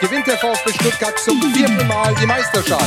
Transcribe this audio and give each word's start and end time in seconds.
gewinnt 0.00 0.26
der 0.26 0.36
VfB 0.38 0.72
Stuttgart 0.74 1.18
zum 1.18 1.40
vierten 1.54 1.86
Mal 1.86 2.14
die 2.20 2.26
Meisterschale. 2.26 2.84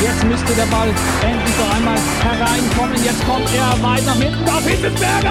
Jetzt 0.00 0.24
müsste 0.24 0.54
der 0.54 0.66
Ball 0.66 0.88
endlich 1.22 1.56
noch 1.58 1.74
einmal 1.74 1.98
hereinkommen. 2.22 3.02
Jetzt 3.02 3.24
kommt 3.26 3.48
er 3.54 3.82
weit 3.82 4.04
nach 4.06 4.16
hinten 4.16 4.48
auf 4.48 4.64
Hitzelsberger! 4.66 5.28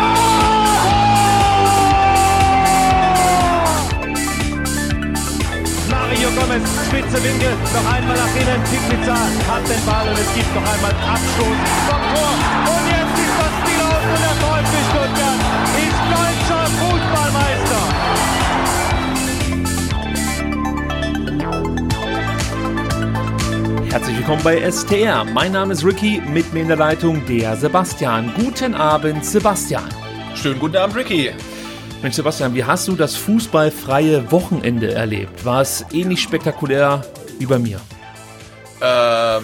Mario 5.89 6.29
Gomez, 6.31 6.67
spitze 6.87 7.23
Winkel, 7.23 7.53
noch 7.73 7.93
einmal 7.93 8.17
nach 8.17 8.35
innen. 8.35 8.63
Pizza 8.89 9.13
hat 9.13 9.67
den 9.70 9.85
Ball 9.85 10.07
und 10.07 10.17
es 10.17 10.34
gibt 10.34 10.55
noch 10.55 10.73
einmal 10.73 10.91
Abstoß 10.91 11.59
vom 11.87 12.01
Tor. 12.13 12.34
Und 12.73 12.84
jetzt 12.87 13.15
ist 13.20 13.35
das 13.37 13.53
Spiel 13.62 13.79
aus 13.81 14.03
und 14.03 14.21
der 14.26 14.35
VfB 14.41 14.76
Stuttgart 14.89 15.39
ist 15.77 15.99
deutscher 16.12 16.37
Herzlich 23.90 24.18
willkommen 24.18 24.43
bei 24.43 24.70
STR. 24.70 25.24
Mein 25.24 25.54
Name 25.54 25.71
ist 25.71 25.84
Ricky, 25.84 26.21
mit 26.27 26.54
mir 26.54 26.62
in 26.62 26.68
der 26.68 26.77
Leitung 26.77 27.26
der 27.26 27.55
Sebastian. 27.55 28.34
Guten 28.35 28.76
Abend, 28.76 29.24
Sebastian. 29.24 29.90
Schönen 30.35 30.60
guten 30.60 30.76
Abend, 30.76 30.98
Ricky. 30.98 31.32
Mensch, 32.02 32.16
Sebastian, 32.16 32.54
wie 32.54 32.63
hast 32.63 32.88
du 32.90 32.96
das 32.96 33.16
fußballfreie 33.16 34.29
Wochenende 34.29 34.94
erlebt? 34.94 35.46
War 35.46 35.62
es 35.62 35.85
ähnlich 35.94 36.21
spektakulär 36.21 37.02
wie 37.40 37.46
bei 37.46 37.57
mir? 37.57 37.77
Ähm, 38.82 39.44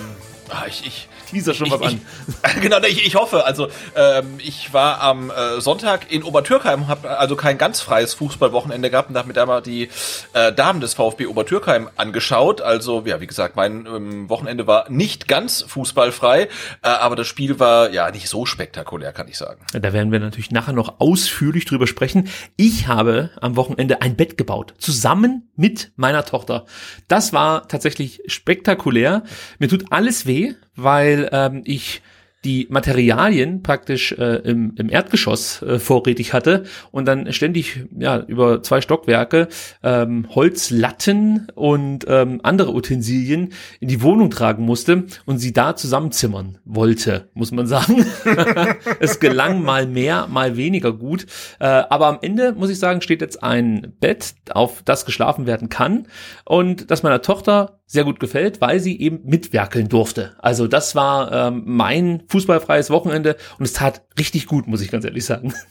ah, 0.49 0.65
ich, 0.67 0.85
ich, 0.85 1.07
Teaser 1.33 1.53
schon 1.53 1.69
was 1.71 1.81
ich, 1.81 1.87
an. 1.87 2.01
Ich, 2.27 2.61
genau, 2.61 2.79
ich, 2.81 3.05
ich 3.05 3.15
hoffe. 3.15 3.45
Also 3.45 3.67
ähm, 3.95 4.35
ich 4.37 4.73
war 4.73 5.01
am 5.01 5.31
äh, 5.31 5.59
Sonntag 5.59 6.11
in 6.11 6.23
Obertürkheim, 6.23 6.87
habe 6.87 7.17
also 7.17 7.35
kein 7.35 7.57
ganz 7.57 7.81
freies 7.81 8.13
Fußballwochenende 8.13 8.89
gehabt 8.89 9.09
und 9.09 9.17
habe 9.17 9.27
mir 9.27 9.33
da 9.33 9.45
mal 9.45 9.61
die 9.61 9.89
äh, 10.33 10.53
Damen 10.53 10.79
des 10.81 10.93
VfB 10.93 11.27
Obertürkheim 11.27 11.89
angeschaut. 11.95 12.61
Also 12.61 13.03
ja, 13.05 13.19
wie 13.19 13.27
gesagt, 13.27 13.55
mein 13.55 13.85
ähm, 13.85 14.29
Wochenende 14.29 14.67
war 14.67 14.89
nicht 14.89 15.27
ganz 15.27 15.63
fußballfrei, 15.67 16.43
äh, 16.43 16.47
aber 16.81 17.15
das 17.15 17.27
Spiel 17.27 17.59
war 17.59 17.89
ja 17.91 18.09
nicht 18.11 18.29
so 18.29 18.45
spektakulär, 18.45 19.13
kann 19.13 19.27
ich 19.27 19.37
sagen. 19.37 19.65
Da 19.73 19.93
werden 19.93 20.11
wir 20.11 20.19
natürlich 20.19 20.51
nachher 20.51 20.73
noch 20.73 20.99
ausführlich 20.99 21.65
drüber 21.65 21.87
sprechen. 21.87 22.29
Ich 22.55 22.87
habe 22.87 23.31
am 23.41 23.55
Wochenende 23.55 24.01
ein 24.01 24.15
Bett 24.15 24.37
gebaut, 24.37 24.73
zusammen 24.77 25.49
mit 25.55 25.91
meiner 25.95 26.25
Tochter. 26.25 26.65
Das 27.07 27.33
war 27.33 27.67
tatsächlich 27.67 28.21
spektakulär. 28.27 29.23
Mir 29.59 29.69
tut 29.69 29.91
alles 29.91 30.25
weh, 30.25 30.53
weil 30.75 31.29
ähm, 31.31 31.61
ich 31.65 32.01
die 32.43 32.67
Materialien 32.69 33.63
praktisch 33.63 34.11
äh, 34.13 34.35
im, 34.43 34.73
im 34.77 34.89
Erdgeschoss 34.89 35.61
äh, 35.61 35.79
vorrätig 35.79 36.33
hatte 36.33 36.63
und 36.91 37.05
dann 37.05 37.31
ständig 37.31 37.85
ja 37.97 38.19
über 38.19 38.61
zwei 38.63 38.81
Stockwerke 38.81 39.47
ähm, 39.81 40.27
Holzlatten 40.33 41.47
und 41.55 42.05
ähm, 42.07 42.41
andere 42.43 42.73
Utensilien 42.73 43.53
in 43.79 43.87
die 43.87 44.01
Wohnung 44.01 44.29
tragen 44.29 44.65
musste 44.65 45.05
und 45.25 45.37
sie 45.37 45.53
da 45.53 45.75
zusammenzimmern 45.75 46.57
wollte, 46.65 47.29
muss 47.33 47.51
man 47.51 47.65
sagen. 47.65 48.05
es 48.99 49.19
gelang 49.19 49.63
mal 49.63 49.87
mehr, 49.87 50.27
mal 50.27 50.57
weniger 50.57 50.91
gut. 50.91 51.25
Äh, 51.59 51.65
aber 51.65 52.07
am 52.07 52.19
Ende, 52.21 52.53
muss 52.53 52.69
ich 52.69 52.79
sagen, 52.79 53.01
steht 53.01 53.21
jetzt 53.21 53.41
ein 53.41 53.93
Bett, 53.99 54.35
auf 54.51 54.81
das 54.83 55.05
geschlafen 55.05 55.45
werden 55.45 55.69
kann 55.69 56.07
und 56.45 56.91
das 56.91 57.03
meiner 57.03 57.21
Tochter 57.21 57.79
sehr 57.93 58.03
gut 58.03 58.19
gefällt, 58.19 58.59
weil 58.59 58.79
sie 58.79 58.99
eben 58.99 59.19
mitwerkeln 59.23 59.87
durfte. 59.87 60.35
Also 60.39 60.65
das 60.65 60.95
war 60.95 61.31
ähm, 61.31 61.61
mein 61.65 62.23
fußballfreies 62.27 62.89
Wochenende 62.89 63.37
und 63.59 63.65
es 63.65 63.73
tat 63.73 64.01
richtig 64.17 64.47
gut, 64.47 64.67
muss 64.67 64.81
ich 64.81 64.89
ganz 64.89 65.05
ehrlich 65.05 65.25
sagen. 65.25 65.53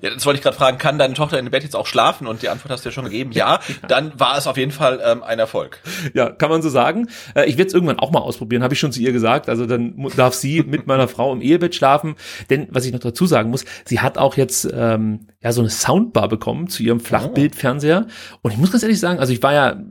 Ja, 0.00 0.10
das 0.12 0.26
wollte 0.26 0.38
ich 0.38 0.42
gerade 0.42 0.56
fragen, 0.56 0.78
kann 0.78 0.98
deine 0.98 1.14
Tochter 1.14 1.38
in 1.38 1.44
dem 1.44 1.52
Bett 1.52 1.62
jetzt 1.62 1.76
auch 1.76 1.86
schlafen? 1.86 2.26
Und 2.26 2.42
die 2.42 2.48
Antwort 2.48 2.72
hast 2.72 2.84
du 2.84 2.88
ja 2.88 2.92
schon 2.92 3.04
gegeben, 3.04 3.30
ja. 3.30 3.60
Dann 3.86 4.18
war 4.18 4.36
es 4.36 4.48
auf 4.48 4.56
jeden 4.56 4.72
Fall 4.72 5.00
ähm, 5.04 5.22
ein 5.22 5.38
Erfolg. 5.38 5.78
Ja, 6.14 6.30
kann 6.30 6.50
man 6.50 6.62
so 6.62 6.68
sagen. 6.68 7.06
Äh, 7.36 7.44
ich 7.44 7.58
werde 7.58 7.68
es 7.68 7.74
irgendwann 7.74 8.00
auch 8.00 8.10
mal 8.10 8.18
ausprobieren, 8.18 8.64
habe 8.64 8.74
ich 8.74 8.80
schon 8.80 8.90
zu 8.90 9.00
ihr 9.00 9.12
gesagt. 9.12 9.48
Also 9.48 9.66
dann 9.66 9.94
darf 10.16 10.34
sie 10.34 10.64
mit 10.64 10.88
meiner 10.88 11.06
Frau 11.06 11.32
im 11.32 11.40
Ehebett 11.40 11.76
schlafen. 11.76 12.16
Denn 12.50 12.66
was 12.72 12.86
ich 12.86 12.92
noch 12.92 12.98
dazu 12.98 13.26
sagen 13.26 13.50
muss, 13.50 13.64
sie 13.84 14.00
hat 14.00 14.18
auch 14.18 14.36
jetzt 14.36 14.68
ähm, 14.74 15.28
ja 15.42 15.52
so 15.52 15.60
eine 15.60 15.70
Soundbar 15.70 16.28
bekommen 16.28 16.68
zu 16.68 16.82
ihrem 16.82 17.00
Flachbildfernseher. 17.00 18.06
Und 18.42 18.52
ich 18.52 18.58
muss 18.58 18.70
ganz 18.70 18.82
ehrlich 18.82 19.00
sagen, 19.00 19.18
also 19.18 19.32
ich 19.32 19.42
war 19.42 19.52
ja 19.52 19.82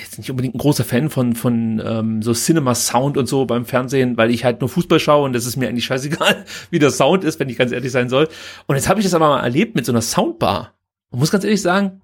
jetzt 0.00 0.18
nicht 0.18 0.30
unbedingt 0.30 0.54
ein 0.54 0.58
großer 0.58 0.84
Fan 0.84 1.10
von 1.10 1.34
von 1.34 1.80
ähm, 1.84 2.22
so 2.22 2.32
Cinema 2.32 2.74
Sound 2.74 3.16
und 3.16 3.26
so 3.26 3.46
beim 3.46 3.64
Fernsehen, 3.64 4.16
weil 4.16 4.30
ich 4.30 4.44
halt 4.44 4.60
nur 4.60 4.68
Fußball 4.68 4.98
schaue 4.98 5.24
und 5.24 5.32
das 5.32 5.46
ist 5.46 5.56
mir 5.56 5.68
eigentlich 5.68 5.84
scheißegal, 5.84 6.44
wie 6.70 6.78
der 6.78 6.90
Sound 6.90 7.24
ist, 7.24 7.38
wenn 7.38 7.48
ich 7.48 7.56
ganz 7.56 7.72
ehrlich 7.72 7.92
sein 7.92 8.08
soll. 8.08 8.28
Und 8.66 8.76
jetzt 8.76 8.88
habe 8.88 9.00
ich 9.00 9.06
das 9.06 9.14
aber 9.14 9.28
mal 9.28 9.42
erlebt 9.42 9.76
mit 9.76 9.86
so 9.86 9.92
einer 9.92 10.02
Soundbar. 10.02 10.74
Und 11.10 11.20
muss 11.20 11.30
ganz 11.30 11.44
ehrlich 11.44 11.62
sagen, 11.62 12.02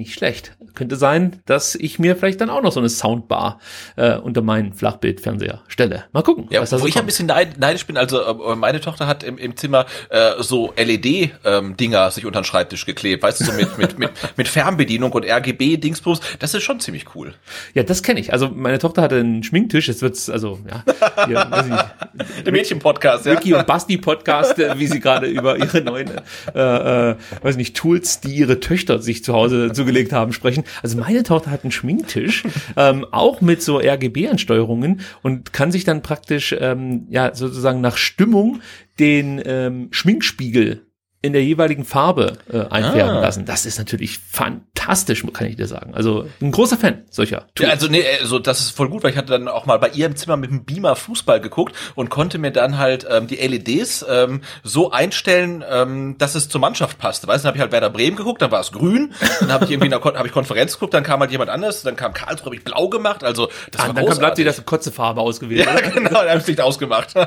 nicht 0.00 0.14
schlecht. 0.14 0.56
Könnte 0.74 0.96
sein, 0.96 1.40
dass 1.46 1.74
ich 1.74 1.98
mir 1.98 2.16
vielleicht 2.16 2.40
dann 2.40 2.50
auch 2.50 2.62
noch 2.62 2.72
so 2.72 2.80
eine 2.80 2.88
Soundbar 2.88 3.60
äh, 3.96 4.16
unter 4.16 4.42
meinen 4.42 4.72
Flachbildfernseher 4.72 5.60
stelle. 5.68 6.04
Mal 6.12 6.22
gucken. 6.22 6.46
Ja, 6.50 6.60
was 6.62 6.72
wo 6.72 6.78
ich 6.86 6.94
ein 6.94 7.00
kommt. 7.00 7.06
bisschen 7.06 7.26
neid- 7.26 7.58
neidisch 7.58 7.86
bin, 7.86 7.96
also 7.96 8.20
äh, 8.22 8.56
meine 8.56 8.80
Tochter 8.80 9.06
hat 9.06 9.22
im, 9.22 9.38
im 9.38 9.56
Zimmer 9.56 9.86
äh, 10.10 10.32
so 10.40 10.72
LED-Dinger 10.76 12.10
sich 12.10 12.26
unter 12.26 12.40
den 12.40 12.44
Schreibtisch 12.44 12.86
geklebt, 12.86 13.22
weißt 13.22 13.40
du, 13.40 13.44
so 13.44 13.52
mit, 13.52 13.78
mit, 13.78 13.98
mit, 13.98 14.10
mit 14.36 14.48
Fernbedienung 14.48 15.12
und 15.12 15.24
RGB-Dingsbums. 15.24 16.20
Das 16.38 16.54
ist 16.54 16.62
schon 16.62 16.80
ziemlich 16.80 17.14
cool. 17.14 17.34
Ja, 17.74 17.82
das 17.82 18.02
kenne 18.02 18.20
ich. 18.20 18.32
Also 18.32 18.48
meine 18.48 18.78
Tochter 18.78 19.02
hatte 19.02 19.16
einen 19.16 19.42
Schminktisch. 19.42 19.88
Jetzt 19.88 20.02
wird's 20.02 20.30
also 20.30 20.58
ja, 20.68 20.84
hier, 21.26 21.36
weiß 21.50 21.66
ich 21.66 21.72
nicht, 21.72 22.46
Der 22.46 22.52
Mädchen-Podcast, 22.52 23.26
ja. 23.26 23.32
Ricky 23.32 23.54
und 23.54 23.66
Basti 23.66 23.98
Podcast, 23.98 24.58
äh, 24.58 24.78
wie 24.78 24.86
sie 24.86 25.00
gerade 25.00 25.26
über 25.26 25.58
ihre 25.58 25.80
neuen, 25.82 26.10
äh, 26.54 27.10
äh, 27.10 27.16
weiß 27.42 27.56
nicht, 27.56 27.76
Tools, 27.76 28.20
die 28.20 28.34
ihre 28.34 28.60
Töchter 28.60 29.00
sich 29.00 29.22
zu 29.24 29.32
Hause 29.34 29.70
zugelegt 29.90 30.12
haben, 30.12 30.32
sprechen. 30.32 30.64
Also 30.82 30.98
meine 30.98 31.22
Tochter 31.22 31.50
hat 31.50 31.64
einen 31.64 31.72
Schminktisch, 31.72 32.44
ähm, 32.76 33.04
auch 33.10 33.40
mit 33.40 33.62
so 33.62 33.78
RGB-Ansteuerungen 33.78 35.00
und 35.22 35.52
kann 35.52 35.72
sich 35.72 35.84
dann 35.84 36.02
praktisch, 36.02 36.54
ähm, 36.58 37.06
ja, 37.10 37.34
sozusagen 37.34 37.80
nach 37.80 37.96
Stimmung 37.96 38.60
den 38.98 39.42
ähm, 39.44 39.88
Schminkspiegel 39.90 40.86
in 41.22 41.32
der 41.34 41.44
jeweiligen 41.44 41.84
Farbe 41.84 42.38
äh, 42.50 42.60
einfärben 42.70 43.16
Ah. 43.16 43.20
lassen. 43.20 43.44
Das 43.44 43.66
ist 43.66 43.78
natürlich 43.78 44.18
fantastisch, 44.18 45.24
kann 45.32 45.46
ich 45.46 45.56
dir 45.56 45.66
sagen. 45.66 45.94
Also 45.94 46.26
ein 46.40 46.50
großer 46.50 46.76
Fan 46.78 47.02
solcher 47.10 47.36
Ja, 47.40 47.46
Tools. 47.54 47.70
also 47.70 47.88
nee, 47.88 48.02
also 48.20 48.38
das 48.38 48.60
ist 48.60 48.70
voll 48.70 48.88
gut, 48.88 49.02
weil 49.02 49.10
ich 49.10 49.16
hatte 49.16 49.32
dann 49.32 49.48
auch 49.48 49.66
mal 49.66 49.78
bei 49.78 49.88
ihr 49.90 50.06
im 50.06 50.16
Zimmer 50.16 50.36
mit 50.36 50.50
dem 50.50 50.64
Beamer 50.64 50.96
Fußball 50.96 51.40
geguckt 51.40 51.74
und 51.94 52.08
konnte 52.08 52.38
mir 52.38 52.50
dann 52.52 52.78
halt 52.78 53.06
ähm, 53.10 53.26
die 53.26 53.36
LEDs 53.36 54.04
ähm, 54.08 54.40
so 54.62 54.90
einstellen, 54.92 55.62
ähm, 55.70 56.16
dass 56.18 56.34
es 56.34 56.48
zur 56.48 56.60
Mannschaft 56.60 56.98
passte. 56.98 57.26
Weißt 57.26 57.44
du, 57.44 57.46
dann 57.46 57.48
habe 57.50 57.56
ich 57.58 57.62
halt 57.62 57.72
Werder 57.72 57.90
Bremen 57.90 58.16
geguckt, 58.16 58.40
dann 58.40 58.50
war 58.50 58.60
es 58.60 58.72
grün, 58.72 59.12
dann 59.40 59.52
habe 59.52 59.64
ich 59.66 59.70
irgendwie 59.70 59.86
in 59.86 59.90
der 59.90 60.00
Kon 60.00 60.16
hab 60.16 60.24
ich 60.26 60.32
Konferenz 60.32 60.74
geguckt, 60.74 60.94
dann 60.94 61.02
kam 61.04 61.20
halt 61.20 61.30
jemand 61.30 61.50
anderes, 61.50 61.82
dann 61.82 61.96
kam 61.96 62.14
Karlsruhe, 62.14 62.46
habe 62.46 62.56
ich 62.56 62.64
blau 62.64 62.88
gemacht, 62.88 63.24
also 63.24 63.48
das 63.70 63.82
Ah, 63.82 63.86
war 63.88 63.94
dann 63.94 64.04
Leipzig 64.04 64.18
großartig. 64.20 64.44
das 64.46 64.64
Kotzefarbe 64.64 65.20
ausgewählt. 65.20 65.66
Ja, 65.66 65.72
oder? 65.74 65.82
genau, 65.90 66.10
dann 66.10 66.28
habe 66.30 66.38
ich 66.40 66.46
Licht 66.46 66.60
ausgemacht. 66.60 67.14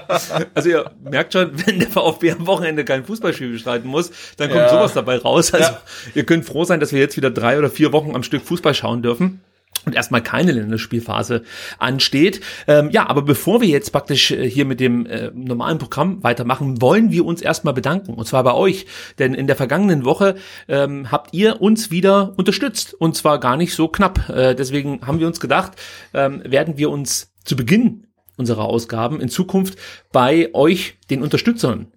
Also 0.55 0.69
ihr 0.69 0.91
merkt 1.03 1.33
schon, 1.33 1.51
wenn 1.65 1.79
der 1.79 1.89
VfB 1.89 2.31
am 2.31 2.45
Wochenende 2.47 2.85
kein 2.85 3.03
Fußballspiel 3.05 3.49
bestreiten 3.83 3.89
muss, 3.89 4.11
dann 4.37 4.49
kommt 4.49 4.61
Ja. 4.61 4.69
sowas 4.69 4.93
dabei 4.93 5.17
raus. 5.17 5.53
Also 5.53 5.71
Ja. 5.71 5.81
ihr 6.15 6.23
könnt 6.25 6.45
froh 6.45 6.63
sein, 6.63 6.79
dass 6.79 6.91
wir 6.93 6.99
jetzt 6.99 7.17
wieder 7.17 7.29
drei 7.31 7.59
oder 7.59 7.69
vier 7.69 7.91
Wochen 7.91 8.15
am 8.15 8.23
Stück 8.23 8.43
Fußball 8.43 8.73
schauen 8.73 9.01
dürfen. 9.01 9.41
Und 9.85 9.95
erstmal 9.95 10.23
keine 10.23 10.53
Länderspielphase 10.53 11.43
ansteht. 11.77 12.39
Ähm, 12.67 12.89
ja, 12.91 13.09
aber 13.09 13.21
bevor 13.21 13.59
wir 13.59 13.67
jetzt 13.67 13.91
praktisch 13.91 14.31
äh, 14.31 14.49
hier 14.49 14.63
mit 14.63 14.79
dem 14.79 15.05
äh, 15.05 15.29
normalen 15.33 15.77
Programm 15.77 16.23
weitermachen, 16.23 16.81
wollen 16.81 17.11
wir 17.11 17.25
uns 17.25 17.41
erstmal 17.41 17.73
bedanken. 17.73 18.13
Und 18.13 18.25
zwar 18.25 18.45
bei 18.45 18.53
euch. 18.53 18.85
Denn 19.19 19.33
in 19.33 19.45
der 19.45 19.57
vergangenen 19.57 20.05
Woche 20.05 20.35
ähm, 20.69 21.11
habt 21.11 21.33
ihr 21.33 21.61
uns 21.61 21.91
wieder 21.91 22.33
unterstützt. 22.37 22.93
Und 22.93 23.17
zwar 23.17 23.41
gar 23.41 23.57
nicht 23.57 23.75
so 23.75 23.89
knapp. 23.89 24.29
Äh, 24.29 24.55
deswegen 24.55 25.05
haben 25.05 25.19
wir 25.19 25.27
uns 25.27 25.41
gedacht, 25.41 25.73
ähm, 26.13 26.41
werden 26.45 26.77
wir 26.77 26.89
uns 26.89 27.33
zu 27.43 27.57
Beginn 27.57 28.07
unserer 28.37 28.63
Ausgaben 28.63 29.19
in 29.19 29.27
Zukunft 29.27 29.77
bei 30.13 30.49
euch, 30.53 30.95
den 31.09 31.21
Unterstützern, 31.23 31.87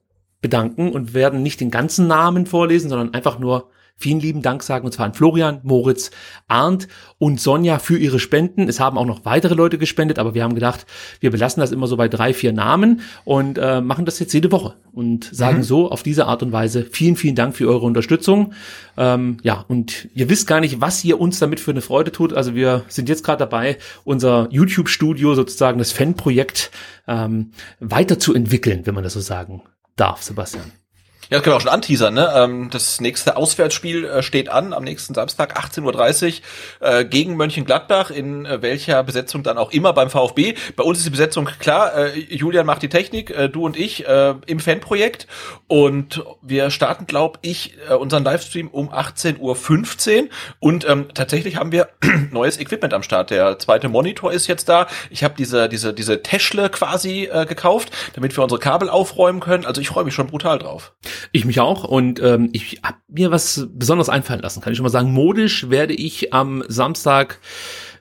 bedanken 0.40 0.92
und 0.92 1.14
werden 1.14 1.42
nicht 1.42 1.60
den 1.60 1.70
ganzen 1.70 2.06
Namen 2.06 2.46
vorlesen, 2.46 2.90
sondern 2.90 3.14
einfach 3.14 3.38
nur 3.38 3.70
vielen 3.98 4.20
lieben 4.20 4.42
Dank 4.42 4.62
sagen, 4.62 4.84
und 4.84 4.92
zwar 4.92 5.06
an 5.06 5.14
Florian, 5.14 5.60
Moritz, 5.62 6.10
Arndt 6.48 6.86
und 7.18 7.40
Sonja 7.40 7.78
für 7.78 7.96
ihre 7.96 8.18
Spenden. 8.18 8.68
Es 8.68 8.78
haben 8.78 8.98
auch 8.98 9.06
noch 9.06 9.24
weitere 9.24 9.54
Leute 9.54 9.78
gespendet, 9.78 10.18
aber 10.18 10.34
wir 10.34 10.44
haben 10.44 10.54
gedacht, 10.54 10.86
wir 11.20 11.30
belassen 11.30 11.60
das 11.62 11.72
immer 11.72 11.86
so 11.86 11.96
bei 11.96 12.08
drei, 12.08 12.34
vier 12.34 12.52
Namen 12.52 13.00
und 13.24 13.56
äh, 13.56 13.80
machen 13.80 14.04
das 14.04 14.18
jetzt 14.18 14.34
jede 14.34 14.52
Woche 14.52 14.74
und 14.92 15.24
sagen 15.32 15.58
mhm. 15.58 15.62
so 15.62 15.90
auf 15.90 16.02
diese 16.02 16.26
Art 16.26 16.42
und 16.42 16.52
Weise 16.52 16.84
vielen, 16.84 17.16
vielen 17.16 17.34
Dank 17.34 17.56
für 17.56 17.68
eure 17.68 17.86
Unterstützung. 17.86 18.52
Ähm, 18.98 19.38
ja, 19.42 19.64
und 19.66 20.08
ihr 20.14 20.28
wisst 20.28 20.46
gar 20.46 20.60
nicht, 20.60 20.80
was 20.80 21.02
ihr 21.02 21.18
uns 21.18 21.38
damit 21.38 21.58
für 21.58 21.70
eine 21.70 21.80
Freude 21.80 22.12
tut. 22.12 22.34
Also 22.34 22.54
wir 22.54 22.84
sind 22.88 23.08
jetzt 23.08 23.24
gerade 23.24 23.38
dabei, 23.38 23.78
unser 24.04 24.48
YouTube-Studio 24.50 25.34
sozusagen, 25.34 25.78
das 25.78 25.92
Fanprojekt 25.92 26.70
ähm, 27.08 27.52
weiterzuentwickeln, 27.80 28.84
wenn 28.84 28.94
man 28.94 29.04
das 29.04 29.14
so 29.14 29.20
sagen 29.20 29.62
darf, 29.96 30.22
Sebastian. 30.22 30.72
Ja, 31.28 31.38
das 31.38 31.42
können 31.42 31.54
wir 31.54 31.56
auch 31.56 31.60
schon 31.60 31.72
anteasern, 31.72 32.14
ne? 32.14 32.32
Ähm, 32.36 32.70
das 32.70 33.00
nächste 33.00 33.36
Auswärtsspiel 33.36 34.04
äh, 34.04 34.22
steht 34.22 34.48
an 34.48 34.72
am 34.72 34.84
nächsten 34.84 35.12
Samstag, 35.12 35.58
18.30 35.58 36.40
Uhr, 36.80 36.88
äh, 36.88 37.04
gegen 37.04 37.36
Mönchengladbach, 37.36 38.12
in 38.12 38.46
äh, 38.46 38.62
welcher 38.62 39.02
Besetzung 39.02 39.42
dann 39.42 39.58
auch 39.58 39.72
immer 39.72 39.92
beim 39.92 40.08
VfB. 40.08 40.54
Bei 40.76 40.84
uns 40.84 40.98
ist 40.98 41.06
die 41.06 41.10
Besetzung 41.10 41.46
klar, 41.58 42.14
Julian 42.14 42.64
macht 42.64 42.82
die 42.82 42.88
Technik, 42.88 43.34
du 43.52 43.64
und 43.64 43.76
ich 43.76 44.04
im 44.46 44.60
Fanprojekt 44.60 45.26
und 45.66 46.24
wir 46.42 46.70
starten, 46.70 47.06
glaube 47.06 47.38
ich, 47.42 47.74
unseren 47.98 48.24
Livestream 48.24 48.68
um 48.68 48.90
18.15 48.90 49.38
Uhr 49.38 50.28
und 50.60 50.88
ähm, 50.88 51.08
tatsächlich 51.14 51.56
haben 51.56 51.72
wir 51.72 51.88
neues 52.30 52.58
Equipment 52.58 52.94
am 52.94 53.02
Start. 53.02 53.30
Der 53.30 53.58
zweite 53.58 53.88
Monitor 53.88 54.32
ist 54.32 54.46
jetzt 54.46 54.68
da. 54.68 54.86
Ich 55.10 55.24
habe 55.24 55.34
diese, 55.36 55.68
diese, 55.68 55.94
diese 55.94 56.22
Täschle 56.22 56.68
quasi 56.70 57.28
gekauft, 57.48 57.90
damit 58.14 58.36
wir 58.36 58.42
unsere 58.42 58.60
Kabel 58.60 58.88
aufräumen 58.88 59.40
können. 59.40 59.64
Also 59.64 59.80
ich 59.80 59.88
freue 59.88 60.04
mich 60.04 60.14
schon 60.14 60.26
brutal 60.26 60.58
drauf. 60.58 60.92
Ich 61.32 61.44
mich 61.44 61.60
auch 61.60 61.84
und 61.84 62.20
ähm, 62.20 62.50
ich 62.52 62.80
habe 62.82 62.98
mir 63.08 63.30
was 63.30 63.68
besonders 63.72 64.08
einfallen 64.08 64.40
lassen, 64.40 64.60
kann 64.60 64.72
ich 64.72 64.76
schon 64.76 64.84
mal 64.84 64.90
sagen. 64.90 65.12
Modisch 65.12 65.70
werde 65.70 65.94
ich 65.94 66.32
am 66.32 66.64
Samstag 66.68 67.40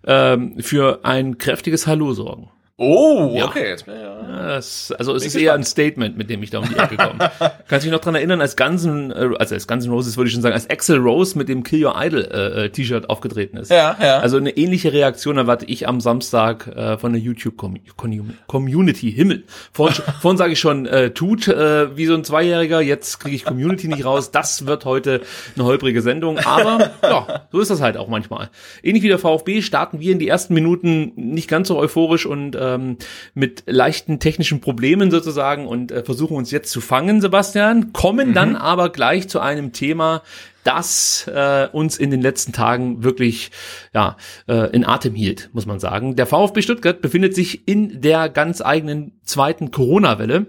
ähm, 0.05 0.55
für 0.59 1.03
ein 1.03 1.37
kräftiges 1.37 1.87
Hallo 1.87 2.13
sorgen. 2.13 2.49
Oh, 2.77 3.33
ja. 3.37 3.45
okay. 3.45 3.69
Jetzt, 3.69 3.87
ja. 3.87 4.15
Das, 4.47 4.91
also 4.91 5.15
es 5.15 5.25
ist 5.25 5.35
eher 5.35 5.53
ein 5.53 5.63
Statement, 5.63 6.17
mit 6.17 6.29
dem 6.29 6.43
ich 6.43 6.49
da 6.49 6.59
um 6.59 6.67
die 6.67 6.75
Ecke 6.75 6.97
komme. 6.97 7.19
Kannst 7.39 7.85
du 7.85 7.89
dich 7.89 7.91
noch 7.91 8.01
dran 8.01 8.15
erinnern, 8.15 8.41
als 8.41 8.57
ganzen, 8.57 9.11
äh, 9.11 9.29
also 9.39 9.55
als 9.55 9.65
ganzen 9.65 9.91
Roses 9.91 10.17
würde 10.17 10.27
ich 10.27 10.33
schon 10.33 10.41
sagen, 10.41 10.53
als 10.53 10.69
Axel 10.69 10.97
Rose 10.97 11.37
mit 11.37 11.47
dem 11.47 11.63
Kill 11.63 11.85
Your 11.85 11.95
Idol 11.97 12.25
äh, 12.25 12.65
äh, 12.65 12.69
T-Shirt 12.69 13.09
aufgetreten 13.09 13.55
ist. 13.55 13.71
Ja, 13.71 13.95
ja. 14.01 14.19
Also 14.19 14.35
eine 14.35 14.57
ähnliche 14.57 14.91
Reaktion 14.91 15.37
erwarte 15.37 15.65
ich 15.65 15.87
am 15.87 16.01
Samstag 16.01 16.67
äh, 16.67 16.97
von 16.97 17.13
der 17.13 17.21
YouTube 17.21 17.55
Community. 17.55 19.09
Himmel. 19.09 19.45
Vorhin, 19.71 20.03
vorhin 20.21 20.37
sage 20.37 20.51
ich 20.51 20.59
schon, 20.59 20.85
äh, 20.85 21.11
tut 21.11 21.47
äh, 21.47 21.95
wie 21.95 22.07
so 22.07 22.13
ein 22.13 22.25
Zweijähriger, 22.25 22.81
jetzt 22.81 23.21
kriege 23.21 23.37
ich 23.37 23.45
Community 23.45 23.87
nicht 23.87 24.03
raus. 24.03 24.31
Das 24.31 24.65
wird 24.65 24.83
heute 24.83 25.21
eine 25.55 25.63
holprige 25.63 26.01
Sendung. 26.01 26.39
Aber 26.39 26.91
ja, 27.03 27.47
so 27.53 27.61
ist 27.61 27.71
das 27.71 27.79
halt 27.79 27.95
auch 27.95 28.09
manchmal. 28.09 28.49
Ähnlich 28.83 29.01
wie 29.01 29.07
der 29.07 29.19
VfB 29.19 29.61
starten 29.61 30.01
wir 30.01 30.11
in 30.11 30.19
die 30.19 30.27
ersten 30.27 30.53
Minuten 30.53 31.13
nicht 31.15 31.47
ganz 31.47 31.69
so 31.69 31.77
euphorisch 31.77 32.25
und 32.25 32.53
äh, 32.55 32.64
ähm, 32.65 32.97
mit 33.33 33.63
leichten 33.67 34.19
technischen 34.19 34.61
Problemen 34.61 35.11
sozusagen 35.11 35.67
und 35.67 35.91
äh, 35.91 36.03
versuchen 36.03 36.35
uns 36.35 36.51
jetzt 36.51 36.71
zu 36.71 36.81
fangen, 36.81 37.21
Sebastian, 37.21 37.93
kommen 37.93 38.29
mhm. 38.29 38.33
dann 38.33 38.55
aber 38.55 38.89
gleich 38.89 39.29
zu 39.29 39.39
einem 39.39 39.71
Thema, 39.71 40.23
das 40.65 41.29
äh, 41.33 41.67
uns 41.71 41.97
in 41.97 42.11
den 42.11 42.21
letzten 42.21 42.51
Tagen 42.51 43.03
wirklich 43.03 43.51
ja, 43.93 44.17
äh, 44.47 44.71
in 44.71 44.83
Atem 44.83 45.13
hielt, 45.13 45.49
muss 45.53 45.65
man 45.65 45.79
sagen. 45.79 46.15
Der 46.15 46.25
VfB 46.25 46.61
Stuttgart 46.63 47.01
befindet 47.01 47.35
sich 47.35 47.67
in 47.67 48.01
der 48.01 48.29
ganz 48.29 48.61
eigenen 48.61 49.19
zweiten 49.23 49.71
Corona-Welle. 49.71 50.47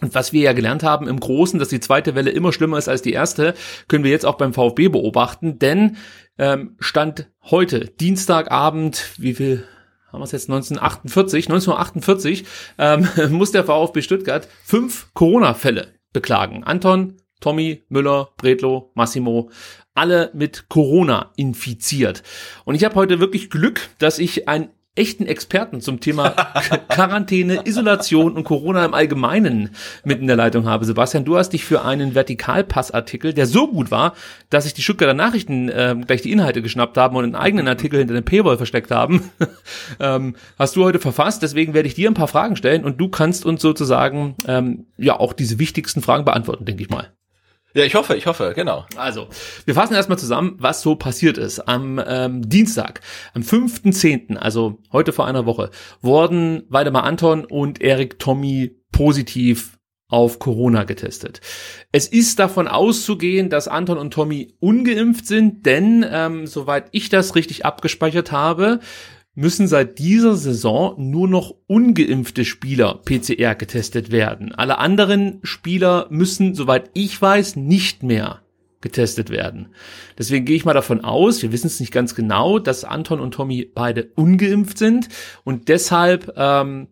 Und 0.00 0.14
was 0.14 0.32
wir 0.32 0.40
ja 0.40 0.52
gelernt 0.54 0.82
haben 0.82 1.06
im 1.08 1.20
Großen, 1.20 1.58
dass 1.58 1.68
die 1.68 1.80
zweite 1.80 2.14
Welle 2.14 2.30
immer 2.30 2.54
schlimmer 2.54 2.78
ist 2.78 2.88
als 2.88 3.02
die 3.02 3.12
erste, 3.12 3.52
können 3.86 4.02
wir 4.02 4.10
jetzt 4.10 4.24
auch 4.24 4.38
beim 4.38 4.54
VfB 4.54 4.88
beobachten. 4.88 5.58
Denn 5.58 5.98
ähm, 6.38 6.76
Stand 6.80 7.28
heute, 7.42 7.80
Dienstagabend, 7.80 9.10
wie 9.18 9.34
viel 9.34 9.64
haben 10.12 10.20
wir 10.20 10.24
es 10.24 10.32
jetzt 10.32 10.50
1948, 10.50 11.48
1948 11.48 12.44
ähm, 12.78 13.08
muss 13.30 13.52
der 13.52 13.64
VfB 13.64 14.02
Stuttgart 14.02 14.48
fünf 14.64 15.08
Corona-Fälle 15.14 15.94
beklagen. 16.12 16.64
Anton, 16.64 17.16
Tommy, 17.40 17.84
Müller, 17.88 18.30
Bredlo, 18.36 18.90
Massimo, 18.94 19.50
alle 19.94 20.30
mit 20.34 20.68
Corona 20.68 21.32
infiziert. 21.36 22.22
Und 22.64 22.74
ich 22.74 22.84
habe 22.84 22.94
heute 22.94 23.20
wirklich 23.20 23.50
Glück, 23.50 23.88
dass 23.98 24.18
ich 24.18 24.48
ein 24.48 24.70
echten 25.00 25.24
Experten 25.24 25.80
zum 25.80 26.00
Thema 26.00 26.30
Quarantäne, 26.88 27.66
Isolation 27.66 28.36
und 28.36 28.44
Corona 28.44 28.84
im 28.84 28.92
Allgemeinen 28.92 29.70
mit 30.04 30.20
in 30.20 30.26
der 30.26 30.36
Leitung 30.36 30.66
habe. 30.66 30.84
Sebastian, 30.84 31.24
du 31.24 31.38
hast 31.38 31.50
dich 31.50 31.64
für 31.64 31.82
einen 31.82 32.14
Vertikalpassartikel, 32.14 33.32
der 33.32 33.46
so 33.46 33.66
gut 33.66 33.90
war, 33.90 34.12
dass 34.50 34.64
sich 34.64 34.74
die 34.74 34.82
Stuttgarter 34.82 35.14
Nachrichten 35.14 35.70
äh, 35.70 35.96
gleich 36.06 36.20
die 36.20 36.32
Inhalte 36.32 36.60
geschnappt 36.60 36.98
haben 36.98 37.16
und 37.16 37.24
einen 37.24 37.34
eigenen 37.34 37.66
Artikel 37.66 37.98
hinter 37.98 38.14
dem 38.14 38.24
Paywall 38.24 38.58
versteckt 38.58 38.90
haben, 38.90 39.30
ähm, 40.00 40.36
hast 40.58 40.76
du 40.76 40.84
heute 40.84 40.98
verfasst. 40.98 41.42
Deswegen 41.42 41.72
werde 41.72 41.88
ich 41.88 41.94
dir 41.94 42.10
ein 42.10 42.14
paar 42.14 42.28
Fragen 42.28 42.56
stellen 42.56 42.84
und 42.84 43.00
du 43.00 43.08
kannst 43.08 43.46
uns 43.46 43.62
sozusagen 43.62 44.34
ähm, 44.46 44.86
ja 44.98 45.18
auch 45.18 45.32
diese 45.32 45.58
wichtigsten 45.58 46.02
Fragen 46.02 46.26
beantworten, 46.26 46.66
denke 46.66 46.82
ich 46.82 46.90
mal. 46.90 47.10
Ja, 47.72 47.84
ich 47.84 47.94
hoffe, 47.94 48.16
ich 48.16 48.26
hoffe, 48.26 48.52
genau. 48.54 48.84
Also, 48.96 49.28
wir 49.64 49.74
fassen 49.74 49.94
erstmal 49.94 50.18
zusammen, 50.18 50.56
was 50.58 50.82
so 50.82 50.96
passiert 50.96 51.38
ist. 51.38 51.60
Am 51.60 52.02
ähm, 52.04 52.48
Dienstag, 52.48 53.00
am 53.32 53.42
5.10., 53.42 54.36
also 54.36 54.78
heute 54.92 55.12
vor 55.12 55.26
einer 55.26 55.46
Woche, 55.46 55.70
wurden 56.00 56.64
Waldemar 56.68 57.04
Anton 57.04 57.44
und 57.44 57.80
Erik 57.80 58.18
Tommy 58.18 58.76
positiv 58.90 59.78
auf 60.08 60.40
Corona 60.40 60.82
getestet. 60.82 61.40
Es 61.92 62.08
ist 62.08 62.40
davon 62.40 62.66
auszugehen, 62.66 63.48
dass 63.48 63.68
Anton 63.68 63.98
und 63.98 64.12
Tommy 64.12 64.54
ungeimpft 64.58 65.26
sind, 65.26 65.64
denn 65.64 66.04
ähm, 66.10 66.48
soweit 66.48 66.88
ich 66.90 67.08
das 67.08 67.36
richtig 67.36 67.64
abgespeichert 67.64 68.32
habe, 68.32 68.80
müssen 69.34 69.68
seit 69.68 69.98
dieser 69.98 70.36
Saison 70.36 70.94
nur 70.98 71.28
noch 71.28 71.54
ungeimpfte 71.66 72.44
Spieler 72.44 73.00
PCR 73.04 73.54
getestet 73.54 74.10
werden. 74.10 74.52
Alle 74.54 74.78
anderen 74.78 75.40
Spieler 75.42 76.06
müssen, 76.10 76.54
soweit 76.54 76.90
ich 76.94 77.20
weiß, 77.20 77.56
nicht 77.56 78.02
mehr 78.02 78.42
getestet 78.80 79.30
werden. 79.30 79.68
Deswegen 80.18 80.46
gehe 80.46 80.56
ich 80.56 80.64
mal 80.64 80.72
davon 80.72 81.04
aus, 81.04 81.42
wir 81.42 81.52
wissen 81.52 81.66
es 81.66 81.80
nicht 81.80 81.92
ganz 81.92 82.14
genau, 82.14 82.58
dass 82.58 82.84
Anton 82.84 83.20
und 83.20 83.32
Tommy 83.32 83.70
beide 83.72 84.10
ungeimpft 84.14 84.78
sind 84.78 85.08
und 85.44 85.68
deshalb 85.68 86.32
ähm, 86.36 86.88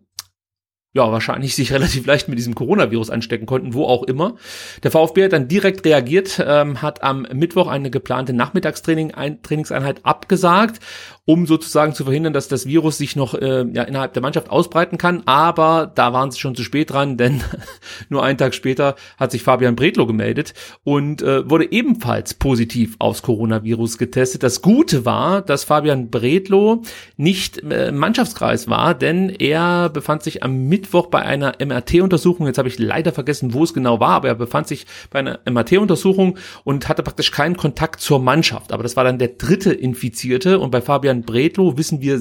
ja, 0.93 1.11
wahrscheinlich 1.11 1.55
sich 1.55 1.71
relativ 1.73 2.05
leicht 2.05 2.27
mit 2.27 2.37
diesem 2.37 2.55
Coronavirus 2.55 3.09
anstecken 3.09 3.45
konnten, 3.45 3.73
wo 3.73 3.85
auch 3.85 4.03
immer. 4.03 4.35
Der 4.83 4.91
VfB 4.91 5.25
hat 5.25 5.33
dann 5.33 5.47
direkt 5.47 5.85
reagiert, 5.85 6.43
ähm, 6.45 6.81
hat 6.81 7.03
am 7.03 7.27
Mittwoch 7.33 7.67
eine 7.67 7.91
geplante 7.91 8.33
Nachmittagstraining, 8.33 9.13
ein, 9.13 9.41
Trainingseinheit 9.41 10.05
abgesagt 10.05 10.79
um 11.29 11.45
sozusagen 11.45 11.93
zu 11.93 12.05
verhindern, 12.05 12.33
dass 12.33 12.47
das 12.47 12.65
Virus 12.65 12.97
sich 12.97 13.15
noch 13.15 13.35
äh, 13.35 13.63
ja, 13.71 13.83
innerhalb 13.83 14.13
der 14.13 14.23
Mannschaft 14.23 14.49
ausbreiten 14.49 14.97
kann. 14.97 15.21
Aber 15.27 15.91
da 15.93 16.11
waren 16.11 16.31
sie 16.31 16.39
schon 16.39 16.55
zu 16.55 16.63
spät 16.63 16.89
dran, 16.89 17.17
denn 17.17 17.43
nur 18.09 18.23
einen 18.23 18.39
Tag 18.39 18.55
später 18.55 18.95
hat 19.19 19.29
sich 19.29 19.43
Fabian 19.43 19.75
Bredlo 19.75 20.07
gemeldet 20.07 20.55
und 20.83 21.21
äh, 21.21 21.47
wurde 21.47 21.71
ebenfalls 21.71 22.33
positiv 22.33 22.95
aufs 22.97 23.21
Coronavirus 23.21 23.99
getestet. 23.99 24.41
Das 24.41 24.63
Gute 24.63 25.05
war, 25.05 25.43
dass 25.43 25.65
Fabian 25.65 26.09
Bredlo 26.09 26.81
nicht 27.15 27.61
äh, 27.61 27.91
Mannschaftskreis 27.91 28.67
war, 28.67 28.95
denn 28.95 29.29
er 29.29 29.89
befand 29.89 30.23
sich 30.23 30.41
am 30.41 30.67
Mittwoch 30.67 31.07
bei 31.11 31.21
einer 31.21 31.53
MRT-Untersuchung. 31.63 32.47
Jetzt 32.47 32.57
habe 32.57 32.69
ich 32.69 32.79
leider 32.79 33.11
vergessen, 33.11 33.53
wo 33.53 33.63
es 33.63 33.75
genau 33.75 33.99
war, 33.99 34.13
aber 34.13 34.29
er 34.29 34.35
befand 34.35 34.67
sich 34.67 34.87
bei 35.11 35.19
einer 35.19 35.37
MRT-Untersuchung 35.47 36.39
und 36.63 36.89
hatte 36.89 37.03
praktisch 37.03 37.29
keinen 37.29 37.55
Kontakt 37.55 38.01
zur 38.01 38.17
Mannschaft. 38.17 38.71
Aber 38.71 38.81
das 38.81 38.95
war 38.95 39.03
dann 39.03 39.19
der 39.19 39.27
dritte 39.27 39.71
Infizierte 39.71 40.57
und 40.57 40.71
bei 40.71 40.81
Fabian 40.81 41.18
Fabian 41.19 41.23
Bredlo 41.23 41.77
wissen 41.77 42.01
wir 42.01 42.19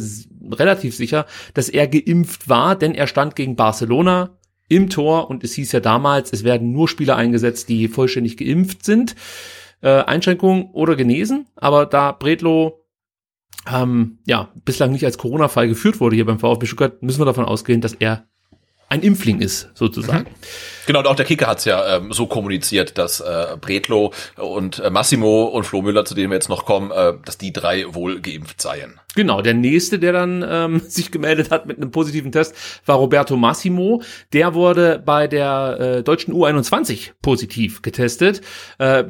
relativ 0.57 0.95
sicher, 0.95 1.27
dass 1.55 1.69
er 1.69 1.89
geimpft 1.89 2.49
war, 2.49 2.77
denn 2.77 2.95
er 2.95 3.07
stand 3.07 3.37
gegen 3.37 3.57
Barcelona 3.57 4.39
im 4.69 4.91
Tor 4.91 5.31
und 5.31 5.45
es 5.45 5.55
hieß 5.55 5.73
ja 5.73 5.81
damals, 5.81 6.33
es 6.33 6.45
werden 6.45 6.73
nur 6.73 6.89
Spieler 6.89 7.17
eingesetzt, 7.17 7.69
die 7.69 7.89
vollständig 7.89 8.37
geimpft 8.37 8.85
sind. 8.85 9.15
Äh, 9.81 10.03
Einschränkung 10.03 10.73
oder 10.73 10.97
genesen, 10.97 11.47
aber 11.55 11.87
da 11.87 12.13
Bredlo 12.13 12.85
ähm, 13.73 14.19
ja 14.27 14.49
bislang 14.65 14.93
nicht 14.93 15.05
als 15.05 15.19
Corona-Fall 15.19 15.69
geführt 15.69 16.01
wurde 16.01 16.17
hier 16.17 16.27
beim 16.27 16.41
VfB 16.41 16.67
Stuttgart, 16.67 17.03
müssen 17.03 17.21
wir 17.21 17.27
davon 17.27 17.45
ausgehen, 17.45 17.81
dass 17.81 17.95
er 17.95 18.27
ein 18.89 19.03
Impfling 19.03 19.41
ist, 19.41 19.71
sozusagen. 19.75 20.25
Mhm. 20.25 20.35
Genau, 20.89 21.01
und 21.01 21.07
auch 21.07 21.17
der 21.17 21.27
Kicker 21.27 21.49
hat's 21.49 21.67
ja 21.67 21.97
ähm, 21.97 22.15
so 22.15 22.27
kommuniziert, 22.27 22.97
dass 22.97 23.21
äh, 23.21 23.59
Bredlo 23.61 24.15
und 24.37 24.79
äh, 24.79 24.89
Massimo 24.89 25.45
und 25.45 25.65
Flo 25.65 25.83
Müller, 25.83 26.07
zu 26.07 26.15
denen 26.15 26.31
wir 26.31 26.37
jetzt 26.37 26.49
noch 26.49 26.65
kommen, 26.65 26.91
äh, 26.91 27.13
dass 27.27 27.37
die 27.37 27.53
drei 27.53 27.85
wohl 27.93 28.23
geimpft 28.23 28.63
seien. 28.63 28.99
Genau, 29.15 29.43
der 29.43 29.55
nächste, 29.55 29.99
der 29.99 30.13
dann 30.13 30.45
ähm, 30.49 30.81
sich 30.87 31.11
gemeldet 31.11 31.51
hat 31.51 31.67
mit 31.67 31.77
einem 31.77 31.91
positiven 31.91 32.31
Test, 32.31 32.55
war 32.87 32.97
Roberto 32.97 33.37
Massimo. 33.37 34.01
Der 34.33 34.55
wurde 34.55 35.03
bei 35.05 35.27
der 35.27 35.79
äh, 35.99 36.03
deutschen 36.03 36.33
U21 36.33 37.11
positiv 37.21 37.83
getestet. 37.83 38.41
Äh, 38.79 39.05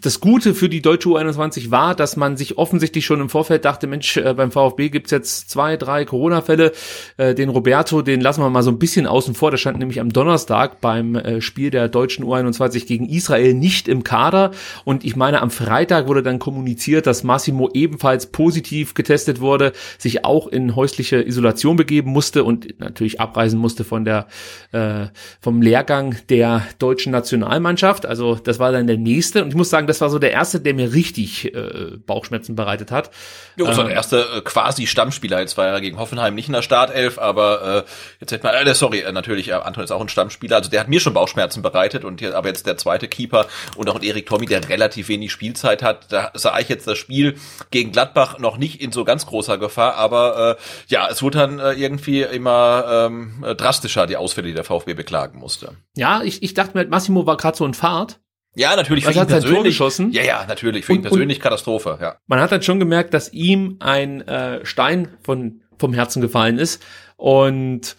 das 0.00 0.20
Gute 0.20 0.54
für 0.54 0.68
die 0.68 0.82
deutsche 0.82 1.10
U21 1.10 1.70
war, 1.70 1.94
dass 1.94 2.16
man 2.16 2.36
sich 2.36 2.58
offensichtlich 2.58 3.04
schon 3.06 3.20
im 3.20 3.28
Vorfeld 3.28 3.64
dachte, 3.64 3.86
Mensch, 3.86 4.16
äh, 4.16 4.34
beim 4.34 4.50
VfB 4.50 4.88
gibt's 4.88 5.10
jetzt 5.10 5.50
zwei, 5.50 5.76
drei 5.76 6.06
Corona-Fälle. 6.06 6.72
Äh, 7.18 7.34
den 7.34 7.50
Roberto, 7.50 8.02
den 8.02 8.20
lassen 8.20 8.42
wir 8.42 8.50
mal 8.50 8.62
so 8.62 8.70
ein 8.70 8.78
bisschen 8.78 9.06
außen 9.06 9.34
vor. 9.34 9.50
Der 9.50 9.58
stand 9.58 9.78
nämlich 9.78 10.00
am 10.00 10.12
Donnerstag 10.12 10.80
beim 10.80 11.19
äh, 11.24 11.40
Spiel 11.40 11.70
der 11.70 11.88
deutschen 11.88 12.24
U21 12.24 12.86
gegen 12.86 13.08
Israel 13.08 13.54
nicht 13.54 13.88
im 13.88 14.04
Kader. 14.04 14.50
Und 14.84 15.04
ich 15.04 15.16
meine, 15.16 15.42
am 15.42 15.50
Freitag 15.50 16.08
wurde 16.08 16.22
dann 16.22 16.38
kommuniziert, 16.38 17.06
dass 17.06 17.24
Massimo 17.24 17.70
ebenfalls 17.72 18.26
positiv 18.26 18.94
getestet 18.94 19.40
wurde, 19.40 19.72
sich 19.98 20.24
auch 20.24 20.46
in 20.46 20.76
häusliche 20.76 21.22
Isolation 21.22 21.76
begeben 21.76 22.10
musste 22.10 22.44
und 22.44 22.80
natürlich 22.80 23.20
abreisen 23.20 23.58
musste 23.58 23.84
von 23.84 24.04
der 24.04 24.26
äh, 24.72 25.06
vom 25.40 25.62
Lehrgang 25.62 26.16
der 26.28 26.66
deutschen 26.78 27.12
Nationalmannschaft. 27.12 28.06
Also 28.06 28.34
das 28.34 28.58
war 28.58 28.72
dann 28.72 28.86
der 28.86 28.96
nächste. 28.96 29.42
Und 29.42 29.50
ich 29.50 29.54
muss 29.54 29.70
sagen, 29.70 29.86
das 29.86 30.00
war 30.00 30.10
so 30.10 30.18
der 30.18 30.32
erste, 30.32 30.60
der 30.60 30.74
mir 30.74 30.92
richtig 30.92 31.54
äh, 31.54 31.96
Bauchschmerzen 32.06 32.56
bereitet 32.56 32.90
hat. 32.90 33.10
Ja, 33.56 33.66
das 33.66 33.76
war 33.76 33.84
der 33.84 33.94
erste 33.94 34.20
äh, 34.36 34.40
quasi 34.42 34.86
Stammspieler. 34.86 35.40
Jetzt 35.40 35.56
war 35.56 35.66
er 35.66 35.80
gegen 35.80 35.98
Hoffenheim 35.98 36.34
nicht 36.34 36.48
in 36.48 36.54
der 36.54 36.62
Startelf, 36.62 37.18
aber 37.18 37.84
äh, 37.86 37.90
jetzt 38.20 38.32
hätte 38.32 38.46
man, 38.46 38.54
äh, 38.54 38.74
sorry, 38.74 39.00
äh, 39.00 39.12
natürlich, 39.12 39.48
äh, 39.48 39.52
Anton 39.52 39.84
ist 39.84 39.90
auch 39.90 40.00
ein 40.00 40.08
Stammspieler. 40.08 40.56
Also 40.56 40.70
der 40.70 40.80
hat 40.80 40.88
mir 40.88 41.00
schon 41.00 41.09
Bauchschmerzen 41.14 41.62
bereitet 41.62 42.04
und 42.04 42.20
hier, 42.20 42.36
aber 42.36 42.48
jetzt 42.48 42.66
der 42.66 42.76
zweite 42.76 43.08
Keeper 43.08 43.46
und 43.76 43.88
auch 43.88 44.02
Erik 44.02 44.26
Tommy, 44.26 44.46
der 44.46 44.68
relativ 44.68 45.08
wenig 45.08 45.32
Spielzeit 45.32 45.82
hat. 45.82 46.12
Da 46.12 46.30
sah 46.34 46.58
ich 46.58 46.68
jetzt 46.68 46.86
das 46.86 46.98
Spiel 46.98 47.36
gegen 47.70 47.92
Gladbach 47.92 48.38
noch 48.38 48.56
nicht 48.56 48.80
in 48.80 48.92
so 48.92 49.04
ganz 49.04 49.26
großer 49.26 49.58
Gefahr, 49.58 49.94
aber 49.96 50.56
äh, 50.58 50.62
ja, 50.88 51.08
es 51.10 51.22
wurde 51.22 51.38
dann 51.38 51.58
äh, 51.58 51.72
irgendwie 51.72 52.22
immer 52.22 53.06
ähm, 53.06 53.44
drastischer, 53.56 54.06
die 54.06 54.16
Ausfälle, 54.16 54.48
die 54.48 54.54
der 54.54 54.64
VfB 54.64 54.94
beklagen 54.94 55.38
musste. 55.38 55.76
Ja, 55.96 56.22
ich, 56.22 56.42
ich 56.42 56.54
dachte 56.54 56.76
mir, 56.76 56.86
Massimo 56.86 57.26
war 57.26 57.36
gerade 57.36 57.56
so 57.56 57.64
in 57.66 57.74
Fahrt. 57.74 58.20
Ja, 58.56 58.74
natürlich 58.74 59.04
für 59.04 59.12
ihn 59.12 59.20
hat 59.20 59.30
sein 59.30 59.40
Tor 59.42 59.48
persönlich. 59.50 59.74
geschossen? 59.74 60.10
Ja, 60.10 60.22
ja, 60.24 60.44
natürlich 60.48 60.84
für 60.84 60.92
ihn 60.92 60.98
Und- 60.98 61.04
und- 61.04 61.10
persönlich 61.10 61.38
Katastrophe. 61.38 61.98
Ja. 62.00 62.16
Man 62.26 62.40
hat 62.40 62.50
dann 62.50 62.62
schon 62.62 62.80
gemerkt, 62.80 63.14
dass 63.14 63.32
ihm 63.32 63.76
ein 63.78 64.26
äh, 64.26 64.66
Stein 64.66 65.16
von, 65.22 65.60
vom 65.78 65.94
Herzen 65.94 66.20
gefallen 66.20 66.58
ist. 66.58 66.82
Und 67.16 67.96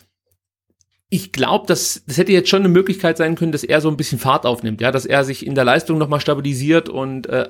ich 1.14 1.34
glaube, 1.34 1.68
dass 1.68 2.04
das 2.08 2.18
hätte 2.18 2.32
jetzt 2.32 2.48
schon 2.48 2.62
eine 2.62 2.70
Möglichkeit 2.70 3.18
sein 3.18 3.36
können, 3.36 3.52
dass 3.52 3.66
er 3.66 3.82
so 3.82 3.90
ein 3.90 3.98
bisschen 3.98 4.18
Fahrt 4.18 4.46
aufnimmt, 4.46 4.80
ja, 4.80 4.92
dass 4.92 5.06
er 5.06 5.26
sich 5.26 5.46
in 5.46 5.56
der 5.56 5.66
Leistung 5.66 5.98
nochmal 5.98 6.22
stabilisiert 6.22 6.88
und 6.88 7.28
äh, 7.28 7.50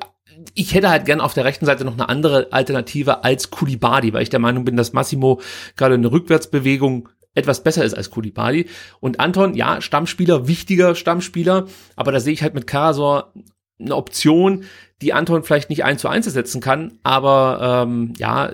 ich 0.55 0.73
hätte 0.73 0.89
halt 0.89 1.05
gern 1.05 1.21
auf 1.21 1.35
der 1.35 1.45
rechten 1.45 1.67
Seite 1.67 1.85
noch 1.85 1.93
eine 1.93 2.09
andere 2.09 2.47
Alternative 2.51 3.23
als 3.23 3.51
Kulibadi, 3.51 4.13
weil 4.13 4.23
ich 4.23 4.31
der 4.31 4.39
Meinung 4.39 4.65
bin, 4.65 4.77
dass 4.77 4.93
Massimo 4.93 5.41
gerade 5.77 5.93
eine 5.93 6.11
Rückwärtsbewegung 6.11 7.09
etwas 7.35 7.63
besser 7.63 7.85
ist 7.85 7.93
als 7.93 8.09
Kulibadi. 8.09 8.67
Und 8.99 9.19
Anton, 9.19 9.53
ja, 9.53 9.79
Stammspieler, 9.79 10.47
wichtiger 10.47 10.95
Stammspieler, 10.95 11.67
aber 11.95 12.11
da 12.11 12.19
sehe 12.19 12.33
ich 12.33 12.41
halt 12.41 12.55
mit 12.55 12.65
Karasor 12.65 13.31
eine 13.79 13.95
Option, 13.95 14.63
die 15.03 15.13
Anton 15.13 15.43
vielleicht 15.43 15.69
nicht 15.69 15.83
eins 15.83 16.01
zu 16.01 16.07
eins 16.07 16.25
ersetzen 16.25 16.61
kann, 16.61 16.97
aber 17.03 17.85
ähm, 17.85 18.13
ja, 18.17 18.51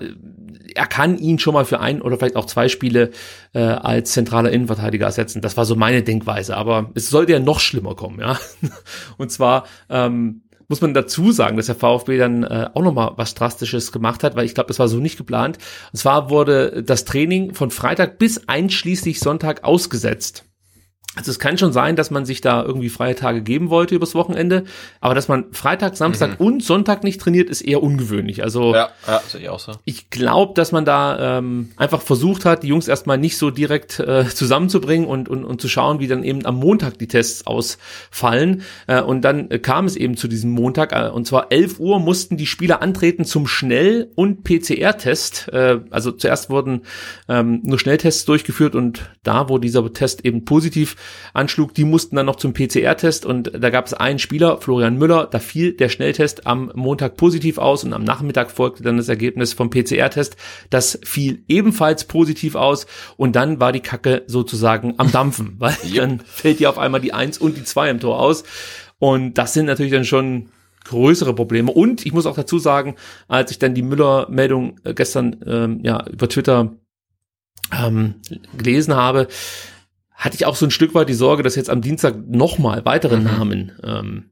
er 0.74 0.86
kann 0.86 1.18
ihn 1.18 1.38
schon 1.38 1.54
mal 1.54 1.64
für 1.64 1.80
ein 1.80 2.02
oder 2.02 2.18
vielleicht 2.18 2.36
auch 2.36 2.46
zwei 2.46 2.68
Spiele 2.68 3.10
äh, 3.54 3.60
als 3.60 4.12
zentraler 4.12 4.50
Innenverteidiger 4.50 5.06
ersetzen. 5.06 5.40
Das 5.40 5.56
war 5.56 5.64
so 5.64 5.76
meine 5.76 6.02
Denkweise, 6.02 6.56
aber 6.56 6.90
es 6.94 7.10
sollte 7.10 7.32
ja 7.32 7.38
noch 7.38 7.60
schlimmer 7.60 7.94
kommen, 7.94 8.20
ja. 8.20 8.38
Und 9.18 9.30
zwar 9.30 9.64
ähm, 9.88 10.42
muss 10.68 10.80
man 10.82 10.94
dazu 10.94 11.32
sagen, 11.32 11.56
dass 11.56 11.66
der 11.66 11.74
VfB 11.74 12.18
dann 12.18 12.44
äh, 12.44 12.68
auch 12.74 12.82
noch 12.82 12.92
mal 12.92 13.12
was 13.16 13.34
Drastisches 13.34 13.90
gemacht 13.90 14.22
hat, 14.22 14.36
weil 14.36 14.44
ich 14.44 14.54
glaube, 14.54 14.68
das 14.68 14.78
war 14.78 14.88
so 14.88 14.98
nicht 14.98 15.16
geplant. 15.16 15.58
Und 15.92 15.98
zwar 15.98 16.30
wurde 16.30 16.82
das 16.82 17.04
Training 17.04 17.54
von 17.54 17.70
Freitag 17.70 18.18
bis 18.18 18.48
einschließlich 18.48 19.18
Sonntag 19.18 19.64
ausgesetzt. 19.64 20.44
Also 21.18 21.32
es 21.32 21.40
kann 21.40 21.58
schon 21.58 21.72
sein, 21.72 21.96
dass 21.96 22.12
man 22.12 22.24
sich 22.24 22.40
da 22.40 22.62
irgendwie 22.62 22.88
freie 22.88 23.16
Tage 23.16 23.42
geben 23.42 23.70
wollte 23.70 23.96
übers 23.96 24.14
Wochenende, 24.14 24.62
aber 25.00 25.16
dass 25.16 25.26
man 25.26 25.46
Freitag, 25.52 25.96
Samstag 25.96 26.38
und 26.38 26.62
Sonntag 26.62 27.02
nicht 27.02 27.20
trainiert, 27.20 27.50
ist 27.50 27.60
eher 27.60 27.82
ungewöhnlich. 27.82 28.44
Also 28.44 28.72
Ja, 28.72 28.90
ja, 29.06 29.20
ich 29.36 29.48
auch 29.48 29.58
so. 29.58 29.72
ich 29.84 30.10
glaube, 30.10 30.54
dass 30.54 30.70
man 30.70 30.84
da 30.84 31.38
ähm, 31.38 31.72
einfach 31.76 32.02
versucht 32.02 32.44
hat, 32.44 32.62
die 32.62 32.68
Jungs 32.68 32.86
erstmal 32.86 33.18
nicht 33.18 33.36
so 33.36 33.50
direkt 33.50 33.98
äh, 33.98 34.26
zusammenzubringen 34.28 35.08
und, 35.08 35.28
und, 35.28 35.44
und 35.44 35.60
zu 35.60 35.68
schauen, 35.68 35.98
wie 35.98 36.06
dann 36.06 36.22
eben 36.22 36.46
am 36.46 36.54
Montag 36.56 36.98
die 36.98 37.08
Tests 37.08 37.48
ausfallen. 37.48 38.62
Äh, 38.86 39.02
und 39.02 39.22
dann 39.22 39.50
äh, 39.50 39.58
kam 39.58 39.86
es 39.86 39.96
eben 39.96 40.16
zu 40.16 40.28
diesem 40.28 40.50
Montag. 40.52 40.92
Äh, 40.92 41.08
und 41.08 41.26
zwar 41.26 41.50
11 41.50 41.80
Uhr 41.80 41.98
mussten 41.98 42.36
die 42.36 42.46
Spieler 42.46 42.80
antreten 42.80 43.24
zum 43.24 43.48
Schnell- 43.48 44.12
und 44.14 44.44
PCR-Test. 44.44 45.48
Äh, 45.52 45.80
also 45.90 46.12
zuerst 46.12 46.48
wurden 46.48 46.82
ähm, 47.28 47.60
nur 47.64 47.80
Schnelltests 47.80 48.24
durchgeführt 48.24 48.76
und 48.76 49.10
da, 49.24 49.48
wo 49.48 49.58
dieser 49.58 49.92
Test 49.92 50.24
eben 50.24 50.44
positiv 50.44 50.94
anschlug, 51.34 51.74
die 51.74 51.84
mussten 51.84 52.16
dann 52.16 52.26
noch 52.26 52.36
zum 52.36 52.52
PCR-Test 52.52 53.26
und 53.26 53.52
da 53.58 53.70
gab 53.70 53.86
es 53.86 53.94
einen 53.94 54.18
Spieler, 54.18 54.60
Florian 54.60 54.96
Müller, 54.96 55.26
da 55.30 55.38
fiel 55.38 55.72
der 55.72 55.88
Schnelltest 55.88 56.46
am 56.46 56.70
Montag 56.74 57.16
positiv 57.16 57.58
aus 57.58 57.84
und 57.84 57.92
am 57.92 58.04
Nachmittag 58.04 58.50
folgte 58.50 58.82
dann 58.82 58.96
das 58.96 59.08
Ergebnis 59.08 59.52
vom 59.52 59.70
PCR-Test. 59.70 60.36
Das 60.70 60.98
fiel 61.04 61.42
ebenfalls 61.48 62.04
positiv 62.04 62.54
aus 62.54 62.86
und 63.16 63.36
dann 63.36 63.60
war 63.60 63.72
die 63.72 63.80
Kacke 63.80 64.22
sozusagen 64.26 64.94
am 64.98 65.12
Dampfen, 65.12 65.54
weil 65.58 65.76
dann 65.94 66.20
fällt 66.20 66.60
ja 66.60 66.70
auf 66.70 66.78
einmal 66.78 67.00
die 67.00 67.12
Eins 67.12 67.38
und 67.38 67.56
die 67.56 67.64
Zwei 67.64 67.90
im 67.90 68.00
Tor 68.00 68.20
aus 68.20 68.44
und 68.98 69.38
das 69.38 69.54
sind 69.54 69.66
natürlich 69.66 69.92
dann 69.92 70.04
schon 70.04 70.48
größere 70.88 71.34
Probleme. 71.34 71.70
Und 71.70 72.06
ich 72.06 72.12
muss 72.12 72.26
auch 72.26 72.34
dazu 72.34 72.58
sagen, 72.58 72.96
als 73.28 73.50
ich 73.50 73.58
dann 73.58 73.74
die 73.74 73.82
Müller-Meldung 73.82 74.80
äh, 74.84 74.94
gestern 74.94 75.36
ähm, 75.46 75.80
ja 75.82 76.04
über 76.06 76.28
Twitter 76.28 76.72
ähm, 77.72 78.14
gelesen 78.56 78.94
habe, 78.94 79.28
hatte 80.18 80.34
ich 80.34 80.44
auch 80.44 80.56
so 80.56 80.66
ein 80.66 80.70
Stück 80.70 80.94
weit 80.94 81.08
die 81.08 81.14
Sorge, 81.14 81.44
dass 81.44 81.54
jetzt 81.54 81.70
am 81.70 81.80
Dienstag 81.80 82.16
nochmal 82.26 82.84
weitere 82.84 83.18
Namen 83.18 83.72
ähm, 83.84 84.30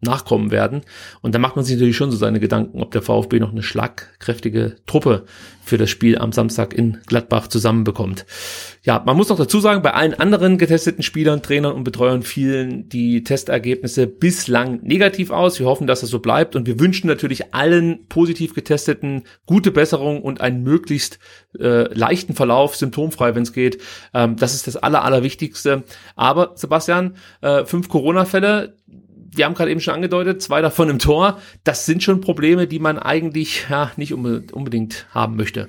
nachkommen 0.00 0.52
werden. 0.52 0.82
Und 1.22 1.34
da 1.34 1.38
macht 1.40 1.56
man 1.56 1.64
sich 1.64 1.74
natürlich 1.74 1.96
schon 1.96 2.12
so 2.12 2.16
seine 2.16 2.38
Gedanken, 2.38 2.80
ob 2.80 2.92
der 2.92 3.02
VfB 3.02 3.40
noch 3.40 3.50
eine 3.50 3.64
schlagkräftige 3.64 4.76
Truppe 4.86 5.24
für 5.64 5.76
das 5.76 5.90
Spiel 5.90 6.18
am 6.18 6.32
Samstag 6.32 6.72
in 6.72 6.98
Gladbach 7.06 7.48
zusammenbekommt. 7.48 8.24
Ja, 8.82 9.02
man 9.04 9.16
muss 9.16 9.28
noch 9.28 9.36
dazu 9.36 9.58
sagen, 9.58 9.82
bei 9.82 9.92
allen 9.92 10.14
anderen 10.14 10.56
getesteten 10.56 11.02
Spielern, 11.02 11.42
Trainern 11.42 11.74
und 11.74 11.84
Betreuern 11.84 12.22
fielen 12.22 12.88
die 12.88 13.24
Testergebnisse 13.24 14.06
bislang 14.06 14.80
negativ 14.82 15.30
aus. 15.30 15.58
Wir 15.58 15.66
hoffen, 15.66 15.88
dass 15.88 16.00
das 16.00 16.10
so 16.10 16.20
bleibt 16.20 16.54
und 16.54 16.66
wir 16.66 16.78
wünschen 16.78 17.08
natürlich 17.08 17.52
allen 17.52 18.06
positiv 18.08 18.54
getesteten 18.54 19.24
gute 19.46 19.72
Besserung 19.72 20.22
und 20.22 20.40
einen 20.40 20.62
möglichst 20.62 21.18
äh, 21.58 21.92
leichten 21.92 22.34
Verlauf, 22.34 22.76
symptomfrei, 22.76 23.34
wenn 23.34 23.42
es 23.42 23.52
geht. 23.52 23.78
Ähm, 24.14 24.36
das 24.36 24.54
ist 24.54 24.68
das 24.68 24.76
Aller, 24.76 25.04
Allerwichtigste. 25.04 25.82
Aber 26.14 26.52
Sebastian, 26.54 27.16
äh, 27.40 27.64
fünf 27.64 27.88
Corona-Fälle, 27.88 28.76
wir 29.38 29.44
haben 29.44 29.54
gerade 29.54 29.70
eben 29.70 29.80
schon 29.80 29.94
angedeutet, 29.94 30.42
zwei 30.42 30.60
davon 30.60 30.90
im 30.90 30.98
Tor. 30.98 31.40
Das 31.64 31.86
sind 31.86 32.02
schon 32.02 32.20
Probleme, 32.20 32.66
die 32.66 32.80
man 32.80 32.98
eigentlich 32.98 33.66
ja, 33.70 33.92
nicht 33.96 34.12
unbe 34.12 34.42
unbedingt 34.52 35.06
haben 35.12 35.36
möchte. 35.36 35.68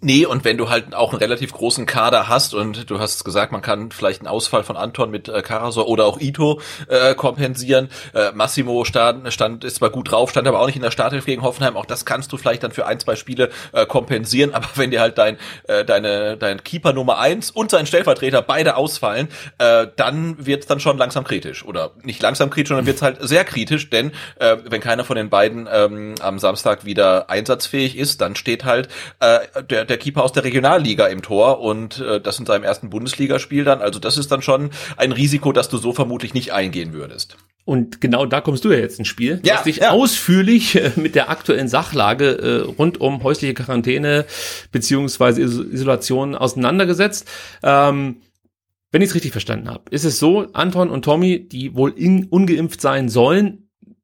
Nee, 0.00 0.26
und 0.26 0.44
wenn 0.44 0.58
du 0.58 0.68
halt 0.68 0.94
auch 0.94 1.10
einen 1.10 1.20
relativ 1.20 1.52
großen 1.52 1.86
Kader 1.86 2.28
hast 2.28 2.54
und 2.54 2.90
du 2.90 2.98
hast 2.98 3.24
gesagt, 3.24 3.52
man 3.52 3.62
kann 3.62 3.90
vielleicht 3.90 4.20
einen 4.20 4.28
Ausfall 4.28 4.64
von 4.64 4.76
Anton 4.76 5.10
mit 5.10 5.28
äh, 5.28 5.42
Karasor 5.42 5.88
oder 5.88 6.06
auch 6.06 6.20
Ito 6.20 6.60
äh, 6.88 7.14
kompensieren. 7.14 7.88
Äh, 8.14 8.32
Massimo 8.32 8.84
stand, 8.84 9.32
stand 9.32 9.64
ist 9.64 9.76
zwar 9.76 9.90
gut 9.90 10.10
drauf, 10.10 10.30
stand 10.30 10.48
aber 10.48 10.60
auch 10.60 10.66
nicht 10.66 10.76
in 10.76 10.82
der 10.82 10.90
Startelf 10.90 11.26
gegen 11.26 11.42
Hoffenheim. 11.42 11.76
Auch 11.76 11.86
das 11.86 12.04
kannst 12.04 12.32
du 12.32 12.36
vielleicht 12.36 12.62
dann 12.64 12.72
für 12.72 12.86
ein, 12.86 12.98
zwei 12.98 13.16
Spiele 13.16 13.50
äh, 13.72 13.86
kompensieren. 13.86 14.54
Aber 14.62 14.68
wenn 14.74 14.90
dir 14.90 15.00
halt 15.00 15.18
dein 15.18 15.38
äh, 15.64 15.84
deine 15.84 16.36
dein 16.36 16.62
Keeper 16.62 16.92
Nummer 16.92 17.18
eins 17.18 17.50
und 17.50 17.70
sein 17.70 17.86
Stellvertreter 17.86 18.42
beide 18.42 18.76
ausfallen, 18.76 19.28
äh, 19.58 19.86
dann 19.96 20.44
wird's 20.44 20.66
dann 20.66 20.80
schon 20.80 20.98
langsam 20.98 21.24
kritisch. 21.24 21.64
Oder 21.64 21.92
nicht 22.02 22.22
langsam 22.22 22.50
kritisch, 22.50 22.68
sondern 22.68 22.86
wird's 22.86 23.02
halt 23.02 23.18
sehr 23.20 23.44
kritisch, 23.44 23.90
denn 23.90 24.12
äh, 24.38 24.56
wenn 24.64 24.80
keiner 24.80 25.04
von 25.04 25.16
den 25.16 25.30
beiden 25.30 25.68
ähm, 25.72 26.14
am 26.20 26.38
Samstag 26.38 26.84
wieder 26.84 27.30
einsatzfähig 27.30 27.96
ist, 27.96 28.20
dann 28.20 28.36
steht 28.36 28.64
halt 28.64 28.88
äh, 29.20 29.40
der, 29.68 29.84
der 29.84 29.98
Keeper 29.98 30.22
aus 30.22 30.32
der 30.32 30.44
Regionalliga 30.44 31.06
im 31.06 31.22
Tor 31.22 31.60
und 31.60 32.00
äh, 32.00 32.20
das 32.20 32.38
in 32.38 32.46
seinem 32.46 32.64
ersten 32.64 32.90
Bundesligaspiel 32.90 33.64
dann. 33.64 33.80
Also 33.80 33.98
das 33.98 34.16
ist 34.18 34.32
dann 34.32 34.42
schon 34.42 34.70
ein 34.96 35.12
Risiko, 35.12 35.52
das 35.52 35.68
du 35.68 35.76
so 35.78 35.92
vermutlich 35.92 36.34
nicht 36.34 36.52
eingehen 36.52 36.92
würdest. 36.92 37.36
Und 37.64 38.00
genau 38.00 38.26
da 38.26 38.40
kommst 38.40 38.64
du 38.64 38.72
ja 38.72 38.78
jetzt 38.78 38.98
ins 38.98 39.08
Spiel. 39.08 39.36
Du 39.38 39.48
Ja, 39.48 39.56
hast 39.56 39.66
dich 39.66 39.76
ja. 39.78 39.90
ausführlich 39.90 40.74
äh, 40.76 40.90
mit 40.96 41.14
der 41.14 41.30
aktuellen 41.30 41.68
Sachlage 41.68 42.26
äh, 42.30 42.60
rund 42.62 43.00
um 43.00 43.22
häusliche 43.22 43.54
Quarantäne 43.54 44.24
beziehungsweise 44.72 45.42
Is 45.42 45.58
Isolation 45.58 46.34
auseinandergesetzt. 46.34 47.28
Ähm, 47.62 48.16
wenn 48.90 49.00
ich 49.00 49.08
es 49.08 49.14
richtig 49.14 49.32
verstanden 49.32 49.70
habe, 49.70 49.84
ist 49.90 50.04
es 50.04 50.18
so, 50.18 50.48
Anton 50.52 50.90
und 50.90 51.04
Tommy, 51.04 51.48
die 51.48 51.74
wohl 51.74 51.92
in, 51.96 52.26
ungeimpft 52.26 52.80
sein 52.80 53.08
sollen, 53.08 53.61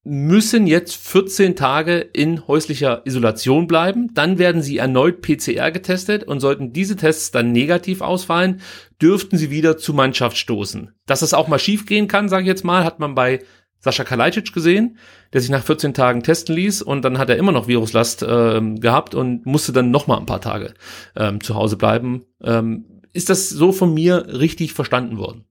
müssen 0.08 0.66
jetzt 0.66 0.96
14 0.96 1.54
Tage 1.54 1.98
in 1.98 2.46
häuslicher 2.48 3.02
Isolation 3.04 3.66
bleiben. 3.66 4.12
Dann 4.14 4.38
werden 4.38 4.62
sie 4.62 4.78
erneut 4.78 5.20
PCR 5.20 5.70
getestet 5.70 6.24
und 6.24 6.40
sollten 6.40 6.72
diese 6.72 6.96
Tests 6.96 7.30
dann 7.30 7.52
negativ 7.52 8.00
ausfallen, 8.00 8.60
dürften 9.00 9.36
sie 9.36 9.50
wieder 9.50 9.76
zur 9.76 9.94
Mannschaft 9.94 10.38
stoßen. 10.38 10.92
Dass 11.06 11.22
es 11.22 11.34
auch 11.34 11.48
mal 11.48 11.58
schief 11.58 11.86
gehen 11.86 12.08
kann, 12.08 12.28
sage 12.28 12.44
ich 12.44 12.48
jetzt 12.48 12.64
mal, 12.64 12.84
hat 12.84 13.00
man 13.00 13.14
bei 13.14 13.40
Sascha 13.80 14.02
Kalajdzic 14.04 14.52
gesehen, 14.52 14.96
der 15.32 15.40
sich 15.40 15.50
nach 15.50 15.62
14 15.62 15.94
Tagen 15.94 16.22
testen 16.22 16.56
ließ 16.56 16.82
und 16.82 17.04
dann 17.04 17.18
hat 17.18 17.30
er 17.30 17.36
immer 17.36 17.52
noch 17.52 17.68
Viruslast 17.68 18.24
ähm, 18.26 18.80
gehabt 18.80 19.14
und 19.14 19.46
musste 19.46 19.72
dann 19.72 19.90
noch 19.90 20.06
mal 20.06 20.18
ein 20.18 20.26
paar 20.26 20.40
Tage 20.40 20.74
ähm, 21.14 21.40
zu 21.40 21.54
Hause 21.54 21.76
bleiben. 21.76 22.24
Ähm, 22.42 23.02
ist 23.12 23.30
das 23.30 23.48
so 23.50 23.72
von 23.72 23.94
mir 23.94 24.26
richtig 24.38 24.72
verstanden 24.72 25.18
worden? 25.18 25.44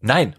Nein, 0.00 0.34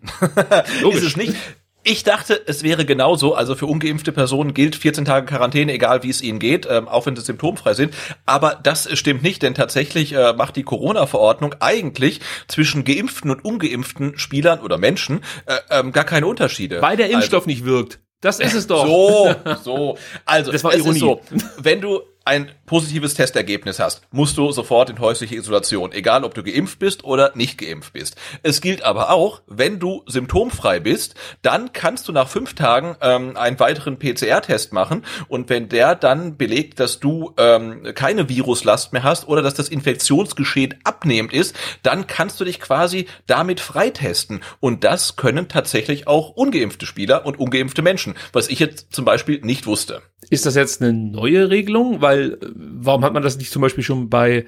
Logisch. 0.81 0.97
ist 1.01 1.07
es 1.07 1.17
nicht. 1.17 1.35
Ich 1.83 2.03
dachte, 2.03 2.39
es 2.45 2.61
wäre 2.61 2.85
genauso. 2.85 3.33
Also 3.33 3.55
für 3.55 3.65
ungeimpfte 3.65 4.11
Personen 4.11 4.53
gilt 4.53 4.75
14 4.75 5.05
Tage 5.05 5.25
Quarantäne, 5.25 5.73
egal 5.73 6.03
wie 6.03 6.09
es 6.09 6.21
ihnen 6.21 6.37
geht, 6.37 6.67
ähm, 6.69 6.87
auch 6.87 7.07
wenn 7.07 7.15
sie 7.15 7.23
symptomfrei 7.23 7.73
sind. 7.73 7.93
Aber 8.25 8.59
das 8.61 8.87
stimmt 8.97 9.23
nicht, 9.23 9.41
denn 9.41 9.55
tatsächlich 9.55 10.13
äh, 10.13 10.33
macht 10.33 10.55
die 10.55 10.63
Corona-Verordnung 10.63 11.55
eigentlich 11.59 12.19
zwischen 12.47 12.83
geimpften 12.83 13.31
und 13.31 13.43
ungeimpften 13.43 14.17
Spielern 14.19 14.59
oder 14.59 14.77
Menschen 14.77 15.21
äh, 15.47 15.55
ähm, 15.71 15.91
gar 15.91 16.03
keine 16.03 16.27
Unterschiede. 16.27 16.81
Weil 16.81 16.97
der 16.97 17.09
Impfstoff 17.09 17.43
also, 17.43 17.49
nicht 17.49 17.65
wirkt. 17.65 17.99
Das 18.21 18.39
ist 18.39 18.53
es 18.53 18.67
doch. 18.67 18.85
So, 18.85 19.35
so. 19.63 19.97
Also, 20.25 20.51
das 20.51 20.63
war 20.63 20.75
Ironie. 20.75 20.99
so, 20.99 21.21
wenn 21.57 21.81
du 21.81 22.01
ein 22.23 22.51
positives 22.65 23.15
Testergebnis 23.15 23.79
hast, 23.79 24.01
musst 24.11 24.37
du 24.37 24.51
sofort 24.51 24.89
in 24.89 24.99
häusliche 24.99 25.35
Isolation, 25.35 25.91
egal 25.91 26.23
ob 26.23 26.35
du 26.35 26.43
geimpft 26.43 26.79
bist 26.79 27.03
oder 27.03 27.31
nicht 27.35 27.57
geimpft 27.57 27.93
bist. 27.93 28.15
Es 28.43 28.61
gilt 28.61 28.83
aber 28.83 29.09
auch, 29.09 29.41
wenn 29.47 29.79
du 29.79 30.03
symptomfrei 30.05 30.79
bist, 30.79 31.15
dann 31.41 31.73
kannst 31.73 32.07
du 32.07 32.11
nach 32.11 32.27
fünf 32.27 32.53
Tagen 32.53 32.95
ähm, 33.01 33.35
einen 33.37 33.59
weiteren 33.59 33.97
PCR-Test 33.97 34.71
machen 34.71 35.03
und 35.27 35.49
wenn 35.49 35.69
der 35.69 35.95
dann 35.95 36.37
belegt, 36.37 36.79
dass 36.79 36.99
du 36.99 37.33
ähm, 37.37 37.91
keine 37.95 38.29
Viruslast 38.29 38.93
mehr 38.93 39.03
hast 39.03 39.27
oder 39.27 39.41
dass 39.41 39.55
das 39.55 39.69
Infektionsgeschehen 39.69 40.75
abnehmend 40.83 41.33
ist, 41.33 41.55
dann 41.81 42.05
kannst 42.05 42.39
du 42.39 42.45
dich 42.45 42.59
quasi 42.59 43.07
damit 43.25 43.59
freitesten 43.59 44.41
und 44.59 44.83
das 44.83 45.15
können 45.15 45.47
tatsächlich 45.47 46.07
auch 46.07 46.29
ungeimpfte 46.29 46.85
Spieler 46.85 47.25
und 47.25 47.39
ungeimpfte 47.39 47.81
Menschen, 47.81 48.15
was 48.31 48.47
ich 48.47 48.59
jetzt 48.59 48.93
zum 48.93 49.05
Beispiel 49.05 49.41
nicht 49.41 49.65
wusste. 49.65 50.01
Ist 50.31 50.45
das 50.45 50.55
jetzt 50.55 50.81
eine 50.81 50.93
neue 50.93 51.49
Regelung? 51.49 52.01
Weil 52.01 52.33
äh, 52.33 52.37
warum 52.55 53.03
hat 53.03 53.13
man 53.13 53.21
das 53.21 53.37
nicht 53.37 53.51
zum 53.51 53.61
Beispiel 53.61 53.83
schon 53.83 54.09
bei 54.09 54.37
äh, 54.37 54.45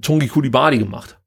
Tongi 0.00 0.28
Kulibadi 0.28 0.78
gemacht? 0.78 1.17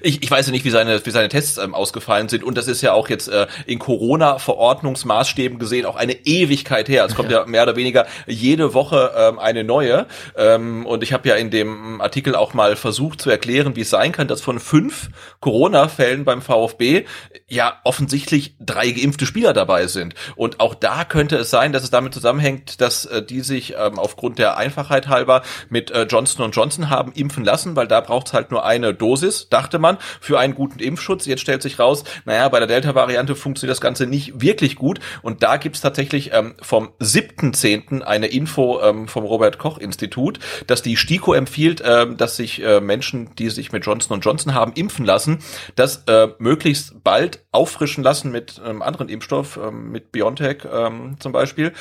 Ich, 0.00 0.22
ich 0.22 0.30
weiß 0.30 0.46
ja 0.46 0.52
nicht, 0.52 0.64
wie 0.64 0.70
seine, 0.70 1.04
wie 1.04 1.10
seine 1.10 1.28
Tests 1.28 1.58
ähm, 1.58 1.74
ausgefallen 1.74 2.28
sind. 2.28 2.44
Und 2.44 2.56
das 2.56 2.68
ist 2.68 2.82
ja 2.82 2.92
auch 2.92 3.08
jetzt 3.08 3.28
äh, 3.28 3.46
in 3.66 3.78
Corona-Verordnungsmaßstäben 3.78 5.58
gesehen 5.58 5.86
auch 5.86 5.96
eine 5.96 6.12
Ewigkeit 6.24 6.88
her. 6.88 7.04
Es 7.04 7.14
kommt 7.14 7.30
ja, 7.30 7.40
ja 7.40 7.46
mehr 7.46 7.62
oder 7.64 7.76
weniger 7.76 8.06
jede 8.26 8.74
Woche 8.74 9.12
ähm, 9.16 9.38
eine 9.38 9.64
neue. 9.64 10.06
Ähm, 10.36 10.86
und 10.86 11.02
ich 11.02 11.12
habe 11.12 11.28
ja 11.28 11.34
in 11.36 11.50
dem 11.50 12.00
Artikel 12.00 12.34
auch 12.34 12.54
mal 12.54 12.76
versucht 12.76 13.20
zu 13.20 13.30
erklären, 13.30 13.76
wie 13.76 13.82
es 13.82 13.90
sein 13.90 14.12
kann, 14.12 14.28
dass 14.28 14.40
von 14.40 14.60
fünf 14.60 15.10
Corona-Fällen 15.40 16.24
beim 16.24 16.42
VfB 16.42 17.04
ja 17.48 17.80
offensichtlich 17.84 18.56
drei 18.60 18.90
geimpfte 18.90 19.26
Spieler 19.26 19.52
dabei 19.52 19.86
sind. 19.86 20.14
Und 20.36 20.60
auch 20.60 20.74
da 20.74 21.04
könnte 21.04 21.36
es 21.36 21.50
sein, 21.50 21.72
dass 21.72 21.82
es 21.82 21.90
damit 21.90 22.14
zusammenhängt, 22.14 22.80
dass 22.80 23.06
äh, 23.06 23.22
die 23.22 23.40
sich 23.40 23.74
ähm, 23.78 23.98
aufgrund 23.98 24.38
der 24.38 24.56
Einfachheit 24.56 25.08
halber 25.08 25.42
mit 25.68 25.90
äh, 25.90 26.02
Johnson 26.04 26.50
Johnson 26.50 26.90
haben 26.90 27.12
impfen 27.12 27.44
lassen, 27.44 27.76
weil 27.76 27.88
da 27.88 28.00
braucht 28.00 28.28
es 28.28 28.32
halt 28.32 28.50
nur 28.50 28.64
eine 28.64 28.94
Dosis, 28.94 29.48
dachte 29.48 29.71
man, 29.78 29.98
für 30.20 30.38
einen 30.38 30.54
guten 30.54 30.78
Impfschutz. 30.78 31.26
Jetzt 31.26 31.40
stellt 31.40 31.62
sich 31.62 31.78
raus, 31.78 32.04
naja, 32.24 32.48
bei 32.48 32.58
der 32.58 32.68
Delta-Variante 32.68 33.34
funktioniert 33.34 33.72
das 33.72 33.80
Ganze 33.80 34.06
nicht 34.06 34.40
wirklich 34.40 34.76
gut. 34.76 35.00
Und 35.22 35.42
da 35.42 35.56
gibt's 35.56 35.80
tatsächlich 35.80 36.32
ähm, 36.32 36.54
vom 36.60 36.90
7.10. 37.00 38.02
eine 38.02 38.26
Info 38.26 38.80
ähm, 38.82 39.08
vom 39.08 39.24
Robert-Koch-Institut, 39.24 40.38
dass 40.66 40.82
die 40.82 40.96
STIKO 40.96 41.34
empfiehlt, 41.34 41.82
ähm, 41.84 42.16
dass 42.16 42.36
sich 42.36 42.62
äh, 42.62 42.80
Menschen, 42.80 43.34
die 43.36 43.50
sich 43.50 43.72
mit 43.72 43.84
Johnson 43.84 44.20
Johnson 44.20 44.54
haben 44.54 44.72
impfen 44.74 45.04
lassen, 45.04 45.38
das 45.76 46.04
äh, 46.06 46.28
möglichst 46.38 47.02
bald 47.04 47.44
auffrischen 47.52 48.02
lassen 48.02 48.32
mit 48.32 48.60
einem 48.60 48.82
anderen 48.82 49.08
Impfstoff, 49.08 49.58
ähm, 49.62 49.90
mit 49.90 50.12
BioNTech 50.12 50.58
ähm, 50.72 51.16
zum 51.18 51.32
Beispiel. 51.32 51.72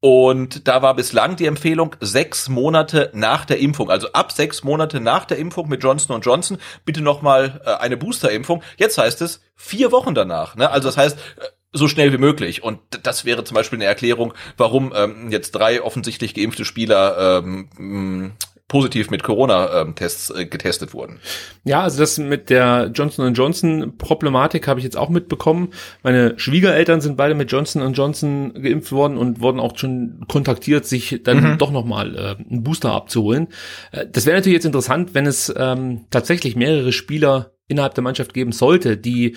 Und 0.00 0.66
da 0.66 0.80
war 0.80 0.94
bislang 0.94 1.36
die 1.36 1.44
Empfehlung 1.44 1.94
sechs 2.00 2.48
Monate 2.48 3.10
nach 3.12 3.44
der 3.44 3.58
Impfung, 3.58 3.90
also 3.90 4.10
ab 4.12 4.32
sechs 4.32 4.64
Monate 4.64 4.98
nach 4.98 5.26
der 5.26 5.36
Impfung 5.36 5.68
mit 5.68 5.82
Johnson 5.82 6.22
Johnson 6.22 6.58
bitte 6.86 7.02
nochmal 7.02 7.60
äh, 7.66 7.74
eine 7.74 7.98
Boosterimpfung. 7.98 8.62
Jetzt 8.78 8.96
heißt 8.96 9.20
es 9.20 9.42
vier 9.56 9.92
Wochen 9.92 10.14
danach. 10.14 10.56
Ne? 10.56 10.70
Also 10.70 10.88
das 10.88 10.96
heißt 10.96 11.18
äh, 11.18 11.44
so 11.72 11.86
schnell 11.86 12.14
wie 12.14 12.18
möglich. 12.18 12.62
Und 12.62 12.80
das 13.02 13.26
wäre 13.26 13.44
zum 13.44 13.54
Beispiel 13.54 13.76
eine 13.76 13.84
Erklärung, 13.84 14.32
warum 14.56 14.92
ähm, 14.96 15.30
jetzt 15.30 15.52
drei 15.52 15.82
offensichtlich 15.82 16.34
geimpfte 16.34 16.64
Spieler 16.64 17.42
ähm, 17.44 18.32
positiv 18.70 19.10
mit 19.10 19.24
Corona-Tests 19.24 20.30
äh, 20.30 20.46
getestet 20.46 20.94
wurden. 20.94 21.18
Ja, 21.64 21.82
also 21.82 21.98
das 21.98 22.18
mit 22.18 22.50
der 22.50 22.92
Johnson 22.94 23.34
Johnson 23.34 23.98
Problematik 23.98 24.68
habe 24.68 24.78
ich 24.78 24.84
jetzt 24.84 24.96
auch 24.96 25.08
mitbekommen. 25.08 25.70
Meine 26.04 26.38
Schwiegereltern 26.38 27.00
sind 27.00 27.16
beide 27.16 27.34
mit 27.34 27.50
Johnson 27.50 27.92
Johnson 27.92 28.54
geimpft 28.54 28.92
worden 28.92 29.18
und 29.18 29.40
wurden 29.40 29.58
auch 29.58 29.76
schon 29.76 30.24
kontaktiert, 30.28 30.86
sich 30.86 31.20
dann 31.24 31.42
mhm. 31.42 31.58
doch 31.58 31.72
nochmal 31.72 32.14
äh, 32.14 32.36
einen 32.48 32.62
Booster 32.62 32.92
abzuholen. 32.92 33.48
Äh, 33.90 34.06
das 34.06 34.24
wäre 34.24 34.36
natürlich 34.36 34.54
jetzt 34.54 34.66
interessant, 34.66 35.14
wenn 35.14 35.26
es 35.26 35.52
ähm, 35.56 36.06
tatsächlich 36.10 36.54
mehrere 36.54 36.92
Spieler 36.92 37.50
innerhalb 37.66 37.94
der 37.94 38.04
Mannschaft 38.04 38.32
geben 38.34 38.52
sollte, 38.52 38.96
die 38.96 39.36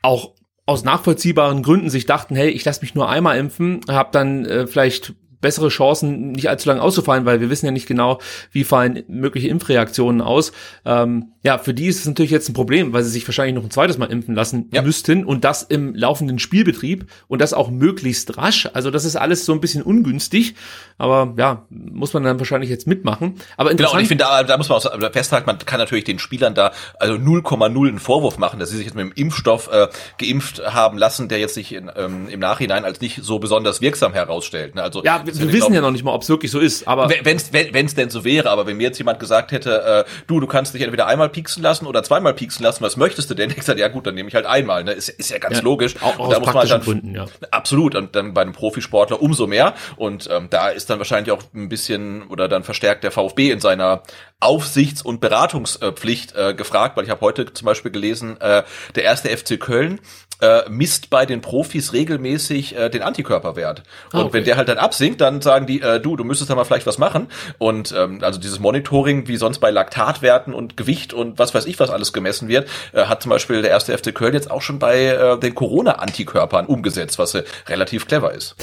auch 0.00 0.32
aus 0.64 0.84
nachvollziehbaren 0.84 1.62
Gründen 1.62 1.90
sich 1.90 2.06
dachten, 2.06 2.34
hey, 2.34 2.48
ich 2.48 2.64
lasse 2.64 2.80
mich 2.80 2.94
nur 2.94 3.10
einmal 3.10 3.36
impfen, 3.36 3.82
habe 3.88 4.08
dann 4.12 4.46
äh, 4.46 4.66
vielleicht 4.66 5.12
bessere 5.44 5.68
Chancen, 5.68 6.32
nicht 6.32 6.48
allzu 6.48 6.70
lange 6.70 6.80
auszufallen, 6.80 7.26
weil 7.26 7.38
wir 7.40 7.50
wissen 7.50 7.66
ja 7.66 7.70
nicht 7.70 7.86
genau, 7.86 8.18
wie 8.50 8.64
fallen 8.64 9.04
mögliche 9.08 9.48
Impfreaktionen 9.48 10.22
aus. 10.22 10.52
Ähm, 10.86 11.32
ja, 11.44 11.58
für 11.58 11.74
die 11.74 11.86
ist 11.86 12.00
es 12.00 12.06
natürlich 12.06 12.30
jetzt 12.30 12.48
ein 12.48 12.54
Problem, 12.54 12.94
weil 12.94 13.04
sie 13.04 13.10
sich 13.10 13.28
wahrscheinlich 13.28 13.54
noch 13.54 13.62
ein 13.62 13.70
zweites 13.70 13.98
Mal 13.98 14.10
impfen 14.10 14.34
lassen 14.34 14.70
ja. 14.72 14.80
müssten 14.80 15.26
und 15.26 15.44
das 15.44 15.62
im 15.62 15.94
laufenden 15.94 16.38
Spielbetrieb 16.38 17.06
und 17.28 17.42
das 17.42 17.52
auch 17.52 17.70
möglichst 17.70 18.38
rasch. 18.38 18.66
Also 18.72 18.90
das 18.90 19.04
ist 19.04 19.16
alles 19.16 19.44
so 19.44 19.52
ein 19.52 19.60
bisschen 19.60 19.82
ungünstig, 19.82 20.54
aber 20.96 21.34
ja, 21.36 21.66
muss 21.68 22.14
man 22.14 22.22
dann 22.22 22.38
wahrscheinlich 22.38 22.70
jetzt 22.70 22.86
mitmachen. 22.86 23.34
Aber 23.58 23.70
interessant. 23.70 23.76
Genau, 23.76 23.92
und 23.92 24.00
ich 24.00 24.08
finde, 24.08 24.24
da, 24.24 24.42
da 24.42 24.56
muss 24.56 24.70
man 24.70 24.78
auch 24.78 25.12
festhalten, 25.12 25.44
man 25.46 25.58
kann 25.58 25.78
natürlich 25.78 26.04
den 26.04 26.18
Spielern 26.18 26.54
da 26.54 26.72
also 26.98 27.16
0,0 27.16 27.88
einen 27.88 27.98
Vorwurf 27.98 28.38
machen, 28.38 28.58
dass 28.58 28.70
sie 28.70 28.78
sich 28.78 28.86
jetzt 28.86 28.94
mit 28.94 29.04
dem 29.04 29.12
Impfstoff 29.12 29.68
äh, 29.70 29.88
geimpft 30.16 30.62
haben 30.64 30.96
lassen, 30.96 31.28
der 31.28 31.40
jetzt 31.40 31.52
sich 31.52 31.74
in, 31.74 31.90
ähm, 31.94 32.28
im 32.30 32.40
Nachhinein 32.40 32.86
als 32.86 33.02
nicht 33.02 33.22
so 33.22 33.38
besonders 33.38 33.82
wirksam 33.82 34.14
herausstellt. 34.14 34.76
Ne? 34.76 34.82
Also 34.82 35.04
ja, 35.04 35.22
wir, 35.38 35.46
wir 35.46 35.52
wissen 35.52 35.66
glaub, 35.66 35.74
ja 35.74 35.80
noch 35.80 35.90
nicht 35.90 36.04
mal, 36.04 36.12
ob 36.12 36.22
es 36.22 36.28
wirklich 36.28 36.50
so 36.50 36.58
ist. 36.58 36.86
Aber 36.86 37.08
wenn 37.08 37.36
es 37.36 37.94
denn 37.94 38.10
so 38.10 38.24
wäre, 38.24 38.50
aber 38.50 38.66
wenn 38.66 38.76
mir 38.76 38.84
jetzt 38.84 38.98
jemand 38.98 39.18
gesagt 39.20 39.52
hätte, 39.52 40.04
äh, 40.06 40.10
du, 40.26 40.40
du 40.40 40.46
kannst 40.46 40.74
dich 40.74 40.82
entweder 40.82 41.06
einmal 41.06 41.28
pieksen 41.28 41.62
lassen 41.62 41.86
oder 41.86 42.02
zweimal 42.02 42.34
pieksen 42.34 42.64
lassen, 42.64 42.82
was 42.84 42.96
möchtest 42.96 43.30
du 43.30 43.34
denn? 43.34 43.52
Ich 43.64 43.66
sage, 43.66 43.80
ja 43.80 43.88
gut, 43.88 44.06
dann 44.06 44.14
nehme 44.14 44.28
ich 44.28 44.34
halt 44.34 44.46
einmal. 44.46 44.84
Ne? 44.84 44.92
Ist, 44.92 45.08
ist 45.08 45.30
ja 45.30 45.38
ganz 45.38 45.56
ja, 45.56 45.62
logisch. 45.62 45.94
Auch, 46.02 46.18
auch 46.18 46.28
da 46.28 46.40
muss 46.40 46.52
man 46.52 46.68
dann, 46.68 46.80
Gründen, 46.82 47.14
ja. 47.14 47.26
Absolut. 47.50 47.94
Und 47.94 48.14
dann 48.14 48.34
bei 48.34 48.42
einem 48.42 48.52
Profisportler 48.52 49.22
umso 49.22 49.46
mehr. 49.46 49.74
Und 49.96 50.28
ähm, 50.30 50.48
da 50.50 50.68
ist 50.68 50.90
dann 50.90 50.98
wahrscheinlich 50.98 51.30
auch 51.32 51.42
ein 51.54 51.68
bisschen 51.68 52.24
oder 52.24 52.48
dann 52.48 52.64
verstärkt 52.64 53.04
der 53.04 53.10
VfB 53.10 53.50
in 53.50 53.60
seiner 53.60 54.02
Aufsichts- 54.40 55.02
und 55.02 55.20
Beratungspflicht 55.20 56.34
äh, 56.36 56.52
gefragt, 56.54 56.96
weil 56.96 57.04
ich 57.04 57.10
habe 57.10 57.22
heute 57.22 57.52
zum 57.54 57.64
Beispiel 57.64 57.90
gelesen, 57.90 58.38
äh, 58.40 58.62
der 58.94 59.04
erste 59.04 59.34
FC 59.34 59.58
Köln 59.58 60.00
äh, 60.40 60.68
misst 60.68 61.10
bei 61.10 61.26
den 61.26 61.40
Profis 61.40 61.92
regelmäßig 61.92 62.76
äh, 62.76 62.88
den 62.90 63.02
Antikörperwert. 63.02 63.82
Und 64.12 64.20
ah, 64.20 64.24
okay. 64.24 64.32
wenn 64.32 64.44
der 64.44 64.56
halt 64.56 64.68
dann 64.68 64.78
absinkt, 64.78 65.20
dann 65.20 65.40
sagen 65.40 65.66
die, 65.66 65.80
äh, 65.80 66.00
du, 66.00 66.16
du 66.16 66.24
müsstest 66.24 66.50
da 66.50 66.54
mal 66.54 66.64
vielleicht 66.64 66.86
was 66.86 66.98
machen. 66.98 67.28
Und 67.58 67.94
ähm, 67.96 68.18
also 68.22 68.40
dieses 68.40 68.58
Monitoring, 68.58 69.28
wie 69.28 69.36
sonst 69.36 69.58
bei 69.58 69.70
Laktatwerten 69.70 70.52
und 70.52 70.76
Gewicht 70.76 71.12
und 71.12 71.38
was 71.38 71.54
weiß 71.54 71.66
ich, 71.66 71.78
was 71.80 71.90
alles 71.90 72.12
gemessen 72.12 72.48
wird, 72.48 72.68
äh, 72.92 73.04
hat 73.04 73.22
zum 73.22 73.30
Beispiel 73.30 73.62
der 73.62 73.70
erste 73.70 73.96
FC 73.96 74.14
Köln 74.14 74.34
jetzt 74.34 74.50
auch 74.50 74.62
schon 74.62 74.78
bei 74.78 75.06
äh, 75.06 75.38
den 75.38 75.54
Corona-Antikörpern 75.54 76.66
umgesetzt, 76.66 77.18
was 77.18 77.34
äh, 77.34 77.44
relativ 77.68 78.06
clever 78.06 78.32
ist. 78.32 78.56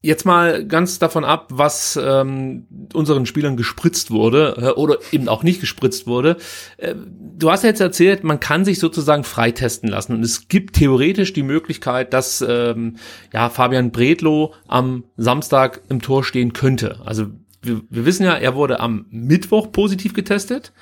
Jetzt 0.00 0.24
mal 0.24 0.64
ganz 0.64 1.00
davon 1.00 1.24
ab, 1.24 1.48
was 1.50 1.98
ähm, 2.00 2.68
unseren 2.94 3.26
Spielern 3.26 3.56
gespritzt 3.56 4.12
wurde 4.12 4.54
äh, 4.56 4.78
oder 4.78 4.98
eben 5.10 5.28
auch 5.28 5.42
nicht 5.42 5.60
gespritzt 5.60 6.06
wurde. 6.06 6.36
Äh, 6.76 6.94
du 6.96 7.50
hast 7.50 7.64
ja 7.64 7.70
jetzt 7.70 7.80
erzählt, 7.80 8.22
man 8.22 8.38
kann 8.38 8.64
sich 8.64 8.78
sozusagen 8.78 9.24
freitesten 9.24 9.88
lassen 9.88 10.14
und 10.14 10.22
es 10.22 10.46
gibt 10.46 10.76
theoretisch 10.76 11.32
die 11.32 11.42
Möglichkeit, 11.42 12.12
dass 12.12 12.44
ähm, 12.46 12.96
ja 13.32 13.50
Fabian 13.50 13.90
Bredlow 13.90 14.54
am 14.68 15.02
Samstag 15.16 15.80
im 15.88 16.00
Tor 16.00 16.22
stehen 16.22 16.52
könnte. 16.52 17.00
Also 17.04 17.26
wir, 17.60 17.82
wir 17.90 18.06
wissen 18.06 18.24
ja, 18.24 18.34
er 18.34 18.54
wurde 18.54 18.78
am 18.78 19.06
Mittwoch 19.10 19.72
positiv 19.72 20.14
getestet. 20.14 20.72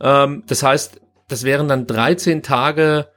Ähm, 0.00 0.44
das 0.46 0.62
heißt, 0.62 1.00
das 1.26 1.42
wären 1.42 1.66
dann 1.66 1.88
13 1.88 2.44
Tage 2.44 3.08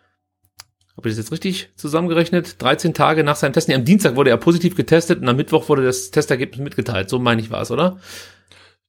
habe 0.97 1.09
ich 1.09 1.15
das 1.15 1.25
jetzt 1.25 1.31
richtig 1.31 1.69
zusammengerechnet? 1.75 2.61
13 2.61 2.93
Tage 2.93 3.23
nach 3.23 3.35
seinem 3.35 3.53
Testen. 3.53 3.73
Am 3.73 3.85
Dienstag 3.85 4.15
wurde 4.15 4.29
er 4.29 4.37
positiv 4.37 4.75
getestet 4.75 5.21
und 5.21 5.27
am 5.27 5.35
Mittwoch 5.35 5.67
wurde 5.69 5.83
das 5.83 6.11
Testergebnis 6.11 6.59
mitgeteilt. 6.59 7.09
So 7.09 7.19
meine 7.19 7.41
ich 7.41 7.49
war 7.49 7.61
es, 7.61 7.71
oder? 7.71 7.97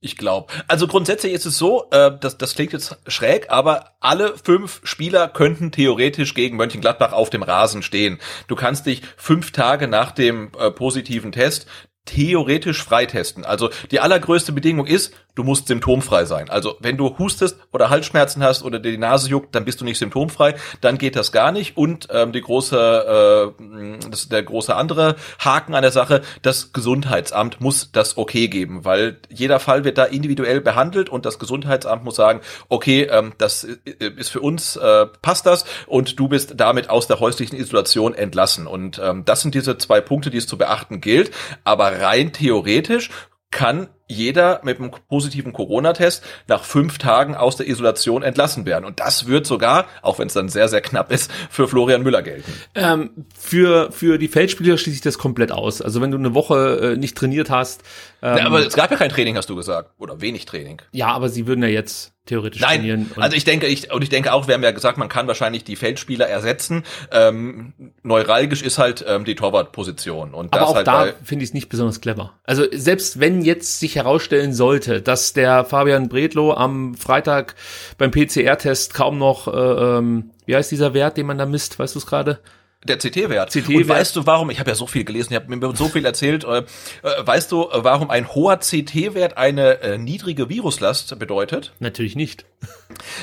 Ich 0.01 0.19
glaube. 0.19 0.53
Also 0.69 0.87
grundsätzlich 0.87 1.33
ist 1.33 1.47
es 1.47 1.57
so, 1.57 1.87
äh, 1.91 2.11
das, 2.21 2.37
das 2.37 2.55
klingt 2.55 2.75
jetzt 2.75 2.99
schräg, 3.07 3.47
aber 3.49 3.93
alle 4.01 4.37
fünf 4.37 4.83
Spieler 4.85 5.29
könnten 5.29 5.73
theoretisch 5.73 6.35
gegen 6.35 6.59
Mönchengladbach 6.59 7.13
auf 7.13 7.31
dem 7.31 7.43
Rasen 7.43 7.83
stehen. 7.83 8.19
Du 8.47 8.55
kannst 8.55 8.85
dich 8.85 9.01
fünf 9.17 9.53
Tage 9.53 9.89
nach 9.89 10.13
dem 10.13 10.51
äh, 10.59 10.71
positiven 10.71 11.33
Test 11.33 11.67
theoretisch 12.05 12.85
freitesten. 12.85 13.47
Also 13.47 13.71
die 13.91 14.01
allergrößte 14.01 14.53
Bedingung 14.53 14.87
ist, 14.87 15.15
du 15.35 15.43
musst 15.43 15.69
symptomfrei 15.69 16.25
sein. 16.25 16.49
Also 16.51 16.77
wenn 16.81 16.97
du 16.97 17.19
hustest 17.19 17.59
oder 17.73 17.91
Halsschmerzen 17.91 18.43
hast 18.43 18.63
oder 18.63 18.79
dir 18.79 18.93
die 18.93 18.99
Nase 18.99 19.29
juckt, 19.29 19.55
dann 19.55 19.65
bist 19.65 19.81
du 19.81 19.85
nicht 19.85 19.99
symptomfrei, 19.99 20.55
dann 20.81 20.99
geht 20.99 21.17
das 21.17 21.33
gar 21.33 21.53
nicht. 21.53 21.77
Und 21.77 22.09
ähm, 22.11 22.33
die 22.33 22.41
große, 22.41 23.55
äh, 23.59 24.09
das 24.11 24.23
ist 24.23 24.33
der 24.33 24.43
große 24.43 24.75
andere 24.75 25.17
Haken 25.39 25.75
an 25.75 25.83
der 25.83 25.93
Sache, 25.93 26.23
das 26.43 26.73
Gesundheitsamt 26.73 27.61
muss 27.61 27.91
das 27.93 28.17
okay 28.17 28.49
geben, 28.49 28.85
weil 28.85 29.19
jeder 29.29 29.61
Fall 29.61 29.85
wird 29.85 29.99
da 29.99 30.05
individuell 30.05 30.61
behandelt 30.61 31.09
und 31.09 31.27
das 31.27 31.39
Gesundheitsamt 31.39 32.05
muss 32.05 32.17
sagen, 32.17 32.41
okay, 32.69 33.03
ähm, 33.11 33.33
das 33.39 33.65
ist 33.65 34.31
für 34.31 34.41
uns, 34.41 34.77
äh, 34.77 35.07
passt 35.23 35.47
das 35.47 35.65
und 35.87 36.19
du 36.19 36.29
bist 36.29 36.55
damit 36.57 36.91
aus 36.91 37.07
der 37.07 37.21
häuslichen 37.21 37.59
Isolation 37.59 38.15
entlassen. 38.15 38.67
Und 38.67 39.01
ähm, 39.03 39.25
das 39.25 39.41
sind 39.41 39.55
diese 39.55 39.79
zwei 39.79 40.01
Punkte, 40.01 40.31
die 40.31 40.39
es 40.39 40.47
zu 40.47 40.59
beachten 40.59 41.01
gilt. 41.01 41.33
Aber 41.65 42.01
rein 42.01 42.33
theoretisch 42.33 43.11
kann 43.55 43.89
jeder 44.09 44.61
mit 44.65 44.79
einem 44.79 44.91
positiven 45.09 45.53
Corona-Test 45.53 46.25
nach 46.49 46.65
fünf 46.65 46.99
Tagen 46.99 47.37
aus 47.37 47.57
der 47.57 47.69
Isolation 47.69 48.23
entlassen 48.23 48.67
werden. 48.67 48.85
Und 48.85 48.99
das 48.99 49.29
wird 49.29 49.47
sogar, 49.47 49.87
auch 50.03 50.19
wenn 50.19 50.27
es 50.27 50.35
dann 50.35 50.49
sehr, 50.49 50.69
sehr 50.69 50.81
knapp 50.81 51.11
ist, 51.13 51.31
für 51.49 51.69
Florian 51.69 52.03
Müller 52.03 52.23
gelten. 52.23 52.53
Ähm, 52.75 53.27
für, 53.39 53.93
für 53.93 54.19
die 54.19 54.29
Feldspieler 54.29 54.77
schließe 54.77 54.97
ich 54.97 55.03
das 55.03 55.19
komplett 55.19 55.53
aus. 55.53 55.81
Also 55.81 56.03
wenn 56.03 56.11
du 56.11 56.19
eine 56.19 56.35
Woche 56.35 56.95
äh, 56.95 56.97
nicht 56.97 57.17
trainiert 57.17 57.49
hast. 57.49 57.83
Ähm, 58.23 58.39
ja, 58.39 58.47
aber 58.47 58.67
es 58.67 58.75
gab 58.75 58.91
ja 58.91 58.97
kein 58.97 59.11
Training, 59.11 59.37
hast 59.37 59.49
du 59.49 59.55
gesagt. 59.55 59.93
Oder 59.99 60.21
wenig 60.21 60.47
Training. 60.47 60.83
Ja, 60.91 61.13
aber 61.13 61.29
sie 61.29 61.47
würden 61.47 61.63
ja 61.63 61.69
jetzt 61.69 62.14
theoretisch 62.27 62.61
Nein, 62.61 62.81
trainieren. 62.81 63.11
also 63.17 63.37
ich 63.37 63.45
denke, 63.45 63.67
ich, 63.67 63.93
und 63.93 64.03
ich 64.03 64.09
denke 64.09 64.33
auch, 64.33 64.49
wir 64.49 64.55
haben 64.55 64.63
ja 64.63 64.71
gesagt, 64.71 64.97
man 64.97 65.09
kann 65.09 65.27
wahrscheinlich 65.27 65.65
die 65.65 65.77
Feldspieler 65.77 66.27
ersetzen. 66.27 66.85
Ähm, 67.11 67.75
neuralgisch 68.03 68.63
ist 68.63 68.79
halt 68.79 69.05
ähm, 69.07 69.25
die 69.25 69.35
Torwartposition. 69.35 70.33
Und 70.33 70.55
aber 70.55 70.69
auch 70.69 70.75
halt 70.75 70.87
da 70.87 71.13
finde 71.23 71.43
ich 71.43 71.51
es 71.51 71.55
nicht 71.55 71.69
besonders 71.69 72.01
clever. 72.01 72.33
Also 72.45 72.65
selbst 72.73 73.21
wenn 73.21 73.43
jetzt 73.43 73.79
sich 73.79 73.97
herausstellen 73.97 74.55
sollte, 74.55 75.03
dass 75.03 75.35
der 75.35 75.65
Fabian 75.65 76.09
Bredlow 76.09 76.53
am 76.55 76.95
Freitag 76.95 77.55
beim 77.99 78.11
PCR-Test 78.11 78.95
kaum 78.95 79.19
noch, 79.19 79.49
äh, 79.49 79.51
ähm, 79.51 80.31
wie 80.47 80.57
heißt 80.57 80.71
dieser 80.71 80.95
Wert, 80.95 81.19
den 81.19 81.27
man 81.27 81.37
da 81.37 81.45
misst, 81.45 81.79
weißt 81.79 81.95
du 81.95 81.99
es 81.99 82.07
gerade? 82.07 82.41
Der 82.85 82.99
CT-Wert. 82.99 83.51
CT 83.51 83.69
und 83.71 83.89
weißt 83.89 84.15
du, 84.17 84.27
warum, 84.27 84.51
ich 84.51 84.61
habe 84.61 84.71
ja 84.71 84.75
so 84.75 84.87
viel 84.87 85.05
gelesen, 85.05 85.33
ich 85.33 85.41
habe 85.41 85.55
mir 85.55 85.75
so 85.75 85.89
viel 85.89 86.05
erzählt, 86.05 86.45
äh, 86.45 86.59
äh, 86.59 86.65
weißt 87.03 87.51
du, 87.51 87.63
äh, 87.63 87.83
warum 87.83 88.11
ein 88.11 88.35
hoher 88.35 88.59
CT-Wert 88.59 89.39
eine 89.39 89.81
äh, 89.81 89.99
niedrige 89.99 90.51
Viruslast 90.51 91.19
bedeutet? 91.19 91.73
Natürlich 91.81 92.15
nicht. 92.15 92.45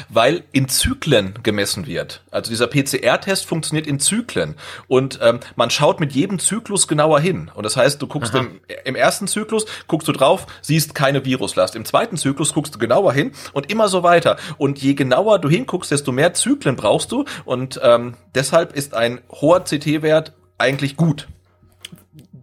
Weil 0.10 0.43
in 0.52 0.67
Zyklen 0.67 1.36
gemessen 1.43 1.88
wird. 1.88 2.24
Also 2.32 2.50
dieser 2.50 2.67
PCR-Test 2.67 3.45
funktioniert 3.45 3.88
in 3.88 4.00
Zyklen. 4.00 4.56
Und 4.88 5.19
ähm, 5.21 5.39
man 5.56 5.69
schaut 5.69 6.00
mit 6.00 6.13
jedem 6.13 6.39
Zyklus 6.39 6.88
genauer 6.88 7.19
hin. 7.19 7.52
Und 7.54 7.63
das 7.63 7.78
heißt, 7.78 8.02
du 8.02 8.08
guckst 8.08 8.34
im, 8.36 8.60
im 8.86 8.95
ersten 8.95 9.28
Zyklus, 9.28 9.65
guckst 9.88 10.08
du 10.08 10.12
drauf, 10.12 10.47
siehst 10.62 10.95
keine 10.95 11.26
Viruslast. 11.26 11.76
Im 11.76 11.86
zweiten 11.86 12.17
Zyklus 12.17 12.54
guckst 12.54 12.76
du 12.76 12.80
genauer 12.80 13.13
hin 13.13 13.32
und 13.54 13.71
immer 13.71 13.88
so 13.88 14.04
weiter. 14.04 14.38
Und 14.58 14.80
je 14.80 14.93
genauer 14.93 15.39
du 15.39 15.50
hinguckst, 15.50 15.91
desto 15.91 16.12
mehr 16.12 16.34
Zyklen 16.34 16.76
brauchst 16.76 17.12
du. 17.12 17.26
Und 17.45 17.80
ähm, 17.84 18.15
deshalb 18.36 18.74
ist 18.74 18.93
ein 18.93 19.21
hoher 19.30 19.50
CT-Wert 19.59 20.33
eigentlich 20.57 20.95
gut. 20.95 21.27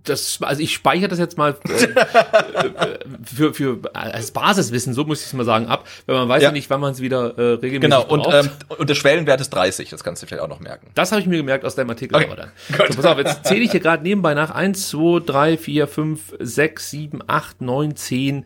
Das, 0.04 0.38
also 0.40 0.62
ich 0.62 0.72
speichere 0.72 1.08
das 1.08 1.18
jetzt 1.18 1.36
mal 1.36 1.56
äh, 1.68 1.72
äh, 1.84 2.98
für, 3.24 3.52
für 3.52 3.78
als 3.92 4.30
Basiswissen, 4.30 4.94
so 4.94 5.04
muss 5.04 5.20
ich 5.20 5.26
es 5.26 5.32
mal 5.34 5.44
sagen, 5.44 5.66
ab, 5.66 5.86
wenn 6.06 6.14
man 6.14 6.28
weiß 6.28 6.42
ja, 6.42 6.48
Ja. 6.48 6.52
nicht, 6.52 6.70
wann 6.70 6.80
man 6.80 6.92
es 6.92 7.00
wieder 7.00 7.36
äh, 7.36 7.42
regelmäßig 7.54 7.80
Genau, 7.82 8.04
und, 8.06 8.22
braucht. 8.22 8.34
ähm, 8.46 8.50
und 8.78 8.88
der 8.88 8.94
Schwellenwert 8.94 9.40
ist 9.42 9.50
30, 9.50 9.90
das 9.90 10.02
kannst 10.02 10.22
du 10.22 10.26
vielleicht 10.26 10.42
auch 10.42 10.48
noch 10.48 10.60
merken. 10.60 10.90
Das 10.94 11.10
habe 11.12 11.20
ich 11.20 11.26
mir 11.26 11.36
gemerkt 11.36 11.64
aus 11.66 11.74
deinem 11.74 11.90
Artikel. 11.90 12.16
Okay. 12.16 12.26
Aber 12.26 12.36
dann. 12.36 12.52
So, 12.88 12.96
pass 12.96 13.04
auf, 13.04 13.18
jetzt 13.18 13.44
zähle 13.44 13.60
ich 13.60 13.70
hier 13.70 13.80
gerade 13.80 14.02
nebenbei 14.02 14.32
nach. 14.32 14.50
1, 14.50 14.88
2, 14.88 15.20
3, 15.26 15.58
4, 15.58 15.86
5, 15.86 16.34
6, 16.38 16.90
7, 16.90 17.20
8, 17.26 17.60
9, 17.60 17.96
10. 17.96 18.44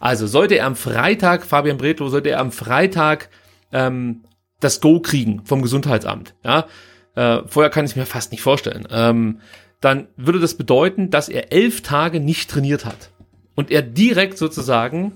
Also 0.00 0.26
sollte 0.26 0.56
er 0.56 0.66
am 0.66 0.74
Freitag, 0.74 1.46
Fabian 1.46 1.76
Bretlo, 1.78 2.08
sollte 2.08 2.30
er 2.30 2.40
am 2.40 2.50
Freitag 2.50 3.28
ähm, 3.72 4.24
das 4.58 4.80
Go 4.80 4.98
kriegen 5.00 5.42
vom 5.44 5.62
Gesundheitsamt. 5.62 6.34
Ja, 6.44 6.66
äh, 7.14 7.40
vorher 7.46 7.70
kann 7.70 7.84
ich 7.84 7.96
mir 7.96 8.06
fast 8.06 8.32
nicht 8.32 8.42
vorstellen. 8.42 8.86
Ähm, 8.90 9.40
dann 9.80 10.08
würde 10.16 10.40
das 10.40 10.54
bedeuten, 10.54 11.10
dass 11.10 11.28
er 11.28 11.52
elf 11.52 11.82
Tage 11.82 12.20
nicht 12.20 12.50
trainiert 12.50 12.84
hat. 12.84 13.10
Und 13.54 13.70
er 13.70 13.82
direkt 13.82 14.38
sozusagen 14.38 15.12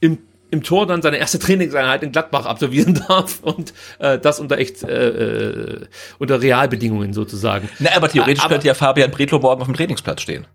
im, 0.00 0.18
im 0.54 0.62
Tor 0.62 0.86
dann 0.86 1.02
seine 1.02 1.18
erste 1.18 1.38
Trainingseinheit 1.38 2.02
in 2.02 2.12
Gladbach 2.12 2.46
absolvieren 2.46 2.94
darf 3.08 3.40
und 3.42 3.74
äh, 3.98 4.18
das 4.18 4.40
unter 4.40 4.56
echt 4.56 4.82
äh, 4.82 5.08
äh, 5.08 5.80
unter 6.18 6.40
Realbedingungen 6.40 7.12
sozusagen. 7.12 7.68
Na, 7.78 7.90
aber 7.94 8.08
theoretisch 8.08 8.42
Aber- 8.42 8.54
könnte 8.54 8.66
ja 8.68 8.74
Fabian 8.74 9.10
Bredlow 9.10 9.38
morgen 9.40 9.60
auf 9.60 9.66
dem 9.68 9.74
Trainingsplatz 9.76 10.22
stehen. 10.22 10.46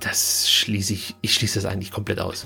Das 0.00 0.50
schließe 0.50 0.92
ich, 0.94 1.14
ich 1.20 1.32
schließe 1.32 1.60
das 1.60 1.64
eigentlich 1.70 1.92
komplett 1.92 2.18
aus. 2.18 2.44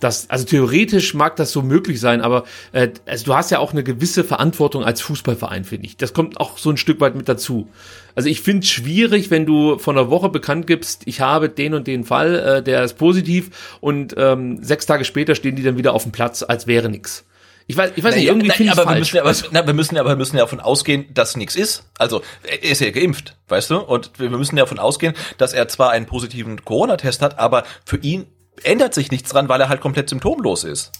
Das, 0.00 0.28
also 0.30 0.44
theoretisch 0.44 1.14
mag 1.14 1.36
das 1.36 1.52
so 1.52 1.62
möglich 1.62 2.00
sein, 2.00 2.20
aber 2.20 2.42
äh, 2.72 2.88
also 3.06 3.26
du 3.26 3.36
hast 3.36 3.52
ja 3.52 3.60
auch 3.60 3.72
eine 3.72 3.84
gewisse 3.84 4.24
Verantwortung 4.24 4.82
als 4.82 5.00
Fußballverein, 5.00 5.62
finde 5.64 5.86
ich. 5.86 5.96
Das 5.96 6.12
kommt 6.12 6.40
auch 6.40 6.58
so 6.58 6.70
ein 6.70 6.76
Stück 6.76 7.00
weit 7.00 7.14
mit 7.14 7.28
dazu. 7.28 7.68
Also 8.16 8.28
ich 8.28 8.40
finde 8.40 8.64
es 8.64 8.70
schwierig, 8.70 9.30
wenn 9.30 9.46
du 9.46 9.78
von 9.78 9.94
der 9.94 10.10
Woche 10.10 10.28
bekannt 10.30 10.66
gibst, 10.66 11.02
ich 11.04 11.20
habe 11.20 11.48
den 11.48 11.74
und 11.74 11.86
den 11.86 12.02
Fall, 12.02 12.34
äh, 12.38 12.62
der 12.62 12.82
ist 12.82 12.94
positiv 12.94 13.76
und 13.80 14.14
ähm, 14.16 14.58
sechs 14.64 14.86
Tage 14.86 15.04
später 15.04 15.34
stehen 15.36 15.54
die 15.54 15.62
dann 15.62 15.76
wieder 15.76 15.92
auf 15.94 16.02
dem 16.02 16.12
Platz, 16.12 16.42
als 16.42 16.66
wäre 16.66 16.88
nix. 16.88 17.24
Ich 17.68 17.76
weiß, 17.76 17.92
ich 17.96 18.02
weiß 18.04 18.14
nicht, 18.14 18.24
Naja, 18.24 18.32
irgendwie 18.32 18.48
na, 18.48 18.54
finde 18.54 18.72
ich 18.72 18.78
aber 18.78 18.90
wir 18.90 18.98
müssen, 18.98 19.16
ja- 19.16 19.22
aber, 19.22 19.34
na, 19.50 19.66
wir 19.66 19.74
müssen 19.74 19.94
ja, 19.96 20.00
aber 20.00 20.10
wir 20.10 20.16
müssen 20.16 20.36
ja 20.36 20.42
davon 20.42 20.60
ausgehen, 20.60 21.06
dass 21.12 21.36
nichts 21.36 21.56
ist. 21.56 21.84
Also 21.98 22.22
er 22.44 22.62
ist 22.62 22.80
ja 22.80 22.90
geimpft, 22.90 23.36
weißt 23.48 23.70
du? 23.70 23.78
Und 23.78 24.18
wir 24.18 24.30
wir 24.30 24.38
müssen 24.38 24.56
ja 24.56 24.62
davon 24.64 24.78
ausgehen, 24.78 25.14
dass 25.36 25.52
er 25.52 25.68
zwar 25.68 25.90
einen 25.90 26.06
positiven 26.06 26.64
Corona-Test 26.64 27.22
hat, 27.22 27.38
aber 27.38 27.64
für 27.84 27.98
ihn 27.98 28.26
ändert 28.62 28.94
sich 28.94 29.10
nichts 29.10 29.30
dran, 29.30 29.48
weil 29.48 29.60
er 29.60 29.68
halt 29.68 29.80
komplett 29.80 30.08
symptomlos 30.08 30.64
ist. 30.64 30.92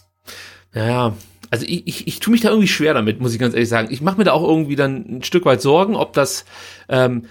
Ja, 0.76 1.16
also 1.50 1.64
ich, 1.66 1.86
ich, 1.86 2.06
ich 2.06 2.20
tue 2.20 2.32
mich 2.32 2.42
da 2.42 2.50
irgendwie 2.50 2.68
schwer 2.68 2.92
damit, 2.92 3.18
muss 3.18 3.32
ich 3.32 3.38
ganz 3.38 3.54
ehrlich 3.54 3.68
sagen. 3.68 3.88
Ich 3.90 4.02
mache 4.02 4.18
mir 4.18 4.24
da 4.24 4.32
auch 4.32 4.46
irgendwie 4.46 4.76
dann 4.76 5.06
ein 5.08 5.22
Stück 5.22 5.46
weit 5.46 5.62
Sorgen, 5.62 5.96
ob 5.96 6.12
das 6.12 6.44
ähm, 6.90 7.24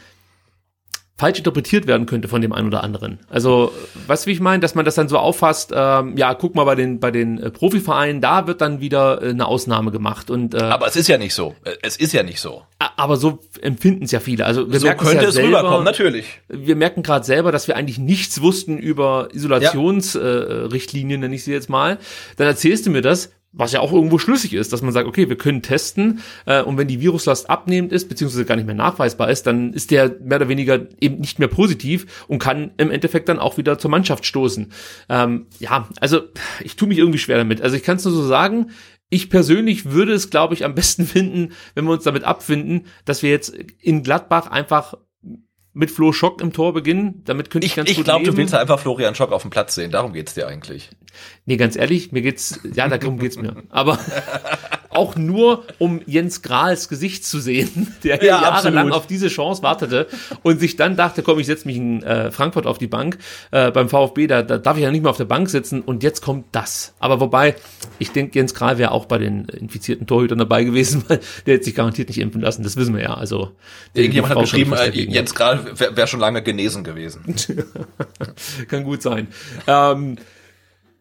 falsch 1.17 1.37
interpretiert 1.37 1.87
werden 1.87 2.05
könnte 2.07 2.27
von 2.27 2.41
dem 2.41 2.51
einen 2.51 2.67
oder 2.67 2.83
anderen. 2.83 3.19
Also, 3.29 3.71
weißt 4.07 4.25
du, 4.25 4.27
wie 4.27 4.33
ich 4.33 4.41
meine, 4.41 4.59
dass 4.59 4.75
man 4.75 4.83
das 4.83 4.95
dann 4.95 5.07
so 5.07 5.17
auffasst, 5.17 5.71
ähm, 5.73 6.17
ja, 6.17 6.33
guck 6.33 6.55
mal 6.55 6.65
bei 6.65 6.75
den 6.75 6.99
bei 6.99 7.09
den 7.09 7.39
äh, 7.41 7.51
Profivereinen, 7.51 8.19
da 8.19 8.47
wird 8.47 8.59
dann 8.59 8.81
wieder 8.81 9.21
äh, 9.21 9.29
eine 9.29 9.45
Ausnahme 9.47 9.91
gemacht 9.91 10.29
und 10.29 10.53
äh, 10.53 10.57
Aber 10.57 10.87
es 10.87 10.97
ist 10.97 11.07
ja 11.07 11.17
nicht 11.17 11.33
so. 11.33 11.55
Äh, 11.63 11.71
Es 11.81 11.95
ist 11.95 12.11
ja 12.11 12.23
nicht 12.23 12.41
so. 12.41 12.63
aber 12.97 13.15
so 13.15 13.39
empfinden 13.61 14.03
es 14.03 14.11
ja 14.11 14.19
viele. 14.19 14.45
Also 14.45 14.69
wir 14.71 14.79
So 14.79 14.87
merken 14.87 15.05
könnte 15.05 15.23
ja 15.23 15.29
es 15.29 15.35
selber, 15.35 15.59
rüberkommen, 15.59 15.85
natürlich. 15.85 16.25
wir 16.49 16.75
merken 16.75 17.01
gerade 17.01 17.23
selber, 17.25 17.53
dass 17.53 17.67
wir 17.69 17.77
eigentlich 17.77 17.97
nichts 17.97 18.41
wussten 18.41 18.77
über 18.77 19.29
Isolationsrichtlinien, 19.33 20.63
äh, 20.65 20.65
Richtlinien, 20.65 21.19
nenne 21.21 21.35
ich 21.35 21.43
sie 21.45 21.51
jetzt 21.53 21.69
mal. 21.69 21.97
Dann 22.37 22.47
erzählst 22.47 22.85
du 22.85 22.89
mir 22.89 23.01
das, 23.01 23.31
was 23.57 23.71
ja 23.71 23.79
auch 23.79 23.91
irgendwo 23.91 24.17
schlüssig 24.17 24.53
ist, 24.53 24.73
dass 24.73 24.81
man 24.81 24.91
sagt, 24.91 25.07
okay, 25.07 25.29
wir 25.29 25.37
können 25.37 25.61
testen 25.61 26.21
äh, 26.45 26.61
und 26.61 26.77
wenn 26.77 26.87
die 26.87 26.99
Viruslast 26.99 27.49
abnehmend 27.49 27.91
ist, 27.91 28.09
beziehungsweise 28.09 28.45
gar 28.45 28.55
nicht 28.55 28.65
mehr 28.65 28.75
nachweisbar 28.75 29.29
ist, 29.29 29.47
dann 29.47 29.73
ist 29.73 29.91
der 29.91 30.15
mehr 30.21 30.37
oder 30.37 30.49
weniger 30.49 30.87
eben 30.99 31.19
nicht 31.19 31.39
mehr 31.39 31.47
positiv 31.47 32.25
und 32.27 32.39
kann 32.39 32.71
im 32.77 32.91
Endeffekt 32.91 33.29
dann 33.29 33.39
auch 33.39 33.57
wieder 33.57 33.79
zur 33.79 33.89
Mannschaft 33.91 34.25
stoßen. 34.25 34.71
Ähm, 35.09 35.47
ja, 35.59 35.87
also 36.01 36.21
ich 36.63 36.75
tue 36.75 36.87
mich 36.87 36.97
irgendwie 36.97 37.19
schwer 37.19 37.37
damit. 37.37 37.61
Also 37.61 37.77
ich 37.77 37.83
kann 37.83 37.97
es 37.97 38.05
nur 38.05 38.13
so 38.13 38.27
sagen, 38.27 38.71
ich 39.09 39.29
persönlich 39.29 39.91
würde 39.91 40.13
es, 40.13 40.29
glaube 40.29 40.53
ich, 40.53 40.65
am 40.65 40.75
besten 40.75 41.05
finden, 41.05 41.53
wenn 41.73 41.85
wir 41.85 41.91
uns 41.91 42.03
damit 42.03 42.23
abfinden, 42.23 42.87
dass 43.05 43.23
wir 43.23 43.29
jetzt 43.29 43.49
in 43.79 44.03
Gladbach 44.03 44.47
einfach 44.47 44.95
mit 45.75 45.91
Flo 45.91 46.13
Schock 46.13 46.41
im 46.41 46.53
Tor 46.53 46.73
beginnen. 46.73 47.21
Damit 47.25 47.49
könnte 47.49 47.65
ich, 47.65 47.73
Ich, 47.73 47.75
ganz 47.75 47.89
ich 47.89 47.97
gut 47.97 48.05
glaube, 48.05 48.25
du 48.25 48.35
willst 48.37 48.53
einfach 48.53 48.79
Florian 48.79 49.13
Schock 49.13 49.31
auf 49.31 49.41
dem 49.41 49.51
Platz 49.51 49.75
sehen. 49.75 49.91
Darum 49.91 50.13
geht's 50.13 50.33
dir 50.33 50.47
eigentlich. 50.47 50.89
Nee, 51.45 51.57
ganz 51.57 51.75
ehrlich, 51.75 52.11
mir 52.11 52.21
geht's, 52.21 52.59
ja, 52.73 52.87
darum 52.87 53.19
geht's 53.19 53.37
mir. 53.37 53.63
Aber 53.69 53.99
auch 54.95 55.15
nur, 55.15 55.63
um 55.77 56.01
Jens 56.05 56.41
Grahls 56.41 56.87
Gesicht 56.89 57.25
zu 57.25 57.39
sehen, 57.39 57.93
der 58.03 58.23
Ja, 58.23 58.41
jahrelang 58.41 58.87
absolut. 58.87 58.93
auf 58.93 59.07
diese 59.07 59.27
Chance 59.27 59.61
wartete 59.61 60.07
und 60.41 60.59
sich 60.59 60.75
dann 60.75 60.95
dachte, 60.95 61.21
komm, 61.21 61.39
ich 61.39 61.45
setze 61.45 61.67
mich 61.67 61.77
in 61.77 62.01
äh, 62.03 62.31
Frankfurt 62.31 62.65
auf 62.65 62.77
die 62.77 62.87
Bank. 62.87 63.17
Äh, 63.51 63.71
beim 63.71 63.89
VfB, 63.89 64.27
da, 64.27 64.41
da 64.41 64.57
darf 64.57 64.77
ich 64.77 64.83
ja 64.83 64.91
nicht 64.91 65.01
mehr 65.01 65.11
auf 65.11 65.17
der 65.17 65.25
Bank 65.25 65.49
sitzen 65.49 65.81
und 65.81 66.01
jetzt 66.03 66.21
kommt 66.21 66.45
das. 66.53 66.93
Aber 66.99 67.19
wobei, 67.19 67.55
ich 67.99 68.11
denke, 68.11 68.39
Jens 68.39 68.53
Grahl 68.53 68.77
wäre 68.77 68.91
auch 68.91 69.05
bei 69.05 69.17
den 69.17 69.45
infizierten 69.45 70.07
Torhütern 70.07 70.37
dabei 70.37 70.63
gewesen, 70.63 71.03
weil 71.07 71.19
der 71.45 71.55
hätte 71.55 71.65
sich 71.65 71.75
garantiert 71.75 72.09
nicht 72.09 72.19
impfen 72.19 72.41
lassen. 72.41 72.63
Das 72.63 72.77
wissen 72.77 72.95
wir 72.95 73.03
ja. 73.03 73.13
Also 73.13 73.51
Irgendjemand 73.93 74.33
hat 74.33 74.41
geschrieben, 74.41 74.73
äh. 74.73 74.89
Jens 74.89 75.35
Grahl 75.35 75.65
wäre 75.77 75.95
wär 75.95 76.07
schon 76.07 76.19
lange 76.19 76.41
genesen 76.41 76.83
gewesen. 76.83 77.35
Kann 78.69 78.83
gut 78.83 79.01
sein. 79.01 79.27
Ähm, 79.67 80.17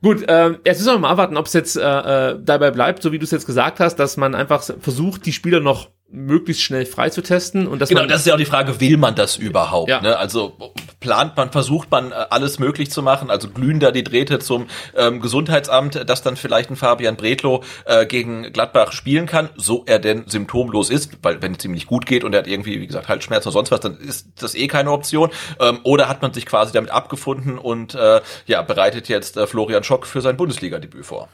gut, 0.04 0.24
ähm, 0.28 0.58
jetzt 0.64 0.78
müssen 0.78 0.94
wir 0.94 0.98
mal 0.98 1.10
abwarten, 1.10 1.36
ob 1.36 1.46
es 1.46 1.54
jetzt 1.54 1.76
äh, 1.76 1.80
äh, 1.80 2.38
dabei 2.40 2.70
bleibt, 2.70 3.02
so 3.02 3.10
wie 3.10 3.18
du 3.18 3.24
es 3.24 3.30
jetzt 3.30 3.46
gesagt 3.46 3.80
hast, 3.80 3.96
dass 3.96 4.16
man 4.16 4.34
einfach 4.34 4.62
versucht, 4.62 5.26
die 5.26 5.32
Spieler 5.32 5.60
noch 5.60 5.90
möglichst 6.14 6.62
schnell 6.62 6.86
freizutesten 6.86 7.66
und 7.66 7.80
dass 7.80 7.88
Genau, 7.88 8.06
das 8.06 8.20
ist 8.20 8.26
ja 8.26 8.34
auch 8.34 8.38
die 8.38 8.44
Frage, 8.44 8.80
will 8.80 8.96
man 8.96 9.14
das 9.14 9.36
überhaupt? 9.36 9.90
Ja. 9.90 10.00
Ne? 10.00 10.16
Also 10.16 10.56
plant 11.00 11.36
man, 11.36 11.50
versucht 11.50 11.90
man 11.90 12.12
äh, 12.12 12.26
alles 12.30 12.58
möglich 12.58 12.90
zu 12.90 13.02
machen, 13.02 13.30
also 13.30 13.48
glühen 13.50 13.80
da 13.80 13.90
die 13.90 14.04
Drähte 14.04 14.38
zum 14.38 14.66
ähm, 14.96 15.20
Gesundheitsamt, 15.20 16.08
dass 16.08 16.22
dann 16.22 16.36
vielleicht 16.36 16.70
ein 16.70 16.76
Fabian 16.76 17.16
Bredlow 17.16 17.62
äh, 17.84 18.06
gegen 18.06 18.52
Gladbach 18.52 18.92
spielen 18.92 19.26
kann, 19.26 19.50
so 19.56 19.82
er 19.86 19.98
denn 19.98 20.24
symptomlos 20.26 20.90
ist, 20.90 21.18
weil 21.22 21.42
wenn 21.42 21.54
es 21.54 21.64
ihm 21.64 21.72
nicht 21.72 21.86
gut 21.86 22.06
geht 22.06 22.24
und 22.24 22.32
er 22.32 22.40
hat 22.40 22.46
irgendwie, 22.46 22.80
wie 22.80 22.86
gesagt, 22.86 23.08
Halsschmerzen 23.08 23.48
oder 23.48 23.52
sonst 23.52 23.70
was, 23.70 23.80
dann 23.80 23.98
ist 23.98 24.28
das 24.40 24.54
eh 24.54 24.68
keine 24.68 24.92
Option. 24.92 25.30
Ähm, 25.60 25.80
oder 25.82 26.08
hat 26.08 26.22
man 26.22 26.32
sich 26.32 26.46
quasi 26.46 26.72
damit 26.72 26.90
abgefunden 26.90 27.58
und 27.58 27.94
äh, 27.94 28.20
ja, 28.46 28.62
bereitet 28.62 29.08
jetzt 29.08 29.36
äh, 29.36 29.46
Florian 29.46 29.84
Schock 29.84 30.06
für 30.06 30.20
sein 30.20 30.36
Bundesliga-Debüt 30.36 31.04
vor. 31.04 31.28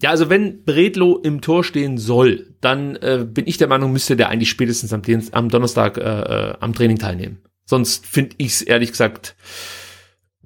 Ja, 0.00 0.10
also 0.10 0.30
wenn 0.30 0.64
Bredlo 0.64 1.18
im 1.18 1.40
Tor 1.40 1.64
stehen 1.64 1.98
soll, 1.98 2.54
dann 2.60 2.96
äh, 2.96 3.26
bin 3.28 3.46
ich 3.48 3.58
der 3.58 3.66
Meinung, 3.66 3.92
müsste 3.92 4.16
der 4.16 4.28
eigentlich 4.28 4.50
spätestens 4.50 4.92
am, 4.92 5.02
Dienst, 5.02 5.34
am 5.34 5.48
Donnerstag 5.48 5.98
äh, 5.98 6.00
äh, 6.00 6.54
am 6.60 6.72
Training 6.72 6.98
teilnehmen. 6.98 7.38
Sonst 7.64 8.06
finde 8.06 8.36
ich 8.38 8.48
es 8.48 8.62
ehrlich 8.62 8.92
gesagt 8.92 9.34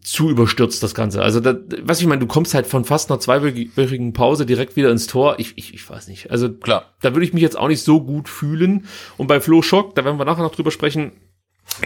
zu 0.01 0.31
überstürzt, 0.31 0.83
das 0.83 0.95
Ganze. 0.95 1.23
Also, 1.23 1.39
da, 1.39 1.57
was 1.83 2.01
ich 2.01 2.07
meine, 2.07 2.21
du 2.21 2.27
kommst 2.27 2.55
halt 2.55 2.67
von 2.67 2.85
fast 2.85 3.11
einer 3.11 3.21
zweiwöchigen 3.21 4.13
Pause 4.13 4.47
direkt 4.47 4.75
wieder 4.75 4.91
ins 4.91 5.07
Tor. 5.07 5.37
Ich, 5.39 5.53
ich, 5.57 5.75
ich 5.75 5.89
weiß 5.89 6.09
nicht. 6.09 6.31
Also, 6.31 6.53
Klar. 6.53 6.95
da 7.03 7.15
würde 7.15 7.25
ich 7.25 7.33
mich 7.33 7.43
jetzt 7.43 7.57
auch 7.57 7.69
nicht 7.69 7.83
so 7.83 8.03
gut 8.03 8.29
fühlen. 8.29 8.87
Und 9.17 9.29
bei 9.29 9.41
Flo 9.41 9.63
Schock, 9.63 9.95
da 9.95 10.05
werden 10.05 10.19
wir 10.19 10.25
nachher 10.25 10.43
noch 10.43 10.55
drüber 10.55 10.73
sprechen, 10.73 11.13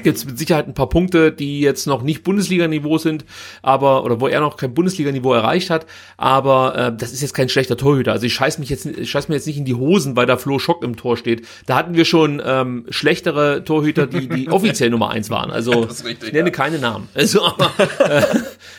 gibt 0.02 0.16
es 0.16 0.24
mit 0.24 0.38
Sicherheit 0.38 0.66
ein 0.66 0.74
paar 0.74 0.88
Punkte, 0.88 1.32
die 1.32 1.60
jetzt 1.60 1.86
noch 1.86 2.02
nicht 2.02 2.24
Bundesliga-Niveau 2.24 2.98
sind, 2.98 3.24
aber 3.62 4.04
oder 4.04 4.20
wo 4.20 4.28
er 4.28 4.40
noch 4.40 4.56
kein 4.56 4.74
Bundesliga-Niveau 4.74 5.32
erreicht 5.32 5.70
hat, 5.70 5.86
aber 6.16 6.76
äh, 6.76 6.96
das 6.96 7.12
ist 7.12 7.22
jetzt 7.22 7.34
kein 7.34 7.48
schlechter 7.48 7.76
Torhüter. 7.76 8.12
Also 8.12 8.26
ich 8.26 8.34
scheiß 8.34 8.58
mich 8.58 8.68
jetzt, 8.68 8.86
ich 8.86 9.10
scheiß 9.10 9.28
mir 9.28 9.36
jetzt 9.36 9.46
nicht 9.46 9.58
in 9.58 9.64
die 9.64 9.74
Hosen, 9.74 10.16
weil 10.16 10.26
da 10.26 10.36
Flo 10.36 10.58
Schock 10.58 10.82
im 10.82 10.96
Tor 10.96 11.16
steht. 11.16 11.46
Da 11.66 11.76
hatten 11.76 11.94
wir 11.94 12.04
schon 12.04 12.42
ähm, 12.44 12.86
schlechtere 12.90 13.64
Torhüter, 13.64 14.06
die 14.06 14.28
die 14.28 14.48
offiziell 14.50 14.90
Nummer 14.90 15.10
eins 15.10 15.30
waren. 15.30 15.50
Also 15.50 15.82
richtig, 15.82 16.28
ich 16.28 16.32
nenne 16.32 16.48
ja. 16.48 16.54
keine 16.54 16.78
Namen. 16.78 17.08
Also 17.14 17.44
aber, 17.44 17.70
äh, 18.00 18.24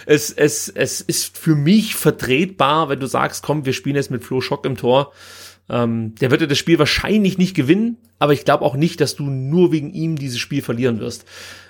es 0.05 0.31
es 0.31 0.67
es 0.69 1.01
ist 1.01 1.37
für 1.37 1.55
mich 1.55 1.95
vertretbar, 1.95 2.89
wenn 2.89 2.99
du 2.99 3.07
sagst, 3.07 3.43
komm, 3.43 3.65
wir 3.65 3.73
spielen 3.73 3.95
jetzt 3.95 4.11
mit 4.11 4.23
Flo 4.23 4.41
Schock 4.41 4.65
im 4.65 4.75
Tor. 4.75 5.13
Ähm, 5.69 6.15
der 6.15 6.31
wird 6.31 6.41
ja 6.41 6.47
das 6.47 6.57
Spiel 6.57 6.79
wahrscheinlich 6.79 7.37
nicht 7.37 7.55
gewinnen, 7.55 7.97
aber 8.19 8.33
ich 8.33 8.45
glaube 8.45 8.63
auch 8.63 8.75
nicht, 8.75 9.01
dass 9.01 9.15
du 9.15 9.25
nur 9.25 9.71
wegen 9.71 9.93
ihm 9.93 10.17
dieses 10.17 10.39
Spiel 10.39 10.61
verlieren 10.61 10.99
wirst. 10.99 11.25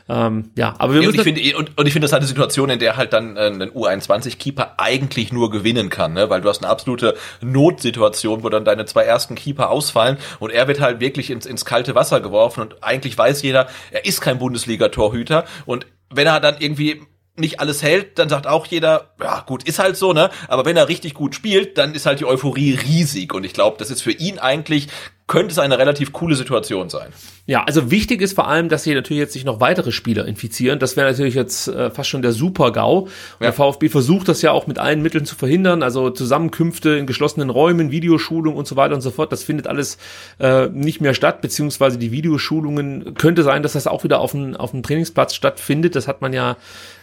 Ähm, 0.09 0.51
ja, 0.55 0.73
aber 0.77 0.93
wir 0.93 1.01
Ja, 1.01 1.09
und 1.09 1.15
müssen 1.17 1.35
ich 1.35 1.43
finde, 1.43 1.57
und, 1.57 1.77
und 1.77 1.85
ich 1.85 1.91
finde, 1.91 2.05
das 2.05 2.11
ist 2.11 2.17
eine 2.17 2.27
Situation, 2.27 2.69
in 2.69 2.79
der 2.79 2.95
halt 2.95 3.11
dann 3.11 3.35
äh, 3.35 3.47
ein 3.47 3.71
U21-Keeper 3.71 4.75
eigentlich 4.77 5.33
nur 5.33 5.51
gewinnen 5.51 5.89
kann, 5.89 6.13
ne? 6.13 6.29
weil 6.29 6.39
du 6.39 6.47
hast 6.47 6.63
eine 6.63 6.71
absolute 6.71 7.15
Notsituation, 7.41 8.43
wo 8.43 8.49
dann 8.49 8.63
deine 8.63 8.85
zwei 8.85 9.03
ersten 9.03 9.35
Keeper 9.35 9.69
ausfallen 9.69 10.17
und 10.39 10.51
er 10.51 10.67
wird 10.69 10.79
halt 10.79 11.01
wirklich 11.01 11.29
ins, 11.29 11.45
ins 11.45 11.65
kalte 11.65 11.93
Wasser 11.93 12.21
geworfen 12.21 12.61
und 12.61 12.83
eigentlich 12.83 13.17
weiß 13.17 13.41
jeder, 13.41 13.67
er 13.91 14.05
ist 14.05 14.21
kein 14.21 14.39
Bundesliga-Torhüter 14.39 15.43
und 15.65 15.87
wenn 16.09 16.27
er 16.27 16.39
dann 16.39 16.55
irgendwie 16.59 17.01
nicht 17.37 17.59
alles 17.59 17.83
hält, 17.83 18.19
dann 18.19 18.29
sagt 18.29 18.47
auch 18.47 18.65
jeder, 18.65 19.11
ja 19.21 19.43
gut, 19.45 19.63
ist 19.63 19.79
halt 19.79 19.97
so, 19.97 20.13
ne? 20.13 20.29
Aber 20.47 20.65
wenn 20.65 20.77
er 20.77 20.89
richtig 20.89 21.13
gut 21.13 21.35
spielt, 21.35 21.77
dann 21.77 21.93
ist 21.93 22.05
halt 22.05 22.19
die 22.19 22.25
Euphorie 22.25 22.73
riesig 22.75 23.33
und 23.33 23.43
ich 23.43 23.53
glaube, 23.53 23.77
das 23.77 23.91
ist 23.91 24.01
für 24.01 24.11
ihn 24.11 24.39
eigentlich 24.39 24.89
könnte 25.27 25.51
es 25.51 25.59
eine 25.59 25.77
relativ 25.77 26.13
coole 26.13 26.35
Situation 26.35 26.89
sein. 26.89 27.09
Ja, 27.45 27.63
also 27.65 27.91
wichtig 27.91 28.21
ist 28.21 28.33
vor 28.33 28.47
allem, 28.47 28.69
dass 28.69 28.85
hier 28.85 28.95
natürlich 28.95 29.19
jetzt 29.19 29.33
sich 29.33 29.43
noch 29.43 29.59
weitere 29.59 29.91
Spieler 29.91 30.25
infizieren. 30.25 30.79
Das 30.79 30.95
wäre 30.95 31.09
natürlich 31.09 31.35
jetzt 31.35 31.67
äh, 31.67 31.91
fast 31.91 32.09
schon 32.09 32.21
der 32.21 32.31
Super-GAU. 32.31 32.99
Und 32.99 33.09
Der 33.41 33.51
VfB 33.51 33.89
versucht 33.89 34.29
das 34.29 34.41
ja 34.41 34.51
auch 34.51 34.67
mit 34.67 34.79
allen 34.79 35.01
Mitteln 35.01 35.25
zu 35.25 35.35
verhindern. 35.35 35.83
Also 35.83 36.09
Zusammenkünfte 36.09 36.91
in 36.91 37.07
geschlossenen 37.07 37.49
Räumen, 37.49 37.91
Videoschulung 37.91 38.55
und 38.55 38.67
so 38.67 38.77
weiter 38.77 38.95
und 38.95 39.01
so 39.01 39.11
fort. 39.11 39.33
Das 39.33 39.43
findet 39.43 39.67
alles 39.67 39.97
äh, 40.39 40.67
nicht 40.67 41.01
mehr 41.01 41.13
statt, 41.13 41.41
beziehungsweise 41.41 41.97
die 41.97 42.11
Videoschulungen 42.11 43.13
könnte 43.15 43.43
sein, 43.43 43.63
dass 43.63 43.73
das 43.73 43.85
auch 43.85 44.05
wieder 44.05 44.19
auf 44.19 44.31
dem, 44.31 44.55
auf 44.55 44.71
dem 44.71 44.81
Trainingsplatz 44.81 45.35
stattfindet. 45.35 45.95
Das 45.95 46.07
hat 46.07 46.21
man 46.21 46.31
ja 46.31 46.55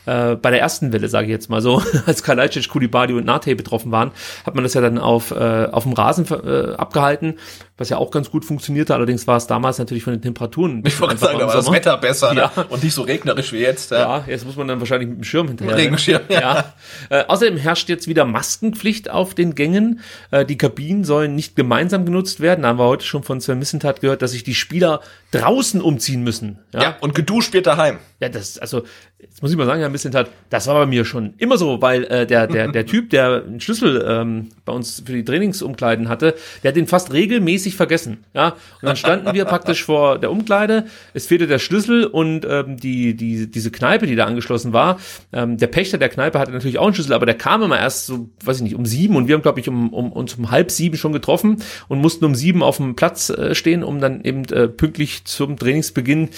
äh, 0.07 0.37
bei 0.37 0.51
der 0.51 0.61
ersten 0.61 0.93
Welle, 0.93 1.09
sage 1.09 1.27
ich 1.27 1.31
jetzt 1.33 1.51
mal 1.51 1.61
so, 1.61 1.83
als 2.07 2.23
Kalajdzic, 2.23 2.69
Kulibadi 2.69 3.13
und 3.15 3.25
Nate 3.25 3.55
betroffen 3.57 3.93
waren, 3.93 4.11
hat 4.45 4.55
man 4.55 4.65
das 4.65 4.75
ja 4.75 4.81
dann 4.81 4.99
auf, 4.99 5.31
äh, 5.31 5.69
auf 5.71 5.85
dem 5.85 5.93
Rasen 5.93 6.27
äh, 6.31 6.75
abgehalten, 6.75 7.39
was 7.77 7.89
ja 7.89 7.97
auch 7.97 8.11
ganz 8.11 8.31
gut 8.31 8.45
funktionierte. 8.45 8.95
Allerdings 8.95 9.27
war 9.27 9.37
es 9.37 9.47
damals 9.47 9.79
natürlich 9.79 10.05
von 10.05 10.13
den 10.13 10.23
Temperaturen. 10.23 10.83
Ich 10.87 11.01
wollte 11.01 11.17
sagen, 11.19 11.39
da 11.39 11.47
war 11.47 11.55
das. 11.55 11.71
Wetter 11.73 11.97
besser 11.99 12.33
Ja. 12.35 12.53
ne? 12.57 12.65
und 12.69 12.85
nicht 12.85 12.95
so 12.95 13.03
regnerisch 13.03 13.53
wie 13.53 13.59
jetzt. 13.59 13.91
Ja. 13.91 14.19
Ja, 14.19 14.25
jetzt 14.29 14.45
muss 14.47 14.57
man 14.57 14.69
dann 14.69 14.79
wahrscheinlich 14.81 15.09
mit 15.09 15.19
dem 15.19 15.25
Schirm 15.25 15.49
hinterher. 15.49 15.77
Regenschirm, 15.77 16.23
rennen. 16.29 16.41
ja. 16.41 16.75
Äh, 17.11 17.25
außerdem 17.27 17.57
herrscht 17.57 17.89
jetzt 17.89 18.07
wieder 18.07 18.25
Maskenpflicht 18.25 19.11
auf 19.11 19.35
den 19.35 19.55
Gängen. 19.55 20.01
Äh, 20.31 20.45
die 20.45 20.57
Kabinen 20.59 21.05
sollen 21.05 21.35
nicht 21.35 21.57
gemeinsam 21.57 22.05
genutzt 22.05 22.41
werden. 22.41 22.63
Da 22.63 22.69
haben 22.69 22.79
wir 22.79 22.85
heute 22.85 23.05
schon 23.05 23.23
von 23.25 23.41
Sven 23.41 23.59
Missentat 23.59 24.01
gehört, 24.01 24.23
dass 24.23 24.31
sich 24.33 24.45
die 24.45 24.55
Spieler 24.55 25.01
draußen 25.33 25.81
umziehen 25.81 26.23
müssen. 26.23 26.59
Ja. 26.73 26.97
und 27.01 27.15
geduscht 27.15 27.53
wird 27.55 27.67
daheim. 27.67 27.99
Ja, 28.21 28.29
das, 28.29 28.59
also, 28.59 28.83
jetzt 29.29 29.43
muss 29.43 29.51
ich 29.51 29.57
mal 29.57 29.67
sagen, 29.67 29.81
Herr 29.81 29.89
Missentat, 29.89 30.31
das 30.51 30.67
war 30.67 30.75
bei 30.75 30.87
mir 30.87 31.05
schon 31.05 31.35
immer 31.39 31.57
so, 31.57 31.81
weil 31.81 32.05
äh, 32.05 32.27
der, 32.27 32.47
der, 32.47 32.69
der 32.69 32.87
Typ, 32.87 33.11
der 33.11 33.43
einen 33.45 33.61
Schlüssel 33.61 34.05
ähm, 34.07 34.51
bei 34.65 34.73
uns 34.73 35.03
für 35.05 35.13
die 35.13 35.25
Trainingsumkleiden 35.25 36.09
hatte, 36.09 36.35
der 36.63 36.69
hat 36.71 36.77
den 36.77 36.87
fast 36.87 37.13
regelmäßig 37.13 37.77
vergessen. 37.77 38.25
Ja, 38.35 38.51
und 38.51 38.57
dann 38.83 38.97
standen 38.97 39.33
wir 39.33 39.45
praktisch 39.45 39.85
vor 39.85 40.19
der 40.19 40.31
Umkleide, 40.31 40.87
es 41.15 41.27
fehlte 41.27 41.47
der 41.47 41.59
Schlüssel 41.59 42.07
und 42.07 42.47
ähm, 42.49 42.77
die, 42.77 43.15
die, 43.17 43.51
diese 43.51 43.71
Kneipe, 43.71 44.07
die 44.07 44.17
da 44.17 44.27
angeschlossen 44.27 44.73
war, 44.73 44.99
ähm, 45.33 45.57
der 45.57 45.69
Pächter 45.69 45.99
der 45.99 46.09
Kneipe 46.09 46.39
hatte 46.39 46.53
natürlich 46.53 46.79
auch 46.79 46.87
einen 46.87 46.95
Schlüssel, 46.95 47.15
aber 47.15 47.27
der 47.27 47.37
kam 47.37 47.63
immer 47.63 47.79
erst 47.79 48.07
so, 48.07 48.29
weiß 48.45 48.59
ich 48.59 48.63
nicht, 48.63 48.75
um 48.75 48.87
sieben 48.87 49.17
und 49.17 49.29
wir 49.29 49.35
haben, 49.35 49.43
glaube 49.43 49.61
ich, 49.61 49.69
um, 49.69 49.93
um, 49.93 50.13
uns 50.13 50.35
um 50.35 50.51
halb 50.51 50.71
sieben 50.71 50.97
schon 50.97 51.13
getroffen 51.13 51.63
und 51.89 52.01
mussten 52.01 52.25
um 52.25 52.35
sieben 52.35 52.63
auf 52.63 52.77
dem 52.77 52.95
Platz 52.95 53.31
äh, 53.31 53.55
stehen, 53.55 53.83
um 53.83 54.01
dann 54.01 54.23
eben 54.23 54.45
äh, 54.47 54.69
pünktlich 54.69 55.25
zum 55.25 55.57
Trainingsbeginn 55.57 56.29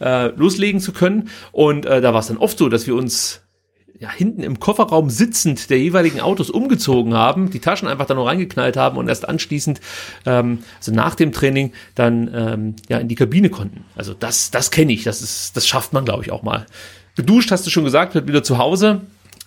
äh, 0.00 0.26
loslegen 0.28 0.80
zu 0.80 0.92
können. 0.92 1.28
Und 1.52 1.86
äh, 1.86 2.00
da 2.00 2.12
war 2.12 2.20
es 2.20 2.28
dann 2.28 2.35
oft 2.38 2.58
so, 2.58 2.68
dass 2.68 2.86
wir 2.86 2.94
uns 2.94 3.42
ja, 3.98 4.10
hinten 4.10 4.42
im 4.42 4.60
Kofferraum 4.60 5.10
sitzend 5.10 5.70
der 5.70 5.78
jeweiligen 5.78 6.20
Autos 6.20 6.50
umgezogen 6.50 7.14
haben, 7.14 7.50
die 7.50 7.60
Taschen 7.60 7.88
einfach 7.88 8.06
da 8.06 8.14
nur 8.14 8.26
reingeknallt 8.26 8.76
haben 8.76 8.98
und 8.98 9.08
erst 9.08 9.28
anschließend, 9.28 9.80
ähm, 10.26 10.58
also 10.78 10.92
nach 10.92 11.14
dem 11.14 11.32
Training, 11.32 11.72
dann 11.94 12.30
ähm, 12.34 12.76
ja 12.88 12.98
in 12.98 13.08
die 13.08 13.14
Kabine 13.14 13.50
konnten. 13.50 13.84
Also 13.94 14.14
das, 14.14 14.50
das 14.50 14.70
kenne 14.70 14.92
ich, 14.92 15.04
das 15.04 15.22
ist, 15.22 15.56
das 15.56 15.66
schafft 15.66 15.92
man, 15.92 16.04
glaube 16.04 16.24
ich, 16.24 16.32
auch 16.32 16.42
mal. 16.42 16.66
Geduscht, 17.16 17.50
hast 17.50 17.66
du 17.66 17.70
schon 17.70 17.84
gesagt, 17.84 18.14
wird 18.14 18.28
wieder 18.28 18.42
zu 18.42 18.58
Hause. 18.58 19.00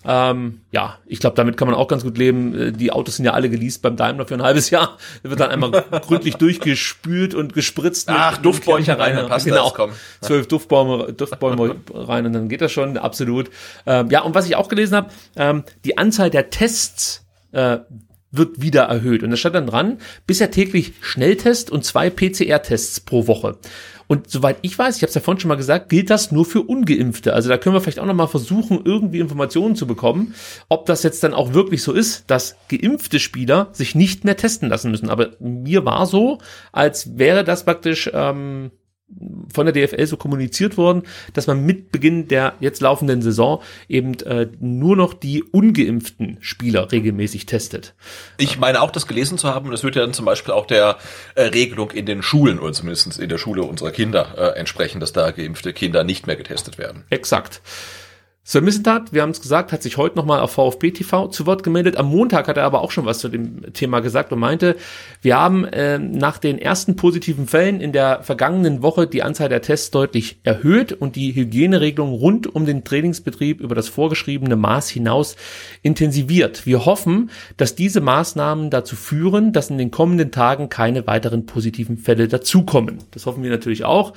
Ähm, 0.04 0.60
ja, 0.70 0.98
ich 1.06 1.20
glaube, 1.20 1.36
damit 1.36 1.56
kann 1.56 1.68
man 1.68 1.76
auch 1.76 1.88
ganz 1.88 2.04
gut 2.04 2.16
leben. 2.16 2.58
Äh, 2.58 2.72
Die 2.72 2.90
Autos 2.90 3.16
sind 3.16 3.26
ja 3.26 3.32
alle 3.32 3.50
geleast 3.50 3.82
beim 3.82 3.96
Daimler 3.96 4.26
für 4.26 4.34
ein 4.34 4.42
halbes 4.42 4.70
Jahr. 4.70 4.96
Da 5.22 5.30
wird 5.30 5.40
dann 5.40 5.50
einmal 5.50 5.70
gründlich 6.06 6.36
durchgespült 6.36 7.34
und 7.34 7.52
gespritzt. 7.52 8.08
Ach, 8.08 8.40
Kerzen 8.40 9.00
rein, 9.00 9.16
dann 9.16 9.28
passt 9.28 9.46
genau. 9.46 9.64
das, 9.64 9.74
komm. 9.74 9.90
Zwölf 10.20 10.48
Duftbäume, 10.48 11.12
Duftbäume 11.12 11.76
rein 11.94 12.26
und 12.26 12.32
dann 12.32 12.48
geht 12.48 12.60
das 12.62 12.72
schon, 12.72 12.96
absolut. 12.96 13.50
Ähm, 13.86 14.10
ja, 14.10 14.22
und 14.22 14.34
was 14.34 14.46
ich 14.46 14.56
auch 14.56 14.68
gelesen 14.68 14.96
habe, 14.96 15.10
ähm, 15.36 15.64
die 15.84 15.98
Anzahl 15.98 16.30
der 16.30 16.50
Tests 16.50 17.26
äh, 17.52 17.78
wird 18.30 18.62
wieder 18.62 18.82
erhöht. 18.84 19.22
Und 19.22 19.30
da 19.30 19.36
stand 19.36 19.54
dann 19.54 19.66
dran, 19.66 19.98
bisher 20.26 20.50
täglich 20.50 20.92
Schnelltest 21.00 21.70
und 21.70 21.84
zwei 21.84 22.10
PCR-Tests 22.10 23.00
pro 23.00 23.26
Woche. 23.26 23.58
Und 24.10 24.28
soweit 24.28 24.56
ich 24.62 24.76
weiß, 24.76 24.96
ich 24.96 25.02
habe 25.02 25.10
es 25.10 25.14
ja 25.14 25.20
vorhin 25.20 25.38
schon 25.38 25.50
mal 25.50 25.54
gesagt, 25.54 25.88
gilt 25.88 26.10
das 26.10 26.32
nur 26.32 26.44
für 26.44 26.62
Ungeimpfte. 26.62 27.32
Also 27.32 27.48
da 27.48 27.58
können 27.58 27.76
wir 27.76 27.80
vielleicht 27.80 28.00
auch 28.00 28.06
noch 28.06 28.14
mal 28.14 28.26
versuchen, 28.26 28.80
irgendwie 28.84 29.20
Informationen 29.20 29.76
zu 29.76 29.86
bekommen, 29.86 30.34
ob 30.68 30.84
das 30.86 31.04
jetzt 31.04 31.22
dann 31.22 31.32
auch 31.32 31.54
wirklich 31.54 31.84
so 31.84 31.92
ist, 31.92 32.28
dass 32.28 32.56
geimpfte 32.68 33.20
Spieler 33.20 33.68
sich 33.70 33.94
nicht 33.94 34.24
mehr 34.24 34.36
testen 34.36 34.68
lassen 34.68 34.90
müssen. 34.90 35.10
Aber 35.10 35.30
mir 35.38 35.84
war 35.84 36.06
so, 36.06 36.38
als 36.72 37.18
wäre 37.18 37.44
das 37.44 37.64
praktisch 37.64 38.10
ähm, 38.12 38.72
von 39.52 39.66
der 39.66 39.74
DFL 39.74 40.06
so 40.06 40.16
kommuniziert 40.16 40.76
worden, 40.76 41.02
dass 41.32 41.46
man 41.46 41.64
mit 41.64 41.92
Beginn 41.92 42.28
der 42.28 42.54
jetzt 42.60 42.80
laufenden 42.80 43.22
Saison 43.22 43.62
eben 43.88 44.14
äh, 44.20 44.48
nur 44.60 44.96
noch 44.96 45.14
die 45.14 45.42
ungeimpften 45.42 46.38
Spieler 46.40 46.90
regelmäßig 46.90 47.46
testet. 47.46 47.94
Ich 48.38 48.58
meine 48.58 48.80
auch, 48.80 48.90
das 48.90 49.06
gelesen 49.06 49.38
zu 49.38 49.48
haben, 49.48 49.66
und 49.66 49.72
das 49.72 49.82
wird 49.82 49.96
ja 49.96 50.02
dann 50.02 50.14
zum 50.14 50.24
Beispiel 50.24 50.54
auch 50.54 50.66
der 50.66 50.98
äh, 51.34 51.42
Regelung 51.42 51.90
in 51.90 52.06
den 52.06 52.22
Schulen 52.22 52.58
oder 52.58 52.72
zumindest 52.72 53.18
in 53.18 53.28
der 53.28 53.38
Schule 53.38 53.62
unserer 53.62 53.90
Kinder 53.90 54.34
äh, 54.36 54.58
entsprechen, 54.58 55.00
dass 55.00 55.12
da 55.12 55.30
geimpfte 55.30 55.72
Kinder 55.72 56.04
nicht 56.04 56.26
mehr 56.26 56.36
getestet 56.36 56.78
werden. 56.78 57.04
Exakt. 57.10 57.60
Sven 58.42 58.64
Missentat, 58.64 59.12
wir 59.12 59.20
haben 59.20 59.30
es 59.30 59.42
gesagt, 59.42 59.70
hat 59.70 59.82
sich 59.82 59.98
heute 59.98 60.16
nochmal 60.16 60.40
auf 60.40 60.52
VfB 60.52 60.92
TV 60.92 61.28
zu 61.28 61.44
Wort 61.44 61.62
gemeldet. 61.62 61.98
Am 61.98 62.06
Montag 62.06 62.48
hat 62.48 62.56
er 62.56 62.64
aber 62.64 62.80
auch 62.80 62.90
schon 62.90 63.04
was 63.04 63.18
zu 63.18 63.28
dem 63.28 63.74
Thema 63.74 64.00
gesagt 64.00 64.32
und 64.32 64.38
meinte, 64.38 64.76
wir 65.20 65.36
haben 65.36 65.66
äh, 65.66 65.98
nach 65.98 66.38
den 66.38 66.58
ersten 66.58 66.96
positiven 66.96 67.46
Fällen 67.46 67.82
in 67.82 67.92
der 67.92 68.22
vergangenen 68.22 68.80
Woche 68.80 69.06
die 69.06 69.22
Anzahl 69.22 69.50
der 69.50 69.60
Tests 69.60 69.90
deutlich 69.90 70.40
erhöht 70.42 70.92
und 70.92 71.16
die 71.16 71.34
Hygieneregelung 71.34 72.12
rund 72.12 72.52
um 72.52 72.64
den 72.64 72.82
Trainingsbetrieb 72.82 73.60
über 73.60 73.74
das 73.74 73.90
vorgeschriebene 73.90 74.56
Maß 74.56 74.88
hinaus 74.88 75.36
intensiviert. 75.82 76.64
Wir 76.64 76.86
hoffen, 76.86 77.30
dass 77.58 77.74
diese 77.74 78.00
Maßnahmen 78.00 78.70
dazu 78.70 78.96
führen, 78.96 79.52
dass 79.52 79.68
in 79.68 79.76
den 79.76 79.90
kommenden 79.90 80.30
Tagen 80.30 80.70
keine 80.70 81.06
weiteren 81.06 81.44
positiven 81.44 81.98
Fälle 81.98 82.26
dazukommen. 82.26 83.00
Das 83.10 83.26
hoffen 83.26 83.42
wir 83.42 83.50
natürlich 83.50 83.84
auch. 83.84 84.14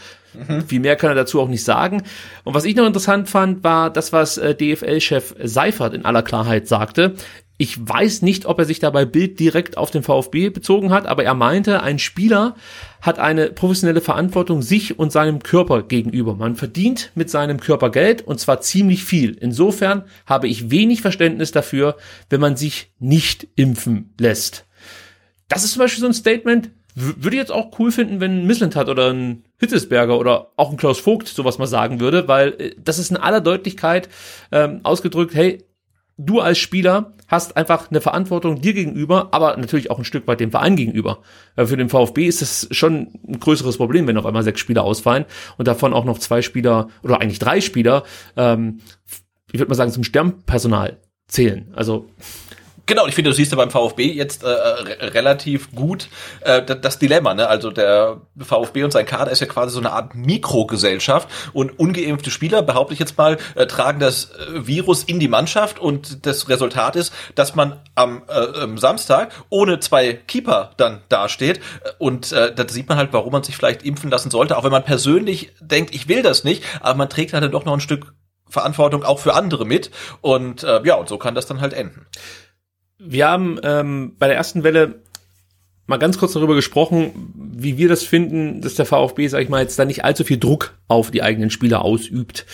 Viel 0.68 0.80
mehr 0.80 0.96
kann 0.96 1.10
er 1.10 1.16
dazu 1.16 1.42
auch 1.42 1.48
nicht 1.48 1.64
sagen. 1.64 2.04
Und 2.44 2.54
was 2.54 2.66
ich 2.66 2.76
noch 2.76 2.86
interessant 2.86 3.30
fand, 3.30 3.64
war 3.64 3.90
das, 3.90 4.14
was 4.14 4.38
äh, 4.38 4.56
DFL-Chef 4.56 5.36
Seifert 5.44 5.94
in 5.94 6.06
aller 6.06 6.24
Klarheit 6.24 6.68
sagte. 6.68 7.16
Ich 7.58 7.78
weiß 7.88 8.24
nicht, 8.24 8.48
ob 8.48 8.58
er 8.58 8.66
sich 8.66 8.80
dabei 8.80 9.06
Bild 9.06 9.40
direkt 9.40 9.78
auf 9.78 9.92
den 9.92 10.02
VfB 10.02 10.50
bezogen 10.50 10.92
hat, 10.92 11.06
aber 11.06 11.24
er 11.24 11.36
meinte, 11.36 11.84
ein 11.84 12.00
Spieler 12.00 12.56
hat 13.00 13.20
eine 13.20 13.52
professionelle 13.52 14.02
Verantwortung 14.02 14.64
sich 14.64 14.98
und 14.98 15.12
seinem 15.12 15.44
Körper 15.44 15.84
gegenüber. 15.84 16.36
Man 16.36 16.56
verdient 16.56 17.12
mit 17.14 17.30
seinem 17.30 17.60
Körper 17.60 17.92
Geld 17.92 18.24
und 18.24 18.40
zwar 18.40 18.62
ziemlich 18.62 19.04
viel. 19.04 19.38
Insofern 19.40 20.04
habe 20.26 20.48
ich 20.48 20.72
wenig 20.72 21.02
Verständnis 21.02 21.52
dafür, 21.52 21.96
wenn 22.30 22.42
man 22.42 22.58
sich 22.58 22.92
nicht 23.00 23.48
impfen 23.56 24.14
lässt. 24.20 24.66
Das 25.48 25.64
ist 25.64 25.74
zum 25.74 25.82
Beispiel 25.82 26.02
so 26.02 26.08
ein 26.08 26.14
Statement, 26.14 26.72
würde 26.96 27.36
ich 27.36 27.40
jetzt 27.40 27.52
auch 27.52 27.78
cool 27.80 27.92
finden, 27.92 28.20
wenn 28.20 28.48
ein 28.48 28.76
hat 28.76 28.90
oder 28.90 29.12
ein 29.12 29.44
Hitzesberger 29.64 30.20
oder 30.20 30.52
auch 30.58 30.72
ein 30.72 30.78
Klaus 30.78 31.00
Vogt 31.00 31.28
sowas 31.28 31.58
mal 31.58 31.68
sagen 31.68 32.00
würde, 32.00 32.28
weil 32.28 32.50
äh, 32.60 32.76
das 32.78 33.00
ist 33.00 33.12
in 33.12 33.18
aller 33.18 33.42
Deutlichkeit 33.42 34.10
ähm, 34.52 34.82
ausgedrückt, 34.84 35.34
hey, 35.34 35.64
du 36.18 36.40
als 36.40 36.58
Spieler 36.58 37.14
hast 37.28 37.58
einfach 37.58 37.90
eine 37.90 38.02
Verantwortung 38.02 38.62
dir 38.62 38.74
gegenüber, 38.74 39.30
aber 39.32 39.58
natürlich 39.58 39.90
auch 39.90 39.98
ein 39.98 40.06
Stück 40.06 40.28
weit 40.28 40.40
dem 40.40 40.52
Verein 40.52 40.76
gegenüber. 40.76 41.20
Weil 41.56 41.68
für 41.68 41.78
den 41.78 41.90
VfB 41.90 42.28
ist 42.28 42.42
das 42.42 42.68
schon 42.72 43.20
ein 43.28 43.40
größeres 43.40 43.78
Problem, 43.78 44.06
wenn 44.06 44.18
auf 44.18 44.26
einmal 44.26 44.44
sechs 44.44 44.60
Spieler 44.60 44.84
ausfallen 44.84 45.26
und 45.58 45.68
davon 45.68 45.94
auch 45.94 46.06
noch 46.06 46.20
zwei 46.20 46.42
Spieler 46.42 46.90
oder 47.02 47.22
eigentlich 47.22 47.40
drei 47.40 47.62
Spieler, 47.62 48.04
ähm, 48.38 48.82
ich 49.52 49.60
würde 49.60 49.70
mal 49.70 49.76
sagen, 49.76 49.92
zum 49.92 50.04
Sternpersonal 50.04 50.98
zählen. 51.28 51.72
Also 51.74 52.08
Genau, 52.86 53.08
ich 53.08 53.16
finde, 53.16 53.30
du 53.30 53.36
siehst 53.36 53.52
ja 53.52 53.58
beim 53.58 53.72
VfB 53.72 54.12
jetzt 54.12 54.44
äh, 54.44 54.48
relativ 54.48 55.72
gut 55.74 56.10
äh, 56.42 56.62
das 56.64 57.00
Dilemma. 57.00 57.34
Ne? 57.34 57.48
Also 57.48 57.72
der 57.72 58.18
VfB 58.38 58.84
und 58.84 58.92
sein 58.92 59.06
Kader 59.06 59.32
ist 59.32 59.40
ja 59.40 59.48
quasi 59.48 59.74
so 59.74 59.80
eine 59.80 59.94
Art 59.94 60.16
Mikrogesellschaft 60.16 61.30
und 61.54 61.80
ungeimpfte 61.80 62.30
Spieler, 62.30 62.62
behaupte 62.62 62.94
ich 62.94 63.00
jetzt 63.00 63.18
mal, 63.18 63.38
äh, 63.56 63.68
tragen 63.68 64.02
das 64.02 64.32
äh, 64.32 64.68
Virus 64.68 65.04
in 65.04 65.22
die 65.22 65.30
Mannschaft 65.30 65.80
und 65.80 66.26
das 66.26 66.50
Resultat 66.50 66.98
ist, 66.98 67.14
dass 67.36 67.56
man 67.56 67.80
am 67.96 68.24
äh, 68.28 68.78
Samstag 68.78 69.32
ohne 69.50 69.80
zwei 69.80 70.14
Keeper 70.14 70.72
dann 70.76 71.04
dasteht 71.08 71.62
und 72.00 72.34
äh, 72.34 72.54
da 72.54 72.68
sieht 72.68 72.90
man 72.90 72.98
halt, 72.98 73.14
warum 73.14 73.32
man 73.32 73.44
sich 73.44 73.56
vielleicht 73.56 73.84
impfen 73.84 74.12
lassen 74.12 74.30
sollte, 74.30 74.58
auch 74.58 74.66
wenn 74.66 74.72
man 74.72 74.84
persönlich 74.84 75.54
denkt, 75.62 75.96
ich 75.96 76.10
will 76.10 76.22
das 76.22 76.44
nicht, 76.44 76.64
aber 76.82 76.98
man 76.98 77.10
trägt 77.10 77.32
halt 77.32 77.46
dann 77.46 77.52
doch 77.52 77.64
noch 77.64 77.74
ein 77.74 77.80
Stück 77.80 78.14
Verantwortung 78.50 79.04
auch 79.04 79.20
für 79.20 79.34
andere 79.34 79.66
mit 79.66 79.90
und 80.22 80.64
äh, 80.64 80.82
ja, 80.84 80.96
und 80.96 81.08
so 81.08 81.18
kann 81.18 81.34
das 81.34 81.48
dann 81.48 81.62
halt 81.62 81.74
enden 81.74 82.06
wir 83.06 83.28
haben 83.28 83.60
ähm, 83.64 84.14
bei 84.18 84.28
der 84.28 84.38
ersten 84.38 84.64
Welle 84.64 85.02
mal 85.88 85.98
ganz 85.98 86.18
kurz 86.18 86.34
darüber 86.34 86.56
gesprochen, 86.56 87.34
wie 87.36 87.78
wir 87.78 87.90
das 87.90 88.04
finden, 88.04 88.62
dass 88.62 88.76
der 88.76 88.86
VfB, 88.86 89.28
sag 89.28 89.42
ich 89.42 89.50
mal, 89.50 89.62
jetzt 89.62 89.78
da 89.78 89.86
nicht 89.86 90.06
allzu 90.06 90.24
viel 90.24 90.38
Druck 90.38 90.78
auf 90.88 91.12
die 91.12 91.22
eigenen 91.22 91.50
Spieler 91.50 91.84
ausübt. 91.84 92.46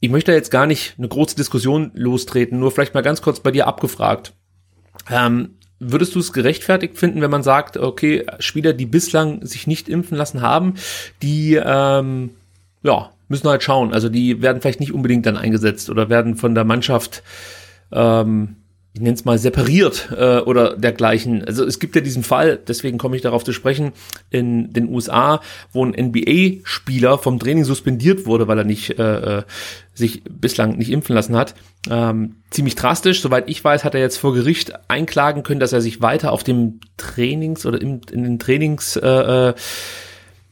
Ich 0.00 0.10
möchte 0.10 0.32
jetzt 0.32 0.50
gar 0.50 0.66
nicht 0.66 0.94
eine 0.98 1.08
große 1.08 1.36
Diskussion 1.36 1.90
lostreten, 1.94 2.58
nur 2.58 2.70
vielleicht 2.70 2.94
mal 2.94 3.02
ganz 3.02 3.22
kurz 3.22 3.40
bei 3.40 3.50
dir 3.50 3.66
abgefragt. 3.66 4.32
Ähm, 5.10 5.56
würdest 5.78 6.14
du 6.14 6.20
es 6.20 6.32
gerechtfertigt 6.32 6.96
finden, 6.96 7.20
wenn 7.20 7.30
man 7.30 7.42
sagt, 7.42 7.76
okay, 7.76 8.24
Spieler, 8.38 8.72
die 8.72 8.86
bislang 8.86 9.44
sich 9.44 9.66
nicht 9.66 9.88
impfen 9.88 10.16
lassen 10.16 10.40
haben, 10.40 10.74
die 11.22 11.54
ähm, 11.54 12.30
ja, 12.82 13.10
müssen 13.28 13.48
halt 13.48 13.62
schauen. 13.62 13.92
Also 13.92 14.08
die 14.08 14.42
werden 14.42 14.60
vielleicht 14.60 14.80
nicht 14.80 14.92
unbedingt 14.92 15.26
dann 15.26 15.36
eingesetzt 15.36 15.90
oder 15.90 16.08
werden 16.08 16.36
von 16.36 16.54
der 16.54 16.64
Mannschaft 16.64 17.22
ähm, 17.90 18.56
ich 18.94 19.00
nenne 19.00 19.14
es 19.14 19.24
mal 19.24 19.38
separiert 19.38 20.10
äh, 20.14 20.38
oder 20.40 20.76
dergleichen. 20.76 21.42
Also 21.44 21.64
es 21.64 21.78
gibt 21.78 21.96
ja 21.96 22.02
diesen 22.02 22.22
Fall, 22.22 22.58
deswegen 22.58 22.98
komme 22.98 23.16
ich 23.16 23.22
darauf 23.22 23.42
zu 23.42 23.52
sprechen, 23.52 23.92
in 24.28 24.72
den 24.74 24.88
USA, 24.88 25.40
wo 25.72 25.84
ein 25.84 25.94
NBA-Spieler 25.98 27.16
vom 27.16 27.38
Training 27.38 27.64
suspendiert 27.64 28.26
wurde, 28.26 28.48
weil 28.48 28.58
er 28.58 28.64
nicht 28.64 28.98
äh, 28.98 29.38
äh, 29.38 29.42
sich 29.94 30.22
bislang 30.24 30.76
nicht 30.76 30.90
impfen 30.90 31.14
lassen 31.14 31.36
hat. 31.36 31.54
Ähm, 31.88 32.36
ziemlich 32.50 32.74
drastisch. 32.74 33.22
Soweit 33.22 33.48
ich 33.48 33.64
weiß, 33.64 33.82
hat 33.82 33.94
er 33.94 34.00
jetzt 34.00 34.18
vor 34.18 34.34
Gericht 34.34 34.74
einklagen 34.88 35.42
können, 35.42 35.60
dass 35.60 35.72
er 35.72 35.80
sich 35.80 36.02
weiter 36.02 36.30
auf 36.30 36.44
dem 36.44 36.80
Trainings 36.98 37.64
oder 37.64 37.80
im, 37.80 38.02
in 38.10 38.24
den 38.24 38.38
Trainings 38.38 38.96
äh, 38.96 39.08
äh, 39.08 39.54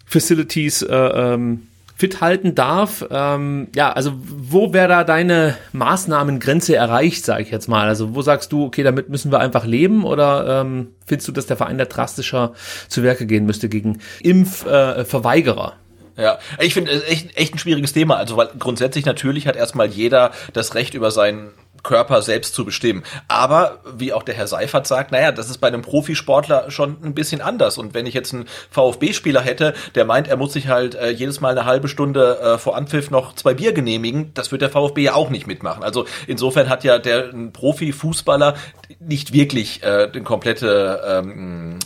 Facilities 0.07 0.81
äh, 0.83 0.95
ähm, 0.95 1.67
fit 2.01 2.23
halten 2.23 2.55
darf. 2.55 3.05
Ähm, 3.11 3.69
ja, 3.77 3.93
also 3.93 4.15
wo 4.17 4.73
wäre 4.73 4.89
da 4.89 5.05
deine 5.05 5.59
Maßnahmengrenze 5.73 6.75
erreicht, 6.75 7.27
sage 7.27 7.43
ich 7.43 7.51
jetzt 7.51 7.69
mal? 7.69 7.89
Also 7.89 8.15
wo 8.15 8.23
sagst 8.23 8.53
du, 8.53 8.65
okay, 8.65 8.83
damit 8.83 9.11
müssen 9.11 9.31
wir 9.31 9.39
einfach 9.39 9.67
leben 9.67 10.05
oder 10.05 10.63
ähm, 10.63 10.89
findest 11.07 11.29
du, 11.29 11.33
dass 11.33 11.45
der 11.45 11.59
Verein 11.59 11.77
da 11.77 11.85
drastischer 11.85 12.55
zu 12.89 13.03
Werke 13.03 13.27
gehen 13.27 13.45
müsste 13.45 13.69
gegen 13.69 13.99
Impfverweigerer? 14.23 15.75
Äh, 16.17 16.23
ja, 16.23 16.39
ich 16.59 16.73
finde 16.73 17.05
echt, 17.05 17.37
echt 17.37 17.55
ein 17.55 17.59
schwieriges 17.59 17.93
Thema. 17.93 18.17
Also, 18.17 18.37
weil 18.37 18.49
grundsätzlich 18.59 19.05
natürlich 19.05 19.47
hat 19.47 19.57
erstmal 19.57 19.87
jeder 19.87 20.33
das 20.55 20.75
Recht 20.75 20.95
über 20.95 21.11
seinen 21.11 21.51
Körper 21.83 22.23
selbst 22.23 22.55
zu 22.55 22.65
bestimmen. 22.65 23.03
Aber 23.29 23.81
wie 23.97 24.13
auch 24.13 24.23
der 24.23 24.35
Herr 24.35 24.47
Seifert 24.47 24.87
sagt, 24.87 25.13
naja, 25.13 25.33
das 25.33 25.51
ist 25.51 25.59
bei 25.59 25.69
einem 25.69 25.83
Profisportler 25.83 26.71
schon 26.71 26.97
ein 27.03 27.15
bisschen 27.15 27.41
anders. 27.41 27.79
Und 27.79 27.95
wenn 27.95 28.07
ich 28.07 28.15
jetzt 28.15 28.35
einen 28.35 28.47
VfB-Spieler 28.71 29.41
hätte, 29.41 29.75
der 29.95 30.05
meint, 30.05 30.29
er 30.29 30.37
muss 30.37 30.53
sich 30.53 30.69
halt 30.69 30.95
äh, 30.95 31.11
jedes 31.11 31.41
Mal 31.41 31.51
eine 31.51 31.65
halbe 31.65 31.89
Stunde 31.89 32.39
äh, 32.41 32.59
vor 32.59 32.77
Anpfiff 32.77 33.11
noch 33.11 33.35
zwei 33.35 33.55
Bier 33.55 33.73
genehmigen, 33.73 34.33
das 34.35 34.53
wird 34.53 34.63
der 34.63 34.71
VfB 34.71 35.03
ja 35.03 35.15
auch 35.15 35.31
nicht 35.31 35.47
mitmachen. 35.47 35.83
Also 35.83 36.07
insofern 36.27 36.69
hat 36.69 36.85
ja 36.85 36.99
der 36.99 37.31
Profifußballer 37.53 38.55
nicht 38.99 39.33
wirklich 39.33 39.83
äh, 39.83 40.09
den 40.09 40.25
komplette 40.25 41.01
ähm, 41.07 41.79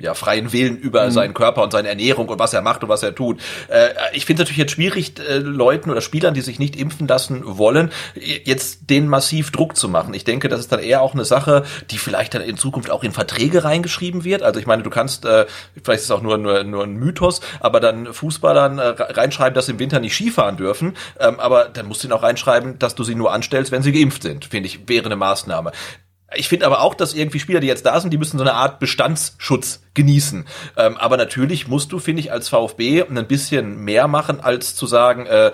ja, 0.00 0.14
freien 0.14 0.52
Willen 0.52 0.76
über 0.76 1.06
mhm. 1.06 1.10
seinen 1.10 1.34
Körper 1.34 1.62
und 1.62 1.72
seine 1.72 1.88
Ernährung 1.88 2.28
und 2.28 2.38
was 2.38 2.54
er 2.54 2.62
macht 2.62 2.82
und 2.82 2.88
was 2.88 3.02
er 3.02 3.14
tut. 3.14 3.40
Äh, 3.68 3.88
ich 4.12 4.24
finde 4.24 4.42
es 4.42 4.46
natürlich 4.46 4.58
jetzt 4.58 4.72
schwierig, 4.72 5.14
äh, 5.18 5.38
Leuten 5.38 5.90
oder 5.90 6.00
Spielern, 6.00 6.34
die 6.34 6.40
sich 6.40 6.58
nicht 6.58 6.76
impfen 6.76 7.06
lassen 7.06 7.42
wollen, 7.44 7.90
jetzt 8.14 8.90
den 8.90 9.08
massiv 9.08 9.25
massiv 9.26 9.50
Druck 9.50 9.76
zu 9.76 9.88
machen. 9.88 10.14
Ich 10.14 10.22
denke, 10.22 10.48
das 10.48 10.60
ist 10.60 10.70
dann 10.70 10.78
eher 10.78 11.02
auch 11.02 11.12
eine 11.12 11.24
Sache, 11.24 11.64
die 11.90 11.98
vielleicht 11.98 12.34
dann 12.34 12.42
in 12.42 12.56
Zukunft 12.56 12.90
auch 12.90 13.02
in 13.02 13.10
Verträge 13.10 13.64
reingeschrieben 13.64 14.22
wird. 14.22 14.44
Also 14.44 14.60
ich 14.60 14.66
meine, 14.66 14.84
du 14.84 14.90
kannst, 14.90 15.24
äh, 15.24 15.46
vielleicht 15.82 15.98
ist 15.98 16.04
es 16.04 16.10
auch 16.12 16.22
nur, 16.22 16.38
nur, 16.38 16.62
nur 16.62 16.84
ein 16.84 16.94
Mythos, 16.94 17.40
aber 17.58 17.80
dann 17.80 18.12
Fußballern 18.12 18.78
äh, 18.78 18.84
reinschreiben, 18.84 19.54
dass 19.54 19.66
sie 19.66 19.72
im 19.72 19.80
Winter 19.80 19.98
nicht 19.98 20.14
Skifahren 20.14 20.56
dürfen. 20.56 20.96
Ähm, 21.18 21.40
aber 21.40 21.64
dann 21.64 21.86
musst 21.86 22.04
du 22.04 22.06
ihnen 22.06 22.12
auch 22.12 22.22
reinschreiben, 22.22 22.78
dass 22.78 22.94
du 22.94 23.02
sie 23.02 23.16
nur 23.16 23.32
anstellst, 23.32 23.72
wenn 23.72 23.82
sie 23.82 23.90
geimpft 23.90 24.22
sind. 24.22 24.44
Finde 24.44 24.68
ich, 24.68 24.88
wäre 24.88 25.06
eine 25.06 25.16
Maßnahme. 25.16 25.72
Ich 26.36 26.48
finde 26.48 26.66
aber 26.66 26.82
auch, 26.82 26.94
dass 26.94 27.14
irgendwie 27.14 27.40
Spieler, 27.40 27.60
die 27.60 27.66
jetzt 27.66 27.86
da 27.86 28.00
sind, 28.00 28.12
die 28.12 28.18
müssen 28.18 28.38
so 28.38 28.44
eine 28.44 28.54
Art 28.54 28.78
Bestandsschutz 28.78 29.82
genießen. 29.94 30.46
Ähm, 30.76 30.96
aber 30.98 31.16
natürlich 31.16 31.66
musst 31.66 31.90
du, 31.90 31.98
finde 31.98 32.20
ich, 32.20 32.30
als 32.30 32.48
VfB 32.48 33.02
ein 33.02 33.26
bisschen 33.26 33.84
mehr 33.84 34.06
machen, 34.06 34.40
als 34.40 34.76
zu 34.76 34.86
sagen, 34.86 35.26
äh, 35.26 35.50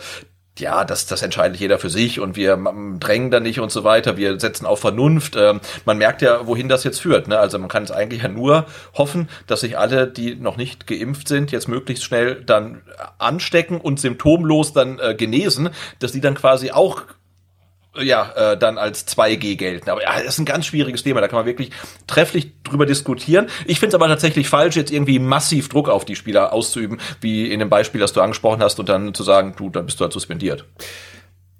ja, 0.59 0.85
das, 0.85 1.07
das 1.07 1.23
entscheidet 1.23 1.59
jeder 1.59 1.79
für 1.79 1.89
sich 1.89 2.21
und 2.21 2.37
wir 2.37 2.59
drängen 3.01 3.31
da 3.31 3.41
nicht 3.41 3.61
und 3.61 3.73
so 3.73 3.85
weiter. 3.85 4.17
Wir 4.19 4.39
setzen 4.39 4.67
auf 4.67 4.81
Vernunft. 4.81 5.35
Ähm, 5.35 5.61
man 5.87 5.97
merkt 5.97 6.21
ja, 6.21 6.47
wohin 6.47 6.69
das 6.69 6.85
jetzt 6.85 7.01
führt. 7.01 7.27
Ne? 7.27 7.39
Also 7.39 7.59
man 7.59 7.69
kann 7.69 7.85
es 7.85 7.91
eigentlich 7.91 8.23
ja 8.23 8.29
nur 8.29 8.67
hoffen, 8.95 9.29
dass 9.47 9.61
sich 9.61 9.79
alle, 9.79 10.07
die 10.07 10.35
noch 10.35 10.59
nicht 10.59 10.87
geimpft 10.87 11.29
sind, 11.29 11.53
jetzt 11.53 11.69
möglichst 11.69 12.05
schnell 12.05 12.43
dann 12.45 12.83
anstecken 13.19 13.81
und 13.81 13.99
symptomlos 13.99 14.75
dann 14.75 14.99
äh, 14.99 15.15
genesen, 15.15 15.71
dass 16.01 16.13
die 16.13 16.21
dann 16.21 16.35
quasi 16.35 16.71
auch 16.71 17.03
ja, 18.01 18.53
äh, 18.53 18.57
dann 18.57 18.79
als 18.79 19.07
2G 19.07 19.57
gelten. 19.57 19.91
Aber 19.91 20.03
ja, 20.03 20.15
das 20.15 20.35
ist 20.35 20.39
ein 20.39 20.47
ganz 20.47 20.67
schwieriges 20.67 21.03
Thema. 21.03 21.21
Da 21.21 21.29
kann 21.29 21.39
man 21.39 21.47
wirklich 21.47 21.71
trefflich 22.07 22.53
drüber 22.63 22.87
diskutieren. 22.87 23.49
Ich 23.67 23.81
finde 23.81 23.89
es 23.89 23.95
aber 23.95 24.09
tatsächlich 24.09 24.49
falsch, 24.49 24.77
jetzt 24.77 24.91
irgendwie 24.91 25.19
massiv 25.19 25.69
Druck 25.69 25.89
auf 25.89 26.05
die 26.05 26.17
Spieler 26.17 26.53
auszuüben, 26.53 26.99
wie 27.21 27.51
in 27.53 27.59
dem 27.59 27.69
Beispiel, 27.69 28.01
das 28.01 28.13
du 28.13 28.21
angesprochen 28.23 28.63
hast, 28.63 28.81
und 28.81 28.89
dann 28.89 29.13
zu 29.13 29.23
sagen, 29.23 29.55
du, 29.57 29.69
dann 29.69 29.87
bist 29.87 30.01
du 30.01 30.05
halt 30.05 30.13
suspendiert. 30.13 30.65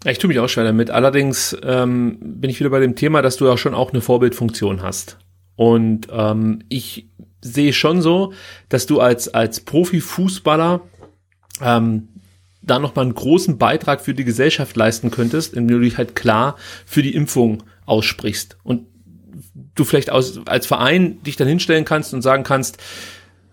Ich 0.05 0.19
tue 0.19 0.29
mich 0.29 0.41
auch 0.41 0.49
schwer 0.49 0.65
damit. 0.65 0.91
Allerdings 0.91 1.57
ähm, 1.63 2.19
bin 2.21 2.51
ich 2.51 2.59
wieder 2.59 2.71
bei 2.71 2.81
dem 2.81 2.97
Thema, 2.97 3.23
dass 3.23 3.37
du 3.37 3.47
ja 3.47 3.57
schon 3.57 3.75
auch 3.75 3.93
eine 3.93 4.01
Vorbildfunktion 4.01 4.83
hast. 4.83 5.19
Und 5.55 6.09
ähm, 6.11 6.65
ich 6.69 7.09
sehe 7.43 7.73
schon 7.73 8.01
so, 8.01 8.33
dass 8.69 8.87
du 8.87 9.01
als, 9.01 9.33
als 9.33 9.61
Profifußballer 9.61 10.81
ähm, 11.61 12.09
da 12.63 12.79
nochmal 12.79 13.05
einen 13.05 13.15
großen 13.15 13.59
Beitrag 13.59 14.01
für 14.01 14.15
die 14.15 14.25
Gesellschaft 14.25 14.77
leisten 14.77 15.11
könntest, 15.11 15.55
indem 15.55 15.79
du 15.79 15.85
dich 15.85 15.99
halt 15.99 16.15
klar 16.15 16.57
für 16.87 17.03
die 17.03 17.15
Impfung 17.15 17.65
aussprichst. 17.87 18.57
Und 18.63 18.87
du 19.75 19.85
vielleicht 19.85 20.11
aus, 20.11 20.41
als 20.47 20.67
Verein 20.67 21.23
dich 21.23 21.37
dann 21.37 21.49
hinstellen 21.49 21.85
kannst 21.85 22.15
und 22.15 22.23
sagen 22.23 22.45
kannst, 22.45 22.79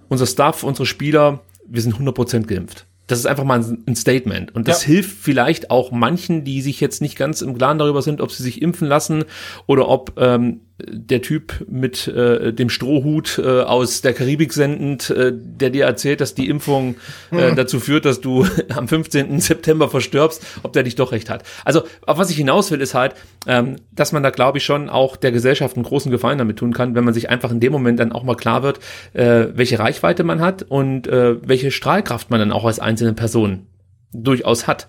unser 0.08 0.26
Staff, 0.26 0.64
unsere 0.64 0.86
Spieler, 0.86 1.42
wir 1.68 1.82
sind 1.82 1.96
100% 1.96 2.46
geimpft. 2.46 2.86
Das 3.08 3.18
ist 3.18 3.26
einfach 3.26 3.44
mal 3.44 3.60
ein 3.60 3.96
Statement. 3.96 4.54
Und 4.54 4.68
das 4.68 4.84
ja. 4.84 4.90
hilft 4.90 5.18
vielleicht 5.18 5.72
auch 5.72 5.92
manchen, 5.92 6.44
die 6.44 6.62
sich 6.62 6.80
jetzt 6.80 7.02
nicht 7.02 7.16
ganz 7.16 7.42
im 7.42 7.58
Klaren 7.58 7.80
darüber 7.80 8.04
sind, 8.04 8.22
ob 8.22 8.32
sie 8.32 8.44
sich 8.44 8.62
impfen 8.62 8.88
lassen 8.88 9.26
oder 9.66 9.88
ob 9.88 10.14
ähm, 10.18 10.62
der 10.88 11.22
Typ 11.22 11.66
mit 11.70 12.08
äh, 12.08 12.54
dem 12.54 12.70
Strohhut 12.70 13.40
äh, 13.40 13.62
aus 13.62 14.02
der 14.02 14.14
Karibik 14.14 14.54
sendend, 14.54 15.10
äh, 15.10 15.32
der 15.34 15.70
dir 15.70 15.86
erzählt, 15.86 16.22
dass 16.22 16.36
die 16.36 16.50
Impfung 16.50 16.96
äh, 17.32 17.50
hm. 17.50 17.56
dazu 17.56 17.80
führt, 17.80 18.06
dass 18.06 18.22
du 18.22 18.46
am 18.70 18.88
15. 18.88 19.40
September 19.40 19.90
verstirbst, 19.90 20.46
ob 20.64 20.74
der 20.74 20.84
dich 20.84 20.96
doch 20.96 21.12
recht 21.12 21.30
hat. 21.30 21.44
Also, 21.66 21.84
auf 22.06 22.18
was 22.18 22.30
ich 22.30 22.38
hinaus 22.38 22.72
will, 22.72 22.82
ist 22.82 22.94
halt, 22.94 23.16
ähm, 23.48 23.76
dass 23.92 24.12
man 24.12 24.24
da, 24.24 24.30
glaube 24.30 24.60
ich, 24.60 24.64
schon 24.64 24.90
auch 24.90 25.16
der 25.16 25.32
Gesellschaft 25.32 25.76
einen 25.76 25.86
großen 25.86 26.12
Gefallen 26.12 26.38
damit 26.38 26.58
tun 26.58 26.74
kann, 26.74 26.96
wenn 26.96 27.04
man 27.04 27.14
sich 27.14 27.30
einfach 27.30 27.52
in 27.52 27.60
dem 27.60 27.72
Moment 27.72 28.00
dann 28.00 28.12
auch 28.12 28.24
mal 28.24 28.36
klar 28.36 28.64
wird, 28.64 28.80
äh, 29.14 29.48
welche 29.54 29.80
Reichweite 29.80 30.24
man 30.24 30.42
hat 30.42 30.64
und 30.64 31.08
äh, 31.08 31.36
welche 31.48 31.72
Strahlkraft 31.72 32.30
man 32.30 32.40
dann 32.40 32.52
auch 32.52 32.66
als 32.66 32.80
einzelne 32.80 33.14
Person 33.14 33.68
durchaus 34.12 34.68
hat. 34.68 34.88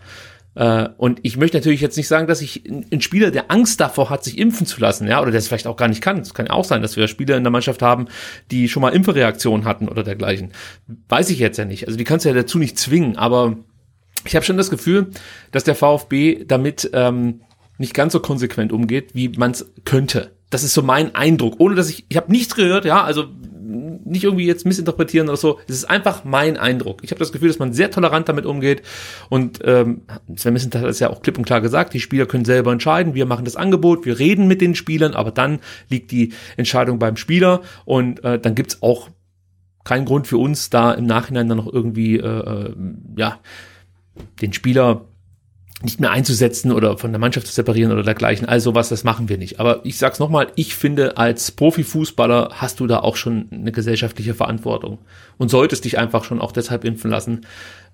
Äh, 0.55 0.89
und 0.97 1.21
ich 1.23 1.37
möchte 1.37 1.57
natürlich 1.57 1.81
jetzt 1.81 1.97
nicht 1.97 2.09
sagen, 2.09 2.27
dass 2.27 2.43
ich 2.43 2.65
ein 2.69 3.01
Spieler, 3.01 3.31
der 3.31 3.51
Angst 3.51 3.81
davor 3.81 4.11
hat, 4.11 4.25
sich 4.25 4.39
impfen 4.39 4.67
zu 4.67 4.81
lassen, 4.81 5.07
ja, 5.07 5.21
oder 5.21 5.31
der 5.31 5.39
es 5.39 5.49
vielleicht 5.49 5.67
auch 5.67 5.77
gar 5.77 5.89
nicht 5.89 6.03
kann. 6.03 6.19
Es 6.19 6.35
kann 6.35 6.47
ja 6.47 6.53
auch 6.53 6.65
sein, 6.65 6.83
dass 6.83 6.97
wir 6.97 7.09
Spieler 7.09 7.37
in 7.37 7.45
der 7.45 7.51
Mannschaft 7.51 7.83
haben, 7.83 8.07
die 8.51 8.69
schon 8.69 8.83
mal 8.83 8.91
Impfreaktionen 8.91 9.65
hatten 9.65 9.89
oder 9.89 10.03
dergleichen. 10.03 10.53
Weiß 11.09 11.31
ich 11.31 11.39
jetzt 11.39 11.59
ja 11.59 11.65
nicht. 11.65 11.87
Also 11.87 11.97
die 11.97 12.05
kannst 12.05 12.25
du 12.25 12.31
ja 12.31 12.35
dazu 12.35 12.59
nicht 12.59 12.79
zwingen, 12.79 13.17
aber 13.17 13.57
ich 14.25 14.35
habe 14.35 14.45
schon 14.45 14.57
das 14.57 14.71
Gefühl, 14.71 15.11
dass 15.51 15.65
der 15.65 15.75
VfB 15.75 16.45
damit 16.45 16.91
ähm, 16.93 17.43
nicht 17.79 17.95
ganz 17.95 18.13
so 18.13 18.21
konsequent 18.21 18.73
umgeht, 18.73 19.15
wie 19.15 19.31
man 19.31 19.53
es 19.53 19.73
könnte. 19.85 20.33
Das 20.51 20.65
ist 20.65 20.75
so 20.75 20.83
mein 20.83 21.15
Eindruck, 21.15 21.61
ohne 21.61 21.77
dass 21.77 21.89
ich, 21.89 22.05
ich 22.09 22.17
habe 22.17 22.31
nichts 22.31 22.55
gehört, 22.55 22.85
ja, 22.85 23.03
also 23.05 23.29
nicht 23.71 24.25
irgendwie 24.25 24.47
jetzt 24.47 24.67
missinterpretieren 24.67 25.29
oder 25.29 25.37
so. 25.37 25.59
Es 25.69 25.77
ist 25.77 25.85
einfach 25.85 26.25
mein 26.25 26.57
Eindruck. 26.57 26.99
Ich 27.03 27.11
habe 27.11 27.19
das 27.19 27.33
Gefühl, 27.33 27.49
dass 27.49 27.59
man 27.59 27.73
sehr 27.73 27.91
tolerant 27.91 28.29
damit 28.29 28.47
umgeht. 28.47 28.83
Und 29.29 29.61
ähm, 29.65 30.03
Sven 30.37 30.53
Missentat 30.53 30.83
hat 30.83 30.91
es 30.91 31.01
ja 31.01 31.11
auch 31.11 31.23
klipp 31.23 31.39
und 31.39 31.45
klar 31.45 31.61
gesagt, 31.61 31.95
die 31.95 32.01
Spieler 32.01 32.27
können 32.27 32.45
selber 32.45 32.73
entscheiden. 32.73 33.15
Wir 33.15 33.27
machen 33.27 33.45
das 33.45 33.57
Angebot, 33.57 34.05
wir 34.05 34.19
reden 34.19 34.49
mit 34.49 34.61
den 34.61 34.75
Spielern, 34.75 35.15
aber 35.15 35.31
dann 35.31 35.61
liegt 35.89 36.11
die 36.11 36.33
Entscheidung 36.57 36.99
beim 36.99 37.17
Spieler. 37.17 37.63
Und 37.85 38.25
äh, 38.25 38.39
dann 38.39 38.55
gibt's 38.55 38.83
auch 38.83 39.09
keinen 39.85 40.05
Grund 40.05 40.27
für 40.27 40.39
uns, 40.39 40.71
da 40.71 40.93
im 40.93 41.07
Nachhinein 41.07 41.49
dann 41.49 41.59
noch 41.59 41.73
irgendwie 41.73 42.19
äh, 42.19 42.27
äh 42.27 42.75
ja 43.17 43.39
den 44.43 44.53
Spieler 44.53 45.07
nicht 45.83 45.99
mehr 45.99 46.11
einzusetzen 46.11 46.73
oder 46.73 46.99
von 46.99 47.11
der 47.11 47.19
Mannschaft 47.19 47.47
zu 47.47 47.53
separieren 47.55 47.91
oder 47.91 48.03
dergleichen. 48.03 48.47
Also 48.47 48.75
was, 48.75 48.91
das 48.91 49.03
machen 49.03 49.29
wir 49.31 49.39
nicht. 49.39 49.61
Aber 49.61 49.81
ich 49.85 49.97
sag's 49.97 50.19
nochmal, 50.19 50.49
ich 50.55 50.75
finde, 50.75 51.17
als 51.17 51.51
Profifußballer 51.53 52.51
hast 52.55 52.81
du 52.81 52.87
da 52.87 53.01
auch 53.01 53.17
schon 53.17 53.49
eine 53.51 53.73
gesellschaftliche 53.73 54.35
Verantwortung 54.35 54.99
und 55.39 55.51
solltest 55.51 55.87
dich 55.87 55.99
einfach 55.99 56.25
schon 56.25 56.41
auch 56.41 56.53
deshalb 56.53 56.85
impfen 56.85 57.11
lassen, 57.11 57.47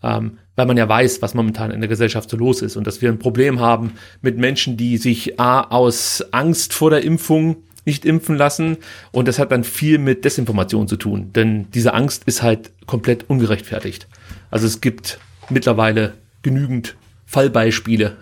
ähm, 0.03 0.39
weil 0.57 0.67
man 0.67 0.77
ja 0.77 0.89
weiß, 0.89 1.23
was 1.23 1.35
momentan 1.35 1.71
in 1.71 1.81
der 1.81 1.89
Gesellschaft 1.89 2.29
so 2.29 2.37
los 2.37 2.61
ist 2.61 2.77
und 2.77 2.87
dass 2.89 3.03
wir 3.03 3.09
ein 3.09 3.21
Problem 3.21 3.61
haben 3.61 3.93
mit 4.21 4.37
Menschen, 4.37 4.77
die 4.77 4.97
sich 4.97 5.39
A, 5.39 5.61
aus 5.61 6.25
Angst 6.33 6.75
vor 6.75 6.91
der 6.91 7.05
Impfung 7.05 7.57
nicht 7.85 8.05
impfen 8.05 8.37
lassen 8.37 8.79
und 9.13 9.29
das 9.29 9.39
hat 9.39 9.53
dann 9.53 9.63
viel 9.63 9.99
mit 9.99 10.25
Desinformation 10.25 10.89
zu 10.89 10.97
tun, 10.97 11.31
denn 11.35 11.71
diese 11.71 11.95
Angst 11.95 12.25
ist 12.27 12.43
halt 12.43 12.73
komplett 12.87 13.31
ungerechtfertigt. 13.31 14.09
Also 14.51 14.67
es 14.67 14.81
gibt 14.81 15.21
mittlerweile 15.51 16.15
genügend 16.43 16.97
Fallbeispiele. 17.27 18.17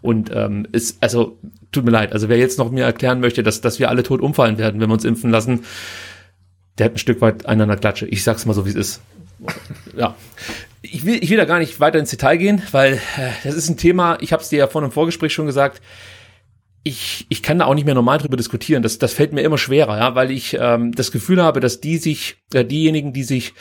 Und 0.00 0.30
ähm, 0.32 0.66
ist, 0.72 1.02
also, 1.02 1.38
tut 1.72 1.84
mir 1.84 1.90
leid, 1.90 2.12
also 2.12 2.28
wer 2.28 2.38
jetzt 2.38 2.58
noch 2.58 2.70
mir 2.70 2.84
erklären 2.84 3.20
möchte, 3.20 3.42
dass, 3.42 3.60
dass 3.60 3.78
wir 3.78 3.90
alle 3.90 4.02
tot 4.02 4.20
umfallen 4.20 4.56
werden, 4.56 4.80
wenn 4.80 4.88
wir 4.88 4.94
uns 4.94 5.04
impfen 5.04 5.30
lassen, 5.30 5.64
der 6.78 6.86
hat 6.86 6.94
ein 6.94 6.98
Stück 6.98 7.20
weit 7.20 7.46
einander 7.46 7.76
Klatsche. 7.76 8.06
Ich 8.06 8.22
sag's 8.22 8.46
mal 8.46 8.54
so, 8.54 8.64
wie 8.64 8.70
es 8.70 8.76
ist. 8.76 9.00
Ja. 9.96 10.14
Ich 10.82 11.04
will, 11.04 11.18
ich 11.22 11.30
will 11.30 11.36
da 11.36 11.44
gar 11.44 11.58
nicht 11.58 11.80
weiter 11.80 11.98
ins 11.98 12.10
Detail 12.10 12.36
gehen, 12.36 12.62
weil 12.70 12.94
äh, 12.94 13.30
das 13.42 13.54
ist 13.54 13.68
ein 13.68 13.76
Thema, 13.76 14.18
ich 14.20 14.32
habe 14.32 14.42
es 14.42 14.48
dir 14.48 14.60
ja 14.60 14.66
vor 14.68 14.82
einem 14.82 14.92
Vorgespräch 14.92 15.32
schon 15.32 15.46
gesagt, 15.46 15.82
ich, 16.84 17.26
ich 17.28 17.42
kann 17.42 17.58
da 17.58 17.64
auch 17.64 17.74
nicht 17.74 17.84
mehr 17.84 17.96
normal 17.96 18.18
drüber 18.18 18.36
diskutieren. 18.36 18.84
Das, 18.84 18.98
das 18.98 19.12
fällt 19.12 19.32
mir 19.32 19.40
immer 19.40 19.58
schwerer, 19.58 19.98
ja, 19.98 20.14
weil 20.14 20.30
ich 20.30 20.56
ähm, 20.60 20.92
das 20.92 21.10
Gefühl 21.10 21.42
habe, 21.42 21.58
dass 21.58 21.80
die 21.80 21.96
sich, 21.98 22.36
äh, 22.54 22.64
diejenigen, 22.64 23.12
die 23.12 23.24
sich 23.24 23.54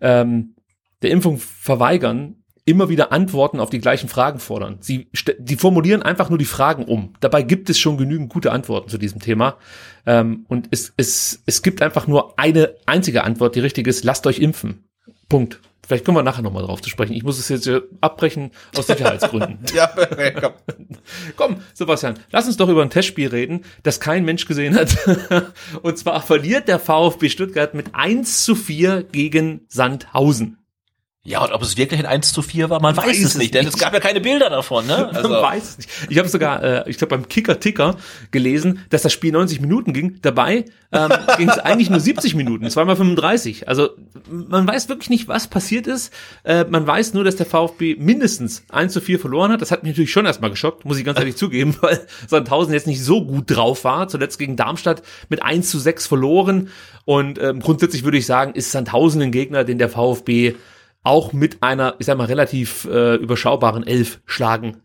ähm, 0.00 0.56
der 1.02 1.10
Impfung 1.10 1.38
verweigern, 1.38 2.43
immer 2.64 2.88
wieder 2.88 3.12
Antworten 3.12 3.60
auf 3.60 3.70
die 3.70 3.80
gleichen 3.80 4.08
Fragen 4.08 4.38
fordern. 4.38 4.78
Sie 4.80 5.08
die 5.38 5.56
formulieren 5.56 6.02
einfach 6.02 6.30
nur 6.30 6.38
die 6.38 6.44
Fragen 6.44 6.84
um. 6.84 7.14
Dabei 7.20 7.42
gibt 7.42 7.68
es 7.68 7.78
schon 7.78 7.98
genügend 7.98 8.32
gute 8.32 8.52
Antworten 8.52 8.88
zu 8.88 8.98
diesem 8.98 9.20
Thema. 9.20 9.58
Ähm, 10.06 10.46
und 10.48 10.68
es, 10.70 10.92
es, 10.96 11.42
es 11.46 11.62
gibt 11.62 11.82
einfach 11.82 12.06
nur 12.06 12.38
eine 12.38 12.74
einzige 12.86 13.24
Antwort, 13.24 13.54
die 13.54 13.60
richtig 13.60 13.86
ist, 13.86 14.04
lasst 14.04 14.26
euch 14.26 14.38
impfen. 14.38 14.84
Punkt. 15.28 15.60
Vielleicht 15.86 16.06
kommen 16.06 16.16
wir 16.16 16.22
nachher 16.22 16.42
nochmal 16.42 16.64
drauf 16.64 16.80
zu 16.80 16.88
sprechen. 16.88 17.12
Ich 17.12 17.24
muss 17.24 17.38
es 17.38 17.50
jetzt 17.50 17.70
abbrechen 18.00 18.52
aus 18.74 18.86
Sicherheitsgründen. 18.86 19.58
ja, 19.74 19.92
komm. 20.40 20.52
komm, 21.36 21.56
Sebastian, 21.74 22.14
lass 22.30 22.46
uns 22.46 22.56
doch 22.56 22.70
über 22.70 22.80
ein 22.80 22.88
Testspiel 22.88 23.28
reden, 23.28 23.64
das 23.82 24.00
kein 24.00 24.24
Mensch 24.24 24.46
gesehen 24.46 24.74
hat. 24.76 24.96
Und 25.82 25.98
zwar 25.98 26.22
verliert 26.22 26.68
der 26.68 26.78
VfB 26.78 27.28
Stuttgart 27.28 27.74
mit 27.74 27.94
1 27.94 28.44
zu 28.44 28.54
4 28.54 29.02
gegen 29.02 29.66
Sandhausen. 29.68 30.63
Ja, 31.26 31.42
und 31.42 31.52
ob 31.52 31.62
es 31.62 31.78
wirklich 31.78 31.98
ein 31.98 32.04
1 32.04 32.34
zu 32.34 32.42
4 32.42 32.68
war, 32.68 32.82
man, 32.82 32.94
weiß, 32.94 33.06
weiß, 33.06 33.24
es 33.24 33.38
nicht, 33.38 33.54
denn 33.54 33.66
es 33.66 33.78
gab 33.78 33.94
ja 33.94 34.00
keine 34.00 34.20
Bilder 34.20 34.50
davon, 34.50 34.86
ne? 34.86 35.08
Also. 35.14 35.30
Man 35.30 35.42
weiß 35.42 35.70
es 35.70 35.78
nicht. 35.78 35.90
Ich 36.10 36.18
habe 36.18 36.28
sogar, 36.28 36.62
äh, 36.62 36.90
ich 36.90 36.98
glaube 36.98 37.16
beim 37.16 37.28
Kicker-Ticker 37.28 37.96
gelesen, 38.30 38.84
dass 38.90 39.00
das 39.00 39.14
Spiel 39.14 39.32
90 39.32 39.62
Minuten 39.62 39.94
ging. 39.94 40.18
Dabei 40.20 40.66
ähm, 40.92 41.10
ging 41.38 41.48
es 41.48 41.58
eigentlich 41.58 41.88
nur 41.88 42.00
70 42.00 42.34
Minuten, 42.34 42.68
zweimal 42.68 42.96
35. 42.96 43.68
Also 43.68 43.90
man 44.28 44.68
weiß 44.68 44.90
wirklich 44.90 45.08
nicht, 45.08 45.26
was 45.26 45.48
passiert 45.48 45.86
ist. 45.86 46.12
Äh, 46.42 46.64
man 46.64 46.86
weiß 46.86 47.14
nur, 47.14 47.24
dass 47.24 47.36
der 47.36 47.46
VfB 47.46 47.96
mindestens 47.98 48.64
1 48.68 48.92
zu 48.92 49.00
4 49.00 49.18
verloren 49.18 49.50
hat. 49.50 49.62
Das 49.62 49.70
hat 49.70 49.82
mich 49.82 49.92
natürlich 49.92 50.12
schon 50.12 50.26
erstmal 50.26 50.50
geschockt, 50.50 50.84
muss 50.84 50.98
ich 50.98 51.06
ganz 51.06 51.18
ehrlich 51.18 51.36
zugeben, 51.36 51.74
weil 51.80 52.06
Sandhausen 52.28 52.74
jetzt 52.74 52.86
nicht 52.86 53.02
so 53.02 53.24
gut 53.24 53.44
drauf 53.46 53.84
war. 53.84 54.08
Zuletzt 54.08 54.38
gegen 54.38 54.56
Darmstadt 54.56 55.02
mit 55.30 55.42
1 55.42 55.70
zu 55.70 55.78
6 55.78 56.06
verloren. 56.06 56.68
Und 57.06 57.40
ähm, 57.40 57.60
grundsätzlich 57.60 58.04
würde 58.04 58.18
ich 58.18 58.26
sagen, 58.26 58.52
ist 58.52 58.72
Sandhausen 58.72 59.22
ein 59.22 59.32
Gegner, 59.32 59.64
den 59.64 59.78
der 59.78 59.88
VfB 59.88 60.54
auch 61.04 61.32
mit 61.32 61.62
einer, 61.62 61.94
ich 61.98 62.06
sag 62.06 62.18
mal, 62.18 62.24
relativ 62.24 62.86
äh, 62.86 63.14
überschaubaren 63.14 63.86
Elf 63.86 64.20
schlagen 64.26 64.82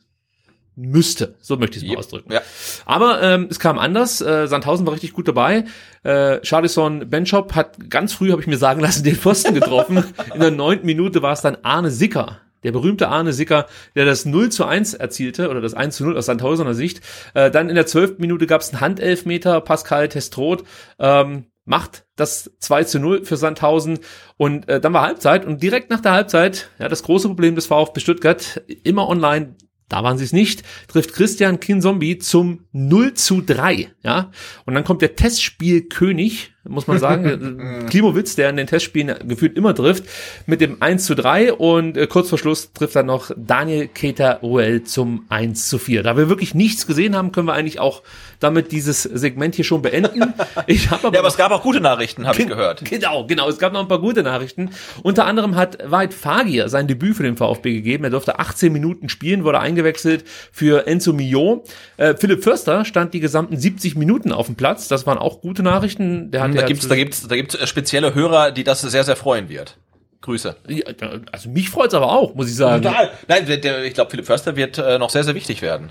müsste. 0.75 1.35
So 1.41 1.57
möchte 1.57 1.77
ich 1.77 1.83
es 1.83 1.87
mal 1.87 1.93
yep. 1.93 1.99
ausdrücken. 1.99 2.31
Ja. 2.31 2.41
Aber 2.85 3.21
ähm, 3.21 3.47
es 3.49 3.59
kam 3.59 3.77
anders. 3.77 4.21
Äh, 4.21 4.47
Sandhausen 4.47 4.85
war 4.85 4.93
richtig 4.93 5.13
gut 5.13 5.27
dabei. 5.27 5.65
Äh, 6.03 6.39
Charlison 6.43 7.09
Benchop 7.09 7.55
hat 7.55 7.89
ganz 7.89 8.13
früh, 8.13 8.31
habe 8.31 8.41
ich 8.41 8.47
mir 8.47 8.57
sagen 8.57 8.79
lassen, 8.79 9.03
den 9.05 9.15
Pfosten 9.15 9.53
getroffen. 9.53 10.03
In 10.33 10.39
der 10.39 10.51
neunten 10.51 10.85
Minute 10.85 11.21
war 11.21 11.33
es 11.33 11.41
dann 11.41 11.57
Arne 11.63 11.91
Sicker. 11.91 12.39
Der 12.63 12.71
berühmte 12.73 13.07
Arne 13.07 13.31
Sicker, 13.31 13.67
der 13.95 14.05
das 14.05 14.25
0 14.25 14.49
zu 14.49 14.65
1 14.65 14.93
erzielte, 14.93 15.49
oder 15.49 15.61
das 15.61 15.73
1 15.73 15.95
zu 15.95 16.03
0 16.03 16.17
aus 16.17 16.25
Sandhausener 16.25 16.73
Sicht. 16.73 17.01
Äh, 17.33 17.51
dann 17.51 17.69
in 17.69 17.75
der 17.75 17.85
zwölften 17.85 18.21
Minute 18.21 18.47
gab 18.47 18.61
es 18.61 18.69
einen 18.71 18.81
Handelfmeter, 18.81 19.61
Pascal 19.61 20.09
Testroth. 20.09 20.63
Ähm, 20.97 21.45
macht 21.65 22.05
das 22.15 22.51
2 22.59 22.83
zu 22.85 22.99
0 22.99 23.25
für 23.25 23.37
Sandhausen. 23.37 23.99
Und 24.37 24.67
äh, 24.67 24.79
dann 24.79 24.93
war 24.93 25.03
Halbzeit 25.03 25.45
und 25.45 25.61
direkt 25.61 25.89
nach 25.89 26.01
der 26.01 26.13
Halbzeit, 26.13 26.69
ja, 26.79 26.87
das 26.87 27.03
große 27.03 27.27
Problem 27.27 27.55
des 27.55 27.67
VfB 27.67 27.99
Stuttgart, 27.99 28.61
immer 28.83 29.07
online, 29.07 29.55
da 29.87 30.03
waren 30.03 30.17
sie 30.17 30.23
es 30.23 30.33
nicht, 30.33 30.63
trifft 30.87 31.13
Christian 31.13 31.59
Kinzombie 31.59 32.19
zum 32.19 32.65
0 32.71 33.15
zu 33.15 33.41
3, 33.41 33.91
ja, 34.03 34.31
und 34.65 34.75
dann 34.75 34.83
kommt 34.83 35.01
der 35.01 35.15
Testspielkönig, 35.15 36.53
muss 36.69 36.87
man 36.87 36.99
sagen. 36.99 37.85
Klimowitz, 37.89 38.35
der 38.35 38.49
in 38.49 38.57
den 38.57 38.67
Testspielen 38.67 39.27
gefühlt 39.27 39.57
immer 39.57 39.75
trifft, 39.75 40.03
mit 40.45 40.61
dem 40.61 40.81
1 40.81 41.05
zu 41.05 41.15
3 41.15 41.53
und 41.53 41.97
äh, 41.97 42.07
kurz 42.07 42.29
vor 42.29 42.37
Schluss 42.37 42.71
trifft 42.73 42.95
dann 42.95 43.07
noch 43.07 43.31
Daniel 43.35 43.87
Keter 43.87 44.39
Ruel 44.41 44.83
zum 44.83 45.25
1 45.29 45.67
zu 45.67 45.77
4. 45.77 46.03
Da 46.03 46.17
wir 46.17 46.29
wirklich 46.29 46.53
nichts 46.53 46.87
gesehen 46.87 47.15
haben, 47.15 47.31
können 47.31 47.47
wir 47.47 47.53
eigentlich 47.53 47.79
auch 47.79 48.03
damit 48.39 48.71
dieses 48.71 49.03
Segment 49.03 49.55
hier 49.55 49.65
schon 49.65 49.81
beenden. 49.81 50.33
Ich 50.67 50.91
hab 50.91 51.03
aber 51.03 51.13
ja, 51.15 51.21
aber 51.21 51.29
es 51.29 51.37
gab 51.37 51.51
auch 51.51 51.63
gute 51.63 51.79
Nachrichten, 51.79 52.27
habe 52.27 52.39
ich 52.39 52.47
gehört. 52.47 52.83
Genau, 52.85 53.25
genau. 53.25 53.49
Es 53.49 53.57
gab 53.57 53.73
noch 53.73 53.81
ein 53.81 53.87
paar 53.87 53.99
gute 53.99 54.23
Nachrichten. 54.23 54.71
Unter 55.03 55.25
anderem 55.25 55.55
hat 55.55 55.77
Weit 55.89 56.13
Fagir 56.13 56.69
sein 56.69 56.87
Debüt 56.87 57.15
für 57.15 57.23
den 57.23 57.37
VfB 57.37 57.73
gegeben. 57.73 58.03
Er 58.03 58.09
durfte 58.09 58.39
18 58.39 58.71
Minuten 58.71 59.09
spielen, 59.09 59.43
wurde 59.43 59.59
eingewechselt 59.59 60.25
für 60.51 60.85
Enzo 60.85 61.13
Mio. 61.13 61.63
Äh, 61.97 62.15
Philipp 62.15 62.43
Förster 62.43 62.85
stand 62.85 63.13
die 63.13 63.19
gesamten 63.19 63.57
70 63.57 63.95
Minuten 63.95 64.31
auf 64.31 64.47
dem 64.47 64.55
Platz. 64.55 64.87
Das 64.87 65.07
waren 65.07 65.17
auch 65.17 65.41
gute 65.41 65.63
Nachrichten. 65.63 66.31
Der 66.31 66.41
hat 66.41 66.53
da 66.61 66.67
gibt's, 66.67 66.87
da 66.87 66.95
gibt's, 66.95 67.27
da 67.27 67.35
gibt's 67.35 67.67
spezielle 67.67 68.13
Hörer, 68.13 68.51
die 68.51 68.63
das 68.63 68.81
sehr, 68.81 69.03
sehr 69.03 69.15
freuen 69.15 69.49
wird. 69.49 69.77
Grüße. 70.21 70.55
Ja, 70.67 70.83
also 71.31 71.49
mich 71.49 71.69
freut's 71.69 71.93
aber 71.93 72.11
auch, 72.11 72.35
muss 72.35 72.49
ich 72.49 72.55
sagen. 72.55 72.83
Total. 72.83 73.11
Nein, 73.27 73.45
der, 73.45 73.57
der, 73.57 73.83
ich 73.83 73.93
glaube, 73.93 74.11
Philipp 74.11 74.25
Förster 74.25 74.55
wird 74.55 74.77
äh, 74.77 74.99
noch 74.99 75.09
sehr, 75.09 75.23
sehr 75.23 75.35
wichtig 75.35 75.61
werden. 75.61 75.89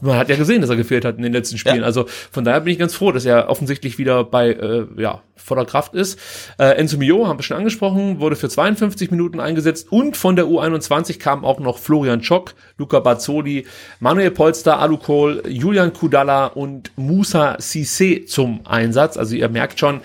Man 0.00 0.16
hat 0.16 0.28
ja 0.28 0.36
gesehen, 0.36 0.60
dass 0.60 0.70
er 0.70 0.76
gefehlt 0.76 1.04
hat 1.04 1.16
in 1.16 1.22
den 1.22 1.32
letzten 1.32 1.58
Spielen. 1.58 1.80
Ja. 1.80 1.84
Also 1.84 2.06
von 2.30 2.44
daher 2.44 2.60
bin 2.60 2.72
ich 2.72 2.78
ganz 2.78 2.94
froh, 2.94 3.12
dass 3.12 3.24
er 3.24 3.48
offensichtlich 3.48 3.98
wieder 3.98 4.24
bei 4.24 4.50
äh, 4.50 4.86
ja, 4.96 5.22
voller 5.36 5.64
Kraft 5.64 5.94
ist. 5.94 6.18
Äh, 6.58 6.76
Enzo 6.76 6.98
Mio 6.98 7.26
haben 7.26 7.38
wir 7.38 7.42
schon 7.42 7.56
angesprochen, 7.56 8.20
wurde 8.20 8.36
für 8.36 8.48
52 8.48 9.10
Minuten 9.10 9.40
eingesetzt 9.40 9.90
und 9.90 10.16
von 10.16 10.36
der 10.36 10.46
U21 10.46 11.18
kam 11.18 11.44
auch 11.44 11.60
noch 11.60 11.78
Florian 11.78 12.22
Schock, 12.22 12.54
Luca 12.78 13.00
Bazzoli, 13.00 13.66
Manuel 14.00 14.30
Polster, 14.30 14.78
Alu 14.78 14.98
Kohl, 14.98 15.42
Julian 15.48 15.92
Kudala 15.92 16.46
und 16.46 16.92
Musa 16.96 17.56
Sisse 17.58 18.24
zum 18.26 18.60
Einsatz. 18.66 19.16
Also 19.16 19.34
ihr 19.34 19.48
merkt 19.48 19.78
schon, 19.78 20.00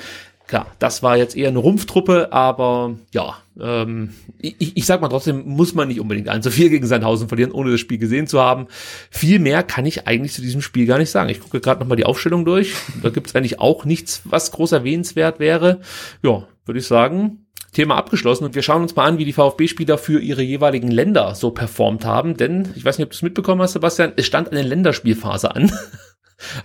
klar, 0.48 0.68
das 0.80 1.04
war 1.04 1.18
jetzt 1.18 1.36
eher 1.36 1.50
eine 1.50 1.60
Rumpftruppe, 1.60 2.32
aber 2.32 2.96
ja, 3.12 3.36
ähm, 3.62 4.14
ich, 4.40 4.78
ich 4.78 4.86
sag 4.86 5.02
mal 5.02 5.10
trotzdem, 5.10 5.44
muss 5.46 5.74
man 5.74 5.88
nicht 5.88 6.00
unbedingt 6.00 6.30
1 6.30 6.44
zu 6.44 6.52
4 6.52 6.70
gegen 6.70 6.86
Sandhausen 6.86 7.28
verlieren, 7.28 7.52
ohne 7.52 7.72
das 7.72 7.80
Spiel 7.80 7.98
gesehen 7.98 8.28
zu 8.28 8.40
haben. 8.40 8.68
Viel 9.10 9.40
mehr 9.40 9.64
kann 9.64 9.86
ich 9.86 10.08
eigentlich 10.08 10.34
zu 10.34 10.42
diesem 10.42 10.62
Spiel 10.62 10.86
gar 10.86 10.98
nicht 10.98 11.10
sagen. 11.10 11.30
Ich 11.30 11.40
gucke 11.40 11.60
gerade 11.60 11.80
nochmal 11.80 11.98
die 11.98 12.06
Aufstellung 12.06 12.46
durch. 12.46 12.74
Da 13.02 13.10
gibt 13.10 13.28
es 13.28 13.36
eigentlich 13.36 13.60
auch 13.60 13.86
nichts, 13.86 14.22
was 14.26 14.52
groß 14.52 14.72
erwähnenswert 14.72 15.40
wäre. 15.40 15.82
Ja, 16.24 16.48
würde 16.66 16.80
ich 16.80 16.88
sagen, 16.88 17.46
Thema 17.74 17.96
abgeschlossen 17.96 18.46
und 18.46 18.56
wir 18.56 18.64
schauen 18.64 18.82
uns 18.82 18.96
mal 18.96 19.06
an, 19.06 19.18
wie 19.18 19.26
die 19.26 19.34
VfB-Spieler 19.34 19.98
für 19.98 20.20
ihre 20.20 20.42
jeweiligen 20.42 20.90
Länder 20.90 21.36
so 21.36 21.52
performt 21.52 22.06
haben. 22.06 22.38
Denn, 22.38 22.70
ich 22.76 22.86
weiß 22.86 22.98
nicht, 22.98 23.06
ob 23.06 23.12
du 23.12 23.16
es 23.16 23.22
mitbekommen 23.22 23.62
hast, 23.62 23.74
Sebastian, 23.74 24.14
es 24.16 24.26
stand 24.26 24.52
eine 24.52 24.64
Länderspielphase 24.64 25.54
an. 25.56 25.72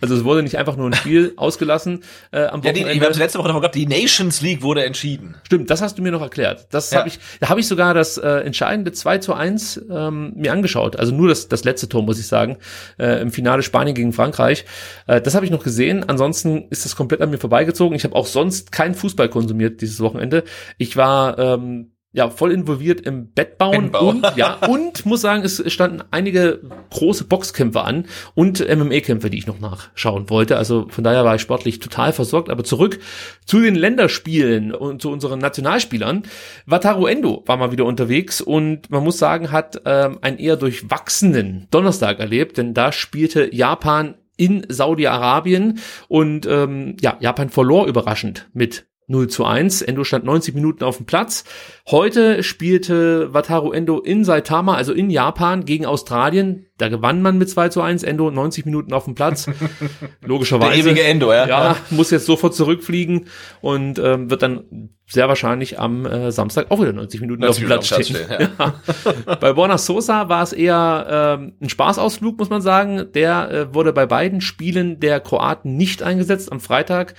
Also 0.01 0.15
es 0.15 0.25
wurde 0.25 0.43
nicht 0.43 0.59
einfach 0.59 0.77
nur 0.77 0.87
ein 0.89 0.95
Spiel 0.95 1.33
ausgelassen 1.37 2.03
äh, 2.31 2.45
am 2.45 2.63
Ja, 2.63 2.73
die, 2.73 2.81
Wochenende. 2.81 3.01
wir 3.01 3.09
haben 3.11 3.19
letzte 3.19 3.39
Woche 3.39 3.49
davon 3.49 3.63
gehabt, 3.63 3.75
die 3.75 3.87
Nations 3.87 4.41
League 4.43 4.63
wurde 4.63 4.85
entschieden. 4.85 5.37
Stimmt, 5.45 5.71
das 5.71 5.81
hast 5.81 5.99
du 5.99 6.03
mir 6.03 6.13
noch 6.13 6.21
erklärt. 6.23 6.67
Das 6.71 6.91
Ja. 6.91 6.99
habe 7.01 7.09
ich, 7.09 7.19
da 7.41 7.49
habe 7.49 7.61
ich 7.61 7.67
sogar 7.69 7.95
das 7.95 8.19
äh, 8.19 8.29
entscheidende 8.41 8.93
2 8.93 9.19
zu 9.19 9.35
1 9.35 9.87
ähm, 9.91 10.33
mir 10.37 10.53
angeschaut. 10.53 10.97
Also 10.97 11.15
nur 11.15 11.29
das, 11.29 11.49
das 11.49 11.65
letzte 11.65 11.89
Tor, 11.89 12.03
muss 12.03 12.19
ich 12.19 12.27
sagen, 12.27 12.59
äh, 12.99 13.21
im 13.23 13.33
Finale 13.33 13.63
Spanien 13.63 13.95
gegen 13.95 14.13
Frankreich. 14.13 14.65
Äh, 15.07 15.21
das 15.21 15.35
habe 15.35 15.45
ich 15.47 15.51
noch 15.51 15.65
gesehen. 15.65 16.09
Ansonsten 16.09 16.67
ist 16.71 16.85
das 16.85 16.97
komplett 16.97 17.21
an 17.23 17.31
mir 17.31 17.39
vorbeigezogen. 17.39 17.97
Ich 17.97 18.05
habe 18.05 18.15
auch 18.15 18.27
sonst 18.27 18.73
keinen 18.73 18.95
Fußball 18.95 19.29
konsumiert 19.29 19.81
dieses 19.81 20.01
Wochenende. 20.01 20.45
Ich 20.79 20.97
war 20.97 21.39
ähm, 21.39 21.92
ja 22.13 22.29
voll 22.29 22.53
involviert 22.53 23.01
im 23.01 23.33
Bettbauen 23.33 23.91
Bettenbau. 23.91 24.09
und 24.09 24.37
ja 24.37 24.55
und 24.69 25.07
muss 25.07 25.23
sagen, 25.23 25.43
es 25.45 25.63
standen 25.73 26.03
einige 26.11 26.61
große 26.91 27.25
Boxkämpfe 27.25 27.83
an 27.83 28.07
und 28.35 28.61
MMA-Kämpfe, 28.61 29.31
die 29.31 29.39
ich 29.39 29.47
noch 29.47 29.61
nachschauen 29.61 30.29
wollte. 30.29 30.57
Also 30.57 30.87
von 30.91 31.05
daher 31.05 31.25
war 31.25 31.35
ich 31.35 31.43
sportlich 31.43 31.79
total 31.79 32.13
versorgt. 32.13 32.51
Aber 32.51 32.65
zurück 32.65 33.01
zu 33.47 33.61
den 33.61 33.75
Länderspielen 33.75 34.75
und 34.75 35.01
zu 35.01 35.11
unseren 35.11 35.39
Nationalspielern. 35.39 36.25
Wataru 36.67 37.07
Endo 37.07 37.43
war 37.47 37.57
mal 37.57 37.73
wieder 37.73 37.87
unterwegs 37.87 38.41
und 38.41 38.91
man 38.91 39.03
muss 39.03 39.19
sagen, 39.19 39.51
hat 39.51 39.81
ähm, 39.87 40.19
einen 40.21 40.39
eher 40.39 40.57
durchwachsenen 40.57 41.67
Donnerstag 41.71 42.21
erlebt, 42.21 42.59
denn 42.59 42.75
da 42.75 42.93
spielte 42.93 43.55
Japan 43.55 44.17
in 44.37 44.67
Saudi-Arabien 44.69 45.79
und 46.09 46.47
ähm, 46.47 46.97
ja, 47.01 47.17
Japan 47.21 47.49
verlor 47.49 47.87
überraschend 47.87 48.49
mit 48.53 48.87
0 49.13 49.29
zu 49.29 49.45
1. 49.45 49.83
Endo 49.83 50.03
stand 50.03 50.25
90 50.25 50.55
Minuten 50.55 50.83
auf 50.83 50.97
dem 50.97 51.07
Platz. 51.07 51.45
Heute 51.89 52.43
spielte 52.43 53.33
Wataru 53.33 53.71
Endo 53.71 54.01
in 54.01 54.25
Saitama, 54.25 54.75
also 54.75 54.93
in 54.93 55.11
Japan, 55.11 55.65
gegen 55.65 55.87
Australien. 55.87 56.67
Da 56.79 56.89
gewann 56.89 57.23
man 57.23 57.39
mit 57.39 57.49
2 57.49 57.69
zu 57.69 57.81
1. 57.81 58.03
Endo 58.03 58.31
90 58.31 58.65
Minuten 58.65 58.93
auf 58.93 59.05
dem 59.05 59.15
Platz. 59.15 59.49
Logischerweise. 60.21 60.73
Der 60.73 60.81
ewige 60.81 61.03
Endo, 61.05 61.33
ja. 61.33 61.47
Ja, 61.47 61.77
muss 61.91 62.11
jetzt 62.11 62.27
sofort 62.27 62.55
zurückfliegen 62.55 63.27
und 63.61 64.01
ähm, 64.01 64.31
wird 64.31 64.43
dann 64.43 64.89
sehr 65.07 65.29
wahrscheinlich 65.29 65.79
am 65.79 66.07
äh, 66.07 66.33
Samstag 66.33 66.71
auch 66.71 66.81
wieder 66.81 66.93
90 66.93 67.21
Minuten 67.21 67.45
auf 67.45 67.61
90 67.61 67.63
dem 67.63 67.67
Platz 67.67 67.87
stehen. 67.87 68.17
Stehen, 68.17 68.49
Ja. 68.59 69.37
Bei 69.37 69.53
Borna 69.53 69.77
Sosa 69.77 70.29
war 70.29 70.43
es 70.43 70.53
eher 70.53 71.39
ähm, 71.39 71.53
ein 71.61 71.69
Spaßausflug, 71.69 72.39
muss 72.39 72.49
man 72.49 72.63
sagen. 72.63 73.13
Der 73.13 73.51
äh, 73.51 73.75
wurde 73.75 73.93
bei 73.93 74.07
beiden 74.07 74.41
Spielen 74.41 74.99
der 75.01 75.21
Kroaten 75.21 75.77
nicht 75.77 76.03
eingesetzt. 76.03 76.51
Am 76.51 76.61
Freitag 76.61 77.15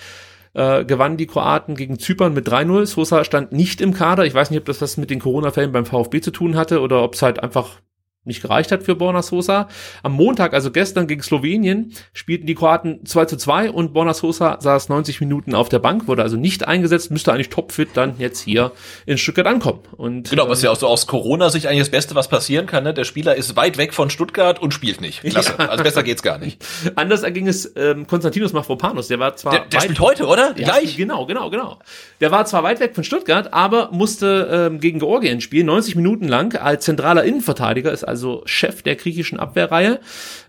äh, 0.53 0.85
gewannen 0.85 1.17
die 1.17 1.27
Kroaten 1.27 1.75
gegen 1.75 1.99
Zypern 1.99 2.33
mit 2.33 2.47
3-0. 2.47 2.85
Sosa 2.85 3.23
stand 3.23 3.51
nicht 3.51 3.81
im 3.81 3.93
Kader. 3.93 4.25
Ich 4.25 4.33
weiß 4.33 4.49
nicht, 4.49 4.59
ob 4.59 4.65
das 4.65 4.81
was 4.81 4.97
mit 4.97 5.09
den 5.09 5.19
Corona-Fällen 5.19 5.71
beim 5.71 5.85
VfB 5.85 6.21
zu 6.21 6.31
tun 6.31 6.55
hatte 6.55 6.81
oder 6.81 7.03
ob 7.03 7.15
es 7.15 7.21
halt 7.21 7.41
einfach 7.41 7.81
nicht 8.25 8.41
gereicht 8.41 8.71
hat 8.71 8.83
für 8.83 8.95
Borna 8.95 9.21
Sosa. 9.21 9.67
Am 10.01 10.13
Montag, 10.13 10.53
also 10.53 10.71
gestern 10.71 11.07
gegen 11.07 11.21
Slowenien, 11.21 11.93
spielten 12.13 12.45
die 12.45 12.55
Kroaten 12.55 13.05
2 13.05 13.25
zu 13.25 13.37
2 13.37 13.71
und 13.71 13.93
Borna 13.93 14.13
Sosa 14.13 14.57
saß 14.61 14.89
90 14.89 15.19
Minuten 15.19 15.55
auf 15.55 15.69
der 15.69 15.79
Bank, 15.79 16.07
wurde 16.07 16.23
also 16.23 16.37
nicht 16.37 16.67
eingesetzt, 16.67 17.11
müsste 17.11 17.33
eigentlich 17.33 17.49
topfit 17.49 17.89
dann 17.95 18.15
jetzt 18.19 18.41
hier 18.41 18.71
in 19.05 19.17
Stuttgart 19.17 19.47
ankommen. 19.47 19.79
Und 19.97 20.29
Genau, 20.29 20.47
was 20.49 20.61
ja 20.61 20.71
auch 20.71 20.75
so 20.75 20.87
aus 20.87 21.07
Corona-Sicht 21.07 21.67
eigentlich 21.67 21.79
das 21.79 21.89
Beste, 21.89 22.15
was 22.15 22.27
passieren 22.27 22.65
kann. 22.65 22.83
Ne? 22.83 22.93
Der 22.93 23.03
Spieler 23.03 23.35
ist 23.35 23.55
weit 23.55 23.77
weg 23.77 23.93
von 23.93 24.09
Stuttgart 24.09 24.61
und 24.61 24.73
spielt 24.73 25.01
nicht. 25.01 25.21
Klasse. 25.21 25.55
Ja. 25.57 25.69
Also 25.69 25.83
besser 25.83 26.03
geht's 26.03 26.23
gar 26.23 26.37
nicht. 26.37 26.63
Anders 26.95 27.23
erging 27.23 27.47
es 27.47 27.73
ähm, 27.75 28.07
Konstantinos 28.07 28.53
Mafropanos. 28.53 29.07
Der 29.07 29.19
war 29.19 29.35
zwar 29.35 29.53
Der, 29.53 29.65
der 29.65 29.81
spielt 29.81 29.99
heute, 29.99 30.27
oder? 30.27 30.53
Ja, 30.57 30.65
Gleich. 30.65 30.97
Genau, 30.97 31.25
genau, 31.25 31.49
genau. 31.49 31.79
Der 32.21 32.31
war 32.31 32.45
zwar 32.45 32.63
weit 32.63 32.79
weg 32.79 32.95
von 32.95 33.03
Stuttgart, 33.03 33.53
aber 33.53 33.89
musste 33.91 34.69
ähm, 34.71 34.79
gegen 34.79 34.99
Georgien 34.99 35.41
spielen, 35.41 35.65
90 35.65 35.95
Minuten 35.95 36.27
lang 36.27 36.55
als 36.55 36.85
zentraler 36.85 37.23
Innenverteidiger, 37.23 37.91
ist 37.91 38.03
also 38.13 38.43
Chef 38.45 38.83
der 38.83 38.95
griechischen 38.95 39.39
Abwehrreihe. 39.39 39.99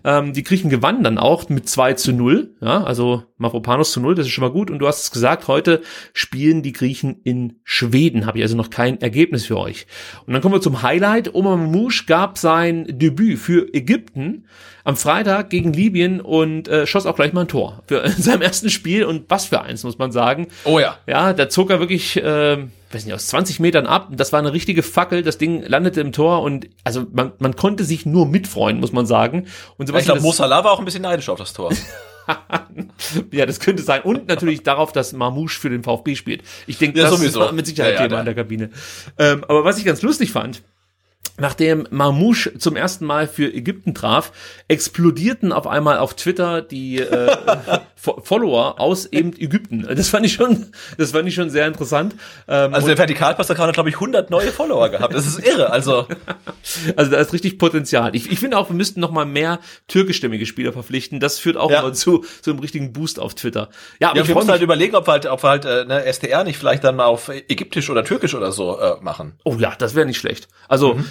Ähm, 0.03 0.33
die 0.33 0.43
Griechen 0.43 0.69
gewannen 0.69 1.03
dann 1.03 1.17
auch 1.17 1.49
mit 1.49 1.67
2 1.67 1.93
zu 1.93 2.13
0, 2.13 2.55
ja, 2.61 2.83
also 2.83 3.23
Mavropanos 3.37 3.91
zu 3.91 3.99
0, 3.99 4.13
das 4.13 4.27
ist 4.27 4.31
schon 4.31 4.43
mal 4.43 4.51
gut. 4.51 4.69
Und 4.69 4.77
du 4.77 4.87
hast 4.87 5.01
es 5.01 5.11
gesagt, 5.11 5.47
heute 5.47 5.81
spielen 6.13 6.61
die 6.61 6.73
Griechen 6.73 7.21
in 7.23 7.59
Schweden, 7.63 8.27
habe 8.27 8.37
ich 8.37 8.43
also 8.43 8.55
noch 8.55 8.69
kein 8.69 9.01
Ergebnis 9.01 9.47
für 9.47 9.57
euch. 9.57 9.87
Und 10.27 10.33
dann 10.33 10.43
kommen 10.43 10.53
wir 10.53 10.61
zum 10.61 10.83
Highlight. 10.83 11.33
Omar 11.33 11.57
Mamouche 11.57 12.05
gab 12.05 12.37
sein 12.37 12.85
Debüt 12.87 13.39
für 13.39 13.73
Ägypten 13.73 14.45
am 14.85 14.95
Freitag 14.95 15.49
gegen 15.49 15.73
Libyen 15.73 16.21
und 16.21 16.67
äh, 16.69 16.87
schoss 16.87 17.05
auch 17.05 17.15
gleich 17.17 17.33
mal 17.33 17.41
ein 17.41 17.47
Tor 17.49 17.83
für 17.87 17.97
in 18.05 18.11
seinem 18.21 18.41
ersten 18.43 18.69
Spiel 18.69 19.03
und 19.03 19.25
was 19.29 19.45
für 19.47 19.61
eins, 19.61 19.83
muss 19.83 19.97
man 19.97 20.11
sagen. 20.13 20.47
Oh 20.63 20.79
ja. 20.79 20.97
Ja, 21.07 21.33
da 21.33 21.49
zog 21.49 21.69
er 21.71 21.79
wirklich, 21.79 22.15
äh, 22.17 22.57
weiß 22.91 23.03
nicht, 23.05 23.13
aus 23.13 23.27
20 23.27 23.59
Metern 23.59 23.85
ab. 23.87 24.07
Das 24.11 24.31
war 24.31 24.39
eine 24.39 24.53
richtige 24.53 24.83
Fackel. 24.83 25.23
Das 25.23 25.37
Ding 25.37 25.63
landete 25.63 25.99
im 26.01 26.11
Tor 26.13 26.41
und 26.43 26.67
also 26.85 27.05
man, 27.11 27.33
man 27.39 27.55
konnte 27.57 27.83
sich 27.83 28.05
nur 28.05 28.25
mitfreuen, 28.27 28.79
muss 28.79 28.93
man 28.93 29.05
sagen. 29.05 29.47
Und 29.77 29.83
Ich 29.83 29.87
Sebastian, 29.87 30.03
glaube, 30.05 30.17
das- 30.19 30.23
Mo 30.23 30.31
Salah 30.31 30.63
war 30.63 30.71
auch 30.71 30.79
ein 30.79 30.85
bisschen 30.85 31.01
neidisch 31.01 31.27
auf 31.29 31.37
das 31.39 31.51
Tor. 31.53 31.71
ja, 33.31 33.45
das 33.45 33.59
könnte 33.59 33.83
sein. 33.83 34.01
Und 34.01 34.27
natürlich 34.27 34.63
darauf, 34.63 34.91
dass 34.91 35.13
Marmouche 35.13 35.59
für 35.59 35.69
den 35.69 35.83
VfB 35.83 36.15
spielt. 36.15 36.41
Ich 36.67 36.77
denke, 36.77 36.97
Ja, 36.99 37.09
das 37.09 37.19
sowieso. 37.19 37.39
war 37.39 37.51
mit 37.51 37.67
Sicherheit 37.67 37.93
Ja, 37.95 38.01
ja, 38.01 38.07
Thema 38.07 38.19
in 38.19 38.25
der 38.25 38.33
Kabine. 38.35 38.69
Ähm, 39.19 39.43
aber 39.47 39.63
was 39.63 39.77
ich 39.77 39.85
ganz 39.85 40.01
lustig 40.01 40.31
fand, 40.31 40.61
Nachdem 41.37 41.85
Marmouche 41.89 42.57
zum 42.57 42.75
ersten 42.77 43.05
Mal 43.05 43.27
für 43.27 43.53
Ägypten 43.53 43.93
traf, 43.93 44.31
explodierten 44.69 45.51
auf 45.51 45.67
einmal 45.67 45.97
auf 45.97 46.13
Twitter 46.15 46.61
die 46.61 46.99
äh, 46.99 47.35
Fo- 47.95 48.21
Follower 48.23 48.79
aus 48.79 49.05
eben 49.07 49.33
Ägypten. 49.33 49.85
Das 49.95 50.09
fand 50.09 50.25
ich 50.25 50.33
schon, 50.33 50.67
das 50.97 51.11
fand 51.11 51.27
ich 51.27 51.35
schon 51.35 51.49
sehr 51.49 51.67
interessant. 51.67 52.15
Ähm, 52.47 52.73
Also 52.73 52.87
der 52.87 52.97
Vertikalpass-Account 52.97 53.67
hat, 53.69 53.73
glaube 53.73 53.89
ich, 53.89 53.95
100 53.95 54.29
neue 54.29 54.51
Follower 54.51 54.87
gehabt. 54.89 55.13
Das 55.13 55.25
ist 55.27 55.39
irre. 55.45 55.71
Also, 55.71 56.07
Also 56.95 57.11
da 57.11 57.17
ist 57.17 57.33
richtig 57.33 57.57
Potenzial. 57.57 58.15
Ich, 58.15 58.31
ich 58.31 58.39
finde 58.39 58.57
auch, 58.57 58.69
wir 58.69 58.75
müssten 58.75 58.99
noch 58.99 59.11
mal 59.11 59.25
mehr 59.25 59.59
türkischstämmige 59.87 60.45
Spieler 60.45 60.71
verpflichten. 60.73 61.19
Das 61.19 61.37
führt 61.39 61.57
auch 61.57 61.69
Ja. 61.71 61.81
immer 61.81 61.93
zu, 61.93 62.23
zu 62.41 62.51
einem 62.51 62.59
richtigen 62.59 62.93
Boost 62.93 63.19
auf 63.19 63.35
Twitter. 63.35 63.69
Ja, 63.99 64.09
aber 64.09 64.17
ja, 64.17 64.23
ich 64.23 64.27
wir 64.29 64.35
müssen 64.35 64.49
halt 64.51 64.61
überlegen, 64.61 64.95
ob 64.95 65.07
wir 65.07 65.11
halt, 65.13 65.25
ob 65.25 65.43
wir 65.43 65.49
halt 65.49 65.65
äh, 65.65 65.85
ne, 65.85 66.11
STR 66.11 66.43
nicht 66.43 66.57
vielleicht 66.57 66.83
dann 66.83 66.95
mal 66.95 67.05
auf 67.05 67.29
Ägyptisch 67.29 67.89
oder 67.89 68.03
Türkisch 68.05 68.35
oder 68.35 68.51
so 68.51 68.79
äh, 68.79 68.95
machen. 69.01 69.33
Oh 69.43 69.55
ja, 69.59 69.73
das 69.77 69.95
wäre 69.95 70.05
nicht 70.05 70.17
schlecht. 70.17 70.47
Also 70.67 70.93
Mhm. 70.95 71.05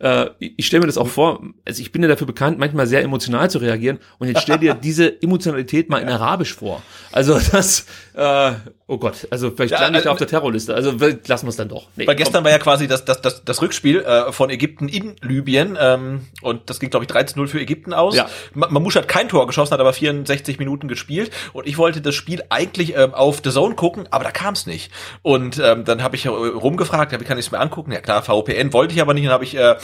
äh, 0.00 0.26
ich 0.38 0.66
stelle 0.66 0.80
mir 0.82 0.86
das 0.86 0.98
auch 0.98 1.08
vor, 1.08 1.42
also 1.66 1.80
ich 1.82 1.90
bin 1.92 2.02
ja 2.02 2.08
dafür 2.08 2.26
bekannt, 2.26 2.58
manchmal 2.58 2.86
sehr 2.86 3.02
emotional 3.02 3.50
zu 3.50 3.58
reagieren 3.58 3.98
und 4.18 4.28
jetzt 4.28 4.42
stell 4.42 4.58
dir 4.58 4.74
diese 4.82 5.20
Emotionalität 5.22 5.90
mal 5.90 5.98
in 5.98 6.08
Arabisch 6.08 6.54
vor. 6.54 6.82
Also 7.12 7.38
das, 7.52 7.86
äh, 8.14 8.52
oh 8.86 8.98
Gott, 8.98 9.26
also 9.30 9.50
vielleicht 9.50 9.72
Ja, 9.72 9.80
lande 9.80 9.98
ich 9.98 10.04
da 10.04 10.10
äh, 10.10 10.12
auf 10.12 10.18
der 10.18 10.28
Terrorliste. 10.28 10.74
Also 10.74 10.92
lassen 10.92 11.46
wir 11.46 11.50
es 11.50 11.56
dann 11.56 11.68
doch. 11.68 11.86
Nee, 11.96 12.06
Weil 12.06 12.14
gestern 12.16 12.44
war 12.44 12.50
ja 12.50 12.58
quasi 12.58 12.86
das, 12.86 13.04
das, 13.04 13.20
das, 13.22 13.44
das 13.44 13.60
Rückspiel 13.62 14.00
äh, 14.00 14.30
von 14.32 14.50
Ägypten 14.50 14.88
in 14.88 15.16
Libyen 15.22 15.76
ähm, 15.80 16.20
und 16.42 16.68
das 16.70 16.78
ging, 16.80 16.90
glaube 16.90 17.04
ich, 17.04 17.10
13-0 17.10 17.46
für 17.48 17.60
Ägypten 17.60 17.92
aus. 17.92 18.14
Ja. 18.14 18.28
Ma- 18.54 18.68
Mamouche 18.68 18.98
hat 19.00 19.08
kein 19.08 19.28
Tor 19.28 19.46
geschossen, 19.46 19.72
hat 19.72 19.80
aber 19.80 19.92
64 19.92 20.58
Minuten 20.58 20.88
gespielt 20.88 21.30
und 21.52 21.66
ich 21.66 21.76
wollte 21.78 22.00
das 22.00 22.14
Spiel 22.14 22.42
eigentlich 22.50 22.96
ähm, 22.96 23.14
auf 23.14 23.40
The 23.42 23.50
Zone 23.50 23.74
gucken, 23.74 24.06
aber 24.10 24.24
da 24.24 24.30
kam 24.30 24.54
es 24.54 24.66
nicht. 24.66 24.92
Und 25.22 25.58
ähm, 25.58 25.84
dann 25.84 26.02
habe 26.02 26.14
ich 26.16 26.26
äh, 26.26 26.28
rumgefragt, 26.28 27.18
wie 27.18 27.24
kann 27.24 27.38
ich 27.38 27.46
es 27.46 27.50
mir 27.52 27.58
angucken? 27.58 27.92
Ja 27.92 28.00
klar, 28.00 28.22
VPN 28.22 28.72
wollte 28.72 28.94
ich 28.94 29.00
aber 29.00 29.14
nicht, 29.14 29.24
dann 29.26 29.32
habe 29.32 29.44
ich 29.44 29.56
äh, 29.56 29.76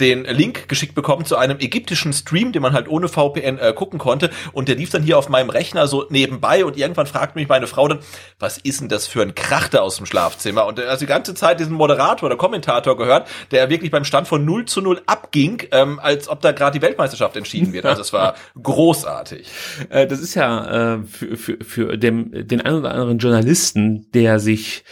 den 0.00 0.24
Link 0.24 0.68
geschickt 0.68 0.94
bekommen 0.94 1.24
zu 1.24 1.36
einem 1.36 1.58
ägyptischen 1.60 2.12
Stream, 2.12 2.52
den 2.52 2.62
man 2.62 2.72
halt 2.72 2.88
ohne 2.88 3.08
VPN 3.08 3.58
äh, 3.58 3.72
gucken 3.74 3.98
konnte 3.98 4.30
und 4.52 4.68
der 4.68 4.76
lief 4.76 4.90
dann 4.90 5.02
hier 5.02 5.18
auf 5.18 5.28
meinem 5.28 5.50
Rechner 5.50 5.86
so 5.86 6.06
nebenbei 6.08 6.64
und 6.64 6.76
irgendwann 6.76 7.06
fragt 7.06 7.36
mich 7.36 7.48
meine 7.48 7.66
Frau 7.66 7.88
dann, 7.88 8.00
was 8.38 8.58
ist 8.58 8.80
denn 8.80 8.88
das 8.88 9.06
für 9.06 9.22
ein 9.22 9.34
Krach 9.34 9.68
da 9.68 9.80
aus 9.80 9.96
dem 9.96 10.06
Schlafzimmer? 10.06 10.66
Und 10.66 10.78
äh, 10.78 10.84
also 10.84 11.00
die 11.00 11.06
ganze 11.06 11.34
Zeit 11.34 11.60
diesen 11.60 11.74
Moderator 11.74 12.26
oder 12.26 12.36
Kommentator 12.36 12.96
gehört, 12.96 13.28
der 13.50 13.70
wirklich 13.70 13.90
beim 13.90 14.04
Stand 14.04 14.28
von 14.28 14.44
0 14.44 14.64
zu 14.64 14.80
0 14.80 15.02
abging, 15.06 15.62
ähm, 15.70 16.00
als 16.00 16.28
ob 16.28 16.40
da 16.40 16.52
gerade 16.52 16.78
die 16.78 16.82
Weltmeisterschaft 16.82 17.36
entschieden 17.36 17.72
wird. 17.72 17.84
Also 17.84 18.02
es 18.02 18.12
war 18.12 18.34
großartig. 18.62 19.46
Äh, 19.88 20.06
das 20.06 20.20
ist 20.20 20.34
ja 20.34 20.94
äh, 20.94 21.04
für, 21.04 21.36
für, 21.36 21.58
für 21.64 21.98
dem, 21.98 22.30
den 22.46 22.60
einen 22.60 22.78
oder 22.78 22.90
anderen 22.90 23.18
Journalisten, 23.18 24.10
der 24.12 24.40
sich 24.40 24.84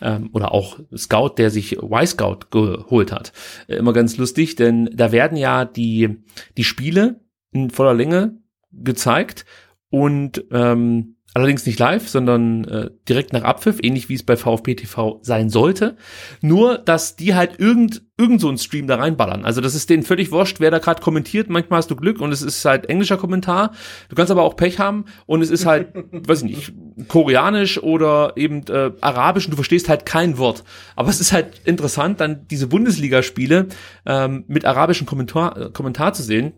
ähm, 0.00 0.30
oder 0.32 0.52
auch 0.52 0.78
Scout, 0.96 1.34
der 1.38 1.50
sich 1.50 1.78
Y-Scout 1.82 2.50
geholt 2.50 3.12
hat, 3.12 3.32
äh, 3.66 3.76
immer 3.76 3.92
ganz 3.92 4.16
lustig, 4.16 4.56
denn 4.56 4.90
da 4.92 5.12
werden 5.12 5.36
ja 5.36 5.64
die, 5.64 6.22
die 6.56 6.64
Spiele 6.64 7.20
in 7.52 7.70
voller 7.70 7.94
Länge 7.94 8.38
gezeigt 8.72 9.44
und 9.90 10.44
ähm, 10.50 11.13
allerdings 11.34 11.66
nicht 11.66 11.80
live, 11.80 12.08
sondern 12.08 12.64
äh, 12.64 12.90
direkt 13.08 13.32
nach 13.32 13.42
Abpfiff, 13.42 13.78
ähnlich 13.82 14.08
wie 14.08 14.14
es 14.14 14.22
bei 14.22 14.36
VfB 14.36 14.76
TV 14.76 15.18
sein 15.22 15.50
sollte. 15.50 15.96
Nur, 16.40 16.78
dass 16.78 17.16
die 17.16 17.34
halt 17.34 17.58
irgend, 17.58 18.02
irgend 18.16 18.40
so 18.40 18.48
einen 18.48 18.58
Stream 18.58 18.86
da 18.86 18.96
reinballern. 18.96 19.44
Also 19.44 19.60
das 19.60 19.74
ist 19.74 19.90
denen 19.90 20.04
völlig 20.04 20.30
wurscht, 20.30 20.60
wer 20.60 20.70
da 20.70 20.78
gerade 20.78 21.02
kommentiert. 21.02 21.50
Manchmal 21.50 21.78
hast 21.78 21.90
du 21.90 21.96
Glück 21.96 22.20
und 22.20 22.30
es 22.30 22.40
ist 22.40 22.64
halt 22.64 22.88
englischer 22.88 23.16
Kommentar. 23.16 23.72
Du 24.08 24.14
kannst 24.14 24.30
aber 24.30 24.44
auch 24.44 24.56
Pech 24.56 24.78
haben 24.78 25.06
und 25.26 25.42
es 25.42 25.50
ist 25.50 25.66
halt, 25.66 25.88
weiß 26.12 26.42
ich 26.42 26.44
nicht, 26.44 27.08
koreanisch 27.08 27.82
oder 27.82 28.34
eben 28.36 28.64
äh, 28.68 28.92
arabisch 29.00 29.46
und 29.46 29.50
du 29.50 29.56
verstehst 29.56 29.88
halt 29.88 30.06
kein 30.06 30.38
Wort. 30.38 30.62
Aber 30.94 31.10
es 31.10 31.20
ist 31.20 31.32
halt 31.32 31.60
interessant, 31.64 32.20
dann 32.20 32.46
diese 32.46 32.68
Bundesligaspiele 32.68 33.66
ähm, 34.06 34.44
mit 34.46 34.64
arabischem 34.64 35.06
Kommentar, 35.06 35.60
äh, 35.60 35.70
Kommentar 35.70 36.14
zu 36.14 36.22
sehen. 36.22 36.52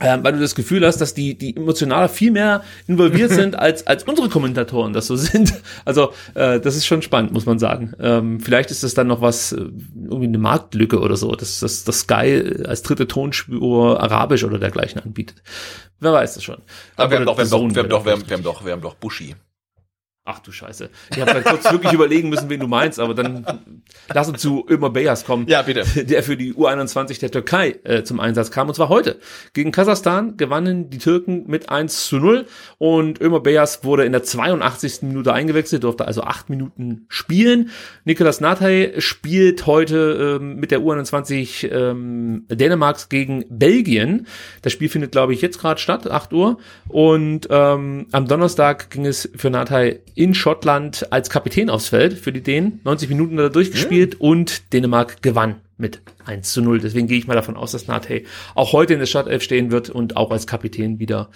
Ähm, 0.00 0.24
weil 0.24 0.32
du 0.32 0.40
das 0.40 0.54
Gefühl 0.54 0.84
hast, 0.86 1.00
dass 1.00 1.14
die, 1.14 1.36
die 1.36 1.56
emotional 1.56 2.08
viel 2.08 2.30
mehr 2.30 2.62
involviert 2.86 3.30
sind 3.32 3.56
als, 3.56 3.86
als 3.86 4.04
unsere 4.04 4.28
Kommentatoren 4.28 4.92
das 4.92 5.06
so 5.06 5.16
sind. 5.16 5.54
Also 5.84 6.12
äh, 6.34 6.60
das 6.60 6.76
ist 6.76 6.86
schon 6.86 7.02
spannend, 7.02 7.32
muss 7.32 7.46
man 7.46 7.58
sagen. 7.58 7.92
Ähm, 8.00 8.40
vielleicht 8.40 8.70
ist 8.70 8.82
das 8.82 8.94
dann 8.94 9.06
noch 9.06 9.20
was, 9.20 9.52
äh, 9.52 9.56
irgendwie 9.56 10.26
eine 10.26 10.38
Marktlücke 10.38 11.00
oder 11.00 11.16
so, 11.16 11.34
dass 11.34 11.60
das, 11.60 11.84
das 11.84 12.00
Sky 12.00 12.62
als 12.64 12.82
dritte 12.82 13.06
Tonspur 13.06 14.00
Arabisch 14.00 14.44
oder 14.44 14.58
dergleichen 14.58 15.00
anbietet. 15.02 15.42
Wer 16.00 16.12
weiß 16.12 16.34
das 16.34 16.44
schon. 16.44 16.58
Aber 16.96 17.10
wir 17.10 17.18
haben 17.18 17.26
doch, 17.26 17.36
wir 17.36 17.44
haben 17.44 17.50
doch, 17.50 17.74
wir 17.74 17.82
haben 17.82 17.88
doch, 17.88 18.04
wir 18.04 18.12
haben, 18.12 18.28
wir 18.28 18.36
haben 18.36 18.42
doch, 18.42 18.64
wir 18.64 18.72
haben 18.72 18.82
doch 18.82 18.94
Buschi. 18.94 19.34
Ach 20.26 20.38
du 20.38 20.52
Scheiße. 20.52 20.88
Ich 21.10 21.20
habe 21.20 21.34
dann 21.34 21.44
kurz 21.44 21.70
wirklich 21.70 21.92
überlegen 21.92 22.30
müssen, 22.30 22.48
wen 22.48 22.58
du 22.58 22.66
meinst, 22.66 22.98
aber 22.98 23.12
dann 23.12 23.82
lass 24.08 24.26
uns 24.26 24.40
zu 24.40 24.64
Ömer 24.66 24.88
Beyas 24.88 25.26
kommen. 25.26 25.46
Ja, 25.48 25.60
bitte. 25.60 25.84
Der 26.06 26.22
für 26.22 26.38
die 26.38 26.54
U21 26.54 27.20
der 27.20 27.30
Türkei 27.30 27.78
äh, 27.84 28.04
zum 28.04 28.20
Einsatz 28.20 28.50
kam. 28.50 28.68
Und 28.68 28.74
zwar 28.74 28.88
heute. 28.88 29.18
Gegen 29.52 29.70
Kasachstan 29.70 30.38
gewannen 30.38 30.88
die 30.88 30.96
Türken 30.96 31.44
mit 31.46 31.68
1 31.68 32.06
zu 32.06 32.16
0 32.16 32.46
und 32.78 33.20
Ömer 33.20 33.40
Beyas 33.40 33.84
wurde 33.84 34.06
in 34.06 34.12
der 34.12 34.22
82. 34.22 35.02
Minute 35.02 35.34
eingewechselt, 35.34 35.84
durfte 35.84 36.06
also 36.06 36.22
acht 36.22 36.48
Minuten 36.48 37.04
spielen. 37.08 37.68
Nikolas 38.06 38.40
Natay 38.40 38.98
spielt 39.02 39.66
heute 39.66 40.38
ähm, 40.40 40.56
mit 40.56 40.70
der 40.70 40.80
U21 40.80 41.70
ähm, 41.70 42.46
Dänemarks 42.48 43.10
gegen 43.10 43.44
Belgien. 43.50 44.26
Das 44.62 44.72
Spiel 44.72 44.88
findet, 44.88 45.12
glaube 45.12 45.34
ich, 45.34 45.42
jetzt 45.42 45.58
gerade 45.58 45.78
statt, 45.78 46.10
8 46.10 46.32
Uhr. 46.32 46.56
Und 46.88 47.46
ähm, 47.50 48.06
am 48.10 48.26
Donnerstag 48.26 48.88
ging 48.88 49.04
es 49.04 49.28
für 49.36 49.50
Natay 49.50 50.00
in 50.14 50.34
Schottland 50.34 51.12
als 51.12 51.30
Kapitän 51.30 51.70
aufs 51.70 51.88
Feld 51.88 52.18
für 52.18 52.32
die 52.32 52.42
Dänen. 52.42 52.80
90 52.84 53.08
Minuten 53.08 53.36
hat 53.38 53.44
er 53.44 53.50
durchgespielt 53.50 54.20
und 54.20 54.72
Dänemark 54.72 55.22
gewann 55.22 55.56
mit 55.76 56.00
1 56.24 56.52
zu 56.52 56.62
0. 56.62 56.80
Deswegen 56.80 57.08
gehe 57.08 57.18
ich 57.18 57.26
mal 57.26 57.34
davon 57.34 57.56
aus, 57.56 57.72
dass 57.72 57.88
Natey 57.88 58.26
auch 58.54 58.72
heute 58.72 58.94
in 58.94 59.00
der 59.00 59.06
Startelf 59.06 59.42
stehen 59.42 59.70
wird 59.70 59.90
und 59.90 60.16
auch 60.16 60.30
als 60.30 60.46
Kapitän 60.46 60.98
wieder 60.98 61.30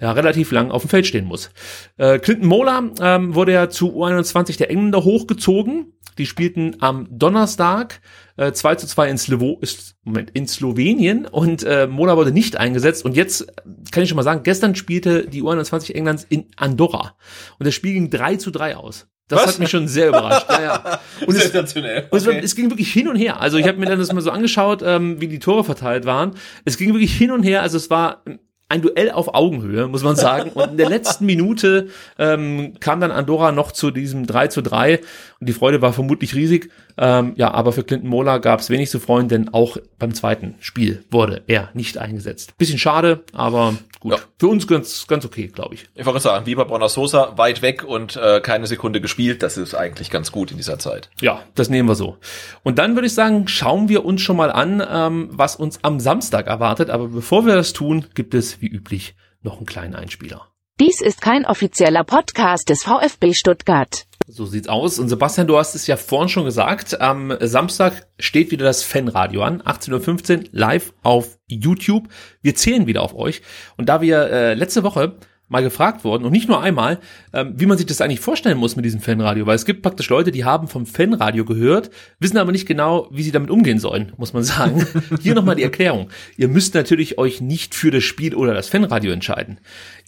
ja, 0.00 0.12
relativ 0.12 0.52
lang 0.52 0.70
auf 0.70 0.82
dem 0.82 0.88
Feld 0.90 1.06
stehen 1.06 1.24
muss. 1.24 1.50
Äh, 1.96 2.18
Clinton 2.18 2.46
Mola 2.48 2.90
ähm, 3.00 3.34
wurde 3.34 3.52
ja 3.52 3.68
zu 3.68 3.94
U21 3.96 4.58
der 4.58 4.70
Engländer 4.70 5.04
hochgezogen. 5.04 5.92
Die 6.18 6.26
spielten 6.26 6.76
am 6.80 7.06
Donnerstag 7.10 8.00
äh, 8.36 8.52
2 8.52 8.74
zu 8.76 8.86
2 8.88 9.08
in, 9.10 9.18
Slowo 9.18 9.58
ist, 9.60 9.94
Moment, 10.02 10.30
in 10.34 10.48
Slowenien 10.48 11.26
und 11.26 11.62
äh, 11.62 11.86
Mola 11.86 12.16
wurde 12.16 12.32
nicht 12.32 12.56
eingesetzt. 12.56 13.04
Und 13.04 13.16
jetzt 13.16 13.42
äh, 13.42 13.52
kann 13.92 14.02
ich 14.02 14.08
schon 14.08 14.16
mal 14.16 14.22
sagen, 14.24 14.42
gestern 14.42 14.74
spielte 14.74 15.26
die 15.28 15.42
U21 15.42 15.94
Englands 15.94 16.26
in 16.28 16.46
Andorra. 16.56 17.16
Und 17.58 17.66
das 17.66 17.74
Spiel 17.74 17.92
ging 17.94 18.10
3 18.10 18.36
zu 18.36 18.50
3 18.50 18.76
aus. 18.76 19.06
Das 19.28 19.40
Was? 19.42 19.46
hat 19.48 19.58
mich 19.58 19.68
schon 19.68 19.88
sehr 19.88 20.08
überrascht. 20.08 20.46
Ja, 20.48 20.62
ja. 20.62 21.00
Und 21.26 21.36
es, 21.36 21.42
Sensationell. 21.42 22.08
und 22.10 22.16
es, 22.16 22.26
Okay. 22.26 22.40
es 22.42 22.56
ging 22.56 22.70
wirklich 22.70 22.90
hin 22.92 23.08
und 23.08 23.16
her. 23.16 23.40
Also 23.40 23.58
ich 23.58 23.68
habe 23.68 23.78
mir 23.78 23.84
dann 23.86 23.98
das 23.98 24.10
mal 24.12 24.22
so 24.22 24.30
angeschaut, 24.30 24.82
ähm, 24.82 25.20
wie 25.20 25.28
die 25.28 25.38
Tore 25.38 25.64
verteilt 25.64 26.06
waren. 26.06 26.32
Es 26.64 26.78
ging 26.78 26.94
wirklich 26.94 27.14
hin 27.14 27.30
und 27.30 27.42
her. 27.42 27.60
Also 27.62 27.76
es 27.76 27.90
war 27.90 28.24
ein 28.68 28.82
Duell 28.82 29.10
auf 29.10 29.34
Augenhöhe, 29.34 29.88
muss 29.88 30.02
man 30.02 30.16
sagen. 30.16 30.50
Und 30.50 30.72
in 30.72 30.76
der 30.76 30.88
letzten 30.88 31.24
Minute 31.24 31.88
ähm, 32.18 32.74
kam 32.80 33.00
dann 33.00 33.10
Andorra 33.10 33.50
noch 33.50 33.72
zu 33.72 33.90
diesem 33.90 34.26
3 34.26 34.48
zu 34.48 34.62
3 34.62 35.00
und 35.40 35.48
die 35.48 35.52
Freude 35.52 35.80
war 35.82 35.92
vermutlich 35.92 36.34
riesig. 36.34 36.70
Ähm, 36.96 37.34
ja, 37.36 37.52
aber 37.52 37.72
für 37.72 37.84
Clinton 37.84 38.10
Mola 38.10 38.38
gab 38.38 38.58
es 38.58 38.70
wenig 38.70 38.90
zu 38.90 38.98
freuen, 38.98 39.28
denn 39.28 39.54
auch 39.54 39.76
beim 39.98 40.12
zweiten 40.12 40.56
Spiel 40.58 41.04
wurde 41.10 41.42
er 41.46 41.70
nicht 41.74 41.96
eingesetzt. 41.96 42.56
Bisschen 42.58 42.78
schade, 42.78 43.22
aber 43.32 43.74
gut. 44.00 44.12
Ja. 44.12 44.18
Für 44.38 44.48
uns 44.48 44.66
ganz, 44.66 45.06
ganz 45.06 45.24
okay, 45.24 45.46
glaube 45.46 45.76
ich. 45.76 45.86
Ich 45.94 46.04
wollte 46.04 46.18
sagen, 46.18 46.46
wie 46.46 46.56
bei 46.56 46.64
Bonner 46.64 46.88
Sosa, 46.88 47.38
weit 47.38 47.62
weg 47.62 47.84
und 47.84 48.16
äh, 48.16 48.40
keine 48.40 48.66
Sekunde 48.66 49.00
gespielt. 49.00 49.44
Das 49.44 49.56
ist 49.56 49.74
eigentlich 49.74 50.10
ganz 50.10 50.32
gut 50.32 50.50
in 50.50 50.56
dieser 50.56 50.80
Zeit. 50.80 51.08
Ja, 51.20 51.42
das 51.54 51.70
nehmen 51.70 51.88
wir 51.88 51.94
so. 51.94 52.16
Und 52.64 52.78
dann 52.78 52.96
würde 52.96 53.06
ich 53.06 53.14
sagen, 53.14 53.46
schauen 53.46 53.88
wir 53.88 54.04
uns 54.04 54.20
schon 54.20 54.36
mal 54.36 54.50
an, 54.50 54.82
ähm, 54.90 55.28
was 55.30 55.54
uns 55.54 55.78
am 55.82 56.00
Samstag 56.00 56.48
erwartet. 56.48 56.90
Aber 56.90 57.08
bevor 57.08 57.46
wir 57.46 57.54
das 57.54 57.72
tun, 57.72 58.06
gibt 58.14 58.34
es 58.34 58.60
wie 58.60 58.68
üblich 58.68 59.14
noch 59.42 59.58
einen 59.58 59.66
kleinen 59.66 59.94
Einspieler. 59.94 60.48
Dies 60.80 61.00
ist 61.00 61.20
kein 61.20 61.46
offizieller 61.46 62.02
Podcast 62.02 62.68
des 62.68 62.82
VfB 62.82 63.34
Stuttgart. 63.34 64.07
So 64.30 64.44
sieht's 64.44 64.68
aus. 64.68 64.98
Und 64.98 65.08
Sebastian, 65.08 65.46
du 65.46 65.56
hast 65.56 65.74
es 65.74 65.86
ja 65.86 65.96
vorhin 65.96 66.28
schon 66.28 66.44
gesagt. 66.44 67.00
Am 67.00 67.32
Samstag 67.40 68.06
steht 68.18 68.50
wieder 68.50 68.66
das 68.66 68.82
Fanradio 68.82 69.42
an. 69.42 69.62
18.15 69.62 70.36
Uhr 70.36 70.44
live 70.52 70.92
auf 71.02 71.38
YouTube. 71.46 72.08
Wir 72.42 72.54
zählen 72.54 72.86
wieder 72.86 73.00
auf 73.00 73.14
euch. 73.14 73.40
Und 73.78 73.88
da 73.88 74.02
wir 74.02 74.30
äh, 74.30 74.54
letzte 74.54 74.82
Woche 74.82 75.16
mal 75.48 75.62
gefragt 75.62 76.04
wurden 76.04 76.24
und 76.24 76.32
nicht 76.32 76.48
nur 76.48 76.62
einmal, 76.62 76.98
ähm, 77.32 77.54
wie 77.56 77.66
man 77.66 77.78
sich 77.78 77.86
das 77.86 78.00
eigentlich 78.00 78.20
vorstellen 78.20 78.58
muss 78.58 78.76
mit 78.76 78.84
diesem 78.84 79.00
Fanradio, 79.00 79.46
weil 79.46 79.56
es 79.56 79.64
gibt 79.64 79.82
praktisch 79.82 80.10
Leute, 80.10 80.30
die 80.30 80.44
haben 80.44 80.68
vom 80.68 80.84
Fanradio 80.84 81.44
gehört, 81.44 81.90
wissen 82.20 82.36
aber 82.36 82.52
nicht 82.52 82.66
genau, 82.66 83.08
wie 83.10 83.22
sie 83.22 83.32
damit 83.32 83.50
umgehen 83.50 83.78
sollen, 83.78 84.12
muss 84.18 84.34
man 84.34 84.42
sagen. 84.42 84.86
Hier 85.22 85.34
nochmal 85.34 85.56
die 85.56 85.62
Erklärung. 85.62 86.10
Ihr 86.36 86.48
müsst 86.48 86.74
natürlich 86.74 87.18
euch 87.18 87.40
nicht 87.40 87.74
für 87.74 87.90
das 87.90 88.04
Spiel 88.04 88.34
oder 88.34 88.52
das 88.52 88.68
Fanradio 88.68 89.10
entscheiden. 89.10 89.58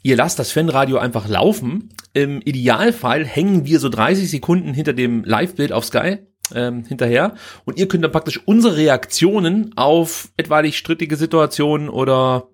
Ihr 0.02 0.16
lasst 0.16 0.38
das 0.38 0.52
Fanradio 0.52 0.98
einfach 0.98 1.28
laufen. 1.28 1.90
Im 2.12 2.40
Idealfall 2.40 3.24
hängen 3.24 3.66
wir 3.66 3.78
so 3.80 3.88
30 3.88 4.30
Sekunden 4.30 4.72
hinter 4.72 4.92
dem 4.92 5.24
Live-Bild 5.24 5.72
auf 5.72 5.84
Sky 5.84 6.18
ähm, 6.54 6.84
hinterher 6.84 7.34
und 7.64 7.78
ihr 7.78 7.86
könnt 7.88 8.04
dann 8.04 8.12
praktisch 8.12 8.40
unsere 8.46 8.76
Reaktionen 8.76 9.72
auf 9.76 10.30
etwaig 10.36 10.76
strittige 10.76 11.16
Situationen 11.16 11.88
oder 11.88 12.48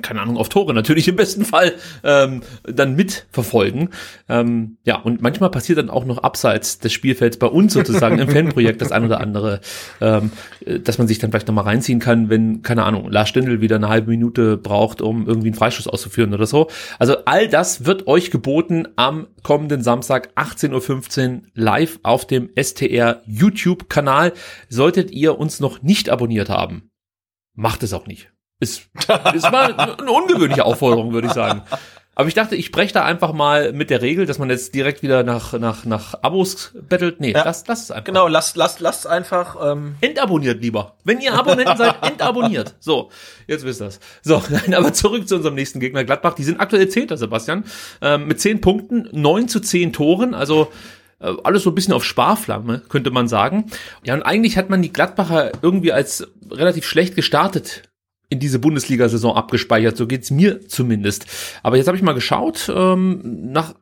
keine 0.00 0.22
Ahnung, 0.22 0.38
auf 0.38 0.48
Tore 0.48 0.72
natürlich 0.72 1.06
im 1.06 1.16
besten 1.16 1.44
Fall 1.44 1.74
ähm, 2.02 2.42
dann 2.64 2.96
mitverfolgen. 2.96 3.90
Ähm, 4.26 4.78
ja, 4.84 4.96
und 4.96 5.20
manchmal 5.20 5.50
passiert 5.50 5.78
dann 5.78 5.90
auch 5.90 6.06
noch 6.06 6.18
abseits 6.18 6.78
des 6.78 6.94
Spielfelds 6.94 7.36
bei 7.36 7.46
uns 7.46 7.74
sozusagen 7.74 8.18
im 8.18 8.28
Fanprojekt 8.28 8.80
das 8.80 8.90
ein 8.90 9.04
oder 9.04 9.20
andere, 9.20 9.60
ähm, 10.00 10.32
äh, 10.64 10.80
dass 10.80 10.96
man 10.96 11.08
sich 11.08 11.18
dann 11.18 11.30
vielleicht 11.30 11.46
nochmal 11.46 11.64
reinziehen 11.64 11.98
kann, 11.98 12.30
wenn, 12.30 12.62
keine 12.62 12.84
Ahnung, 12.84 13.10
Lars 13.10 13.28
Stindl 13.28 13.60
wieder 13.60 13.76
eine 13.76 13.90
halbe 13.90 14.10
Minute 14.10 14.56
braucht, 14.56 15.02
um 15.02 15.26
irgendwie 15.26 15.48
einen 15.48 15.56
Freischuss 15.56 15.88
auszuführen 15.88 16.32
oder 16.32 16.46
so. 16.46 16.68
Also 16.98 17.26
all 17.26 17.46
das 17.48 17.84
wird 17.84 18.06
euch 18.06 18.30
geboten 18.30 18.88
am 18.96 19.26
kommenden 19.42 19.82
Samstag 19.82 20.30
18.15 20.36 21.34
Uhr 21.34 21.42
live 21.54 21.98
auf 22.02 22.26
dem 22.26 22.48
STR 22.58 23.20
YouTube-Kanal. 23.26 24.32
Solltet 24.70 25.10
ihr 25.10 25.38
uns 25.38 25.60
noch 25.60 25.82
nicht 25.82 26.08
abonniert 26.08 26.48
haben, 26.48 26.90
macht 27.54 27.82
es 27.82 27.92
auch 27.92 28.06
nicht. 28.06 28.31
Ist, 28.62 28.88
ist 29.34 29.50
mal 29.50 29.74
eine 29.76 30.10
ungewöhnliche 30.12 30.64
Aufforderung, 30.64 31.12
würde 31.12 31.26
ich 31.26 31.32
sagen. 31.32 31.62
Aber 32.14 32.28
ich 32.28 32.34
dachte, 32.34 32.54
ich 32.54 32.70
breche 32.70 32.92
da 32.92 33.04
einfach 33.04 33.32
mal 33.32 33.72
mit 33.72 33.88
der 33.90 34.02
Regel, 34.02 34.26
dass 34.26 34.38
man 34.38 34.50
jetzt 34.50 34.74
direkt 34.74 35.02
wieder 35.02 35.22
nach, 35.24 35.54
nach, 35.54 35.84
nach 35.86 36.14
Abos 36.22 36.72
bettelt. 36.74 37.20
Nee, 37.20 37.32
Ja. 37.32 37.42
lass, 37.42 37.66
lass 37.66 37.84
es 37.84 37.90
einfach. 37.90 38.04
Genau, 38.04 38.28
lasst, 38.28 38.54
lasst, 38.56 38.80
lasst 38.80 39.06
einfach. 39.06 39.56
Ähm, 39.72 39.96
Entabonniert 40.02 40.60
lieber. 40.62 40.94
Wenn 41.04 41.20
ihr 41.20 41.32
Abonnenten 41.34 41.76
seid, 41.76 41.94
entabonniert. 42.06 42.74
So, 42.80 43.10
jetzt 43.48 43.64
wisst 43.64 43.80
ihr's. 43.80 43.98
So, 44.22 44.42
nein, 44.50 44.74
aber 44.74 44.92
zurück 44.92 45.26
zu 45.26 45.36
unserem 45.36 45.54
nächsten 45.54 45.80
Gegner, 45.80 46.04
Gladbach. 46.04 46.34
Die 46.34 46.44
sind 46.44 46.60
aktuell 46.60 46.88
Zehnter, 46.88 47.16
Sebastian. 47.16 47.64
Ähm, 48.02 48.28
mit 48.28 48.40
zehn 48.40 48.60
Punkten, 48.60 49.08
neun 49.12 49.48
zu 49.48 49.58
zehn 49.60 49.94
Toren, 49.94 50.34
also 50.34 50.70
äh, 51.18 51.32
alles 51.44 51.62
so 51.62 51.70
ein 51.70 51.74
bisschen 51.74 51.94
auf 51.94 52.04
Sparflamme, 52.04 52.82
könnte 52.90 53.10
man 53.10 53.26
sagen. 53.26 53.70
Ja, 54.04 54.12
und 54.14 54.22
eigentlich 54.22 54.58
hat 54.58 54.68
man 54.68 54.82
die 54.82 54.92
Gladbacher 54.92 55.50
irgendwie 55.62 55.92
als 55.92 56.28
relativ 56.50 56.84
schlecht 56.86 57.16
gestartet 57.16 57.84
in 58.32 58.38
diese 58.38 58.58
Bundesliga-Saison 58.58 59.36
abgespeichert. 59.36 59.96
So 59.96 60.06
geht's 60.06 60.30
mir 60.30 60.66
zumindest. 60.66 61.26
Aber 61.62 61.76
jetzt 61.76 61.86
habe 61.86 61.96
ich 61.96 62.02
mal 62.02 62.14
geschaut, 62.14 62.72
ähm, 62.74 63.52
nach 63.52 63.74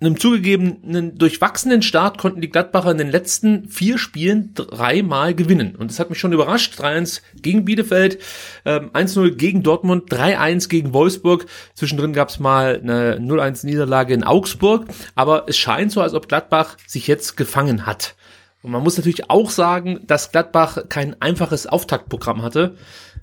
einem 0.00 0.18
zugegebenen 0.18 1.16
durchwachsenen 1.16 1.80
Start 1.80 2.18
konnten 2.18 2.40
die 2.40 2.50
Gladbacher 2.50 2.90
in 2.90 2.98
den 2.98 3.10
letzten 3.10 3.68
vier 3.68 3.96
Spielen 3.96 4.50
dreimal 4.54 5.34
gewinnen. 5.34 5.76
Und 5.76 5.90
das 5.90 5.98
hat 5.98 6.10
mich 6.10 6.18
schon 6.18 6.32
überrascht. 6.32 6.78
3-1 6.78 7.22
gegen 7.40 7.64
Bielefeld, 7.64 8.18
ähm, 8.64 8.90
1-0 8.92 9.30
gegen 9.36 9.62
Dortmund, 9.62 10.12
3-1 10.12 10.68
gegen 10.68 10.92
Wolfsburg. 10.92 11.46
Zwischendrin 11.74 12.12
gab 12.12 12.28
es 12.28 12.40
mal 12.40 12.80
eine 12.82 13.18
0-1-Niederlage 13.20 14.12
in 14.12 14.24
Augsburg. 14.24 14.86
Aber 15.14 15.44
es 15.48 15.56
scheint 15.56 15.92
so, 15.92 16.02
als 16.02 16.12
ob 16.12 16.28
Gladbach 16.28 16.76
sich 16.86 17.06
jetzt 17.06 17.36
gefangen 17.36 17.86
hat. 17.86 18.16
Und 18.64 18.70
man 18.70 18.82
muss 18.82 18.96
natürlich 18.96 19.28
auch 19.28 19.50
sagen, 19.50 20.00
dass 20.06 20.32
Gladbach 20.32 20.78
kein 20.88 21.20
einfaches 21.20 21.66
Auftaktprogramm 21.66 22.40
hatte. 22.40 22.76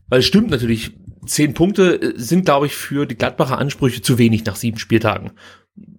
Weil 0.07 0.19
es 0.19 0.27
stimmt 0.27 0.51
natürlich, 0.51 0.91
zehn 1.25 1.55
Punkte 1.55 1.99
äh, 1.99 2.13
sind, 2.15 2.45
glaube 2.45 2.67
ich, 2.67 2.75
für 2.75 3.07
die 3.07 3.15
Gladbacher 3.15 3.57
Ansprüche 3.57 4.03
zu 4.03 4.19
wenig 4.19 4.45
nach 4.45 4.55
sieben 4.55 4.77
Spieltagen. 4.77 5.31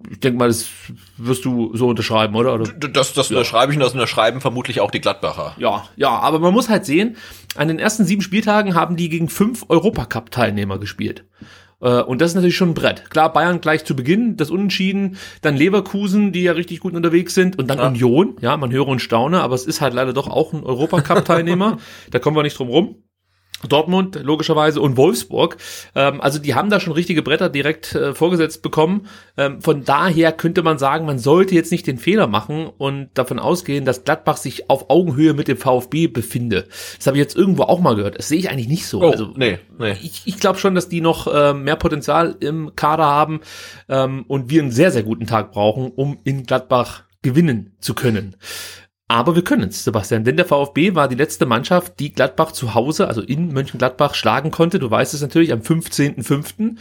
Ich 0.09 0.20
denke 0.20 0.38
mal, 0.38 0.47
das 0.47 0.68
wirst 1.16 1.45
du 1.45 1.74
so 1.74 1.88
unterschreiben, 1.88 2.36
oder? 2.36 2.55
oder? 2.55 2.72
das 2.72 3.14
das 3.14 3.30
unterschreibe 3.30 3.72
ich 3.72 3.78
und 3.78 3.82
das 3.82 3.95
unterschreiben 3.95 4.40
vermutlich 4.40 4.80
auch 4.80 4.93
die 4.93 5.01
Gladbacher. 5.01 5.57
Ja, 5.59 5.88
ja, 5.97 6.11
aber 6.11 6.38
man 6.38 6.53
muss 6.53 6.68
halt 6.68 6.86
sehen, 6.86 7.16
an 7.57 7.66
den 7.66 7.80
ersten 7.80 8.05
sieben 8.05 8.22
Spieltagen 8.22 8.76
haben 8.76 8.97
die 8.97 9.09
gegen 9.09 9.28
fünf 9.28 9.64
Europacup-Teilnehmer 9.68 10.78
gespielt. 10.78 11.24
Äh, 11.83 12.03
Und 12.03 12.20
das 12.20 12.30
ist 12.30 12.35
natürlich 12.37 12.57
schon 12.57 12.70
ein 12.70 12.74
Brett. 12.74 13.11
Klar, 13.11 13.33
Bayern 13.33 13.61
gleich 13.61 13.85
zu 13.85 13.95
Beginn, 13.97 14.37
das 14.37 14.51
Unentschieden, 14.51 15.16
dann 15.43 15.57
Leverkusen, 15.57 16.33
die 16.33 16.43
ja 16.45 16.53
richtig 16.53 16.80
gut 16.80 16.95
unterwegs 16.95 17.35
sind, 17.35 17.59
und 17.59 17.68
dann 17.68 17.78
Ja. 17.78 17.89
Union, 17.89 18.37
ja, 18.41 18.57
man 18.57 18.72
höre 18.72 18.89
und 18.89 19.01
staune, 19.01 19.41
aber 19.41 19.55
es 19.55 19.66
ist 19.66 19.80
halt 19.80 19.93
leider 19.93 20.12
doch 20.12 20.28
auch 20.28 20.53
ein 20.53 20.62
Europacup-Teilnehmer, 20.64 21.78
da 22.11 22.18
kommen 22.18 22.37
wir 22.37 22.43
nicht 22.43 22.59
drum 22.59 22.68
rum. 22.68 22.97
Dortmund 23.68 24.18
logischerweise 24.22 24.80
und 24.80 24.96
Wolfsburg. 24.96 25.56
Ähm, 25.94 26.20
also 26.20 26.38
die 26.38 26.54
haben 26.54 26.70
da 26.70 26.80
schon 26.80 26.92
richtige 26.92 27.22
Bretter 27.22 27.48
direkt 27.48 27.94
äh, 27.94 28.14
vorgesetzt 28.14 28.62
bekommen. 28.62 29.06
Ähm, 29.36 29.60
von 29.60 29.84
daher 29.84 30.32
könnte 30.32 30.62
man 30.62 30.78
sagen, 30.78 31.06
man 31.06 31.18
sollte 31.18 31.54
jetzt 31.54 31.72
nicht 31.72 31.86
den 31.86 31.98
Fehler 31.98 32.26
machen 32.26 32.68
und 32.78 33.10
davon 33.14 33.38
ausgehen, 33.38 33.84
dass 33.84 34.04
Gladbach 34.04 34.36
sich 34.36 34.70
auf 34.70 34.90
Augenhöhe 34.90 35.34
mit 35.34 35.48
dem 35.48 35.56
VfB 35.56 36.06
befinde. 36.06 36.66
Das 36.96 37.06
habe 37.06 37.16
ich 37.16 37.22
jetzt 37.22 37.36
irgendwo 37.36 37.64
auch 37.64 37.80
mal 37.80 37.94
gehört. 37.94 38.18
Das 38.18 38.28
sehe 38.28 38.38
ich 38.38 38.50
eigentlich 38.50 38.68
nicht 38.68 38.86
so. 38.86 39.02
Oh, 39.02 39.10
also 39.10 39.32
nee, 39.36 39.58
nee. 39.78 39.96
ich, 40.02 40.22
ich 40.24 40.38
glaube 40.38 40.58
schon, 40.58 40.74
dass 40.74 40.88
die 40.88 41.00
noch 41.00 41.26
äh, 41.26 41.54
mehr 41.54 41.76
Potenzial 41.76 42.36
im 42.40 42.74
Kader 42.76 43.06
haben 43.06 43.40
ähm, 43.88 44.24
und 44.28 44.50
wir 44.50 44.62
einen 44.62 44.72
sehr, 44.72 44.90
sehr 44.90 45.02
guten 45.02 45.26
Tag 45.26 45.52
brauchen, 45.52 45.90
um 45.94 46.18
in 46.24 46.44
Gladbach 46.44 47.04
gewinnen 47.22 47.72
zu 47.80 47.94
können. 47.94 48.36
Aber 49.12 49.36
wir 49.36 49.44
können 49.44 49.68
es, 49.68 49.84
Sebastian, 49.84 50.24
denn 50.24 50.38
der 50.38 50.46
VfB 50.46 50.94
war 50.94 51.07
die 51.07 51.16
letzte 51.16 51.44
Mannschaft, 51.44 52.00
die 52.00 52.14
Gladbach 52.14 52.53
zu 52.53 52.72
Hause, 52.72 53.09
also 53.09 53.20
in 53.20 53.53
Mönchengladbach, 53.53 54.14
schlagen 54.14 54.50
konnte. 54.50 54.78
Du 54.78 54.90
weißt 54.90 55.12
es 55.12 55.20
natürlich, 55.20 55.53
am 55.53 55.61
15.05. 55.61 56.76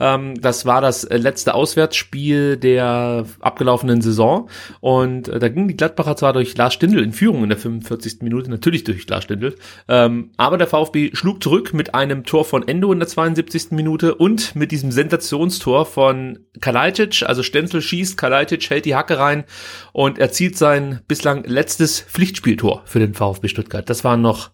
Ähm, 0.00 0.34
das 0.40 0.66
war 0.66 0.80
das 0.80 1.04
äh, 1.04 1.16
letzte 1.16 1.54
Auswärtsspiel 1.54 2.56
der 2.56 3.24
abgelaufenen 3.38 4.00
Saison. 4.00 4.50
Und 4.80 5.28
äh, 5.28 5.38
da 5.38 5.48
ging 5.48 5.68
die 5.68 5.76
Gladbacher 5.76 6.16
zwar 6.16 6.32
durch 6.32 6.56
Lars 6.56 6.74
Stindl 6.74 7.04
in 7.04 7.12
Führung 7.12 7.44
in 7.44 7.50
der 7.50 7.58
45. 7.58 8.20
Minute, 8.20 8.50
natürlich 8.50 8.82
durch 8.82 9.08
Lars 9.08 9.22
Stindl. 9.22 9.54
Ähm, 9.86 10.30
aber 10.36 10.58
der 10.58 10.66
VfB 10.66 11.14
schlug 11.14 11.40
zurück 11.40 11.72
mit 11.72 11.94
einem 11.94 12.24
Tor 12.24 12.44
von 12.44 12.66
Endo 12.66 12.92
in 12.92 12.98
der 12.98 13.06
72. 13.06 13.70
Minute 13.70 14.16
und 14.16 14.56
mit 14.56 14.72
diesem 14.72 14.90
Sensationstor 14.90 15.86
von 15.86 16.40
Kalajdzic. 16.60 17.22
Also 17.26 17.44
Stenzel 17.44 17.80
schießt, 17.80 18.18
Kalajdzic 18.18 18.68
hält 18.70 18.86
die 18.86 18.96
Hacke 18.96 19.20
rein 19.20 19.44
und 19.92 20.18
erzielt 20.18 20.58
sein 20.58 20.98
bislang 21.06 21.44
letztes 21.44 21.65
Pflichtspieltor 21.74 22.82
für 22.86 22.98
den 22.98 23.14
VfB 23.14 23.48
Stuttgart. 23.48 23.88
Das 23.90 24.04
waren 24.04 24.22
noch 24.22 24.50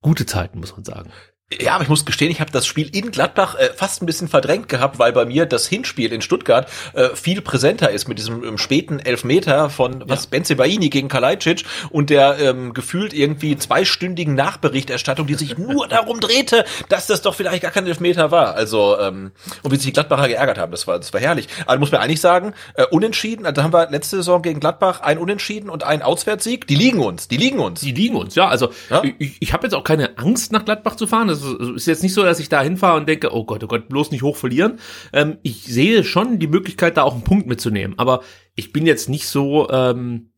gute 0.00 0.26
Zeiten, 0.26 0.60
muss 0.60 0.72
man 0.72 0.84
sagen. 0.84 1.12
Ja, 1.52 1.74
aber 1.74 1.84
ich 1.84 1.88
muss 1.88 2.04
gestehen, 2.04 2.32
ich 2.32 2.40
habe 2.40 2.50
das 2.50 2.66
Spiel 2.66 2.88
in 2.92 3.12
Gladbach 3.12 3.54
äh, 3.54 3.70
fast 3.76 4.02
ein 4.02 4.06
bisschen 4.06 4.26
verdrängt 4.26 4.68
gehabt, 4.68 4.98
weil 4.98 5.12
bei 5.12 5.24
mir 5.24 5.46
das 5.46 5.68
Hinspiel 5.68 6.12
in 6.12 6.20
Stuttgart 6.20 6.68
äh, 6.92 7.10
viel 7.14 7.40
präsenter 7.40 7.88
ist 7.92 8.08
mit 8.08 8.18
diesem 8.18 8.42
ähm, 8.42 8.58
späten 8.58 8.98
Elfmeter 8.98 9.70
von 9.70 10.02
was 10.08 10.24
Ja. 10.24 10.30
Benze 10.30 10.56
Baini 10.56 10.88
gegen 10.90 11.06
Kalajdzic 11.06 11.62
und 11.90 12.10
der 12.10 12.40
ähm, 12.40 12.74
gefühlt 12.74 13.14
irgendwie 13.14 13.56
zweistündigen 13.56 14.34
Nachberichterstattung, 14.34 15.28
die 15.28 15.34
sich 15.34 15.56
nur 15.58 15.86
darum 15.86 16.18
drehte, 16.18 16.64
dass 16.88 17.06
das 17.06 17.22
doch 17.22 17.36
vielleicht 17.36 17.62
gar 17.62 17.70
kein 17.70 17.86
Elfmeter 17.86 18.32
war. 18.32 18.56
Also 18.56 18.98
ähm, 18.98 19.30
und 19.62 19.70
wie 19.70 19.76
sich 19.76 19.84
die 19.86 19.92
Gladbacher 19.92 20.26
geärgert 20.26 20.58
haben, 20.58 20.72
das 20.72 20.88
war 20.88 20.98
das 20.98 21.12
war 21.12 21.20
herrlich. 21.20 21.46
Aber 21.66 21.78
muss 21.78 21.92
man 21.92 22.00
eigentlich 22.00 22.20
sagen, 22.20 22.54
äh, 22.74 22.86
unentschieden, 22.86 23.46
also 23.46 23.54
da 23.54 23.62
haben 23.62 23.72
wir 23.72 23.88
letzte 23.88 24.16
Saison 24.16 24.42
gegen 24.42 24.58
Gladbach 24.58 25.00
ein 25.00 25.16
Unentschieden 25.18 25.70
und 25.70 25.84
ein 25.84 26.02
Auswärtssieg. 26.02 26.66
Die 26.66 26.74
liegen 26.74 26.98
uns, 26.98 27.28
die 27.28 27.36
liegen 27.36 27.60
uns. 27.60 27.82
Die 27.82 27.92
liegen 27.92 28.16
uns, 28.16 28.34
ja. 28.34 28.48
Also 28.48 28.70
Ja? 28.90 29.04
ich, 29.20 29.36
ich 29.38 29.52
habe 29.52 29.64
jetzt 29.64 29.74
auch 29.74 29.84
keine 29.84 30.18
Angst, 30.18 30.50
nach 30.50 30.64
Gladbach 30.64 30.96
zu 30.96 31.06
fahren. 31.06 31.28
Es 31.35 31.35
es 31.42 31.76
ist 31.76 31.86
jetzt 31.86 32.02
nicht 32.02 32.14
so, 32.14 32.22
dass 32.22 32.40
ich 32.40 32.48
da 32.48 32.62
hinfahre 32.62 32.98
und 32.98 33.08
denke, 33.08 33.34
oh 33.34 33.44
Gott, 33.44 33.62
oh 33.64 33.66
Gott, 33.66 33.88
bloß 33.88 34.10
nicht 34.10 34.22
hoch 34.22 34.36
verlieren. 34.36 34.78
Ähm, 35.12 35.38
ich 35.42 35.64
sehe 35.64 36.04
schon 36.04 36.38
die 36.38 36.46
Möglichkeit, 36.46 36.96
da 36.96 37.02
auch 37.02 37.14
einen 37.14 37.24
Punkt 37.24 37.46
mitzunehmen. 37.46 37.98
Aber 37.98 38.22
ich 38.54 38.72
bin 38.72 38.86
jetzt 38.86 39.08
nicht 39.08 39.28
so 39.28 39.68
ähm, 39.70 40.30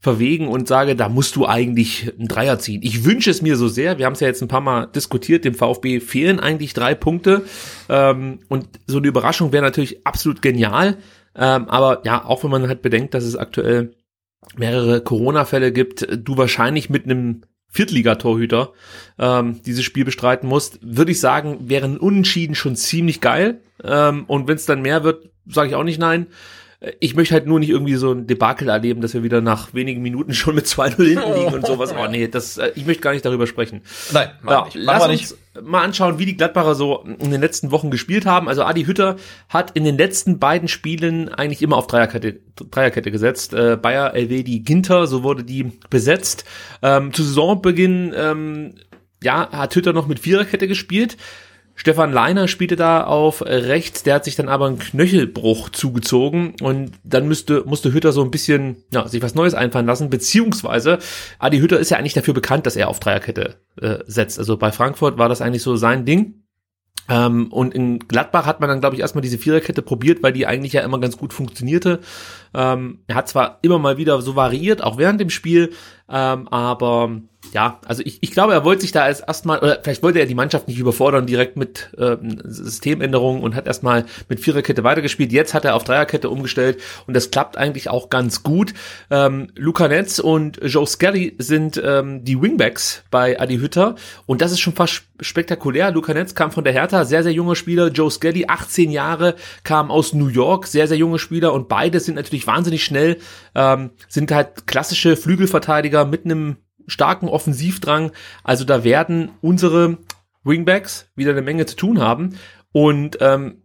verwegen 0.00 0.46
und 0.48 0.68
sage, 0.68 0.94
da 0.94 1.08
musst 1.08 1.34
du 1.36 1.46
eigentlich 1.46 2.12
einen 2.16 2.28
Dreier 2.28 2.58
ziehen. 2.58 2.80
Ich 2.84 3.04
wünsche 3.04 3.30
es 3.30 3.42
mir 3.42 3.56
so 3.56 3.66
sehr. 3.66 3.98
Wir 3.98 4.06
haben 4.06 4.12
es 4.12 4.20
ja 4.20 4.28
jetzt 4.28 4.42
ein 4.42 4.48
paar 4.48 4.60
Mal 4.60 4.86
diskutiert. 4.86 5.44
Dem 5.44 5.54
VfB 5.54 6.00
fehlen 6.00 6.38
eigentlich 6.38 6.72
drei 6.72 6.94
Punkte. 6.94 7.42
Ähm, 7.88 8.40
und 8.48 8.68
so 8.86 8.98
eine 8.98 9.08
Überraschung 9.08 9.52
wäre 9.52 9.64
natürlich 9.64 10.06
absolut 10.06 10.40
genial. 10.40 10.98
Ähm, 11.34 11.68
aber 11.68 12.02
ja, 12.04 12.24
auch 12.24 12.44
wenn 12.44 12.50
man 12.50 12.68
halt 12.68 12.82
bedenkt, 12.82 13.14
dass 13.14 13.24
es 13.24 13.36
aktuell 13.36 13.92
mehrere 14.56 15.00
Corona-Fälle 15.00 15.72
gibt, 15.72 16.06
du 16.10 16.36
wahrscheinlich 16.36 16.90
mit 16.90 17.04
einem 17.04 17.42
Viertligatorhüter 17.70 18.72
ähm, 19.18 19.60
dieses 19.64 19.84
Spiel 19.84 20.04
bestreiten 20.04 20.48
musst, 20.48 20.78
würde 20.82 21.12
ich 21.12 21.20
sagen, 21.20 21.68
wäre 21.68 21.84
ein 21.84 21.98
Unentschieden 21.98 22.54
schon 22.54 22.76
ziemlich 22.76 23.20
geil. 23.20 23.60
Ähm, 23.84 24.24
und 24.26 24.48
wenn 24.48 24.56
es 24.56 24.66
dann 24.66 24.82
mehr 24.82 25.04
wird, 25.04 25.28
sage 25.46 25.68
ich 25.68 25.74
auch 25.74 25.84
nicht 25.84 26.00
nein. 26.00 26.28
Äh, 26.80 26.92
Ich 27.00 27.14
möchte 27.14 27.34
halt 27.34 27.46
nur 27.46 27.58
nicht 27.58 27.70
irgendwie 27.70 27.94
so 27.96 28.12
ein 28.12 28.26
Debakel 28.26 28.68
erleben, 28.68 29.00
dass 29.00 29.14
wir 29.14 29.22
wieder 29.22 29.40
nach 29.40 29.74
wenigen 29.74 30.02
Minuten 30.02 30.34
schon 30.34 30.54
mit 30.54 30.66
2-0 30.66 30.96
hinten 31.04 31.34
liegen 31.34 31.54
und 31.54 31.66
sowas. 31.66 31.94
Oh 31.98 32.06
nee, 32.10 32.28
das, 32.28 32.58
äh, 32.58 32.72
ich 32.74 32.86
möchte 32.86 33.02
gar 33.02 33.12
nicht 33.12 33.24
darüber 33.24 33.46
sprechen. 33.46 33.82
Nein, 34.12 34.30
Ja, 34.48 34.64
nicht. 34.64 34.76
Lass 34.76 35.02
wir 35.04 35.08
nicht. 35.08 35.32
uns 35.32 35.38
mal 35.66 35.82
anschauen, 35.82 36.18
wie 36.18 36.26
die 36.26 36.36
Gladbacher 36.36 36.74
so 36.74 37.04
in 37.18 37.30
den 37.30 37.40
letzten 37.40 37.70
Wochen 37.72 37.90
gespielt 37.90 38.26
haben. 38.26 38.48
Also 38.48 38.62
Adi 38.62 38.84
Hütter 38.84 39.16
hat 39.48 39.72
in 39.72 39.84
den 39.84 39.96
letzten 39.98 40.38
beiden 40.38 40.68
Spielen 40.68 41.28
eigentlich 41.28 41.62
immer 41.62 41.76
auf 41.76 41.88
Dreierkette, 41.88 42.38
Dreierkette 42.70 43.10
gesetzt. 43.10 43.54
Äh, 43.54 43.76
Bayer 43.80 44.14
Elvedi 44.14 44.60
Ginter, 44.60 45.06
so 45.08 45.22
wurde 45.24 45.42
die 45.44 45.72
besetzt. 45.90 46.44
Ähm, 46.82 47.12
zu 47.12 47.22
Saisonbeginn 47.24 48.12
ähm, 48.16 48.74
ja, 49.22 49.50
hat 49.50 49.74
Hütter 49.74 49.92
noch 49.92 50.06
mit 50.06 50.20
Viererkette 50.20 50.68
gespielt. 50.68 51.16
Stefan 51.78 52.12
Leiner 52.12 52.48
spielte 52.48 52.74
da 52.74 53.04
auf 53.04 53.40
rechts, 53.40 54.02
der 54.02 54.16
hat 54.16 54.24
sich 54.24 54.34
dann 54.34 54.48
aber 54.48 54.66
einen 54.66 54.80
Knöchelbruch 54.80 55.68
zugezogen 55.68 56.54
und 56.60 56.90
dann 57.04 57.28
müsste, 57.28 57.62
musste 57.66 57.92
Hütter 57.92 58.10
so 58.10 58.20
ein 58.20 58.32
bisschen 58.32 58.82
ja, 58.92 59.06
sich 59.06 59.22
was 59.22 59.36
Neues 59.36 59.54
einfallen 59.54 59.86
lassen, 59.86 60.10
beziehungsweise 60.10 60.98
Adi 61.38 61.60
Hütter 61.60 61.78
ist 61.78 61.90
ja 61.90 61.96
eigentlich 61.96 62.14
dafür 62.14 62.34
bekannt, 62.34 62.66
dass 62.66 62.74
er 62.74 62.88
auf 62.88 62.98
Dreierkette 62.98 63.60
äh, 63.80 63.98
setzt. 64.06 64.40
Also 64.40 64.56
bei 64.56 64.72
Frankfurt 64.72 65.18
war 65.18 65.28
das 65.28 65.40
eigentlich 65.40 65.62
so 65.62 65.76
sein 65.76 66.04
Ding. 66.04 66.42
Ähm, 67.08 67.52
und 67.52 67.74
in 67.74 68.00
Gladbach 68.00 68.44
hat 68.44 68.58
man 68.60 68.68
dann, 68.68 68.80
glaube 68.80 68.96
ich, 68.96 69.00
erstmal 69.00 69.22
diese 69.22 69.38
Viererkette 69.38 69.80
probiert, 69.80 70.22
weil 70.22 70.32
die 70.32 70.46
eigentlich 70.46 70.72
ja 70.72 70.82
immer 70.82 70.98
ganz 70.98 71.16
gut 71.16 71.32
funktionierte. 71.32 72.00
Ähm, 72.54 72.98
er 73.06 73.14
hat 73.14 73.28
zwar 73.28 73.60
immer 73.62 73.78
mal 73.78 73.98
wieder 73.98 74.20
so 74.20 74.34
variiert, 74.34 74.82
auch 74.82 74.98
während 74.98 75.20
dem 75.20 75.30
Spiel, 75.30 75.70
ähm, 76.08 76.48
aber 76.48 77.20
ja, 77.52 77.80
also 77.86 78.02
ich, 78.04 78.18
ich 78.22 78.30
glaube, 78.30 78.52
er 78.52 78.64
wollte 78.64 78.82
sich 78.82 78.92
da 78.92 79.02
als 79.02 79.20
erstmal, 79.20 79.58
oder 79.58 79.78
vielleicht 79.82 80.02
wollte 80.02 80.18
er 80.18 80.26
die 80.26 80.34
Mannschaft 80.34 80.68
nicht 80.68 80.78
überfordern 80.78 81.26
direkt 81.26 81.56
mit 81.56 81.90
ähm, 81.98 82.40
Systemänderungen 82.44 83.42
und 83.42 83.54
hat 83.54 83.66
erstmal 83.66 84.04
mit 84.28 84.40
Viererkette 84.40 84.84
weitergespielt. 84.84 85.32
Jetzt 85.32 85.54
hat 85.54 85.64
er 85.64 85.74
auf 85.74 85.84
Dreierkette 85.84 86.30
umgestellt 86.30 86.80
und 87.06 87.14
das 87.14 87.30
klappt 87.30 87.56
eigentlich 87.56 87.88
auch 87.90 88.10
ganz 88.10 88.42
gut. 88.42 88.74
Ähm, 89.10 89.48
Luca 89.56 89.88
Netz 89.88 90.18
und 90.18 90.60
Joe 90.62 90.86
Skelly 90.86 91.34
sind 91.38 91.80
ähm, 91.84 92.24
die 92.24 92.40
Wingbacks 92.40 93.04
bei 93.10 93.40
Adi 93.40 93.58
Hütter 93.58 93.94
und 94.26 94.40
das 94.40 94.52
ist 94.52 94.60
schon 94.60 94.74
fast 94.74 95.02
spektakulär. 95.20 95.90
Luca 95.90 96.14
Netz 96.14 96.34
kam 96.34 96.50
von 96.50 96.64
der 96.64 96.72
Hertha, 96.72 97.04
sehr, 97.04 97.22
sehr 97.22 97.32
junger 97.32 97.56
Spieler. 97.56 97.88
Joe 97.88 98.10
Skelly, 98.10 98.46
18 98.46 98.90
Jahre, 98.90 99.34
kam 99.64 99.90
aus 99.90 100.12
New 100.12 100.28
York, 100.28 100.66
sehr, 100.66 100.88
sehr 100.88 100.96
junge 100.96 101.18
Spieler 101.18 101.52
und 101.52 101.68
beide 101.68 102.00
sind 102.00 102.14
natürlich 102.14 102.46
wahnsinnig 102.46 102.84
schnell, 102.84 103.18
ähm, 103.54 103.90
sind 104.08 104.30
halt 104.30 104.66
klassische 104.66 105.16
Flügelverteidiger 105.16 106.04
mit 106.04 106.24
einem 106.24 106.56
starken 106.88 107.28
Offensivdrang. 107.28 108.10
Also 108.42 108.64
da 108.64 108.82
werden 108.82 109.30
unsere 109.40 109.98
Wingbacks 110.44 111.10
wieder 111.14 111.30
eine 111.30 111.42
Menge 111.42 111.66
zu 111.66 111.76
tun 111.76 112.00
haben. 112.00 112.36
Und 112.72 113.18
ähm, 113.20 113.62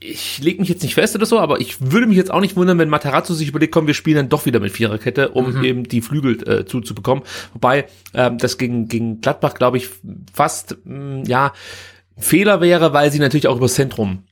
ich 0.00 0.38
lege 0.42 0.60
mich 0.60 0.68
jetzt 0.68 0.82
nicht 0.82 0.94
fest 0.94 1.14
oder 1.14 1.26
so, 1.26 1.38
aber 1.38 1.60
ich 1.60 1.92
würde 1.92 2.06
mich 2.06 2.16
jetzt 2.16 2.30
auch 2.30 2.40
nicht 2.40 2.56
wundern, 2.56 2.78
wenn 2.78 2.88
Matarazzo 2.88 3.34
sich 3.34 3.48
überlegt, 3.48 3.72
komm, 3.72 3.86
wir 3.86 3.94
spielen 3.94 4.16
dann 4.16 4.28
doch 4.28 4.46
wieder 4.46 4.60
mit 4.60 4.72
Viererkette, 4.72 5.30
um 5.30 5.62
eben 5.62 5.84
die 5.84 6.00
Flügel 6.00 6.48
äh, 6.48 6.64
zuzubekommen. 6.64 7.24
Wobei 7.52 7.86
ähm, 8.14 8.38
das 8.38 8.58
gegen, 8.58 8.88
gegen 8.88 9.20
Gladbach, 9.20 9.54
glaube 9.54 9.76
ich, 9.76 9.90
fast 10.32 10.76
mh, 10.84 11.24
ja 11.26 11.52
Fehler 12.16 12.60
wäre, 12.60 12.92
weil 12.92 13.10
sie 13.10 13.18
natürlich 13.18 13.48
auch 13.48 13.56
übers 13.56 13.74
Zentrum 13.74 14.24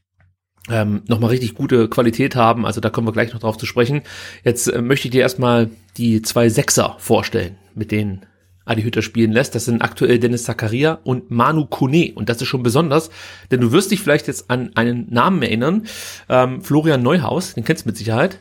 ähm, 0.71 1.03
nochmal 1.09 1.31
richtig 1.31 1.55
gute 1.55 1.89
Qualität 1.89 2.37
haben. 2.37 2.65
Also 2.65 2.81
da 2.81 2.91
kommen 2.91 3.09
wir 3.09 3.13
gleich 3.13 3.33
noch 3.33 3.41
drauf 3.41 3.59
zu 3.59 3.67
sprechen. 3.67 4.03
Jetzt 4.45 4.69
äh, 4.69 4.81
möchte 4.81 5.09
ich 5.09 5.13
dir 5.13 5.23
erstmal 5.23 5.71
die 5.97 6.23
zwei 6.23 6.49
Sechser 6.49 6.97
vorstellen, 6.99 7.57
mit 7.75 7.91
denen 7.91 8.25
Adi 8.65 8.83
Hütter 8.83 9.03
spielen 9.03 9.33
lässt. 9.33 9.55
Das 9.55 9.65
sind 9.65 9.83
aktuell 9.83 10.19
Dennis 10.19 10.45
Zakaria 10.45 10.99
und 11.05 11.31
Manu 11.31 11.67
Kone. 11.67 12.13
Und 12.15 12.29
das 12.29 12.41
ist 12.41 12.49
schon 12.49 12.63
besonders, 12.63 13.11
denn 13.51 13.61
du 13.61 13.73
wirst 13.73 13.91
dich 13.91 14.01
vielleicht 14.01 14.29
jetzt 14.29 14.51
an 14.51 14.71
einen 14.75 15.07
Namen 15.11 15.43
erinnern. 15.43 15.87
Ähm, 16.29 16.63
Florian 16.63 17.03
Neuhaus, 17.03 17.55
den 17.55 17.65
kennst 17.65 17.85
du 17.85 17.89
mit 17.89 17.97
Sicherheit. 17.97 18.39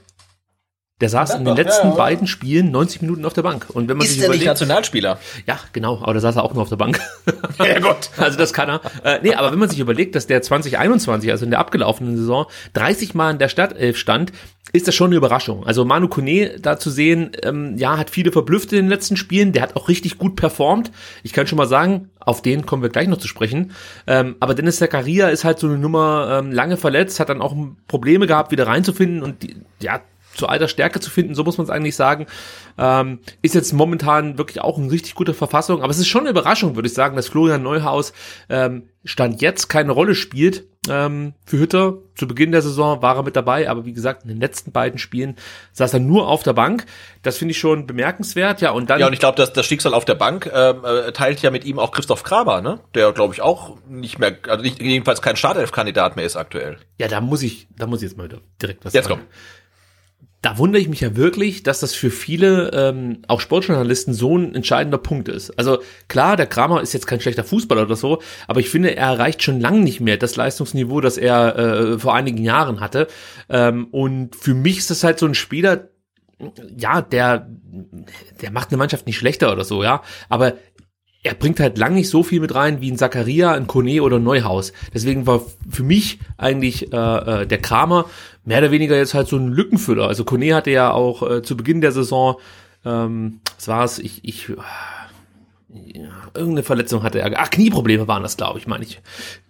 Der 1.02 1.10
saß 1.10 1.36
in 1.36 1.46
den 1.46 1.56
letzten 1.56 1.90
ja. 1.90 1.96
beiden 1.96 2.28
Spielen 2.28 2.72
90 2.72 3.02
Minuten 3.02 3.26
auf 3.26 3.34
der 3.34 3.42
Bank. 3.42 3.66
Und 3.70 3.90
wenn 3.90 3.98
man 3.98 4.06
Ist 4.06 4.14
sich 4.14 4.20
der 4.22 4.30
nicht 4.30 4.38
überlegt, 4.38 4.60
Nationalspieler? 4.60 5.20
ja, 5.48 5.60
genau, 5.74 6.00
aber 6.02 6.14
da 6.14 6.20
saß 6.20 6.36
er 6.38 6.44
auch 6.44 6.54
nur 6.54 6.62
auf 6.62 6.70
der 6.70 6.78
Bank. 6.78 7.00
Ja, 7.58 7.80
Gott. 7.80 8.10
Also 8.18 8.38
das 8.38 8.54
kann 8.54 8.70
er. 8.70 8.82
Äh, 9.04 9.20
nee, 9.24 9.34
aber 9.34 9.52
wenn 9.52 9.58
man 9.58 9.70
sich 9.70 9.80
überlegt, 9.80 10.16
dass 10.16 10.28
der 10.28 10.42
2021, 10.42 11.32
also 11.32 11.44
in 11.46 11.52
der 11.52 11.60
abgelaufenen 11.60 12.18
Saison, 12.18 12.46
30 12.74 13.16
Mal 13.16 13.32
in 13.32 13.40
der 13.40 13.50
Startelf 13.50 13.98
stand, 13.98 14.32
ist 14.74 14.88
das 14.88 14.96
schon 14.96 15.08
eine 15.08 15.16
Überraschung. 15.16 15.66
Also 15.66 15.84
Manu 15.86 16.08
Kone 16.08 16.60
da 16.60 16.78
zu 16.78 16.90
sehen, 16.90 17.32
ähm, 17.44 17.78
ja, 17.78 17.98
hat 17.98 18.10
viele 18.10 18.32
verblüfft 18.32 18.72
in 18.72 18.78
den 18.78 18.90
letzten 18.90 19.18
Spielen. 19.18 19.52
Der 19.52 19.64
hat 19.64 19.76
auch 19.76 19.90
richtig 19.90 20.18
gut 20.18 20.36
performt. 20.36 20.92
Ich 21.24 21.34
kann 21.34 21.48
schon 21.48 21.58
mal 21.58 21.68
sagen, 21.68 22.10
auf 22.20 22.42
den 22.42 22.66
kommen 22.66 22.82
wir 22.82 22.90
gleich 22.90 23.08
noch 23.08 23.18
zu 23.18 23.28
sprechen. 23.28 23.72
Ähm, 24.08 24.36
aber 24.40 24.54
Dennis 24.54 24.78
Zakaria 24.78 25.30
ist 25.30 25.44
halt 25.44 25.60
so 25.60 25.68
eine 25.68 25.78
Nummer 25.78 26.40
ähm, 26.40 26.52
lange 26.52 26.78
verletzt, 26.78 27.20
hat 27.20 27.30
dann 27.30 27.42
auch 27.42 27.56
Probleme 27.88 28.28
gehabt, 28.28 28.52
wieder 28.52 28.68
reinzufinden 28.68 29.24
und 29.24 29.44
die, 29.44 29.56
ja, 29.82 30.00
zu 30.36 30.48
alter 30.48 30.68
Stärke 30.68 31.00
zu 31.00 31.10
finden, 31.10 31.36
so 31.36 31.44
muss 31.44 31.58
man 31.58 31.66
es 31.66 31.72
eigentlich 31.72 31.96
sagen. 31.96 32.26
Ähm, 32.78 33.20
ist 33.42 33.56
jetzt 33.56 33.74
momentan 33.74 34.38
wirklich 34.38 34.62
auch 34.62 34.78
in 34.78 34.90
richtig 34.90 35.16
guter 35.16 35.34
Verfassung, 35.34 35.82
aber 35.82 35.92
es 35.92 36.00
ist 36.00 36.08
schon 36.08 36.22
eine 36.22 36.30
Überraschung, 36.30 36.76
würde 36.76 36.88
ich 36.88 36.94
sagen, 36.94 37.16
dass 37.16 37.30
Florian 37.30 37.64
Neuhaus 37.64 38.14
ähm, 38.50 38.84
Stand 39.04 39.42
jetzt 39.42 39.68
keine 39.68 39.92
Rolle 39.94 40.14
spielt 40.14 40.66
ähm, 40.88 41.34
für 41.46 41.58
Hütter. 41.58 41.98
Zu 42.16 42.28
Beginn 42.28 42.52
der 42.52 42.62
Saison 42.62 43.02
war 43.02 43.16
er 43.16 43.24
mit 43.24 43.36
dabei, 43.36 43.68
aber 43.68 43.86
wie 43.86 43.94
gesagt, 43.94 44.24
in 44.24 44.30
den 44.30 44.40
letzten 44.40 44.72
beiden 44.72 45.00
Spielen 45.00 45.38
saß 45.74 45.94
er 45.94 46.00
nur 46.00 46.28
auf 46.28 46.44
der 46.44 46.54
Bank. 46.54 46.86
Das 47.24 47.38
finde 47.38 47.54
ich 47.54 47.60
schon 47.60 47.88
bemerkenswert. 47.88 48.62
Ja, 48.62 48.72
und 48.72 48.90
dann. 48.90 49.00
Ja, 49.00 49.08
und 49.08 49.14
ich 49.14 49.20
glaube, 49.20 49.38
dass 49.38 49.54
das 49.54 49.66
Schicksal 49.66 49.96
auf 49.96 50.06
der 50.06 50.16
Bank 50.16 50.52
ähm, 50.54 50.86
äh, 50.86 51.12
teilt 51.12 51.42
ja 51.42 51.50
mit 51.50 51.66
ihm 51.66 51.80
auch 51.80 51.92
Christoph 51.92 52.24
Kramer, 52.24 52.62
ne? 52.62 52.80
Der, 52.94 53.12
glaube 53.12 53.34
ich, 53.34 53.42
auch 53.42 53.78
nicht 53.88 54.20
mehr, 54.20 54.38
also 54.48 54.64
nicht, 54.64 54.82
jedenfalls 54.82 55.22
kein 55.22 55.36
Startelf-Kandidat 55.36 56.16
mehr 56.16 56.26
ist 56.26 56.36
aktuell. 56.36 56.78
Ja, 57.00 57.08
da 57.08 57.22
muss 57.22 57.42
ich, 57.42 57.68
da 57.76 57.88
muss 57.88 58.04
ich 58.04 58.10
jetzt 58.10 58.18
mal 58.18 58.30
direkt 58.62 58.86
was 58.86 58.94
Jetzt 58.94 59.08
sagen. 59.08 59.22
komm. 59.22 59.28
Da 60.42 60.58
wundere 60.58 60.82
ich 60.82 60.90
mich 60.90 61.02
ja 61.02 61.16
wirklich, 61.16 61.62
dass 61.62 61.82
das 61.82 61.94
für 61.94 62.10
viele, 62.10 62.72
ähm, 62.74 63.20
auch 63.28 63.40
Sportjournalisten, 63.40 64.14
so 64.14 64.38
ein 64.38 64.56
entscheidender 64.56 64.98
Punkt 64.98 65.30
ist. 65.30 65.52
Also 65.60 65.80
klar, 66.08 66.36
der 66.36 66.48
Kramer 66.48 66.82
ist 66.82 66.94
jetzt 66.94 67.06
kein 67.06 67.22
schlechter 67.22 67.44
Fußballer 67.44 67.84
oder 67.84 67.96
so, 67.96 68.22
aber 68.48 68.60
ich 68.60 68.70
finde, 68.70 68.96
er 68.96 69.08
erreicht 69.08 69.44
schon 69.44 69.60
lange 69.60 69.82
nicht 69.82 70.00
mehr 70.00 70.18
das 70.18 70.36
Leistungsniveau, 70.36 71.00
das 71.00 71.18
er 71.18 71.58
äh, 71.58 72.00
vor 72.00 72.16
einigen 72.16 72.44
Jahren 72.44 72.80
hatte. 72.80 73.08
Ähm, 73.50 73.88
und 73.92 74.36
für 74.36 74.56
mich 74.56 74.80
ist 74.80 74.90
das 74.90 75.04
halt 75.04 75.20
so 75.20 75.28
ein 75.28 75.36
Spieler, 75.36 75.90
ja, 76.76 77.04
der, 77.04 77.48
der 78.42 78.52
macht 78.52 78.70
eine 78.70 78.78
Mannschaft 78.78 79.06
nicht 79.06 79.20
schlechter 79.20 79.52
oder 79.52 79.64
so, 79.64 79.84
ja, 79.84 80.02
aber 80.28 80.54
er 81.24 81.36
bringt 81.36 81.60
halt 81.60 81.78
lang 81.78 81.94
nicht 81.94 82.10
so 82.10 82.24
viel 82.24 82.40
mit 82.40 82.56
rein 82.56 82.82
wie 82.82 82.92
ein 82.92 82.98
Zakaria, 82.98 83.54
ein 83.54 83.68
Kone 83.68 84.02
oder 84.02 84.18
ein 84.18 84.24
Neuhaus. 84.24 84.74
Deswegen 84.94 85.28
war 85.28 85.42
für 85.70 85.84
mich 85.84 86.20
eigentlich 86.38 86.92
äh, 86.92 86.98
äh, 87.42 87.46
der 87.46 87.60
Kramer 87.60 88.06
mehr 88.44 88.60
oder 88.60 88.72
weniger 88.72 88.96
jetzt 88.98 89.14
halt 89.14 89.28
so 89.28 89.38
ein 89.38 89.50
Lückenfüller. 89.50 90.08
Also 90.08 90.24
Kone 90.24 90.56
hatte 90.56 90.72
ja 90.72 90.92
auch 90.92 91.30
äh, 91.30 91.42
zu 91.42 91.56
Beginn 91.58 91.82
der 91.82 91.92
Saison, 91.92 92.38
ähm, 92.86 93.42
was 93.58 93.68
war 93.68 93.84
es, 93.84 94.00
ich, 94.00 94.24
ich 94.24 94.52
ja, 95.74 96.10
irgendeine 96.34 96.64
Verletzung 96.64 97.04
hatte 97.04 97.20
er. 97.20 97.32
Ach, 97.38 97.50
Knieprobleme 97.50 98.08
waren 98.08 98.24
das, 98.24 98.36
glaube 98.36 98.60
ich, 98.60 98.68
meine 98.68 98.84
ich. 98.84 99.02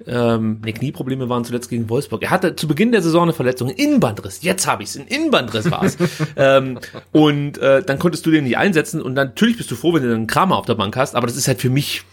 Ähm, 0.06 0.62
nee, 0.64 0.72
Knieprobleme 0.72 1.30
waren 1.30 1.44
zuletzt 1.46 1.70
gegen 1.70 1.90
Wolfsburg. 1.90 2.22
Er 2.22 2.30
hatte 2.30 2.56
zu 2.56 2.68
Beginn 2.68 2.92
der 2.92 3.02
Saison 3.02 3.24
eine 3.24 3.34
Verletzung, 3.34 3.70
einen 3.70 3.78
Innenbandriss. 3.78 4.44
Jetzt 4.44 4.68
habe 4.68 4.84
ich 4.84 4.90
es, 4.90 4.98
ein 4.98 5.08
Innenbandriss 5.08 5.72
war 5.72 5.84
es. 5.84 5.98
ähm, 6.36 6.80
und 7.12 7.58
äh, 7.58 7.82
dann 7.82 7.98
konntest 7.98 8.26
du 8.26 8.32
den 8.32 8.44
nicht 8.44 8.58
einsetzen 8.58 9.02
und 9.02 9.16
dann, 9.16 9.30
natürlich 9.30 9.58
bist 9.58 9.72
du 9.72 9.76
froh, 9.76 9.94
wenn 9.94 10.04
du 10.04 10.10
dann 10.10 10.18
einen 10.18 10.28
Kramer 10.28 10.58
auf 10.58 10.66
der 10.66 10.76
Bank 10.76 10.96
hast, 10.96 11.16
aber 11.16 11.26
das 11.26 11.38
ist 11.38 11.48
halt 11.48 11.60
für 11.60 11.70
mich, 11.72 12.04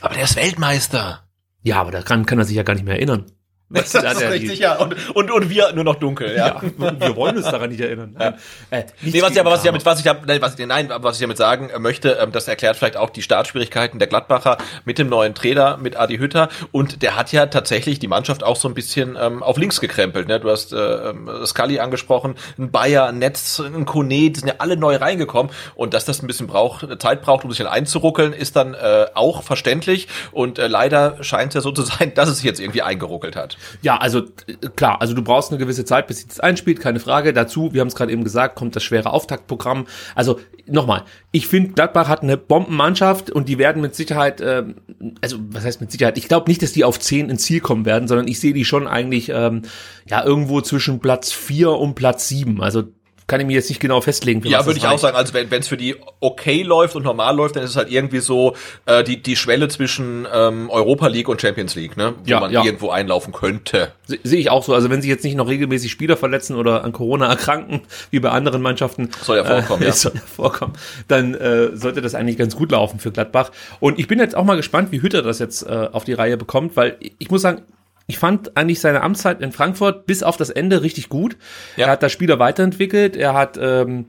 Aber 0.00 0.14
der 0.14 0.24
ist 0.24 0.36
Weltmeister. 0.36 1.22
ja, 1.62 1.80
aber 1.80 1.92
da 1.92 2.02
kann, 2.02 2.26
kann 2.26 2.38
er 2.38 2.44
sich 2.44 2.56
ja 2.56 2.64
gar 2.64 2.74
nicht 2.74 2.84
mehr 2.84 2.96
erinnern. 2.96 3.26
Das 3.78 3.94
hat 3.94 4.04
ist 4.14 4.22
richtig, 4.30 4.58
ja. 4.60 4.76
Und, 4.76 4.94
und, 5.14 5.30
und 5.30 5.50
wir 5.50 5.72
nur 5.72 5.84
noch 5.84 5.96
dunkel, 5.96 6.34
ja. 6.34 6.58
Ja, 6.58 6.62
wir 6.98 7.16
wollen 7.16 7.36
uns 7.36 7.46
daran 7.46 7.68
nicht 7.68 7.80
erinnern. 7.80 8.16
Nein. 8.18 8.34
Äh, 8.70 8.84
nichts 9.02 9.14
Nee, 9.14 9.22
was 9.22 9.32
ich 9.32 9.40
aber, 9.40 9.50
was 9.50 9.58
ich 9.60 9.64
gegen 9.64 9.74
damit, 9.74 9.84
was 9.84 9.98
ich, 9.98 10.04
da- 10.04 10.16
nein, 10.26 10.40
was 10.40 10.54
ich, 10.58 10.66
nein, 10.66 10.90
was 11.02 11.16
ich 11.16 11.20
damit 11.20 11.36
sagen 11.36 11.68
äh, 11.68 11.78
möchte, 11.78 12.12
ähm, 12.12 12.32
das 12.32 12.48
erklärt 12.48 12.76
vielleicht 12.76 12.96
auch 12.96 13.10
die 13.10 13.20
Startschwierigkeiten 13.20 13.98
der 13.98 14.08
Gladbacher 14.08 14.56
mit 14.86 14.98
dem 14.98 15.10
neuen 15.10 15.34
Trainer, 15.34 15.76
mit 15.76 15.96
Adi 15.98 16.16
Hütter. 16.16 16.48
Und 16.72 17.02
der 17.02 17.16
hat 17.16 17.30
ja 17.32 17.44
tatsächlich 17.46 17.98
die 17.98 18.08
Mannschaft 18.08 18.42
auch 18.42 18.56
so 18.56 18.68
ein 18.68 18.74
bisschen 18.74 19.18
ähm, 19.20 19.42
auf 19.42 19.58
links 19.58 19.80
gekrempelt. 19.80 20.28
Ne? 20.28 20.40
Du 20.40 20.50
hast 20.50 20.72
äh, 20.72 21.12
Scully 21.44 21.78
angesprochen, 21.78 22.36
ein 22.58 22.70
Bayer, 22.70 23.06
ein 23.08 23.18
Netz, 23.18 23.60
ein 23.60 23.84
Kone, 23.84 24.30
die 24.30 24.38
sind 24.40 24.48
ja 24.48 24.54
alle 24.58 24.78
neu 24.78 24.96
reingekommen. 24.96 25.52
Und 25.74 25.92
dass 25.92 26.06
das 26.06 26.22
ein 26.22 26.26
bisschen 26.26 26.46
braucht, 26.46 26.86
Zeit 27.02 27.20
braucht, 27.20 27.44
um 27.44 27.50
sich 27.50 27.58
dann 27.58 27.66
einzuruckeln, 27.68 28.32
ist 28.32 28.56
dann 28.56 28.72
äh, 28.72 29.06
auch 29.12 29.42
verständlich. 29.42 30.08
Und 30.32 30.58
äh, 30.58 30.68
leider 30.68 31.22
scheint 31.22 31.50
es 31.50 31.54
ja 31.56 31.60
so 31.60 31.70
zu 31.72 31.82
sein, 31.98 32.14
dass 32.14 32.30
es 32.30 32.36
sich 32.36 32.46
jetzt 32.46 32.60
irgendwie 32.60 32.80
eingeruckelt 32.82 33.36
hat. 33.36 33.57
Ja, 33.82 33.96
also 33.96 34.20
äh, 34.20 34.68
klar, 34.76 35.00
also 35.00 35.14
du 35.14 35.22
brauchst 35.22 35.50
eine 35.50 35.58
gewisse 35.58 35.84
Zeit, 35.84 36.06
bis 36.06 36.18
sich 36.18 36.28
das 36.28 36.40
einspielt, 36.40 36.80
keine 36.80 37.00
Frage. 37.00 37.32
Dazu, 37.32 37.72
wir 37.72 37.80
haben 37.80 37.88
es 37.88 37.94
gerade 37.94 38.12
eben 38.12 38.24
gesagt, 38.24 38.56
kommt 38.56 38.76
das 38.76 38.82
schwere 38.82 39.12
Auftaktprogramm. 39.12 39.86
Also 40.14 40.40
nochmal, 40.66 41.04
ich 41.32 41.46
finde, 41.46 41.72
Gladbach 41.72 42.08
hat 42.08 42.22
eine 42.22 42.36
Bombenmannschaft 42.36 43.30
und 43.30 43.48
die 43.48 43.58
werden 43.58 43.82
mit 43.82 43.94
Sicherheit, 43.94 44.40
ähm, 44.40 44.76
also 45.20 45.38
was 45.50 45.64
heißt 45.64 45.80
mit 45.80 45.92
Sicherheit, 45.92 46.18
ich 46.18 46.28
glaube 46.28 46.48
nicht, 46.50 46.62
dass 46.62 46.72
die 46.72 46.84
auf 46.84 46.98
10 46.98 47.30
ins 47.30 47.42
Ziel 47.42 47.60
kommen 47.60 47.84
werden, 47.84 48.08
sondern 48.08 48.28
ich 48.28 48.40
sehe 48.40 48.52
die 48.52 48.64
schon 48.64 48.86
eigentlich 48.86 49.30
ähm, 49.30 49.62
ja 50.06 50.24
irgendwo 50.24 50.60
zwischen 50.60 51.00
Platz 51.00 51.32
4 51.32 51.70
und 51.70 51.94
Platz 51.94 52.28
7. 52.28 52.62
Also 52.62 52.84
kann 53.28 53.40
ich 53.40 53.46
mir 53.46 53.52
jetzt 53.52 53.68
nicht 53.68 53.80
genau 53.80 54.00
festlegen. 54.00 54.42
für 54.42 54.48
Ja, 54.48 54.66
würde 54.66 54.78
ich 54.78 54.84
auch 54.86 54.90
reicht. 54.90 55.00
sagen. 55.02 55.16
Also 55.16 55.32
wenn 55.34 55.48
es 55.52 55.68
für 55.68 55.76
die 55.76 55.94
okay 56.18 56.62
läuft 56.64 56.96
und 56.96 57.04
normal 57.04 57.36
läuft, 57.36 57.54
dann 57.54 57.62
ist 57.62 57.70
es 57.70 57.76
halt 57.76 57.90
irgendwie 57.92 58.18
so 58.18 58.56
äh, 58.86 59.04
die 59.04 59.22
die 59.22 59.36
Schwelle 59.36 59.68
zwischen 59.68 60.26
ähm, 60.34 60.68
Europa 60.70 61.06
League 61.06 61.28
und 61.28 61.40
Champions 61.40 61.76
League, 61.76 61.96
ne, 61.96 62.14
wo 62.24 62.28
Ja, 62.28 62.40
man 62.40 62.50
ja. 62.50 62.64
irgendwo 62.64 62.90
einlaufen 62.90 63.32
könnte. 63.32 63.92
Se- 64.06 64.18
Sehe 64.24 64.40
ich 64.40 64.50
auch 64.50 64.64
so. 64.64 64.74
Also 64.74 64.90
wenn 64.90 65.00
sich 65.02 65.08
jetzt 65.10 65.22
nicht 65.24 65.36
noch 65.36 65.46
regelmäßig 65.48 65.92
Spieler 65.92 66.16
verletzen 66.16 66.56
oder 66.56 66.82
an 66.82 66.92
Corona 66.92 67.28
erkranken, 67.28 67.82
wie 68.10 68.18
bei 68.18 68.30
anderen 68.30 68.62
Mannschaften, 68.62 69.10
Soll 69.22 69.36
ja 69.36 69.44
vorkommen, 69.44 69.82
äh, 69.82 69.86
ja. 69.86 69.92
soll 69.92 70.12
ja 70.14 70.20
vorkommen, 70.22 70.72
dann 71.06 71.34
äh, 71.34 71.76
sollte 71.76 72.00
das 72.00 72.14
eigentlich 72.16 72.38
ganz 72.38 72.56
gut 72.56 72.72
laufen 72.72 72.98
für 72.98 73.12
Gladbach. 73.12 73.52
Und 73.78 73.98
ich 73.98 74.08
bin 74.08 74.18
jetzt 74.18 74.34
auch 74.34 74.44
mal 74.44 74.56
gespannt, 74.56 74.90
wie 74.90 75.02
Hütter 75.02 75.22
das 75.22 75.38
jetzt 75.38 75.62
äh, 75.62 75.88
auf 75.92 76.04
die 76.04 76.14
Reihe 76.14 76.36
bekommt, 76.38 76.76
weil 76.76 76.96
ich 77.18 77.30
muss 77.30 77.42
sagen, 77.42 77.62
ich 78.08 78.18
fand 78.18 78.56
eigentlich 78.56 78.80
seine 78.80 79.02
Amtszeit 79.02 79.42
in 79.42 79.52
Frankfurt 79.52 80.06
bis 80.06 80.22
auf 80.22 80.38
das 80.38 80.48
Ende 80.48 80.82
richtig 80.82 81.10
gut. 81.10 81.36
Ja. 81.76 81.86
Er 81.86 81.92
hat 81.92 82.02
da 82.02 82.08
Spieler 82.08 82.38
weiterentwickelt, 82.38 83.16
er 83.16 83.34
hat 83.34 83.58
ähm, 83.60 84.06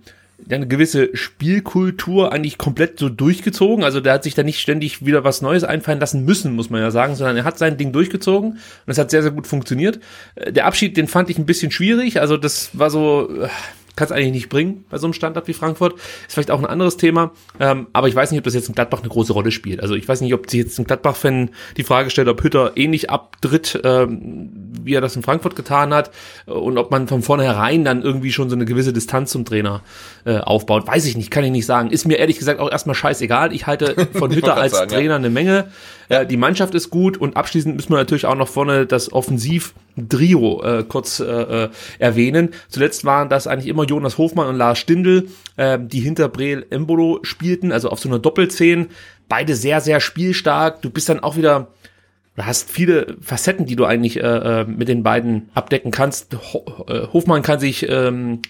eine 0.49 0.67
gewisse 0.67 1.09
Spielkultur 1.15 2.31
eigentlich 2.31 2.57
komplett 2.57 2.97
so 2.97 3.09
durchgezogen. 3.09 3.83
Also 3.83 3.99
der 3.99 4.13
hat 4.13 4.23
sich 4.23 4.35
da 4.35 4.43
nicht 4.43 4.61
ständig 4.61 5.05
wieder 5.05 5.25
was 5.25 5.41
Neues 5.41 5.65
einfallen 5.65 5.99
lassen 5.99 6.23
müssen, 6.23 6.55
muss 6.55 6.69
man 6.69 6.81
ja 6.81 6.91
sagen, 6.91 7.15
sondern 7.15 7.35
er 7.35 7.43
hat 7.43 7.57
sein 7.57 7.75
Ding 7.75 7.91
durchgezogen 7.91 8.51
und 8.53 8.59
es 8.85 8.97
hat 8.97 9.11
sehr, 9.11 9.21
sehr 9.21 9.31
gut 9.31 9.47
funktioniert. 9.47 9.99
Äh, 10.35 10.53
Der 10.53 10.65
Abschied, 10.65 10.95
den 10.95 11.07
fand 11.07 11.29
ich 11.29 11.37
ein 11.37 11.45
bisschen 11.45 11.71
schwierig. 11.71 12.21
Also 12.21 12.37
das 12.37 12.69
war 12.71 12.89
so, 12.89 13.29
kann 13.99 14.05
es 14.05 14.11
eigentlich 14.13 14.31
nicht 14.31 14.49
bringen 14.49 14.85
bei 14.89 14.97
so 14.97 15.07
einem 15.07 15.13
Standort 15.13 15.47
wie 15.49 15.53
Frankfurt. 15.53 15.95
Ist 15.95 16.33
vielleicht 16.33 16.51
auch 16.51 16.59
ein 16.59 16.65
anderes 16.65 16.95
Thema. 16.95 17.31
Ähm, 17.59 17.87
aber 17.91 18.07
ich 18.07 18.15
weiß 18.15 18.31
nicht, 18.31 18.39
ob 18.39 18.45
das 18.45 18.53
jetzt 18.53 18.69
in 18.69 18.75
Gladbach 18.75 19.01
eine 19.01 19.09
große 19.09 19.33
Rolle 19.33 19.51
spielt. 19.51 19.81
Also 19.81 19.93
ich 19.93 20.07
weiß 20.07 20.21
nicht, 20.21 20.33
ob 20.33 20.49
sich 20.49 20.59
jetzt 20.61 20.79
ein 20.79 20.85
Gladbach-Fan 20.85 21.49
die 21.75 21.83
Frage 21.83 22.09
stellt, 22.09 22.29
ob 22.29 22.41
Hütter 22.41 22.71
ähnlich 22.77 23.09
abtritt, 23.09 23.79
ähm, 23.83 24.49
wie 24.81 24.93
er 24.93 25.01
das 25.01 25.17
in 25.17 25.21
Frankfurt 25.21 25.57
getan 25.57 25.93
hat. 25.93 26.11
äh, 26.47 26.51
Und 26.51 26.77
ob 26.77 26.91
man 26.91 27.09
von 27.09 27.21
vornherein 27.21 27.83
dann 27.83 28.01
irgendwie 28.01 28.31
schon 28.31 28.49
so 28.49 28.55
eine 28.55 28.63
gewisse 28.63 28.93
Distanz 28.93 29.31
zum 29.31 29.43
Trainer 29.43 29.81
äh, 30.25 30.37
aufbaut. 30.37 30.87
Weiß 30.87 31.05
ich 31.05 31.17
nicht, 31.17 31.31
kann 31.31 31.43
ich 31.43 31.51
nicht 31.51 31.65
sagen. 31.65 31.91
Ist 31.91 32.05
mir 32.05 32.17
ehrlich 32.17 32.37
gesagt 32.37 32.59
auch 32.59 32.71
erstmal 32.71 32.95
scheißegal. 32.95 33.53
Ich 33.53 33.67
halte 33.67 34.07
von 34.13 34.31
Hütter 34.33 34.55
als 34.55 34.73
sagen, 34.73 34.91
ja. 34.91 34.97
Trainer 34.97 35.15
eine 35.15 35.29
Menge. 35.29 35.67
Äh, 36.09 36.25
die 36.25 36.37
Mannschaft 36.37 36.75
ist 36.75 36.89
gut 36.89 37.17
und 37.17 37.37
abschließend 37.37 37.75
müssen 37.75 37.91
wir 37.91 37.97
natürlich 37.97 38.25
auch 38.25 38.35
noch 38.35 38.47
vorne 38.47 38.85
das 38.85 39.11
Offensiv-Trio 39.11 40.63
äh, 40.63 40.83
kurz 40.87 41.19
äh, 41.19 41.25
äh, 41.25 41.69
erwähnen. 41.99 42.49
Zuletzt 42.67 43.05
waren 43.05 43.29
das 43.29 43.47
eigentlich 43.47 43.67
immer 43.67 43.85
Jonas 43.85 44.17
Hofmann 44.17 44.47
und 44.47 44.55
Lars 44.55 44.79
Stindl, 44.79 45.27
äh, 45.57 45.77
die 45.81 45.99
hinter 45.99 46.29
Breel 46.29 46.65
Embolo 46.69 47.19
spielten, 47.23 47.71
also 47.71 47.89
auf 47.89 47.99
so 47.99 48.09
einer 48.09 48.19
Doppelzehn. 48.19 48.87
Beide 49.27 49.55
sehr, 49.55 49.81
sehr 49.81 49.99
spielstark. 49.99 50.81
Du 50.81 50.89
bist 50.89 51.09
dann 51.09 51.19
auch 51.19 51.37
wieder 51.37 51.67
du 52.39 52.45
hast 52.45 52.69
viele 52.69 53.17
Facetten, 53.21 53.65
die 53.65 53.75
du 53.75 53.85
eigentlich 53.85 54.17
äh, 54.17 54.61
äh, 54.61 54.65
mit 54.65 54.87
den 54.87 55.03
beiden 55.03 55.49
abdecken 55.53 55.91
kannst. 55.91 56.35
Ho 56.53 56.85
äh, 56.87 57.07
Hofmann 57.11 57.41
kann 57.41 57.59
sich 57.59 57.87
ähm, 57.89 58.41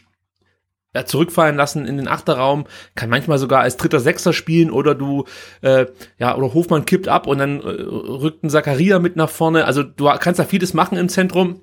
ja, 0.95 1.05
zurückfallen 1.05 1.55
lassen 1.55 1.85
in 1.85 1.97
den 1.97 2.07
Achterraum, 2.07 2.65
kann 2.95 3.09
manchmal 3.09 3.37
sogar 3.37 3.61
als 3.61 3.77
dritter 3.77 3.99
Sechser 3.99 4.33
spielen 4.33 4.71
oder 4.71 4.95
du, 4.95 5.25
äh, 5.61 5.85
ja, 6.17 6.35
oder 6.35 6.53
Hofmann 6.53 6.85
kippt 6.85 7.07
ab 7.07 7.27
und 7.27 7.37
dann 7.37 7.61
äh, 7.61 7.65
rückt 7.65 8.43
ein 8.43 8.49
Zakaria 8.49 8.99
mit 8.99 9.15
nach 9.15 9.29
vorne. 9.29 9.65
Also 9.65 9.83
du 9.83 10.09
kannst 10.19 10.39
da 10.39 10.45
vieles 10.45 10.73
machen 10.73 10.97
im 10.97 11.09
Zentrum 11.09 11.61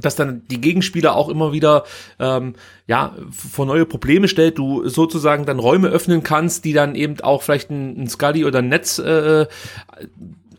dass 0.00 0.16
dann 0.16 0.42
die 0.48 0.60
Gegenspieler 0.60 1.14
auch 1.14 1.28
immer 1.28 1.52
wieder 1.52 1.84
ähm, 2.18 2.54
ja 2.86 3.14
vor 3.30 3.66
neue 3.66 3.84
Probleme 3.84 4.26
stellt, 4.26 4.56
du 4.58 4.88
sozusagen 4.88 5.44
dann 5.44 5.58
Räume 5.58 5.88
öffnen 5.88 6.22
kannst, 6.22 6.64
die 6.64 6.72
dann 6.72 6.94
eben 6.94 7.20
auch 7.20 7.42
vielleicht 7.42 7.70
ein, 7.70 8.02
ein 8.02 8.08
Scully 8.08 8.44
oder 8.44 8.60
ein 8.60 8.68
Netz 8.68 8.98
äh, 8.98 9.46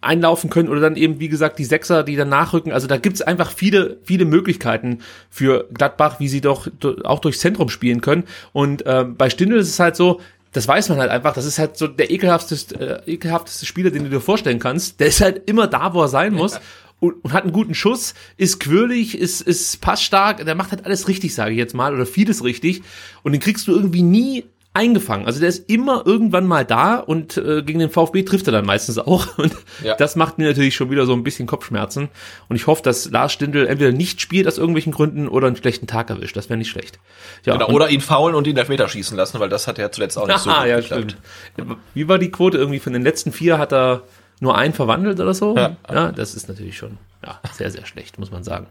einlaufen 0.03 0.49
können 0.49 0.69
oder 0.69 0.81
dann 0.81 0.95
eben, 0.95 1.19
wie 1.19 1.29
gesagt, 1.29 1.59
die 1.59 1.65
Sechser, 1.65 2.03
die 2.03 2.15
dann 2.15 2.29
nachrücken. 2.29 2.71
Also 2.71 2.87
da 2.87 2.97
gibt's 2.97 3.21
einfach 3.21 3.51
viele, 3.51 3.97
viele 4.03 4.25
Möglichkeiten 4.25 4.99
für 5.29 5.67
Gladbach, 5.73 6.19
wie 6.19 6.27
sie 6.27 6.41
doch 6.41 6.67
do- 6.79 6.97
auch 7.03 7.19
durchs 7.19 7.39
Zentrum 7.39 7.69
spielen 7.69 8.01
können. 8.01 8.23
Und 8.51 8.83
ähm, 8.85 9.15
bei 9.15 9.29
Stindl 9.29 9.57
ist 9.57 9.69
es 9.69 9.79
halt 9.79 9.95
so, 9.95 10.21
das 10.51 10.67
weiß 10.67 10.89
man 10.89 10.99
halt 10.99 11.09
einfach, 11.09 11.33
das 11.33 11.45
ist 11.45 11.57
halt 11.57 11.77
so 11.77 11.87
der 11.87 12.11
ekelhafteste, 12.11 13.01
äh, 13.05 13.11
ekelhafteste 13.13 13.65
Spieler, 13.65 13.89
den 13.89 14.03
du 14.03 14.09
dir 14.09 14.21
vorstellen 14.21 14.59
kannst. 14.59 14.99
Der 14.99 15.07
ist 15.07 15.21
halt 15.21 15.49
immer 15.49 15.67
da, 15.67 15.93
wo 15.93 16.01
er 16.01 16.07
sein 16.09 16.33
muss. 16.33 16.59
Und, 16.99 17.15
und 17.25 17.33
hat 17.33 17.43
einen 17.43 17.51
guten 17.51 17.73
Schuss, 17.73 18.13
ist 18.37 18.61
quirlig, 18.61 19.17
ist, 19.17 19.41
ist 19.41 19.81
passstark, 19.81 20.45
der 20.45 20.55
macht 20.55 20.71
halt 20.71 20.85
alles 20.85 21.09
richtig, 21.09 21.35
sage 21.35 21.51
ich 21.51 21.57
jetzt 21.57 21.73
mal, 21.73 21.93
oder 21.93 22.05
vieles 22.05 22.45
richtig. 22.45 22.81
Und 23.23 23.33
den 23.33 23.41
kriegst 23.41 23.67
du 23.67 23.73
irgendwie 23.73 24.03
nie 24.03 24.45
eingefangen. 24.75 25.27
Also 25.27 25.39
der 25.39 25.49
ist 25.49 25.69
immer 25.69 26.03
irgendwann 26.05 26.47
mal 26.47 26.65
da 26.65 26.95
und 26.95 27.37
äh, 27.37 27.61
gegen 27.61 27.77
den 27.79 27.89
VfB 27.91 28.23
trifft 28.23 28.47
er 28.47 28.53
dann 28.53 28.65
meistens 28.65 28.97
auch. 28.97 29.37
Und 29.37 29.55
Ja. 29.83 29.95
das 29.95 30.15
macht 30.15 30.39
mir 30.39 30.47
natürlich 30.47 30.73
schon 30.75 30.89
wieder 30.89 31.05
so 31.05 31.13
ein 31.13 31.23
bisschen 31.23 31.45
Kopfschmerzen. 31.45 32.09
Und 32.49 32.55
ich 32.55 32.65
hoffe, 32.65 32.81
dass 32.81 33.11
Lars 33.11 33.33
Stindl 33.33 33.67
entweder 33.67 33.91
nicht 33.91 34.19
spielt 34.19 34.47
aus 34.47 34.57
irgendwelchen 34.57 34.91
Gründen 34.91 35.27
oder 35.27 35.45
einen 35.47 35.55
schlechten 35.55 35.85
Tag 35.85 36.09
erwischt. 36.09 36.35
Das 36.35 36.49
wäre 36.49 36.57
nicht 36.57 36.71
schlecht. 36.71 36.97
Ja, 37.45 37.53
Genau, 37.53 37.69
oder 37.69 37.89
ihn 37.89 38.01
faulen 38.01 38.35
und 38.35 38.47
ihn 38.47 38.57
Elfmeter 38.57 38.87
schießen 38.87 39.15
lassen, 39.15 39.39
weil 39.39 39.49
das 39.49 39.67
hat 39.67 39.77
er 39.77 39.91
zuletzt 39.91 40.17
auch 40.17 40.27
nicht 40.27 40.39
so 40.39 40.49
gut 40.53 40.65
ja, 40.65 40.79
geklappt. 40.79 41.15
stimmt. 41.53 41.77
Wie 41.93 42.07
war 42.07 42.17
die 42.17 42.31
Quote? 42.31 42.57
Irgendwie 42.57 42.79
von 42.79 42.93
den 42.93 43.03
letzten 43.03 43.31
vier 43.31 43.59
hat 43.59 43.71
er 43.73 44.01
nur 44.39 44.57
einen 44.57 44.73
verwandelt 44.73 45.19
oder 45.19 45.35
so? 45.35 45.55
Ja. 45.55 45.77
ja 45.91 46.11
das 46.11 46.33
ist 46.33 46.49
natürlich 46.49 46.77
schon 46.77 46.97
ja, 47.23 47.39
sehr, 47.53 47.69
sehr 47.69 47.85
schlecht, 47.85 48.17
muss 48.17 48.31
man 48.31 48.43
sagen. 48.43 48.67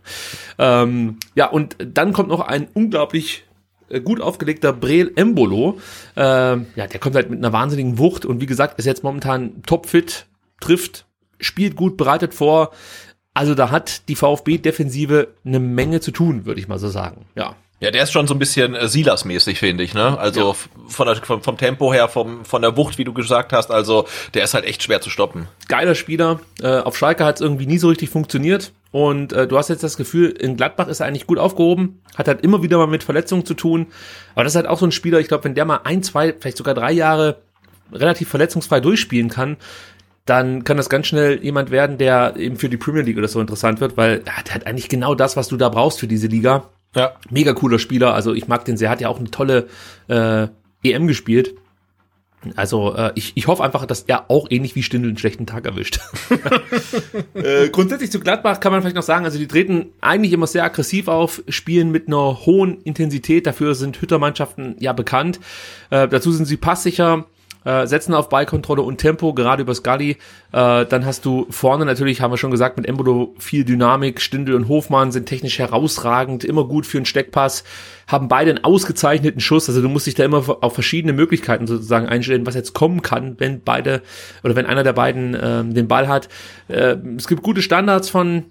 Ähm, 0.58 1.18
ja, 1.36 1.46
und 1.48 1.76
dann 1.78 2.12
kommt 2.12 2.28
noch 2.28 2.40
ein 2.40 2.66
unglaublich 2.74 3.44
gut 4.00 4.20
aufgelegter 4.20 4.72
Breel 4.72 5.12
Embolo. 5.16 5.78
Äh, 6.16 6.20
ja, 6.20 6.86
der 6.86 7.00
kommt 7.00 7.14
halt 7.14 7.30
mit 7.30 7.38
einer 7.38 7.52
wahnsinnigen 7.52 7.98
Wucht 7.98 8.24
und 8.24 8.40
wie 8.40 8.46
gesagt, 8.46 8.78
ist 8.78 8.86
jetzt 8.86 9.04
momentan 9.04 9.62
topfit, 9.64 10.26
trifft, 10.60 11.06
spielt 11.40 11.76
gut, 11.76 11.96
bereitet 11.96 12.34
vor. 12.34 12.72
Also 13.34 13.54
da 13.54 13.70
hat 13.70 14.08
die 14.08 14.16
VfB-Defensive 14.16 15.28
eine 15.44 15.58
Menge 15.58 16.00
zu 16.00 16.10
tun, 16.10 16.44
würde 16.44 16.60
ich 16.60 16.68
mal 16.68 16.78
so 16.78 16.88
sagen. 16.88 17.24
Ja. 17.34 17.56
Ja, 17.82 17.90
der 17.90 18.04
ist 18.04 18.12
schon 18.12 18.28
so 18.28 18.34
ein 18.34 18.38
bisschen 18.38 18.76
äh, 18.76 18.86
Silas-mäßig, 18.86 19.58
finde 19.58 19.82
ich, 19.82 19.92
ne? 19.92 20.16
Also 20.16 20.50
Ja. 20.50 20.54
von 20.86 21.06
der, 21.08 21.16
vom, 21.16 21.42
vom 21.42 21.56
Tempo 21.56 21.92
her, 21.92 22.06
vom, 22.08 22.44
von 22.44 22.62
der 22.62 22.76
Wucht, 22.76 22.96
wie 22.96 23.02
du 23.02 23.12
gesagt 23.12 23.52
hast, 23.52 23.72
also 23.72 24.06
der 24.34 24.44
ist 24.44 24.54
halt 24.54 24.64
echt 24.66 24.84
schwer 24.84 25.00
zu 25.00 25.10
stoppen. 25.10 25.48
Geiler 25.66 25.96
Spieler. 25.96 26.38
Äh, 26.62 26.78
auf 26.78 26.96
Schalke 26.96 27.24
hat 27.24 27.34
es 27.34 27.40
irgendwie 27.40 27.66
nie 27.66 27.78
so 27.78 27.88
richtig 27.88 28.08
funktioniert. 28.08 28.72
Und 28.92 29.32
äh, 29.32 29.48
du 29.48 29.58
hast 29.58 29.68
jetzt 29.68 29.82
das 29.82 29.96
Gefühl, 29.96 30.30
in 30.30 30.56
Gladbach 30.56 30.86
ist 30.86 31.00
er 31.00 31.06
eigentlich 31.06 31.26
gut 31.26 31.38
aufgehoben, 31.38 32.00
hat 32.16 32.28
halt 32.28 32.42
immer 32.42 32.62
wieder 32.62 32.78
mal 32.78 32.86
mit 32.86 33.02
Verletzungen 33.02 33.44
zu 33.44 33.54
tun. 33.54 33.88
Aber 34.34 34.44
das 34.44 34.52
ist 34.52 34.56
halt 34.56 34.68
auch 34.68 34.78
so 34.78 34.86
ein 34.86 34.92
Spieler, 34.92 35.18
ich 35.18 35.26
glaube, 35.26 35.42
wenn 35.42 35.56
der 35.56 35.64
mal 35.64 35.80
ein, 35.82 36.04
zwei, 36.04 36.32
vielleicht 36.38 36.58
sogar 36.58 36.74
drei 36.74 36.92
Jahre 36.92 37.38
relativ 37.92 38.28
verletzungsfrei 38.28 38.78
durchspielen 38.78 39.28
kann, 39.28 39.56
dann 40.24 40.62
kann 40.62 40.76
das 40.76 40.88
ganz 40.88 41.08
schnell 41.08 41.42
jemand 41.42 41.72
werden, 41.72 41.98
der 41.98 42.36
eben 42.36 42.56
für 42.56 42.68
die 42.68 42.76
Premier 42.76 43.02
League 43.02 43.18
oder 43.18 43.26
so 43.26 43.40
interessant 43.40 43.80
wird, 43.80 43.96
weil 43.96 44.22
ja, 44.24 44.42
der 44.46 44.54
hat 44.54 44.66
eigentlich 44.68 44.88
genau 44.88 45.16
das, 45.16 45.36
was 45.36 45.48
du 45.48 45.56
da 45.56 45.68
brauchst 45.68 45.98
für 45.98 46.06
diese 46.06 46.28
Liga. 46.28 46.68
Ja. 46.94 47.12
Mega 47.30 47.52
cooler 47.54 47.78
Spieler, 47.78 48.14
also 48.14 48.34
ich 48.34 48.48
mag 48.48 48.64
den 48.64 48.76
sehr, 48.76 48.90
hat 48.90 49.00
ja 49.00 49.08
auch 49.08 49.18
eine 49.18 49.30
tolle 49.30 49.68
äh, 50.08 50.48
EM 50.82 51.06
gespielt. 51.06 51.54
Also 52.56 52.94
äh, 52.94 53.12
ich, 53.14 53.32
ich 53.36 53.46
hoffe 53.46 53.62
einfach, 53.62 53.86
dass 53.86 54.02
er 54.02 54.30
auch 54.30 54.48
ähnlich 54.50 54.74
wie 54.74 54.82
Stindl 54.82 55.08
einen 55.08 55.18
schlechten 55.18 55.46
Tag 55.46 55.64
erwischt. 55.64 56.00
äh, 57.34 57.68
grundsätzlich 57.68 58.10
zu 58.10 58.20
Gladbach 58.20 58.58
kann 58.60 58.72
man 58.72 58.80
vielleicht 58.80 58.96
noch 58.96 59.02
sagen, 59.02 59.24
also 59.24 59.38
die 59.38 59.46
treten 59.46 59.92
eigentlich 60.00 60.32
immer 60.32 60.46
sehr 60.46 60.64
aggressiv 60.64 61.08
auf, 61.08 61.42
spielen 61.48 61.90
mit 61.92 62.08
einer 62.08 62.44
hohen 62.44 62.80
Intensität, 62.82 63.46
dafür 63.46 63.74
sind 63.74 64.00
Hüttermannschaften 64.00 64.76
ja 64.80 64.92
bekannt. 64.92 65.38
Äh, 65.90 66.08
dazu 66.08 66.32
sind 66.32 66.46
sie 66.46 66.56
passsicher, 66.56 67.26
äh, 67.64 67.86
setzen 67.86 68.14
auf 68.14 68.28
Ballkontrolle 68.28 68.82
und 68.82 68.98
Tempo, 68.98 69.34
gerade 69.34 69.62
über 69.62 69.74
Scully. 69.74 70.10
Äh, 70.52 70.86
dann 70.86 71.04
hast 71.04 71.24
du 71.24 71.46
vorne 71.50 71.84
natürlich, 71.84 72.20
haben 72.20 72.32
wir 72.32 72.38
schon 72.38 72.50
gesagt, 72.50 72.76
mit 72.76 72.86
Embolo 72.86 73.34
viel 73.38 73.64
Dynamik. 73.64 74.20
Stindl 74.20 74.54
und 74.54 74.68
Hofmann 74.68 75.12
sind 75.12 75.26
technisch 75.26 75.58
herausragend, 75.58 76.44
immer 76.44 76.64
gut 76.64 76.86
für 76.86 76.98
einen 76.98 77.06
Steckpass, 77.06 77.64
haben 78.06 78.28
beide 78.28 78.50
einen 78.50 78.64
ausgezeichneten 78.64 79.40
Schuss. 79.40 79.68
Also 79.68 79.82
du 79.82 79.88
musst 79.88 80.06
dich 80.06 80.14
da 80.14 80.24
immer 80.24 80.44
auf 80.62 80.74
verschiedene 80.74 81.12
Möglichkeiten 81.12 81.66
sozusagen 81.66 82.06
einstellen, 82.06 82.46
was 82.46 82.54
jetzt 82.54 82.72
kommen 82.74 83.02
kann, 83.02 83.36
wenn 83.38 83.62
beide 83.62 84.02
oder 84.42 84.56
wenn 84.56 84.66
einer 84.66 84.84
der 84.84 84.92
beiden 84.92 85.36
ähm, 85.40 85.74
den 85.74 85.88
Ball 85.88 86.08
hat. 86.08 86.28
Äh, 86.68 86.96
es 87.16 87.28
gibt 87.28 87.42
gute 87.42 87.62
Standards 87.62 88.10
von 88.10 88.46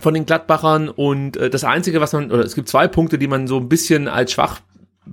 von 0.00 0.14
den 0.14 0.26
Gladbachern 0.26 0.88
und 0.88 1.36
äh, 1.36 1.50
das 1.50 1.64
einzige, 1.64 2.00
was 2.00 2.12
man 2.12 2.30
oder 2.30 2.44
es 2.44 2.54
gibt 2.54 2.68
zwei 2.68 2.86
Punkte, 2.86 3.18
die 3.18 3.26
man 3.26 3.48
so 3.48 3.56
ein 3.56 3.68
bisschen 3.68 4.06
als 4.06 4.32
schwach 4.32 4.60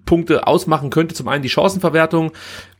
Punkte 0.05 0.47
ausmachen 0.47 0.89
könnte. 0.89 1.15
Zum 1.15 1.27
einen 1.27 1.43
die 1.43 1.49
Chancenverwertung. 1.49 2.31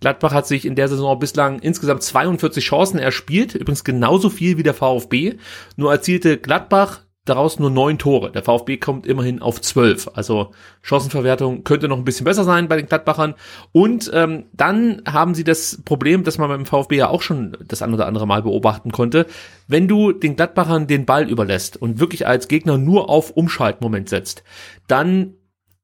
Gladbach 0.01 0.33
hat 0.33 0.47
sich 0.47 0.65
in 0.65 0.75
der 0.75 0.87
Saison 0.87 1.17
bislang 1.19 1.59
insgesamt 1.59 2.03
42 2.03 2.63
Chancen 2.63 2.99
erspielt, 2.99 3.55
übrigens 3.55 3.83
genauso 3.83 4.29
viel 4.29 4.57
wie 4.57 4.63
der 4.63 4.73
VfB. 4.73 5.35
Nur 5.75 5.91
erzielte 5.91 6.37
Gladbach 6.37 7.01
daraus 7.25 7.59
nur 7.59 7.71
neun 7.71 7.97
Tore. 7.97 8.31
Der 8.31 8.43
VfB 8.43 8.77
kommt 8.77 9.05
immerhin 9.07 9.41
auf 9.41 9.59
zwölf. 9.59 10.09
Also 10.13 10.51
Chancenverwertung 10.83 11.63
könnte 11.63 11.87
noch 11.87 11.97
ein 11.97 12.05
bisschen 12.05 12.23
besser 12.23 12.43
sein 12.43 12.67
bei 12.67 12.77
den 12.77 12.85
Gladbachern. 12.85 13.33
Und 13.71 14.09
ähm, 14.13 14.45
dann 14.53 15.01
haben 15.07 15.33
sie 15.33 15.43
das 15.43 15.81
Problem, 15.83 16.23
dass 16.23 16.37
man 16.37 16.49
beim 16.49 16.65
VfB 16.65 16.97
ja 16.97 17.09
auch 17.09 17.23
schon 17.23 17.57
das 17.67 17.81
ein 17.81 17.93
oder 17.93 18.05
andere 18.05 18.27
Mal 18.27 18.43
beobachten 18.43 18.91
konnte. 18.91 19.25
Wenn 19.67 19.87
du 19.87 20.11
den 20.11 20.35
Gladbachern 20.35 20.87
den 20.87 21.05
Ball 21.05 21.27
überlässt 21.29 21.77
und 21.77 21.99
wirklich 21.99 22.27
als 22.27 22.47
Gegner 22.47 22.77
nur 22.77 23.09
auf 23.09 23.31
Umschaltmoment 23.31 24.07
setzt, 24.07 24.43
dann 24.87 25.33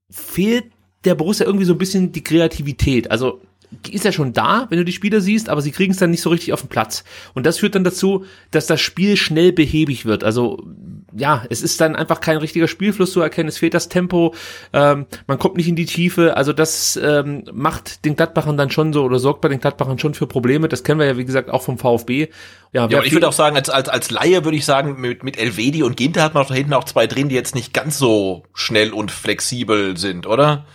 fehlt 0.09 0.65
der 1.05 1.15
Borussia 1.15 1.45
irgendwie 1.45 1.65
so 1.65 1.73
ein 1.73 1.79
bisschen 1.79 2.11
die 2.11 2.23
Kreativität. 2.23 3.09
Also 3.09 3.41
die 3.85 3.93
ist 3.93 4.05
ja 4.05 4.11
schon 4.11 4.33
da, 4.33 4.67
wenn 4.69 4.77
du 4.77 4.85
die 4.85 4.91
Spieler 4.91 5.21
siehst, 5.21 5.49
aber 5.49 5.61
sie 5.61 5.71
kriegen 5.71 5.91
es 5.91 5.97
dann 5.97 6.11
nicht 6.11 6.21
so 6.21 6.29
richtig 6.29 6.51
auf 6.51 6.61
den 6.61 6.69
Platz. 6.69 7.03
Und 7.33 7.45
das 7.45 7.59
führt 7.59 7.75
dann 7.75 7.85
dazu, 7.85 8.25
dass 8.51 8.67
das 8.67 8.81
Spiel 8.81 9.15
schnell 9.15 9.53
behäbig 9.53 10.05
wird. 10.05 10.23
Also 10.23 10.67
ja, 11.15 11.43
es 11.49 11.61
ist 11.61 11.79
dann 11.81 11.95
einfach 11.95 12.21
kein 12.21 12.37
richtiger 12.37 12.67
Spielfluss 12.67 13.11
zu 13.11 13.21
erkennen. 13.21 13.49
Es 13.49 13.57
fehlt 13.57 13.73
das 13.73 13.89
Tempo, 13.89 14.33
ähm, 14.73 15.05
man 15.27 15.39
kommt 15.39 15.57
nicht 15.57 15.67
in 15.67 15.75
die 15.75 15.85
Tiefe. 15.85 16.37
Also 16.37 16.53
das 16.53 16.99
ähm, 17.01 17.43
macht 17.51 18.05
den 18.05 18.15
Gladbachern 18.15 18.57
dann 18.57 18.69
schon 18.69 18.93
so 18.93 19.03
oder 19.03 19.19
sorgt 19.19 19.41
bei 19.41 19.49
den 19.49 19.59
Gladbachern 19.59 19.99
schon 19.99 20.13
für 20.13 20.27
Probleme. 20.27 20.67
Das 20.67 20.83
kennen 20.83 20.99
wir 20.99 21.07
ja 21.07 21.17
wie 21.17 21.25
gesagt 21.25 21.49
auch 21.49 21.61
vom 21.61 21.77
VfB. 21.77 22.29
Ja, 22.73 22.85
und 22.85 23.05
ich 23.05 23.11
würde 23.11 23.27
auch 23.27 23.33
sagen, 23.33 23.57
als, 23.57 23.69
als, 23.69 23.89
als 23.89 24.11
Laie 24.11 24.45
würde 24.45 24.57
ich 24.57 24.65
sagen, 24.65 24.99
mit, 24.99 25.23
mit 25.23 25.37
Elvedi 25.37 25.83
und 25.83 25.97
Ginter 25.97 26.23
hat 26.23 26.33
man 26.33 26.47
da 26.47 26.53
hinten 26.53 26.73
auch 26.73 26.85
zwei 26.85 27.05
drin, 27.05 27.27
die 27.27 27.35
jetzt 27.35 27.53
nicht 27.53 27.73
ganz 27.73 27.97
so 27.97 28.43
schnell 28.53 28.91
und 28.91 29.11
flexibel 29.11 29.97
sind, 29.97 30.25
oder? 30.25 30.65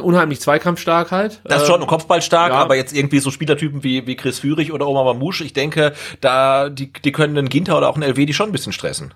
Unheimlich 0.00 0.40
zweikampfstark 0.40 1.10
halt. 1.10 1.40
Das 1.44 1.62
Ähm, 1.62 1.66
schon, 1.68 1.86
Kopfball 1.86 2.22
stark, 2.22 2.52
ja. 2.52 2.58
aber 2.58 2.76
jetzt 2.76 2.94
irgendwie 2.94 3.18
so 3.18 3.30
Spielertypen 3.30 3.82
wie, 3.84 4.06
wie 4.06 4.16
Chris 4.16 4.38
Führig 4.40 4.72
oder 4.72 4.86
Omar 4.86 5.04
Mamouche, 5.04 5.44
ich 5.44 5.52
denke, 5.52 5.92
da, 6.20 6.68
die, 6.68 6.92
die 6.92 7.12
können 7.12 7.36
einen 7.36 7.48
Ginter 7.48 7.76
oder 7.76 7.88
auch 7.88 7.94
einen 7.94 8.02
Elvedi 8.04 8.32
schon 8.32 8.48
ein 8.50 8.52
bisschen 8.52 8.72
stressen. 8.72 9.14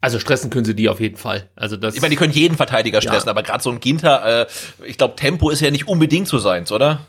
Also 0.00 0.20
stressen 0.20 0.50
können 0.50 0.64
sie 0.64 0.76
die 0.76 0.88
auf 0.88 1.00
jeden 1.00 1.16
Fall. 1.16 1.48
Also 1.56 1.76
das 1.76 1.96
Ich 1.96 2.00
meine, 2.00 2.10
die 2.10 2.16
können 2.16 2.32
jeden 2.32 2.56
Verteidiger 2.56 3.00
stressen, 3.00 3.26
Ja. 3.26 3.32
aber 3.32 3.42
gerade 3.42 3.62
so 3.64 3.70
ein 3.70 3.80
Ginter, 3.80 4.42
äh, 4.42 4.46
ich 4.86 4.96
glaube, 4.96 5.16
Tempo 5.16 5.50
ist 5.50 5.60
ja 5.60 5.72
nicht 5.72 5.88
unbedingt 5.88 6.28
so 6.28 6.38
seins, 6.38 6.70
oder? 6.70 7.00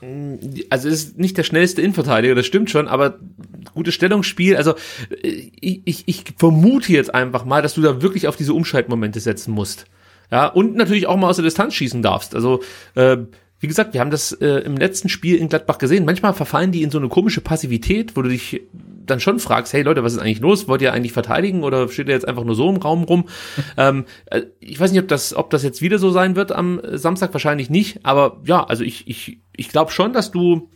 also 0.72 0.88
es 0.90 1.04
ist 1.04 1.20
nicht 1.20 1.38
der 1.38 1.44
schnellste 1.44 1.82
Innenverteidiger, 1.84 2.34
das 2.34 2.48
stimmt 2.48 2.72
schon, 2.72 2.88
aber 2.88 3.20
gutes 3.76 3.94
Stellungsspiel, 3.94 4.58
also 4.58 4.74
äh, 5.22 5.52
ich, 5.62 5.82
ich, 5.86 6.04
ich 6.08 6.24
vermute 6.38 6.92
jetzt 6.92 7.14
einfach 7.14 7.46
mal, 7.46 7.62
dass 7.62 7.76
du 7.76 7.82
da 7.82 8.02
wirklich 8.02 8.28
auf 8.28 8.36
diese 8.36 8.56
Umschaltmomente 8.56 9.20
setzen 9.20 9.52
musst. 9.52 9.86
Ja, 10.32 10.48
und 10.48 10.76
natürlich 10.76 11.08
auch 11.08 11.18
mal 11.18 11.30
aus 11.30 11.38
der 11.38 11.44
Distanz 11.44 11.74
schießen 11.74 12.02
darfst. 12.02 12.36
Also, 12.36 12.62
äh, 12.96 13.18
wie 13.60 13.68
gesagt, 13.68 13.94
wir 13.94 14.00
haben 14.00 14.12
das 14.12 14.32
äh, 14.32 14.60
im 14.60 14.78
letzten 14.78 15.10
Spiel 15.10 15.36
in 15.36 15.50
Gladbach 15.50 15.80
gesehen. 15.80 16.06
Manchmal 16.06 16.34
verfallen 16.34 16.72
die 16.72 16.82
in 16.82 16.92
so 16.92 16.98
eine 16.98 17.10
komische 17.10 17.42
Passivität, 17.42 18.16
wo 18.16 18.22
du 18.22 18.30
dich 18.30 18.62
dann 19.06 19.20
schon 19.20 19.40
fragst, 19.40 19.74
hey 19.74 19.82
Leute, 19.82 20.04
was 20.04 20.14
ist 20.14 20.20
eigentlich 20.20 20.40
los? 20.40 20.68
Wollt 20.68 20.82
ihr 20.82 20.94
eigentlich 20.94 21.12
verteidigen 21.12 21.64
oder 21.64 21.90
steht 21.90 22.08
ihr 22.08 22.14
jetzt 22.14 22.28
einfach 22.28 22.44
nur 22.44 22.56
so 22.56 22.70
im 22.70 22.78
Raum 22.78 23.04
rum? 23.04 23.28
ähm, 23.78 24.06
äh, 24.28 24.44
ich 24.60 24.80
weiß 24.80 24.92
nicht, 24.92 25.02
ob 25.02 25.08
das, 25.10 25.34
ob 25.34 25.50
das 25.50 25.64
jetzt 25.64 25.82
wieder 25.82 26.00
so 26.00 26.12
sein 26.12 26.36
wird 26.36 26.52
am 26.52 26.80
äh, 26.80 26.98
Samstag, 26.98 27.34
wahrscheinlich 27.34 27.70
nicht. 27.70 28.06
Aber 28.06 28.40
ja, 28.46 28.64
also 28.64 28.84
ich, 28.84 29.08
ich, 29.08 29.40
ich 29.58 29.70
glaube 29.70 29.92
schon, 29.92 30.14
dass 30.14 30.32
du 30.32 30.70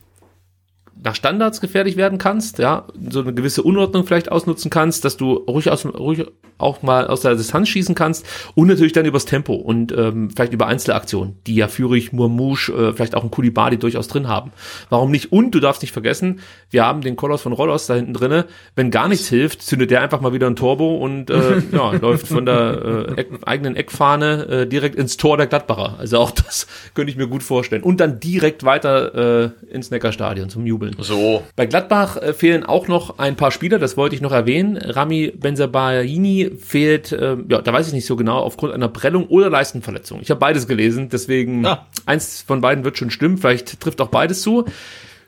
nach 1.04 1.16
Standards 1.16 1.60
gefährlich 1.60 1.98
werden 1.98 2.18
kannst, 2.18 2.60
ja, 2.60 2.88
so 3.10 3.22
eine 3.22 3.34
gewisse 3.34 3.62
Unordnung 3.62 4.06
vielleicht 4.06 4.32
ausnutzen 4.32 4.72
kannst, 4.72 5.04
dass 5.04 5.18
du 5.18 5.34
ruhig, 5.34 5.70
aus, 5.70 5.86
ruhig 5.86 6.26
auch 6.58 6.82
mal 6.82 7.08
aus 7.08 7.22
der 7.22 7.36
Distanz 7.36 7.68
schießen 7.70 7.94
kannst 7.94 8.26
und 8.56 8.68
natürlich 8.68 8.94
dann 8.94 9.06
übers 9.06 9.26
Tempo 9.26 9.54
und 9.54 9.92
ähm, 9.92 10.30
vielleicht 10.30 10.54
über 10.54 10.68
Einzelaktionen, 10.68 11.36
die 11.46 11.56
ja 11.56 11.68
Führig, 11.68 12.14
Murmouche, 12.14 12.72
äh, 12.72 12.94
vielleicht 12.94 13.16
auch 13.16 13.24
ein 13.24 13.32
Kulibali 13.32 13.78
durchaus 13.78 14.08
drin 14.08 14.28
haben. 14.28 14.52
Warum 14.90 15.12
nicht? 15.12 15.32
Und 15.32 15.52
du 15.52 15.60
darfst 15.60 15.82
nicht 15.82 15.92
vergessen, 15.92 16.40
wir 16.70 16.86
haben 16.86 17.02
den 17.02 17.16
Koloss 17.16 17.42
von 17.42 17.54
Rollos 17.54 17.88
da 17.88 17.96
hinten 17.96 18.14
drinne. 18.14 18.46
Wenn 18.76 18.92
gar 18.92 19.10
nichts 19.10 19.28
hilft, 19.28 19.62
zündet 19.62 19.92
der 19.92 20.02
einfach 20.02 20.22
mal 20.22 20.32
wieder 20.32 20.48
ein 20.48 20.56
Turbo 20.56 20.96
und 20.98 21.30
äh, 21.30 21.62
ja, 21.72 21.92
läuft 21.94 22.28
von 22.28 22.46
der 22.46 23.08
äh, 23.18 23.22
Eck, 23.22 23.30
eigenen 23.46 23.76
Eckfahne 23.76 24.46
äh, 24.48 24.68
direkt 24.68 24.96
ins 24.96 25.18
Tor 25.18 25.38
der 25.38 25.48
Gladbacher. 25.48 25.96
Also 26.00 26.20
auch 26.20 26.32
das 26.32 26.68
könnte 26.94 27.12
ich 27.12 27.18
mir 27.18 27.28
gut 27.28 27.44
vorstellen. 27.44 27.84
Und 27.84 28.00
dann 28.00 28.20
direkt 28.20 28.64
weiter 28.64 29.44
äh, 29.44 29.50
ins 29.70 29.92
Neckarstadion 29.92 30.50
zum 30.50 30.66
Jubeln. 30.66 30.93
So. 31.00 31.44
Bei 31.56 31.66
Gladbach 31.66 32.18
äh, 32.18 32.34
fehlen 32.34 32.64
auch 32.66 32.88
noch 32.88 33.18
ein 33.20 33.36
paar 33.36 33.52
Spieler, 33.52 33.80
das 33.80 33.98
wollte 33.98 34.16
ich 34.16 34.22
noch 34.22 34.32
erwähnen. 34.32 34.78
Rami 34.78 35.32
Benzabaini 35.36 36.52
fehlt, 36.60 37.12
äh, 37.12 37.38
ja, 37.50 37.62
da 37.62 37.74
weiß 37.74 37.88
ich 37.88 37.94
nicht 37.94 38.06
so 38.06 38.16
genau, 38.16 38.40
aufgrund 38.40 38.74
einer 38.74 38.88
Prellung 38.90 39.28
oder 39.28 39.50
Leistenverletzung. 39.50 40.20
Ich 40.22 40.30
habe 40.30 40.40
beides 40.40 40.68
gelesen, 40.68 41.10
deswegen 41.10 41.66
Ah. 41.66 41.88
eins 42.06 42.42
von 42.46 42.62
beiden 42.62 42.84
wird 42.84 42.98
schon 42.98 43.10
stimmen, 43.12 43.38
vielleicht 43.38 43.80
trifft 43.80 44.02
auch 44.02 44.10
beides 44.10 44.42
zu. 44.42 44.66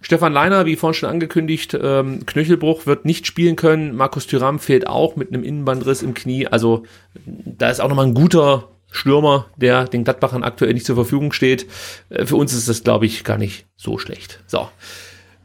Stefan 0.02 0.34
Leiner, 0.34 0.68
wie 0.68 0.76
vorhin 0.76 0.94
schon 0.94 1.10
angekündigt, 1.10 1.76
ähm, 1.82 2.26
Knöchelbruch 2.28 2.86
wird 2.86 3.06
nicht 3.06 3.26
spielen 3.26 3.56
können. 3.56 3.96
Markus 3.96 4.28
Thüram 4.28 4.60
fehlt 4.60 4.86
auch 4.86 5.16
mit 5.16 5.30
einem 5.30 5.44
Innenbandriss 5.44 6.04
im 6.04 6.14
Knie. 6.14 6.46
Also 6.46 6.84
da 7.26 7.72
ist 7.72 7.80
auch 7.82 7.90
nochmal 7.90 8.06
ein 8.06 8.14
guter 8.14 8.70
Stürmer, 8.92 9.48
der 9.58 9.86
den 9.86 10.04
Gladbachern 10.04 10.44
aktuell 10.44 10.74
nicht 10.76 10.86
zur 10.86 10.96
Verfügung 10.96 11.32
steht. 11.32 11.66
Äh, 12.10 12.26
Für 12.28 12.36
uns 12.36 12.54
ist 12.54 12.70
das, 12.70 12.84
glaube 12.84 13.08
ich, 13.08 13.24
gar 13.24 13.40
nicht 13.40 13.66
so 13.78 13.98
schlecht. 13.98 14.42
So. 14.46 14.68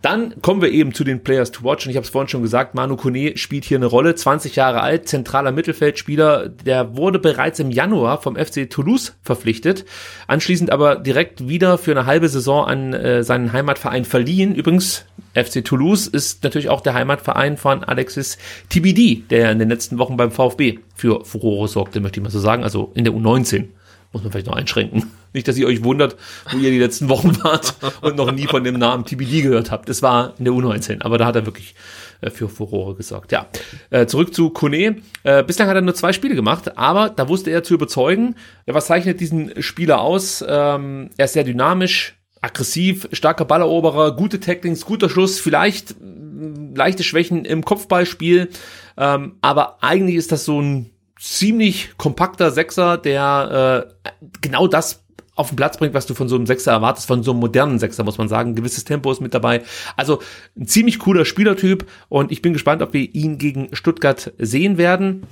Dann 0.03 0.41
kommen 0.41 0.63
wir 0.63 0.71
eben 0.71 0.95
zu 0.95 1.05
den 1.05 1.23
Players 1.23 1.51
to 1.51 1.63
Watch. 1.63 1.85
Und 1.85 1.91
ich 1.91 1.97
habe 1.97 2.05
es 2.05 2.11
vorhin 2.11 2.29
schon 2.29 2.43
gesagt, 2.43 2.75
Manu 2.75 2.97
Kone 2.97 3.37
spielt 3.37 3.65
hier 3.65 3.77
eine 3.77 3.87
Rolle, 3.87 4.15
20 4.15 4.57
Jahre 4.57 4.81
alt, 4.81 5.09
zentraler 5.09 5.53
Mittelfeldspieler, 5.53 6.49
der 6.49 6.97
wurde 6.97 7.19
bereits 7.19 7.59
im 7.59 7.71
Januar 7.71 8.23
vom 8.23 8.37
FC 8.37 8.71
Toulouse 8.71 9.15
verpflichtet, 9.23 9.85
anschließend 10.27 10.73
aber 10.73 10.97
direkt 10.97 11.49
wieder 11.49 11.77
für 11.77 11.91
eine 11.91 12.07
halbe 12.07 12.29
Saison 12.29 12.65
an 12.65 12.95
äh, 12.95 13.23
seinen 13.23 13.53
Heimatverein 13.53 14.07
verliehen. 14.07 14.55
Übrigens, 14.55 15.05
FC 15.35 15.65
Toulouse 15.65 16.07
ist 16.07 16.43
natürlich 16.45 16.71
auch 16.71 16.81
der 16.81 16.95
Heimatverein 16.95 17.57
von 17.59 17.85
Alexis 17.85 18.39
Tibidi, 18.71 19.25
der 19.29 19.53
in 19.53 19.59
den 19.59 19.69
letzten 19.69 19.99
Wochen 19.99 20.17
beim 20.17 20.31
VfB 20.31 20.79
für 20.95 21.25
Furore 21.25 21.69
sorgte, 21.69 22.01
möchte 22.01 22.21
ich 22.21 22.25
mal 22.25 22.31
so 22.31 22.41
sagen, 22.41 22.65
also 22.65 22.91
in 22.95 23.05
der 23.05 23.13
U19 23.13 23.69
Muss 24.13 24.23
man 24.23 24.33
vielleicht 24.33 24.47
noch 24.47 24.57
einschränken. 24.57 25.11
Nicht, 25.33 25.47
dass 25.47 25.57
ihr 25.57 25.67
euch 25.67 25.85
wundert, 25.85 26.17
wo 26.51 26.59
ihr 26.59 26.71
die 26.71 26.79
letzten 26.79 27.09
Wochen 27.09 27.37
wart 27.45 27.77
und 28.03 28.17
noch 28.17 28.33
nie 28.33 28.49
von 28.49 28.65
dem 28.65 28.79
Namen 28.79 29.05
TBD 29.05 29.43
gehört 29.43 29.71
habt. 29.71 29.89
Das 29.89 30.03
war 30.03 30.35
in 30.39 30.45
der 30.45 30.53
U19, 30.53 31.03
aber 31.03 31.19
da 31.19 31.27
hat 31.27 31.37
er 31.37 31.47
wirklich 31.47 31.77
äh, 32.21 32.31
für 32.31 32.49
Furore 32.49 32.97
gesorgt. 32.97 33.31
Ja, 33.31 33.47
äh, 33.91 34.07
zurück 34.07 34.35
zu 34.35 34.51
Kone. 34.51 34.97
Äh, 35.23 35.45
bislang 35.45 35.69
hat 35.69 35.77
er 35.77 35.83
nur 35.83 35.95
zwei 35.95 36.13
Spiele 36.13 36.35
gemacht, 36.35 36.77
aber 36.77 37.11
da 37.11 37.29
wusste 37.29 37.51
er 37.51 37.63
zu 37.63 37.75
überzeugen. 37.75 38.35
Was 38.67 38.87
zeichnet 38.87 39.21
diesen 39.21 39.63
Spieler 39.63 40.01
aus? 40.01 40.45
Ähm, 40.47 41.11
er 41.17 41.27
ist 41.27 41.35
sehr 41.35 41.45
dynamisch, 41.45 42.17
aggressiv, 42.41 43.09
starker 43.13 43.45
Balleroberer, 43.45 44.17
gute 44.17 44.41
Tacklings, 44.41 44.85
guter 44.85 45.09
Schuss, 45.09 45.39
vielleicht 45.39 45.95
mh, 46.01 46.75
leichte 46.75 47.05
Schwächen 47.05 47.45
im 47.45 47.65
Kopfballspiel, 47.65 48.49
ähm, 48.97 49.37
aber 49.41 49.83
eigentlich 49.83 50.17
ist 50.17 50.33
das 50.33 50.45
so 50.45 50.61
ein 50.61 50.91
ziemlich 51.21 51.97
kompakter 51.99 52.51
Sechser, 52.51 52.97
der 52.97 53.87
äh, 54.03 54.11
genau 54.41 54.67
das 54.67 55.05
auf 55.37 55.49
den 55.49 55.57
Platz 55.57 55.79
bringt, 55.79 55.95
was 55.95 56.07
du 56.07 56.15
von 56.15 56.29
so 56.29 56.37
einem 56.37 56.47
Sechser 56.47 56.73
erwartest, 56.73 57.07
von 57.07 57.23
so 57.23 57.31
einem 57.31 57.41
modernen 57.41 57.79
Sechser, 57.79 58.05
muss 58.05 58.19
man 58.19 58.29
sagen. 58.29 58.51
Ein 58.51 58.57
gewisses 58.57 58.85
Tempo 58.85 59.13
ist 59.13 59.21
mit 59.21 59.35
dabei. 59.35 59.63
Also 59.97 60.21
ein 60.59 60.67
ziemlich 60.67 60.99
cooler 60.99 61.25
Spielertyp 61.25 61.87
und 62.09 62.33
ich 62.33 62.43
bin 62.43 62.53
gespannt, 62.53 62.83
ob 62.83 62.93
wir 62.93 63.15
ihn 63.15 63.39
gegen 63.39 63.69
Stuttgart 63.75 64.33
sehen 64.39 64.77
werden. 64.77 65.27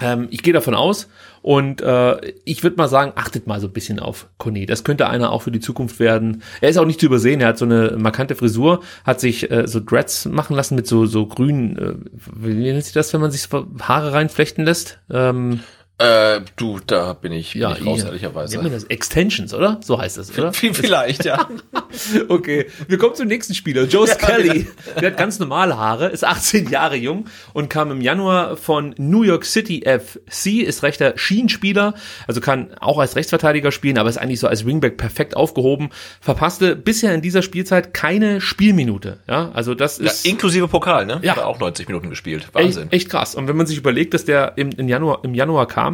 Ähm, 0.00 0.28
ich 0.30 0.42
gehe 0.42 0.52
davon 0.52 0.74
aus 0.74 1.08
und 1.42 1.80
äh, 1.80 2.32
ich 2.44 2.62
würde 2.62 2.76
mal 2.76 2.88
sagen, 2.88 3.12
achtet 3.16 3.46
mal 3.46 3.60
so 3.60 3.66
ein 3.66 3.72
bisschen 3.72 3.98
auf 3.98 4.28
Kone. 4.38 4.66
Das 4.66 4.84
könnte 4.84 5.08
einer 5.08 5.32
auch 5.32 5.42
für 5.42 5.50
die 5.50 5.60
Zukunft 5.60 6.00
werden. 6.00 6.42
Er 6.60 6.70
ist 6.70 6.76
auch 6.76 6.86
nicht 6.86 7.00
zu 7.00 7.06
übersehen. 7.06 7.40
Er 7.40 7.48
hat 7.48 7.58
so 7.58 7.64
eine 7.64 7.96
markante 7.96 8.34
Frisur, 8.34 8.80
hat 9.04 9.20
sich 9.20 9.50
äh, 9.50 9.66
so 9.66 9.80
Dreads 9.80 10.26
machen 10.26 10.56
lassen 10.56 10.74
mit 10.74 10.86
so 10.86 11.06
so 11.06 11.26
grünen. 11.26 11.78
Äh, 11.78 11.94
wie 12.34 12.54
nennt 12.54 12.84
sich 12.84 12.92
das, 12.92 13.12
wenn 13.12 13.20
man 13.20 13.30
sich 13.30 13.48
Haare 13.82 14.12
reinflechten 14.12 14.64
lässt? 14.64 14.98
Ähm, 15.10 15.60
Äh, 16.00 16.40
du, 16.56 16.80
da 16.86 17.12
bin 17.12 17.30
ich, 17.32 17.52
bin 17.52 17.62
ja, 17.62 17.76
ich 17.76 17.84
raus, 17.84 18.02
ehrlicherweise. 18.04 18.54
nennt 18.54 18.64
man 18.64 18.72
das 18.72 18.84
Extensions, 18.84 19.52
oder? 19.52 19.80
So 19.84 19.98
heißt 20.00 20.16
das, 20.16 20.36
oder? 20.36 20.52
Viel- 20.54 20.72
Vielleicht, 20.72 21.26
ja. 21.26 21.46
Okay, 22.28 22.66
wir 22.88 22.96
kommen 22.96 23.14
zum 23.14 23.26
nächsten 23.28 23.54
Spieler. 23.54 23.84
Joe 23.84 24.06
Skelly. 24.08 24.66
Der 25.00 25.10
hat 25.10 25.18
ganz 25.18 25.38
normale 25.38 25.76
Haare, 25.76 26.06
ist 26.08 26.24
18 26.24 26.70
Jahre 26.70 26.96
jung 26.96 27.26
und 27.52 27.68
kam 27.68 27.90
im 27.90 28.00
Januar 28.00 28.56
von 28.56 28.94
New 28.96 29.22
York 29.22 29.44
City 29.44 29.84
FC, 29.84 30.62
ist 30.62 30.82
rechter 30.82 31.12
Schienenspieler, 31.16 31.94
also 32.26 32.40
kann 32.40 32.72
auch 32.80 32.98
als 32.98 33.16
Rechtsverteidiger 33.16 33.70
spielen, 33.70 33.98
aber 33.98 34.08
ist 34.08 34.16
eigentlich 34.18 34.40
so 34.40 34.46
als 34.48 34.64
Wingback 34.64 34.96
perfekt 34.96 35.36
aufgehoben. 35.36 35.90
Verpasste 36.20 36.76
bisher 36.76 37.14
in 37.14 37.20
dieser 37.20 37.42
Spielzeit 37.42 37.92
keine 37.92 38.40
Spielminute. 38.40 39.18
Ja, 39.28 39.50
also 39.52 39.74
das 39.74 39.98
ja. 39.98 40.06
ist 40.06 40.24
Inklusive 40.24 40.68
Pokal, 40.68 41.04
ne? 41.04 41.18
Ja. 41.22 41.32
Hat 41.32 41.38
er 41.38 41.46
auch 41.46 41.58
90 41.58 41.88
Minuten 41.88 42.08
gespielt. 42.08 42.44
echt, 42.44 42.54
Wahnsinn. 42.54 42.88
echt 42.92 43.10
krass. 43.10 43.34
Und 43.34 43.48
wenn 43.48 43.56
man 43.56 43.66
sich 43.66 43.76
überlegt, 43.76 44.14
dass 44.14 44.24
der 44.24 44.52
im, 44.56 44.70
im, 44.70 44.88
Januar, 44.88 45.20
im 45.24 45.34
Januar 45.34 45.66
kam 45.66 45.89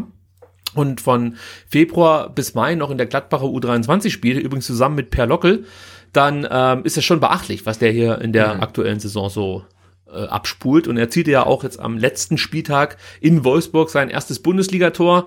und 0.77 1.01
von 1.01 1.37
Februar 1.69 2.31
bis 2.31 2.55
Mai 2.55 2.75
noch 2.75 2.91
in 2.91 2.99
der 2.99 3.07
Gladbacher 3.07 3.47
U23 3.47 4.11
spielte, 4.11 4.41
übrigens 4.41 4.67
zusammen 4.67 4.95
mit 4.95 5.11
Per 5.11 5.27
Lockel, 5.27 5.65
dann 6.13 6.47
ähm, 6.51 6.85
ist 6.85 6.97
es 6.97 7.05
schon 7.05 7.21
beachtlich, 7.21 7.67
was 7.67 7.79
der 7.79 7.93
hier 7.93 8.21
in 8.21 8.33
der 8.33 8.63
aktuellen 8.63 9.01
Saison 9.01 9.29
so 9.29 9.65
äh, 10.11 10.25
abspult. 10.27 10.89
Und 10.89 10.97
er 10.97 11.05
erzielte 11.05 11.31
ja 11.31 11.45
auch 11.45 11.65
jetzt 11.65 11.79
am 11.79 11.99
letzten 11.99 12.39
Spieltag 12.39 12.97
in 13.21 13.45
Wolfsburg 13.45 13.91
sein 13.91 14.09
erstes 14.09 14.41
Bundesligator. 14.41 15.27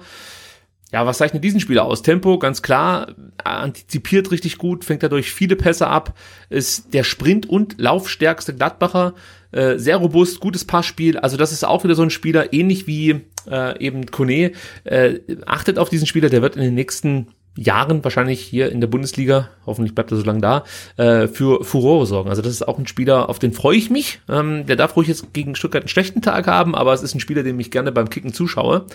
Ja, 0.91 1.05
was 1.05 1.19
zeichnet 1.19 1.43
diesen 1.43 1.59
Spieler 1.59 1.85
aus? 1.85 2.01
Tempo, 2.01 2.39
ganz 2.39 2.63
klar, 2.63 3.13
antizipiert 3.43 4.31
richtig 4.31 4.57
gut, 4.57 4.83
fängt 4.83 5.03
dadurch 5.03 5.31
viele 5.31 5.55
Pässe 5.55 5.87
ab, 5.87 6.17
ist 6.49 6.95
der 6.95 7.03
Sprint- 7.03 7.47
und 7.47 7.79
Laufstärkste 7.79 8.55
Gladbacher, 8.55 9.13
äh, 9.51 9.77
sehr 9.77 9.97
robust, 9.97 10.39
gutes 10.39 10.65
Passspiel. 10.65 11.17
Also 11.17 11.37
das 11.37 11.51
ist 11.51 11.65
auch 11.65 11.83
wieder 11.83 11.95
so 11.95 12.03
ein 12.03 12.09
Spieler, 12.09 12.53
ähnlich 12.53 12.87
wie 12.87 13.21
äh, 13.49 13.79
eben 13.79 14.05
Kone. 14.07 14.51
Äh, 14.83 15.19
achtet 15.45 15.77
auf 15.77 15.89
diesen 15.89 16.07
Spieler, 16.07 16.29
der 16.29 16.41
wird 16.41 16.55
in 16.55 16.61
den 16.61 16.75
nächsten 16.75 17.27
Jahren 17.57 18.03
wahrscheinlich 18.03 18.41
hier 18.41 18.71
in 18.71 18.79
der 18.79 18.87
Bundesliga, 18.87 19.49
hoffentlich 19.65 19.93
bleibt 19.93 20.11
er 20.11 20.17
so 20.17 20.23
lange 20.23 20.39
da, 20.39 20.63
äh, 20.97 21.27
für 21.27 21.63
Furore 21.63 22.05
sorgen. 22.05 22.29
Also 22.29 22.41
das 22.41 22.53
ist 22.53 22.67
auch 22.67 22.77
ein 22.77 22.87
Spieler, 22.87 23.27
auf 23.27 23.39
den 23.39 23.51
freue 23.51 23.75
ich 23.75 23.89
mich. 23.89 24.21
Ähm, 24.29 24.65
der 24.65 24.75
darf 24.75 24.95
ruhig 24.95 25.07
jetzt 25.07 25.33
gegen 25.33 25.55
Stuttgart 25.55 25.83
einen 25.83 25.89
schlechten 25.89 26.21
Tag 26.21 26.47
haben, 26.47 26.75
aber 26.75 26.93
es 26.93 27.03
ist 27.03 27.15
ein 27.15 27.19
Spieler, 27.19 27.43
dem 27.43 27.59
ich 27.59 27.71
gerne 27.71 27.91
beim 27.91 28.09
Kicken 28.09 28.33
zuschaue. 28.33 28.85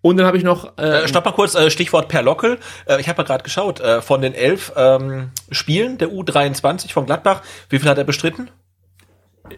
Und 0.00 0.16
dann 0.18 0.26
habe 0.26 0.36
ich 0.36 0.44
noch 0.44 0.76
äh, 0.76 1.04
Äh, 1.04 1.08
stopp 1.08 1.24
mal 1.24 1.32
kurz, 1.32 1.54
äh, 1.54 1.70
Stichwort 1.70 2.08
Per 2.08 2.22
Lockel. 2.22 2.58
Äh, 2.86 3.00
ich 3.00 3.08
habe 3.08 3.22
ja 3.22 3.26
gerade 3.26 3.44
geschaut, 3.44 3.80
äh, 3.80 4.02
von 4.02 4.20
den 4.20 4.34
elf 4.34 4.72
ähm, 4.76 5.30
Spielen 5.50 5.96
der 5.96 6.08
U23 6.08 6.92
von 6.92 7.06
Gladbach, 7.06 7.42
wie 7.70 7.78
viel 7.78 7.88
hat 7.88 7.96
er 7.96 8.04
bestritten? 8.04 8.50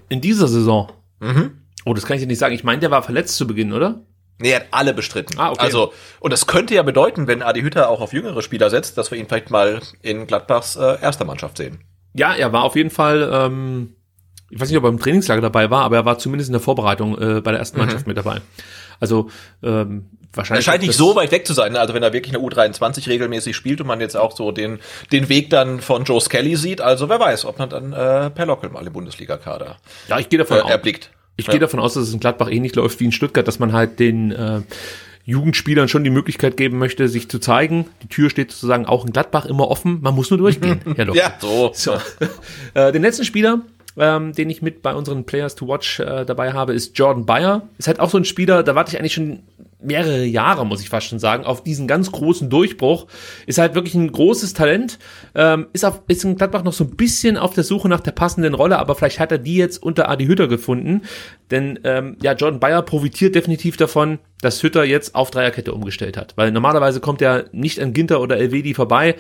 In 0.09 0.21
dieser 0.21 0.49
Saison. 0.49 0.93
Oh, 1.85 1.95
das 1.95 2.05
kann 2.05 2.17
ich 2.17 2.23
dir 2.23 2.27
nicht 2.27 2.39
sagen. 2.39 2.55
Ich 2.55 2.65
meine, 2.65 2.81
der 2.81 2.91
war 2.91 3.03
verletzt 3.03 3.37
zu 3.37 3.47
Beginn, 3.47 3.73
oder? 3.73 4.03
Nee, 4.39 4.51
er 4.51 4.61
hat 4.61 4.67
alle 4.71 4.93
bestritten. 4.93 5.39
Ah, 5.39 5.51
okay. 5.51 5.61
Also, 5.61 5.93
und 6.21 6.33
das 6.33 6.47
könnte 6.47 6.75
ja 6.75 6.83
bedeuten, 6.83 7.27
wenn 7.27 7.43
Adi 7.43 7.63
Hütter 7.63 7.89
auch 7.89 8.01
auf 8.01 8.13
jüngere 8.13 8.43
Spieler 8.43 8.69
setzt, 8.69 8.99
dass 8.99 9.11
wir 9.11 9.19
ihn 9.19 9.27
vielleicht 9.27 9.51
mal 9.51 9.81
in 10.03 10.27
Gladbachs 10.27 10.77
äh, 10.77 11.01
erster 11.01 11.25
Mannschaft 11.25 11.57
sehen. 11.57 11.79
Ja, 12.13 12.35
er 12.35 12.53
war 12.53 12.65
auf 12.65 12.77
jeden 12.77 12.91
Fall, 12.91 13.31
ähm, 13.33 13.95
ich 14.51 14.61
weiß 14.61 14.69
nicht, 14.69 14.77
ob 14.77 14.85
er 14.85 14.91
im 14.91 14.99
Trainingslager 14.99 15.41
dabei 15.41 15.71
war, 15.71 15.85
aber 15.85 15.97
er 15.97 16.05
war 16.05 16.19
zumindest 16.19 16.49
in 16.49 16.53
der 16.53 16.61
Vorbereitung 16.61 17.17
äh, 17.17 17.41
bei 17.41 17.53
der 17.53 17.61
ersten 17.61 17.79
Mannschaft 17.79 18.07
mit 18.07 18.17
dabei. 18.17 18.41
Also 19.01 19.31
ähm, 19.63 20.11
Er 20.37 20.39
wahrscheinlich. 20.39 20.65
scheint 20.67 20.83
nicht 20.83 20.95
so 20.95 21.17
weit 21.17 21.33
weg 21.33 21.47
zu 21.47 21.55
sein. 21.55 21.77
Also 21.77 21.95
wenn 21.95 22.03
er 22.03 22.13
wirklich 22.13 22.35
eine 22.37 22.45
U23 22.45 23.09
regelmäßig 23.09 23.57
spielt 23.57 23.81
und 23.81 23.87
man 23.87 24.01
jetzt 24.01 24.17
auch 24.17 24.37
so 24.37 24.53
den, 24.53 24.79
den 25.13 25.29
Weg 25.29 25.51
dann 25.51 25.81
von 25.81 26.05
Joe 26.05 26.21
Skelly 26.21 26.57
sieht, 26.57 26.81
also 26.81 27.09
wer 27.09 27.19
weiß, 27.21 27.45
ob 27.47 27.59
man 27.59 27.69
dann 27.71 27.93
äh, 27.93 28.31
Per 28.31 28.47
Lockel 28.47 28.71
mal 28.71 28.87
im 28.87 28.93
Bundesliga-Kader 28.93 29.77
Ja, 30.09 30.19
ich 30.19 30.29
gehe 30.29 30.39
davon 30.39 30.59
äh, 30.59 30.61
aus. 30.63 30.71
erblickt. 30.71 31.11
Ich 31.39 31.47
Ja. 31.47 31.53
gehe 31.53 31.61
davon 31.61 31.81
aus, 31.81 31.95
dass 31.95 32.05
es 32.05 32.13
in 32.15 32.21
Gladbach 32.21 32.51
ähnlich 32.51 32.75
läuft 32.75 32.99
wie 33.01 33.05
in 33.05 33.13
Stuttgart, 33.13 33.47
dass 33.47 33.59
man 33.59 33.73
halt 33.73 33.99
den 33.99 34.33
äh, 34.33 34.61
Jugendspielern 35.25 35.89
schon 35.89 36.05
die 36.05 36.11
Möglichkeit 36.11 36.57
geben 36.57 36.79
möchte, 36.79 37.09
sich 37.09 37.29
zu 37.29 37.39
zeigen. 37.39 37.87
Die 38.03 38.09
Tür 38.09 38.31
steht 38.31 38.53
sozusagen 38.53 38.87
auch 38.87 39.05
in 39.05 39.13
Gladbach 39.13 39.45
immer 39.45 39.69
offen. 39.69 40.01
Man 40.01 40.15
muss 40.15 40.31
nur 40.31 40.39
durchgehen, 40.39 40.81
Herr 40.97 41.05
Locker. 41.07 41.19
Ja, 41.19 41.35
so. 41.41 41.71
So. 41.75 41.95
äh, 42.75 42.93
den 42.93 43.03
letzten 43.03 43.25
Spieler, 43.25 43.61
ähm, 43.99 44.33
den 44.35 44.49
ich 44.51 44.63
mit 44.63 44.83
bei 44.83 44.95
unseren 44.95 45.25
Players 45.25 45.57
to 45.57 45.67
Watch 45.67 45.99
äh, 46.01 46.25
dabei 46.25 46.53
habe, 46.53 46.75
ist 46.75 46.97
Jordan 46.97 47.27
Bayer. 47.27 47.63
Ist 47.77 47.89
halt 47.89 47.99
auch 47.99 48.11
so 48.11 48.19
ein 48.19 48.25
Spieler, 48.25 48.63
da 48.63 48.75
warte 48.77 48.93
ich 48.93 48.99
eigentlich 49.01 49.15
schon 49.15 49.41
mehrere 49.81 50.25
Jahre, 50.25 50.65
muss 50.65 50.81
ich 50.81 50.89
fast 50.89 51.07
schon 51.07 51.19
sagen, 51.19 51.45
auf 51.45 51.63
diesen 51.63 51.87
ganz 51.87 52.11
großen 52.11 52.49
Durchbruch. 52.49 53.07
Ist 53.47 53.59
halt 53.59 53.75
wirklich 53.75 53.95
ein 53.95 54.11
großes 54.11 54.55
Talent. 54.55 54.99
Ähm, 55.35 55.67
ist, 55.73 55.85
auf, 55.85 56.03
ist 56.09 56.25
in 56.25 56.37
Gladbach 56.37 56.65
noch 56.65 56.73
so 56.73 56.85
ein 56.85 56.97
bisschen 56.97 57.37
auf 57.37 57.55
der 57.55 57.65
Suche 57.65 57.89
nach 57.89 58.01
der 58.01 58.13
passenden 58.13 58.55
Rolle, 58.55 58.79
aber 58.79 58.95
vielleicht 58.95 59.21
hat 59.21 59.33
er 59.33 59.39
die 59.39 59.57
jetzt 59.57 59.83
unter 59.83 60.09
Adi 60.09 60.27
Hütter 60.27 60.49
gefunden. 60.49 61.03
Denn 61.51 61.79
ähm, 61.85 62.17
ja, 62.23 62.33
Jordan 62.33 62.61
Bayer 62.61 62.83
profitiert 62.83 63.35
definitiv 63.35 63.77
davon, 63.77 64.19
dass 64.41 64.63
Hütter 64.63 64.85
jetzt 64.85 65.15
auf 65.15 65.31
Dreierkette 65.31 65.73
umgestellt 65.73 66.17
hat. 66.17 66.33
Weil 66.37 66.53
normalerweise 66.53 67.01
kommt 67.01 67.23
er 67.23 67.47
nicht 67.53 67.81
an 67.81 67.93
Ginter 67.93 68.21
oder 68.21 68.39
Elvedi 68.39 68.75
vorbei. 68.75 69.17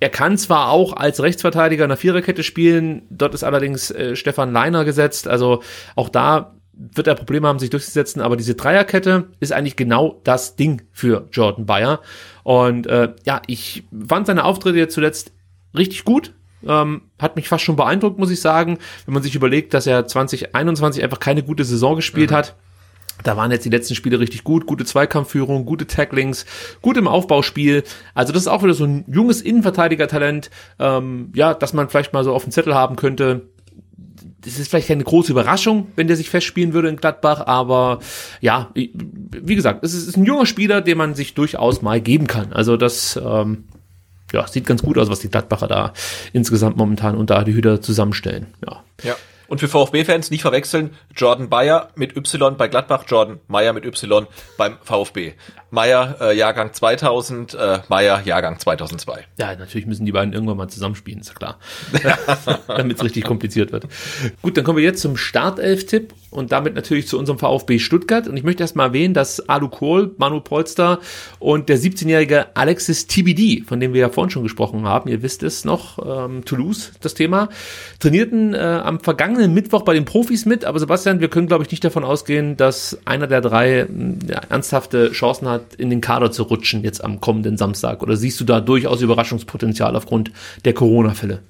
Er 0.00 0.10
kann 0.10 0.36
zwar 0.36 0.70
auch 0.70 0.92
als 0.92 1.22
Rechtsverteidiger 1.22 1.84
in 1.84 1.88
der 1.88 1.96
Viererkette 1.96 2.42
spielen, 2.42 3.02
dort 3.10 3.32
ist 3.32 3.44
allerdings 3.44 3.90
äh, 3.90 4.16
Stefan 4.16 4.52
Leiner 4.52 4.84
gesetzt, 4.84 5.28
also 5.28 5.62
auch 5.94 6.08
da 6.08 6.56
wird 6.76 7.06
er 7.06 7.14
Probleme 7.14 7.48
haben, 7.48 7.58
sich 7.58 7.70
durchzusetzen, 7.70 8.20
aber 8.20 8.36
diese 8.36 8.54
Dreierkette 8.54 9.28
ist 9.40 9.52
eigentlich 9.52 9.76
genau 9.76 10.20
das 10.24 10.56
Ding 10.56 10.82
für 10.92 11.28
Jordan 11.32 11.66
Bayer. 11.66 12.00
Und 12.42 12.86
äh, 12.86 13.12
ja, 13.24 13.42
ich 13.46 13.84
fand 14.06 14.26
seine 14.26 14.44
Auftritte 14.44 14.78
jetzt 14.78 14.94
zuletzt 14.94 15.32
richtig 15.76 16.04
gut. 16.04 16.34
Ähm, 16.66 17.02
hat 17.18 17.36
mich 17.36 17.48
fast 17.48 17.64
schon 17.64 17.76
beeindruckt, 17.76 18.18
muss 18.18 18.30
ich 18.30 18.40
sagen, 18.40 18.78
wenn 19.04 19.14
man 19.14 19.22
sich 19.22 19.34
überlegt, 19.34 19.74
dass 19.74 19.86
er 19.86 20.06
2021 20.06 21.02
einfach 21.02 21.20
keine 21.20 21.42
gute 21.42 21.64
Saison 21.64 21.96
gespielt 21.96 22.32
hat. 22.32 22.56
Da 23.22 23.36
waren 23.36 23.52
jetzt 23.52 23.64
die 23.64 23.70
letzten 23.70 23.94
Spiele 23.94 24.18
richtig 24.18 24.44
gut, 24.44 24.66
gute 24.66 24.84
Zweikampfführung, 24.84 25.66
gute 25.66 25.86
Tacklings, 25.86 26.46
gut 26.82 26.96
im 26.96 27.06
Aufbauspiel. 27.06 27.84
Also 28.12 28.32
das 28.32 28.42
ist 28.42 28.48
auch 28.48 28.62
wieder 28.62 28.74
so 28.74 28.84
ein 28.84 29.04
junges 29.06 29.40
Innenverteidiger-Talent, 29.40 30.50
ähm, 30.80 31.30
ja, 31.34 31.54
dass 31.54 31.72
man 31.72 31.88
vielleicht 31.88 32.12
mal 32.12 32.24
so 32.24 32.34
auf 32.34 32.42
dem 32.42 32.50
Zettel 32.50 32.74
haben 32.74 32.96
könnte. 32.96 33.48
Das 34.44 34.58
ist 34.58 34.68
vielleicht 34.68 34.88
keine 34.88 35.04
große 35.04 35.32
Überraschung, 35.32 35.88
wenn 35.96 36.06
der 36.06 36.16
sich 36.16 36.30
festspielen 36.30 36.72
würde 36.72 36.88
in 36.88 36.96
Gladbach, 36.96 37.46
aber 37.46 38.00
ja, 38.40 38.70
wie 38.74 39.54
gesagt, 39.54 39.84
es 39.84 39.94
ist 39.94 40.16
ein 40.16 40.24
junger 40.24 40.46
Spieler, 40.46 40.80
den 40.80 40.98
man 40.98 41.14
sich 41.14 41.34
durchaus 41.34 41.82
mal 41.82 42.00
geben 42.00 42.26
kann. 42.26 42.52
Also 42.52 42.76
das 42.76 43.18
ähm, 43.22 43.64
ja, 44.32 44.46
sieht 44.46 44.66
ganz 44.66 44.82
gut 44.82 44.98
aus, 44.98 45.08
was 45.08 45.20
die 45.20 45.30
Gladbacher 45.30 45.68
da 45.68 45.92
insgesamt 46.32 46.76
momentan 46.76 47.16
unter 47.16 47.38
Adi 47.38 47.52
Hüder 47.52 47.80
zusammenstellen. 47.80 48.48
Ja. 48.66 48.82
Ja. 49.02 49.16
Und 49.46 49.60
für 49.60 49.68
VfB-Fans 49.68 50.30
nicht 50.30 50.42
verwechseln, 50.42 50.96
Jordan 51.14 51.50
Bayer 51.50 51.90
mit 51.96 52.16
Y 52.16 52.56
bei 52.56 52.66
Gladbach, 52.66 53.04
Jordan 53.06 53.40
Meyer 53.46 53.72
mit 53.72 53.84
Y 53.84 54.26
beim 54.56 54.78
VfB. 54.82 55.34
Meyer 55.74 56.16
äh, 56.20 56.36
Jahrgang 56.36 56.72
2000, 56.72 57.54
äh, 57.54 57.78
Meyer 57.88 58.22
Jahrgang 58.24 58.58
2002. 58.58 59.24
Ja, 59.38 59.54
natürlich 59.54 59.86
müssen 59.86 60.06
die 60.06 60.12
beiden 60.12 60.32
irgendwann 60.32 60.56
mal 60.56 60.68
zusammenspielen, 60.68 61.20
ist 61.20 61.28
ja 61.28 61.34
klar. 61.34 61.58
Damit 62.66 62.96
es 62.96 63.04
richtig 63.04 63.24
kompliziert 63.24 63.72
wird. 63.72 63.86
Gut, 64.40 64.56
dann 64.56 64.64
kommen 64.64 64.78
wir 64.78 64.84
jetzt 64.84 65.02
zum 65.02 65.16
Startelf-Tipp. 65.16 66.14
und 66.30 66.52
damit 66.52 66.74
natürlich 66.74 67.06
zu 67.06 67.18
unserem 67.18 67.38
VfB 67.38 67.78
Stuttgart. 67.78 68.26
Und 68.26 68.36
ich 68.36 68.42
möchte 68.42 68.62
erst 68.62 68.76
mal 68.76 68.86
erwähnen, 68.86 69.14
dass 69.14 69.48
Alu 69.48 69.68
Kohl, 69.68 70.14
Manu 70.18 70.40
Polster 70.40 70.98
und 71.38 71.68
der 71.68 71.78
17-jährige 71.78 72.56
Alexis 72.56 73.06
TBD, 73.06 73.62
von 73.66 73.80
dem 73.80 73.92
wir 73.92 74.00
ja 74.00 74.08
vorhin 74.08 74.30
schon 74.30 74.42
gesprochen 74.42 74.84
haben, 74.86 75.08
ihr 75.08 75.22
wisst 75.22 75.42
es 75.42 75.64
noch, 75.64 75.98
ähm, 76.04 76.44
Toulouse, 76.44 76.92
das 77.00 77.14
Thema, 77.14 77.48
trainierten 78.00 78.54
äh, 78.54 78.58
am 78.58 79.00
vergangenen 79.00 79.54
Mittwoch 79.54 79.82
bei 79.82 79.94
den 79.94 80.04
Profis 80.04 80.44
mit. 80.44 80.64
Aber 80.64 80.78
Sebastian, 80.78 81.20
wir 81.20 81.28
können, 81.28 81.46
glaube 81.46 81.64
ich, 81.64 81.70
nicht 81.70 81.84
davon 81.84 82.04
ausgehen, 82.04 82.56
dass 82.56 82.98
einer 83.04 83.26
der 83.26 83.40
drei 83.40 83.86
ja, 84.26 84.40
ernsthafte 84.48 85.12
Chancen 85.12 85.48
hat, 85.48 85.63
in 85.72 85.88
den 85.88 86.00
Kader 86.00 86.30
zu 86.30 86.42
rutschen 86.42 86.82
jetzt 86.82 87.02
am 87.02 87.20
kommenden 87.20 87.56
Samstag. 87.56 88.02
Oder 88.02 88.16
siehst 88.16 88.40
du 88.40 88.44
da 88.44 88.60
durchaus 88.60 89.00
Überraschungspotenzial 89.00 89.96
aufgrund 89.96 90.32
der 90.64 90.74
Corona-Fälle? 90.74 91.42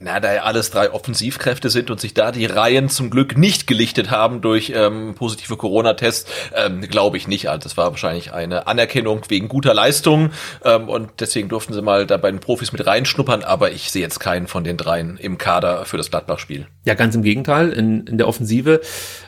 Na, 0.00 0.20
da 0.20 0.32
ja 0.32 0.42
alles 0.42 0.70
drei 0.70 0.90
Offensivkräfte 0.90 1.70
sind 1.70 1.90
und 1.90 2.00
sich 2.00 2.14
da 2.14 2.32
die 2.32 2.46
Reihen 2.46 2.88
zum 2.88 3.10
Glück 3.10 3.36
nicht 3.36 3.66
gelichtet 3.66 4.10
haben 4.10 4.40
durch 4.40 4.72
ähm, 4.74 5.14
positive 5.14 5.56
Corona-Tests, 5.56 6.30
ähm, 6.54 6.80
glaube 6.82 7.16
ich 7.16 7.28
nicht. 7.28 7.48
Also 7.48 7.64
das 7.64 7.76
war 7.76 7.90
wahrscheinlich 7.90 8.32
eine 8.32 8.66
Anerkennung 8.66 9.22
wegen 9.28 9.48
guter 9.48 9.74
Leistung 9.74 10.30
ähm, 10.64 10.88
und 10.88 11.10
deswegen 11.20 11.48
durften 11.48 11.72
sie 11.72 11.82
mal 11.82 12.06
da 12.06 12.16
bei 12.16 12.30
den 12.30 12.40
Profis 12.40 12.72
mit 12.72 12.86
reinschnuppern, 12.86 13.42
aber 13.42 13.72
ich 13.72 13.90
sehe 13.90 14.02
jetzt 14.02 14.20
keinen 14.20 14.46
von 14.46 14.64
den 14.64 14.76
dreien 14.76 15.16
im 15.16 15.38
Kader 15.38 15.84
für 15.84 15.96
das 15.96 16.10
Gladbach-Spiel. 16.10 16.66
Ja, 16.84 16.94
ganz 16.94 17.14
im 17.14 17.22
Gegenteil. 17.22 17.70
In, 17.70 18.06
in 18.06 18.18
der 18.18 18.28
Offensive 18.28 18.80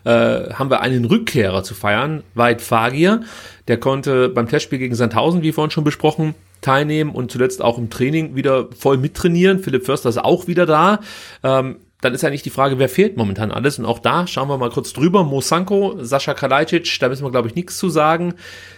äh, 0.04 0.10
haben 0.10 0.70
wir 0.70 0.80
einen 0.80 1.04
Rückkehrer 1.04 1.62
zu 1.62 1.74
feiern, 1.74 2.22
Weit 2.34 2.60
Fagier. 2.60 3.22
Der 3.68 3.78
konnte 3.78 4.28
beim 4.28 4.48
Testspiel 4.48 4.78
gegen 4.78 4.94
Sandhausen, 4.94 5.42
wie 5.42 5.52
vorhin 5.52 5.70
schon 5.70 5.84
besprochen, 5.84 6.34
teilnehmen 6.60 7.10
und 7.10 7.30
zuletzt 7.30 7.62
auch 7.62 7.78
im 7.78 7.90
Training 7.90 8.34
wieder 8.34 8.68
voll 8.76 8.96
mittrainieren. 8.96 9.58
Philipp 9.58 9.84
Förster 9.84 10.08
ist 10.08 10.18
auch 10.18 10.46
wieder 10.46 10.66
da. 10.66 11.00
Ähm, 11.42 11.76
dann 12.02 12.14
ist 12.14 12.22
ja 12.22 12.30
nicht 12.30 12.44
die 12.44 12.50
Frage, 12.50 12.78
wer 12.78 12.88
fehlt 12.88 13.16
momentan 13.16 13.50
alles. 13.50 13.78
Und 13.78 13.86
auch 13.86 13.98
da 13.98 14.26
schauen 14.26 14.48
wir 14.48 14.58
mal 14.58 14.70
kurz 14.70 14.92
drüber. 14.92 15.24
Mosanko, 15.24 15.96
Sascha 16.00 16.34
Kalajdzic, 16.34 16.98
da 17.00 17.08
müssen 17.08 17.24
wir, 17.24 17.30
glaube 17.30 17.48
ich, 17.48 17.54
nichts 17.54 17.78
zu 17.78 17.88
sagen. 17.88 18.34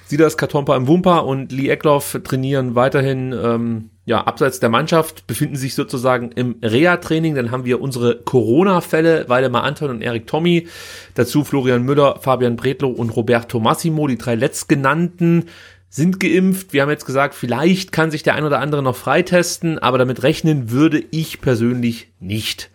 Sidas 0.07 0.37
Katompa 0.37 0.77
im 0.77 0.87
Wumpa 0.87 1.19
und 1.19 1.51
Lee 1.51 1.69
Eckloff 1.69 2.19
trainieren 2.23 2.77
weiterhin 2.77 3.33
ähm, 3.33 3.91
ja, 4.05 4.25
abseits 4.25 4.61
der 4.61 4.71
Mannschaft, 4.71 5.27
befinden 5.27 5.57
sich 5.57 5.75
sozusagen 5.75 6.31
im 6.33 6.57
Reha-Training. 6.63 7.35
Dann 7.35 7.51
haben 7.51 7.65
wir 7.65 7.81
unsere 7.83 8.17
Corona-Fälle, 8.17 9.29
Waldemar 9.29 9.65
Anton 9.65 9.91
und 9.91 10.01
Erik 10.01 10.27
Tommy. 10.27 10.69
Dazu 11.15 11.43
Florian 11.45 11.83
Müller, 11.83 12.21
Fabian 12.21 12.57
Bredlow 12.57 12.91
und 12.91 13.11
Roberto 13.11 13.59
Massimo, 13.59 14.07
die 14.07 14.17
drei 14.17 14.37
letztgenannten 14.37 15.47
sind 15.91 16.21
geimpft. 16.21 16.73
Wir 16.73 16.83
haben 16.83 16.91
jetzt 16.91 17.07
gesagt, 17.07 17.35
vielleicht 17.35 17.93
kann 17.93 18.11
sich 18.11 18.23
der 18.23 18.35
ein 18.35 18.45
oder 18.45 18.61
andere 18.61 18.83
noch 18.83 18.97
freitesten, 18.97 19.79
aber 19.79 19.99
damit 19.99 20.23
rechnen 20.23 20.71
würde 20.71 21.03
ich 21.11 21.41
persönlich 21.41 22.09
nicht. 22.21 22.71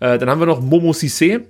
Äh, 0.00 0.18
dann 0.18 0.30
haben 0.30 0.40
wir 0.40 0.46
noch 0.46 0.60
Momo 0.60 0.92
Sissé. 0.92 1.42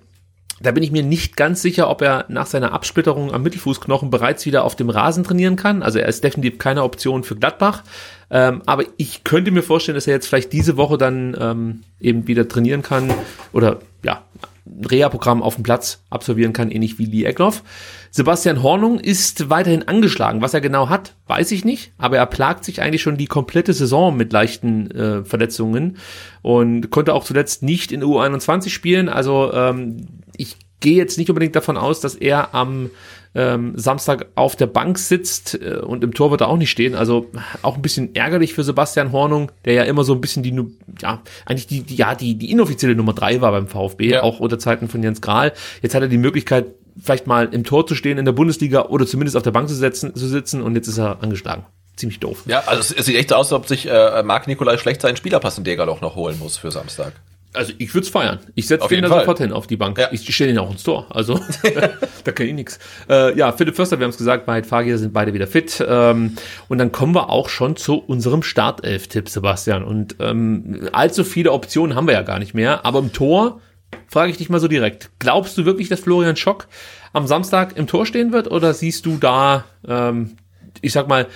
Da 0.60 0.70
bin 0.70 0.82
ich 0.82 0.92
mir 0.92 1.02
nicht 1.02 1.36
ganz 1.36 1.60
sicher, 1.60 1.90
ob 1.90 2.02
er 2.02 2.26
nach 2.28 2.46
seiner 2.46 2.72
Absplitterung 2.72 3.32
am 3.32 3.42
Mittelfußknochen 3.42 4.10
bereits 4.10 4.46
wieder 4.46 4.64
auf 4.64 4.76
dem 4.76 4.90
Rasen 4.90 5.24
trainieren 5.24 5.56
kann. 5.56 5.82
Also 5.82 5.98
er 5.98 6.06
ist 6.06 6.22
definitiv 6.22 6.58
keine 6.58 6.84
Option 6.84 7.24
für 7.24 7.34
Gladbach. 7.34 7.82
Ähm, 8.30 8.62
aber 8.64 8.84
ich 8.96 9.24
könnte 9.24 9.50
mir 9.50 9.62
vorstellen, 9.62 9.96
dass 9.96 10.06
er 10.06 10.14
jetzt 10.14 10.28
vielleicht 10.28 10.52
diese 10.52 10.76
Woche 10.76 10.98
dann 10.98 11.36
ähm, 11.38 11.82
eben 12.00 12.28
wieder 12.28 12.46
trainieren 12.46 12.82
kann 12.82 13.12
oder 13.52 13.80
ja, 14.04 14.24
Reha-Programm 14.66 15.42
auf 15.42 15.56
dem 15.56 15.64
Platz 15.64 16.02
absolvieren 16.10 16.52
kann, 16.52 16.70
ähnlich 16.70 16.98
wie 16.98 17.06
Lee 17.06 17.24
Eckloff. 17.24 17.62
Sebastian 18.10 18.62
Hornung 18.62 19.00
ist 19.00 19.50
weiterhin 19.50 19.88
angeschlagen. 19.88 20.42
Was 20.42 20.54
er 20.54 20.60
genau 20.60 20.88
hat, 20.88 21.14
weiß 21.26 21.50
ich 21.52 21.64
nicht, 21.64 21.92
aber 21.98 22.16
er 22.16 22.26
plagt 22.26 22.64
sich 22.64 22.80
eigentlich 22.80 23.02
schon 23.02 23.16
die 23.16 23.26
komplette 23.26 23.72
Saison 23.72 24.16
mit 24.16 24.32
leichten 24.32 24.90
äh, 24.90 25.24
Verletzungen 25.24 25.96
und 26.42 26.90
konnte 26.90 27.14
auch 27.14 27.24
zuletzt 27.24 27.62
nicht 27.62 27.90
in 27.90 28.04
U21 28.04 28.68
spielen. 28.68 29.08
Also 29.08 29.52
ähm, 29.52 30.06
ich 30.36 30.56
gehe 30.80 30.96
jetzt 30.96 31.16
nicht 31.16 31.30
unbedingt 31.30 31.56
davon 31.56 31.76
aus, 31.76 32.00
dass 32.00 32.14
er 32.14 32.54
am 32.54 32.90
ähm, 33.34 33.72
Samstag 33.76 34.26
auf 34.34 34.56
der 34.56 34.66
Bank 34.66 34.98
sitzt 34.98 35.54
äh, 35.60 35.76
und 35.76 36.04
im 36.04 36.14
Tor 36.14 36.30
wird 36.30 36.42
er 36.42 36.48
auch 36.48 36.56
nicht 36.56 36.70
stehen. 36.70 36.94
Also 36.94 37.26
auch 37.62 37.76
ein 37.76 37.82
bisschen 37.82 38.14
ärgerlich 38.14 38.54
für 38.54 38.64
Sebastian 38.64 39.12
Hornung, 39.12 39.50
der 39.64 39.74
ja 39.74 39.82
immer 39.84 40.04
so 40.04 40.12
ein 40.12 40.20
bisschen 40.20 40.42
die, 40.42 40.54
ja, 41.00 41.22
eigentlich 41.46 41.66
die, 41.66 41.82
die 41.82 41.96
ja, 41.96 42.14
die, 42.14 42.36
die 42.36 42.50
inoffizielle 42.50 42.94
Nummer 42.94 43.14
drei 43.14 43.40
war 43.40 43.52
beim 43.52 43.68
VfB, 43.68 44.10
ja. 44.10 44.22
auch 44.22 44.40
unter 44.40 44.58
Zeiten 44.58 44.88
von 44.88 45.02
Jens 45.02 45.20
Grahl. 45.20 45.52
Jetzt 45.80 45.94
hat 45.94 46.02
er 46.02 46.08
die 46.08 46.18
Möglichkeit, 46.18 46.66
vielleicht 47.00 47.26
mal 47.26 47.48
im 47.52 47.64
Tor 47.64 47.86
zu 47.86 47.94
stehen 47.94 48.18
in 48.18 48.24
der 48.24 48.32
Bundesliga 48.32 48.86
oder 48.86 49.06
zumindest 49.06 49.36
auf 49.36 49.42
der 49.42 49.50
Bank 49.50 49.68
zu, 49.68 49.74
setzen, 49.74 50.14
zu 50.14 50.28
sitzen 50.28 50.62
und 50.62 50.74
jetzt 50.74 50.88
ist 50.88 50.98
er 50.98 51.22
angeschlagen. 51.22 51.64
Ziemlich 51.96 52.20
doof. 52.20 52.42
Ja, 52.46 52.60
also 52.66 52.94
es 52.96 53.06
sieht 53.06 53.16
echt 53.16 53.30
so 53.30 53.36
aus, 53.36 53.52
als 53.52 53.60
ob 53.60 53.68
sich 53.68 53.86
äh, 53.86 54.22
Marc 54.22 54.46
Nikolai 54.46 54.78
schlecht 54.78 55.02
seinen 55.02 55.16
Spielerpass 55.16 55.58
in 55.58 55.64
Degerloch 55.64 56.00
noch 56.00 56.16
holen 56.16 56.38
muss 56.38 56.56
für 56.56 56.70
Samstag. 56.70 57.12
Also 57.54 57.72
ich 57.76 57.92
würde 57.92 58.04
es 58.04 58.08
feiern. 58.08 58.38
Ich 58.54 58.66
setze 58.66 58.88
den 58.88 59.02
da 59.02 59.08
Fall. 59.08 59.20
sofort 59.20 59.38
hin 59.38 59.52
auf 59.52 59.66
die 59.66 59.76
Bank. 59.76 59.98
Ja. 59.98 60.08
Ich 60.10 60.34
stelle 60.34 60.52
ihn 60.52 60.58
auch 60.58 60.70
ins 60.70 60.82
Tor. 60.82 61.06
Also 61.10 61.38
da 62.24 62.32
kann 62.32 62.46
ich 62.46 62.54
nichts. 62.54 62.78
Äh, 63.10 63.36
ja, 63.36 63.52
Philipp 63.52 63.76
Förster, 63.76 63.98
wir 63.98 64.04
haben 64.04 64.10
es 64.10 64.16
gesagt, 64.16 64.46
Beid 64.46 64.64
Fagier 64.64 64.96
sind 64.96 65.12
beide 65.12 65.34
wieder 65.34 65.46
fit. 65.46 65.84
Ähm, 65.86 66.36
und 66.68 66.78
dann 66.78 66.92
kommen 66.92 67.14
wir 67.14 67.28
auch 67.28 67.50
schon 67.50 67.76
zu 67.76 67.98
unserem 67.98 68.42
Startelf-Tipp, 68.42 69.28
Sebastian. 69.28 69.84
Und 69.84 70.16
ähm, 70.18 70.88
allzu 70.92 71.24
viele 71.24 71.52
Optionen 71.52 71.94
haben 71.94 72.06
wir 72.06 72.14
ja 72.14 72.22
gar 72.22 72.38
nicht 72.38 72.54
mehr. 72.54 72.86
Aber 72.86 73.00
im 73.00 73.12
Tor 73.12 73.60
frage 74.06 74.30
ich 74.30 74.38
dich 74.38 74.48
mal 74.48 74.60
so 74.60 74.68
direkt. 74.68 75.10
Glaubst 75.18 75.58
du 75.58 75.66
wirklich, 75.66 75.88
dass 75.88 76.00
Florian 76.00 76.36
Schock 76.36 76.68
am 77.12 77.26
Samstag 77.26 77.76
im 77.76 77.86
Tor 77.86 78.06
stehen 78.06 78.32
wird? 78.32 78.50
Oder 78.50 78.72
siehst 78.72 79.04
du 79.04 79.18
da, 79.18 79.66
ähm, 79.86 80.36
ich 80.80 80.92
sag 80.92 81.06
mal, 81.06 81.26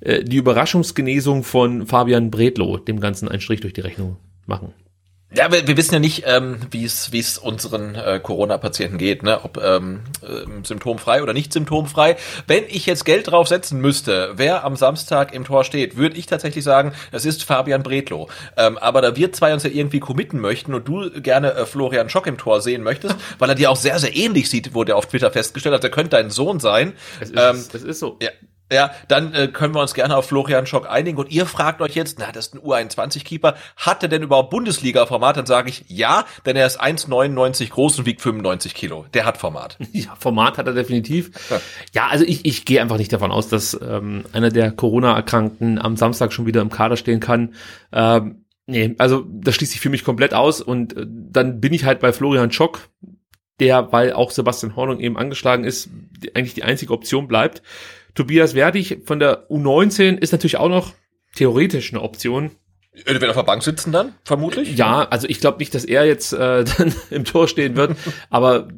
äh, 0.00 0.22
die 0.22 0.36
Überraschungsgenesung 0.36 1.42
von 1.42 1.86
Fabian 1.86 2.30
Bredlow 2.30 2.76
dem 2.76 3.00
Ganzen 3.00 3.28
einen 3.28 3.40
Strich 3.40 3.60
durch 3.60 3.72
die 3.72 3.80
Rechnung 3.80 4.18
machen? 4.46 4.74
Ja, 5.36 5.50
wir, 5.50 5.66
wir 5.66 5.76
wissen 5.76 5.94
ja 5.94 6.00
nicht, 6.00 6.24
ähm, 6.26 6.58
wie 6.70 6.84
es 6.84 7.12
wie 7.12 7.18
es 7.18 7.38
unseren 7.38 7.94
äh, 7.94 8.20
Corona-Patienten 8.22 8.98
geht, 8.98 9.22
ne? 9.22 9.40
ob 9.42 9.56
ähm, 9.62 10.00
äh, 10.22 10.64
symptomfrei 10.64 11.22
oder 11.22 11.32
nicht 11.32 11.52
symptomfrei. 11.52 12.16
Wenn 12.46 12.64
ich 12.68 12.86
jetzt 12.86 13.04
Geld 13.04 13.30
drauf 13.30 13.48
setzen 13.48 13.80
müsste, 13.80 14.32
wer 14.36 14.64
am 14.64 14.76
Samstag 14.76 15.34
im 15.34 15.44
Tor 15.44 15.64
steht, 15.64 15.96
würde 15.96 16.16
ich 16.16 16.26
tatsächlich 16.26 16.62
sagen, 16.62 16.92
es 17.10 17.24
ist 17.24 17.42
Fabian 17.42 17.82
Bredlow. 17.82 18.28
Ähm, 18.56 18.78
aber 18.78 19.02
da 19.02 19.16
wir 19.16 19.32
zwei 19.32 19.52
uns 19.52 19.64
ja 19.64 19.70
irgendwie 19.70 20.00
committen 20.00 20.40
möchten 20.40 20.72
und 20.72 20.86
du 20.86 21.10
gerne 21.20 21.54
äh, 21.54 21.66
Florian 21.66 22.08
Schock 22.08 22.26
im 22.26 22.38
Tor 22.38 22.60
sehen 22.60 22.82
möchtest, 22.82 23.16
weil 23.38 23.48
er 23.48 23.56
dir 23.56 23.70
auch 23.70 23.76
sehr, 23.76 23.98
sehr 23.98 24.14
ähnlich 24.14 24.48
sieht, 24.48 24.74
wurde 24.74 24.92
er 24.92 24.96
auf 24.96 25.06
Twitter 25.06 25.30
festgestellt 25.30 25.74
hat, 25.74 25.84
er 25.84 25.90
könnte 25.90 26.10
dein 26.10 26.30
Sohn 26.30 26.60
sein. 26.60 26.92
Es 27.20 27.30
ist, 27.30 27.40
ähm, 27.40 27.64
das 27.72 27.82
ist 27.82 27.98
so. 27.98 28.18
Ja, 28.22 28.30
ja, 28.74 28.90
dann 29.08 29.32
äh, 29.34 29.48
können 29.48 29.74
wir 29.74 29.80
uns 29.80 29.94
gerne 29.94 30.16
auf 30.16 30.26
Florian 30.26 30.66
Schock 30.66 30.88
einigen. 30.88 31.18
Und 31.18 31.30
ihr 31.30 31.46
fragt 31.46 31.80
euch 31.80 31.94
jetzt, 31.94 32.18
na, 32.18 32.32
das 32.32 32.48
ist 32.48 32.54
ein 32.54 32.60
U21-Keeper. 32.60 33.54
Hat 33.76 34.02
er 34.02 34.08
denn 34.08 34.22
überhaupt 34.22 34.50
Bundesliga-Format? 34.50 35.36
Dann 35.36 35.46
sage 35.46 35.70
ich 35.70 35.84
ja, 35.88 36.24
denn 36.44 36.56
er 36.56 36.66
ist 36.66 36.82
1,99 36.82 37.70
groß 37.70 38.00
und 38.00 38.06
wiegt 38.06 38.20
95 38.20 38.74
Kilo. 38.74 39.06
Der 39.14 39.24
hat 39.24 39.38
Format. 39.38 39.78
Ja, 39.94 40.16
Format 40.18 40.58
hat 40.58 40.66
er 40.66 40.74
definitiv. 40.74 41.30
Ja, 41.50 41.60
ja 41.92 42.06
also 42.08 42.24
ich, 42.24 42.44
ich 42.44 42.64
gehe 42.64 42.82
einfach 42.82 42.98
nicht 42.98 43.12
davon 43.12 43.30
aus, 43.30 43.48
dass 43.48 43.78
ähm, 43.80 44.24
einer 44.32 44.50
der 44.50 44.72
Corona-Erkrankten 44.72 45.78
am 45.78 45.96
Samstag 45.96 46.32
schon 46.32 46.46
wieder 46.46 46.60
im 46.60 46.68
Kader 46.68 46.96
stehen 46.96 47.20
kann. 47.20 47.54
Ähm, 47.92 48.44
nee, 48.66 48.94
also 48.98 49.24
das 49.28 49.54
schließt 49.54 49.72
sich 49.72 49.80
für 49.80 49.90
mich 49.90 50.04
komplett 50.04 50.34
aus. 50.34 50.60
Und 50.60 50.96
äh, 50.96 51.06
dann 51.06 51.60
bin 51.60 51.72
ich 51.72 51.84
halt 51.84 52.00
bei 52.00 52.12
Florian 52.12 52.50
Schock, 52.50 52.80
der, 53.60 53.92
weil 53.92 54.12
auch 54.12 54.30
Sebastian 54.30 54.76
Hornung 54.76 55.00
eben 55.00 55.16
angeschlagen 55.16 55.64
ist, 55.64 55.88
die, 55.92 56.34
eigentlich 56.34 56.54
die 56.54 56.64
einzige 56.64 56.92
Option 56.92 57.28
bleibt. 57.28 57.62
Tobias 58.14 58.54
Werdig 58.54 59.02
von 59.04 59.18
der 59.18 59.48
U19 59.50 60.18
ist 60.18 60.32
natürlich 60.32 60.56
auch 60.56 60.68
noch 60.68 60.92
theoretisch 61.34 61.92
eine 61.92 62.02
Option. 62.02 62.52
Er 63.04 63.20
wird 63.20 63.28
auf 63.28 63.36
der 63.36 63.42
Bank 63.42 63.62
sitzen 63.62 63.90
dann, 63.90 64.14
vermutlich? 64.24 64.76
Ja, 64.76 65.08
also 65.08 65.28
ich 65.28 65.40
glaube 65.40 65.58
nicht, 65.58 65.74
dass 65.74 65.84
er 65.84 66.06
jetzt 66.06 66.32
äh, 66.32 66.64
dann 66.78 66.94
im 67.10 67.24
Tor 67.24 67.48
stehen 67.48 67.74
wird, 67.76 67.96
aber 68.30 68.68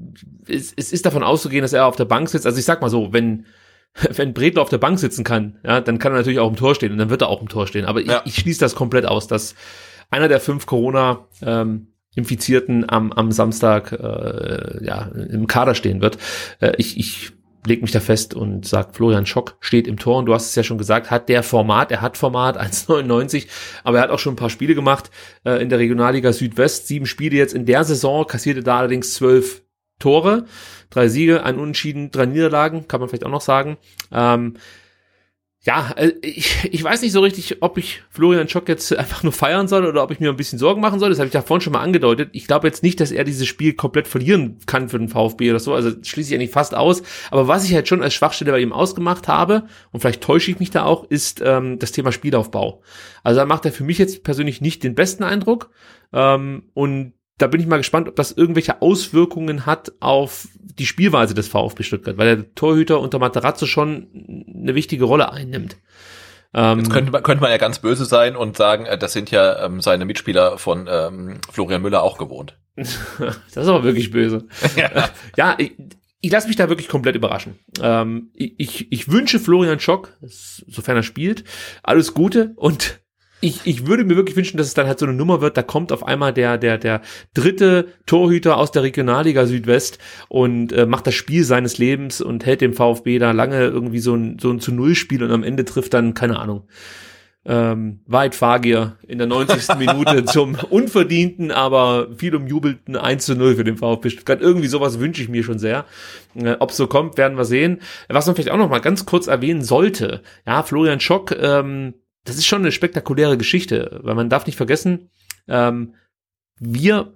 es, 0.49 0.73
es 0.75 0.93
ist 0.93 1.05
davon 1.05 1.23
auszugehen, 1.23 1.63
dass 1.63 1.75
er 1.75 1.87
auf 1.87 1.97
der 1.97 2.07
Bank 2.07 2.29
sitzt. 2.31 2.47
Also 2.47 2.59
ich 2.59 2.65
sag 2.65 2.81
mal 2.81 2.89
so, 2.89 3.13
wenn 3.13 3.47
wenn 4.15 4.35
Bredlo 4.35 4.63
auf 4.63 4.69
der 4.69 4.79
Bank 4.79 4.99
sitzen 4.99 5.25
kann, 5.25 5.59
ja, 5.65 5.81
dann 5.81 5.99
kann 5.99 6.13
er 6.13 6.19
natürlich 6.19 6.39
auch 6.39 6.51
im 6.51 6.57
Tor 6.57 6.75
stehen 6.75 6.93
und 6.93 6.99
dann 6.99 7.11
wird 7.11 7.23
er 7.23 7.29
auch 7.29 7.41
im 7.41 7.49
Tor 7.49 7.67
stehen. 7.67 7.85
Aber 7.85 8.01
ja. 8.01 8.23
ich, 8.25 8.33
ich 8.33 8.43
schließe 8.43 8.61
das 8.61 8.75
komplett 8.75 9.07
aus, 9.07 9.27
dass 9.27 9.55
einer 10.11 10.29
der 10.29 10.41
fünf 10.41 10.67
Corona 10.67 11.27
ähm, 11.43 11.89
Infizierten 12.15 12.89
am, 12.89 13.13
am 13.13 13.33
Samstag 13.33 13.93
äh, 13.93 14.85
ja, 14.85 15.11
im 15.31 15.47
Kader 15.47 15.75
stehen 15.75 16.01
wird. 16.01 16.19
Äh, 16.61 16.73
ich, 16.79 16.99
ich 16.99 17.33
leg 17.67 17.83
mich 17.83 17.93
da 17.93 18.01
fest 18.01 18.35
und 18.35 18.67
sagt, 18.67 18.97
Florian 18.97 19.27
Schock 19.27 19.57
steht 19.61 19.87
im 19.87 19.99
Tor 19.99 20.19
und 20.19 20.27
du 20.27 20.35
hast 20.35 20.49
es 20.49 20.55
ja 20.55 20.63
schon 20.63 20.79
gesagt, 20.79 21.11
hat 21.11 21.29
der 21.29 21.43
Format, 21.43 21.91
er 21.91 22.01
hat 22.01 22.17
Format 22.17 22.61
1,99, 22.61 23.47
aber 23.85 23.99
er 23.99 24.05
hat 24.05 24.11
auch 24.11 24.19
schon 24.19 24.35
ein 24.35 24.37
paar 24.37 24.51
Spiele 24.51 24.75
gemacht 24.75 25.11
äh, 25.45 25.63
in 25.63 25.69
der 25.69 25.79
Regionalliga 25.79 26.33
Südwest, 26.33 26.87
sieben 26.87 27.07
Spiele 27.07 27.37
jetzt 27.37 27.55
in 27.55 27.67
der 27.67 27.85
Saison, 27.85 28.27
kassierte 28.27 28.63
da 28.63 28.79
allerdings 28.79 29.15
zwölf 29.15 29.63
Tore, 29.99 30.45
drei 30.91 31.09
Siege, 31.09 31.43
ein 31.43 31.59
Unentschieden, 31.59 32.11
drei 32.11 32.27
Niederlagen, 32.27 32.87
kann 32.87 33.01
man 33.01 33.09
vielleicht 33.09 33.25
auch 33.25 33.31
noch 33.31 33.41
sagen. 33.41 33.79
Ähm, 34.13 34.55
ja, 35.67 35.91
äh, 35.97 36.13
ich, 36.23 36.69
ich 36.71 36.83
weiß 36.83 37.03
nicht 37.03 37.11
so 37.11 37.21
richtig, 37.21 37.61
ob 37.61 37.77
ich 37.77 38.03
Florian 38.09 38.49
Schock 38.49 38.69
jetzt 38.69 38.97
einfach 38.97 39.25
nur 39.25 39.33
feiern 39.33 39.67
soll 39.67 39.85
oder 39.85 40.03
ob 40.05 40.13
ich 40.13 40.21
mir 40.21 40.31
ein 40.31 40.37
bisschen 40.37 40.61
Sorgen 40.61 40.81
machen 40.81 41.01
soll. 41.01 41.11
Das 41.11 41.19
habe 41.19 41.27
ich 41.27 41.35
ja 41.35 41.43
vorhin 41.43 41.61
schon 41.61 41.73
mal 41.73 41.81
angedeutet. 41.81 42.31
Ich 42.33 42.47
glaube 42.47 42.69
jetzt 42.69 42.85
nicht, 42.85 43.01
dass 43.01 43.11
er 43.11 43.25
dieses 43.25 43.49
Spiel 43.49 43.73
komplett 43.73 44.07
verlieren 44.07 44.59
kann 44.67 44.89
für 44.89 44.99
den 44.99 45.09
VfB 45.09 45.51
oder 45.51 45.59
so. 45.59 45.75
Also 45.75 45.91
schließe 45.91 46.31
ich 46.31 46.35
eigentlich 46.37 46.53
fast 46.53 46.75
aus. 46.75 47.03
Aber 47.33 47.49
was 47.49 47.65
ich 47.65 47.75
halt 47.75 47.89
schon 47.89 48.01
als 48.01 48.15
Schwachstelle 48.15 48.53
bei 48.53 48.61
ihm 48.61 48.73
ausgemacht 48.73 49.27
habe, 49.27 49.65
und 49.91 50.01
vielleicht 50.01 50.23
täusche 50.23 50.53
ich 50.53 50.61
mich 50.61 50.71
da 50.71 50.85
auch, 50.85 51.03
ist 51.11 51.43
ähm, 51.45 51.81
das 51.81 51.91
Thema 51.91 52.13
Spielaufbau. 52.13 52.81
Also 53.25 53.41
da 53.41 53.45
macht 53.45 53.65
er 53.65 53.73
für 53.73 53.83
mich 53.85 53.99
jetzt 53.99 54.23
persönlich 54.23 54.61
nicht 54.61 54.85
den 54.85 54.95
besten 54.95 55.25
Eindruck. 55.25 55.71
Ähm, 56.13 56.63
und 56.75 57.15
da 57.39 57.47
bin 57.47 57.61
ich 57.61 57.67
mal 57.67 57.77
gespannt, 57.77 58.09
ob 58.09 58.17
das 58.17 58.33
irgendwelche 58.33 58.81
Auswirkungen 58.81 59.67
hat 59.67 59.93
auf 60.01 60.49
die 60.59 60.87
Spielweise 60.87 61.35
des 61.35 61.49
VfB 61.49 61.83
Stuttgart, 61.83 62.17
weil 62.17 62.37
der 62.37 62.55
Torhüter 62.55 63.01
unter 63.01 63.19
Materazzo 63.19 63.67
schon 63.67 64.09
eine 64.55 64.75
wichtige 64.75 65.05
Rolle 65.05 65.33
einnimmt. 65.33 65.77
Ähm, 66.55 66.79
Jetzt 66.79 66.91
könnte 66.91 67.13
man, 67.13 67.23
könnte 67.23 67.43
man 67.43 67.51
ja 67.51 67.59
ganz 67.59 67.81
böse 67.81 68.07
sein 68.07 68.37
und 68.37 68.57
sagen, 68.57 68.87
äh, 68.87 68.97
das 68.97 69.13
sind 69.13 69.31
ja 69.31 69.65
ähm, 69.65 69.81
seine 69.81 70.07
Mitspieler 70.07 70.57
von 70.57 70.89
ähm, 70.91 71.41
Florian 71.51 71.83
Müller 71.83 72.03
auch 72.03 72.17
gewohnt. 72.17 72.59
das 72.77 72.97
ist 73.19 73.69
aber 73.69 73.85
wirklich 73.85 74.11
böse. 74.11 74.47
ja, 74.77 75.11
ja 75.37 75.55
ich, 75.59 75.73
ich 76.23 76.33
lasse 76.33 76.49
mich 76.49 76.57
da 76.57 76.71
wirklich 76.71 76.89
komplett 76.89 77.17
überraschen. 77.17 77.59
Ähm, 77.83 78.31
ich, 78.35 78.91
ich 78.91 79.09
wünsche 79.11 79.39
Florian 79.39 79.81
Schock, 79.81 80.17
sofern 80.23 80.97
er 80.97 81.03
spielt, 81.03 81.45
alles 81.83 82.15
Gute 82.15 82.53
und 82.57 83.01
ich, 83.41 83.61
ich 83.65 83.87
würde 83.87 84.05
mir 84.05 84.17
wirklich 84.17 84.37
wünschen, 84.37 84.57
dass 84.57 84.67
es 84.67 84.75
dann 84.75 84.87
halt 84.87 84.99
so 84.99 85.07
eine 85.07 85.15
Nummer 85.15 85.41
wird, 85.41 85.57
da 85.57 85.63
kommt 85.63 85.93
auf 85.93 86.07
einmal 86.07 86.33
der, 86.33 86.57
der, 86.59 86.79
der 86.79 87.03
dritte 87.35 87.89
Torhüter 88.07 88.57
aus 88.57 88.73
der 88.73 88.83
Regionalliga 88.83 89.47
Südwest 89.47 89.99
und 90.29 90.73
äh, 90.73 90.87
macht 90.87 91.07
das 91.07 91.15
Spiel 91.15 91.45
seines 91.45 91.79
Lebens 91.79 92.21
und 92.21 92.47
hält 92.47 92.61
dem 92.61 92.73
VfB 92.73 93.19
da 93.19 93.33
lange 93.33 93.61
irgendwie 93.65 93.99
so 93.99 94.15
ein, 94.15 94.39
so 94.41 94.51
ein 94.51 94.61
zu 94.61 94.73
Null 94.73 94.95
Spiel 94.95 95.23
und 95.23 95.33
am 95.33 95.45
Ende 95.45 95.65
trifft 95.65 95.95
dann, 95.95 96.15
keine 96.15 96.39
Ahnung, 96.39 96.67
ähm, 97.45 98.01
Weit 98.07 98.35
Fagier 98.35 98.97
in 99.07 99.19
der 99.19 99.27
90. 99.27 99.77
Minute 99.79 100.25
zum 100.25 100.57
unverdienten, 100.71 101.53
aber 101.53 102.09
viel 102.17 102.35
umjubelten 102.35 102.97
1 102.97 103.25
zu 103.25 103.37
0 103.37 103.55
für 103.55 103.65
den 103.65 103.77
VfB 103.77 104.11
Stuttgart. 104.11 104.41
Irgendwie 104.41 104.67
sowas 104.67 104.99
wünsche 104.99 105.23
ich 105.23 105.29
mir 105.29 105.45
schon 105.45 105.59
sehr. 105.59 105.85
Äh, 106.35 106.57
Ob 106.59 106.73
so 106.73 106.87
kommt, 106.87 107.19
werden 107.19 107.39
wir 107.39 107.45
sehen. 107.45 107.81
Was 108.09 108.27
man 108.27 108.35
vielleicht 108.35 108.51
auch 108.51 108.57
noch 108.57 108.71
mal 108.71 108.81
ganz 108.81 109.07
kurz 109.07 109.29
erwähnen 109.29 109.63
sollte. 109.63 110.23
Ja, 110.47 110.63
Florian 110.63 111.01
Schock, 111.01 111.37
ähm, 111.41 111.95
das 112.27 112.37
ist 112.37 112.47
schon 112.47 112.63
eine 112.63 112.73
spektakuläre 112.73 113.39
Geschichte, 113.39 114.01
weil 114.03 114.15
man 114.15 114.29
darf 114.29 114.47
nicht 114.47 114.57
vergessen, 114.57 115.11
ähm, 115.49 115.95
wir, 116.59 117.13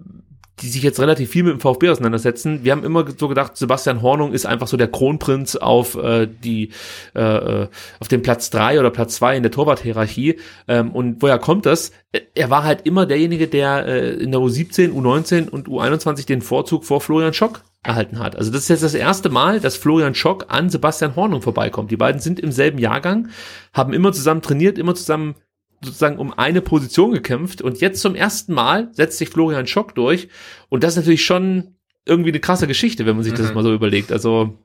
die 0.61 0.69
sich 0.69 0.83
jetzt 0.83 0.99
relativ 0.99 1.29
viel 1.31 1.43
mit 1.43 1.53
dem 1.53 1.59
VfB 1.59 1.89
auseinandersetzen, 1.89 2.63
wir 2.63 2.71
haben 2.71 2.83
immer 2.83 3.05
so 3.17 3.27
gedacht, 3.27 3.57
Sebastian 3.57 4.01
Hornung 4.01 4.33
ist 4.33 4.45
einfach 4.45 4.67
so 4.67 4.77
der 4.77 4.87
Kronprinz 4.87 5.55
auf 5.55 5.95
äh, 5.95 6.27
die 6.27 6.69
äh, 7.15 7.21
äh 7.21 7.67
auf 7.99 8.07
den 8.07 8.21
Platz 8.21 8.49
drei 8.49 8.79
oder 8.79 8.89
Platz 8.89 9.15
zwei 9.15 9.35
in 9.35 9.43
der 9.43 9.51
Torwarthierarchie. 9.51 10.39
Ähm, 10.67 10.91
und 10.91 11.21
woher 11.21 11.39
kommt 11.39 11.65
das? 11.65 11.91
Er 12.35 12.49
war 12.49 12.63
halt 12.63 12.85
immer 12.85 13.05
derjenige, 13.05 13.47
der 13.47 13.85
äh, 13.85 14.09
in 14.13 14.31
der 14.31 14.41
U17, 14.41 14.91
U19 14.91 15.49
und 15.49 15.67
U21 15.67 16.25
den 16.25 16.41
Vorzug 16.41 16.85
vor 16.85 17.01
Florian 17.01 17.33
Schock 17.33 17.63
erhalten 17.83 18.19
hat. 18.19 18.35
Also 18.35 18.51
das 18.51 18.61
ist 18.61 18.69
jetzt 18.69 18.83
das 18.83 18.93
erste 18.93 19.29
Mal, 19.29 19.59
dass 19.59 19.75
Florian 19.75 20.13
Schock 20.13 20.45
an 20.49 20.69
Sebastian 20.69 21.15
Hornung 21.15 21.41
vorbeikommt. 21.41 21.89
Die 21.91 21.97
beiden 21.97 22.21
sind 22.21 22.39
im 22.39 22.51
selben 22.51 22.77
Jahrgang, 22.77 23.29
haben 23.73 23.93
immer 23.93 24.11
zusammen 24.11 24.41
trainiert, 24.41 24.77
immer 24.77 24.93
zusammen 24.93 25.35
sozusagen 25.83 26.17
um 26.17 26.33
eine 26.33 26.61
Position 26.61 27.11
gekämpft 27.11 27.61
und 27.61 27.81
jetzt 27.81 28.01
zum 28.01 28.15
ersten 28.15 28.53
Mal 28.53 28.89
setzt 28.93 29.17
sich 29.17 29.29
Florian 29.29 29.67
Schock 29.67 29.95
durch 29.95 30.29
und 30.69 30.83
das 30.83 30.93
ist 30.93 30.97
natürlich 30.97 31.25
schon 31.25 31.75
irgendwie 32.05 32.29
eine 32.29 32.39
krasse 32.39 32.67
Geschichte, 32.67 33.05
wenn 33.05 33.15
man 33.15 33.23
sich 33.23 33.33
mhm. 33.33 33.37
das 33.37 33.53
mal 33.53 33.63
so 33.63 33.73
überlegt. 33.73 34.11
Also 34.11 34.57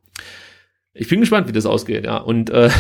ich 0.99 1.09
bin 1.09 1.21
gespannt, 1.21 1.47
wie 1.47 1.53
das 1.53 1.67
ausgeht, 1.67 2.05
ja. 2.05 2.17
Und 2.17 2.51
äh, 2.51 2.71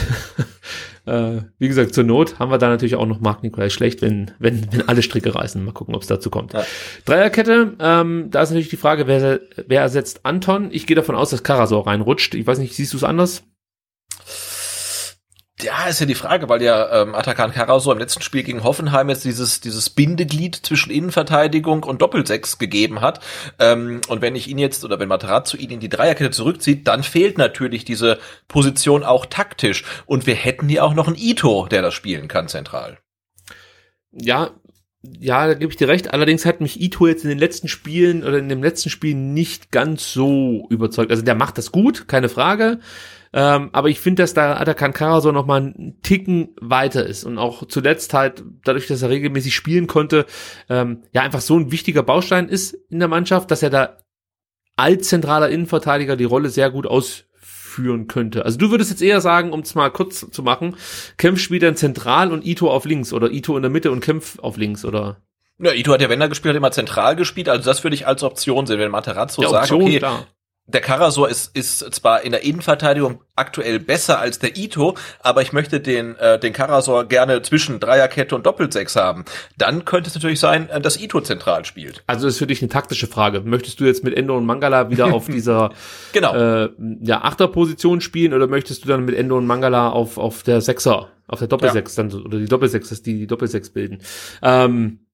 äh, 1.06 1.42
wie 1.58 1.68
gesagt, 1.68 1.94
zur 1.94 2.04
Not 2.04 2.38
haben 2.38 2.50
wir 2.50 2.58
da 2.58 2.68
natürlich 2.68 2.96
auch 2.96 3.06
noch 3.06 3.20
Mark 3.20 3.42
Nikolai 3.42 3.68
schlecht, 3.68 4.00
wenn, 4.00 4.30
wenn, 4.38 4.72
wenn 4.72 4.88
alle 4.88 5.02
Stricke 5.02 5.34
reißen. 5.34 5.62
Mal 5.62 5.72
gucken, 5.72 5.94
ob 5.94 6.02
es 6.02 6.08
dazu 6.08 6.30
kommt. 6.30 6.54
Ja. 6.54 6.64
Dreierkette, 7.04 7.74
ähm, 7.78 8.28
da 8.30 8.42
ist 8.42 8.50
natürlich 8.50 8.70
die 8.70 8.78
Frage, 8.78 9.06
wer, 9.06 9.40
wer 9.66 9.82
ersetzt 9.82 10.20
Anton? 10.24 10.70
Ich 10.72 10.86
gehe 10.86 10.96
davon 10.96 11.14
aus, 11.14 11.30
dass 11.30 11.42
Karasor 11.42 11.86
reinrutscht. 11.86 12.34
Ich 12.34 12.46
weiß 12.46 12.58
nicht, 12.58 12.74
siehst 12.74 12.94
du 12.94 12.96
es 12.96 13.04
anders? 13.04 13.44
Ja, 15.62 15.86
ist 15.88 16.00
ja 16.00 16.06
die 16.06 16.14
Frage, 16.14 16.50
weil 16.50 16.60
ja 16.60 17.02
ähm, 17.02 17.14
Atakan 17.14 17.50
Karasor 17.50 17.94
im 17.94 17.98
letzten 17.98 18.20
Spiel 18.20 18.42
gegen 18.42 18.62
Hoffenheim 18.62 19.08
jetzt 19.08 19.24
dieses 19.24 19.60
dieses 19.60 19.88
Bindeglied 19.88 20.54
zwischen 20.54 20.90
Innenverteidigung 20.90 21.82
und 21.82 22.02
Doppelsechs 22.02 22.58
gegeben 22.58 23.00
hat. 23.00 23.20
Ähm, 23.58 24.02
und 24.08 24.20
wenn 24.20 24.36
ich 24.36 24.48
ihn 24.48 24.58
jetzt 24.58 24.84
oder 24.84 24.98
wenn 24.98 25.08
Materazzo 25.08 25.56
ihn 25.56 25.70
in 25.70 25.80
die 25.80 25.88
Dreierkette 25.88 26.30
zurückzieht, 26.30 26.86
dann 26.86 27.02
fehlt 27.02 27.38
natürlich 27.38 27.86
diese 27.86 28.18
Position 28.48 29.02
auch 29.02 29.24
taktisch. 29.24 29.84
Und 30.04 30.26
wir 30.26 30.34
hätten 30.34 30.68
hier 30.68 30.84
auch 30.84 30.92
noch 30.92 31.06
einen 31.06 31.16
Ito, 31.16 31.66
der 31.70 31.80
das 31.80 31.94
spielen 31.94 32.28
kann 32.28 32.48
zentral. 32.48 32.98
Ja, 34.12 34.50
ja, 35.02 35.46
da 35.46 35.54
gebe 35.54 35.70
ich 35.70 35.78
dir 35.78 35.88
recht. 35.88 36.12
Allerdings 36.12 36.44
hat 36.44 36.60
mich 36.60 36.80
Ito 36.80 37.06
jetzt 37.06 37.24
in 37.24 37.30
den 37.30 37.38
letzten 37.38 37.68
Spielen 37.68 38.24
oder 38.24 38.38
in 38.38 38.48
dem 38.50 38.62
letzten 38.62 38.90
Spiel 38.90 39.14
nicht 39.14 39.70
ganz 39.70 40.12
so 40.12 40.66
überzeugt. 40.68 41.10
Also 41.10 41.22
der 41.22 41.34
macht 41.34 41.56
das 41.56 41.72
gut, 41.72 42.08
keine 42.08 42.28
Frage. 42.28 42.80
Ähm, 43.36 43.68
aber 43.72 43.90
ich 43.90 44.00
finde, 44.00 44.22
dass 44.22 44.32
da 44.32 44.56
Atakan 44.56 44.94
Karaso 44.94 45.30
noch 45.30 45.44
mal 45.44 45.60
einen 45.60 46.00
Ticken 46.00 46.56
weiter 46.58 47.04
ist 47.04 47.24
und 47.24 47.36
auch 47.36 47.68
zuletzt 47.68 48.14
halt 48.14 48.42
dadurch, 48.64 48.86
dass 48.86 49.02
er 49.02 49.10
regelmäßig 49.10 49.54
spielen 49.54 49.86
konnte, 49.86 50.24
ähm, 50.70 51.02
ja 51.12 51.20
einfach 51.20 51.42
so 51.42 51.58
ein 51.58 51.70
wichtiger 51.70 52.02
Baustein 52.02 52.48
ist 52.48 52.72
in 52.88 52.98
der 52.98 53.08
Mannschaft, 53.08 53.50
dass 53.50 53.62
er 53.62 53.68
da 53.68 53.98
als 54.74 55.08
zentraler 55.08 55.50
Innenverteidiger 55.50 56.16
die 56.16 56.24
Rolle 56.24 56.48
sehr 56.48 56.70
gut 56.70 56.86
ausführen 56.86 58.06
könnte. 58.06 58.42
Also 58.46 58.56
du 58.56 58.70
würdest 58.70 58.90
jetzt 58.90 59.02
eher 59.02 59.20
sagen, 59.20 59.52
um 59.52 59.60
es 59.60 59.74
mal 59.74 59.90
kurz 59.90 60.30
zu 60.30 60.42
machen, 60.42 60.74
Kempf 61.18 61.38
spielt 61.38 61.62
dann 61.62 61.76
zentral 61.76 62.32
und 62.32 62.42
Ito 62.42 62.70
auf 62.70 62.86
links 62.86 63.12
oder 63.12 63.30
Ito 63.30 63.54
in 63.54 63.62
der 63.62 63.70
Mitte 63.70 63.90
und 63.90 64.00
Kempf 64.00 64.38
auf 64.38 64.56
links 64.56 64.82
oder 64.82 65.20
ja, 65.58 65.74
Ito 65.74 65.92
hat 65.92 66.00
ja, 66.00 66.08
wenn 66.08 66.22
er 66.22 66.30
gespielt 66.30 66.54
hat, 66.54 66.56
immer 66.56 66.70
zentral 66.70 67.16
gespielt. 67.16 67.50
Also 67.50 67.68
das 67.68 67.84
würde 67.84 67.96
ich 67.96 68.06
als 68.06 68.22
Option 68.22 68.66
sehen, 68.66 68.78
wenn 68.78 68.90
Materazzo 68.90 69.42
ja, 69.42 69.50
sagt, 69.50 69.72
okay, 69.72 69.98
klar 69.98 70.26
der 70.68 70.80
Karasor 70.80 71.28
ist, 71.28 71.56
ist 71.56 71.78
zwar 71.94 72.22
in 72.22 72.32
der 72.32 72.42
Innenverteidigung 72.42 73.20
aktuell 73.36 73.78
besser 73.78 74.18
als 74.18 74.38
der 74.38 74.56
Ito, 74.56 74.96
aber 75.22 75.42
ich 75.42 75.52
möchte 75.52 75.80
den, 75.80 76.16
äh, 76.16 76.40
den 76.40 76.52
Karasor 76.52 77.04
gerne 77.04 77.40
zwischen 77.42 77.78
Dreierkette 77.78 78.34
und 78.34 78.46
Doppelsechs 78.46 78.96
haben. 78.96 79.24
Dann 79.56 79.84
könnte 79.84 80.08
es 80.08 80.14
natürlich 80.14 80.40
sein, 80.40 80.68
äh, 80.70 80.80
dass 80.80 81.00
Ito 81.00 81.20
zentral 81.20 81.64
spielt. 81.64 82.02
Also 82.08 82.26
das 82.26 82.34
ist 82.34 82.38
für 82.38 82.48
dich 82.48 82.62
eine 82.62 82.68
taktische 82.68 83.06
Frage. 83.06 83.42
Möchtest 83.42 83.78
du 83.78 83.84
jetzt 83.84 84.02
mit 84.02 84.16
Endo 84.16 84.36
und 84.36 84.46
Mangala 84.46 84.90
wieder 84.90 85.12
auf 85.12 85.26
dieser 85.28 85.70
genau. 86.12 86.34
äh, 86.34 86.70
ja, 87.02 87.22
Achterposition 87.22 88.00
spielen 88.00 88.34
oder 88.34 88.48
möchtest 88.48 88.84
du 88.84 88.88
dann 88.88 89.04
mit 89.04 89.14
Endo 89.14 89.36
und 89.36 89.46
Mangala 89.46 89.90
auf, 89.90 90.18
auf 90.18 90.42
der 90.42 90.60
Sechser, 90.60 91.10
auf 91.28 91.38
der 91.38 91.48
Doppelsechs 91.48 91.96
ja. 91.96 92.02
dann 92.02 92.22
oder 92.22 92.38
die 92.38 92.46
Doppelsechs, 92.46 92.88
dass 92.88 93.02
die 93.02 93.18
die 93.18 93.26
Doppelsechs 93.28 93.70
bilden? 93.70 94.00
Ähm, 94.42 95.05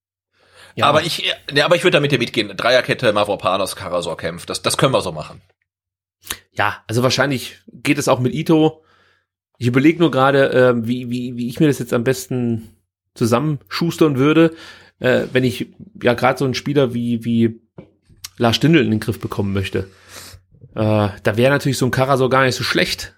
ja. 0.75 0.87
Aber 0.87 1.03
ich, 1.03 1.35
ja, 1.53 1.65
aber 1.65 1.77
ich 1.77 1.85
würde 1.85 1.97
da 1.97 2.01
mit 2.01 2.13
dir 2.13 2.19
mitgehen. 2.19 2.57
Dreierkette, 2.57 3.13
Mavropanos, 3.13 3.77
Karasor 3.77 4.17
kämpft. 4.17 4.51
Das, 4.51 4.63
das 4.63 4.77
können 4.77 4.93
wir 4.93 5.01
so 5.01 5.13
machen. 5.13 5.41
Ja, 6.53 6.83
also 6.87 7.03
wahrscheinlich 7.03 7.59
geht 7.73 7.99
es 7.99 8.09
auch 8.09 8.21
mit 8.21 8.35
Ito. 8.35 8.85
Ich 9.59 9.67
überlege 9.67 9.99
nur 9.99 10.11
gerade, 10.11 10.53
äh, 10.53 10.87
wie, 10.87 11.11
wie, 11.11 11.37
wie 11.37 11.49
ich 11.49 11.61
mir 11.61 11.67
das 11.67 11.79
jetzt 11.79 11.93
am 11.93 12.05
besten 12.05 12.77
zusammenschustern 13.15 14.17
würde, 14.17 14.55
äh, 14.99 15.25
wenn 15.33 15.45
ich 15.45 15.69
ja 16.03 16.15
gerade 16.15 16.39
so 16.39 16.45
einen 16.45 16.55
Spieler 16.55 16.95
wie, 16.95 17.25
wie 17.25 17.61
Lars 18.39 18.57
Stindl 18.57 18.83
in 18.83 18.91
den 18.91 19.01
Griff 19.01 19.21
bekommen 19.21 19.53
möchte. 19.53 19.89
Äh, 20.75 21.09
da 21.23 21.37
wäre 21.37 21.53
natürlich 21.53 21.79
so 21.79 21.87
ein 21.87 21.91
Karasor 21.91 22.31
gar 22.31 22.45
nicht 22.45 22.55
so 22.55 22.65
schlecht 22.65 23.15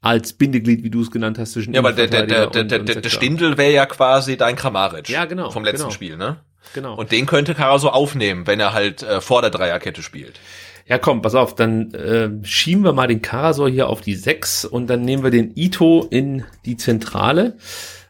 als 0.00 0.32
Bindeglied, 0.32 0.82
wie 0.82 0.90
du 0.90 1.00
es 1.00 1.10
genannt 1.10 1.38
hast, 1.38 1.52
zwischen 1.52 1.74
Ja, 1.74 1.80
aber 1.80 1.92
der, 1.92 2.08
der, 2.08 2.26
der, 2.26 2.48
der, 2.48 2.64
der, 2.64 3.00
der 3.00 3.08
Stindl 3.08 3.56
wäre 3.56 3.72
ja 3.72 3.86
quasi 3.86 4.36
dein 4.36 4.56
Kramaric. 4.56 5.08
Ja, 5.08 5.26
genau. 5.26 5.50
Vom 5.50 5.64
letzten 5.64 5.84
genau. 5.84 5.90
Spiel, 5.92 6.16
ne? 6.16 6.40
Genau. 6.74 6.94
Und 6.94 7.12
den 7.12 7.26
könnte 7.26 7.54
Karaso 7.54 7.88
aufnehmen, 7.88 8.46
wenn 8.46 8.60
er 8.60 8.72
halt 8.72 9.02
äh, 9.02 9.20
vor 9.20 9.42
der 9.42 9.50
Dreierkette 9.50 10.02
spielt. 10.02 10.40
Ja, 10.86 10.98
komm, 10.98 11.22
pass 11.22 11.34
auf, 11.34 11.54
dann 11.54 11.94
äh, 11.94 12.30
schieben 12.44 12.84
wir 12.84 12.92
mal 12.92 13.06
den 13.06 13.22
Karasor 13.22 13.68
hier 13.68 13.88
auf 13.88 14.00
die 14.00 14.14
6 14.14 14.64
und 14.64 14.88
dann 14.88 15.02
nehmen 15.02 15.22
wir 15.22 15.30
den 15.30 15.52
Ito 15.54 16.06
in 16.10 16.44
die 16.64 16.76
Zentrale 16.76 17.56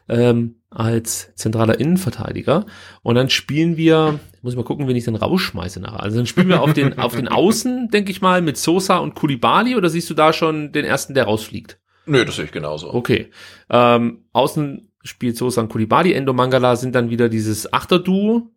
ähm, 0.09 0.55
als 0.69 1.33
zentraler 1.35 1.79
Innenverteidiger 1.79 2.65
und 3.03 3.15
dann 3.15 3.29
spielen 3.29 3.77
wir, 3.77 4.19
muss 4.41 4.53
ich 4.53 4.57
mal 4.57 4.65
gucken, 4.65 4.87
wen 4.87 4.95
ich 4.95 5.05
dann 5.05 5.15
rausschmeiße 5.15 5.79
nachher. 5.79 6.01
Also 6.01 6.17
dann 6.17 6.25
spielen 6.25 6.49
wir 6.49 6.61
auf 6.61 6.73
den 6.73 6.97
auf 6.97 7.15
den 7.15 7.27
Außen, 7.27 7.89
denke 7.89 8.11
ich 8.11 8.21
mal, 8.21 8.41
mit 8.41 8.57
Sosa 8.57 8.97
und 8.97 9.13
Kulibali 9.13 9.75
oder 9.75 9.89
siehst 9.89 10.09
du 10.09 10.13
da 10.13 10.33
schon 10.33 10.71
den 10.71 10.83
ersten, 10.83 11.13
der 11.13 11.25
rausfliegt? 11.25 11.79
Nö, 12.05 12.25
das 12.25 12.35
sehe 12.35 12.45
ich 12.45 12.51
genauso. 12.51 12.93
Okay. 12.93 13.29
Ähm, 13.69 14.25
außen 14.33 14.91
spielt 15.03 15.37
Sosan 15.37 15.69
Kulibali, 15.69 16.13
Endo 16.13 16.33
Mangala 16.33 16.75
sind 16.75 16.95
dann 16.95 17.09
wieder 17.09 17.29
dieses 17.29 17.71
Achterduo, 17.71 18.49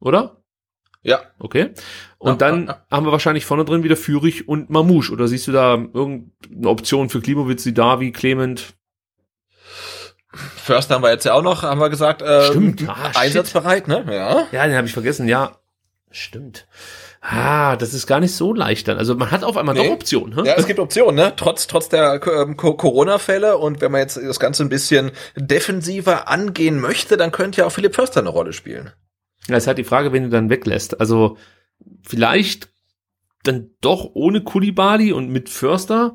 oder? 0.00 0.42
Ja. 1.02 1.20
Okay. 1.38 1.70
Und 2.18 2.40
ja, 2.40 2.48
dann 2.48 2.66
ja, 2.66 2.72
ja. 2.72 2.86
haben 2.90 3.06
wir 3.06 3.12
wahrscheinlich 3.12 3.44
vorne 3.44 3.64
drin 3.64 3.84
wieder 3.84 3.96
Fürich 3.96 4.48
und 4.48 4.70
Mamouche. 4.70 5.12
Oder 5.12 5.28
siehst 5.28 5.46
du 5.46 5.52
da 5.52 5.74
irgendeine 5.74 6.68
Option 6.68 7.08
für 7.08 7.20
Klimowitz, 7.20 7.64
Davi, 7.72 8.10
Clement? 8.10 8.74
Förster 10.34 10.96
haben 10.96 11.02
wir 11.02 11.12
jetzt 11.12 11.24
ja 11.24 11.34
auch 11.34 11.42
noch, 11.42 11.62
haben 11.62 11.80
wir 11.80 11.90
gesagt, 11.90 12.22
äh, 12.22 12.46
Stimmt. 12.46 12.88
Ah, 12.88 13.12
einsatzbereit, 13.14 13.88
ne? 13.88 14.04
Ja. 14.10 14.46
Ja, 14.50 14.66
den 14.66 14.76
habe 14.76 14.86
ich 14.86 14.92
vergessen, 14.92 15.28
ja. 15.28 15.58
Stimmt. 16.10 16.66
Ah, 17.28 17.76
das 17.76 17.92
ist 17.92 18.06
gar 18.06 18.20
nicht 18.20 18.34
so 18.34 18.54
leicht 18.54 18.86
dann. 18.88 18.98
Also 18.98 19.16
man 19.16 19.30
hat 19.30 19.42
auf 19.42 19.56
einmal 19.56 19.74
nee. 19.74 19.84
doch 19.86 19.94
Optionen. 19.94 20.36
Hm? 20.36 20.44
Ja, 20.44 20.54
es 20.54 20.66
gibt 20.66 20.78
Optionen, 20.78 21.16
ne? 21.16 21.32
Trotz, 21.36 21.66
trotz 21.66 21.88
der 21.88 22.20
ähm, 22.26 22.56
Corona-Fälle 22.56 23.58
und 23.58 23.80
wenn 23.80 23.90
man 23.90 24.00
jetzt 24.00 24.16
das 24.16 24.38
Ganze 24.38 24.62
ein 24.62 24.68
bisschen 24.68 25.10
defensiver 25.36 26.28
angehen 26.28 26.80
möchte, 26.80 27.16
dann 27.16 27.32
könnte 27.32 27.60
ja 27.62 27.66
auch 27.66 27.72
Philipp 27.72 27.94
Förster 27.96 28.20
eine 28.20 28.28
Rolle 28.28 28.52
spielen. 28.52 28.92
Ja, 29.48 29.56
es 29.56 29.64
ist 29.64 29.66
halt 29.66 29.78
die 29.78 29.84
Frage, 29.84 30.12
wen 30.12 30.24
du 30.24 30.28
dann 30.28 30.50
weglässt. 30.50 31.00
Also 31.00 31.36
vielleicht 32.02 32.68
dann 33.42 33.70
doch 33.80 34.10
ohne 34.14 34.42
Kulibali 34.42 35.12
und 35.12 35.28
mit 35.30 35.48
Förster. 35.48 36.14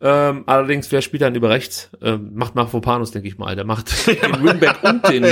Ähm, 0.00 0.44
allerdings, 0.46 0.92
wer 0.92 1.02
spielt 1.02 1.22
dann 1.22 1.34
über 1.34 1.50
rechts? 1.50 1.90
Ähm, 2.02 2.32
macht 2.34 2.54
Mafropanus, 2.54 3.12
denke 3.12 3.28
ich 3.28 3.38
mal. 3.38 3.56
Der 3.56 3.64
macht 3.64 4.06
den 4.06 4.44
Wingback 4.44 4.82
und 4.82 5.08
den, 5.08 5.22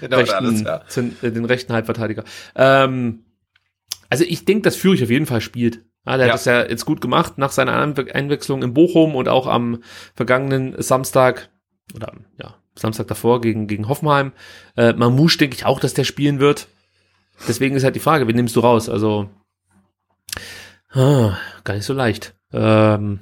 Genau, 0.00 0.16
rechten, 0.16 0.34
alles, 0.46 0.62
ja. 0.62 0.82
zent- 0.86 1.22
äh, 1.22 1.32
den 1.32 1.44
rechten 1.44 1.72
Halbverteidiger. 1.72 2.24
Ähm, 2.54 3.24
also 4.12 4.24
ich 4.28 4.44
denke, 4.44 4.62
dass 4.62 4.76
Fürich 4.76 5.02
auf 5.02 5.08
jeden 5.10 5.24
Fall 5.24 5.40
spielt. 5.40 5.80
Ja, 6.06 6.18
der 6.18 6.26
Ja. 6.26 6.32
hat 6.34 6.40
es 6.40 6.44
ja 6.44 6.62
jetzt 6.68 6.84
gut 6.84 7.00
gemacht 7.00 7.38
nach 7.38 7.50
seiner 7.50 7.72
Einwe- 7.80 8.12
Einwechslung 8.12 8.62
in 8.62 8.74
Bochum 8.74 9.14
und 9.16 9.26
auch 9.28 9.46
am 9.46 9.82
vergangenen 10.14 10.80
Samstag 10.82 11.48
oder 11.94 12.12
ja, 12.38 12.56
Samstag 12.76 13.06
davor 13.08 13.40
gegen, 13.40 13.66
gegen 13.68 13.88
Hoffenheim. 13.88 14.32
Äh, 14.76 14.92
Mamouche 14.92 15.38
denke 15.38 15.56
ich 15.56 15.64
auch, 15.64 15.80
dass 15.80 15.94
der 15.94 16.04
spielen 16.04 16.40
wird. 16.40 16.68
Deswegen 17.48 17.74
ist 17.74 17.84
halt 17.84 17.94
die 17.96 18.00
Frage, 18.00 18.28
wen 18.28 18.36
nimmst 18.36 18.54
du 18.54 18.60
raus? 18.60 18.88
Also 18.90 19.30
ah, 20.92 21.36
gar 21.64 21.74
nicht 21.74 21.86
so 21.86 21.94
leicht. 21.94 22.34
Ähm, 22.52 23.20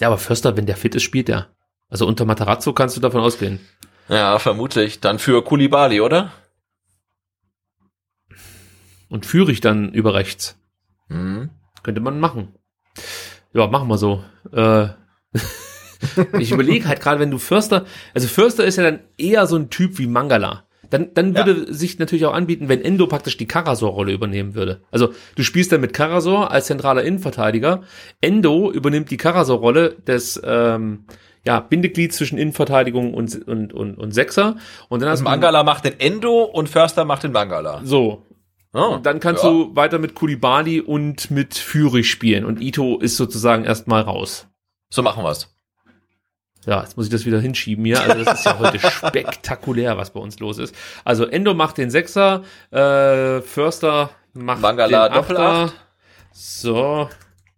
ja, 0.00 0.08
aber 0.08 0.18
Förster, 0.18 0.56
wenn 0.56 0.66
der 0.66 0.76
fit 0.76 0.94
ist, 0.94 1.02
spielt 1.02 1.28
er. 1.28 1.48
Also 1.88 2.06
unter 2.06 2.24
Matarazzo 2.26 2.72
kannst 2.74 2.96
du 2.96 3.00
davon 3.00 3.22
ausgehen. 3.22 3.60
Ja, 4.08 4.38
vermutlich. 4.38 5.00
Dann 5.00 5.18
für 5.18 5.42
Kulibali, 5.42 6.00
oder? 6.00 6.32
Und 9.08 9.26
Führig 9.26 9.60
dann 9.60 9.92
über 9.92 10.14
rechts. 10.14 10.58
Mhm. 11.08 11.50
Könnte 11.82 12.00
man 12.00 12.20
machen. 12.20 12.48
Ja, 13.54 13.66
machen 13.68 13.88
wir 13.88 13.96
so. 13.98 14.22
Äh, 14.52 14.88
ich 16.38 16.52
überlege 16.52 16.86
halt 16.86 17.00
gerade, 17.00 17.20
wenn 17.20 17.30
du 17.30 17.38
Förster, 17.38 17.84
also 18.14 18.28
Förster 18.28 18.64
ist 18.64 18.76
ja 18.76 18.84
dann 18.84 19.00
eher 19.16 19.46
so 19.46 19.56
ein 19.56 19.70
Typ 19.70 19.98
wie 19.98 20.06
Mangala. 20.06 20.64
Dann, 20.90 21.12
dann 21.12 21.34
Ja. 21.34 21.44
würde 21.44 21.72
sich 21.72 21.98
natürlich 21.98 22.24
auch 22.24 22.32
anbieten, 22.32 22.68
wenn 22.68 22.80
Endo 22.82 23.06
praktisch 23.06 23.36
die 23.36 23.46
Karasor-Rolle 23.46 24.12
übernehmen 24.12 24.54
würde. 24.54 24.80
Also 24.90 25.12
du 25.36 25.42
spielst 25.42 25.70
dann 25.70 25.82
mit 25.82 25.92
Karasor 25.92 26.50
als 26.50 26.66
zentraler 26.66 27.02
Innenverteidiger. 27.02 27.82
Endo 28.22 28.70
übernimmt 28.70 29.10
die 29.10 29.18
Karasor-Rolle 29.18 29.96
des 30.06 30.40
ähm, 30.44 31.04
ja, 31.44 31.60
Bindeglied 31.60 32.14
zwischen 32.14 32.38
Innenverteidigung 32.38 33.12
und, 33.12 33.46
und, 33.46 33.74
und, 33.74 33.96
und 33.98 34.12
Sechser. 34.12 34.56
Und 34.88 35.00
dann 35.02 35.10
hast 35.10 35.20
Also 35.20 35.24
du 35.24 35.30
Mangala 35.30 35.62
macht 35.62 35.84
den 35.84 36.00
Endo 36.00 36.44
und 36.44 36.70
Förster 36.70 37.04
macht 37.04 37.22
den 37.24 37.32
Mangala. 37.32 37.82
so, 37.84 38.24
Oh, 38.74 38.94
und 38.94 39.06
dann 39.06 39.20
kannst 39.20 39.44
ja. 39.44 39.50
du 39.50 39.74
weiter 39.74 39.98
mit 39.98 40.14
Kulibali 40.14 40.80
und 40.80 41.30
mit 41.30 41.54
Führig 41.54 42.10
spielen. 42.10 42.44
Und 42.44 42.60
Ito 42.60 42.98
ist 42.98 43.16
sozusagen 43.16 43.64
erstmal 43.64 44.02
raus. 44.02 44.46
So 44.90 45.02
machen 45.02 45.24
wir's. 45.24 45.54
Ja, 46.66 46.82
jetzt 46.82 46.96
muss 46.96 47.06
ich 47.06 47.12
das 47.12 47.24
wieder 47.24 47.40
hinschieben 47.40 47.84
hier. 47.84 48.00
Also 48.02 48.24
das 48.24 48.40
ist 48.40 48.44
ja 48.44 48.58
heute 48.58 48.78
spektakulär, 48.90 49.96
was 49.96 50.12
bei 50.12 50.20
uns 50.20 50.38
los 50.38 50.58
ist. 50.58 50.74
Also 51.04 51.24
Endo 51.24 51.54
macht 51.54 51.78
den 51.78 51.90
Sechser, 51.90 52.42
äh, 52.70 53.40
Förster 53.40 54.10
macht 54.34 54.60
Mangala 54.60 55.08
den 55.08 55.18
Achter. 55.18 55.72
So, 56.32 57.08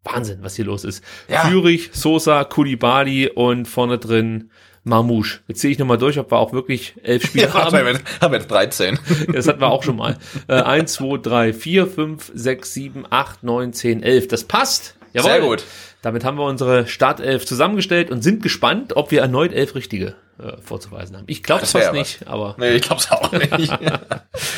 Wahnsinn, 0.05 0.39
was 0.43 0.55
hier 0.55 0.65
los 0.65 0.85
ist. 0.85 1.03
Ja. 1.29 1.41
Führig, 1.41 1.91
Sosa, 1.93 2.45
Kulibali 2.45 3.29
und 3.29 3.67
vorne 3.67 3.99
drin 3.99 4.51
Mamouche. 4.85 5.41
Jetzt 5.47 5.61
sehe 5.61 5.71
ich 5.71 5.79
nochmal 5.79 5.99
durch, 5.99 6.19
ob 6.19 6.31
wir 6.31 6.39
auch 6.39 6.53
wirklich 6.53 6.95
elf 7.03 7.27
Spiele 7.27 7.45
Ja, 7.49 7.55
haben. 7.55 7.77
haben 7.77 7.87
wir 7.87 8.01
haben 8.21 8.33
wir 8.33 8.39
jetzt 8.39 8.51
13. 8.51 8.99
Das 9.33 9.47
hatten 9.47 9.61
wir 9.61 9.69
auch 9.69 9.83
schon 9.83 9.97
mal. 9.97 10.17
Äh, 10.49 10.55
1, 10.63 10.93
2, 10.95 11.19
3, 11.19 11.53
4, 11.53 11.87
5, 11.87 12.33
6, 12.35 12.75
7, 12.75 13.05
8, 13.09 13.43
9, 13.43 13.73
10, 13.73 14.03
11. 14.03 14.29
Das 14.29 14.45
passt. 14.45 14.97
Jawohl. 15.13 15.31
Sehr 15.31 15.41
gut. 15.41 15.65
Damit 16.03 16.25
haben 16.25 16.39
wir 16.39 16.45
unsere 16.45 16.87
Startelf 16.87 17.45
zusammengestellt 17.45 18.11
und 18.11 18.23
sind 18.23 18.43
gespannt, 18.43 18.97
ob 18.97 19.11
wir 19.11 19.21
erneut 19.21 19.53
elf 19.53 19.75
richtige 19.75 20.15
äh, 20.39 20.57
vorzuweisen 20.63 21.17
haben. 21.17 21.25
Ich 21.27 21.43
glaube 21.43 21.61
Das 21.61 21.73
fast 21.73 21.87
wär 21.87 21.93
nicht, 21.93 22.27
aber 22.27 22.57
Nee, 22.59 22.77
ich 22.77 22.83
glaub's 22.83 23.11
auch 23.11 23.31
nicht. 23.33 23.51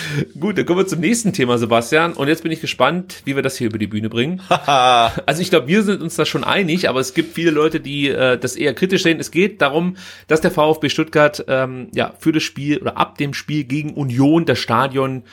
gut, 0.40 0.56
dann 0.56 0.66
kommen 0.66 0.78
wir 0.78 0.86
zum 0.86 1.00
nächsten 1.00 1.32
Thema, 1.32 1.58
Sebastian. 1.58 2.12
Und 2.12 2.28
jetzt 2.28 2.42
bin 2.42 2.52
ich 2.52 2.60
gespannt, 2.60 3.22
wie 3.24 3.34
wir 3.34 3.42
das 3.42 3.56
hier 3.56 3.66
über 3.68 3.78
die 3.78 3.86
Bühne 3.88 4.08
bringen. 4.08 4.40
also 4.66 5.42
ich 5.42 5.50
glaube, 5.50 5.66
wir 5.66 5.82
sind 5.82 6.00
uns 6.02 6.16
da 6.16 6.24
schon 6.24 6.44
einig, 6.44 6.88
aber 6.88 7.00
es 7.00 7.14
gibt 7.14 7.34
viele 7.34 7.50
Leute, 7.50 7.80
die 7.80 8.08
äh, 8.08 8.38
das 8.38 8.54
eher 8.56 8.74
kritisch 8.74 9.02
sehen. 9.02 9.18
Es 9.18 9.30
geht 9.30 9.60
darum, 9.60 9.96
dass 10.28 10.40
der 10.40 10.50
VfB 10.52 10.88
Stuttgart 10.88 11.44
ähm, 11.48 11.88
ja 11.92 12.14
für 12.18 12.32
das 12.32 12.42
Spiel 12.42 12.78
oder 12.78 12.96
ab 12.96 13.18
dem 13.18 13.34
Spiel 13.34 13.64
gegen 13.64 13.94
Union 13.94 14.44
das 14.44 14.58
Stadion 14.58 15.24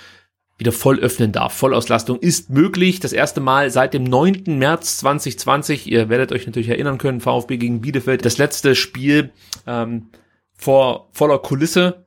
wieder 0.60 0.72
voll 0.74 1.00
öffnen 1.00 1.32
darf. 1.32 1.54
Vollauslastung 1.54 2.20
ist 2.20 2.50
möglich. 2.50 3.00
Das 3.00 3.14
erste 3.14 3.40
Mal 3.40 3.72
seit 3.72 3.94
dem 3.94 4.04
9. 4.04 4.44
März 4.60 4.98
2020. 4.98 5.90
Ihr 5.90 6.10
werdet 6.10 6.32
euch 6.34 6.46
natürlich 6.46 6.70
erinnern 6.70 6.98
können, 6.98 7.22
VfB 7.22 7.58
gegen 7.58 7.82
Bielefeld. 7.82 8.26
Das 8.26 8.38
letzte 8.38 8.76
Spiel 8.76 9.32
ähm, 9.66 10.08
vor 10.54 11.08
voller 11.14 11.40
Kulisse. 11.40 12.06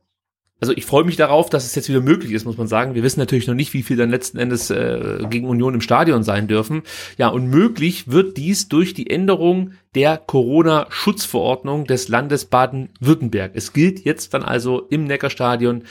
Also 0.60 0.74
ich 0.76 0.86
freue 0.86 1.02
mich 1.02 1.16
darauf, 1.16 1.50
dass 1.50 1.64
es 1.64 1.74
jetzt 1.74 1.88
wieder 1.88 2.02
möglich 2.02 2.30
ist, 2.30 2.44
muss 2.44 2.58
man 2.58 2.68
sagen. 2.68 2.94
Wir 2.94 3.02
wissen 3.02 3.18
natürlich 3.18 3.48
noch 3.48 3.54
nicht, 3.54 3.72
wie 3.74 3.82
viel 3.82 3.96
dann 3.96 4.10
letzten 4.10 4.38
Endes 4.38 4.70
äh, 4.70 5.18
gegen 5.28 5.48
Union 5.48 5.74
im 5.74 5.80
Stadion 5.80 6.22
sein 6.22 6.46
dürfen. 6.46 6.82
Ja, 7.18 7.28
und 7.28 7.48
möglich 7.48 8.12
wird 8.12 8.36
dies 8.36 8.68
durch 8.68 8.94
die 8.94 9.10
Änderung 9.10 9.72
der 9.96 10.18
Corona-Schutzverordnung 10.18 11.86
des 11.86 12.08
Landes 12.08 12.44
Baden-Württemberg. 12.44 13.52
Es 13.54 13.72
gilt 13.72 14.04
jetzt 14.04 14.34
dann 14.34 14.44
also 14.44 14.86
im 14.88 15.04
Neckarstadion 15.04 15.82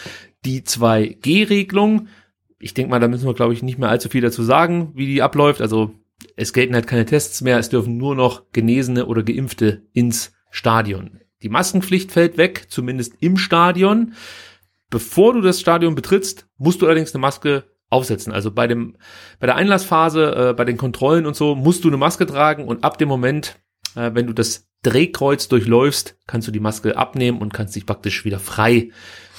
die 0.45 0.61
2G-Regelung. 0.61 2.07
Ich 2.61 2.73
denke 2.73 2.91
mal, 2.91 2.99
da 2.99 3.07
müssen 3.07 3.25
wir, 3.25 3.33
glaube 3.33 3.53
ich, 3.53 3.63
nicht 3.63 3.79
mehr 3.79 3.89
allzu 3.89 4.09
viel 4.09 4.21
dazu 4.21 4.43
sagen, 4.43 4.91
wie 4.93 5.07
die 5.07 5.21
abläuft. 5.21 5.61
Also 5.61 5.91
es 6.35 6.53
gelten 6.53 6.75
halt 6.75 6.87
keine 6.87 7.05
Tests 7.05 7.41
mehr, 7.41 7.57
es 7.57 7.69
dürfen 7.69 7.97
nur 7.97 8.15
noch 8.15 8.51
Genesene 8.51 9.05
oder 9.07 9.23
Geimpfte 9.23 9.83
ins 9.93 10.33
Stadion. 10.49 11.19
Die 11.41 11.49
Maskenpflicht 11.49 12.11
fällt 12.11 12.37
weg, 12.37 12.67
zumindest 12.69 13.15
im 13.19 13.37
Stadion. 13.37 14.13
Bevor 14.89 15.33
du 15.33 15.41
das 15.41 15.59
Stadion 15.59 15.95
betrittst, 15.95 16.47
musst 16.57 16.81
du 16.81 16.85
allerdings 16.85 17.13
eine 17.13 17.21
Maske 17.21 17.63
aufsetzen. 17.89 18.31
Also 18.31 18.51
bei 18.51 18.67
dem, 18.67 18.97
bei 19.39 19.47
der 19.47 19.55
Einlassphase, 19.55 20.49
äh, 20.49 20.53
bei 20.53 20.65
den 20.65 20.77
Kontrollen 20.77 21.25
und 21.25 21.35
so, 21.35 21.55
musst 21.55 21.83
du 21.83 21.87
eine 21.87 21.97
Maske 21.97 22.25
tragen 22.25 22.67
und 22.67 22.83
ab 22.83 22.97
dem 22.97 23.09
Moment, 23.09 23.59
äh, 23.95 24.11
wenn 24.13 24.27
du 24.27 24.33
das 24.33 24.67
Drehkreuz 24.83 25.47
durchläufst, 25.47 26.17
kannst 26.27 26.47
du 26.47 26.51
die 26.51 26.59
Maske 26.59 26.97
abnehmen 26.97 27.39
und 27.39 27.53
kannst 27.53 27.75
dich 27.75 27.85
praktisch 27.85 28.25
wieder 28.25 28.39
frei 28.39 28.89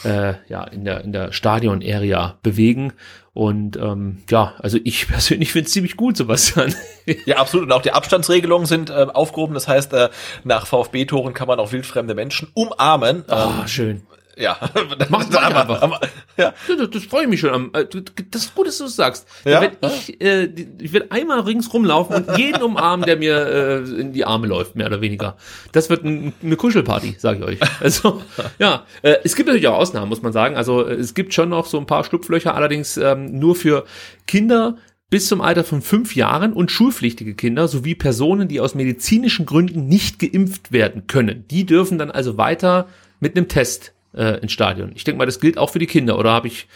äh, 0.05 0.35
ja, 0.49 0.65
in 0.65 0.85
der, 0.85 1.03
in 1.03 1.13
der 1.13 1.33
Stadion-Area 1.33 2.39
bewegen. 2.43 2.93
Und 3.35 3.77
ähm, 3.77 4.23
ja, 4.29 4.55
also 4.59 4.79
ich 4.85 5.09
persönlich 5.09 5.53
finde 5.53 5.67
es 5.67 5.73
ziemlich 5.73 5.97
gut, 5.97 6.17
Sebastian. 6.17 6.75
Ja, 7.27 7.39
absolut. 7.39 7.67
Und 7.67 7.73
auch 7.73 7.83
die 7.83 7.91
Abstandsregelungen 7.91 8.67
sind 8.67 8.91
äh, 8.91 9.07
aufgehoben. 9.13 9.55
Das 9.55 9.67
heißt, 9.67 9.93
äh, 9.93 10.09
nach 10.45 10.69
VfB-Toren 10.69 11.35
kann 11.35 11.49
man 11.49 11.59
auch 11.59 11.73
wildfremde 11.73 12.15
Menschen 12.15 12.49
umarmen. 12.55 13.25
Ah, 13.27 13.63
Ähm, 13.63 13.67
schön. 13.69 14.03
Ja. 14.37 14.57
Mach- 15.11 15.29
mach 15.31 15.43
Aber- 15.43 15.61
einfach. 15.61 15.83
aber- 15.83 16.01
ja. 16.37 16.55
Das, 16.67 16.91
das 16.91 17.05
freue 17.05 17.25
ich 17.25 17.29
mich 17.29 17.41
schon. 17.41 17.51
am- 17.51 17.71
äh, 17.75 17.85
Das 18.31 18.45
ist 18.45 18.55
gut, 18.55 18.67
dass 18.67 18.79
du 18.79 18.85
es 18.85 18.97
sagst. 18.97 19.27
Ja? 19.45 19.61
Wenn 19.61 19.73
ich, 19.91 20.21
äh, 20.21 20.49
ich 20.81 20.93
werde 20.93 21.11
einmal 21.13 21.41
rings 21.41 21.73
rumlaufen 21.73 22.17
und 22.25 22.39
jeden 22.39 22.63
umarmen, 22.63 23.05
der 23.07 23.17
mir 23.17 23.47
äh, 23.47 24.01
in 24.01 24.13
die 24.13 24.25
Arme 24.25 24.47
läuft, 24.47 24.75
mehr 24.77 24.87
oder 24.87 25.01
weniger. 25.01 25.37
Das 25.73 25.91
wird 25.91 26.05
ein, 26.05 26.33
eine 26.43 26.57
Kuschelparty, 26.57 27.17
sage 27.19 27.39
ich 27.41 27.45
euch. 27.45 27.71
Also 27.81 28.23
ja, 28.59 28.87
äh, 29.03 29.17
es 29.25 29.37
gibt 29.37 29.49
natürlich 29.49 29.69
auch 29.69 29.79
Ausnahmen, 29.79 30.09
muss 30.09 30.23
man 30.23 30.33
sagen. 30.33 30.57
Also 30.57 30.87
äh, 30.87 30.95
es 30.95 31.15
gibt 31.15 31.35
schon 31.35 31.49
noch 31.51 31.67
so 31.67 31.79
ein 31.79 31.87
paar 31.87 32.05
Schlupflöcher, 32.05 32.55
allerdings 32.55 32.97
ähm, 32.97 33.39
nur 33.39 33.55
für 33.55 33.85
Kinder 34.27 34.77
bis 35.11 35.29
zum 35.29 35.43
Alter 35.43 35.63
von 35.63 35.83
fünf 35.83 36.17
Jahren 36.17 36.55
und 36.55 36.71
schulpflichtige 36.71 37.35
Kinder 37.35 37.69
sowie 37.69 37.95
Personen, 37.95 38.49
die 38.49 38.61
aus 38.61 38.75
medizinischen 38.75 39.45
Gründen 39.45 39.87
nicht 39.87 40.19
geimpft 40.19 40.73
werden 40.73 41.07
können. 41.07 41.45
Die 41.51 41.67
dürfen 41.67 41.99
dann 41.99 42.11
also 42.11 42.39
weiter 42.39 42.89
mit 43.21 43.37
einem 43.37 43.47
Test 43.47 43.93
äh, 44.15 44.39
ins 44.41 44.53
Stadion. 44.53 44.93
Ich 44.95 45.05
denke 45.05 45.19
mal, 45.19 45.27
das 45.27 45.41
gilt 45.41 45.59
auch 45.59 45.71
für 45.71 45.79
die 45.79 45.87
Kinder, 45.87 46.19
oder 46.19 46.31
habe 46.31 46.49
ich 46.49 46.67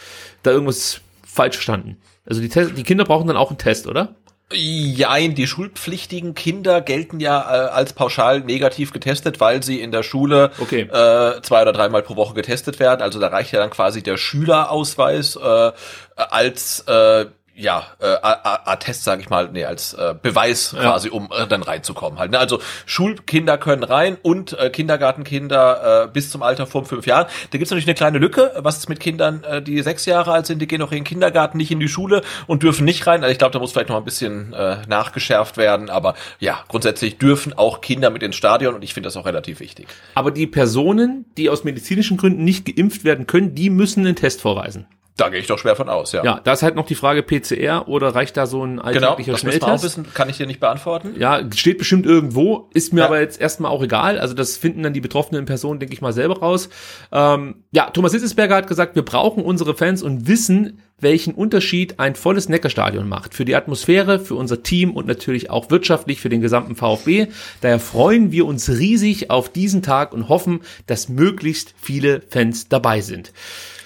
da 0.43 0.51
irgendwas 0.51 1.01
falsch 1.25 1.55
verstanden? 1.55 1.97
Also 2.25 2.41
die, 2.41 2.49
Test 2.49 2.77
die 2.77 2.83
Kinder 2.83 3.05
brauchen 3.05 3.27
dann 3.27 3.37
auch 3.37 3.49
einen 3.49 3.57
Test, 3.57 3.87
oder? 3.87 4.15
Jein, 4.53 5.35
die 5.35 5.45
schulpflichtigen 5.45 6.33
Kinder 6.33 6.79
gelten 6.79 7.19
ja 7.19 7.41
äh, 7.41 7.69
als 7.69 7.91
pauschal 7.91 8.39
negativ 8.39 8.93
getestet, 8.93 9.41
weil 9.41 9.61
sie 9.61 9.81
in 9.81 9.91
der 9.91 10.03
Schule 10.03 10.51
Okay. 10.57 10.83
äh, 10.83 11.41
zwei 11.41 11.61
oder 11.63 11.73
dreimal 11.73 12.01
pro 12.01 12.15
Woche 12.15 12.33
getestet 12.33 12.79
werden. 12.79 13.01
Also 13.01 13.19
da 13.19 13.27
reicht 13.27 13.51
ja 13.51 13.59
dann 13.59 13.71
quasi 13.71 14.01
der 14.03 14.15
Schülerausweis 14.15 15.35
äh, 15.35 15.71
als 16.15 16.79
äh, 16.87 17.25
ja, 17.57 17.87
äh, 17.99 18.15
Attest, 18.21 19.03
sage 19.03 19.21
ich 19.21 19.29
mal, 19.29 19.49
nee, 19.51 19.65
als 19.65 19.93
äh, 19.93 20.13
Beweis 20.21 20.75
quasi, 20.79 21.09
um 21.09 21.29
äh, 21.31 21.47
dann 21.47 21.63
reinzukommen 21.63 22.19
halt. 22.19 22.31
Ne? 22.31 22.37
Also 22.37 22.59
Schulkinder 22.85 23.57
können 23.57 23.83
rein 23.83 24.17
und 24.21 24.57
äh, 24.57 24.69
Kindergartenkinder 24.69 26.03
äh, 26.03 26.07
bis 26.07 26.29
zum 26.29 26.43
Alter 26.43 26.67
von 26.67 26.85
fünf 26.85 27.07
Jahren. 27.07 27.25
Da 27.49 27.57
gibt's 27.57 27.71
natürlich 27.71 27.87
eine 27.87 27.95
kleine 27.95 28.19
Lücke. 28.19 28.51
Was 28.57 28.77
ist 28.77 28.89
mit 28.89 28.99
Kindern, 28.99 29.43
äh, 29.43 29.61
die 29.63 29.81
sechs 29.81 30.05
Jahre 30.05 30.33
alt 30.33 30.45
sind, 30.45 30.59
die 30.59 30.67
gehen 30.67 30.79
noch 30.79 30.91
in 30.91 30.99
den 30.99 31.03
Kindergarten, 31.03 31.57
nicht 31.57 31.71
in 31.71 31.79
die 31.79 31.87
Schule 31.87 32.21
und 32.45 32.61
dürfen 32.61 32.85
nicht 32.85 33.07
rein. 33.07 33.23
Also 33.23 33.31
ich 33.31 33.39
glaube, 33.39 33.53
da 33.53 33.59
muss 33.59 33.71
vielleicht 33.71 33.89
noch 33.89 33.97
ein 33.97 34.05
bisschen 34.05 34.53
äh, 34.53 34.77
nachgeschärft 34.87 35.57
werden. 35.57 35.89
Aber 35.89 36.13
ja, 36.39 36.63
grundsätzlich 36.67 37.17
dürfen 37.17 37.53
auch 37.53 37.81
Kinder 37.81 38.11
mit 38.11 38.21
ins 38.21 38.35
Stadion 38.35 38.75
und 38.75 38.83
ich 38.83 38.93
finde 38.93 39.07
das 39.07 39.17
auch 39.17 39.25
relativ 39.25 39.59
wichtig. 39.59 39.87
Aber 40.13 40.29
die 40.29 40.45
Personen, 40.45 41.25
die 41.37 41.49
aus 41.49 41.63
medizinischen 41.63 42.17
Gründen 42.17 42.43
nicht 42.43 42.65
geimpft 42.67 43.03
werden 43.03 43.25
können, 43.25 43.55
die 43.55 43.71
müssen 43.71 44.05
einen 44.05 44.15
Test 44.15 44.41
vorweisen. 44.41 44.85
Da 45.17 45.29
gehe 45.29 45.39
ich 45.39 45.47
doch 45.47 45.57
schwer 45.57 45.75
von 45.75 45.89
aus, 45.89 46.11
ja. 46.11 46.23
Ja, 46.23 46.39
da 46.43 46.53
ist 46.53 46.61
halt 46.61 46.75
noch 46.75 46.85
die 46.85 46.93
Frage 46.95 47.23
PCR 47.23 47.87
oder 47.87 48.13
reicht 48.15 48.37
da 48.37 48.45
so 48.45 48.63
ein 48.63 48.77
genau, 48.77 48.83
alltäglicher 49.09 49.31
das 49.33 49.43
müssen 49.43 49.55
wir 49.59 49.63
auch 49.63 49.67
Schnelltest? 49.79 49.83
wissen, 49.83 50.13
kann 50.13 50.29
ich 50.29 50.37
dir 50.37 50.45
nicht 50.45 50.59
beantworten. 50.59 51.15
Ja, 51.17 51.41
steht 51.55 51.79
bestimmt 51.79 52.05
irgendwo, 52.05 52.69
ist 52.73 52.93
mir 52.93 53.01
Ja. 53.01 53.05
aber 53.07 53.19
jetzt 53.19 53.41
erstmal 53.41 53.71
auch 53.71 53.81
egal. 53.83 54.19
Also 54.19 54.35
das 54.35 54.57
finden 54.57 54.83
dann 54.83 54.93
die 54.93 55.01
betroffenen 55.01 55.45
Personen, 55.45 55.79
denke 55.79 55.93
ich 55.93 56.01
mal, 56.01 56.13
selber 56.13 56.39
raus. 56.39 56.69
Ähm, 57.11 57.63
ja, 57.71 57.89
Thomas 57.89 58.13
Hitzesberger 58.13 58.55
hat 58.55 58.67
gesagt, 58.67 58.95
wir 58.95 59.03
brauchen 59.03 59.43
unsere 59.43 59.75
Fans 59.75 60.03
und 60.03 60.27
wissen, 60.27 60.81
welchen 60.99 61.33
Unterschied 61.33 61.99
ein 61.99 62.15
volles 62.15 62.47
Neckarstadion 62.49 63.07
macht. 63.09 63.33
Für 63.35 63.45
die 63.45 63.55
Atmosphäre, 63.55 64.19
für 64.19 64.35
unser 64.35 64.61
Team 64.63 64.91
und 64.95 65.07
natürlich 65.07 65.49
auch 65.49 65.69
wirtschaftlich 65.71 66.21
für 66.21 66.29
den 66.29 66.41
gesamten 66.41 66.75
VfB. 66.75 67.27
Daher 67.61 67.79
freuen 67.79 68.31
wir 68.31 68.45
uns 68.45 68.69
riesig 68.69 69.29
auf 69.31 69.49
diesen 69.49 69.81
Tag 69.81 70.13
und 70.13 70.29
hoffen, 70.29 70.61
dass 70.87 71.09
möglichst 71.09 71.73
viele 71.79 72.21
Fans 72.29 72.67
dabei 72.69 73.01
sind. 73.01 73.31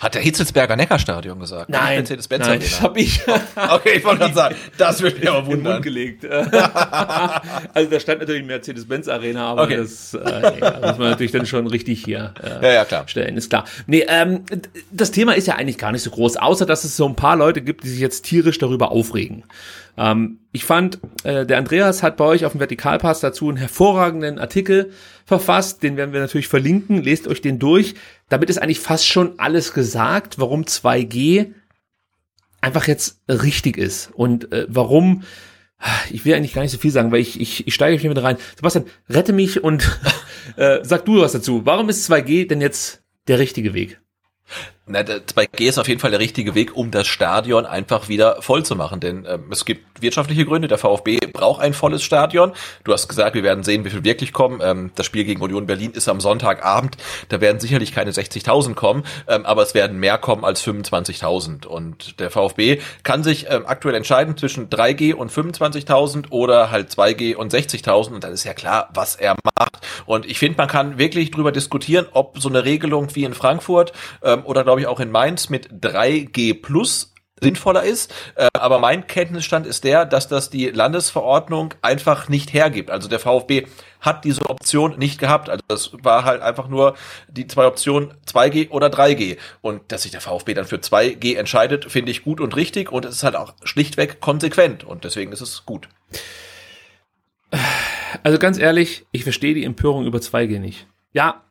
Hat 0.02 0.16
der 0.16 0.22
Hitzelsberger 0.24 0.76
Neckarstadion 0.76 1.40
gesagt? 1.40 1.70
Nein, 1.70 2.00
Mercedes-Benz 2.00 2.40
nein, 2.42 2.50
Arena. 2.50 2.64
das 2.66 2.82
habe 2.82 3.00
ich 3.00 3.22
Okay, 3.56 3.92
ich 3.98 4.04
wollte 4.04 4.20
gerade 4.20 4.34
sagen, 4.34 4.56
das 4.78 5.02
würde 5.02 5.20
mich 5.20 5.30
aber 5.30 5.38
in 5.40 5.44
den 5.44 5.50
Mund 5.52 5.66
wundern. 5.66 5.82
gelegt. 5.84 6.26
also 7.74 7.90
da 7.90 8.00
stand 8.00 8.20
natürlich 8.20 8.46
Mercedes-Benz 8.46 9.08
Arena, 9.08 9.52
aber 9.52 9.62
Okay. 9.64 9.78
das 9.78 10.14
äh, 10.14 10.60
ja, 10.60 10.72
muss 10.82 10.98
man 10.98 11.10
natürlich 11.12 11.32
dann 11.32 11.46
schon 11.46 11.68
richtig 11.68 12.04
hier 12.04 12.34
äh, 12.44 12.66
Ja, 12.66 12.74
ja, 12.74 12.86
klar. 12.86 13.08
stellen, 13.08 13.38
ist 13.38 13.50
klar. 13.50 13.66
Nee, 13.88 14.06
ähm, 14.08 14.42
das 14.92 15.12
Thema 15.12 15.34
ist 15.34 15.48
ja 15.48 15.56
eigentlich 15.56 15.78
gar 15.78 15.92
nicht 15.92 16.02
so 16.02 16.10
groß, 16.10 16.38
außer 16.38 16.66
dass 16.66 16.84
es 16.84 16.98
so 16.98 17.06
ein 17.08 17.16
paar 17.16 17.36
Leute 17.36 17.62
gibt, 17.62 17.84
die 17.84 17.90
sich 17.90 18.00
jetzt 18.00 18.24
tierisch 18.26 18.58
darüber 18.58 18.92
aufregen. 18.92 19.44
Ähm, 19.98 20.40
ich 20.52 20.66
fand, 20.66 21.00
äh, 21.24 21.46
der 21.46 21.58
Andreas 21.58 22.02
hat 22.02 22.18
bei 22.18 22.26
euch 22.26 22.46
auf 22.46 22.54
dem 22.54 22.60
Vertikalpass 22.60 23.20
dazu 23.20 23.50
einen 23.50 23.58
hervorragenden 23.58 24.40
Artikel 24.40 24.92
verfasst, 25.26 25.84
den 25.84 25.96
werden 25.98 26.14
wir 26.14 26.20
natürlich 26.22 26.48
verlinken, 26.48 27.04
lest 27.04 27.28
euch 27.28 27.42
den 27.42 27.60
durch. 27.60 27.96
Damit 28.32 28.50
ist 28.50 28.60
eigentlich 28.60 28.80
fast 28.80 29.06
schon 29.06 29.38
alles 29.40 29.74
gesagt, 29.74 30.40
warum 30.40 30.64
2G 30.64 31.54
einfach 32.62 32.88
jetzt 32.88 33.20
richtig 33.28 33.78
ist 33.78 34.10
und 34.14 34.52
äh, 34.54 34.66
warum 34.70 35.24
ich 36.12 36.26
will 36.26 36.34
eigentlich 36.34 36.54
gar 36.54 36.62
nicht 36.62 36.72
so 36.72 36.78
viel 36.78 36.92
sagen, 36.92 37.12
weil 37.12 37.22
ich, 37.22 37.40
ich, 37.40 37.68
ich 37.68 37.74
steige 37.74 37.98
hier 37.98 38.10
mit 38.10 38.22
rein. 38.22 38.38
Sebastian, 38.56 38.86
rette 39.10 39.34
mich 39.34 39.64
und 39.64 40.00
äh, 40.56 40.80
sag 40.84 41.06
du 41.06 41.22
was 41.22 41.32
dazu. 41.32 41.66
Warum 41.66 41.90
ist 41.90 42.10
2G 42.10 42.48
denn 42.48 42.62
jetzt 42.62 43.04
der 43.28 43.40
richtige 43.40 43.74
Weg? 43.74 44.01
Na, 44.88 45.04
der 45.04 45.28
2G 45.28 45.70
ist 45.70 45.78
auf 45.78 45.88
jeden 45.88 46.00
Fall 46.00 46.10
der 46.10 46.20
richtige 46.20 46.56
Weg, 46.56 46.76
um 46.76 46.90
das 46.90 47.06
Stadion 47.06 47.68
einfach 47.68 48.10
wieder 48.10 48.42
voll 48.42 48.66
zu 48.66 48.76
machen. 48.76 49.00
Denn 49.00 49.28
ähm, 49.30 49.46
es 49.52 49.64
gibt 49.64 50.02
wirtschaftliche 50.02 50.44
Gründe. 50.44 50.68
Der 50.68 50.80
VfB 50.80 51.20
braucht 51.32 51.62
ein 51.62 51.74
volles 51.74 52.02
Stadion. 52.02 52.54
Du 52.84 52.92
hast 52.92 53.08
gesagt, 53.08 53.36
wir 53.36 53.44
werden 53.44 53.64
sehen, 53.64 53.86
wie 53.86 53.92
viel 53.92 54.04
wirklich 54.04 54.34
kommen. 54.34 54.60
Ähm, 54.64 54.92
das 54.96 55.06
Spiel 55.06 55.24
gegen 55.24 55.40
Union 55.40 55.68
Berlin 55.68 55.92
ist 55.92 56.10
am 56.10 56.20
Sonntagabend. 56.20 56.98
Da 57.30 57.40
werden 57.42 57.60
sicherlich 57.60 57.92
keine 57.92 58.10
60.000 58.10 58.74
kommen, 58.74 59.04
ähm, 59.28 59.46
aber 59.46 59.62
es 59.62 59.76
werden 59.76 60.00
mehr 60.00 60.18
kommen 60.18 60.44
als 60.44 60.66
25.000. 60.66 61.68
Und 61.68 62.20
der 62.20 62.32
VfB 62.32 62.80
kann 63.04 63.24
sich 63.24 63.52
ähm, 63.52 63.68
aktuell 63.68 63.94
entscheiden 63.94 64.36
zwischen 64.36 64.68
3G 64.70 65.14
und 65.14 65.32
25.000 65.32 66.32
oder 66.32 66.72
halt 66.72 66.90
2G 66.90 67.36
und 67.36 67.54
60.000. 67.54 68.16
Und 68.16 68.24
dann 68.24 68.34
ist 68.34 68.46
ja 68.46 68.56
klar, 68.56 68.90
was 68.96 69.16
er 69.16 69.36
macht. 69.56 69.78
Und 70.08 70.26
ich 70.26 70.40
finde, 70.40 70.58
man 70.58 70.68
kann 70.68 70.98
wirklich 70.98 71.30
drüber 71.30 71.52
diskutieren, 71.52 72.08
ob 72.14 72.40
so 72.40 72.50
eine 72.50 72.66
Regelung 72.66 73.14
wie 73.14 73.26
in 73.26 73.36
Frankfurt 73.36 73.94
ähm, 74.24 74.44
oder 74.44 74.66
glaube 74.72 74.80
ich 74.80 74.88
auch 74.88 75.02
in 75.02 75.12
Mainz 75.12 75.50
mit 75.50 75.70
3G 75.84 76.62
plus 76.62 77.14
sinnvoller 77.42 77.84
ist. 77.84 78.14
Äh, 78.36 78.48
aber 78.54 78.80
mein 78.80 79.06
Kenntnisstand 79.06 79.68
ist 79.68 79.84
der, 79.84 80.06
dass 80.06 80.30
das 80.30 80.50
die 80.50 80.70
Landesverordnung 80.70 81.74
einfach 81.82 82.30
nicht 82.30 82.54
hergibt. 82.54 82.90
Also 82.90 83.10
der 83.10 83.20
VfB 83.20 83.68
hat 84.00 84.24
diese 84.24 84.50
Option 84.50 84.98
nicht 84.98 85.20
gehabt. 85.20 85.50
Also 85.50 85.62
das 85.68 85.92
war 86.04 86.24
halt 86.24 86.42
einfach 86.42 86.70
nur 86.70 86.96
die 87.28 87.48
zwei 87.48 87.66
Optionen 87.66 88.14
2G 88.28 88.70
oder 88.70 88.88
3G. 88.88 89.38
Und 89.60 89.92
dass 89.92 90.04
sich 90.04 90.12
der 90.12 90.22
VfB 90.22 90.54
dann 90.54 90.66
für 90.66 90.78
2G 90.78 91.36
entscheidet, 91.36 91.92
finde 91.92 92.12
ich 92.12 92.24
gut 92.24 92.40
und 92.40 92.56
richtig. 92.56 92.94
Und 92.94 93.04
es 93.04 93.16
ist 93.16 93.24
halt 93.24 93.36
auch 93.36 93.54
schlichtweg 93.64 94.22
konsequent. 94.22 94.86
Und 94.86 95.04
deswegen 95.04 95.34
ist 95.34 95.42
es 95.42 95.66
gut. 95.66 95.90
Also 98.24 98.40
ganz 98.40 98.58
ehrlich, 98.58 99.06
ich 99.12 99.24
verstehe 99.24 99.54
die 99.54 99.66
Empörung 99.66 100.06
über 100.06 100.20
2G 100.20 100.60
nicht. 100.60 100.88
Ja, 101.12 101.44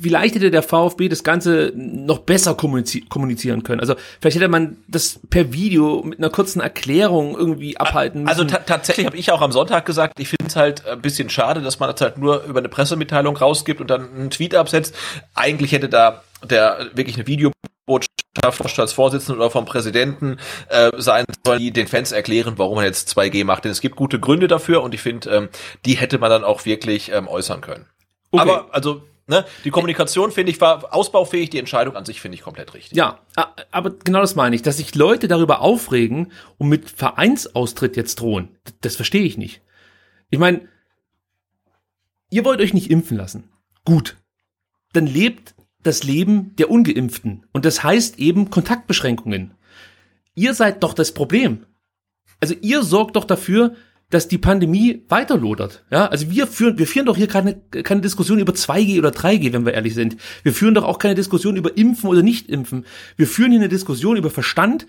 vielleicht 0.00 0.34
hätte 0.34 0.50
der 0.50 0.62
VfB 0.62 1.08
das 1.08 1.24
Ganze 1.24 1.72
noch 1.74 2.18
besser 2.18 2.54
kommunizi 2.54 3.02
kommunizieren 3.02 3.62
können. 3.62 3.80
Also 3.80 3.94
vielleicht 4.20 4.36
hätte 4.36 4.48
man 4.48 4.78
das 4.88 5.20
per 5.30 5.52
Video 5.52 6.02
mit 6.02 6.18
einer 6.18 6.30
kurzen 6.30 6.60
Erklärung 6.60 7.36
irgendwie 7.36 7.76
abhalten 7.76 8.22
müssen. 8.22 8.28
Also 8.30 8.44
ta 8.44 8.58
tatsächlich 8.58 9.06
habe 9.06 9.16
ich 9.16 9.30
auch 9.32 9.40
am 9.40 9.52
Sonntag 9.52 9.86
gesagt, 9.86 10.20
ich 10.20 10.28
finde 10.28 10.46
es 10.46 10.56
halt 10.56 10.86
ein 10.86 11.00
bisschen 11.00 11.30
schade, 11.30 11.60
dass 11.60 11.78
man 11.78 11.90
das 11.90 12.00
halt 12.00 12.18
nur 12.18 12.44
über 12.44 12.60
eine 12.60 12.68
Pressemitteilung 12.68 13.36
rausgibt 13.36 13.80
und 13.80 13.90
dann 13.90 14.12
einen 14.14 14.30
Tweet 14.30 14.54
absetzt. 14.54 14.94
Eigentlich 15.34 15.72
hätte 15.72 15.88
da 15.88 16.22
der 16.44 16.90
wirklich 16.94 17.16
eine 17.16 17.26
Videobotschaft 17.26 18.78
als 18.78 18.92
Vorsitzenden 18.92 19.40
oder 19.40 19.50
vom 19.50 19.64
Präsidenten 19.64 20.38
äh, 20.68 20.90
sein 20.96 21.24
sollen, 21.44 21.60
die 21.60 21.70
den 21.70 21.86
Fans 21.86 22.12
erklären, 22.12 22.54
warum 22.56 22.76
man 22.76 22.84
jetzt 22.84 23.16
2G 23.16 23.44
macht. 23.44 23.64
Denn 23.64 23.72
es 23.72 23.80
gibt 23.80 23.96
gute 23.96 24.18
Gründe 24.18 24.48
dafür 24.48 24.82
und 24.82 24.94
ich 24.94 25.02
finde, 25.02 25.30
ähm, 25.30 25.48
die 25.84 25.94
hätte 25.94 26.18
man 26.18 26.30
dann 26.30 26.44
auch 26.44 26.64
wirklich 26.64 27.12
ähm, 27.12 27.28
äußern 27.28 27.60
können. 27.60 27.86
Okay. 28.32 28.42
Aber 28.42 28.68
also 28.72 29.02
ne, 29.32 29.44
die 29.64 29.70
Kommunikation 29.70 30.30
finde 30.30 30.52
ich 30.52 30.60
war 30.60 30.94
ausbaufähig, 30.94 31.50
die 31.50 31.58
Entscheidung 31.58 31.96
an 31.96 32.04
sich 32.04 32.20
finde 32.20 32.36
ich 32.36 32.42
komplett 32.42 32.74
richtig. 32.74 32.96
Ja, 32.96 33.20
aber 33.70 33.90
genau 33.90 34.20
das 34.20 34.34
meine 34.34 34.54
ich, 34.54 34.62
dass 34.62 34.76
sich 34.76 34.94
Leute 34.94 35.28
darüber 35.28 35.60
aufregen 35.60 36.32
und 36.58 36.68
mit 36.68 36.90
Vereinsaustritt 36.90 37.96
jetzt 37.96 38.20
drohen. 38.20 38.48
Das 38.80 38.96
verstehe 38.96 39.22
ich 39.22 39.38
nicht. 39.38 39.62
Ich 40.30 40.38
meine, 40.38 40.68
ihr 42.30 42.44
wollt 42.44 42.60
euch 42.60 42.74
nicht 42.74 42.90
impfen 42.90 43.16
lassen. 43.16 43.50
Gut. 43.84 44.16
Dann 44.92 45.06
lebt 45.06 45.54
das 45.82 46.04
Leben 46.04 46.54
der 46.56 46.70
Ungeimpften. 46.70 47.46
Und 47.52 47.64
das 47.64 47.82
heißt 47.82 48.18
eben 48.18 48.50
Kontaktbeschränkungen. 48.50 49.54
Ihr 50.34 50.54
seid 50.54 50.82
doch 50.82 50.94
das 50.94 51.12
Problem. 51.12 51.66
Also 52.40 52.54
ihr 52.60 52.82
sorgt 52.82 53.16
doch 53.16 53.24
dafür, 53.24 53.74
dass 54.12 54.28
die 54.28 54.36
Pandemie 54.36 55.04
weiterlodert. 55.08 55.84
Ja, 55.90 56.06
also 56.06 56.30
wir 56.30 56.46
führen, 56.46 56.78
wir 56.78 56.86
führen 56.86 57.06
doch 57.06 57.16
hier 57.16 57.28
keine, 57.28 57.54
keine 57.54 58.02
Diskussion 58.02 58.38
über 58.38 58.52
2G 58.52 58.98
oder 58.98 59.08
3G, 59.08 59.54
wenn 59.54 59.64
wir 59.64 59.72
ehrlich 59.72 59.94
sind. 59.94 60.18
Wir 60.42 60.52
führen 60.52 60.74
doch 60.74 60.84
auch 60.84 60.98
keine 60.98 61.14
Diskussion 61.14 61.56
über 61.56 61.78
Impfen 61.78 62.10
oder 62.10 62.22
Nicht-Impfen. 62.22 62.84
Wir 63.16 63.26
führen 63.26 63.52
hier 63.52 63.60
eine 63.60 63.70
Diskussion 63.70 64.18
über 64.18 64.28
Verstand 64.28 64.86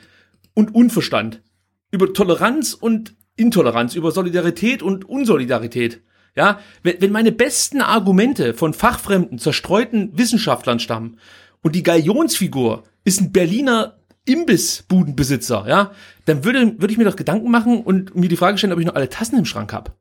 und 0.54 0.76
Unverstand. 0.76 1.42
Über 1.90 2.12
Toleranz 2.12 2.74
und 2.74 3.16
Intoleranz, 3.38 3.96
über 3.96 4.12
Solidarität 4.12 4.84
und 4.84 5.06
Unsolidarität. 5.06 6.02
Ja, 6.36 6.60
wenn, 6.82 7.00
wenn 7.00 7.12
meine 7.14 7.32
besten 7.32 7.80
Argumente 7.80 8.54
von 8.54 8.74
fachfremden, 8.74 9.40
zerstreuten 9.40 10.18
Wissenschaftlern 10.18 10.80
stammen 10.80 11.18
und 11.62 11.76
die 11.76 11.84
Galionsfigur 11.84 12.84
ist 13.06 13.22
ein 13.22 13.32
Berliner 13.32 14.00
Imbissbudenbesitzer, 14.26 15.66
ja, 15.68 15.92
dann 16.26 16.44
würde, 16.46 16.80
würde 16.80 16.92
ich 16.92 16.98
mir 16.98 17.04
doch 17.06 17.16
Gedanken 17.16 17.52
machen 17.52 17.82
und 17.82 18.16
mir 18.16 18.30
die 18.30 18.38
Frage 18.38 18.58
stellen, 18.58 18.74
ob 18.74 18.80
ich 18.80 18.86
noch 18.86 18.96
alle 18.96 19.10
Tassen 19.10 19.38
im 19.38 19.46
Schrank 19.46 19.74
habe. 19.74 19.94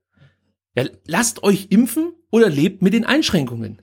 Ja, 0.77 0.85
lasst 1.07 1.43
euch 1.43 1.69
impfen 1.71 2.13
oder 2.31 2.49
lebt 2.49 2.83
mit 2.83 2.95
den 2.95 3.05
Einschränkungen. 3.05 3.83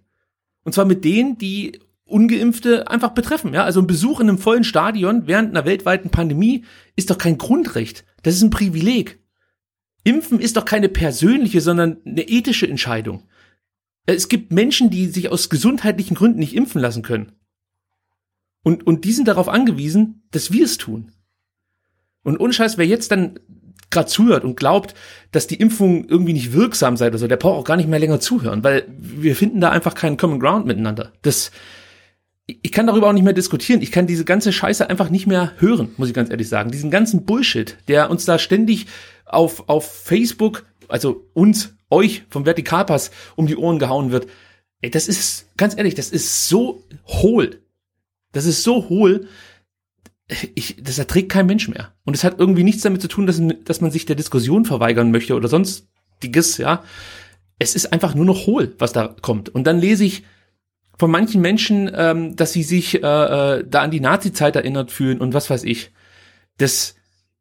Und 0.64 0.74
zwar 0.74 0.86
mit 0.86 1.06
denen, 1.06 1.38
die 1.38 1.80
Ungeimpfte 2.06 2.90
einfach 2.90 3.12
betreffen. 3.12 3.54
Ja, 3.54 3.64
also 3.64 3.80
ein 3.80 3.88
Besuch 3.88 4.20
in 4.20 4.30
einem 4.30 4.40
vollen 4.40 4.64
Stadion 4.64 5.28
während 5.28 5.50
einer 5.50 5.66
weltweiten 5.66 6.10
Pandemie 6.10 6.66
ist 6.96 7.10
doch 7.10 7.18
kein 7.18 7.38
Grundrecht. 7.38 8.06
Das 8.24 8.36
ist 8.36 8.42
ein 8.42 8.50
Privileg. 8.50 9.20
Impfen 10.04 10.40
ist 10.40 10.58
doch 10.58 10.66
keine 10.66 10.90
persönliche, 10.90 11.62
sondern 11.62 11.98
eine 12.06 12.28
ethische 12.28 12.68
Entscheidung. 12.68 13.28
Es 14.06 14.28
gibt 14.28 14.52
Menschen, 14.52 14.90
die 14.90 15.06
sich 15.08 15.30
aus 15.30 15.50
gesundheitlichen 15.50 16.16
Gründen 16.16 16.40
nicht 16.40 16.56
impfen 16.56 16.82
lassen 16.82 17.04
können. 17.04 17.34
Und, 18.64 18.88
und 18.88 19.06
die 19.06 19.14
sind 19.14 19.28
darauf 19.28 19.48
angewiesen, 19.48 20.24
dass 20.32 20.52
wir 20.52 20.66
es 20.66 20.78
tun. 20.78 21.12
Und 22.30 22.40
ohne 22.40 22.54
Scheiß, 22.54 22.78
wer 22.78 22.86
jetzt 22.86 23.12
dann 23.12 23.40
gerade 23.90 24.08
zuhört 24.08 24.44
und 24.44 24.56
glaubt, 24.56 24.94
dass 25.32 25.48
die 25.48 25.56
Impfung 25.56 26.08
irgendwie 26.08 26.34
nicht 26.34 26.54
wirksam 26.54 26.96
sei 26.96 27.08
oder 27.08 27.18
so, 27.18 27.28
der 27.28 27.38
braucht 27.38 27.60
auch 27.60 27.64
gar 27.64 27.76
nicht 27.76 27.90
mehr 27.90 28.00
länger 28.00 28.20
zuhören, 28.20 28.64
weil 28.64 28.86
wir 28.88 29.36
finden 29.36 29.62
da 29.62 29.72
einfach 29.72 29.96
keinen 29.96 30.18
Common 30.18 30.40
Ground 30.40 30.68
miteinander. 30.68 31.12
Das, 31.24 31.52
ich 32.46 32.72
kann 32.72 32.86
darüber 32.86 33.08
auch 33.08 33.14
nicht 33.14 33.24
mehr 33.24 33.34
diskutieren. 33.34 33.82
Ich 33.82 33.92
kann 33.92 34.06
diese 34.06 34.26
ganze 34.26 34.54
Scheiße 34.54 34.88
einfach 34.90 35.10
nicht 35.10 35.26
mehr 35.26 35.54
hören, 35.58 35.90
muss 35.98 36.08
ich 36.08 36.14
ganz 36.14 36.30
ehrlich 36.30 36.50
sagen. 36.50 36.70
Diesen 36.70 36.92
ganzen 36.92 37.26
Bullshit, 37.26 37.78
der 37.88 38.12
uns 38.12 38.26
da 38.26 38.38
ständig 38.38 38.86
auf, 39.26 39.68
auf 39.68 39.92
Facebook, 39.92 40.66
also 40.88 41.26
uns, 41.34 41.74
euch 41.90 42.26
vom 42.30 42.46
Vertikalpass 42.46 43.10
um 43.36 43.48
die 43.48 43.58
Ohren 43.58 43.80
gehauen 43.80 44.12
wird. 44.12 44.28
Ey, 44.82 44.92
das 44.92 45.08
ist, 45.08 45.48
ganz 45.58 45.76
ehrlich, 45.76 45.96
das 45.96 46.12
ist 46.12 46.48
so 46.48 46.84
hohl. 47.08 47.62
Das 48.32 48.46
ist 48.46 48.62
so 48.64 48.88
hohl. 48.88 49.28
Ich, 50.54 50.76
das 50.82 51.00
erträgt 51.00 51.30
kein 51.30 51.48
Mensch 51.48 51.68
mehr. 51.68 51.94
Und 52.06 52.16
es 52.16 52.24
hat 52.24 52.40
irgendwie 52.40 52.64
nichts 52.64 52.84
damit 52.84 53.02
zu 53.02 53.08
tun, 53.08 53.26
dass, 53.26 53.42
dass 53.66 53.82
man 53.82 53.92
sich 53.92 54.06
der 54.06 54.16
Diskussion 54.16 54.66
verweigern 54.66 55.12
möchte 55.12 55.36
oder 55.36 55.48
sonstiges, 55.48 56.58
ja. 56.58 56.84
Es 57.58 57.76
ist 57.76 57.92
einfach 57.92 58.16
nur 58.16 58.26
noch 58.26 58.46
hohl, 58.46 58.76
was 58.78 58.94
da 58.94 59.16
kommt. 59.22 59.50
Und 59.50 59.66
dann 59.66 59.80
lese 59.80 60.06
ich 60.06 60.24
von 60.98 61.10
manchen 61.10 61.42
Menschen, 61.42 61.90
ähm, 61.94 62.36
dass 62.36 62.54
sie 62.54 62.64
sich 62.64 62.96
äh, 62.96 63.00
äh, 63.00 63.66
da 63.68 63.82
an 63.82 63.92
die 63.92 64.02
Nazi-Zeit 64.02 64.56
erinnert 64.56 64.92
fühlen 64.92 65.20
und 65.20 65.34
was 65.34 65.50
weiß 65.50 65.64
ich. 65.64 65.92
Das, 66.58 66.96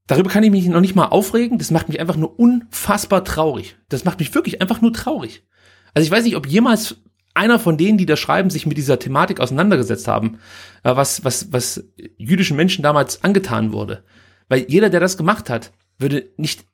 darüber 0.06 0.30
kann 0.30 0.44
ich 0.44 0.50
mich 0.50 0.66
noch 0.66 0.80
nicht 0.80 0.94
mal 0.94 1.06
aufregen. 1.06 1.58
Das 1.58 1.70
macht 1.70 1.88
mich 1.88 2.00
einfach 2.00 2.16
nur 2.16 2.38
unfassbar 2.38 3.24
traurig. 3.24 3.76
Das 3.88 4.04
macht 4.04 4.20
mich 4.20 4.34
wirklich 4.34 4.62
einfach 4.62 4.80
nur 4.80 4.92
traurig. 4.92 5.44
Also 5.92 6.06
ich 6.06 6.10
weiß 6.10 6.24
nicht, 6.24 6.36
ob 6.36 6.46
jemals 6.46 6.96
einer 7.38 7.58
von 7.58 7.78
denen, 7.78 7.96
die 7.96 8.06
da 8.06 8.16
schreiben, 8.16 8.50
sich 8.50 8.66
mit 8.66 8.76
dieser 8.76 8.98
Thematik 8.98 9.40
auseinandergesetzt 9.40 10.08
haben, 10.08 10.38
äh, 10.82 10.94
was, 10.94 11.24
was, 11.24 11.52
was 11.52 11.84
jüdischen 12.18 12.56
Menschen 12.56 12.82
damals 12.82 13.24
angetan 13.24 13.72
wurde. 13.72 14.02
Weil 14.48 14.66
jeder, 14.68 14.90
der 14.90 15.00
das 15.00 15.16
gemacht 15.16 15.48
hat, 15.48 15.72
würde 15.98 16.30
nicht 16.36 16.66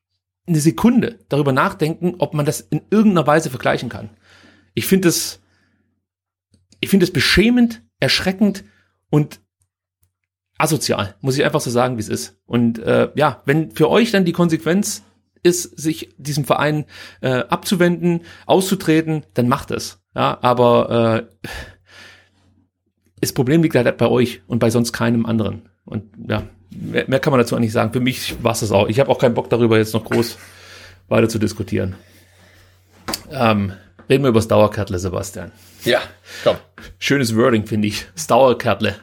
eine 0.47 0.61
Sekunde 0.61 1.19
darüber 1.29 1.53
nachdenken, 1.53 2.17
ob 2.19 2.35
man 2.35 2.47
das 2.47 2.61
in 2.61 2.83
irgendeiner 2.91 3.27
Weise 3.27 3.51
vergleichen 3.51 3.89
kann. 3.89 4.11
Ich 4.75 4.87
finde 4.87 5.09
das, 5.09 5.41
ich 6.81 6.91
finde 6.91 7.05
es 7.05 7.13
beschämend, 7.13 7.83
erschreckend 8.01 8.65
und 9.11 9.41
asozial, 10.59 11.17
muss 11.21 11.37
ich 11.37 11.45
einfach 11.45 11.61
so 11.61 11.71
sagen, 11.71 11.97
wie 11.97 12.03
es 12.03 12.09
ist. 12.09 12.39
Und 12.47 12.79
äh, 12.79 13.11
ja, 13.15 13.43
wenn 13.45 13.71
für 13.71 13.91
euch 13.91 14.11
dann 14.11 14.25
die 14.25 14.33
Konsequenz 14.33 15.03
ist, 15.43 15.79
sich 15.79 16.15
diesem 16.17 16.45
Verein 16.45 16.87
äh, 17.21 17.45
abzuwenden, 17.45 18.23
auszutreten, 18.47 19.25
dann 19.35 19.49
macht 19.49 19.71
es. 19.71 20.04
Ja, 20.15 20.39
aber 20.43 21.27
äh, 21.43 21.49
das 23.21 23.33
Problem 23.33 23.63
liegt 23.63 23.75
halt 23.75 23.97
bei 23.97 24.09
euch 24.09 24.43
und 24.47 24.59
bei 24.59 24.71
sonst 24.71 24.93
keinem 24.93 25.27
anderen. 25.27 25.69
Und 25.85 26.05
ja, 26.29 26.45
mehr, 26.71 27.05
mehr 27.09 27.21
kann 27.21 27.33
man 27.33 27.41
dazu 27.41 27.57
eigentlich 27.57 27.73
sagen. 27.73 27.93
Für 27.93 28.01
mich 28.01 28.43
war 28.43 28.53
es 28.53 28.61
das 28.61 28.71
auch. 28.71 28.89
Ich 28.89 29.01
habe 29.01 29.11
auch 29.11 29.19
keinen 29.19 29.35
Bock 29.35 29.51
darüber, 29.51 29.79
jetzt 29.79 29.95
noch 29.95 30.05
groß 30.05 30.39
weiter 31.09 31.29
zu 31.29 31.39
diskutieren. 31.39 31.97
Ähm, 33.31 33.73
reden 34.09 34.25
wir 34.25 34.29
über 34.29 34.39
das 34.39 34.49
Dauerkärtle, 34.49 34.99
Sebastian. 34.99 35.53
Ja, 35.85 36.01
komm. 36.43 36.57
Schönes 36.99 37.37
Wording, 37.37 37.67
finde 37.67 37.89
ich. 37.89 38.07
Das 38.15 38.27
Dauerkärtle. 38.27 38.97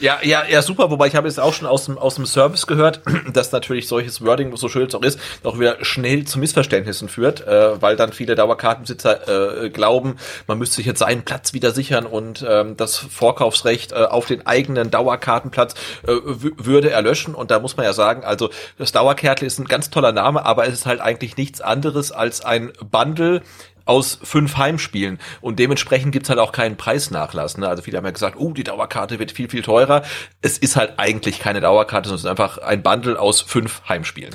Ja, 0.00 0.18
ja, 0.22 0.44
ja, 0.48 0.60
super. 0.60 0.90
Wobei 0.90 1.06
ich 1.06 1.14
habe 1.14 1.28
jetzt 1.28 1.38
auch 1.38 1.54
schon 1.54 1.68
aus 1.68 1.84
dem, 1.86 1.98
aus 1.98 2.16
dem 2.16 2.26
Service 2.26 2.66
gehört, 2.66 3.00
dass 3.32 3.52
natürlich 3.52 3.86
solches 3.86 4.24
Wording, 4.24 4.54
so 4.56 4.68
schön 4.68 4.86
es 4.86 4.94
auch 4.94 5.02
ist, 5.02 5.20
auch 5.44 5.58
wieder 5.58 5.84
schnell 5.84 6.24
zu 6.24 6.40
Missverständnissen 6.40 7.08
führt, 7.08 7.46
äh, 7.46 7.80
weil 7.80 7.94
dann 7.94 8.12
viele 8.12 8.34
Dauerkartenbesitzer 8.34 9.64
äh, 9.64 9.70
glauben, 9.70 10.16
man 10.48 10.58
müsste 10.58 10.76
sich 10.76 10.86
jetzt 10.86 10.98
seinen 10.98 11.22
Platz 11.22 11.52
wieder 11.52 11.70
sichern 11.70 12.06
und 12.06 12.44
ähm, 12.46 12.76
das 12.76 12.96
Vorkaufsrecht 12.96 13.92
äh, 13.92 13.96
auf 13.96 14.26
den 14.26 14.46
eigenen 14.46 14.90
Dauerkartenplatz 14.90 15.74
äh, 16.06 16.12
würde 16.24 16.90
erlöschen. 16.90 17.34
Und 17.34 17.52
da 17.52 17.60
muss 17.60 17.76
man 17.76 17.86
ja 17.86 17.92
sagen, 17.92 18.24
also 18.24 18.50
das 18.78 18.90
Dauerkärtle 18.90 19.46
ist 19.46 19.60
ein 19.60 19.66
ganz 19.66 19.90
toller 19.90 20.12
Name, 20.12 20.44
aber 20.44 20.66
es 20.66 20.74
ist 20.74 20.86
halt 20.86 21.00
eigentlich 21.00 21.36
nichts 21.36 21.60
anderes 21.60 22.10
als 22.10 22.44
ein 22.44 22.72
Bundle 22.90 23.42
aus 23.84 24.18
fünf 24.22 24.56
Heimspielen 24.56 25.18
und 25.40 25.58
dementsprechend 25.58 26.12
gibt's 26.12 26.28
halt 26.28 26.38
auch 26.38 26.52
keinen 26.52 26.76
Preisnachlass. 26.76 27.58
Ne? 27.58 27.68
Also 27.68 27.82
viele 27.82 27.98
haben 27.98 28.04
ja 28.04 28.10
gesagt, 28.10 28.36
oh, 28.38 28.52
die 28.52 28.64
Dauerkarte 28.64 29.18
wird 29.18 29.32
viel, 29.32 29.48
viel 29.48 29.62
teurer. 29.62 30.02
Es 30.40 30.58
ist 30.58 30.76
halt 30.76 30.94
eigentlich 30.98 31.38
keine 31.38 31.60
Dauerkarte, 31.60 32.08
sondern 32.08 32.18
es 32.18 32.24
ist 32.24 32.30
einfach 32.30 32.58
ein 32.58 32.82
Bundle 32.82 33.18
aus 33.18 33.40
fünf 33.40 33.82
Heimspielen. 33.88 34.34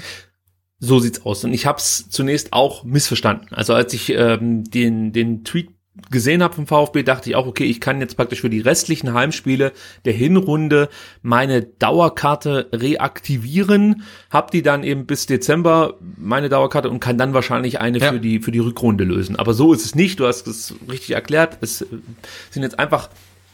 So 0.79 0.99
sieht's 0.99 1.25
aus. 1.25 1.43
Und 1.43 1.53
ich 1.53 1.65
habe 1.65 1.77
es 1.77 2.09
zunächst 2.09 2.53
auch 2.53 2.83
missverstanden. 2.83 3.53
Also 3.53 3.73
als 3.73 3.93
ich 3.93 4.09
ähm, 4.11 4.63
den, 4.63 5.11
den 5.11 5.43
Tweet 5.43 5.78
gesehen 6.11 6.43
habe 6.43 6.53
vom 6.53 6.67
VfB, 6.67 7.03
dachte 7.03 7.29
ich 7.29 7.35
auch, 7.35 7.47
okay, 7.47 7.65
ich 7.65 7.81
kann 7.81 7.99
jetzt 7.99 8.15
praktisch 8.15 8.41
für 8.41 8.49
die 8.49 8.61
restlichen 8.61 9.13
Heimspiele 9.13 9.71
der 10.05 10.13
Hinrunde 10.13 10.89
meine 11.21 11.61
Dauerkarte 11.63 12.69
reaktivieren, 12.73 14.03
hab 14.29 14.51
die 14.51 14.61
dann 14.61 14.83
eben 14.83 15.05
bis 15.05 15.25
Dezember 15.25 15.95
meine 16.17 16.49
Dauerkarte 16.49 16.89
und 16.89 16.99
kann 16.99 17.17
dann 17.17 17.33
wahrscheinlich 17.33 17.79
eine 17.79 17.99
ja. 17.99 18.11
für 18.11 18.19
die 18.19 18.39
für 18.39 18.51
die 18.51 18.59
Rückrunde 18.59 19.03
lösen. 19.03 19.35
Aber 19.35 19.53
so 19.53 19.73
ist 19.73 19.85
es 19.85 19.95
nicht. 19.95 20.19
Du 20.19 20.27
hast 20.27 20.47
es 20.47 20.73
richtig 20.89 21.11
erklärt. 21.11 21.57
Es 21.61 21.79
sind 21.79 22.63
jetzt 22.63 22.79
einfach 22.79 23.09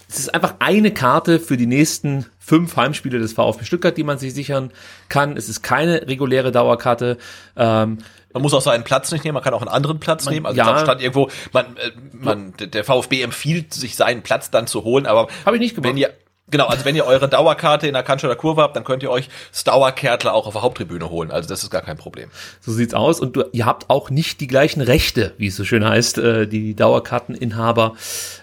es 0.07 0.19
ist 0.19 0.33
einfach 0.33 0.55
eine 0.59 0.91
Karte 0.91 1.39
für 1.39 1.57
die 1.57 1.65
nächsten 1.65 2.25
fünf 2.39 2.75
Heimspiele 2.75 3.19
des 3.19 3.33
VfB 3.33 3.65
Stuttgart, 3.65 3.97
die 3.97 4.03
man 4.03 4.19
sich 4.19 4.33
sichern 4.33 4.71
kann. 5.09 5.35
Es 5.35 5.49
ist 5.49 5.63
keine 5.63 6.07
reguläre 6.07 6.51
Dauerkarte. 6.51 7.17
Ähm, 7.55 7.97
man 8.35 8.41
muss 8.41 8.53
auch 8.53 8.61
seinen 8.61 8.83
Platz 8.83 9.13
nicht 9.13 9.23
nehmen, 9.23 9.35
man 9.35 9.43
kann 9.43 9.53
auch 9.53 9.61
einen 9.61 9.69
anderen 9.69 9.97
Platz 9.97 10.25
man, 10.25 10.33
nehmen. 10.33 10.45
Also 10.45 10.57
ja, 10.57 10.65
da 10.65 10.79
stand 10.79 11.01
irgendwo, 11.01 11.29
man, 11.53 11.77
äh, 11.77 11.91
man, 12.11 12.53
der 12.57 12.83
VfB 12.83 13.21
empfiehlt, 13.21 13.73
sich 13.73 13.95
seinen 13.95 14.23
Platz 14.23 14.51
dann 14.51 14.67
zu 14.67 14.83
holen, 14.83 15.05
aber 15.05 15.29
habe 15.45 15.55
ich 15.55 15.61
nicht 15.61 15.73
gemacht. 15.73 15.91
Wenn 15.91 15.97
ihr, 15.97 16.13
Genau, 16.47 16.67
also 16.67 16.85
wenn 16.85 16.95
ihr 16.95 17.05
eure 17.05 17.27
Dauerkarte 17.27 17.87
in 17.87 17.93
der 17.93 18.03
Cannstatter 18.03 18.35
Kurve 18.35 18.61
habt, 18.61 18.75
dann 18.75 18.83
könnt 18.83 19.01
ihr 19.01 19.09
euch 19.09 19.29
das 19.51 19.63
Dauerkärtler 19.63 20.35
auch 20.35 20.45
auf 20.45 20.53
der 20.53 20.61
Haupttribüne 20.61 21.09
holen. 21.09 21.31
Also 21.31 21.49
das 21.49 21.63
ist 21.63 21.71
gar 21.71 21.81
kein 21.81 21.97
Problem. 21.97 22.29
So 22.59 22.71
sieht's 22.71 22.93
aus. 22.93 23.19
Und 23.19 23.35
du, 23.35 23.45
ihr 23.51 23.65
habt 23.65 23.89
auch 23.89 24.11
nicht 24.11 24.41
die 24.41 24.47
gleichen 24.47 24.81
Rechte, 24.81 25.33
wie 25.37 25.47
es 25.47 25.55
so 25.55 25.63
schön 25.63 25.83
heißt, 25.83 26.19
äh, 26.19 26.45
die 26.45 26.75
Dauerkarteninhaber 26.75 27.95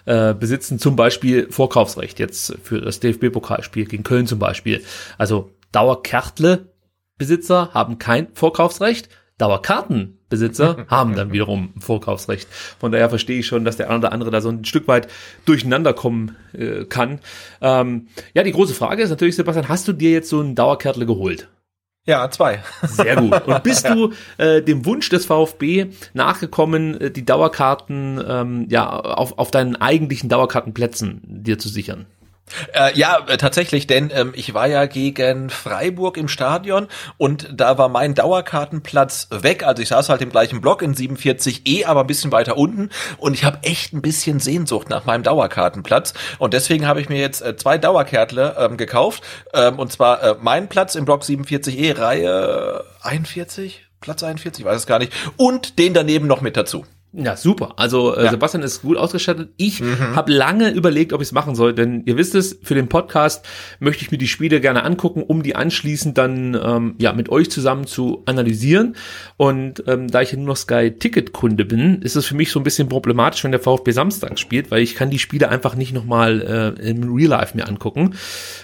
äh, 0.07 0.35
besitzen. 0.35 0.81
Zum 0.81 0.97
Beispiel 0.97 1.47
Vorkaufsrecht 1.53 2.19
jetzt 2.19 2.59
für 2.65 2.81
das 2.81 2.99
DFB-Pokalspiel 2.99 3.85
gegen 3.85 4.03
Köln 4.03 4.27
zum 4.27 4.41
Beispiel. 4.41 4.83
Also 5.17 5.53
Dauerkärtle-Besitzer 5.71 7.71
haben 7.73 8.01
kein 8.01 8.35
Vorkaufsrecht. 8.35 9.11
Dauerkartenbesitzer 9.39 10.87
haben 10.89 11.15
dann 11.15 11.33
wiederum 11.33 11.73
ein 11.77 11.81
Vorkaufsrecht. 11.81 12.49
Von 12.79 12.93
daher 12.93 13.09
verstehe 13.09 13.41
ich 13.41 13.47
schon, 13.47 13.65
dass 13.65 13.77
der 13.77 13.89
eine 13.89 13.99
oder 13.99 14.13
andere 14.13 14.31
da 14.31 14.41
so 14.41 14.49
ein 14.49 14.65
Stück 14.65 14.89
weit 14.89 15.09
durcheinander 15.45 15.93
kommen 15.93 16.37
äh, 16.53 16.85
kann. 16.85 17.21
Ähm, 17.61 18.09
ja, 18.35 18.43
die 18.43 18.53
große 18.53 18.75
Frage 18.75 19.03
ist 19.03 19.11
natürlich, 19.11 19.37
Sebastian, 19.37 19.69
hast 19.69 19.89
du 19.89 19.93
dir 19.93 20.11
jetzt 20.11 20.29
so 20.29 20.41
einen 20.41 20.55
Dauerkärtle 20.55 21.07
geholt? 21.07 21.49
Ja, 22.05 22.29
zwei. 22.31 22.63
Sehr 22.83 23.17
gut. 23.17 23.33
Und 23.47 23.63
bist 23.63 23.89
du 23.89 24.13
äh, 24.37 24.61
dem 24.61 24.85
Wunsch 24.85 25.09
des 25.09 25.27
VfB 25.27 25.87
nachgekommen, 26.15 27.01
äh, 27.01 27.11
die 27.13 27.25
Dauerkarten 27.25 28.21
ähm, 28.27 28.67
ja 28.69 28.91
auf, 28.91 29.39
auf 29.39 29.53
deinen 29.53 29.77
eigentlichen 29.77 30.29
Dauerkartenplätzen 30.29 31.21
dir 31.25 31.59
zu 31.59 31.69
sichern? 31.69 32.07
Äh, 32.75 32.97
ja, 32.99 33.19
äh, 33.29 33.37
tatsächlich, 33.37 33.87
denn 33.87 34.11
ähm, 34.15 34.33
ich 34.35 34.53
war 34.53 34.67
ja 34.67 34.87
gegen 34.87 35.51
Freiburg 35.51 36.17
im 36.17 36.29
Stadion 36.29 36.89
und 37.17 37.49
da 37.53 37.79
war 37.79 37.89
mein 37.89 38.15
Dauerkartenplatz 38.15 39.29
weg. 39.31 39.65
Also 39.65 39.83
ich 39.83 39.89
saß 39.89 40.09
halt 40.09 40.21
im 40.23 40.31
gleichen 40.31 40.61
Block 40.61 40.83
in 40.83 40.95
47E, 40.95 41.87
aber 41.87 42.01
ein 42.01 42.07
bisschen 42.07 42.33
weiter 42.33 42.57
unten 42.57 42.91
und 43.19 43.35
ich 43.35 43.45
habe 43.45 43.59
echt 43.63 43.93
ein 43.93 44.03
bisschen 44.03 44.41
Sehnsucht 44.41 44.91
nach 44.91 45.05
meinem 45.05 45.23
Dauerkartenplatz. 45.23 46.15
Und 46.39 46.55
deswegen 46.55 46.87
habe 46.87 47.01
ich 47.01 47.09
mir 47.09 47.19
jetzt 47.19 47.43
äh, 47.43 47.57
zwei 47.57 47.79
Dauerkärtle 47.79 48.57
ähm, 48.59 48.77
gekauft. 48.77 49.23
Ähm, 49.55 49.79
und 49.79 49.93
zwar 49.93 50.23
äh, 50.23 50.35
meinen 50.41 50.69
Platz 50.69 50.95
im 50.95 51.05
Block 51.05 51.23
47E, 51.23 51.99
Reihe 51.99 52.85
41, 53.03 53.87
Platz 54.01 54.23
41, 54.23 54.65
ich 54.65 54.67
weiß 54.67 54.77
es 54.77 54.87
gar 54.87 54.99
nicht. 54.99 55.13
Und 55.37 55.79
den 55.79 55.95
daneben 55.95 56.27
noch 56.27 56.41
mit 56.41 56.57
dazu. 56.57 56.85
Ja, 57.15 57.37
super. 57.37 57.75
Also 57.77 58.17
äh, 58.17 58.25
ja. 58.25 58.31
Sebastian 58.31 58.63
ist 58.63 58.81
gut 58.81 58.97
ausgestattet. 58.97 59.51
Ich 59.59 59.83
mhm. 59.83 60.17
habe 60.17 60.33
lange 60.33 60.71
überlegt, 60.71 61.13
ob 61.13 61.21
ich 61.21 61.29
es 61.29 61.33
machen 61.33 61.55
soll, 61.55 61.75
denn 61.75 62.03
ihr 62.07 62.17
wisst 62.17 62.35
es, 62.35 62.59
für 62.63 62.75
den 62.75 62.89
Podcast 62.89 63.45
möchte 63.81 64.03
ich 64.03 64.11
mir 64.11 64.17
die 64.17 64.29
Spiele 64.29 64.63
gerne 64.63 64.83
angucken, 64.83 65.23
um 65.23 65.43
die 65.43 65.55
anschließend 65.55 66.17
dann 66.17 66.55
ähm, 66.55 66.95
ja 66.99 67.13
mit 67.13 67.29
euch 67.29 67.51
zusammen 67.51 67.87
zu 67.87 68.23
analysieren. 68.25 68.97
Und 69.37 69.85
ähm, 69.87 70.09
da 70.09 70.23
ich 70.23 70.33
ja 70.33 70.39
nur 70.39 70.47
noch 70.47 70.57
Sky-Ticket-Kunde 70.57 71.67
bin, 71.67 72.01
ist 72.01 72.17
es 72.17 72.25
für 72.25 72.35
mich 72.35 72.51
so 72.51 72.59
ein 72.59 72.63
bisschen 72.63 72.89
problematisch, 72.89 73.45
wenn 73.45 73.53
der 73.53 73.61
VfB 73.61 73.91
Samstag 73.91 74.39
spielt, 74.39 74.71
weil 74.71 74.81
ich 74.81 74.95
kann 74.95 75.11
die 75.11 75.19
Spiele 75.19 75.51
einfach 75.51 75.75
nicht 75.75 75.93
nochmal 75.93 76.77
äh, 76.81 76.89
im 76.89 77.15
Real 77.15 77.29
Life 77.29 77.55
mir 77.55 77.69
angucken. 77.69 78.15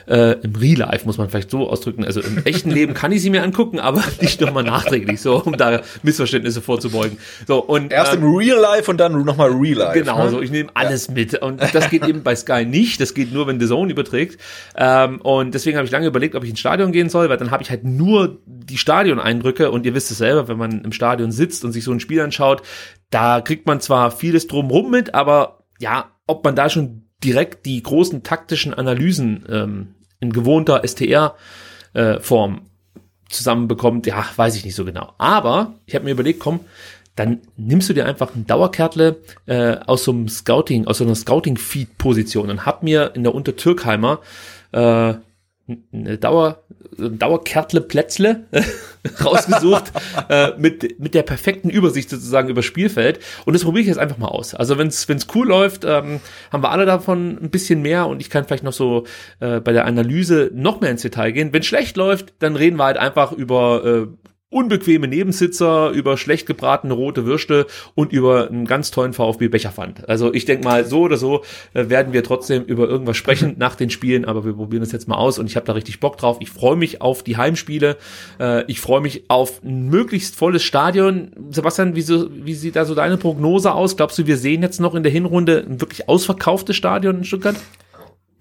Äh, 0.07 0.41
Im 0.41 0.55
Real 0.55 0.79
Life 0.79 1.05
muss 1.05 1.19
man 1.19 1.29
vielleicht 1.29 1.51
so 1.51 1.69
ausdrücken. 1.69 2.03
Also 2.03 2.23
im 2.23 2.47
echten 2.47 2.71
Leben 2.71 2.95
kann 2.95 3.13
ich 3.13 3.21
sie 3.21 3.29
mir 3.29 3.43
angucken, 3.43 3.79
aber 3.79 4.03
nicht 4.23 4.41
nochmal 4.41 4.65
nachträglich, 4.65 5.21
so 5.21 5.43
um 5.43 5.59
da 5.59 5.83
Missverständnisse 6.03 6.63
vorzubeugen. 6.63 7.19
So 7.47 7.63
und 7.63 7.93
erst 7.93 8.15
ähm, 8.15 8.23
im 8.23 8.38
Real 8.39 8.59
Life 8.59 8.91
und 8.91 8.99
dann 8.99 9.25
nochmal 9.25 9.51
Real 9.51 9.79
Life. 9.79 9.99
Genau, 9.99 10.25
ne? 10.25 10.31
so 10.31 10.41
ich 10.41 10.51
nehme 10.51 10.71
alles 10.75 11.09
ja. 11.09 11.15
mit. 11.15 11.35
Und 11.43 11.61
das 11.75 11.91
geht 11.91 12.07
eben 12.07 12.23
bei 12.23 12.37
Sky 12.37 12.65
nicht. 12.65 13.01
Das 13.01 13.15
geht 13.15 13.33
nur, 13.33 13.47
wenn 13.47 13.61
The 13.61 13.67
Zone 13.67 13.91
überträgt. 13.91 14.41
Ähm, 14.77 15.21
und 15.21 15.55
deswegen 15.55 15.77
habe 15.77 15.87
ich 15.87 15.93
lange 15.93 16.07
überlegt, 16.07 16.35
ob 16.35 16.45
ich 16.45 16.51
ins 16.51 16.61
Stadion 16.61 16.93
gehen 16.93 17.09
soll, 17.09 17.29
weil 17.29 17.37
dann 17.37 17.51
habe 17.51 17.63
ich 17.63 17.71
halt 17.71 17.85
nur 17.85 18.39
die 18.47 18.79
Stadioneindrücke 18.79 19.71
und 19.71 19.85
ihr 19.87 19.95
wisst 19.95 20.11
es 20.11 20.19
selber, 20.19 20.49
wenn 20.49 20.59
man 20.59 20.83
im 20.83 20.93
Stadion 20.93 21.33
sitzt 21.33 21.65
und 21.65 21.73
sich 21.73 21.85
so 21.85 21.93
ein 21.93 22.01
Spiel 22.01 22.21
anschaut, 22.21 22.63
da 23.11 23.41
kriegt 23.41 23.67
man 23.67 23.81
zwar 23.81 24.11
vieles 24.11 24.47
drumrum 24.47 24.91
mit, 24.91 25.15
aber 25.15 25.65
ja, 25.79 26.11
ob 26.27 26.45
man 26.45 26.55
da 26.55 26.69
schon 26.69 27.09
direkt 27.25 27.67
die 27.67 27.83
großen 27.83 28.23
taktischen 28.23 28.75
Analysen 28.75 29.45
ähm, 29.49 29.95
in 30.21 30.33
gewohnter 30.33 30.83
STR-Form 30.87 32.55
äh, 32.55 32.61
zusammenbekommt, 33.29 34.07
ja, 34.07 34.25
weiß 34.37 34.57
ich 34.57 34.65
nicht 34.65 34.75
so 34.75 34.85
genau. 34.85 35.13
Aber 35.19 35.75
ich 35.87 35.95
habe 35.95 36.05
mir 36.05 36.13
überlegt, 36.13 36.41
komm, 36.41 36.61
dann 37.19 37.41
nimmst 37.57 37.89
du 37.89 37.95
dir 37.95 38.07
einfach 38.07 38.35
ein 38.35 38.47
Dauerkärtle 38.47 39.17
äh, 39.47 39.77
aus 39.87 40.05
so 40.05 40.13
einem 40.13 40.29
Scouting, 40.29 40.87
aus 40.87 40.99
so 40.99 41.05
einer 41.05 41.17
Scouting-Feed-Position 41.17 42.51
und 42.51 42.65
hab 42.65 42.83
mir 42.83 43.13
in 43.15 43.25
der 43.25 43.35
Untertürkheimer 43.35 44.21
äh, 44.73 45.15
eine 45.93 46.17
Dauer, 46.19 46.63
Dauerkärtle 46.97 47.81
Plätzle 47.81 48.45
rausgesucht 49.25 49.93
äh, 50.29 50.53
mit, 50.57 50.99
mit 51.01 51.15
der 51.15 51.23
perfekten 51.23 51.71
Übersicht 51.71 52.09
sozusagen 52.09 52.49
über 52.49 52.63
Spielfeld 52.63 53.19
und 53.45 53.53
das 53.53 53.65
probiere 53.65 53.83
ich 53.83 53.89
jetzt 53.89 53.99
einfach 53.99 54.19
mal 54.19 54.29
aus. 54.29 54.55
Also 54.55 54.79
wenn 54.79 54.87
es 54.87 55.07
cool 55.35 55.49
läuft, 55.49 55.85
ähm, 55.85 56.21
haben 56.53 56.63
wir 56.63 56.71
alle 56.71 56.87
davon 56.87 57.39
ein 57.43 57.51
bisschen 57.51 57.83
mehr 57.83 58.07
und 58.07 58.21
ich 58.21 58.31
kann 58.31 58.45
vielleicht 58.45 58.65
noch 58.65 58.73
so 58.73 59.05
äh, 59.41 59.61
bei 59.61 59.73
der 59.73 59.87
Analyse 59.87 60.51
noch 60.55 60.81
mehr 60.81 60.91
ins 60.91 61.03
Detail 61.03 61.33
gehen. 61.33 61.53
Wenn 61.53 61.63
schlecht 61.65 61.97
läuft, 61.97 62.35
dann 62.39 62.57
reden 62.57 62.77
wir 62.77 62.85
halt 62.85 62.97
einfach 62.97 63.33
über 63.33 63.85
äh, 63.85 64.07
unbequeme 64.51 65.09
Nebensitzer, 65.09 65.91
über 65.91 66.17
schlecht 66.17 66.47
gebratene 66.47 66.95
rote 66.95 67.27
Würste 67.27 67.67
und 67.95 68.13
über 68.13 68.49
einen 68.49 68.65
ganz 68.65 68.91
tollen 68.91 69.13
VfB 69.13 69.49
Becherpfand. 69.49 70.09
Also 70.09 70.33
ich 70.33 70.47
denke 70.47 70.65
mal, 70.65 70.87
so 70.87 71.03
oder 71.03 71.19
so 71.19 71.45
äh, 71.75 71.91
werden 71.91 72.15
wir 72.15 72.25
trotzdem 72.25 72.65
über 72.65 72.89
irgendwas 72.89 73.19
sprechen 73.19 73.55
nach 73.59 73.75
den 73.75 73.91
Spielen, 73.91 74.25
aber 74.25 74.47
wir 74.47 74.55
probieren 74.55 74.81
das 74.83 74.93
jetzt 74.93 75.07
mal 75.07 75.17
aus 75.17 75.39
und 75.39 75.47
ich 75.47 75.57
habe 75.57 75.67
da 75.67 75.75
richtig 75.75 76.01
Bock 76.01 76.17
drauf. 76.17 76.39
Ich 76.41 76.49
freue 76.49 76.77
mich 76.77 77.03
auf 77.03 77.23
die 77.23 77.37
Heimspiele. 77.37 77.99
Äh, 78.41 78.65
ich 78.71 78.81
freue 78.81 79.03
mich 79.03 79.25
auf 79.29 79.63
ein 79.63 79.91
möglichst 79.91 80.35
volles 80.35 80.63
Stadion. 80.63 81.31
Sebastian, 81.51 81.95
wie, 81.95 82.03
so, 82.03 82.31
wie 82.33 82.55
sieht 82.55 82.77
da 82.77 82.87
so 82.87 82.95
deine 82.95 83.19
Prognose 83.19 83.73
aus? 83.73 83.99
Glaubst 83.99 84.19
du, 84.19 84.27
wir 84.27 84.39
sehen 84.39 84.63
jetzt 84.63 84.81
noch 84.81 84.95
in 84.95 85.03
der 85.03 85.13
Hinrunde 85.13 85.65
ein 85.69 85.83
wirklich 85.83 86.09
ausverkauftes 86.09 86.75
Stadion 86.75 87.19
in 87.19 87.25
Stuttgart? 87.25 87.57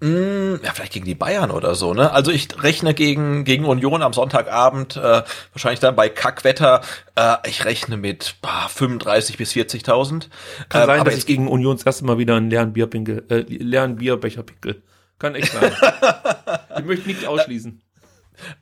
Mm, 0.00 0.62
ja, 0.62 0.72
vielleicht 0.72 0.92
gegen 0.92 1.06
die 1.06 1.16
Bayern 1.16 1.50
oder 1.50 1.74
so, 1.74 1.92
ne? 1.92 2.12
Also 2.12 2.30
ich 2.30 2.62
rechne 2.62 2.94
gegen, 2.94 3.44
gegen 3.44 3.64
Union 3.64 4.02
am 4.02 4.12
Sonntagabend, 4.12 4.96
äh, 4.96 5.22
wahrscheinlich 5.52 5.80
dann 5.80 5.96
bei 5.96 6.08
Kackwetter, 6.08 6.82
äh, 7.16 7.36
ich 7.46 7.64
rechne 7.64 7.96
mit 7.96 8.36
bah, 8.40 8.68
35 8.68 9.36
bis 9.38 9.52
40.000. 9.52 10.28
Kann 10.68 10.82
Ähm, 10.82 10.86
sein, 10.86 11.00
aber 11.00 11.10
dass 11.10 11.18
ich 11.18 11.26
gegen 11.26 11.48
Union 11.48 11.76
das 11.76 11.84
erste 11.84 12.04
Mal 12.04 12.18
wieder 12.18 12.36
einen 12.36 12.48
leeren 12.48 12.72
Bierpinkel, 12.72 13.24
äh, 13.28 13.40
leeren 13.48 13.96
Bierbecher 13.96 14.44
pinkel. 14.44 14.82
Kann 15.18 15.34
echt 15.34 15.52
sein. 15.52 15.72
ich 16.78 16.84
möchte 16.84 17.08
nicht 17.08 17.26
ausschließen. 17.26 17.82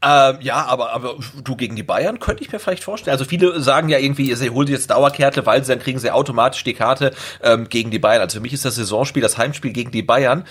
Ähm, 0.02 0.38
ja, 0.40 0.64
aber, 0.64 0.92
aber 0.92 1.16
du 1.44 1.54
gegen 1.54 1.76
die 1.76 1.82
Bayern 1.82 2.18
könnte 2.18 2.42
ich 2.42 2.50
mir 2.50 2.58
vielleicht 2.58 2.84
vorstellen. 2.84 3.12
Also 3.12 3.26
viele 3.26 3.60
sagen 3.60 3.90
ja 3.90 3.98
irgendwie, 3.98 4.34
sie 4.34 4.48
holen 4.48 4.68
jetzt 4.68 4.90
Dauerkärte, 4.90 5.44
weil 5.44 5.62
sie 5.64 5.72
dann 5.72 5.82
kriegen 5.82 5.98
sie 5.98 6.10
automatisch 6.10 6.64
die 6.64 6.72
Karte 6.72 7.12
ähm, 7.42 7.68
gegen 7.68 7.90
die 7.90 7.98
Bayern. 7.98 8.22
Also 8.22 8.38
für 8.38 8.42
mich 8.42 8.54
ist 8.54 8.64
das 8.64 8.76
Saisonspiel, 8.76 9.20
das 9.20 9.36
Heimspiel 9.36 9.72
gegen 9.72 9.90
die 9.90 10.02
Bayern 10.02 10.44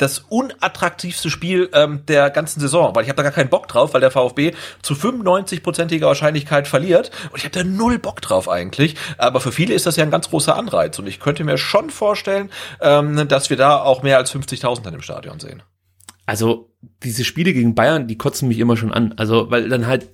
das 0.00 0.20
unattraktivste 0.20 1.30
Spiel 1.30 1.68
ähm, 1.72 2.04
der 2.06 2.30
ganzen 2.30 2.60
Saison, 2.60 2.94
weil 2.94 3.02
ich 3.02 3.08
habe 3.08 3.16
da 3.16 3.22
gar 3.22 3.32
keinen 3.32 3.50
Bock 3.50 3.68
drauf, 3.68 3.94
weil 3.94 4.00
der 4.00 4.10
VfB 4.10 4.52
zu 4.82 4.94
95-prozentiger 4.94 6.06
Wahrscheinlichkeit 6.06 6.68
verliert 6.68 7.10
und 7.30 7.38
ich 7.38 7.44
habe 7.44 7.52
da 7.52 7.64
null 7.64 7.98
Bock 7.98 8.20
drauf 8.20 8.48
eigentlich. 8.48 8.96
Aber 9.18 9.40
für 9.40 9.52
viele 9.52 9.74
ist 9.74 9.86
das 9.86 9.96
ja 9.96 10.04
ein 10.04 10.10
ganz 10.10 10.30
großer 10.30 10.56
Anreiz 10.56 10.98
und 10.98 11.06
ich 11.06 11.20
könnte 11.20 11.44
mir 11.44 11.58
schon 11.58 11.90
vorstellen, 11.90 12.50
ähm, 12.80 13.28
dass 13.28 13.50
wir 13.50 13.56
da 13.56 13.82
auch 13.82 14.02
mehr 14.02 14.16
als 14.16 14.32
50.000 14.32 14.82
dann 14.82 14.94
im 14.94 15.02
Stadion 15.02 15.40
sehen. 15.40 15.62
Also 16.26 16.69
diese 17.02 17.24
Spiele 17.24 17.52
gegen 17.52 17.74
Bayern, 17.74 18.06
die 18.08 18.16
kotzen 18.16 18.48
mich 18.48 18.58
immer 18.58 18.76
schon 18.76 18.92
an. 18.92 19.14
Also 19.16 19.50
weil 19.50 19.68
dann 19.68 19.86
halt 19.86 20.08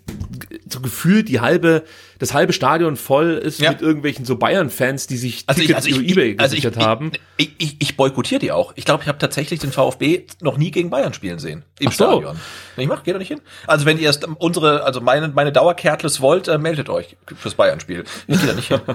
so 0.69 0.81
gefühlt 0.81 1.29
die 1.29 1.41
halbe, 1.41 1.85
das 2.19 2.35
halbe 2.35 2.53
Stadion 2.53 2.97
voll 2.97 3.33
ist 3.33 3.61
Ja. 3.61 3.71
mit 3.71 3.83
irgendwelchen 3.83 4.25
so 4.25 4.37
Bayern-Fans, 4.37 5.07
die 5.07 5.17
sich 5.17 5.45
Also 5.47 5.61
ich, 5.61 5.69
Tickets 5.69 5.87
also 5.87 6.01
ich, 6.01 6.11
über 6.11 6.23
eBay 6.23 6.37
also 6.39 6.57
ich, 6.57 6.63
gesichert 6.63 6.85
haben. 6.85 7.13
Ich, 7.37 7.51
ich, 7.59 7.77
ich 7.81 7.97
boykottiere 7.97 8.41
die 8.41 8.51
auch. 8.53 8.73
Ich 8.75 8.85
glaube, 8.85 9.03
ich 9.03 9.09
habe 9.09 9.19
tatsächlich 9.19 9.61
den 9.61 9.71
VfB 9.71 10.25
noch 10.41 10.59
nie 10.59 10.71
gegen 10.73 10.91
Bayern 10.91 11.13
spielen 11.13 11.39
sehen. 11.39 11.65
Im 11.79 11.89
Ach 11.89 11.93
so. 11.93 12.05
Stadion. 12.05 12.37
Ich 12.77 12.89
mach, 12.89 13.05
geht 13.05 13.15
doch 13.15 13.21
nicht 13.21 13.29
hin. 13.29 13.41
Also 13.69 13.87
wenn 13.87 13.99
ihr 13.99 14.05
erst 14.05 14.27
unsere, 14.39 14.83
also 14.85 15.01
meine, 15.01 15.29
meine 15.29 15.53
Dauerkärtles 15.53 16.21
wollt, 16.21 16.49
äh, 16.49 16.59
meldet 16.59 16.89
euch 16.89 17.17
fürs 17.37 17.55
Bayern-Spiel. 17.55 18.05
Ich 18.27 18.39
gehe 18.39 18.49
da 18.49 18.55
nicht 18.55 18.69
hin. 18.69 18.81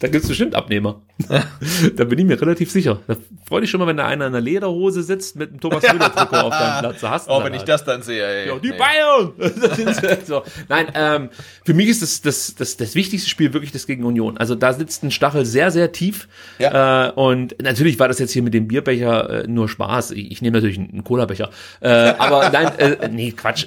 Da 0.00 0.08
gibt's 0.08 0.26
bestimmt 0.26 0.56
Abnehmer. 0.56 1.00
da 1.96 2.04
bin 2.04 2.18
ich 2.18 2.24
mir 2.24 2.40
relativ 2.40 2.70
sicher. 2.72 2.98
Da 3.06 3.16
freu 3.46 3.60
dich 3.60 3.70
schon 3.70 3.78
mal, 3.78 3.86
wenn 3.86 3.96
da 3.96 4.06
einer 4.06 4.26
in 4.26 4.34
einer 4.34 4.40
Lederhose 4.40 5.02
sitzt 5.04 5.36
mit 5.36 5.50
einem 5.50 5.60
Thomas 5.60 5.82
Müller 5.92 6.12
Trikot 6.12 6.36
auf 6.36 6.50
deinem 6.58 6.80
Platz. 6.80 7.02
Hast 7.12 7.28
Oh, 7.28 7.44
wenn 7.44 7.52
ich 7.52 7.60
halt. 7.60 7.68
das 7.68 7.84
dann 7.84 8.02
sehe, 8.02 8.26
ey. 8.26 8.48
Ja, 8.48 8.58
die 8.58 8.70
nee. 8.70 8.76
Bayern! 8.78 9.32
So. 10.24 10.42
Nein, 10.68 10.86
ähm, 10.94 11.28
für 11.64 11.74
mich 11.74 11.88
ist 11.88 12.00
das, 12.00 12.22
das, 12.22 12.54
das, 12.54 12.76
das 12.76 12.94
wichtigste 12.94 13.28
Spiel 13.28 13.52
wirklich 13.52 13.70
das 13.72 13.86
gegen 13.86 14.04
Union. 14.04 14.38
Also 14.38 14.54
da 14.54 14.72
sitzt 14.72 15.02
ein 15.02 15.10
Stachel 15.10 15.44
sehr, 15.44 15.70
sehr 15.70 15.92
tief. 15.92 16.28
Ja. 16.58 17.08
Äh, 17.08 17.12
und 17.12 17.60
natürlich 17.62 17.98
war 17.98 18.08
das 18.08 18.18
jetzt 18.18 18.32
hier 18.32 18.42
mit 18.42 18.54
dem 18.54 18.68
Bierbecher 18.68 19.44
äh, 19.44 19.46
nur 19.46 19.68
Spaß. 19.68 20.12
Ich, 20.12 20.32
ich 20.32 20.42
nehme 20.42 20.56
natürlich 20.56 20.78
einen, 20.78 20.90
einen 20.90 21.04
Cola-Becher. 21.04 21.50
Äh, 21.80 21.88
aber 21.88 22.48
nein, 22.52 22.78
äh, 22.78 23.08
nee, 23.08 23.32
Quatsch. 23.32 23.66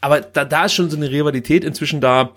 Aber 0.00 0.20
da, 0.20 0.44
da 0.44 0.64
ist 0.64 0.74
schon 0.74 0.90
so 0.90 0.96
eine 0.96 1.10
Rivalität 1.10 1.64
inzwischen 1.64 2.00
da. 2.00 2.30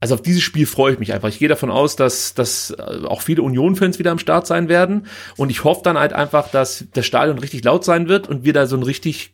Also 0.00 0.14
auf 0.14 0.22
dieses 0.22 0.42
Spiel 0.42 0.66
freue 0.66 0.92
ich 0.92 0.98
mich 1.00 1.12
einfach. 1.12 1.28
Ich 1.28 1.40
gehe 1.40 1.48
davon 1.48 1.72
aus, 1.72 1.96
dass, 1.96 2.34
dass 2.34 2.70
äh, 2.70 3.04
auch 3.04 3.20
viele 3.22 3.42
Union-Fans 3.42 3.98
wieder 3.98 4.12
am 4.12 4.20
Start 4.20 4.46
sein 4.46 4.68
werden. 4.68 5.06
Und 5.36 5.50
ich 5.50 5.64
hoffe 5.64 5.80
dann 5.82 5.98
halt 5.98 6.12
einfach, 6.12 6.50
dass 6.50 6.84
das 6.94 7.04
Stadion 7.04 7.38
richtig 7.38 7.64
laut 7.64 7.84
sein 7.84 8.08
wird 8.08 8.28
und 8.28 8.44
wir 8.44 8.52
da 8.52 8.66
so 8.66 8.76
ein 8.76 8.84
richtig 8.84 9.32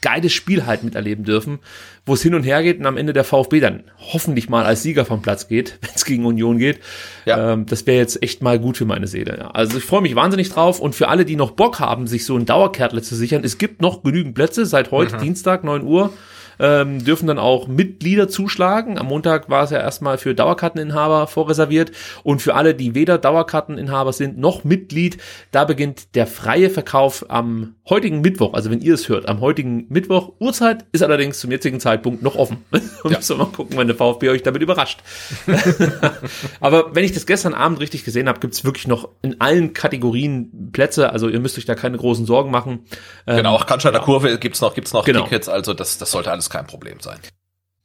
geiles 0.00 0.32
Spiel 0.32 0.66
halt 0.66 0.84
miterleben 0.84 1.24
dürfen, 1.24 1.58
wo 2.06 2.14
es 2.14 2.22
hin 2.22 2.34
und 2.34 2.44
her 2.44 2.62
geht 2.62 2.78
und 2.78 2.86
am 2.86 2.96
Ende 2.96 3.12
der 3.12 3.24
VfB 3.24 3.60
dann 3.60 3.84
hoffentlich 3.98 4.48
mal 4.48 4.64
als 4.64 4.82
Sieger 4.82 5.04
vom 5.04 5.22
Platz 5.22 5.48
geht, 5.48 5.78
wenn 5.80 5.90
es 5.94 6.04
gegen 6.04 6.24
Union 6.24 6.58
geht. 6.58 6.80
Ja. 7.24 7.52
Ähm, 7.52 7.66
das 7.66 7.86
wäre 7.86 7.98
jetzt 7.98 8.22
echt 8.22 8.42
mal 8.42 8.58
gut 8.58 8.76
für 8.76 8.84
meine 8.84 9.06
Seele. 9.06 9.38
Ja. 9.38 9.50
Also 9.50 9.78
ich 9.78 9.84
freue 9.84 10.02
mich 10.02 10.14
wahnsinnig 10.14 10.50
drauf 10.50 10.80
und 10.80 10.94
für 10.94 11.08
alle, 11.08 11.24
die 11.24 11.36
noch 11.36 11.52
Bock 11.52 11.80
haben, 11.80 12.06
sich 12.06 12.24
so 12.24 12.36
ein 12.36 12.46
Dauerkärtle 12.46 13.02
zu 13.02 13.14
sichern, 13.14 13.42
es 13.44 13.58
gibt 13.58 13.82
noch 13.82 14.02
genügend 14.02 14.34
Plätze 14.34 14.66
seit 14.66 14.90
heute 14.90 15.16
Dienstag 15.18 15.64
9 15.64 15.82
Uhr. 15.82 16.12
Ähm, 16.60 17.04
dürfen 17.04 17.28
dann 17.28 17.38
auch 17.38 17.68
Mitglieder 17.68 18.28
zuschlagen. 18.28 18.98
Am 18.98 19.06
Montag 19.06 19.48
war 19.48 19.62
es 19.62 19.70
ja 19.70 19.78
erstmal 19.78 20.18
für 20.18 20.34
Dauerkarteninhaber 20.34 21.28
vorreserviert 21.28 21.92
und 22.24 22.42
für 22.42 22.56
alle, 22.56 22.74
die 22.74 22.96
weder 22.96 23.16
Dauerkarteninhaber 23.16 24.12
sind 24.12 24.38
noch 24.38 24.64
Mitglied, 24.64 25.18
da 25.52 25.64
beginnt 25.64 26.16
der 26.16 26.26
freie 26.26 26.68
Verkauf 26.68 27.26
am 27.28 27.76
heutigen 27.88 28.20
Mittwoch. 28.20 28.54
Also 28.54 28.70
wenn 28.70 28.80
ihr 28.80 28.94
es 28.94 29.08
hört, 29.08 29.28
am 29.28 29.40
heutigen 29.40 29.86
Mittwoch. 29.88 30.32
Uhrzeit 30.38 30.86
ist 30.92 31.02
allerdings 31.02 31.38
zum 31.40 31.50
jetzigen 31.50 31.80
Zeitpunkt 31.80 32.22
noch 32.22 32.36
offen. 32.36 32.64
Und 33.02 33.28
ja. 33.28 33.36
mal 33.36 33.46
gucken, 33.46 33.76
wenn 33.76 33.86
der 33.86 33.96
VfB 33.96 34.28
euch 34.30 34.42
damit 34.42 34.62
überrascht. 34.62 35.00
Aber 36.60 36.94
wenn 36.94 37.04
ich 37.04 37.12
das 37.12 37.26
gestern 37.26 37.54
Abend 37.54 37.80
richtig 37.80 38.04
gesehen 38.04 38.28
habe, 38.28 38.40
gibt's 38.40 38.64
wirklich 38.64 38.86
noch 38.86 39.08
in 39.22 39.40
allen 39.40 39.72
Kategorien 39.72 40.70
Plätze. 40.72 41.12
Also 41.12 41.28
ihr 41.28 41.40
müsst 41.40 41.58
euch 41.58 41.64
da 41.64 41.74
keine 41.74 41.96
großen 41.96 42.26
Sorgen 42.26 42.50
machen. 42.50 42.80
Genau, 43.26 43.54
auch 43.54 43.66
Cannstatter 43.66 44.00
Kurve 44.00 44.38
gibt's 44.38 44.60
noch, 44.60 44.74
gibt's 44.74 44.92
noch 44.92 45.04
Genau. 45.04 45.24
Tickets, 45.24 45.48
also 45.48 45.74
das, 45.74 45.98
das 45.98 46.10
sollte 46.10 46.30
alles 46.30 46.50
kein 46.50 46.66
Problem 46.66 47.00
sein. 47.00 47.18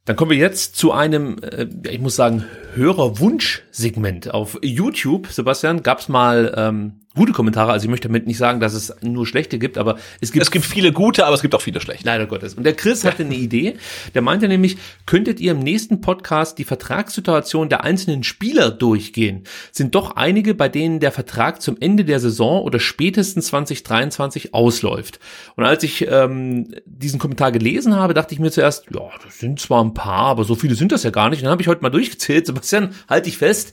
Dann 0.04 0.16
kommen 0.16 0.30
wir 0.30 0.36
jetzt 0.36 0.76
zu 0.76 0.92
einem, 0.92 1.38
äh, 1.42 1.66
ich 1.88 2.00
muss 2.00 2.14
sagen, 2.14 2.44
Hörerwunsch-Segment. 2.74 4.34
Auf 4.34 4.58
YouTube, 4.62 5.28
Sebastian, 5.28 5.82
gab's 5.82 6.08
mal 6.08 6.52
ähm, 6.56 7.00
gute 7.14 7.32
Kommentare. 7.32 7.72
Also 7.72 7.84
ich 7.84 7.90
möchte 7.90 8.08
damit 8.08 8.26
nicht 8.26 8.38
sagen, 8.38 8.60
dass 8.60 8.74
es 8.74 8.94
nur 9.02 9.26
schlechte 9.26 9.58
gibt, 9.58 9.78
aber 9.78 9.96
es 10.20 10.32
gibt 10.32 10.42
Es 10.42 10.50
gibt 10.50 10.64
viele 10.64 10.92
gute, 10.92 11.26
aber 11.26 11.34
es 11.34 11.42
gibt 11.42 11.54
auch 11.54 11.60
viele 11.60 11.80
schlechte. 11.80 12.04
Leider 12.04 12.26
Gottes. 12.26 12.54
Und 12.54 12.64
der 12.64 12.74
Chris 12.74 13.04
hatte 13.04 13.24
eine 13.24 13.34
Idee. 13.44 13.76
Der 14.14 14.22
meinte 14.22 14.48
nämlich, 14.48 14.76
könntet 15.06 15.40
ihr 15.40 15.52
im 15.52 15.60
nächsten 15.60 16.00
Podcast 16.00 16.58
die 16.58 16.64
Vertragssituation 16.64 17.68
der 17.68 17.84
einzelnen 17.84 18.24
Spieler 18.24 18.70
durchgehen? 18.70 19.44
Sind 19.70 19.94
doch 19.94 20.16
einige, 20.16 20.54
bei 20.54 20.68
denen 20.68 21.00
der 21.00 21.12
Vertrag 21.12 21.62
zum 21.62 21.76
Ende 21.80 22.04
der 22.04 22.20
Saison 22.20 22.62
oder 22.62 22.80
spätestens 22.80 23.46
2023 23.46 24.54
ausläuft. 24.54 25.20
Und 25.56 25.64
als 25.64 25.82
ich 25.82 26.06
ähm, 26.08 26.74
diesen 26.84 27.18
Kommentar 27.18 27.52
gelesen 27.52 27.94
habe, 27.94 28.14
dachte 28.14 28.34
ich 28.34 28.40
mir 28.40 28.50
zuerst, 28.50 28.86
ja, 28.92 29.08
das 29.24 29.38
sind 29.38 29.60
zwar 29.60 29.84
ein 29.84 29.94
paar, 29.94 30.26
aber 30.26 30.44
so 30.44 30.54
viele 30.54 30.74
sind 30.74 30.92
das 30.92 31.02
ja 31.02 31.10
gar 31.10 31.30
nicht. 31.30 31.40
Und 31.40 31.44
dann 31.44 31.52
habe 31.52 31.62
ich 31.62 31.68
heute 31.68 31.82
mal 31.82 31.90
durchgezählt. 31.90 32.46
Sebastian, 32.46 32.94
halt 33.08 33.26
dich 33.26 33.38
fest. 33.38 33.72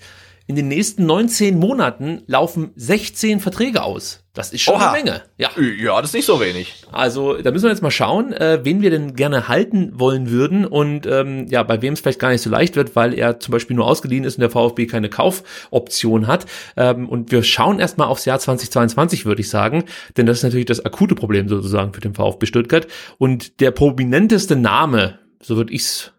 In 0.51 0.57
den 0.57 0.67
nächsten 0.67 1.05
19 1.05 1.57
Monaten 1.57 2.23
laufen 2.27 2.71
16 2.75 3.39
Verträge 3.39 3.83
aus. 3.83 4.25
Das 4.33 4.51
ist 4.51 4.59
schon 4.59 4.75
Oha. 4.75 4.91
eine 4.91 5.01
Menge. 5.01 5.21
Ja. 5.37 5.49
Ja, 5.81 6.01
das 6.01 6.09
ist 6.09 6.13
nicht 6.13 6.25
so 6.25 6.41
wenig. 6.41 6.83
Also 6.91 7.37
da 7.37 7.51
müssen 7.51 7.63
wir 7.63 7.69
jetzt 7.69 7.81
mal 7.81 7.89
schauen, 7.89 8.33
äh, 8.33 8.59
wen 8.63 8.81
wir 8.81 8.89
denn 8.89 9.15
gerne 9.15 9.47
halten 9.47 9.93
wollen 9.97 10.29
würden 10.29 10.65
und 10.65 11.05
ähm, 11.05 11.47
ja, 11.47 11.63
bei 11.63 11.81
wem 11.81 11.93
es 11.93 12.01
vielleicht 12.01 12.19
gar 12.19 12.31
nicht 12.31 12.41
so 12.41 12.49
leicht 12.49 12.75
wird, 12.75 12.97
weil 12.97 13.13
er 13.13 13.39
zum 13.39 13.53
Beispiel 13.53 13.77
nur 13.77 13.87
ausgeliehen 13.87 14.25
ist 14.25 14.35
und 14.35 14.41
der 14.41 14.49
VfB 14.49 14.87
keine 14.87 15.07
Kaufoption 15.07 16.27
hat. 16.27 16.45
Ähm, 16.75 17.07
und 17.07 17.31
wir 17.31 17.43
schauen 17.43 17.79
erstmal 17.79 18.09
aufs 18.09 18.25
Jahr 18.25 18.39
2022, 18.39 19.25
würde 19.25 19.39
ich 19.39 19.49
sagen, 19.49 19.85
denn 20.17 20.25
das 20.25 20.39
ist 20.39 20.43
natürlich 20.43 20.65
das 20.65 20.83
akute 20.83 21.15
Problem 21.15 21.47
sozusagen 21.47 21.93
für 21.93 22.01
den 22.01 22.13
VfB 22.13 22.45
Stuttgart. 22.45 22.87
Und 23.19 23.61
der 23.61 23.71
prominenteste 23.71 24.57
Name, 24.57 25.17
so 25.41 25.55
würde 25.55 25.71
ich's 25.71 26.11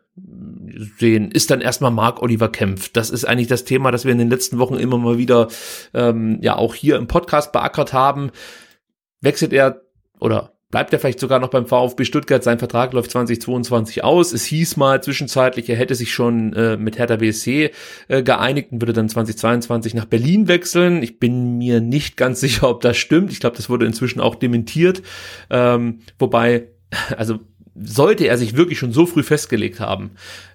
sehen, 0.98 1.30
ist 1.30 1.50
dann 1.50 1.60
erstmal 1.60 1.90
Marc 1.90 2.22
Oliver 2.22 2.50
Kempf. 2.50 2.90
Das 2.92 3.10
ist 3.10 3.24
eigentlich 3.24 3.48
das 3.48 3.64
Thema, 3.64 3.90
das 3.90 4.04
wir 4.04 4.12
in 4.12 4.18
den 4.18 4.30
letzten 4.30 4.58
Wochen 4.58 4.74
immer 4.74 4.98
mal 4.98 5.18
wieder 5.18 5.48
ähm, 5.94 6.38
ja 6.40 6.56
auch 6.56 6.74
hier 6.74 6.96
im 6.96 7.06
Podcast 7.06 7.52
beackert 7.52 7.92
haben. 7.92 8.30
Wechselt 9.20 9.52
er 9.52 9.82
oder 10.18 10.52
bleibt 10.72 10.92
er 10.92 10.98
vielleicht 10.98 11.20
sogar 11.20 11.38
noch 11.38 11.50
beim 11.50 11.66
VfB 11.66 12.04
Stuttgart? 12.04 12.42
Sein 12.42 12.58
Vertrag 12.58 12.92
läuft 12.94 13.12
2022 13.12 14.02
aus. 14.02 14.32
Es 14.32 14.44
hieß 14.46 14.76
mal 14.76 15.02
zwischenzeitlich, 15.02 15.68
er 15.68 15.76
hätte 15.76 15.94
sich 15.94 16.12
schon 16.12 16.52
äh, 16.54 16.76
mit 16.76 16.98
Hertha 16.98 17.16
BSC 17.16 17.70
äh, 18.08 18.22
geeinigt 18.22 18.72
und 18.72 18.80
würde 18.80 18.94
dann 18.94 19.08
2022 19.08 19.94
nach 19.94 20.06
Berlin 20.06 20.48
wechseln. 20.48 21.02
Ich 21.02 21.20
bin 21.20 21.58
mir 21.58 21.80
nicht 21.80 22.16
ganz 22.16 22.40
sicher, 22.40 22.68
ob 22.68 22.80
das 22.80 22.96
stimmt. 22.96 23.30
Ich 23.30 23.38
glaube, 23.38 23.56
das 23.56 23.70
wurde 23.70 23.86
inzwischen 23.86 24.20
auch 24.20 24.34
dementiert. 24.34 25.02
Ähm, 25.50 26.00
wobei, 26.18 26.68
also 27.16 27.40
sollte 27.74 28.26
er 28.26 28.36
sich 28.36 28.56
wirklich 28.56 28.78
schon 28.78 28.92
so 28.92 29.06
früh 29.06 29.22
festgelegt 29.22 29.80
haben, 29.80 30.10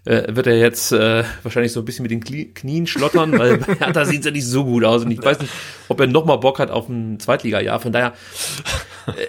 äh, 0.05 0.35
wird 0.35 0.47
er 0.47 0.57
jetzt 0.57 0.91
äh, 0.91 1.23
wahrscheinlich 1.43 1.71
so 1.71 1.81
ein 1.81 1.85
bisschen 1.85 2.03
mit 2.03 2.11
den 2.11 2.21
Knie- 2.23 2.53
Knien 2.53 2.87
schlottern, 2.87 3.37
weil 3.37 3.57
bei 3.57 3.75
Hertha 3.75 4.05
sieht 4.05 4.23
ja 4.23 4.31
nicht 4.31 4.45
so 4.45 4.63
gut 4.63 4.83
aus 4.83 5.03
und 5.03 5.11
ich 5.11 5.21
weiß 5.21 5.39
nicht, 5.39 5.51
ob 5.87 5.99
er 5.99 6.07
noch 6.07 6.25
mal 6.25 6.37
Bock 6.37 6.59
hat 6.59 6.69
auf 6.69 6.87
ein 6.89 7.19
Zweitliga-Jahr. 7.19 7.79
Von 7.79 7.91
daher, 7.91 8.13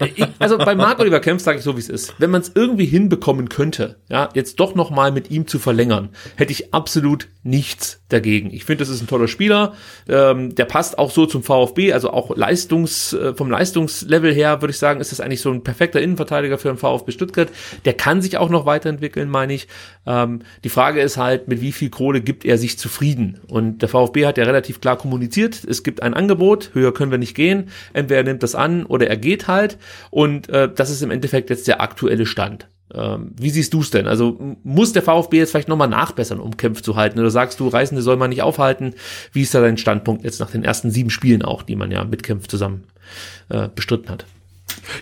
äh, 0.01 0.09
ich, 0.15 0.27
also 0.39 0.59
bei 0.59 0.75
Marc 0.75 0.99
Oliver 1.01 1.21
Kempf 1.21 1.43
sage 1.43 1.59
ich 1.59 1.65
so, 1.65 1.77
wie 1.77 1.81
es 1.81 1.89
ist. 1.89 2.15
Wenn 2.19 2.31
man 2.31 2.43
es 2.43 2.53
irgendwie 2.55 2.85
hinbekommen 2.85 3.49
könnte, 3.49 3.97
ja, 4.09 4.29
jetzt 4.35 4.61
doch 4.61 4.75
noch 4.75 4.91
mal 4.91 5.11
mit 5.11 5.31
ihm 5.31 5.47
zu 5.47 5.59
verlängern, 5.59 6.11
hätte 6.37 6.53
ich 6.53 6.75
absolut 6.75 7.29
nichts 7.43 8.03
dagegen. 8.09 8.53
Ich 8.53 8.65
finde, 8.65 8.83
das 8.85 8.91
ist 8.91 9.01
ein 9.01 9.07
toller 9.07 9.29
Spieler, 9.29 9.75
ähm, 10.09 10.55
der 10.55 10.67
passt 10.67 10.99
auch 10.99 11.11
so 11.11 11.27
zum 11.27 11.43
VfB, 11.43 11.93
also 11.93 12.11
auch 12.11 12.37
Leistungs, 12.37 13.15
äh, 13.15 13.35
vom 13.35 13.51
Leistungslevel 13.51 14.35
her 14.35 14.61
würde 14.61 14.73
ich 14.73 14.79
sagen, 14.79 15.01
ist 15.01 15.13
das 15.13 15.21
eigentlich 15.21 15.41
so 15.41 15.51
ein 15.51 15.63
perfekter 15.65 16.01
Innenverteidiger 16.01 16.59
für 16.59 16.69
den 16.69 16.77
VfB 16.77 17.13
Stuttgart. 17.13 17.49
Der 17.85 17.95
kann 17.95 18.23
sich 18.23 18.37
auch 18.37 18.51
noch 18.51 18.67
weiterentwickeln, 18.67 19.29
meine 19.29 19.55
ich. 19.55 19.69
Ähm, 20.07 20.41
die 20.65 20.69
Frage 20.69 21.01
ist 21.01 21.17
halt, 21.17 21.49
mit 21.49 21.61
wie 21.61 21.73
viel 21.73 21.91
Kohle 21.91 22.21
gibt 22.21 22.45
er 22.45 22.59
sich 22.59 22.79
zufrieden? 22.79 23.41
Und 23.49 23.83
der 23.83 23.89
VfB 23.89 24.27
hat 24.27 24.39
ja 24.39 24.45
relativ 24.45 24.81
klar 24.81 24.97
kommuniziert, 24.97 25.65
es 25.65 25.83
gibt 25.83 26.03
ein 26.03 26.15
Angebot, 26.15 26.71
höher 26.75 26.93
können 26.93 27.11
wir 27.11 27.19
nicht 27.19 27.35
gehen. 27.35 27.69
Entweder 27.93 28.21
er 28.21 28.25
nimmt 28.25 28.43
das 28.43 28.55
an 28.55 28.87
oder 28.87 29.09
er 29.09 29.17
geht 29.17 29.49
halt. 29.49 29.79
Und 30.11 30.49
äh, 30.49 30.73
das 30.73 30.91
ist 30.91 31.03
im 31.03 31.11
Endeffekt 31.11 31.51
jetzt 31.51 31.69
der 31.69 31.81
aktuelle 31.81 32.27
Stand. 32.27 32.69
Ähm, 32.95 33.33
wie 33.39 33.51
siehst 33.51 33.75
du 33.75 33.81
es 33.81 33.91
denn? 33.91 34.07
Also 34.07 34.57
muss 34.63 34.93
der 34.93 35.03
VfB 35.03 35.39
jetzt 35.39 35.51
vielleicht 35.51 35.69
nochmal 35.69 35.89
nachbessern, 35.89 36.41
um 36.41 36.57
Kämpfe 36.57 36.83
zu 36.83 36.97
halten? 36.97 37.19
Oder 37.19 37.31
sagst 37.31 37.61
du, 37.61 37.69
Reisende 37.69 38.03
soll 38.03 38.17
man 38.17 38.31
nicht 38.31 38.43
aufhalten? 38.43 38.95
Wie 39.33 39.43
ist 39.43 39.55
da 39.55 39.61
dein 39.61 39.77
Standpunkt 39.77 40.25
jetzt 40.25 40.41
nach 40.41 40.51
den 40.51 40.65
ersten 40.65 40.91
sieben 40.91 41.11
Spielen 41.11 41.43
auch, 41.43 41.63
die 41.63 41.77
man 41.77 41.91
ja 41.91 42.05
mit 42.05 42.23
Kämpf 42.23 42.49
zusammen 42.49 42.85
äh, 43.51 43.69
bestritten 43.75 44.09
hat? 44.09 44.25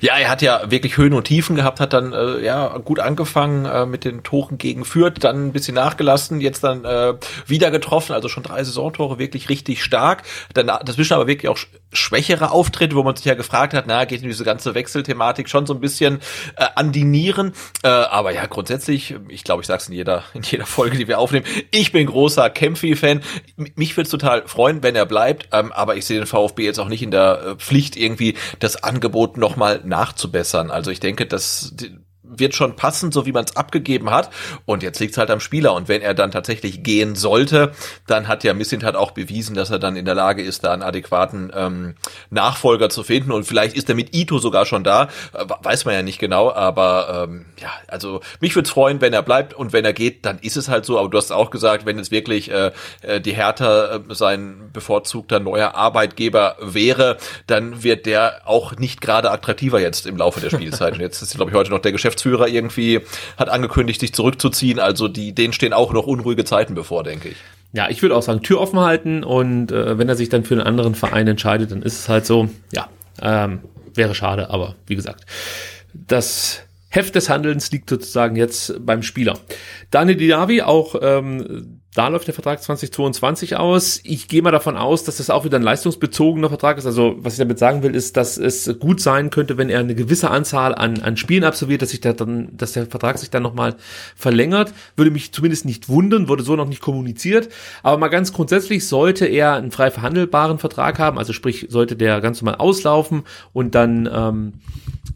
Ja, 0.00 0.16
er 0.16 0.28
hat 0.28 0.42
ja 0.42 0.70
wirklich 0.70 0.96
Höhen 0.96 1.12
und 1.12 1.24
Tiefen 1.24 1.56
gehabt, 1.56 1.80
hat 1.80 1.92
dann 1.92 2.12
äh, 2.12 2.40
ja 2.44 2.76
gut 2.78 3.00
angefangen 3.00 3.64
äh, 3.64 3.86
mit 3.86 4.04
den 4.04 4.22
Toren 4.22 4.58
gegen 4.58 4.84
Fürth, 4.84 5.14
dann 5.20 5.46
ein 5.48 5.52
bisschen 5.52 5.74
nachgelassen, 5.74 6.40
jetzt 6.40 6.64
dann 6.64 6.84
äh, 6.84 7.14
wieder 7.46 7.70
getroffen, 7.70 8.12
also 8.12 8.28
schon 8.28 8.42
drei 8.42 8.62
Saisontore, 8.64 9.18
wirklich 9.18 9.48
richtig 9.48 9.82
stark. 9.82 10.22
Dann 10.54 10.66
dazwischen 10.66 11.14
aber 11.14 11.26
wirklich 11.26 11.48
auch 11.48 11.58
schwächere 11.96 12.50
Auftritte, 12.50 12.96
wo 12.96 13.02
man 13.02 13.16
sich 13.16 13.24
ja 13.24 13.34
gefragt 13.34 13.74
hat, 13.74 13.86
na, 13.86 14.04
geht 14.04 14.22
diese 14.22 14.44
ganze 14.44 14.74
Wechselthematik 14.74 15.48
schon 15.48 15.66
so 15.66 15.74
ein 15.74 15.80
bisschen 15.80 16.20
äh, 16.56 16.66
an 16.74 16.92
die 16.92 17.04
Nieren. 17.04 17.52
Äh, 17.82 17.88
aber 17.88 18.32
ja, 18.32 18.46
grundsätzlich, 18.46 19.14
ich 19.28 19.44
glaube, 19.44 19.62
ich 19.62 19.66
sag's 19.66 19.88
in 19.88 19.94
jeder, 19.94 20.24
in 20.34 20.42
jeder 20.42 20.66
Folge, 20.66 20.96
die 20.96 21.08
wir 21.08 21.18
aufnehmen, 21.18 21.46
ich 21.70 21.92
bin 21.92 22.06
großer 22.06 22.50
Kempfi-Fan. 22.50 23.22
Mich 23.74 23.96
würde 23.96 24.10
total 24.10 24.46
freuen, 24.46 24.82
wenn 24.82 24.96
er 24.96 25.06
bleibt, 25.06 25.48
ähm, 25.52 25.72
aber 25.72 25.96
ich 25.96 26.06
sehe 26.06 26.18
den 26.18 26.26
VfB 26.26 26.64
jetzt 26.64 26.78
auch 26.78 26.88
nicht 26.88 27.02
in 27.02 27.10
der 27.10 27.40
äh, 27.40 27.56
Pflicht, 27.56 27.96
irgendwie 27.96 28.34
das 28.58 28.82
Angebot 28.82 29.36
nochmal 29.36 29.80
nachzubessern. 29.84 30.70
Also 30.70 30.90
ich 30.90 31.00
denke, 31.00 31.26
dass 31.26 31.74
wird 32.38 32.54
schon 32.54 32.76
passen, 32.76 33.12
so 33.12 33.26
wie 33.26 33.32
man 33.32 33.44
es 33.44 33.56
abgegeben 33.56 34.10
hat. 34.10 34.30
Und 34.64 34.82
jetzt 34.82 35.00
liegt 35.00 35.12
es 35.12 35.18
halt 35.18 35.30
am 35.30 35.40
Spieler. 35.40 35.74
Und 35.74 35.88
wenn 35.88 36.02
er 36.02 36.14
dann 36.14 36.30
tatsächlich 36.30 36.82
gehen 36.82 37.14
sollte, 37.14 37.72
dann 38.06 38.28
hat 38.28 38.44
ja 38.44 38.54
Missint 38.54 38.84
hat 38.84 38.96
auch 38.96 39.12
bewiesen, 39.12 39.54
dass 39.54 39.70
er 39.70 39.78
dann 39.78 39.96
in 39.96 40.04
der 40.04 40.14
Lage 40.14 40.42
ist, 40.42 40.64
da 40.64 40.72
einen 40.72 40.82
adäquaten 40.82 41.52
ähm, 41.54 41.94
Nachfolger 42.30 42.88
zu 42.88 43.02
finden. 43.02 43.32
Und 43.32 43.44
vielleicht 43.44 43.76
ist 43.76 43.88
er 43.88 43.94
mit 43.94 44.14
Ito 44.14 44.38
sogar 44.38 44.66
schon 44.66 44.84
da. 44.84 45.08
Äh, 45.32 45.44
weiß 45.62 45.84
man 45.84 45.94
ja 45.94 46.02
nicht 46.02 46.18
genau. 46.18 46.52
Aber 46.52 47.26
ähm, 47.28 47.46
ja, 47.60 47.70
also 47.88 48.20
mich 48.40 48.54
würde 48.54 48.66
es 48.66 48.72
freuen, 48.72 49.00
wenn 49.00 49.12
er 49.12 49.22
bleibt. 49.22 49.54
Und 49.54 49.72
wenn 49.72 49.84
er 49.84 49.92
geht, 49.92 50.24
dann 50.26 50.38
ist 50.38 50.56
es 50.56 50.68
halt 50.68 50.84
so. 50.84 50.98
Aber 50.98 51.08
du 51.08 51.18
hast 51.18 51.32
auch 51.32 51.50
gesagt, 51.50 51.86
wenn 51.86 51.98
jetzt 51.98 52.10
wirklich 52.10 52.50
äh, 52.50 52.72
äh 53.02 53.20
die 53.20 53.34
Hertha 53.34 53.96
äh, 53.96 54.00
sein 54.14 54.70
bevorzugter 54.72 55.40
neuer 55.40 55.74
Arbeitgeber 55.74 56.56
wäre, 56.60 57.16
dann 57.46 57.82
wird 57.82 58.06
der 58.06 58.42
auch 58.44 58.76
nicht 58.76 59.00
gerade 59.00 59.30
attraktiver 59.30 59.80
jetzt 59.80 60.06
im 60.06 60.16
Laufe 60.16 60.40
der 60.40 60.50
Spielzeit. 60.50 60.94
Und 60.94 61.00
jetzt 61.00 61.22
ist, 61.22 61.34
glaube 61.34 61.50
ich, 61.50 61.56
heute 61.56 61.70
noch 61.70 61.80
der 61.80 61.92
Geschäftsführer 61.92 62.25
Geschäftsführer 62.26 62.48
irgendwie 62.48 63.00
hat 63.36 63.48
angekündigt, 63.48 64.00
sich 64.00 64.12
zurückzuziehen. 64.12 64.78
Also 64.78 65.08
die, 65.08 65.34
denen 65.34 65.52
stehen 65.52 65.72
auch 65.72 65.92
noch 65.92 66.06
unruhige 66.06 66.44
Zeiten 66.44 66.74
bevor, 66.74 67.04
denke 67.04 67.28
ich. 67.30 67.36
Ja, 67.72 67.88
ich 67.88 68.02
würde 68.02 68.16
auch 68.16 68.22
sagen, 68.22 68.42
Tür 68.42 68.60
offen 68.60 68.80
halten 68.80 69.22
und 69.22 69.70
äh, 69.70 69.98
wenn 69.98 70.08
er 70.08 70.16
sich 70.16 70.28
dann 70.28 70.44
für 70.44 70.54
einen 70.54 70.66
anderen 70.66 70.94
Verein 70.94 71.26
entscheidet, 71.26 71.70
dann 71.70 71.82
ist 71.82 71.98
es 72.00 72.08
halt 72.08 72.24
so, 72.24 72.48
ja, 72.72 72.88
ähm, 73.20 73.60
wäre 73.94 74.14
schade, 74.14 74.50
aber 74.50 74.76
wie 74.86 74.96
gesagt, 74.96 75.24
das 75.92 76.62
Heft 76.88 77.14
des 77.14 77.28
Handelns 77.28 77.70
liegt 77.72 77.90
sozusagen 77.90 78.36
jetzt 78.36 78.74
beim 78.84 79.02
Spieler. 79.02 79.38
Daniel 79.90 80.16
Didavi, 80.16 80.62
auch 80.62 80.94
ähm, 81.00 81.75
da 81.96 82.08
läuft 82.08 82.26
der 82.26 82.34
Vertrag 82.34 82.62
2022 82.62 83.56
aus. 83.56 84.00
Ich 84.04 84.28
gehe 84.28 84.42
mal 84.42 84.50
davon 84.50 84.76
aus, 84.76 85.04
dass 85.04 85.16
das 85.16 85.30
auch 85.30 85.46
wieder 85.46 85.56
ein 85.56 85.62
leistungsbezogener 85.62 86.50
Vertrag 86.50 86.76
ist. 86.76 86.84
Also 86.84 87.16
was 87.20 87.32
ich 87.32 87.38
damit 87.38 87.58
sagen 87.58 87.82
will, 87.82 87.94
ist, 87.94 88.18
dass 88.18 88.36
es 88.36 88.78
gut 88.78 89.00
sein 89.00 89.30
könnte, 89.30 89.56
wenn 89.56 89.70
er 89.70 89.80
eine 89.80 89.94
gewisse 89.94 90.30
Anzahl 90.30 90.74
an, 90.74 91.00
an 91.00 91.16
Spielen 91.16 91.42
absolviert, 91.42 91.80
dass 91.80 91.90
sich 91.90 92.02
da 92.02 92.12
dann, 92.12 92.54
dass 92.54 92.72
der 92.72 92.84
Vertrag 92.84 93.16
sich 93.16 93.30
dann 93.30 93.42
nochmal 93.42 93.76
verlängert. 94.14 94.74
Würde 94.94 95.10
mich 95.10 95.32
zumindest 95.32 95.64
nicht 95.64 95.88
wundern, 95.88 96.28
wurde 96.28 96.42
so 96.42 96.54
noch 96.54 96.68
nicht 96.68 96.82
kommuniziert. 96.82 97.48
Aber 97.82 97.96
mal 97.96 98.08
ganz 98.08 98.34
grundsätzlich 98.34 98.86
sollte 98.86 99.24
er 99.24 99.54
einen 99.54 99.70
frei 99.70 99.90
verhandelbaren 99.90 100.58
Vertrag 100.58 100.98
haben, 100.98 101.18
also 101.18 101.32
sprich 101.32 101.68
sollte 101.70 101.96
der 101.96 102.20
ganz 102.20 102.42
normal 102.42 102.56
auslaufen 102.56 103.22
und 103.54 103.74
dann 103.74 104.06
ähm, 104.12 104.52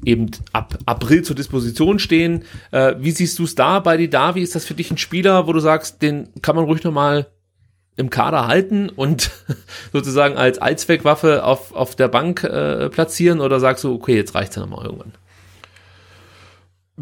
eben 0.04 0.30
ab 0.52 0.78
April 0.86 1.22
zur 1.22 1.36
Disposition 1.36 1.98
stehen. 1.98 2.44
Äh, 2.70 2.94
wie 2.98 3.10
siehst 3.10 3.38
du 3.38 3.44
es 3.44 3.54
da 3.54 3.80
bei 3.80 3.96
Didavi? 3.96 4.40
Ist 4.42 4.54
das 4.54 4.64
für 4.64 4.74
dich 4.74 4.90
ein 4.90 4.98
Spieler, 4.98 5.46
wo 5.46 5.52
du 5.52 5.60
sagst, 5.60 6.02
den 6.02 6.28
kann 6.42 6.56
man 6.56 6.64
ruhig 6.64 6.82
nochmal 6.84 7.26
im 7.96 8.10
Kader 8.10 8.46
halten 8.46 8.88
und 8.88 9.30
sozusagen 9.92 10.36
als 10.36 10.58
Allzweckwaffe 10.58 11.44
auf, 11.44 11.74
auf 11.74 11.96
der 11.96 12.08
Bank 12.08 12.44
äh, 12.44 12.88
platzieren 12.88 13.40
oder 13.40 13.60
sagst 13.60 13.84
du, 13.84 13.94
okay, 13.94 14.16
jetzt 14.16 14.34
reicht's 14.34 14.56
ja 14.56 14.62
nochmal 14.62 14.86
irgendwann? 14.86 15.12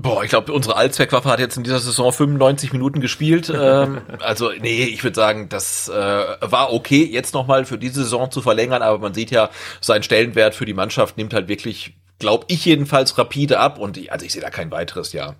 Boah, 0.00 0.22
ich 0.22 0.30
glaube, 0.30 0.52
unsere 0.52 0.76
Allzweckwaffe 0.76 1.28
hat 1.28 1.40
jetzt 1.40 1.56
in 1.56 1.64
dieser 1.64 1.80
Saison 1.80 2.12
95 2.12 2.72
Minuten 2.72 3.00
gespielt. 3.00 3.50
ähm, 3.54 4.00
also, 4.20 4.50
nee, 4.60 4.84
ich 4.84 5.02
würde 5.02 5.16
sagen, 5.16 5.48
das 5.48 5.88
äh, 5.88 5.92
war 6.40 6.72
okay, 6.72 7.04
jetzt 7.04 7.34
nochmal 7.34 7.64
für 7.64 7.78
diese 7.78 8.04
Saison 8.04 8.30
zu 8.30 8.40
verlängern, 8.40 8.82
aber 8.82 8.98
man 8.98 9.12
sieht 9.12 9.32
ja, 9.32 9.50
sein 9.80 10.04
Stellenwert 10.04 10.54
für 10.54 10.66
die 10.66 10.74
Mannschaft 10.74 11.16
nimmt 11.16 11.34
halt 11.34 11.48
wirklich, 11.48 11.94
glaube 12.18 12.46
ich 12.48 12.64
jedenfalls, 12.64 13.18
rapide 13.18 13.58
ab 13.58 13.78
und 13.78 13.96
ich, 13.96 14.12
also 14.12 14.24
ich 14.26 14.32
sehe 14.32 14.42
da 14.42 14.50
kein 14.50 14.70
weiteres 14.70 15.12
Jahr. 15.12 15.36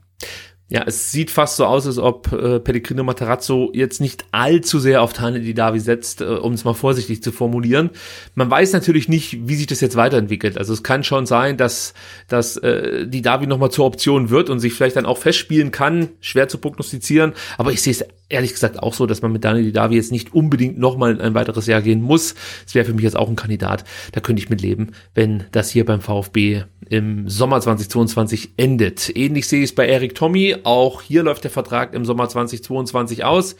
Ja, 0.71 0.85
es 0.87 1.11
sieht 1.13 1.31
fast 1.31 1.57
so 1.57 1.65
aus, 1.65 1.87
als 1.87 1.97
ob 1.97 2.31
äh, 2.31 2.61
Pellegrino 2.61 3.03
Materazzo 3.03 3.71
jetzt 3.73 4.03
nicht 4.03 4.27
allzu 4.33 4.79
sehr 4.79 5.01
auf 5.01 5.15
Tane 5.15 5.41
Didavi 5.41 5.81
setzt, 5.81 6.21
äh, 6.21 6.25
um 6.27 6.53
es 6.53 6.65
mal 6.65 6.75
vorsichtig 6.75 7.23
zu 7.23 7.33
formulieren. 7.33 7.89
Man 8.35 8.51
weiß 8.51 8.75
natürlich 8.75 9.09
nicht, 9.09 9.49
wie 9.49 9.55
sich 9.55 9.67
das 9.67 9.81
jetzt 9.81 9.97
weiterentwickelt. 9.97 10.59
Also 10.59 10.75
es 10.75 10.83
kann 10.83 11.05
schon 11.05 11.25
sein, 11.25 11.57
dass, 11.57 11.95
dass 12.29 12.59
äh, 12.59 13.07
Didavi 13.07 13.47
nochmal 13.47 13.71
zur 13.71 13.87
Option 13.87 14.29
wird 14.29 14.51
und 14.51 14.61
sich 14.61 14.75
vielleicht 14.75 14.97
dann 14.97 15.07
auch 15.07 15.17
festspielen 15.17 15.71
kann. 15.71 16.11
Schwer 16.21 16.49
zu 16.49 16.59
prognostizieren. 16.59 17.33
Aber 17.57 17.73
ich 17.73 17.81
sehe 17.81 17.93
es 17.93 18.05
ehrlich 18.29 18.53
gesagt 18.53 18.83
auch 18.83 18.93
so, 18.93 19.07
dass 19.07 19.23
man 19.23 19.33
mit 19.33 19.45
Daniel 19.45 19.65
Didavi 19.65 19.97
jetzt 19.97 20.13
nicht 20.13 20.35
unbedingt 20.35 20.79
nochmal 20.79 21.21
ein 21.21 21.35
weiteres 21.35 21.67
Jahr 21.67 21.81
gehen 21.81 22.03
muss. 22.03 22.35
Es 22.67 22.75
wäre 22.75 22.85
für 22.85 22.93
mich 22.93 23.05
jetzt 23.05 23.17
auch 23.17 23.29
ein 23.29 23.37
Kandidat. 23.37 23.85
Da 24.13 24.21
könnte 24.21 24.43
ich 24.43 24.51
mit 24.51 24.61
leben, 24.61 24.93
wenn 25.15 25.45
das 25.53 25.71
hier 25.71 25.85
beim 25.87 26.01
VfB 26.01 26.65
im 26.91 27.29
Sommer 27.29 27.61
2022 27.61 28.51
endet. 28.57 29.15
Ähnlich 29.17 29.47
sehe 29.47 29.61
ich 29.61 29.71
es 29.71 29.75
bei 29.75 29.87
Erik 29.87 30.15
Tommy. 30.15 30.57
Auch 30.65 31.03
hier 31.03 31.23
läuft 31.23 31.45
der 31.45 31.51
Vertrag 31.51 31.95
im 31.95 32.05
Sommer 32.05 32.29
2022 32.29 33.25
aus. 33.25 33.57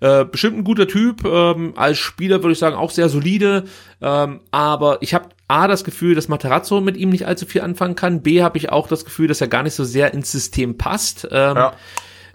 Äh, 0.00 0.24
bestimmt 0.24 0.58
ein 0.58 0.64
guter 0.64 0.88
Typ. 0.88 1.24
Ähm, 1.24 1.74
als 1.76 1.98
Spieler 1.98 2.42
würde 2.42 2.52
ich 2.52 2.58
sagen 2.58 2.76
auch 2.76 2.90
sehr 2.90 3.08
solide. 3.08 3.64
Ähm, 4.00 4.40
aber 4.50 4.98
ich 5.00 5.14
habe 5.14 5.28
A, 5.48 5.68
das 5.68 5.84
Gefühl, 5.84 6.14
dass 6.14 6.28
Materazzo 6.28 6.80
mit 6.80 6.96
ihm 6.96 7.10
nicht 7.10 7.26
allzu 7.26 7.46
viel 7.46 7.62
anfangen 7.62 7.94
kann. 7.94 8.22
B, 8.22 8.42
habe 8.42 8.58
ich 8.58 8.70
auch 8.70 8.88
das 8.88 9.04
Gefühl, 9.04 9.28
dass 9.28 9.40
er 9.40 9.48
gar 9.48 9.62
nicht 9.62 9.74
so 9.74 9.84
sehr 9.84 10.12
ins 10.12 10.32
System 10.32 10.76
passt. 10.76 11.26
Ähm, 11.30 11.56
ja. 11.56 11.72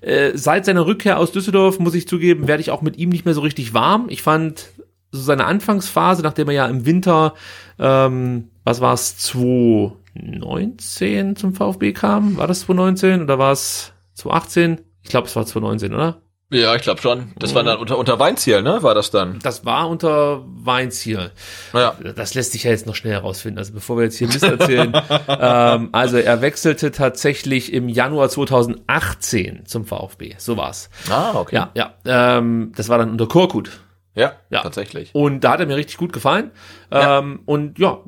Äh, 0.01 0.31
seit 0.35 0.65
seiner 0.65 0.87
Rückkehr 0.87 1.19
aus 1.19 1.31
Düsseldorf, 1.31 1.79
muss 1.79 1.93
ich 1.93 2.07
zugeben, 2.07 2.47
werde 2.47 2.61
ich 2.61 2.71
auch 2.71 2.81
mit 2.81 2.97
ihm 2.97 3.09
nicht 3.09 3.25
mehr 3.25 3.35
so 3.35 3.41
richtig 3.41 3.73
warm. 3.73 4.07
Ich 4.09 4.23
fand 4.23 4.69
so 5.11 5.21
seine 5.21 5.45
Anfangsphase, 5.45 6.23
nachdem 6.23 6.47
er 6.47 6.55
ja 6.55 6.65
im 6.67 6.85
Winter, 6.85 7.33
ähm, 7.77 8.47
was 8.63 8.79
war 8.81 8.93
es, 8.93 9.17
2019 9.17 11.35
zum 11.35 11.53
VfB 11.53 11.93
kam? 11.93 12.37
War 12.37 12.47
das 12.47 12.61
2019 12.61 13.21
oder 13.23 13.37
war 13.37 13.51
es 13.51 13.93
2018? 14.21 14.81
Ich 15.03 15.09
glaube, 15.09 15.27
es 15.27 15.35
war 15.35 15.45
2019, 15.45 15.93
oder? 15.93 16.21
Ja, 16.53 16.75
ich 16.75 16.81
glaube 16.81 17.01
schon. 17.01 17.31
Das 17.39 17.55
war 17.55 17.63
dann 17.63 17.77
unter, 17.77 17.97
unter 17.97 18.19
Weinziel, 18.19 18.61
ne? 18.61 18.83
War 18.83 18.93
das 18.93 19.09
dann? 19.09 19.39
Das 19.41 19.63
war 19.63 19.89
unter 19.89 20.43
Weinziel. 20.45 21.31
Ja. 21.71 21.95
Das 22.15 22.33
lässt 22.33 22.51
sich 22.51 22.65
ja 22.65 22.71
jetzt 22.71 22.85
noch 22.85 22.95
schnell 22.95 23.13
herausfinden. 23.13 23.57
Also 23.57 23.71
bevor 23.73 23.95
wir 23.95 24.03
jetzt 24.03 24.17
hier 24.17 24.27
Mist 24.27 24.43
erzählen. 24.43 24.91
ähm, 25.29 25.89
also 25.93 26.17
er 26.17 26.41
wechselte 26.41 26.91
tatsächlich 26.91 27.71
im 27.71 27.87
Januar 27.87 28.27
2018 28.27 29.65
zum 29.65 29.85
VfB. 29.85 30.35
So 30.39 30.57
war's. 30.57 30.89
Ah, 31.09 31.35
okay. 31.35 31.55
Ja, 31.55 31.71
ja. 31.73 31.93
Ähm, 32.05 32.73
das 32.75 32.89
war 32.89 32.97
dann 32.97 33.11
unter 33.11 33.27
Korkut. 33.27 33.79
Ja, 34.13 34.33
ja, 34.49 34.61
tatsächlich. 34.61 35.15
Und 35.15 35.45
da 35.45 35.51
hat 35.53 35.61
er 35.61 35.67
mir 35.67 35.77
richtig 35.77 35.95
gut 35.95 36.11
gefallen. 36.11 36.51
Ja. 36.91 37.19
Ähm, 37.19 37.43
und 37.45 37.79
ja, 37.79 37.99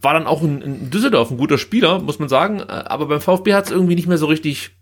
war 0.00 0.14
dann 0.14 0.26
auch 0.26 0.42
in, 0.42 0.62
in 0.62 0.90
Düsseldorf 0.90 1.30
ein 1.30 1.36
guter 1.36 1.58
Spieler, 1.58 2.00
muss 2.00 2.18
man 2.18 2.28
sagen. 2.28 2.60
Aber 2.60 3.06
beim 3.06 3.20
VfB 3.20 3.54
hat 3.54 3.66
es 3.66 3.70
irgendwie 3.70 3.94
nicht 3.94 4.08
mehr 4.08 4.18
so 4.18 4.26
richtig 4.26 4.72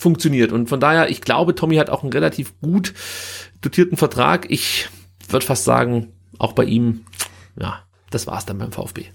funktioniert. 0.00 0.50
Und 0.50 0.68
von 0.68 0.80
daher, 0.80 1.10
ich 1.10 1.20
glaube, 1.20 1.54
Tommy 1.54 1.76
hat 1.76 1.90
auch 1.90 2.02
einen 2.02 2.12
relativ 2.12 2.58
gut 2.60 2.94
dotierten 3.60 3.98
Vertrag. 3.98 4.50
Ich 4.50 4.88
würde 5.28 5.44
fast 5.44 5.64
sagen, 5.64 6.12
auch 6.38 6.54
bei 6.54 6.64
ihm, 6.64 7.04
ja, 7.60 7.82
das 8.10 8.26
war's 8.26 8.46
dann 8.46 8.58
beim 8.58 8.72
VfB. 8.72 9.06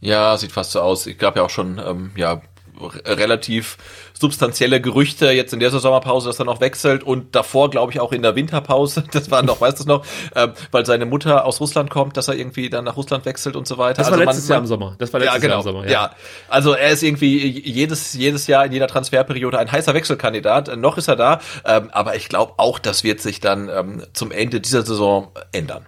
Ja, 0.00 0.36
sieht 0.38 0.52
fast 0.52 0.72
so 0.72 0.80
aus. 0.80 1.06
Ich 1.06 1.18
gab 1.18 1.36
ja 1.36 1.42
auch 1.42 1.50
schon, 1.50 1.78
ähm, 1.78 2.12
ja, 2.16 2.40
relativ 2.86 3.76
substanzielle 4.12 4.80
Gerüchte 4.80 5.30
jetzt 5.30 5.52
in 5.52 5.60
der 5.60 5.70
Sommerpause, 5.70 6.28
dass 6.28 6.38
er 6.38 6.44
noch 6.44 6.60
wechselt 6.60 7.02
und 7.02 7.34
davor, 7.34 7.70
glaube 7.70 7.92
ich, 7.92 8.00
auch 8.00 8.12
in 8.12 8.22
der 8.22 8.34
Winterpause, 8.34 9.04
das 9.12 9.30
war 9.30 9.42
noch, 9.42 9.60
weißt 9.60 9.80
du 9.80 9.84
noch, 9.84 10.04
äh, 10.34 10.48
weil 10.70 10.84
seine 10.86 11.06
Mutter 11.06 11.44
aus 11.44 11.60
Russland 11.60 11.90
kommt, 11.90 12.16
dass 12.16 12.28
er 12.28 12.34
irgendwie 12.34 12.70
dann 12.70 12.84
nach 12.84 12.96
Russland 12.96 13.24
wechselt 13.24 13.56
und 13.56 13.66
so 13.66 13.78
weiter. 13.78 14.02
Das 14.02 14.10
war 14.10 14.18
also 14.18 14.24
letztes 14.24 14.48
man, 14.48 14.54
Jahr 14.54 14.60
im 14.60 14.66
Sommer. 14.66 14.96
Das 14.98 15.12
war 15.12 15.20
letztes 15.20 15.34
ja, 15.34 15.40
genau, 15.40 15.54
Jahr 15.54 15.60
im 15.60 15.64
Sommer. 15.64 15.84
Ja. 15.86 15.90
ja, 15.90 16.10
also 16.48 16.72
er 16.72 16.90
ist 16.90 17.02
irgendwie 17.02 17.60
jedes, 17.60 18.14
jedes 18.14 18.46
Jahr 18.46 18.66
in 18.66 18.72
jeder 18.72 18.86
Transferperiode 18.86 19.58
ein 19.58 19.70
heißer 19.70 19.94
Wechselkandidat. 19.94 20.76
Noch 20.76 20.98
ist 20.98 21.08
er 21.08 21.16
da, 21.16 21.40
ähm, 21.64 21.90
aber 21.92 22.16
ich 22.16 22.28
glaube 22.28 22.54
auch, 22.58 22.78
das 22.78 23.04
wird 23.04 23.20
sich 23.20 23.40
dann 23.40 23.68
ähm, 23.68 24.02
zum 24.12 24.30
Ende 24.30 24.60
dieser 24.60 24.82
Saison 24.82 25.32
ändern. 25.52 25.86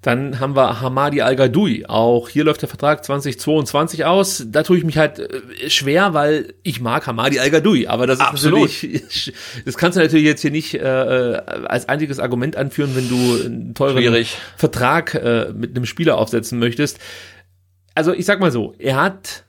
Dann 0.00 0.38
haben 0.38 0.54
wir 0.54 0.80
Hamadi 0.80 1.22
Al-Gadoui. 1.22 1.86
Auch 1.86 2.28
hier 2.28 2.44
läuft 2.44 2.62
der 2.62 2.68
Vertrag 2.68 3.04
2022 3.04 4.04
aus. 4.04 4.44
Da 4.46 4.62
tue 4.62 4.78
ich 4.78 4.84
mich 4.84 4.96
halt 4.96 5.18
äh, 5.18 5.68
schwer, 5.68 6.14
weil 6.14 6.54
ich 6.62 6.80
mag 6.80 7.06
Hamadi 7.08 7.40
Al-Gadoui. 7.40 7.88
Aber 7.88 8.06
das 8.06 8.20
ist 8.20 8.24
Absolut. 8.24 8.68
natürlich, 8.68 9.32
das 9.64 9.76
kannst 9.76 9.96
du 9.96 10.00
natürlich 10.00 10.24
jetzt 10.24 10.42
hier 10.42 10.52
nicht 10.52 10.74
äh, 10.74 10.78
als 10.84 11.88
einziges 11.88 12.20
Argument 12.20 12.56
anführen, 12.56 12.94
wenn 12.94 13.08
du 13.08 13.44
einen 13.44 13.74
teuren 13.74 13.98
Schwierig. 13.98 14.36
Vertrag 14.56 15.14
äh, 15.14 15.52
mit 15.52 15.74
einem 15.74 15.84
Spieler 15.84 16.16
aufsetzen 16.16 16.60
möchtest. 16.60 17.00
Also 17.96 18.12
ich 18.12 18.24
sag 18.24 18.38
mal 18.38 18.52
so, 18.52 18.74
er 18.78 19.00
hat 19.00 19.46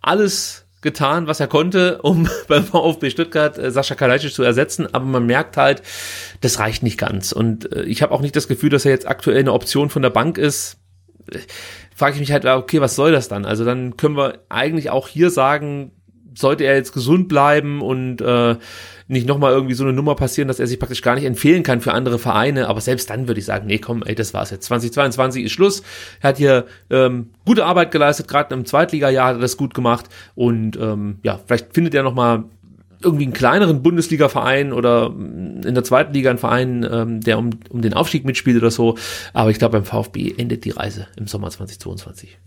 alles 0.00 0.64
getan, 0.80 1.26
was 1.26 1.40
er 1.40 1.46
konnte, 1.46 2.00
um 2.02 2.28
beim 2.48 2.64
VfB 2.64 3.10
Stuttgart 3.10 3.58
äh, 3.58 3.70
Sascha 3.70 3.94
Kalajdzic 3.94 4.32
zu 4.32 4.42
ersetzen, 4.42 4.92
aber 4.92 5.04
man 5.04 5.26
merkt 5.26 5.56
halt, 5.56 5.82
das 6.40 6.58
reicht 6.58 6.82
nicht 6.82 6.98
ganz 6.98 7.32
und 7.32 7.72
äh, 7.72 7.82
ich 7.82 8.02
habe 8.02 8.12
auch 8.12 8.20
nicht 8.20 8.36
das 8.36 8.48
Gefühl, 8.48 8.70
dass 8.70 8.84
er 8.84 8.92
jetzt 8.92 9.08
aktuell 9.08 9.40
eine 9.40 9.52
Option 9.52 9.90
von 9.90 10.02
der 10.02 10.10
Bank 10.10 10.38
ist. 10.38 10.78
frage 11.94 12.14
ich 12.14 12.20
mich 12.20 12.32
halt, 12.32 12.44
okay, 12.44 12.80
was 12.80 12.96
soll 12.96 13.12
das 13.12 13.28
dann? 13.28 13.44
Also 13.44 13.64
dann 13.64 13.96
können 13.96 14.16
wir 14.16 14.40
eigentlich 14.48 14.90
auch 14.90 15.08
hier 15.08 15.30
sagen, 15.30 15.92
sollte 16.38 16.64
er 16.64 16.76
jetzt 16.76 16.92
gesund 16.92 17.28
bleiben 17.28 17.82
und 17.82 18.20
äh, 18.20 18.56
nicht 19.08 19.26
nochmal 19.26 19.52
irgendwie 19.52 19.74
so 19.74 19.84
eine 19.84 19.92
Nummer 19.92 20.14
passieren, 20.14 20.48
dass 20.48 20.60
er 20.60 20.66
sich 20.66 20.78
praktisch 20.78 21.02
gar 21.02 21.14
nicht 21.14 21.24
empfehlen 21.24 21.62
kann 21.62 21.80
für 21.80 21.92
andere 21.92 22.18
Vereine. 22.18 22.68
Aber 22.68 22.80
selbst 22.80 23.10
dann 23.10 23.26
würde 23.26 23.40
ich 23.40 23.46
sagen, 23.46 23.66
nee, 23.66 23.78
komm, 23.78 24.02
ey, 24.04 24.14
das 24.14 24.34
war's 24.34 24.50
jetzt. 24.50 24.66
2022 24.66 25.44
ist 25.44 25.52
Schluss. 25.52 25.82
Er 26.20 26.28
hat 26.28 26.36
hier 26.36 26.66
ähm, 26.90 27.30
gute 27.44 27.64
Arbeit 27.64 27.90
geleistet, 27.90 28.28
gerade 28.28 28.54
im 28.54 28.66
Zweitliga-Jahr 28.66 29.28
hat 29.28 29.36
er 29.36 29.40
das 29.40 29.56
gut 29.56 29.74
gemacht. 29.74 30.06
Und 30.34 30.76
ähm, 30.76 31.18
ja, 31.22 31.40
vielleicht 31.44 31.74
findet 31.74 31.94
er 31.94 32.02
nochmal 32.02 32.44
irgendwie 33.02 33.24
einen 33.24 33.32
kleineren 33.32 33.82
Bundesliga-Verein 33.82 34.72
oder 34.72 35.06
in 35.16 35.74
der 35.74 35.84
zweiten 35.84 36.12
Liga 36.12 36.30
einen 36.30 36.38
Verein, 36.38 36.86
ähm, 36.90 37.20
der 37.20 37.38
um, 37.38 37.50
um 37.70 37.80
den 37.80 37.94
Aufstieg 37.94 38.24
mitspielt 38.24 38.58
oder 38.58 38.70
so. 38.70 38.96
Aber 39.32 39.50
ich 39.50 39.58
glaube, 39.58 39.78
beim 39.78 39.84
VfB 39.84 40.34
endet 40.36 40.64
die 40.64 40.70
Reise 40.70 41.06
im 41.16 41.26
Sommer 41.26 41.50
2022. 41.50 42.38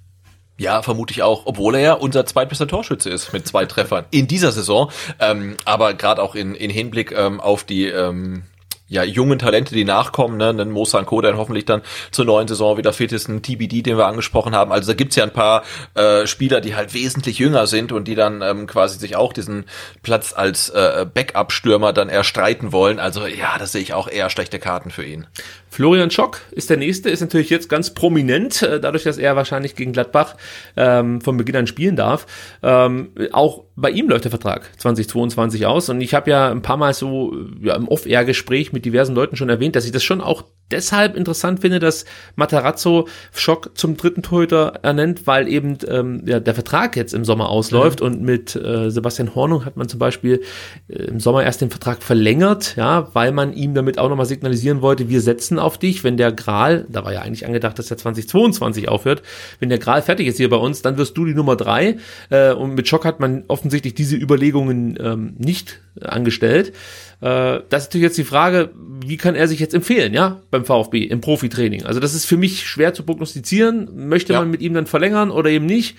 Ja, 0.62 0.84
vermute 0.84 1.12
ich 1.12 1.24
auch, 1.24 1.48
obwohl 1.48 1.74
er 1.74 1.82
ja 1.82 1.94
unser 1.94 2.24
zweitbester 2.24 2.68
Torschütze 2.68 3.10
ist 3.10 3.34
mit 3.34 3.48
zwei 3.48 3.66
Treffern 3.66 4.06
in 4.12 4.28
dieser 4.28 4.52
Saison. 4.52 4.92
Ähm, 5.18 5.58
aber 5.66 5.96
gerade 5.96 6.22
auch 6.22 6.36
in, 6.36 6.54
in 6.54 6.70
Hinblick 6.70 7.12
ähm, 7.14 7.42
auf 7.42 7.64
die 7.64 7.88
ähm, 7.88 8.44
ja, 8.88 9.04
jungen 9.04 9.40
Talente, 9.40 9.74
die 9.74 9.86
nachkommen, 9.86 10.38
ne, 10.38 10.50
einen 10.50 10.70
Mo 10.70 10.86
Sanko, 10.86 11.20
der 11.22 11.36
hoffentlich 11.36 11.66
dann 11.66 11.82
zur 12.12 12.26
neuen 12.26 12.48
Saison 12.48 12.78
wieder 12.78 12.94
fit 12.94 13.12
ist, 13.12 13.28
ein 13.28 13.42
TBD, 13.42 13.82
den 13.82 13.98
wir 13.98 14.06
angesprochen 14.06 14.54
haben. 14.54 14.72
Also 14.72 14.92
da 14.92 14.96
gibt's 14.96 15.16
ja 15.16 15.24
ein 15.24 15.34
paar 15.34 15.64
äh, 15.96 16.28
Spieler, 16.28 16.62
die 16.62 16.76
halt 16.76 16.94
wesentlich 16.94 17.40
jünger 17.40 17.66
sind 17.66 17.92
und 17.92 18.08
die 18.08 18.14
dann 18.14 18.44
ähm, 18.44 18.68
quasi 18.68 19.00
sich 19.00 19.16
auch 19.16 19.34
diesen 19.34 19.66
Platz 20.04 20.32
als 20.32 20.70
äh, 20.70 21.08
Backup-Stürmer 21.12 21.92
dann 21.92 22.10
erstreiten 22.10 22.72
wollen. 22.72 23.00
Also 23.00 23.26
ja, 23.26 23.58
das 23.58 23.72
sehe 23.72 23.82
ich 23.82 23.96
auch 23.96 24.08
eher 24.08 24.30
schlechte 24.30 24.60
Karten 24.60 24.92
für 24.92 25.06
ihn. 25.06 25.26
Florian 25.72 26.11
Schock 26.11 26.41
ist 26.52 26.69
der 26.69 26.76
nächste, 26.76 27.10
ist 27.10 27.22
natürlich 27.22 27.49
jetzt 27.49 27.69
ganz 27.69 27.93
prominent, 27.93 28.61
äh, 28.61 28.81
dadurch, 28.81 29.03
dass 29.03 29.18
er 29.18 29.38
wahrscheinlich 29.38 29.73
gegen 29.76 29.93
Gladbach 29.93 30.35
ähm, 30.76 31.22
von 31.22 31.38
Beginn 31.38 31.56
an 31.56 31.65
spielen 31.65 31.95
darf. 31.95 32.27
Ähm, 32.61 33.11
auch 33.31 33.64
bei 33.77 33.89
ihm 33.89 34.10
läuft 34.10 34.26
der 34.26 34.31
Vertrag 34.31 34.69
2022 34.77 35.65
aus 35.65 35.88
und 35.88 36.02
ich 36.02 36.14
habe 36.14 36.30
ja 36.30 36.52
ein 36.52 36.61
paar 36.61 36.76
Mal 36.76 36.93
so 36.93 37.34
ja, 37.61 37.76
im 37.76 37.88
Off-Air-Gespräch 37.88 38.73
mit 38.73 38.84
diversen 38.84 39.15
Leuten 39.15 39.38
schon 39.38 39.48
erwähnt, 39.48 39.77
dass 39.77 39.85
ich 39.85 39.93
das 39.93 40.03
schon 40.03 40.19
auch 40.19 40.43
deshalb 40.72 41.15
interessant 41.15 41.61
finde, 41.61 41.80
dass 41.80 42.06
Matarazzo 42.35 43.07
Schock 43.34 43.72
zum 43.76 43.98
dritten 43.98 44.23
Torhüter 44.23 44.80
ernennt, 44.81 45.27
weil 45.27 45.48
eben 45.48 45.77
ähm, 45.88 46.23
ja, 46.26 46.39
der 46.39 46.53
Vertrag 46.53 46.95
jetzt 46.95 47.14
im 47.14 47.26
Sommer 47.26 47.49
ausläuft 47.49 48.02
mhm. 48.02 48.07
und 48.07 48.22
mit 48.22 48.56
äh, 48.56 48.89
Sebastian 48.89 49.35
Hornung 49.35 49.65
hat 49.65 49.77
man 49.77 49.88
zum 49.88 49.99
Beispiel 49.99 50.41
äh, 50.88 51.03
im 51.03 51.19
Sommer 51.19 51.43
erst 51.43 51.61
den 51.61 51.69
Vertrag 51.69 52.02
verlängert, 52.03 52.76
ja, 52.77 53.10
weil 53.14 53.31
man 53.31 53.53
ihm 53.53 53.73
damit 53.73 53.98
auch 53.98 54.10
nochmal 54.10 54.26
signalisieren 54.26 54.81
wollte, 54.81 55.10
wir 55.10 55.22
setzen 55.22 55.60
auf 55.62 55.78
dich, 55.78 56.04
wenn 56.04 56.18
der 56.18 56.32
Gral, 56.32 56.86
da 56.90 57.06
war 57.06 57.14
ja 57.14 57.22
eigentlich 57.22 57.46
angedacht, 57.46 57.80
dass 57.80 57.90
er 57.92 57.98
2022 57.98 58.90
aufhört, 58.90 59.22
wenn 59.60 59.70
der 59.70 59.78
Gral 59.78 60.02
fertig 60.02 60.28
ist 60.28 60.38
hier 60.38 60.50
bei 60.50 60.58
uns, 60.58 60.82
dann 60.82 60.98
wirst 60.98 61.18
du 61.18 61.26
die 61.26 61.34
Nummer 61.34 61.56
drei 61.56 61.98
äh, 62.30 62.52
und 62.52 62.76
mit 62.76 62.88
Schock 62.88 63.06
hat 63.06 63.20
man 63.20 63.44
offensichtlich 63.48 63.94
diese 63.94 64.16
Überlegungen 64.16 64.98
ähm, 65.02 65.34
nicht 65.38 65.82
angestellt. 66.02 66.74
Äh, 67.22 67.62
das 67.70 67.84
ist 67.84 67.90
natürlich 67.90 68.06
jetzt 68.06 68.18
die 68.18 68.24
Frage, 68.24 68.72
wie 69.06 69.18
kann 69.18 69.36
er 69.36 69.48
sich 69.48 69.60
jetzt 69.60 69.74
empfehlen, 69.74 70.14
ja, 70.14 70.42
beim 70.52 70.66
VfB 70.66 71.04
im 71.04 71.22
Profitraining? 71.22 71.86
Also 71.86 72.00
das 72.00 72.14
ist 72.14 72.26
für 72.26 72.38
mich 72.38 72.68
schwer 72.68 72.94
zu 72.94 73.04
prognostizieren. 73.04 74.08
Möchte 74.08 74.34
ja. 74.34 74.40
man 74.40 74.52
mit 74.52 74.62
ihm 74.62 74.74
dann 74.74 74.88
verlängern 74.88 75.32
oder 75.32 75.50
eben 75.50 75.66
nicht? 75.66 75.98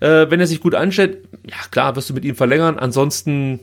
Äh, 0.00 0.30
wenn 0.30 0.40
er 0.40 0.46
sich 0.46 0.60
gut 0.60 0.74
anstellt, 0.74 1.28
ja 1.48 1.56
klar, 1.70 1.94
wirst 1.94 2.10
du 2.10 2.14
mit 2.14 2.24
ihm 2.24 2.34
verlängern. 2.34 2.78
Ansonsten, 2.78 3.60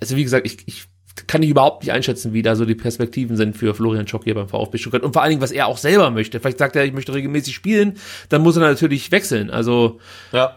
also 0.00 0.16
wie 0.16 0.24
gesagt, 0.24 0.46
ich, 0.46 0.58
ich 0.66 0.89
kann 1.30 1.44
ich 1.44 1.50
überhaupt 1.50 1.84
nicht 1.84 1.92
einschätzen, 1.92 2.32
wie 2.32 2.42
da 2.42 2.56
so 2.56 2.64
die 2.64 2.74
Perspektiven 2.74 3.36
sind 3.36 3.56
für 3.56 3.72
Florian 3.72 4.08
Schock 4.08 4.24
hier 4.24 4.34
beim 4.34 4.48
VfB 4.48 4.78
Stuttgart 4.78 5.04
und 5.04 5.12
vor 5.12 5.22
allen 5.22 5.30
Dingen, 5.30 5.40
was 5.40 5.52
er 5.52 5.68
auch 5.68 5.78
selber 5.78 6.10
möchte. 6.10 6.40
Vielleicht 6.40 6.58
sagt 6.58 6.74
er, 6.74 6.84
ich 6.84 6.92
möchte 6.92 7.14
regelmäßig 7.14 7.54
spielen, 7.54 7.98
dann 8.30 8.42
muss 8.42 8.56
er 8.56 8.62
natürlich 8.62 9.12
wechseln. 9.12 9.48
Also, 9.48 10.00
ja. 10.32 10.56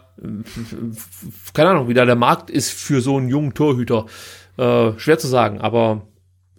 keine 1.52 1.70
Ahnung, 1.70 1.86
wie 1.86 1.94
da 1.94 2.04
der 2.04 2.16
Markt 2.16 2.50
ist 2.50 2.72
für 2.72 3.00
so 3.00 3.18
einen 3.18 3.28
jungen 3.28 3.54
Torhüter. 3.54 4.06
Äh, 4.56 4.98
schwer 4.98 5.16
zu 5.16 5.28
sagen, 5.28 5.60
aber 5.60 6.08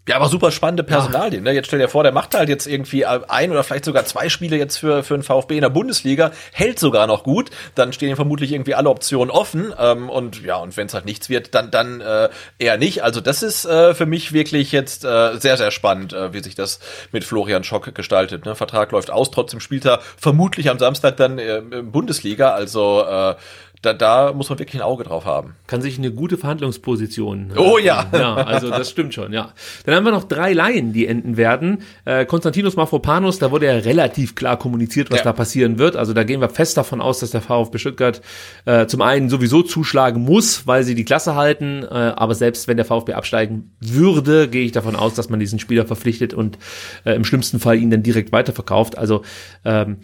ja, 0.07 0.18
aber 0.18 0.30
super 0.30 0.52
spannende 0.52 0.84
Personalien. 0.84 1.44
Ne? 1.44 1.52
Jetzt 1.52 1.65
stell 1.65 1.80
dir 1.80 1.88
vor, 1.88 2.03
der 2.03 2.11
macht 2.11 2.36
halt 2.36 2.48
jetzt 2.48 2.68
irgendwie 2.68 3.06
ein 3.06 3.52
oder 3.52 3.64
vielleicht 3.64 3.86
sogar 3.86 4.06
zwei 4.06 4.30
Spiele 4.30 4.56
jetzt 4.56 4.77
für, 4.77 5.02
für 5.02 5.15
einen 5.15 5.23
VfB 5.23 5.56
in 5.56 5.61
der 5.61 5.69
Bundesliga, 5.69 6.32
hält 6.52 6.77
sogar 6.77 7.07
noch 7.07 7.23
gut, 7.23 7.49
dann 7.73 7.91
stehen 7.91 8.10
ihm 8.10 8.15
vermutlich 8.15 8.52
irgendwie 8.52 8.76
alle 8.76 8.90
Optionen 8.90 9.32
offen. 9.32 9.73
Ähm, 9.80 10.10
und 10.11 10.44
ja, 10.44 10.57
und 10.57 10.77
wenn 10.77 10.86
es 10.86 10.94
halt 10.94 11.06
nichts 11.06 11.30
wird, 11.30 11.56
dann, 11.56 11.72
dann 11.72 12.02
äh, 12.02 12.30
eher 12.60 12.77
nicht. 12.77 13.03
Also 13.03 13.19
das 13.19 13.41
ist 13.41 13.65
äh, 13.65 13.95
für 13.95 14.06
mich 14.06 14.32
wirklich 14.32 14.72
jetzt 14.72 15.03
äh, 15.06 15.40
sehr, 15.40 15.57
sehr 15.57 15.72
spannend, 15.72 16.14
äh, 16.14 16.34
wie 16.34 16.44
sich 16.44 16.53
das 16.53 16.80
mit 17.11 17.23
Florian 17.23 17.64
Schock 17.64 17.95
gestaltet. 17.95 18.45
Ne? 18.45 18.53
Vertrag 18.53 18.91
läuft 18.91 19.10
aus, 19.10 19.32
trotzdem 19.32 19.60
spielt 19.60 19.86
er 19.86 20.02
vermutlich 20.18 20.69
am 20.69 20.77
Samstag 20.77 21.18
dann 21.18 21.40
äh, 21.40 21.61
Bundesliga. 21.82 22.52
Also 22.52 23.03
äh, 23.10 23.36
da, 23.81 23.93
da 23.93 24.34
muss 24.34 24.49
man 24.49 24.60
wirklich 24.60 24.81
ein 24.81 24.85
Auge 24.85 25.03
drauf 25.03 25.26
haben. 25.26 25.56
Kann 25.68 25.81
sich 25.81 25.97
eine 25.97 26.11
gute 26.11 26.38
Verhandlungsposition. 26.38 27.52
Äh, 27.56 27.60
oh 27.60 27.77
ja. 27.77 28.06
Ja, 28.11 28.35
also 28.35 28.69
das 28.69 28.89
stimmt 28.89 29.14
schon, 29.14 29.34
ja. 29.34 29.53
Dann 29.85 29.95
haben 29.95 30.06
wir 30.06 30.11
noch 30.11 30.23
drei 30.23 30.53
Laien, 30.53 30.93
die 30.93 31.07
enden 31.07 31.38
werden. 31.38 31.84
Äh, 32.06 32.26
Konstantinos 32.26 32.76
Mafropanos, 32.76 33.39
da 33.39 33.52
wurde 33.52 33.68
ja 33.68 33.73
relativ 33.73 34.35
klar 34.35 34.57
kommuniziert, 34.57 35.11
was 35.11 35.19
ja. 35.19 35.26
da 35.26 35.34
passieren 35.34 35.77
wird. 35.77 35.95
Also 35.95 36.14
da 36.14 36.23
gehen 36.23 36.41
wir 36.41 36.49
fest 36.49 36.77
davon 36.77 37.02
aus, 37.02 37.19
dass 37.19 37.31
der 37.31 37.41
VfB 37.41 37.77
Stuttgart 37.77 38.22
äh, 38.65 38.88
zum 38.88 39.02
einen 39.02 39.30
sowieso 39.30 39.61
zuschlagen 39.61 40.23
muss, 40.23 40.65
weil 40.68 40.84
sie 40.84 40.95
die 40.95 41.06
Klasse 41.06 41.35
halten. 41.35 41.84
Äh, 41.84 42.14
aber 42.15 42.35
selbst 42.35 42.68
wenn 42.68 42.77
der 42.77 42.85
VfB 42.85 43.14
absteigen 43.14 43.76
würde, 43.80 44.47
gehe 44.47 44.65
ich 44.65 44.72
davon 44.72 44.95
aus, 44.95 45.14
dass 45.14 45.30
man 45.30 45.39
diesen 45.39 45.60
Spieler 45.60 45.85
verpflichtet 45.85 46.34
und 46.34 46.57
äh, 47.03 47.14
im 47.14 47.26
schlimmsten 47.26 47.60
Fall 47.60 47.77
ihn 47.77 47.89
dann 47.89 48.03
direkt 48.03 48.31
weiterverkauft. 48.31 48.97
Also 48.97 49.23
ähm, 49.64 49.97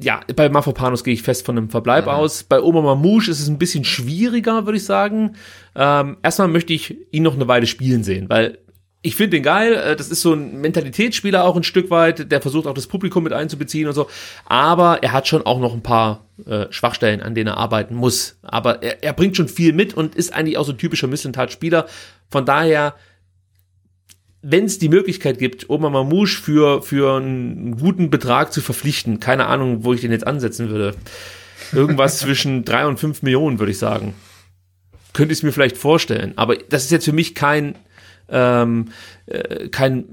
ja, 0.00 0.20
bei 0.34 0.48
Mafropanos 0.48 1.04
gehe 1.04 1.14
ich 1.14 1.22
fest 1.22 1.44
von 1.44 1.56
einem 1.56 1.70
Verbleib 1.70 2.04
mhm. 2.04 2.10
aus. 2.10 2.44
Bei 2.44 2.60
Oma 2.60 2.80
Mamouche 2.80 3.30
ist 3.30 3.40
es 3.40 3.48
ein 3.48 3.58
bisschen 3.58 3.84
schwieriger, 3.84 4.66
würde 4.66 4.78
ich 4.78 4.84
sagen. 4.84 5.36
Ähm, 5.74 6.16
erstmal 6.22 6.48
möchte 6.48 6.72
ich 6.72 6.96
ihn 7.10 7.22
noch 7.22 7.34
eine 7.34 7.48
Weile 7.48 7.66
spielen 7.66 8.04
sehen, 8.04 8.28
weil 8.28 8.58
ich 9.02 9.16
finde 9.16 9.36
den 9.36 9.42
geil. 9.42 9.74
Äh, 9.74 9.96
das 9.96 10.08
ist 10.10 10.22
so 10.22 10.32
ein 10.32 10.60
Mentalitätsspieler 10.60 11.44
auch 11.44 11.56
ein 11.56 11.62
Stück 11.62 11.90
weit, 11.90 12.30
der 12.32 12.40
versucht 12.40 12.66
auch 12.66 12.74
das 12.74 12.86
Publikum 12.86 13.22
mit 13.24 13.32
einzubeziehen 13.32 13.86
und 13.86 13.94
so. 13.94 14.08
Aber 14.46 15.02
er 15.02 15.12
hat 15.12 15.28
schon 15.28 15.44
auch 15.44 15.60
noch 15.60 15.74
ein 15.74 15.82
paar 15.82 16.26
äh, 16.46 16.66
Schwachstellen, 16.70 17.20
an 17.20 17.34
denen 17.34 17.48
er 17.48 17.58
arbeiten 17.58 17.94
muss. 17.94 18.38
Aber 18.42 18.82
er, 18.82 19.02
er 19.02 19.12
bringt 19.12 19.36
schon 19.36 19.48
viel 19.48 19.72
mit 19.72 19.94
und 19.94 20.14
ist 20.14 20.32
eigentlich 20.32 20.56
auch 20.56 20.64
so 20.64 20.72
ein 20.72 20.78
typischer 20.78 21.06
Missentat-Spieler. 21.06 21.86
Von 22.30 22.46
daher 22.46 22.94
wenn 24.46 24.66
es 24.66 24.78
die 24.78 24.90
Möglichkeit 24.90 25.38
gibt, 25.38 25.70
Oma 25.70 25.88
Mamouche 25.88 26.42
für, 26.42 26.82
für 26.82 27.16
einen 27.16 27.78
guten 27.78 28.10
Betrag 28.10 28.52
zu 28.52 28.60
verpflichten, 28.60 29.18
keine 29.18 29.46
Ahnung, 29.46 29.84
wo 29.84 29.94
ich 29.94 30.02
den 30.02 30.12
jetzt 30.12 30.26
ansetzen 30.26 30.68
würde. 30.68 30.94
Irgendwas 31.72 32.18
zwischen 32.20 32.64
drei 32.64 32.86
und 32.86 33.00
fünf 33.00 33.22
Millionen, 33.22 33.58
würde 33.58 33.72
ich 33.72 33.78
sagen. 33.78 34.12
Könnte 35.14 35.32
ich 35.32 35.38
es 35.38 35.42
mir 35.42 35.52
vielleicht 35.52 35.78
vorstellen. 35.78 36.34
Aber 36.36 36.56
das 36.56 36.84
ist 36.84 36.90
jetzt 36.90 37.06
für 37.06 37.12
mich 37.12 37.34
kein, 37.34 37.76
ähm, 38.28 38.90
äh, 39.26 39.68
kein 39.68 40.04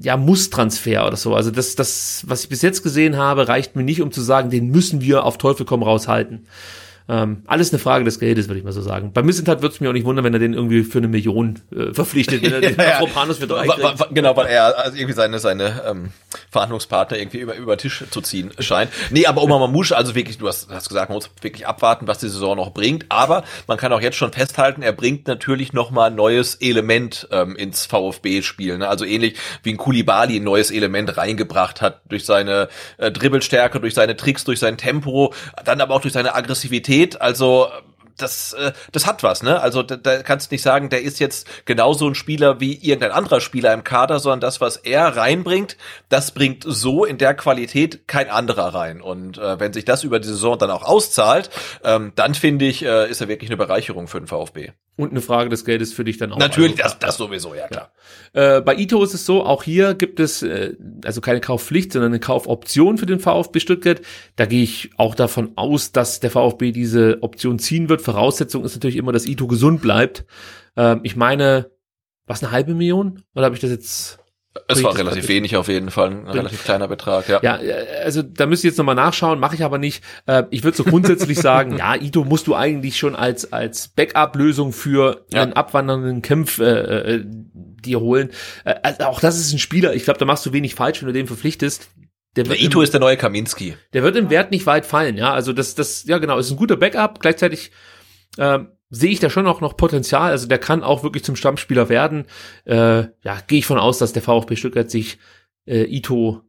ja, 0.00 0.16
Muss-Transfer 0.16 1.06
oder 1.06 1.16
so. 1.16 1.36
Also 1.36 1.52
das, 1.52 1.76
das, 1.76 2.24
was 2.26 2.42
ich 2.42 2.48
bis 2.48 2.62
jetzt 2.62 2.82
gesehen 2.82 3.16
habe, 3.16 3.46
reicht 3.46 3.76
mir 3.76 3.84
nicht, 3.84 4.02
um 4.02 4.10
zu 4.10 4.20
sagen, 4.20 4.50
den 4.50 4.70
müssen 4.70 5.00
wir 5.00 5.24
auf 5.24 5.38
Teufel 5.38 5.64
komm 5.64 5.84
raushalten. 5.84 6.46
Ähm, 7.08 7.42
alles 7.46 7.72
eine 7.72 7.78
Frage 7.78 8.04
des 8.04 8.18
Geldes, 8.18 8.48
würde 8.48 8.58
ich 8.58 8.64
mal 8.64 8.72
so 8.72 8.80
sagen. 8.80 9.12
Bei 9.12 9.22
Missentat 9.22 9.60
würde 9.60 9.74
es 9.74 9.80
mir 9.80 9.88
auch 9.88 9.92
nicht 9.92 10.04
wundern, 10.04 10.24
wenn 10.24 10.32
er 10.32 10.38
den 10.38 10.54
irgendwie 10.54 10.84
für 10.84 10.98
eine 10.98 11.08
Million 11.08 11.58
äh, 11.74 11.92
verpflichtet, 11.92 12.42
wenn 12.42 12.52
er 12.52 12.60
den 12.60 12.76
ja, 12.76 12.94
Afropanus 12.94 13.38
für 13.38 13.46
drei 13.46 13.66
Genau, 14.12 14.36
weil 14.36 14.46
er 14.46 14.78
also 14.78 14.96
irgendwie 14.96 15.14
seine, 15.14 15.38
seine 15.38 15.82
ähm, 15.86 16.12
Verhandlungspartner 16.50 17.18
irgendwie 17.18 17.38
über, 17.38 17.56
über 17.56 17.76
Tisch 17.76 18.04
zu 18.10 18.20
ziehen 18.20 18.52
scheint. 18.58 18.90
Nee, 19.10 19.26
aber 19.26 19.42
Oma 19.42 19.58
Mamouche, 19.58 19.96
also 19.96 20.14
wirklich, 20.14 20.38
du 20.38 20.48
hast, 20.48 20.70
hast 20.70 20.88
gesagt, 20.88 21.10
man 21.10 21.16
muss 21.16 21.30
wirklich 21.40 21.66
abwarten, 21.66 22.06
was 22.06 22.18
die 22.18 22.28
Saison 22.28 22.56
noch 22.56 22.70
bringt. 22.70 23.06
Aber 23.08 23.44
man 23.66 23.78
kann 23.78 23.92
auch 23.92 24.00
jetzt 24.00 24.16
schon 24.16 24.32
festhalten, 24.32 24.82
er 24.82 24.92
bringt 24.92 25.26
natürlich 25.26 25.72
nochmal 25.72 26.10
ein 26.10 26.16
neues 26.16 26.54
Element 26.56 27.28
ähm, 27.32 27.56
ins 27.56 27.86
VfB-Spiel. 27.86 28.78
Ne? 28.78 28.88
Also 28.88 29.04
ähnlich 29.04 29.36
wie 29.62 29.70
ein 29.70 29.76
Kulibali 29.76 30.36
ein 30.36 30.44
neues 30.44 30.70
Element 30.70 31.16
reingebracht 31.16 31.80
hat 31.80 32.00
durch 32.08 32.24
seine 32.24 32.68
äh, 32.98 33.10
Dribbelstärke, 33.10 33.80
durch 33.80 33.94
seine 33.94 34.16
Tricks, 34.16 34.44
durch 34.44 34.60
sein 34.60 34.76
Tempo, 34.76 35.34
dann 35.64 35.80
aber 35.80 35.94
auch 35.94 36.00
durch 36.00 36.14
seine 36.14 36.34
Aggressivität 36.34 36.91
Qualität, 36.92 37.20
also 37.20 37.68
das, 38.18 38.52
äh, 38.52 38.72
das 38.92 39.06
hat 39.06 39.22
was, 39.22 39.42
ne? 39.42 39.60
Also 39.60 39.82
da, 39.82 39.96
da 39.96 40.22
kannst 40.22 40.50
du 40.50 40.54
nicht 40.54 40.62
sagen, 40.62 40.90
der 40.90 41.02
ist 41.02 41.18
jetzt 41.18 41.48
genauso 41.64 42.06
ein 42.06 42.14
Spieler 42.14 42.60
wie 42.60 42.74
irgendein 42.74 43.10
anderer 43.10 43.40
Spieler 43.40 43.72
im 43.72 43.84
Kader, 43.84 44.20
sondern 44.20 44.40
das, 44.40 44.60
was 44.60 44.76
er 44.76 45.16
reinbringt, 45.16 45.76
das 46.08 46.32
bringt 46.32 46.62
so 46.66 47.04
in 47.04 47.18
der 47.18 47.34
Qualität 47.34 48.06
kein 48.06 48.28
anderer 48.28 48.74
rein. 48.74 49.00
Und 49.00 49.38
äh, 49.38 49.58
wenn 49.58 49.72
sich 49.72 49.86
das 49.86 50.04
über 50.04 50.20
die 50.20 50.28
Saison 50.28 50.58
dann 50.58 50.70
auch 50.70 50.84
auszahlt, 50.84 51.50
ähm, 51.84 52.12
dann 52.14 52.34
finde 52.34 52.66
ich, 52.66 52.84
äh, 52.84 53.10
ist 53.10 53.22
er 53.22 53.28
wirklich 53.28 53.50
eine 53.50 53.56
Bereicherung 53.56 54.06
für 54.06 54.20
den 54.20 54.26
VfB. 54.26 54.72
Und 55.02 55.10
eine 55.10 55.20
Frage 55.20 55.50
des 55.50 55.64
Geldes 55.64 55.92
für 55.92 56.04
dich 56.04 56.16
dann 56.16 56.32
auch. 56.32 56.38
Natürlich, 56.38 56.82
also, 56.82 56.94
das, 56.94 56.98
das 57.00 57.16
sowieso, 57.16 57.54
ja 57.54 57.66
klar. 57.66 57.90
Ja. 58.34 58.58
Äh, 58.58 58.60
bei 58.60 58.76
Ito 58.76 59.02
ist 59.02 59.14
es 59.14 59.26
so, 59.26 59.44
auch 59.44 59.64
hier 59.64 59.94
gibt 59.94 60.20
es 60.20 60.44
äh, 60.44 60.74
also 61.04 61.20
keine 61.20 61.40
Kaufpflicht, 61.40 61.92
sondern 61.92 62.12
eine 62.12 62.20
Kaufoption 62.20 62.98
für 62.98 63.06
den 63.06 63.18
VfB 63.18 63.58
Stuttgart. 63.58 64.00
Da 64.36 64.46
gehe 64.46 64.62
ich 64.62 64.90
auch 64.96 65.16
davon 65.16 65.52
aus, 65.56 65.90
dass 65.90 66.20
der 66.20 66.30
VfB 66.30 66.70
diese 66.70 67.18
Option 67.22 67.58
ziehen 67.58 67.88
wird. 67.88 68.00
Voraussetzung 68.00 68.64
ist 68.64 68.74
natürlich 68.74 68.96
immer, 68.96 69.10
dass 69.10 69.26
Ito 69.26 69.48
gesund 69.48 69.82
bleibt. 69.82 70.24
Ähm, 70.76 71.00
ich 71.02 71.16
meine, 71.16 71.72
was 72.26 72.44
eine 72.44 72.52
halbe 72.52 72.74
Million? 72.74 73.24
Oder 73.34 73.46
habe 73.46 73.56
ich 73.56 73.60
das 73.60 73.70
jetzt 73.70 74.21
Es 74.68 74.82
war 74.82 74.96
relativ 74.96 75.28
wenig 75.28 75.56
auf 75.56 75.68
jeden 75.68 75.90
Fall, 75.90 76.10
ein 76.10 76.28
relativ 76.28 76.62
kleiner 76.64 76.86
Betrag, 76.86 77.28
ja. 77.28 77.40
Ja, 77.42 77.56
äh, 77.60 78.02
also 78.04 78.22
da 78.22 78.44
müsste 78.46 78.66
ich 78.66 78.72
jetzt 78.72 78.78
nochmal 78.78 78.94
nachschauen, 78.94 79.38
mache 79.40 79.54
ich 79.54 79.64
aber 79.64 79.78
nicht. 79.78 80.04
Äh, 80.26 80.44
Ich 80.50 80.62
würde 80.62 80.76
so 80.76 80.84
grundsätzlich 80.84 81.38
sagen, 81.40 81.78
ja, 81.78 81.94
Ito 81.94 82.24
musst 82.24 82.46
du 82.46 82.54
eigentlich 82.54 82.96
schon 82.98 83.16
als, 83.16 83.52
als 83.52 83.88
Backup-Lösung 83.88 84.72
für 84.72 85.24
Ja. 85.32 85.42
einen 85.42 85.54
abwandernden 85.54 86.20
Kampf 86.22 86.58
äh, 86.58 86.64
äh, 87.14 87.24
dir 87.24 88.00
holen. 88.00 88.30
Äh, 88.64 88.74
Also 88.82 89.04
auch 89.04 89.20
das 89.20 89.38
ist 89.38 89.52
ein 89.52 89.58
Spieler, 89.58 89.94
ich 89.94 90.04
glaube, 90.04 90.18
da 90.18 90.24
machst 90.26 90.44
du 90.44 90.52
wenig 90.52 90.74
falsch, 90.74 91.00
wenn 91.00 91.06
du 91.06 91.12
den 91.14 91.26
verpflichtest. 91.26 91.88
Der 92.36 92.44
Der 92.44 92.60
Ito 92.60 92.80
im, 92.80 92.84
ist 92.84 92.92
der 92.92 93.00
neue 93.00 93.16
Kaminski. 93.16 93.76
der 93.92 94.02
wird 94.02 94.16
im 94.16 94.30
Wert 94.30 94.50
nicht 94.50 94.66
weit 94.66 94.86
fallen, 94.86 95.16
ja. 95.16 95.32
Also 95.32 95.52
das, 95.52 95.74
das, 95.74 96.04
ja 96.04 96.18
genau, 96.18 96.38
ist 96.38 96.50
ein 96.50 96.56
guter 96.56 96.76
Backup. 96.76 97.20
Gleichzeitig 97.20 97.72
ähm, 98.38 98.68
sehe 98.92 99.10
ich 99.10 99.20
da 99.20 99.30
schon 99.30 99.46
auch 99.46 99.60
noch 99.60 99.76
Potenzial. 99.76 100.30
Also 100.30 100.46
der 100.46 100.58
kann 100.58 100.84
auch 100.84 101.02
wirklich 101.02 101.24
zum 101.24 101.34
Stammspieler 101.34 101.88
werden. 101.88 102.26
Äh, 102.66 103.04
ja, 103.24 103.38
gehe 103.46 103.58
ich 103.58 103.66
von 103.66 103.78
aus, 103.78 103.98
dass 103.98 104.12
der 104.12 104.22
VfB 104.22 104.54
Stuttgart 104.54 104.90
sich 104.90 105.18
äh, 105.66 105.84
Ito 105.84 106.42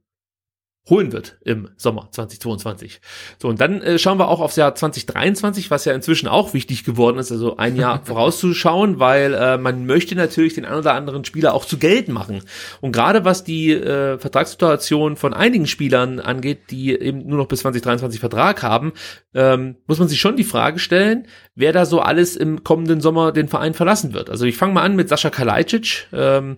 holen 0.90 1.14
wird 1.14 1.38
im 1.46 1.70
Sommer 1.78 2.10
2022. 2.12 3.00
So, 3.42 3.48
und 3.48 3.62
dann 3.62 3.82
äh, 3.82 3.98
schauen 3.98 4.20
wir 4.20 4.28
auch 4.28 4.42
aufs 4.42 4.58
Jahr 4.58 4.76
2023, 4.76 5.72
was 5.72 5.86
ja 5.86 5.94
inzwischen 5.94 6.28
auch 6.28 6.54
wichtig 6.54 6.84
geworden 6.84 7.20
ist, 7.20 7.32
also 7.32 7.56
ein 7.56 7.78
Jahr 7.78 8.02
vorauszuschauen, 8.04 9.00
weil 9.00 9.34
äh, 9.34 9.58
man 9.58 9.86
möchte 9.86 10.16
natürlich 10.16 10.56
den 10.56 10.66
ein 10.66 10.78
oder 10.78 10.94
anderen 10.94 11.24
Spieler 11.24 11.54
auch 11.54 11.64
zu 11.64 11.78
Geld 11.78 12.10
machen. 12.10 12.42
Und 12.82 12.92
gerade 12.92 13.24
was 13.24 13.46
die 13.46 13.72
äh, 13.72 14.18
Vertragssituation 14.18 15.16
von 15.16 15.34
einigen 15.34 15.68
Spielern 15.68 16.20
angeht, 16.20 16.70
die 16.70 16.92
eben 16.92 17.26
nur 17.28 17.38
noch 17.38 17.48
bis 17.48 17.62
2023 17.62 18.20
Vertrag 18.20 18.62
haben, 18.62 18.92
ähm, 19.34 19.78
muss 19.88 20.00
man 20.00 20.10
sich 20.10 20.20
schon 20.20 20.36
die 20.36 20.44
Frage 20.44 20.80
stellen, 20.80 21.28
wer 21.56 21.72
da 21.72 21.86
so 21.86 22.02
alles 22.02 22.36
im 22.36 22.66
kommenden 22.66 23.00
Sommer 23.00 23.32
den 23.32 23.48
Verein 23.48 23.74
verlassen 23.74 24.14
wird. 24.14 24.30
Also 24.30 24.46
ich 24.46 24.58
fange 24.58 24.74
mal 24.74 24.84
an 24.84 24.98
mit 24.98 25.08
Sascha 25.08 25.30
Kalajdzic, 25.30 26.08
ähm, 26.12 26.58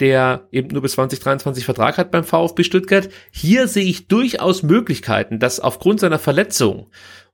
der 0.00 0.48
eben 0.50 0.68
nur 0.68 0.82
bis 0.82 0.92
2023 0.92 1.64
Vertrag 1.64 1.98
hat 1.98 2.10
beim 2.10 2.24
VfB 2.24 2.64
Stuttgart. 2.64 3.08
Hier 3.30 3.68
sehe 3.68 3.84
ich 3.84 4.08
durchaus 4.08 4.62
Möglichkeiten, 4.62 5.38
dass 5.38 5.60
aufgrund 5.60 6.00
seiner 6.00 6.18
Verletzung 6.18 6.88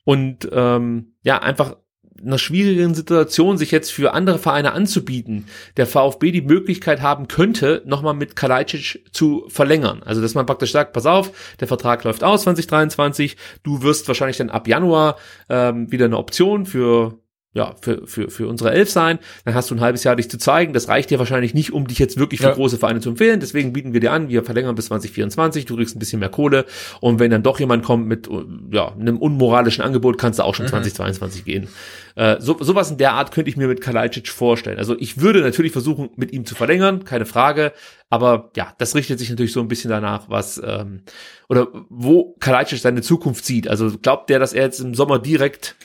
und 0.05 0.49
ähm, 0.53 1.15
ja 1.23 1.41
einfach 1.41 1.77
einer 2.25 2.39
schwierigen 2.39 2.95
Situation 2.95 3.59
sich 3.59 3.71
jetzt 3.71 3.93
für 3.93 4.13
andere 4.13 4.39
Vereine 4.39 4.73
anzubieten, 4.73 5.47
der 5.77 5.87
VfB 5.87 6.33
die 6.33 6.43
Möglichkeit 6.43 7.01
haben 7.01 7.29
könnte, 7.29 7.83
nochmal 7.87 8.15
mit 8.15 8.37
Kalajdzic 8.37 9.05
zu 9.13 9.45
verlängern. 9.49 10.03
Also 10.05 10.21
dass 10.21 10.35
man 10.35 10.47
praktisch 10.47 10.73
sagt, 10.73 10.93
pass 10.93 11.07
auf, 11.07 11.31
der 11.61 11.69
Vertrag 11.69 12.05
läuft 12.05 12.25
aus 12.25 12.43
2023, 12.43 13.37
du 13.63 13.83
wirst 13.83 14.09
wahrscheinlich 14.09 14.37
dann 14.37 14.51
ab 14.51 14.67
Januar 14.67 15.17
ähm, 15.49 15.91
wieder 15.93 16.07
eine 16.07 16.19
Option 16.19 16.67
für 16.67 17.19
ja, 17.55 17.75
für, 17.81 18.07
für, 18.07 18.31
für 18.31 18.47
unsere 18.47 18.71
Elf 18.73 18.91
sein, 18.91 19.19
dann 19.45 19.55
hast 19.55 19.71
du 19.71 19.75
ein 19.75 19.81
halbes 19.81 20.05
Jahr 20.05 20.15
dich 20.17 20.31
zu 20.31 20.37
zeigen. 20.39 20.75
Das 20.75 20.89
reicht 20.89 21.11
dir 21.11 21.19
wahrscheinlich 21.19 21.55
nicht, 21.55 21.73
um 21.73 21.87
dich 21.87 21.99
jetzt 21.99 22.19
wirklich 22.19 22.41
für 22.41 22.49
Ja. 22.49 22.55
große 22.55 22.77
Vereine 22.79 23.01
zu 23.01 23.09
empfehlen. 23.09 23.41
Deswegen 23.41 23.73
bieten 23.73 23.95
wir 23.95 24.01
dir 24.01 24.13
an, 24.13 24.29
wir 24.29 24.45
verlängern 24.45 24.75
bis 24.75 24.87
2024, 24.87 25.65
du 25.65 25.77
kriegst 25.77 25.97
ein 25.97 25.99
bisschen 25.99 26.21
mehr 26.21 26.29
Kohle. 26.29 26.67
Und 27.01 27.19
wenn 27.19 27.31
dann 27.31 27.43
doch 27.43 27.59
jemand 27.59 27.85
kommt 27.85 28.07
mit 28.07 28.29
äh, 28.29 28.45
ja, 28.71 28.93
einem 28.93 29.17
unmoralischen 29.19 29.83
Angebot, 29.83 30.19
kannst 30.19 30.39
du 30.39 30.43
auch 30.45 30.55
schon 30.55 30.69
2022 30.69 31.45
gehen. 31.45 31.69
Äh, 32.17 32.37
so, 32.39 32.57
sowas 32.61 32.91
in 32.91 32.99
der 32.99 33.15
Art 33.15 33.33
könnte 33.33 33.49
ich 33.51 33.57
mir 33.57 33.67
mit 33.67 33.81
Kalajdzic 33.81 34.29
vorstellen. 34.29 34.79
Also 34.79 34.95
ich 34.99 35.21
würde 35.21 35.41
natürlich 35.41 35.73
versuchen, 35.73 36.11
mit 36.17 36.33
ihm 36.33 36.45
zu 36.45 36.55
verlängern, 36.55 37.05
keine 37.05 37.25
Frage. 37.27 37.73
Aber 38.11 38.51
ja, 38.57 38.75
das 38.79 38.95
richtet 38.95 39.19
sich 39.19 39.31
natürlich 39.31 39.53
so 39.53 39.61
ein 39.61 39.69
bisschen 39.69 39.91
danach, 39.91 40.29
was 40.29 40.61
ähm, 40.65 41.01
oder 41.49 41.69
wo 41.89 42.35
Kalajdzic 42.41 42.79
seine 42.81 43.01
Zukunft 43.03 43.45
sieht. 43.47 43.69
Also 43.69 43.91
glaubt 44.03 44.29
der, 44.31 44.39
dass 44.39 44.53
er 44.53 44.65
jetzt 44.65 44.81
im 44.81 44.95
Sommer 44.95 45.19
direkt 45.19 45.77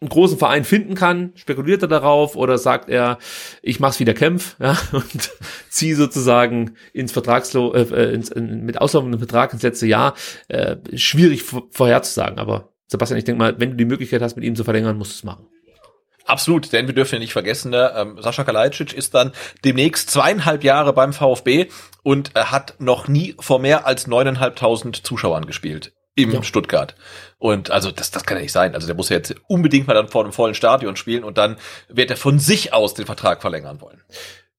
einen 0.00 0.10
großen 0.10 0.38
Verein 0.38 0.64
finden 0.64 0.94
kann, 0.94 1.32
spekuliert 1.34 1.82
er 1.82 1.88
darauf 1.88 2.36
oder 2.36 2.56
sagt 2.56 2.88
er, 2.88 3.18
ich 3.62 3.80
mach's 3.80 3.98
wieder 3.98 4.14
Kämpf 4.14 4.56
ja, 4.60 4.76
und 4.92 5.30
ziehe 5.68 5.96
sozusagen 5.96 6.76
ins 6.92 7.12
Vertragslo 7.12 7.74
äh, 7.74 7.82
äh, 7.82 8.14
ins, 8.14 8.30
in, 8.30 8.64
mit 8.64 8.80
auslaufendem 8.80 9.18
Vertrag 9.18 9.52
ins 9.52 9.62
letzte 9.62 9.86
Jahr. 9.86 10.14
Äh, 10.46 10.76
schwierig 10.94 11.42
vor- 11.42 11.66
vorherzusagen, 11.70 12.38
aber 12.38 12.72
Sebastian, 12.86 13.18
ich 13.18 13.24
denke 13.24 13.38
mal, 13.38 13.58
wenn 13.58 13.70
du 13.70 13.76
die 13.76 13.84
Möglichkeit 13.84 14.22
hast, 14.22 14.36
mit 14.36 14.44
ihm 14.44 14.56
zu 14.56 14.64
verlängern, 14.64 14.96
musst 14.96 15.12
du 15.12 15.16
es 15.16 15.24
machen. 15.24 15.46
Absolut, 16.24 16.72
denn 16.72 16.86
wir 16.86 16.94
dürfen 16.94 17.14
ja 17.14 17.20
nicht 17.20 17.32
vergessen, 17.32 17.70
ne, 17.70 17.92
ähm, 17.96 18.18
Sascha 18.20 18.44
Kalajdzic 18.44 18.92
ist 18.92 19.14
dann 19.14 19.32
demnächst 19.64 20.10
zweieinhalb 20.10 20.62
Jahre 20.62 20.92
beim 20.92 21.14
VfB 21.14 21.68
und 22.02 22.36
äh, 22.36 22.40
hat 22.44 22.74
noch 22.78 23.08
nie 23.08 23.34
vor 23.40 23.58
mehr 23.58 23.86
als 23.86 24.06
neuneinhalbtausend 24.06 25.06
Zuschauern 25.06 25.46
gespielt 25.46 25.92
im 26.18 26.32
Ja. 26.32 26.42
Stuttgart. 26.42 26.94
Und 27.38 27.70
also 27.70 27.90
das, 27.90 28.10
das 28.10 28.24
kann 28.24 28.36
ja 28.38 28.42
nicht 28.42 28.52
sein. 28.52 28.74
Also 28.74 28.86
der 28.86 28.96
muss 28.96 29.08
ja 29.08 29.16
jetzt 29.16 29.34
unbedingt 29.46 29.86
mal 29.86 29.94
dann 29.94 30.08
vor 30.08 30.24
einem 30.24 30.32
vollen 30.32 30.54
Stadion 30.54 30.96
spielen 30.96 31.24
und 31.24 31.38
dann 31.38 31.56
wird 31.88 32.10
er 32.10 32.16
von 32.16 32.38
sich 32.38 32.72
aus 32.72 32.94
den 32.94 33.06
Vertrag 33.06 33.40
verlängern 33.40 33.80
wollen. 33.80 34.02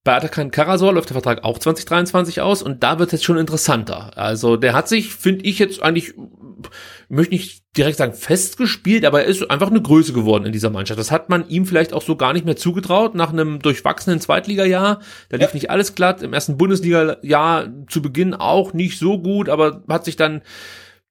Bei 0.06 0.16
Atakan 0.16 0.50
Karasor 0.50 0.94
läuft 0.94 1.10
der 1.10 1.16
Vertrag 1.16 1.44
auch 1.44 1.60
2023 1.60 2.40
aus 2.40 2.64
und 2.64 2.84
da 2.84 3.00
wird 3.00 3.10
es 3.10 3.20
jetzt 3.20 3.26
schon 3.26 3.38
interessanter. 3.38 4.18
Also 4.18 4.56
der 4.56 4.74
hat 4.74 4.88
sich, 4.88 5.14
finde 5.14 5.44
ich 5.44 5.60
jetzt 5.60 5.84
eigentlich, 5.84 6.14
ich 6.16 7.10
möchte 7.10 7.34
nicht 7.34 7.64
direkt 7.76 7.98
sagen 7.98 8.14
festgespielt, 8.14 9.04
aber 9.04 9.22
er 9.24 9.28
ist 9.28 9.52
einfach 9.52 9.70
eine 9.70 9.82
Größe 9.82 10.14
geworden 10.14 10.46
in 10.46 10.54
dieser 10.54 10.70
Mannschaft. 10.70 11.00
Das 11.00 11.12
hat 11.12 11.30
man 11.30 11.48
ihm 11.50 11.66
vielleicht 11.66 11.92
auch 11.92 12.02
so 12.02 12.16
gar 12.16 12.32
nicht 12.32 12.46
mehr 12.46 12.56
zugetraut 12.56 13.14
nach 13.14 13.32
einem 13.34 13.60
durchwachsenen 13.62 14.22
Zweitligajahr. 14.22 15.02
Da 15.28 15.38
lief 15.38 15.50
Ja. 15.50 15.54
nicht 15.54 15.70
alles 15.70 15.96
glatt. 15.96 16.24
Im 16.24 16.32
ersten 16.34 16.58
Bundesliga-Jahr 16.58 17.68
zu 17.90 18.02
Beginn 18.02 18.34
auch 18.34 18.72
nicht 18.72 18.98
so 19.00 19.20
gut, 19.22 19.50
aber 19.50 19.84
hat 19.90 20.06
sich 20.06 20.16
dann 20.16 20.42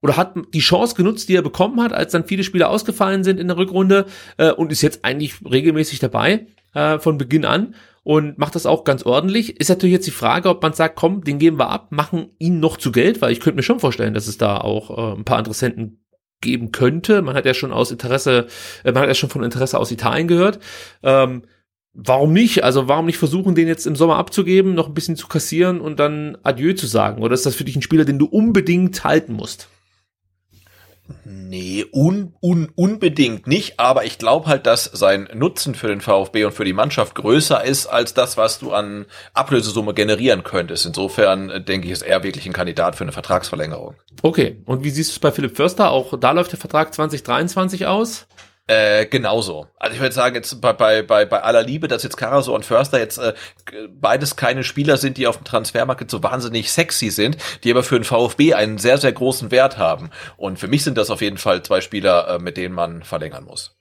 oder 0.00 0.16
hat 0.16 0.34
die 0.54 0.60
Chance 0.60 0.94
genutzt, 0.94 1.28
die 1.28 1.36
er 1.36 1.42
bekommen 1.42 1.80
hat, 1.82 1.92
als 1.92 2.12
dann 2.12 2.24
viele 2.24 2.44
Spieler 2.44 2.70
ausgefallen 2.70 3.24
sind 3.24 3.40
in 3.40 3.48
der 3.48 3.56
Rückrunde 3.56 4.06
äh, 4.36 4.52
und 4.52 4.72
ist 4.72 4.82
jetzt 4.82 5.04
eigentlich 5.04 5.34
regelmäßig 5.44 5.98
dabei 5.98 6.46
äh, 6.74 6.98
von 6.98 7.18
Beginn 7.18 7.44
an 7.44 7.74
und 8.04 8.38
macht 8.38 8.54
das 8.54 8.66
auch 8.66 8.84
ganz 8.84 9.02
ordentlich. 9.02 9.58
Ist 9.60 9.68
natürlich 9.68 9.94
jetzt 9.94 10.06
die 10.06 10.12
Frage, 10.12 10.48
ob 10.48 10.62
man 10.62 10.72
sagt, 10.72 10.96
komm, 10.96 11.24
den 11.24 11.38
geben 11.38 11.58
wir 11.58 11.68
ab, 11.68 11.88
machen 11.90 12.30
ihn 12.38 12.60
noch 12.60 12.76
zu 12.76 12.92
Geld, 12.92 13.20
weil 13.20 13.32
ich 13.32 13.40
könnte 13.40 13.56
mir 13.56 13.62
schon 13.62 13.80
vorstellen, 13.80 14.14
dass 14.14 14.28
es 14.28 14.38
da 14.38 14.58
auch 14.58 14.96
äh, 14.96 15.18
ein 15.18 15.24
paar 15.24 15.38
Interessenten 15.38 16.04
geben 16.40 16.70
könnte. 16.70 17.20
Man 17.22 17.34
hat 17.34 17.46
ja 17.46 17.54
schon 17.54 17.72
aus 17.72 17.90
Interesse, 17.90 18.46
äh, 18.84 18.92
man 18.92 19.02
hat 19.02 19.08
ja 19.08 19.14
schon 19.14 19.30
von 19.30 19.42
Interesse 19.42 19.78
aus 19.78 19.90
Italien 19.90 20.28
gehört. 20.28 20.60
Ähm, 21.02 21.42
Warum 22.00 22.32
nicht? 22.32 22.62
Also 22.62 22.86
warum 22.86 23.06
nicht 23.06 23.18
versuchen, 23.18 23.56
den 23.56 23.66
jetzt 23.66 23.84
im 23.84 23.96
Sommer 23.96 24.18
abzugeben, 24.18 24.74
noch 24.74 24.86
ein 24.86 24.94
bisschen 24.94 25.16
zu 25.16 25.26
kassieren 25.26 25.80
und 25.80 25.98
dann 25.98 26.38
Adieu 26.44 26.72
zu 26.74 26.86
sagen? 26.86 27.24
Oder 27.24 27.34
ist 27.34 27.44
das 27.44 27.56
für 27.56 27.64
dich 27.64 27.74
ein 27.74 27.82
Spieler, 27.82 28.04
den 28.04 28.20
du 28.20 28.26
unbedingt 28.26 29.02
halten 29.02 29.32
musst? 29.32 29.68
Nee, 31.24 31.86
un, 31.92 32.34
un, 32.42 32.70
unbedingt 32.74 33.46
nicht, 33.46 33.80
aber 33.80 34.04
ich 34.04 34.18
glaube 34.18 34.46
halt, 34.46 34.66
dass 34.66 34.84
sein 34.84 35.28
Nutzen 35.34 35.74
für 35.74 35.88
den 35.88 36.00
VfB 36.00 36.44
und 36.44 36.52
für 36.52 36.64
die 36.64 36.72
Mannschaft 36.72 37.14
größer 37.14 37.64
ist 37.64 37.86
als 37.86 38.14
das, 38.14 38.36
was 38.36 38.58
du 38.58 38.72
an 38.72 39.06
Ablösesumme 39.32 39.94
generieren 39.94 40.44
könntest. 40.44 40.86
Insofern 40.86 41.50
äh, 41.50 41.60
denke 41.62 41.86
ich, 41.86 41.92
ist 41.92 42.02
er 42.02 42.22
wirklich 42.22 42.46
ein 42.46 42.52
Kandidat 42.52 42.96
für 42.96 43.04
eine 43.04 43.12
Vertragsverlängerung. 43.12 43.94
Okay, 44.22 44.60
und 44.66 44.84
wie 44.84 44.90
siehst 44.90 45.10
du 45.10 45.12
es 45.12 45.18
bei 45.18 45.32
Philipp 45.32 45.56
Förster? 45.56 45.90
Auch 45.90 46.18
da 46.18 46.32
läuft 46.32 46.52
der 46.52 46.58
Vertrag 46.58 46.92
2023 46.92 47.86
aus. 47.86 48.26
Äh, 48.70 49.06
genauso. 49.06 49.66
Also 49.78 49.94
ich 49.94 50.00
würde 50.02 50.14
sagen, 50.14 50.34
jetzt 50.34 50.60
bei, 50.60 50.74
bei, 50.74 51.00
bei, 51.00 51.24
bei 51.24 51.42
aller 51.42 51.62
Liebe, 51.62 51.88
dass 51.88 52.02
jetzt 52.02 52.18
Karasor 52.18 52.54
und 52.54 52.66
Förster 52.66 52.98
jetzt 52.98 53.16
äh, 53.16 53.32
beides 53.88 54.36
keine 54.36 54.62
Spieler 54.62 54.98
sind, 54.98 55.16
die 55.16 55.26
auf 55.26 55.38
dem 55.38 55.44
Transfermarkt 55.44 56.10
so 56.10 56.22
wahnsinnig 56.22 56.70
sexy 56.70 57.08
sind, 57.08 57.38
die 57.64 57.70
aber 57.70 57.82
für 57.82 57.98
den 57.98 58.04
VfB 58.04 58.52
einen 58.52 58.76
sehr, 58.76 58.98
sehr 58.98 59.12
großen 59.12 59.50
Wert 59.50 59.78
haben. 59.78 60.10
Und 60.36 60.58
für 60.58 60.68
mich 60.68 60.84
sind 60.84 60.98
das 60.98 61.08
auf 61.08 61.22
jeden 61.22 61.38
Fall 61.38 61.62
zwei 61.62 61.80
Spieler, 61.80 62.28
äh, 62.28 62.38
mit 62.38 62.58
denen 62.58 62.74
man 62.74 63.02
verlängern 63.04 63.44
muss. 63.44 63.74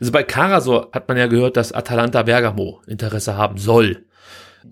Also 0.00 0.10
bei 0.10 0.22
Karasor 0.22 0.88
hat 0.92 1.06
man 1.06 1.18
ja 1.18 1.26
gehört, 1.26 1.58
dass 1.58 1.72
Atalanta 1.72 2.22
Bergamo 2.22 2.80
Interesse 2.86 3.36
haben 3.36 3.58
soll. 3.58 4.06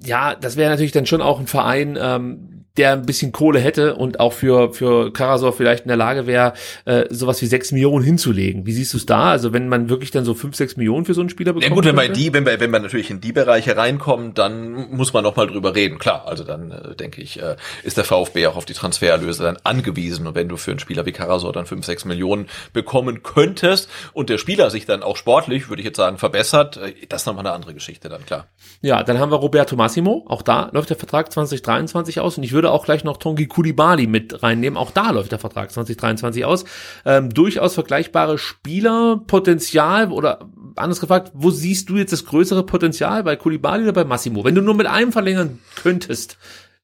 Ja, 0.03 0.35
das 0.35 0.57
wäre 0.57 0.71
natürlich 0.71 0.93
dann 0.93 1.05
schon 1.05 1.21
auch 1.21 1.39
ein 1.39 1.47
Verein, 1.47 1.99
ähm, 2.01 2.65
der 2.79 2.93
ein 2.93 3.05
bisschen 3.05 3.33
Kohle 3.33 3.59
hätte 3.59 3.97
und 3.97 4.21
auch 4.21 4.33
für, 4.33 4.73
für 4.73 5.13
Karasor 5.13 5.53
vielleicht 5.53 5.85
in 5.85 5.89
der 5.89 5.97
Lage 5.97 6.27
wäre, 6.27 6.55
äh, 6.85 7.05
sowas 7.11 7.43
wie 7.43 7.47
sechs 7.47 7.73
Millionen 7.73 8.05
hinzulegen. 8.05 8.67
Wie 8.67 8.73
siehst 8.73 8.95
du 8.95 8.99
es 8.99 9.07
da? 9.07 9.31
Also 9.31 9.53
wenn 9.53 9.69
man 9.69 9.89
wirklich 9.89 10.11
dann 10.11 10.25
so 10.25 10.35
fünf, 10.35 10.57
sechs 10.57 10.77
Millionen 10.77 11.05
für 11.05 11.15
so 11.15 11.21
einen 11.21 11.31
Spieler 11.31 11.51
Ja 11.51 11.55
bekommt? 11.55 11.75
gut, 11.75 11.85
wenn 11.85 11.97
wir 11.97 12.05
in 12.05 12.13
die, 12.13 12.33
wenn 12.33 12.47
wir, 12.47 12.61
wenn 12.61 12.71
wir 12.71 12.79
natürlich 12.79 13.11
in 13.11 13.21
die 13.21 13.33
Bereiche 13.33 13.77
reinkommen, 13.77 14.35
dann 14.35 14.91
muss 14.91 15.13
man 15.13 15.25
noch 15.25 15.37
mal 15.37 15.47
drüber 15.47 15.75
reden. 15.75 15.99
Klar, 15.99 16.27
also 16.27 16.45
dann 16.45 16.71
äh, 16.71 16.95
denke 16.95 17.21
ich, 17.21 17.43
äh, 17.43 17.57
ist 17.83 17.97
der 17.97 18.05
VfB 18.05 18.47
auch 18.47 18.57
auf 18.57 18.65
die 18.65 18.75
Transfererlöse 18.75 19.43
dann 19.43 19.59
angewiesen. 19.65 20.27
Und 20.27 20.35
wenn 20.35 20.49
du 20.49 20.57
für 20.57 20.71
einen 20.71 20.81
Spieler 20.81 21.05
wie 21.05 21.13
Karasor 21.13 21.53
dann 21.53 21.67
fünf, 21.67 21.85
sechs 21.85 22.05
Millionen 22.05 22.47
bekommen 22.73 23.23
könntest 23.23 23.89
und 24.13 24.31
der 24.31 24.39
Spieler 24.39 24.71
sich 24.71 24.87
dann 24.87 25.03
auch 25.03 25.17
sportlich, 25.17 25.69
würde 25.69 25.81
ich 25.81 25.87
jetzt 25.87 25.97
sagen, 25.97 26.19
verbessert, 26.19 26.77
äh, 26.77 26.95
das 27.09 27.23
ist 27.23 27.27
nochmal 27.27 27.47
eine 27.47 27.55
andere 27.55 27.75
Geschichte 27.75 28.09
dann, 28.09 28.25
klar. 28.25 28.47
Ja, 28.81 29.03
dann 29.03 29.19
haben 29.19 29.33
wir 29.33 29.37
Roberto 29.37 29.75
Massimo. 29.75 30.25
Auch 30.29 30.43
da 30.43 30.71
läuft 30.73 30.91
der 30.91 30.97
Vertrag 30.97 31.33
2023 31.33 32.21
aus. 32.21 32.39
Und 32.39 32.45
ich 32.45 32.53
würde 32.53 32.68
auch 32.73 32.85
gleich 32.85 33.05
noch 33.05 33.17
Tongi 33.17 33.47
Kulibali 33.47 34.07
mit 34.07 34.43
reinnehmen. 34.43 34.77
Auch 34.77 34.91
da 34.91 35.11
läuft 35.11 35.33
der 35.33 35.39
Vertrag 35.39 35.71
2023 35.71 36.45
aus. 36.45 36.65
Ähm, 37.05 37.33
durchaus 37.33 37.75
vergleichbare 37.75 38.39
Spieler, 38.39 39.21
Potenzial 39.27 40.11
oder 40.13 40.49
anders 40.77 41.01
gefragt, 41.01 41.33
wo 41.35 41.51
siehst 41.51 41.89
du 41.89 41.97
jetzt 41.97 42.13
das 42.13 42.25
größere 42.25 42.65
Potenzial? 42.65 43.25
Bei 43.25 43.37
Kulibali 43.37 43.83
oder 43.85 43.93
bei 43.93 44.05
Massimo? 44.05 44.45
Wenn 44.45 44.55
du 44.55 44.63
nur 44.63 44.75
mit 44.75 44.87
einem 44.87 45.13
verlängern 45.13 45.59
könntest, 45.77 46.39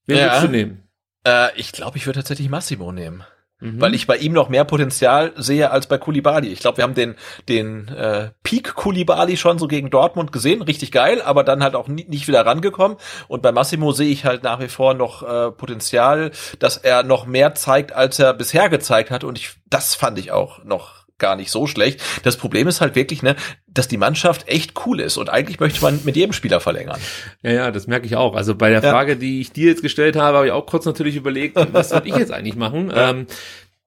wen 0.07 0.19
Ja. 0.19 0.25
würdest 0.25 0.45
du 0.45 0.49
nehmen? 0.49 0.83
Äh, 1.27 1.49
ich 1.57 1.73
glaube, 1.73 1.97
ich 1.99 2.07
würde 2.07 2.19
tatsächlich 2.21 2.49
Massimo 2.49 2.93
nehmen. 2.93 3.23
Mhm. 3.65 3.81
weil 3.81 3.95
ich 3.95 4.07
bei 4.07 4.17
ihm 4.17 4.33
noch 4.33 4.49
mehr 4.49 4.65
Potenzial 4.65 5.33
sehe 5.37 5.71
als 5.71 5.87
bei 5.87 5.99
Kulibali. 5.99 6.49
Ich 6.49 6.61
glaube, 6.61 6.79
wir 6.79 6.85
haben 6.85 6.95
den 6.95 7.15
den 7.49 7.89
äh, 7.89 8.31
Peak 8.43 8.75
Kulibali 8.75 9.37
schon 9.37 9.59
so 9.59 9.67
gegen 9.67 9.91
Dortmund 9.91 10.33
gesehen, 10.33 10.63
richtig 10.63 10.93
geil, 10.93 11.23
aber 11.23 11.45
dann 11.45 11.63
halt 11.63 11.75
auch 11.75 11.89
nie, 11.89 12.05
nicht 12.09 12.29
wieder 12.29 12.45
rangekommen. 12.45 12.99
Und 13.29 13.43
bei 13.43 13.53
Massimo 13.53 13.93
sehe 13.93 14.11
ich 14.11 14.25
halt 14.25 14.43
nach 14.43 14.61
wie 14.61 14.69
vor 14.69 14.95
noch 14.95 15.23
äh, 15.23 15.51
Potenzial, 15.51 16.31
dass 16.59 16.77
er 16.77 17.03
noch 17.03 17.27
mehr 17.27 17.55
zeigt, 17.55 17.93
als 17.93 18.19
er 18.19 18.35
bisher 18.35 18.69
gezeigt 18.69 19.11
hat. 19.11 19.25
Und 19.25 19.39
ich, 19.39 19.51
das 19.71 19.95
fand 19.95 20.19
ich 20.19 20.31
auch 20.31 20.63
noch 20.65 21.04
gar 21.19 21.37
nicht 21.37 21.51
so 21.51 21.67
schlecht. 21.67 22.03
Das 22.23 22.37
Problem 22.37 22.69
ist 22.69 22.81
halt 22.81 22.95
wirklich, 22.97 23.23
ne, 23.23 23.37
dass 23.67 23.89
die 23.89 23.97
Mannschaft 23.97 24.49
echt 24.49 24.73
cool 24.87 25.01
ist 25.01 25.17
und 25.17 25.31
eigentlich 25.31 25.61
möchte 25.61 25.81
man 25.83 26.01
mit 26.05 26.17
jedem 26.17 26.33
Spieler 26.33 26.61
verlängern. 26.61 27.01
Ja, 27.43 27.53
ja, 27.53 27.71
das 27.71 27.87
merke 27.87 28.07
ich 28.07 28.17
auch. 28.17 28.35
Also 28.35 28.55
bei 28.55 28.71
der 28.71 28.83
Frage, 28.83 29.13
ja. 29.13 29.19
die 29.19 29.41
ich 29.41 29.53
dir 29.53 29.69
jetzt 29.69 29.83
gestellt 29.83 30.17
habe, 30.17 30.37
habe 30.37 30.47
ich 30.47 30.53
auch 30.53 30.67
kurz 30.67 30.85
natürlich 30.87 31.17
überlegt, 31.17 31.57
was 31.73 31.91
soll 31.91 32.03
ich 32.05 32.17
jetzt 32.17 32.33
eigentlich 32.33 32.57
machen? 32.57 32.91
Ja. 32.91 33.11
Ähm, 33.11 33.27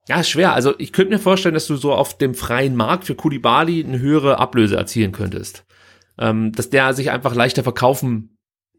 ja, 0.07 0.23
schwer. 0.23 0.53
Also 0.53 0.73
ich 0.77 0.93
könnte 0.93 1.13
mir 1.13 1.19
vorstellen, 1.19 1.53
dass 1.53 1.67
du 1.67 1.75
so 1.75 1.93
auf 1.93 2.17
dem 2.17 2.33
freien 2.33 2.75
Markt 2.75 3.03
für 3.05 3.15
Kulibali 3.15 3.83
eine 3.83 3.99
höhere 3.99 4.39
Ablöse 4.39 4.77
erzielen 4.77 5.11
könntest. 5.11 5.65
Ähm, 6.19 6.51
dass 6.53 6.69
der 6.69 6.93
sich 6.93 7.11
einfach 7.11 7.35
leichter 7.35 7.61
verkaufen 7.61 8.36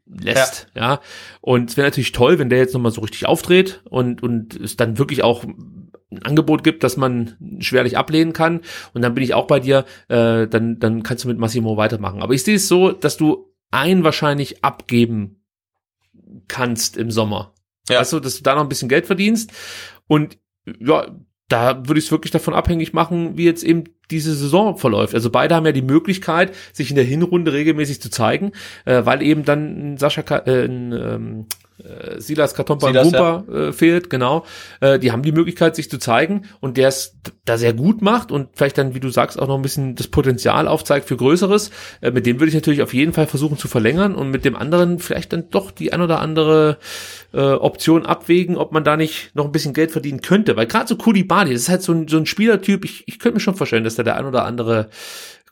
lässt, 0.09 0.69
ja. 0.75 0.83
ja. 0.83 1.01
Und 1.41 1.71
es 1.71 1.77
wäre 1.77 1.87
natürlich 1.89 2.13
toll, 2.13 2.39
wenn 2.39 2.49
der 2.49 2.59
jetzt 2.59 2.75
nochmal 2.75 2.93
so 2.93 3.01
richtig 3.01 3.27
aufdreht 3.27 3.83
und, 3.89 4.23
und 4.23 4.59
es 4.59 4.77
dann 4.77 4.99
wirklich 4.99 5.23
auch 5.23 5.45
ein 5.45 5.91
Angebot 6.23 6.65
gibt, 6.65 6.85
das 6.85 6.97
man 6.97 7.37
schwerlich 7.61 7.99
ablehnen 7.99 8.33
kann. 8.33 8.63
Und 8.95 9.03
dann 9.03 9.15
bin 9.15 9.25
ich 9.25 9.35
auch 9.35 9.47
bei 9.47 9.61
dir, 9.61 9.85
äh, 10.09 10.47
dann, 10.47 10.79
dann 10.79 11.03
kannst 11.03 11.25
du 11.25 11.29
mit 11.29 11.39
Massimo 11.39 11.77
weitermachen. 11.77 12.23
Aber 12.23 12.35
ich 12.35 12.45
sehe 12.45 12.57
es 12.57 12.69
so, 12.69 12.93
dass 12.93 13.17
du 13.17 13.53
einen 13.71 14.05
wahrscheinlich 14.05 14.65
abgeben 14.65 15.43
kannst 16.49 16.97
im 16.97 17.11
Sommer. 17.11 17.55
Ja. 17.89 18.01
Weißt 18.01 18.13
du, 18.13 18.21
dass 18.21 18.37
du 18.37 18.43
da 18.43 18.55
noch 18.55 18.63
ein 18.63 18.69
bisschen 18.69 18.89
Geld 18.89 19.07
verdienst. 19.07 19.53
Und 20.07 20.39
ja, 20.81 21.07
da 21.49 21.89
würde 21.89 21.99
ich 21.99 22.07
es 22.07 22.11
wirklich 22.11 22.31
davon 22.31 22.55
abhängig 22.55 22.93
machen, 22.93 23.37
wie 23.37 23.45
jetzt 23.45 23.65
eben 23.65 23.85
diese 24.11 24.35
Saison 24.35 24.77
verläuft. 24.77 25.15
Also 25.15 25.31
beide 25.31 25.55
haben 25.55 25.67
ja 25.67 25.73
die 25.73 25.83
Möglichkeit, 25.83 26.55
sich 26.73 26.91
in 26.91 26.97
der 26.97 27.05
Hinrunde 27.05 27.53
regelmäßig 27.53 28.01
zu 28.01 28.11
zeigen, 28.11 28.53
äh, 28.85 29.05
weil 29.05 29.23
eben 29.23 29.45
dann 29.45 29.97
Sascha, 29.97 30.23
äh, 30.47 30.65
ein, 30.65 30.93
ähm, 30.93 31.47
äh, 31.83 32.21
Silas 32.21 32.55
Katompa 32.55 32.93
Wumpa 32.95 33.45
ja. 33.49 33.69
äh, 33.69 33.73
fehlt, 33.73 34.11
genau. 34.11 34.45
Äh, 34.81 34.99
die 34.99 35.13
haben 35.13 35.23
die 35.23 35.33
Möglichkeit, 35.33 35.77
sich 35.77 35.91
zu 35.91 35.99
zeigen 35.99 36.47
und 36.61 36.77
der 36.77 36.89
es 36.89 37.17
da 37.45 37.57
sehr 37.57 37.73
gut 37.73 38.03
macht 38.03 38.33
und 38.33 38.49
vielleicht 38.55 38.79
dann, 38.79 38.95
wie 38.95 39.01
du 39.01 39.11
sagst, 39.11 39.39
auch 39.39 39.49
noch 39.49 39.57
ein 39.57 39.63
bisschen 39.63 39.95
das 39.95 40.09
Potenzial 40.09 40.69
aufzeigt 40.69 41.07
für 41.07 41.17
Größeres. 41.17 41.71
Äh, 42.01 42.11
mit 42.11 42.27
dem 42.27 42.41
würde 42.41 42.49
ich 42.49 42.55
natürlich 42.55 42.83
auf 42.83 42.95
jeden 42.95 43.13
Fall 43.13 43.27
versuchen 43.27 43.59
zu 43.59 43.69
verlängern 43.69 44.15
und 44.15 44.31
mit 44.31 44.45
dem 44.45 44.57
anderen 44.57 44.99
vielleicht 44.99 45.33
dann 45.33 45.51
doch 45.51 45.71
die 45.71 45.93
ein 45.93 46.01
oder 46.01 46.21
andere 46.21 46.79
äh, 47.33 47.41
Option 47.41 48.07
abwägen, 48.07 48.57
ob 48.57 48.73
man 48.73 48.85
da 48.85 48.97
nicht 48.97 49.35
noch 49.35 49.45
ein 49.45 49.53
bisschen 49.53 49.75
Geld 49.75 49.91
verdienen 49.91 50.21
könnte. 50.21 50.57
Weil 50.57 50.67
gerade 50.67 50.89
so 50.89 50.97
Kulibali, 50.97 51.53
das 51.53 51.63
ist 51.63 51.69
halt 51.69 51.83
so 51.83 51.93
ein, 51.93 52.09
so 52.09 52.17
ein 52.17 52.27
Spielertyp, 52.27 52.85
ich, 52.85 53.05
ich 53.07 53.19
könnte 53.19 53.37
mir 53.37 53.41
schon 53.41 53.57
vorstellen, 53.57 53.85
dass 53.85 53.97
da 53.97 54.03
der 54.03 54.17
ein 54.17 54.27
oder 54.27 54.45
andere 54.45 54.89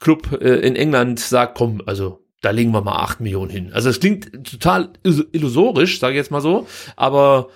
Club 0.01 0.41
äh, 0.41 0.61
in 0.67 0.77
England 0.77 1.21
sagt, 1.21 1.57
komm, 1.57 1.83
also 1.87 2.26
da 2.47 2.53
legen 2.53 2.71
wir 2.71 2.81
mal 2.81 2.95
acht 3.03 3.19
Millionen 3.21 3.51
hin. 3.51 3.73
Also 3.73 3.89
es 3.89 3.99
klingt 3.99 4.31
total 4.49 4.91
illusorisch, 5.33 5.99
sage 5.99 6.13
ich 6.13 6.19
jetzt 6.19 6.31
mal 6.31 6.41
so, 6.41 6.69
aber 6.95 7.49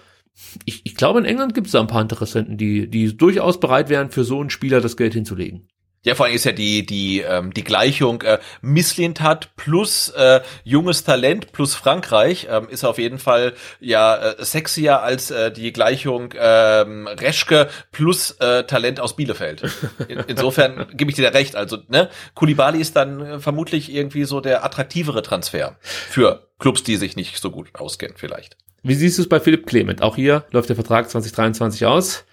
ich, 0.65 0.81
ich 0.83 0.97
glaube, 0.97 1.21
in 1.21 1.25
England 1.25 1.55
gibt 1.55 1.69
es 1.69 1.75
da 1.75 1.81
ein 1.81 1.87
paar 1.87 2.03
Interessenten, 2.03 2.57
die, 2.57 2.91
die 2.91 3.17
durchaus 3.17 3.61
bereit 3.61 3.89
wären, 3.89 4.11
für 4.11 4.25
so 4.25 4.41
einen 4.41 4.51
Spieler 4.51 4.81
das 4.81 4.97
Geld 4.97 5.15
hinzulegen. 5.15 5.69
Ja, 6.03 6.15
vor 6.15 6.25
allem 6.25 6.35
ist 6.35 6.45
ja 6.45 6.53
die 6.53 6.87
die 6.87 7.21
ähm, 7.21 7.53
die 7.53 7.63
Gleichung 7.63 8.23
äh, 8.23 8.39
Misslintat 8.63 9.55
plus 9.57 10.09
äh, 10.09 10.41
junges 10.65 11.05
Talent 11.05 11.53
plus 11.53 11.75
Frankreich 11.75 12.47
ähm, 12.51 12.69
ist 12.71 12.85
auf 12.85 12.97
jeden 12.97 13.19
Fall 13.19 13.53
ja 13.81 14.17
äh, 14.17 14.43
sexier 14.43 15.03
als 15.03 15.31
äh, 15.31 15.53
die 15.53 15.75
Gleichung 15.75 16.33
ähm, 16.39 17.07
Reschke 17.07 17.69
plus 17.93 18.31
äh, 18.41 18.65
Talent 18.65 18.99
aus 18.99 19.15
Bielefeld. 19.15 19.63
In, 20.09 20.21
insofern 20.27 20.87
gebe 20.95 21.11
ich 21.11 21.17
dir 21.17 21.31
da 21.31 21.37
recht. 21.37 21.55
Also 21.55 21.77
ne, 21.89 22.09
Kulibali 22.35 22.81
ist 22.81 22.97
dann 22.97 23.21
äh, 23.21 23.39
vermutlich 23.39 23.93
irgendwie 23.93 24.25
so 24.25 24.41
der 24.41 24.65
attraktivere 24.65 25.21
Transfer 25.21 25.77
für 25.83 26.49
Clubs, 26.59 26.83
die 26.83 26.97
sich 26.97 27.15
nicht 27.15 27.37
so 27.37 27.51
gut 27.51 27.69
auskennen 27.75 28.17
vielleicht. 28.17 28.57
Wie 28.83 28.95
siehst 28.95 29.19
du 29.19 29.23
es 29.23 29.29
bei 29.29 29.39
Philipp 29.39 29.67
Clement? 29.67 30.01
Auch 30.01 30.17
hier 30.17 30.45
läuft 30.51 30.71
der 30.71 30.77
Vertrag 30.77 31.11
2023 31.11 31.85
aus 31.85 32.25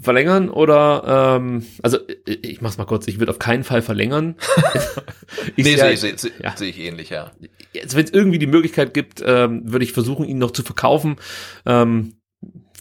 verlängern 0.00 0.48
oder 0.48 1.38
ähm, 1.38 1.66
also 1.82 1.98
ich 2.24 2.60
mach's 2.60 2.78
mal 2.78 2.84
kurz, 2.84 3.08
ich 3.08 3.18
würde 3.18 3.30
auf 3.30 3.38
keinen 3.38 3.64
Fall 3.64 3.82
verlängern. 3.82 4.36
ich 5.56 5.64
nee, 5.64 5.76
sehe 5.76 5.96
seh, 5.96 6.16
seh, 6.16 6.30
ja. 6.42 6.56
seh 6.56 6.66
ich 6.66 6.78
ähnlich, 6.78 7.10
ja. 7.10 7.32
Jetzt, 7.72 7.96
wenn 7.96 8.04
es 8.04 8.10
irgendwie 8.10 8.38
die 8.38 8.46
Möglichkeit 8.46 8.94
gibt, 8.94 9.22
ähm, 9.24 9.70
würde 9.70 9.84
ich 9.84 9.92
versuchen, 9.92 10.24
ihn 10.24 10.38
noch 10.38 10.50
zu 10.52 10.62
verkaufen. 10.62 11.16
Ähm, 11.66 12.14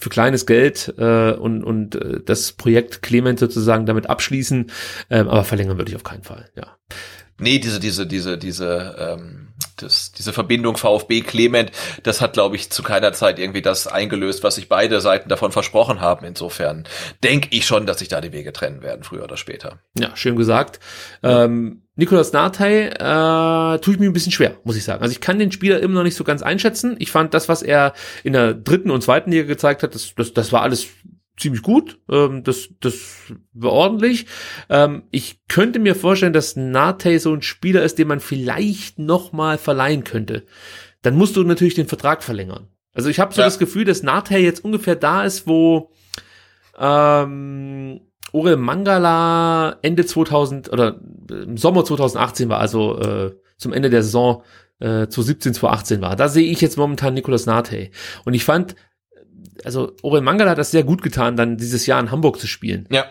für 0.02 0.10
kleines 0.10 0.46
Geld 0.48 0.94
äh, 0.98 1.32
und, 1.34 1.64
und 1.64 1.96
äh, 1.96 2.22
das 2.26 2.54
Projekt 2.54 3.02
Clement 3.04 3.40
sozusagen 3.40 3.86
damit 3.86 4.10
abschließen, 4.10 4.72
ähm, 5.12 5.28
aber 5.28 5.44
verlängern 5.44 5.78
würde 5.78 5.92
ich 5.92 5.96
auf 5.96 6.04
keinen 6.04 6.24
Fall, 6.24 6.50
ja. 6.56 6.76
Nee, 7.42 7.60
diese, 7.60 7.80
diese, 7.80 8.08
diese, 8.08 8.38
diese, 8.38 8.96
ähm, 8.98 9.48
das, 9.78 10.12
diese 10.12 10.34
Verbindung 10.34 10.78
VfB 10.78 11.22
Clement, 11.22 11.72
das 12.04 12.22
hat, 12.22 12.34
glaube 12.34 12.56
ich, 12.56 12.70
zu 12.70 12.84
keiner 12.84 13.14
Zeit 13.14 13.40
irgendwie 13.40 13.62
das 13.62 13.88
eingelöst, 13.88 14.44
was 14.44 14.56
sich 14.56 14.70
beide 14.70 15.02
Seiten 15.02 15.30
davon 15.30 15.52
versprochen 15.52 16.02
haben. 16.02 16.26
Insofern 16.26 16.88
denke 17.24 17.50
ich 17.52 17.66
schon, 17.66 17.86
dass 17.86 18.00
sich 18.00 18.08
da 18.08 18.22
die 18.22 18.32
Wege 18.32 18.54
trennen 18.54 18.82
werden, 18.82 19.04
früher 19.04 19.24
oder 19.24 19.38
später. 19.38 19.80
Ja, 19.98 20.16
schön 20.16 20.36
gesagt. 20.36 20.80
Ja. 21.24 21.46
Ähm, 21.46 21.82
Nikolas 21.96 22.32
Natei 22.32 22.88
äh, 22.88 23.80
tue 23.80 23.94
ich 23.94 24.00
mir 24.00 24.10
ein 24.10 24.14
bisschen 24.14 24.32
schwer, 24.32 24.58
muss 24.64 24.78
ich 24.78 24.84
sagen. 24.84 25.02
Also 25.02 25.12
ich 25.12 25.20
kann 25.20 25.40
den 25.40 25.52
Spieler 25.52 25.80
immer 25.82 25.96
noch 25.96 26.04
nicht 26.04 26.16
so 26.16 26.24
ganz 26.24 26.42
einschätzen. 26.42 26.96
Ich 27.00 27.12
fand 27.12 27.34
das, 27.34 27.50
was 27.50 27.62
er 27.62 27.94
in 28.24 28.34
der 28.34 28.54
dritten 28.54 28.92
und 28.92 29.04
zweiten 29.04 29.32
Liga 29.32 29.44
gezeigt 29.44 29.84
hat, 29.84 29.94
das, 29.94 30.16
das, 30.16 30.34
das 30.34 30.52
war 30.54 30.62
alles 30.62 30.88
ziemlich 31.42 31.62
gut. 31.62 32.00
Ähm, 32.10 32.44
das, 32.44 32.70
das 32.80 33.34
war 33.54 33.72
ordentlich. 33.72 34.28
Ähm, 34.70 35.04
ich 35.12 35.42
könnte 35.48 35.80
mir 35.80 35.96
vorstellen, 35.96 36.34
dass 36.34 36.56
Nate 36.56 37.20
so 37.20 37.34
ein 37.34 37.42
Spieler 37.42 37.84
ist, 37.84 37.98
den 37.98 38.08
man 38.08 38.20
vielleicht 38.20 39.00
noch 39.00 39.34
mal 39.34 39.58
verleihen 39.58 40.04
könnte. 40.04 40.46
Dann 41.02 41.18
musst 41.18 41.36
du 41.36 41.44
natürlich 41.44 41.76
den 41.76 41.88
Vertrag 41.88 42.24
verlängern. 42.24 42.68
Also 42.94 43.10
ich 43.10 43.20
habe 43.20 43.34
so 43.34 43.42
ja. 43.42 43.48
das 43.48 43.60
Gefühl, 43.60 43.86
dass 43.86 44.04
Nate 44.04 44.38
jetzt 44.38 44.64
ungefähr 44.64 44.96
da 44.96 45.24
ist, 45.24 45.48
wo 45.48 45.92
ähm, 46.78 48.02
Orel 48.32 48.58
Mangala 48.58 49.78
Ende 49.82 50.06
2000 50.06 50.72
oder 50.72 51.00
im 51.30 51.58
Sommer 51.58 51.84
2018 51.84 52.50
war, 52.50 52.60
also 52.60 53.00
äh, 53.00 53.32
zum 53.58 53.74
Ende 53.74 53.90
der 53.90 54.04
Saison 54.04 54.44
äh, 54.80 55.08
2017, 55.08 55.54
2018 55.56 56.02
war. 56.02 56.16
Da 56.16 56.28
sehe 56.28 56.50
ich 56.50 56.62
jetzt 56.62 56.78
momentan 56.78 57.14
Nicolas 57.14 57.46
Nate. 57.46 57.90
Und 58.26 58.34
ich 58.34 58.44
fand, 58.44 58.76
also 59.66 59.94
Orel 60.02 60.22
Mangala 60.22 60.52
hat 60.52 60.58
das 60.58 60.72
sehr 60.72 60.84
gut 60.84 61.02
getan, 61.02 61.36
dann 61.36 61.58
dieses 61.58 61.86
Jahr 61.86 62.00
in 62.00 62.12
Hamburg 62.12 62.40
zu 62.40 62.48
spielen. 62.48 62.88
Ja. 62.90 63.06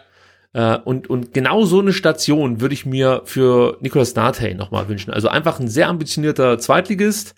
Äh, 0.53 0.79
und, 0.79 1.09
und 1.09 1.33
genau 1.33 1.65
so 1.65 1.79
eine 1.79 1.93
Station 1.93 2.61
würde 2.61 2.75
ich 2.75 2.85
mir 2.85 3.23
für 3.25 3.79
Nicolas 3.81 4.17
Natey 4.17 4.55
nochmal 4.55 4.89
wünschen. 4.89 5.13
Also 5.13 5.29
einfach 5.29 5.61
ein 5.61 5.69
sehr 5.69 5.89
ambitionierter 5.89 6.59
Zweitligist, 6.59 7.35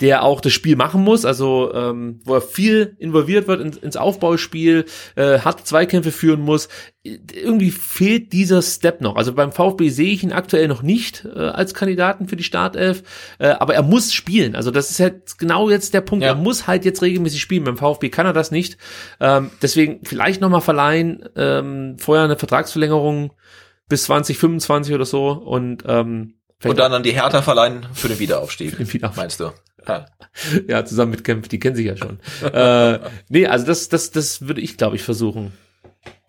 der 0.00 0.24
auch 0.24 0.40
das 0.40 0.52
Spiel 0.52 0.74
machen 0.74 1.02
muss, 1.04 1.24
also 1.24 1.72
ähm, 1.72 2.20
wo 2.24 2.34
er 2.34 2.40
viel 2.40 2.96
involviert 2.98 3.46
wird 3.46 3.60
in, 3.60 3.72
ins 3.82 3.96
Aufbauspiel, 3.96 4.84
äh, 5.14 5.38
hat 5.40 5.66
Zweikämpfe 5.66 6.10
führen 6.10 6.40
muss. 6.40 6.68
Irgendwie 7.04 7.70
fehlt 7.70 8.32
dieser 8.32 8.62
Step 8.62 9.00
noch. 9.00 9.14
Also 9.14 9.32
beim 9.32 9.52
VfB 9.52 9.88
sehe 9.90 10.12
ich 10.12 10.24
ihn 10.24 10.32
aktuell 10.32 10.66
noch 10.66 10.82
nicht 10.82 11.24
äh, 11.24 11.38
als 11.38 11.72
Kandidaten 11.72 12.26
für 12.26 12.34
die 12.34 12.42
Startelf, 12.42 13.04
äh, 13.38 13.50
aber 13.50 13.74
er 13.74 13.82
muss 13.82 14.12
spielen. 14.12 14.56
Also 14.56 14.72
das 14.72 14.90
ist 14.90 14.98
halt 14.98 15.38
genau 15.38 15.70
jetzt 15.70 15.94
der 15.94 16.00
Punkt. 16.00 16.24
Ja. 16.24 16.30
Er 16.30 16.34
muss 16.34 16.66
halt 16.66 16.84
jetzt 16.84 17.00
regelmäßig 17.00 17.40
spielen. 17.40 17.62
Beim 17.62 17.76
VfB 17.76 18.08
kann 18.08 18.26
er 18.26 18.32
das 18.32 18.50
nicht. 18.50 18.76
Ähm, 19.20 19.50
deswegen 19.62 20.00
vielleicht 20.02 20.40
nochmal 20.40 20.62
verleihen, 20.62 21.28
ähm, 21.36 21.96
vorher 21.98 22.24
eine 22.24 22.36
Vertrag 22.36 22.55
Vertragsverlängerung 22.56 23.32
bis 23.88 24.04
2025 24.04 24.94
oder 24.94 25.04
so 25.04 25.28
und 25.28 25.84
ähm, 25.86 26.34
und 26.64 26.78
dann 26.78 26.92
an 26.94 27.02
die 27.02 27.12
Hertha 27.12 27.42
verleihen 27.42 27.86
für 27.92 28.08
den 28.08 28.18
Wiederaufstieg. 28.18 28.70
Für 28.70 28.76
den 28.84 28.92
Wiederaufstieg. 28.92 29.22
Meinst 29.22 29.40
du? 29.40 29.52
Ja. 29.86 30.06
ja, 30.68 30.84
zusammen 30.84 31.12
mit 31.12 31.22
Kempf, 31.22 31.48
die 31.48 31.58
kennen 31.58 31.76
sich 31.76 31.86
ja 31.86 31.96
schon. 31.96 32.18
äh, 32.42 32.98
nee, 33.28 33.46
also 33.46 33.66
das, 33.66 33.88
das, 33.88 34.10
das 34.10 34.48
würde 34.48 34.60
ich, 34.60 34.76
glaube 34.76 34.96
ich, 34.96 35.02
versuchen. 35.02 35.52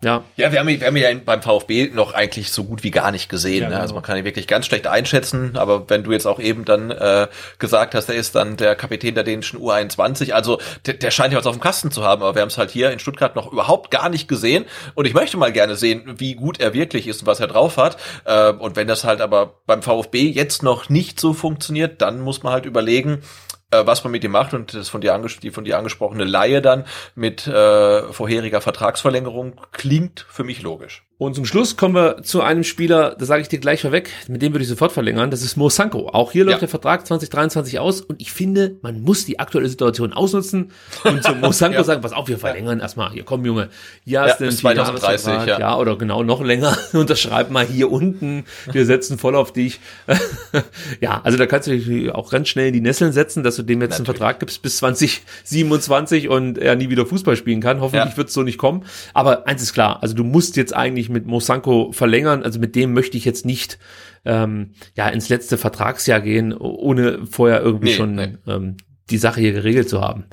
Ja. 0.00 0.22
Ja, 0.36 0.52
wir 0.52 0.60
haben, 0.60 0.68
wir 0.68 0.86
haben 0.86 0.96
ja 0.96 1.08
beim 1.24 1.42
VfB 1.42 1.90
noch 1.92 2.14
eigentlich 2.14 2.52
so 2.52 2.62
gut 2.62 2.84
wie 2.84 2.92
gar 2.92 3.10
nicht 3.10 3.28
gesehen. 3.28 3.62
Ja, 3.64 3.68
ne? 3.68 3.74
Also 3.76 3.88
genau. 3.88 3.94
man 3.96 4.02
kann 4.04 4.16
ihn 4.16 4.24
wirklich 4.24 4.46
ganz 4.46 4.66
schlecht 4.66 4.86
einschätzen. 4.86 5.56
Aber 5.56 5.90
wenn 5.90 6.04
du 6.04 6.12
jetzt 6.12 6.26
auch 6.26 6.38
eben 6.38 6.64
dann 6.64 6.92
äh, 6.92 7.26
gesagt 7.58 7.96
hast, 7.96 8.08
er 8.08 8.14
ist 8.14 8.36
dann 8.36 8.56
der 8.56 8.76
Kapitän 8.76 9.16
der 9.16 9.24
dänischen 9.24 9.58
U21, 9.58 10.32
also 10.32 10.60
der, 10.86 10.94
der 10.94 11.10
scheint 11.10 11.32
ja 11.32 11.38
was 11.40 11.46
auf 11.46 11.56
dem 11.56 11.60
Kasten 11.60 11.90
zu 11.90 12.04
haben. 12.04 12.22
Aber 12.22 12.36
wir 12.36 12.42
haben 12.42 12.48
es 12.48 12.58
halt 12.58 12.70
hier 12.70 12.92
in 12.92 13.00
Stuttgart 13.00 13.34
noch 13.34 13.50
überhaupt 13.52 13.90
gar 13.90 14.08
nicht 14.08 14.28
gesehen. 14.28 14.66
Und 14.94 15.06
ich 15.06 15.14
möchte 15.14 15.36
mal 15.36 15.50
gerne 15.50 15.74
sehen, 15.74 16.14
wie 16.18 16.36
gut 16.36 16.60
er 16.60 16.74
wirklich 16.74 17.08
ist 17.08 17.22
und 17.22 17.26
was 17.26 17.40
er 17.40 17.48
drauf 17.48 17.76
hat. 17.76 17.96
Äh, 18.24 18.52
und 18.52 18.76
wenn 18.76 18.86
das 18.86 19.02
halt 19.02 19.20
aber 19.20 19.54
beim 19.66 19.82
VfB 19.82 20.28
jetzt 20.28 20.62
noch 20.62 20.88
nicht 20.88 21.18
so 21.18 21.32
funktioniert, 21.32 22.00
dann 22.02 22.20
muss 22.20 22.44
man 22.44 22.52
halt 22.52 22.66
überlegen, 22.66 23.22
äh, 23.70 23.84
was 23.86 24.04
man 24.04 24.12
mit 24.12 24.24
ihm 24.24 24.32
macht 24.32 24.54
und 24.54 24.74
das 24.74 24.88
von 24.88 25.00
dir 25.00 25.18
die 25.42 25.50
von 25.50 25.64
dir 25.64 25.78
angesprochene 25.78 26.24
Laie 26.24 26.62
dann 26.62 26.84
mit 27.14 27.46
äh, 27.46 28.12
vorheriger 28.12 28.60
Vertragsverlängerung 28.60 29.60
klingt 29.72 30.26
für 30.28 30.44
mich 30.44 30.62
logisch. 30.62 31.07
Und 31.20 31.34
zum 31.34 31.44
Schluss 31.44 31.76
kommen 31.76 31.96
wir 31.96 32.22
zu 32.22 32.42
einem 32.42 32.62
Spieler, 32.62 33.16
da 33.18 33.24
sage 33.26 33.42
ich 33.42 33.48
dir 33.48 33.58
gleich 33.58 33.80
vorweg, 33.82 34.08
mit 34.28 34.40
dem 34.40 34.52
würde 34.52 34.62
ich 34.62 34.68
sofort 34.68 34.92
verlängern, 34.92 35.32
das 35.32 35.42
ist 35.42 35.56
Mo 35.56 35.68
Sanko. 35.68 36.08
Auch 36.10 36.30
hier 36.30 36.44
läuft 36.44 36.58
Ja. 36.58 36.60
der 36.60 36.68
Vertrag 36.68 37.04
2023 37.08 37.80
aus 37.80 38.00
und 38.02 38.20
ich 38.22 38.30
finde, 38.30 38.76
man 38.82 39.00
muss 39.00 39.24
die 39.24 39.40
aktuelle 39.40 39.68
Situation 39.68 40.12
ausnutzen 40.12 40.70
und 41.02 41.24
zu 41.24 41.34
Mo 41.34 41.50
Sanko 41.52 41.78
Ja. 41.78 41.82
sagen, 41.82 42.02
pass 42.02 42.12
auf, 42.12 42.28
wir 42.28 42.38
verlängern 42.38 42.78
erstmal, 42.78 43.10
hier 43.10 43.24
komm 43.24 43.44
Junge, 43.44 43.68
hier 44.04 44.12
Ja, 44.20 44.26
hast 44.28 44.38
du 44.38 44.44
bis 44.44 44.64
einen 44.64 44.76
2030, 44.76 45.24
Vierjahresvertrag, 45.24 45.48
ja. 45.48 45.58
ja, 45.58 45.76
oder 45.76 45.98
genau 45.98 46.22
noch 46.22 46.40
länger, 46.40 46.78
unterschreib 46.92 47.50
mal 47.50 47.66
hier 47.66 47.90
unten, 47.90 48.44
wir 48.70 48.86
setzen 48.86 49.18
voll 49.18 49.34
auf 49.34 49.52
dich. 49.52 49.80
ja, 51.00 51.20
also 51.24 51.36
da 51.36 51.46
kannst 51.46 51.66
du 51.66 51.76
dich 51.76 52.12
auch 52.12 52.30
ganz 52.30 52.46
schnell 52.46 52.68
in 52.68 52.74
die 52.74 52.80
Nesseln 52.80 53.10
setzen, 53.10 53.42
dass 53.42 53.56
du 53.56 53.64
dem 53.64 53.80
jetzt 53.82 53.94
einen 53.94 54.02
Natürlich. 54.04 54.18
Vertrag 54.18 54.38
gibst 54.38 54.62
bis 54.62 54.76
2027 54.76 56.28
und 56.28 56.58
er 56.58 56.76
nie 56.76 56.90
wieder 56.90 57.06
Fußball 57.06 57.34
spielen 57.36 57.60
kann. 57.60 57.80
Hoffentlich 57.80 58.12
Ja. 58.12 58.16
wird 58.16 58.28
es 58.28 58.34
so 58.34 58.44
nicht 58.44 58.58
kommen. 58.58 58.84
Aber 59.14 59.48
eins 59.48 59.62
ist 59.64 59.72
klar, 59.72 59.98
also 60.00 60.14
du 60.14 60.22
musst 60.22 60.56
jetzt 60.56 60.76
eigentlich 60.76 61.07
mit 61.08 61.26
Mosanko 61.26 61.92
verlängern. 61.92 62.42
Also 62.42 62.58
mit 62.58 62.74
dem 62.74 62.92
möchte 62.92 63.16
ich 63.16 63.24
jetzt 63.24 63.46
nicht 63.46 63.78
ähm, 64.24 64.72
ja 64.96 65.08
ins 65.08 65.28
letzte 65.28 65.58
Vertragsjahr 65.58 66.20
gehen, 66.20 66.52
ohne 66.52 67.26
vorher 67.26 67.62
irgendwie 67.62 67.88
Nee, 67.88 67.94
schon 67.94 68.14
nee. 68.14 68.36
Ähm, 68.46 68.76
die 69.10 69.18
Sache 69.18 69.40
hier 69.40 69.52
geregelt 69.52 69.88
zu 69.88 70.00
haben. 70.00 70.26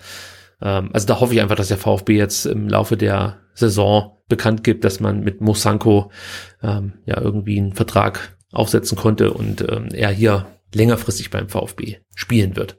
Ähm, 0.61 0.89
also 0.93 1.07
da 1.07 1.19
hoffe 1.19 1.33
ich 1.33 1.41
einfach, 1.41 1.55
dass 1.55 1.69
der 1.69 1.77
VfB 1.77 2.17
jetzt 2.17 2.45
im 2.45 2.67
Laufe 2.67 2.97
der 2.97 3.39
Saison 3.53 4.17
bekannt 4.27 4.63
gibt, 4.63 4.83
dass 4.83 4.99
man 4.99 5.21
mit 5.21 5.41
Mosanko 5.41 6.11
ähm, 6.61 6.93
ja 7.05 7.21
irgendwie 7.21 7.57
einen 7.57 7.73
Vertrag 7.73 8.37
aufsetzen 8.51 8.97
konnte 8.97 9.33
und 9.33 9.61
ähm, 9.61 9.89
er 9.93 10.09
hier 10.09 10.47
längerfristig 10.73 11.29
beim 11.29 11.49
VfB 11.49 11.97
spielen 12.15 12.55
wird. 12.55 12.77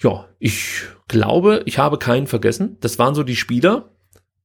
Ja, 0.00 0.28
ich 0.38 0.84
glaube, 1.08 1.62
ich 1.64 1.78
habe 1.78 1.98
keinen 1.98 2.26
vergessen. 2.26 2.76
Das 2.80 2.98
waren 2.98 3.14
so 3.14 3.22
die 3.22 3.36
Spieler. 3.36 3.90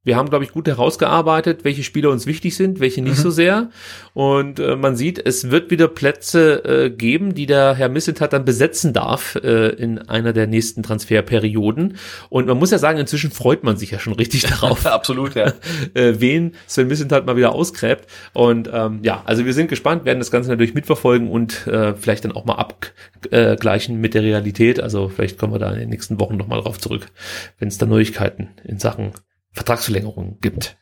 Wir 0.05 0.17
haben, 0.17 0.29
glaube 0.29 0.43
ich, 0.43 0.51
gut 0.51 0.67
herausgearbeitet, 0.67 1.63
welche 1.63 1.83
Spieler 1.83 2.09
uns 2.09 2.25
wichtig 2.25 2.57
sind, 2.57 2.81
welche 2.81 3.01
nicht 3.01 3.15
so 3.15 3.29
sehr. 3.29 3.69
Und 4.13 4.59
äh, 4.59 4.75
man 4.75 4.97
sieht, 4.97 5.25
es 5.25 5.49
wird 5.49 5.71
wieder 5.71 5.87
Plätze 5.87 6.63
äh, 6.65 6.89
geben, 6.89 7.33
die 7.33 7.45
der 7.45 7.73
Herr 7.75 7.87
Missentat 7.87 8.33
dann 8.33 8.43
besetzen 8.43 8.91
darf 8.91 9.35
äh, 9.35 9.69
in 9.69 9.99
einer 9.99 10.33
der 10.33 10.47
nächsten 10.47 10.83
Transferperioden. 10.83 11.95
Und 12.29 12.47
man 12.47 12.57
muss 12.57 12.71
ja 12.71 12.79
sagen, 12.79 12.99
inzwischen 12.99 13.31
freut 13.31 13.63
man 13.63 13.77
sich 13.77 13.91
ja 13.91 13.99
schon 13.99 14.13
richtig 14.13 14.41
darauf, 14.41 14.85
Absolut, 14.93 15.35
ja. 15.35 15.53
äh, 15.93 16.15
wen 16.17 16.55
Sven 16.67 16.89
Missentat 16.89 17.25
mal 17.25 17.37
wieder 17.37 17.53
ausgräbt. 17.53 18.05
Und 18.33 18.69
ähm, 18.73 18.99
ja, 19.03 19.23
also 19.25 19.45
wir 19.45 19.53
sind 19.53 19.69
gespannt, 19.69 20.03
werden 20.03 20.19
das 20.19 20.31
Ganze 20.31 20.49
natürlich 20.49 20.73
mitverfolgen 20.73 21.29
und 21.29 21.65
äh, 21.67 21.93
vielleicht 21.95 22.25
dann 22.25 22.33
auch 22.33 22.43
mal 22.43 22.55
abgleichen 22.55 24.01
mit 24.01 24.13
der 24.15 24.23
Realität. 24.23 24.81
Also 24.81 25.07
vielleicht 25.07 25.37
kommen 25.37 25.53
wir 25.53 25.59
da 25.59 25.71
in 25.71 25.79
den 25.79 25.89
nächsten 25.89 26.19
Wochen 26.19 26.35
nochmal 26.35 26.61
drauf 26.61 26.77
zurück, 26.77 27.07
wenn 27.59 27.69
es 27.69 27.77
da 27.77 27.85
Neuigkeiten 27.85 28.49
in 28.65 28.79
Sachen 28.79 29.13
Vertragsverlängerung 29.53 30.37
gibt. 30.41 30.77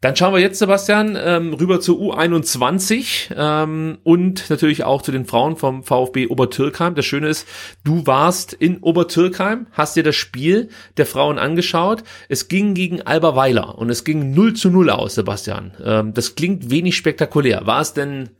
Dann 0.00 0.16
schauen 0.16 0.32
wir 0.32 0.40
jetzt, 0.40 0.58
Sebastian, 0.58 1.18
ähm, 1.22 1.52
rüber 1.52 1.78
zur 1.78 1.98
U21 1.98 3.34
ähm, 3.36 3.98
und 4.02 4.48
natürlich 4.48 4.82
auch 4.84 5.02
zu 5.02 5.12
den 5.12 5.26
Frauen 5.26 5.56
vom 5.56 5.84
VfB 5.84 6.28
Obertürkheim. 6.28 6.94
Das 6.94 7.04
Schöne 7.04 7.28
ist, 7.28 7.46
du 7.84 8.06
warst 8.06 8.54
in 8.54 8.78
Obertürkheim, 8.78 9.66
hast 9.72 9.96
dir 9.96 10.02
das 10.02 10.16
Spiel 10.16 10.70
der 10.96 11.04
Frauen 11.04 11.38
angeschaut. 11.38 12.02
Es 12.30 12.48
ging 12.48 12.72
gegen 12.72 13.02
Alba 13.02 13.36
Weiler 13.36 13.76
und 13.76 13.90
es 13.90 14.04
ging 14.04 14.32
0 14.32 14.54
zu 14.54 14.70
0 14.70 14.88
aus, 14.88 15.16
Sebastian. 15.16 15.72
Ähm, 15.84 16.14
das 16.14 16.34
klingt 16.34 16.70
wenig 16.70 16.96
spektakulär. 16.96 17.66
War 17.66 17.82
es 17.82 17.92
denn 17.92 18.30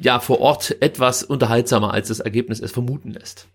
ja 0.00 0.20
vor 0.20 0.40
Ort 0.40 0.76
etwas 0.80 1.24
unterhaltsamer, 1.24 1.92
als 1.92 2.08
das 2.08 2.20
Ergebnis 2.20 2.60
es 2.60 2.70
vermuten 2.70 3.10
lässt? 3.10 3.48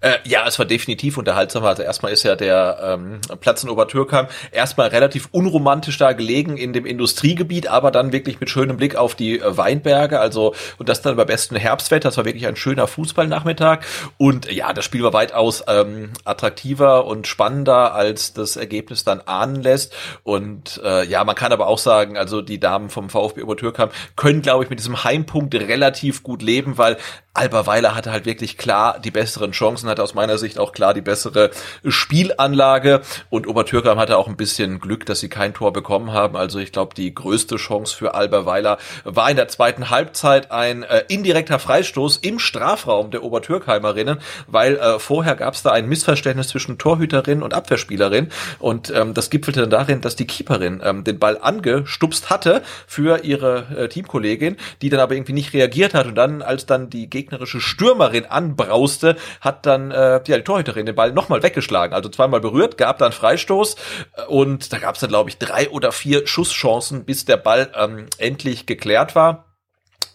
Äh, 0.00 0.18
ja, 0.24 0.46
es 0.46 0.58
war 0.58 0.66
definitiv 0.66 1.18
unterhaltsamer. 1.18 1.68
Also 1.68 1.82
erstmal 1.82 2.12
ist 2.12 2.22
ja 2.22 2.36
der 2.36 2.78
ähm, 2.82 3.20
Platz 3.40 3.62
in 3.64 3.70
Obertürkheim 3.70 4.26
erstmal 4.52 4.88
relativ 4.88 5.28
unromantisch 5.32 5.98
da 5.98 6.12
gelegen 6.12 6.56
in 6.56 6.72
dem 6.72 6.86
Industriegebiet, 6.86 7.68
aber 7.68 7.90
dann 7.90 8.12
wirklich 8.12 8.40
mit 8.40 8.50
schönem 8.50 8.76
Blick 8.76 8.96
auf 8.96 9.14
die 9.14 9.40
äh, 9.40 9.56
Weinberge. 9.56 10.20
Also 10.20 10.54
und 10.78 10.88
das 10.88 11.02
dann 11.02 11.16
bei 11.16 11.24
bestem 11.24 11.56
Herbstwetter. 11.56 12.08
Das 12.08 12.16
war 12.16 12.24
wirklich 12.24 12.46
ein 12.46 12.56
schöner 12.56 12.86
Fußballnachmittag. 12.86 13.80
Und 14.18 14.48
äh, 14.48 14.54
ja, 14.54 14.72
das 14.72 14.84
Spiel 14.84 15.02
war 15.02 15.12
weitaus 15.12 15.64
ähm, 15.66 16.10
attraktiver 16.24 17.06
und 17.06 17.26
spannender, 17.26 17.94
als 17.94 18.32
das 18.32 18.56
Ergebnis 18.56 19.04
dann 19.04 19.20
ahnen 19.20 19.62
lässt. 19.62 19.94
Und 20.22 20.80
äh, 20.84 21.04
ja, 21.04 21.24
man 21.24 21.34
kann 21.34 21.52
aber 21.52 21.66
auch 21.66 21.78
sagen, 21.78 22.16
also 22.16 22.42
die 22.42 22.60
Damen 22.60 22.90
vom 22.90 23.10
VfB 23.10 23.42
Obertürkheim 23.42 23.90
können, 24.16 24.42
glaube 24.42 24.64
ich, 24.64 24.70
mit 24.70 24.78
diesem 24.78 25.04
Heimpunkt 25.04 25.54
relativ 25.54 26.22
gut 26.22 26.42
leben, 26.42 26.78
weil 26.78 26.96
Alba 27.36 27.66
Weiler 27.66 27.94
hatte 27.94 28.12
halt 28.12 28.24
wirklich 28.24 28.56
klar 28.56 28.98
die 28.98 29.10
besseren 29.10 29.52
Chancen, 29.52 29.75
hatte 29.84 30.02
aus 30.02 30.14
meiner 30.14 30.38
Sicht 30.38 30.58
auch 30.58 30.72
klar 30.72 30.94
die 30.94 31.00
bessere 31.00 31.50
Spielanlage. 31.86 33.02
Und 33.30 33.46
Obertürkheim 33.46 33.98
hatte 33.98 34.16
auch 34.16 34.28
ein 34.28 34.36
bisschen 34.36 34.80
Glück, 34.80 35.06
dass 35.06 35.20
sie 35.20 35.28
kein 35.28 35.54
Tor 35.54 35.72
bekommen 35.72 36.12
haben. 36.12 36.36
Also 36.36 36.58
ich 36.58 36.72
glaube, 36.72 36.94
die 36.94 37.14
größte 37.14 37.56
Chance 37.56 37.94
für 37.94 38.14
Alba 38.14 38.46
Weiler 38.46 38.78
war 39.04 39.28
in 39.30 39.36
der 39.36 39.48
zweiten 39.48 39.90
Halbzeit 39.90 40.50
ein 40.50 40.82
äh, 40.82 41.04
indirekter 41.08 41.58
Freistoß 41.58 42.18
im 42.18 42.38
Strafraum 42.38 43.10
der 43.10 43.22
Obertürkheimerinnen, 43.22 44.18
weil 44.46 44.76
äh, 44.76 44.98
vorher 44.98 45.34
gab 45.34 45.54
es 45.54 45.62
da 45.62 45.72
ein 45.72 45.88
Missverständnis 45.88 46.48
zwischen 46.48 46.78
Torhüterin 46.78 47.42
und 47.42 47.54
Abwehrspielerin. 47.54 48.28
Und 48.58 48.90
ähm, 48.90 49.14
das 49.14 49.30
gipfelte 49.30 49.60
dann 49.60 49.70
darin, 49.70 50.00
dass 50.00 50.16
die 50.16 50.26
Keeperin 50.26 50.80
ähm, 50.84 51.04
den 51.04 51.18
Ball 51.18 51.38
angestupst 51.40 52.30
hatte 52.30 52.62
für 52.86 53.24
ihre 53.24 53.66
äh, 53.76 53.88
Teamkollegin, 53.88 54.56
die 54.82 54.88
dann 54.88 55.00
aber 55.00 55.14
irgendwie 55.14 55.32
nicht 55.32 55.52
reagiert 55.52 55.94
hat. 55.94 56.06
Und 56.06 56.14
dann, 56.14 56.42
als 56.42 56.66
dann 56.66 56.90
die 56.90 57.10
gegnerische 57.10 57.60
Stürmerin 57.60 58.26
anbrauste, 58.26 59.16
hat 59.40 59.65
dann 59.66 59.90
äh, 59.90 60.20
ja, 60.26 60.36
die 60.36 60.42
Torhüterin 60.42 60.86
den 60.86 60.94
Ball 60.94 61.12
nochmal 61.12 61.42
weggeschlagen, 61.42 61.94
also 61.94 62.08
zweimal 62.08 62.40
berührt, 62.40 62.78
gab 62.78 62.98
dann 62.98 63.12
Freistoß 63.12 63.76
äh, 64.16 64.22
und 64.28 64.72
da 64.72 64.78
gab 64.78 64.94
es 64.94 65.00
dann, 65.00 65.10
glaube 65.10 65.30
ich, 65.30 65.38
drei 65.38 65.68
oder 65.70 65.92
vier 65.92 66.26
Schusschancen, 66.26 67.04
bis 67.04 67.24
der 67.24 67.36
Ball 67.36 67.70
ähm, 67.74 68.06
endlich 68.18 68.66
geklärt 68.66 69.14
war. 69.14 69.45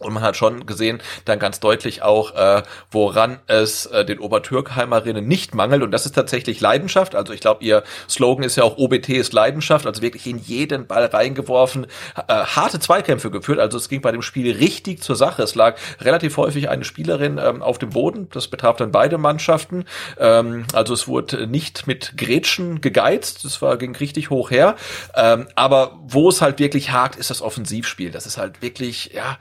Und 0.01 0.13
man 0.13 0.23
hat 0.23 0.35
schon 0.35 0.65
gesehen, 0.65 1.01
dann 1.25 1.39
ganz 1.39 1.59
deutlich 1.59 2.01
auch, 2.01 2.33
äh, 2.35 2.63
woran 2.89 3.39
es 3.47 3.85
äh, 3.85 4.03
den 4.03 4.19
Obertürkheimerinnen 4.19 5.27
nicht 5.27 5.53
mangelt. 5.53 5.83
Und 5.83 5.91
das 5.91 6.05
ist 6.05 6.15
tatsächlich 6.15 6.59
Leidenschaft. 6.59 7.15
Also 7.15 7.33
ich 7.33 7.39
glaube, 7.39 7.63
ihr 7.63 7.83
Slogan 8.09 8.43
ist 8.43 8.55
ja 8.55 8.63
auch 8.63 8.77
OBT 8.77 9.09
ist 9.09 9.33
Leidenschaft. 9.33 9.85
Also 9.85 10.01
wirklich 10.01 10.25
in 10.25 10.39
jeden 10.39 10.87
Ball 10.87 11.05
reingeworfen, 11.05 11.85
äh, 12.27 12.33
harte 12.33 12.79
Zweikämpfe 12.79 13.29
geführt. 13.29 13.59
Also 13.59 13.77
es 13.77 13.89
ging 13.89 14.01
bei 14.01 14.11
dem 14.11 14.23
Spiel 14.23 14.55
richtig 14.55 15.03
zur 15.03 15.15
Sache. 15.15 15.43
Es 15.43 15.53
lag 15.53 15.77
relativ 15.99 16.37
häufig 16.37 16.69
eine 16.69 16.83
Spielerin 16.83 17.37
ähm, 17.37 17.61
auf 17.61 17.77
dem 17.77 17.91
Boden. 17.91 18.27
Das 18.31 18.47
betraf 18.47 18.77
dann 18.77 18.91
beide 18.91 19.19
Mannschaften. 19.19 19.85
Ähm, 20.17 20.65
also 20.73 20.95
es 20.95 21.07
wurde 21.07 21.45
nicht 21.45 21.85
mit 21.85 22.17
Grätschen 22.17 22.81
gegeizt. 22.81 23.45
Das 23.45 23.61
war, 23.61 23.77
ging 23.77 23.95
richtig 23.95 24.31
hoch 24.31 24.49
her. 24.49 24.75
Ähm, 25.15 25.47
aber 25.53 25.99
wo 26.07 26.29
es 26.29 26.41
halt 26.41 26.57
wirklich 26.57 26.91
hakt, 26.91 27.17
ist 27.17 27.29
das 27.29 27.43
Offensivspiel. 27.43 28.09
Das 28.09 28.25
ist 28.25 28.39
halt 28.39 28.63
wirklich, 28.63 29.11
ja, 29.13 29.37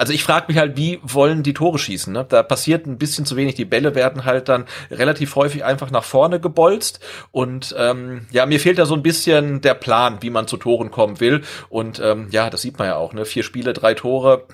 also 0.00 0.14
ich 0.14 0.24
frage 0.24 0.46
mich 0.48 0.56
halt, 0.56 0.78
wie 0.78 0.98
wollen 1.02 1.42
die 1.42 1.52
Tore 1.52 1.78
schießen? 1.78 2.10
Ne? 2.10 2.24
Da 2.26 2.42
passiert 2.42 2.86
ein 2.86 2.96
bisschen 2.96 3.26
zu 3.26 3.36
wenig. 3.36 3.54
Die 3.56 3.66
Bälle 3.66 3.94
werden 3.94 4.24
halt 4.24 4.48
dann 4.48 4.64
relativ 4.90 5.36
häufig 5.36 5.62
einfach 5.62 5.90
nach 5.90 6.04
vorne 6.04 6.40
gebolzt. 6.40 7.00
Und 7.32 7.74
ähm, 7.78 8.26
ja, 8.30 8.46
mir 8.46 8.60
fehlt 8.60 8.78
da 8.78 8.86
so 8.86 8.94
ein 8.94 9.02
bisschen 9.02 9.60
der 9.60 9.74
Plan, 9.74 10.22
wie 10.22 10.30
man 10.30 10.46
zu 10.46 10.56
Toren 10.56 10.90
kommen 10.90 11.20
will. 11.20 11.42
Und 11.68 12.00
ähm, 12.02 12.28
ja, 12.30 12.48
das 12.48 12.62
sieht 12.62 12.78
man 12.78 12.88
ja 12.88 12.96
auch. 12.96 13.12
Ne? 13.12 13.26
Vier 13.26 13.42
Spiele, 13.42 13.74
drei 13.74 13.92
Tore. 13.92 14.46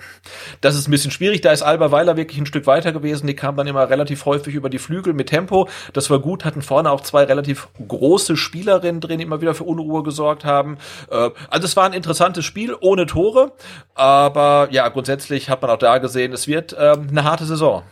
Das 0.59 0.75
ist 0.75 0.89
ein 0.89 0.91
bisschen 0.91 1.11
schwierig. 1.11 1.39
Da 1.39 1.53
ist 1.53 1.61
Alba 1.61 1.93
Weiler 1.93 2.17
wirklich 2.17 2.39
ein 2.39 2.45
Stück 2.45 2.67
weiter 2.67 2.91
gewesen. 2.91 3.25
Die 3.25 3.33
kam 3.33 3.55
dann 3.55 3.67
immer 3.67 3.89
relativ 3.89 4.25
häufig 4.25 4.53
über 4.53 4.69
die 4.69 4.79
Flügel 4.79 5.13
mit 5.13 5.29
Tempo. 5.29 5.69
Das 5.93 6.09
war 6.09 6.19
gut. 6.19 6.43
Hatten 6.43 6.61
vorne 6.61 6.91
auch 6.91 6.99
zwei 6.99 7.23
relativ 7.23 7.69
große 7.87 8.35
Spielerinnen 8.35 8.99
drin, 8.99 9.19
die 9.19 9.23
immer 9.23 9.39
wieder 9.39 9.55
für 9.55 9.63
Unruhe 9.63 10.03
gesorgt 10.03 10.43
haben. 10.43 10.77
Äh, 11.09 11.29
also 11.49 11.63
es 11.63 11.77
war 11.77 11.85
ein 11.85 11.93
interessantes 11.93 12.43
Spiel 12.43 12.75
ohne 12.81 13.05
Tore. 13.05 13.53
Aber 13.95 14.67
ja, 14.71 14.89
grundsätzlich 14.89 15.36
hat 15.45 15.61
man 15.61 15.71
auch 15.71 15.79
da 15.79 15.97
gesehen, 15.99 16.33
es 16.33 16.47
wird 16.47 16.75
ähm, 16.77 17.07
eine 17.09 17.23
harte 17.23 17.45
Saison. 17.45 17.83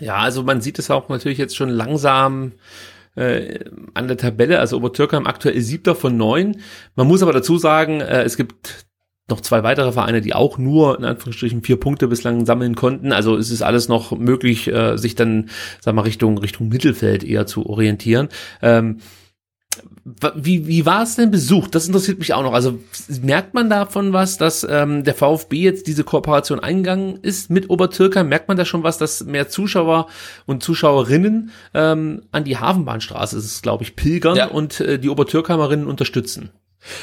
Ja, 0.00 0.16
also 0.16 0.42
man 0.42 0.60
sieht 0.60 0.78
es 0.78 0.90
auch 0.90 1.08
natürlich 1.08 1.38
jetzt 1.38 1.56
schon 1.56 1.68
langsam 1.68 2.52
äh, 3.14 3.64
an 3.94 4.08
der 4.08 4.16
Tabelle. 4.16 4.58
Also 4.58 4.76
Obertürkheim 4.76 5.26
aktuell 5.26 5.60
siebter 5.60 5.94
von 5.94 6.16
neun. 6.16 6.56
Man 6.94 7.06
muss 7.06 7.22
aber 7.22 7.32
dazu 7.32 7.58
sagen, 7.58 8.00
äh, 8.00 8.22
es 8.22 8.36
gibt 8.36 8.86
noch 9.28 9.40
zwei 9.40 9.62
weitere 9.62 9.92
Vereine, 9.92 10.20
die 10.20 10.34
auch 10.34 10.58
nur 10.58 10.98
in 10.98 11.04
Anführungsstrichen 11.04 11.62
vier 11.62 11.78
Punkte 11.78 12.08
bislang 12.08 12.46
sammeln 12.46 12.74
konnten. 12.74 13.12
Also 13.12 13.36
es 13.36 13.50
ist 13.50 13.62
alles 13.62 13.88
noch 13.88 14.10
möglich, 14.12 14.68
äh, 14.68 14.96
sich 14.96 15.14
dann, 15.14 15.50
sag 15.80 15.94
mal, 15.94 16.02
Richtung 16.02 16.38
Richtung 16.38 16.68
Mittelfeld 16.68 17.22
eher 17.22 17.46
zu 17.46 17.66
orientieren. 17.66 18.28
Ähm, 18.60 18.98
wie, 20.34 20.66
wie 20.66 20.84
war 20.86 21.02
es 21.02 21.16
denn 21.16 21.30
besucht? 21.30 21.74
Das 21.74 21.86
interessiert 21.86 22.18
mich 22.18 22.34
auch 22.34 22.42
noch. 22.42 22.52
Also 22.52 22.80
merkt 23.22 23.54
man 23.54 23.70
davon 23.70 24.12
was, 24.12 24.36
dass 24.36 24.66
ähm, 24.68 25.04
der 25.04 25.14
VfB 25.14 25.58
jetzt 25.58 25.86
diese 25.86 26.04
Kooperation 26.04 26.58
eingegangen 26.60 27.18
ist 27.22 27.50
mit 27.50 27.70
Obertürkheim? 27.70 28.28
Merkt 28.28 28.48
man 28.48 28.56
da 28.56 28.64
schon 28.64 28.82
was, 28.82 28.98
dass 28.98 29.24
mehr 29.24 29.48
Zuschauer 29.48 30.08
und 30.46 30.62
Zuschauerinnen 30.62 31.50
ähm, 31.74 32.22
an 32.32 32.44
die 32.44 32.56
Hafenbahnstraße, 32.58 33.36
ist 33.36 33.44
es 33.44 33.62
glaube 33.62 33.84
ich, 33.84 33.94
pilgern 33.96 34.36
Ja. 34.36 34.46
und 34.48 34.80
äh, 34.80 34.98
die 34.98 35.08
Obertürkheimerinnen 35.08 35.86
unterstützen? 35.86 36.50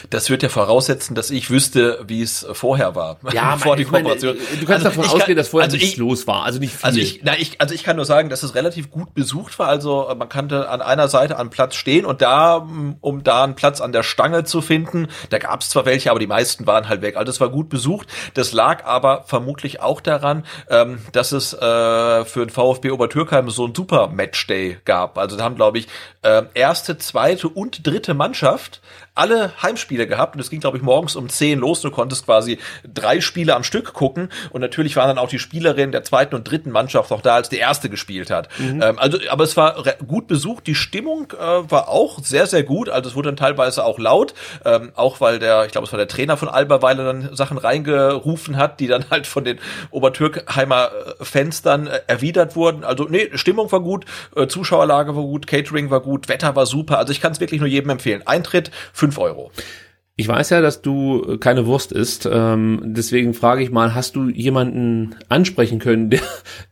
Das 0.10 0.30
wird 0.30 0.42
ja 0.42 0.50
voraussetzen, 0.50 1.14
dass 1.14 1.30
ich 1.30 1.52
wüsste, 1.52 2.04
wie 2.08 2.22
es 2.22 2.46
vorher 2.54 2.96
war. 2.96 3.18
Ja, 3.32 3.58
vor 3.60 3.76
die 3.76 3.86
Kooperation. 3.86 4.36
Meine, 4.36 4.60
du 4.60 4.66
kannst 4.66 4.86
also 4.86 5.02
davon 5.02 5.06
ausgehen, 5.06 5.26
kann, 5.26 5.36
dass 5.36 5.48
vorher 5.50 5.66
also 5.66 5.78
nichts 5.78 5.94
ich, 5.94 5.98
los 5.98 6.26
war, 6.26 6.44
also 6.44 6.60
nicht 6.60 6.74
viel. 6.74 6.86
Also 6.86 7.00
ich, 7.00 7.22
na, 7.24 7.38
ich, 7.38 7.62
also 7.62 7.76
ich 7.76 7.84
kann 7.84 7.96
nur 7.96 8.06
sagen, 8.06 8.30
dass 8.30 8.42
es 8.42 8.56
relativ 8.56 8.90
gut 8.90 9.14
besucht 9.14 9.60
war. 9.60 9.68
Also 9.68 10.12
man 10.18 10.30
kannte 10.30 10.70
an 10.70 10.82
einer 10.82 11.08
Seite 11.08 11.38
am 11.38 11.50
Platz 11.50 11.76
stehen 11.76 12.06
und 12.06 12.22
da, 12.22 12.68
um 13.02 13.24
da 13.24 13.44
einen 13.44 13.56
Platz 13.56 13.80
an 13.80 13.92
der 13.92 14.04
Stange 14.04 14.44
zu 14.44 14.62
finden, 14.62 15.08
da 15.30 15.38
gab 15.38 15.62
es 15.62 15.70
zwar 15.70 15.86
welche, 15.86 16.10
aber 16.10 16.20
die 16.20 16.28
meisten 16.28 16.66
waren 16.66 16.90
halt 16.90 17.02
weg. 17.02 17.16
Also 17.16 17.30
es 17.30 17.40
war 17.40 17.50
gut 17.50 17.70
besucht. 17.70 18.08
Das 18.34 18.54
lag 18.54 18.84
aber 18.86 19.24
vermutlich 19.28 19.82
auch 19.82 20.02
daran, 20.02 20.44
ähm, 20.70 21.00
dass 21.12 21.32
es 21.32 21.54
äh, 21.54 22.26
für 22.26 22.46
den 22.46 22.50
VfB 22.50 22.92
Obertürkheim 22.92 23.50
so 23.50 23.68
ein 23.68 23.76
super 23.76 24.08
Matchday 24.08 24.80
gab. 24.86 25.18
Also 25.18 25.38
da 25.38 25.44
haben, 25.44 25.56
glaube 25.56 25.78
ich, 25.78 25.88
äh, 26.24 26.44
erste, 26.56 26.98
zweite 26.98 27.48
und 27.48 27.86
dritte 27.86 28.14
Mannschaft 28.14 28.82
alle 29.18 29.52
Heimspiele 29.62 30.08
gehabt 30.08 30.36
und 30.36 30.42
es 30.42 30.50
ging, 30.50 30.60
glaube 30.60 30.78
ich, 30.78 30.84
morgens 30.84 31.16
um 31.16 31.30
10 31.30 31.60
los. 31.60 31.82
Du 31.82 31.92
konntest 31.92 32.26
quasi 32.26 32.60
drei 32.94 33.22
Spiele 33.22 33.56
am 33.56 33.64
Stück 33.64 33.94
gucken 33.94 34.30
und 34.52 34.62
natürlich 34.62 34.96
waren 34.96 35.08
dann 35.08 35.18
auch 35.18 35.30
die 35.30 35.40
Spielerinnen 35.40 35.92
der 35.92 36.04
zweiten 36.04 36.36
und 36.36 36.50
dritten 36.50 36.72
Mannschaft 36.72 37.12
auch 37.12 37.22
da, 37.22 37.36
als 37.36 37.50
die 37.50 37.58
erste 37.58 37.90
gespielt 37.90 38.30
hat. 38.30 38.50
Mhm. 38.60 38.82
Ähm, 38.82 39.00
also, 39.00 39.18
aber 39.30 39.44
es 39.44 39.58
war 39.58 39.84
gut 40.08 40.28
besucht. 40.28 40.68
Die 40.68 40.76
Stimmung 40.76 41.34
äh, 41.34 41.38
war 41.38 41.90
auch 41.90 42.20
sehr, 42.24 42.48
sehr 42.48 42.64
gut. 42.64 42.90
Also 42.90 43.10
es 43.10 43.16
wurde 43.16 43.30
dann 43.30 43.38
teilweise 43.38 43.84
auch 43.84 44.00
laut, 44.00 44.34
ähm, 44.66 44.92
auch 44.96 45.20
weil 45.20 45.40
der, 45.40 45.66
ich 45.66 45.72
glaube, 45.72 45.86
es 45.88 45.92
war 45.92 45.98
der 45.98 46.08
Trainer 46.08 46.38
von 46.38 46.50
Alberweiler 46.50 47.06
dann 47.06 47.36
Sachen 47.36 47.58
reingerufen 47.58 48.58
hat, 48.58 48.80
die 48.80 48.88
dann 48.88 49.10
halt 49.10 49.28
von 49.28 49.44
den 49.44 49.60
Obertürkheimer 49.92 50.92
äh, 51.20 51.26
Fans 51.26 51.62
dann 51.62 51.88
äh, 51.88 52.02
erwidert 52.08 52.56
wurden. 52.56 52.84
Also 52.84 53.08
nee, 53.10 53.30
Stimmung 53.34 53.72
war 53.72 53.82
gut, 53.82 54.06
äh, 54.36 54.48
Zuschauerlage 54.48 55.16
war 55.16 55.24
gut, 55.24 55.48
Catering 55.48 55.90
war 55.90 56.02
gut, 56.02 56.30
Wetter 56.30 56.56
war 56.56 56.66
super. 56.66 57.00
Also 57.00 57.12
ich 57.12 57.22
kann 57.22 57.32
es 57.32 57.40
wirklich 57.40 57.60
nur 57.60 57.70
jedem 57.70 57.90
empfehlen. 57.90 58.22
Eintritt 58.26 58.72
für 58.94 59.07
5 59.12 59.18
Euro. 59.20 59.52
Ich 60.20 60.28
weiß 60.28 60.50
ja, 60.50 60.62
dass 60.62 60.82
du 60.82 61.38
keine 61.38 61.68
Wurst 61.68 61.92
isst. 61.92 62.28
Ähm, 62.30 62.82
deswegen 62.84 63.36
frage 63.36 63.62
ich 63.62 63.70
mal, 63.70 63.94
hast 63.94 64.16
du 64.16 64.30
jemanden 64.30 65.16
ansprechen 65.30 65.78
können, 65.78 66.10
der, 66.10 66.22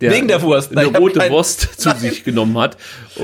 der 0.01 0.11
Wegen 0.13 0.27
der 0.27 0.41
Wurst. 0.41 0.71
eine 0.75 0.89
Nein, 0.89 0.95
rote 0.95 1.19
kein... 1.19 1.31
Wurst 1.31 1.79
zu 1.79 1.89
Nein. 1.89 1.99
sich 1.99 2.23
genommen 2.23 2.57
hat? 2.57 2.77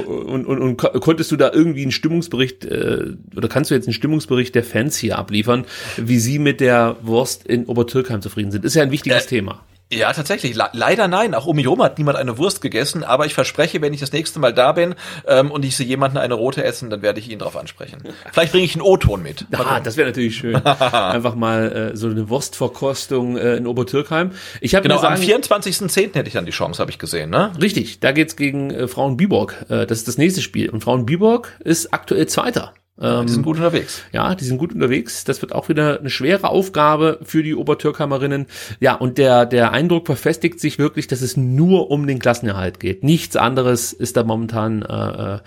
Und, 0.06 0.46
und, 0.46 0.60
und 0.60 0.78
konntest 0.78 1.32
du 1.32 1.38
da 1.38 1.52
irgendwie 1.52 1.82
einen 1.82 1.92
Stimmungsbericht 1.92 2.66
äh, 2.66 3.16
oder 3.36 3.48
kannst 3.48 3.72
du 3.72 3.76
jetzt 3.76 3.88
einen 3.88 3.96
Stimmungsbericht 3.96 4.54
der 4.54 4.64
Fans 4.64 4.96
hier 4.96 5.18
abliefern, 5.18 5.66
wie 5.98 6.20
sie 6.20 6.38
mit 6.38 6.62
der 6.62 6.98
Wurst 7.02 7.48
in 7.48 7.66
Obertürkheim 7.66 8.22
zufrieden 8.22 8.52
sind? 8.52 8.64
Ist 8.64 8.76
ja 8.76 8.84
ein 8.84 8.92
wichtiges 8.92 9.26
äh, 9.26 9.28
Thema. 9.28 9.66
Ja, 9.92 10.14
tatsächlich. 10.14 10.56
Le 10.56 10.70
leider 10.72 11.08
nein. 11.08 11.36
Auch 11.36 11.46
um 11.46 11.56
mich 11.56 11.66
herum 11.66 11.84
hat 11.84 11.98
niemand 11.98 12.18
eine 12.18 12.38
Wurst 12.38 12.62
gegessen. 12.62 13.04
Aber 13.04 13.26
ich 13.26 13.34
verspreche, 13.34 13.82
wenn 13.82 13.94
ich 13.94 14.00
das 14.00 14.14
nächste 14.14 14.40
Mal 14.40 14.54
da 14.54 14.72
bin 14.72 14.96
ähm, 15.28 15.52
und 15.52 15.66
ich 15.66 15.76
sehe 15.76 15.86
jemanden 15.86 16.18
eine 16.18 16.34
rote 16.34 16.64
essen, 16.64 16.90
dann 16.90 17.02
werde 17.02 17.20
ich 17.20 17.30
ihn 17.30 17.40
darauf 17.40 17.58
ansprechen. 17.58 18.02
Vielleicht 18.32 18.54
bringe 18.54 18.64
ich 18.64 18.76
einen 18.76 18.84
O-Ton 18.84 19.22
mit. 19.22 19.46
Ah, 19.52 19.82
das 19.82 19.98
wäre 19.98 20.08
natürlich 20.08 20.38
schön. 20.38 20.56
Einfach 20.66 21.36
mal 21.36 21.92
äh, 21.92 21.98
so 21.98 22.08
eine 22.08 22.30
Wurstverkostung 22.30 23.38
äh, 23.38 23.56
in 23.58 23.68
Obertürkheim. 23.68 24.32
Ich 24.62 24.76
habe 24.76 24.88
genau, 24.88 25.02
sagen, 25.02 25.16
am 25.16 25.22
24.10. 25.22 26.16
hätte 26.16 26.28
ich 26.28 26.34
dann 26.34 26.46
die 26.46 26.52
Chance, 26.52 26.80
habe 26.80 26.92
ich 26.92 26.98
gesehen. 26.98 27.30
Ne? 27.30 27.52
Richtig, 27.62 28.00
da 28.00 28.14
geht's 28.14 28.38
gegen 28.38 28.72
äh, 28.72 28.88
Frauen 28.88 29.18
Biborg. 29.18 29.66
Äh, 29.68 29.86
das 29.86 30.00
ist 30.00 30.08
das 30.08 30.18
nächste 30.18 30.42
Spiel. 30.42 30.70
Und 30.70 30.82
Frauen 30.82 31.06
Biborg 31.06 31.58
ist 31.60 31.94
aktuell 31.94 32.28
Zweiter. 32.28 32.74
Ähm, 33.02 33.26
die 33.26 33.34
sind 33.34 33.44
gut 33.44 33.58
unterwegs. 33.58 34.04
Ja, 34.12 34.36
die 34.36 34.46
sind 34.46 34.58
gut 34.58 34.74
unterwegs. 34.74 35.24
Das 35.24 35.42
wird 35.42 35.54
auch 35.54 35.70
wieder 35.70 36.00
eine 36.00 36.10
schwere 36.10 36.50
Aufgabe 36.50 37.20
für 37.24 37.44
die 37.44 37.56
Obertürkheimerinnen. 37.56 38.46
Ja, 38.80 38.96
und 38.96 39.18
der, 39.18 39.46
der 39.46 39.72
Eindruck 39.72 40.06
verfestigt 40.06 40.60
sich 40.60 40.78
wirklich, 40.78 41.08
dass 41.08 41.22
es 41.22 41.36
nur 41.36 41.90
um 41.90 42.06
den 42.06 42.20
Klassenerhalt 42.20 42.80
geht. 42.80 43.04
Nichts 43.04 43.36
anderes 43.36 43.92
ist 43.94 44.18
da 44.18 44.24
momentan 44.24 44.84
äh, 44.84 45.36
äh 45.36 45.40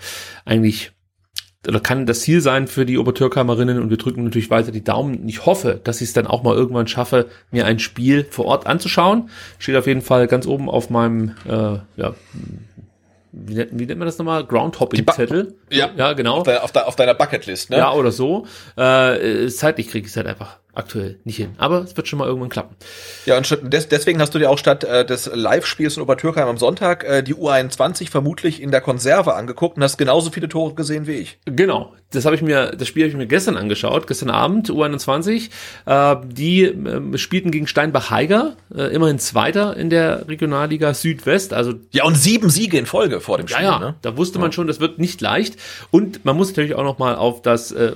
eigentlich 0.43 0.91
oder 1.67 1.79
kann 1.79 2.05
das 2.05 2.21
Ziel 2.21 2.41
sein 2.41 2.67
für 2.67 2.85
die 2.85 2.97
Obertürkheimerinnen 2.97 3.81
und 3.81 3.89
wir 3.89 3.97
drücken 3.97 4.23
natürlich 4.23 4.49
weiter 4.49 4.71
die 4.71 4.83
Daumen. 4.83 5.27
Ich 5.27 5.45
hoffe, 5.45 5.79
dass 5.83 6.01
ich 6.01 6.09
es 6.09 6.13
dann 6.13 6.27
auch 6.27 6.43
mal 6.43 6.55
irgendwann 6.55 6.87
schaffe, 6.87 7.27
mir 7.51 7.65
ein 7.65 7.79
Spiel 7.79 8.25
vor 8.29 8.45
Ort 8.45 8.67
anzuschauen. 8.67 9.29
Steht 9.57 9.75
auf 9.75 9.87
jeden 9.87 10.01
Fall 10.01 10.27
ganz 10.27 10.45
oben 10.45 10.69
auf 10.69 10.89
meinem 10.89 11.31
äh, 11.47 11.79
ja, 11.97 12.13
wie, 13.37 13.67
wie 13.71 13.85
nennt 13.85 13.99
man 13.99 14.05
das 14.05 14.17
nochmal? 14.17 14.45
Groundhopping-Zettel. 14.45 15.55
Ja, 15.69 15.89
ja, 15.95 16.13
genau. 16.13 16.37
Auf, 16.37 16.43
de, 16.43 16.57
auf, 16.57 16.71
de, 16.71 16.83
auf 16.83 16.95
deiner 16.95 17.13
Bucketlist, 17.13 17.69
ne? 17.69 17.77
Ja, 17.77 17.93
oder 17.93 18.11
so. 18.11 18.45
Äh, 18.77 19.47
zeitlich 19.49 19.89
kriege 19.89 20.05
ich 20.05 20.11
es 20.11 20.17
halt 20.17 20.27
einfach 20.27 20.59
aktuell 20.73 21.19
nicht 21.23 21.37
hin. 21.37 21.53
Aber 21.57 21.79
es 21.79 21.97
wird 21.97 22.07
schon 22.07 22.19
mal 22.19 22.27
irgendwann 22.27 22.49
klappen. 22.49 22.75
Ja, 23.25 23.37
und 23.37 23.73
des, 23.73 23.89
deswegen 23.89 24.21
hast 24.21 24.33
du 24.35 24.39
dir 24.39 24.49
auch 24.49 24.57
statt 24.57 24.83
äh, 24.83 25.05
des 25.05 25.29
Live-Spiels 25.33 25.97
in 25.97 26.03
Obertürkheim 26.03 26.47
am 26.47 26.57
Sonntag 26.57 27.03
äh, 27.03 27.23
die 27.23 27.35
U21 27.35 28.09
vermutlich 28.09 28.61
in 28.61 28.71
der 28.71 28.81
Konserve 28.81 29.35
angeguckt 29.35 29.77
und 29.77 29.83
hast 29.83 29.97
genauso 29.97 30.31
viele 30.31 30.47
Tore 30.47 30.73
gesehen 30.73 31.07
wie 31.07 31.13
ich. 31.13 31.39
Genau. 31.45 31.93
Das 32.15 32.25
habe 32.25 32.35
ich 32.35 32.41
mir, 32.41 32.71
das 32.71 32.87
Spiel 32.87 33.03
habe 33.03 33.09
ich 33.11 33.17
mir 33.17 33.27
gestern 33.27 33.57
angeschaut, 33.57 34.07
gestern 34.07 34.29
Abend, 34.29 34.69
U21. 34.69 35.49
Äh, 35.85 36.15
die 36.25 36.63
äh, 36.63 37.17
spielten 37.17 37.51
gegen 37.51 37.67
Steinbach-Heiger, 37.67 38.55
äh, 38.75 38.93
immerhin 38.93 39.19
Zweiter 39.19 39.75
in 39.77 39.89
der 39.89 40.27
Regionalliga 40.27 40.93
Südwest. 40.93 41.53
Also 41.53 41.73
ja, 41.91 42.05
und 42.05 42.15
sieben 42.15 42.49
Siege 42.49 42.77
in 42.77 42.85
Folge 42.85 43.19
vor 43.19 43.37
dem 43.37 43.47
Spiel. 43.47 43.63
Ja, 43.63 43.71
ja. 43.71 43.79
Ne? 43.79 43.95
da 44.01 44.17
wusste 44.17 44.39
man 44.39 44.51
schon, 44.51 44.67
das 44.67 44.79
wird 44.79 44.99
nicht 44.99 45.21
leicht. 45.21 45.57
Und 45.91 46.25
man 46.25 46.35
muss 46.35 46.49
natürlich 46.49 46.75
auch 46.75 46.83
noch 46.83 46.99
mal 46.99 47.15
auf 47.15 47.41
das 47.41 47.71
äh, 47.71 47.93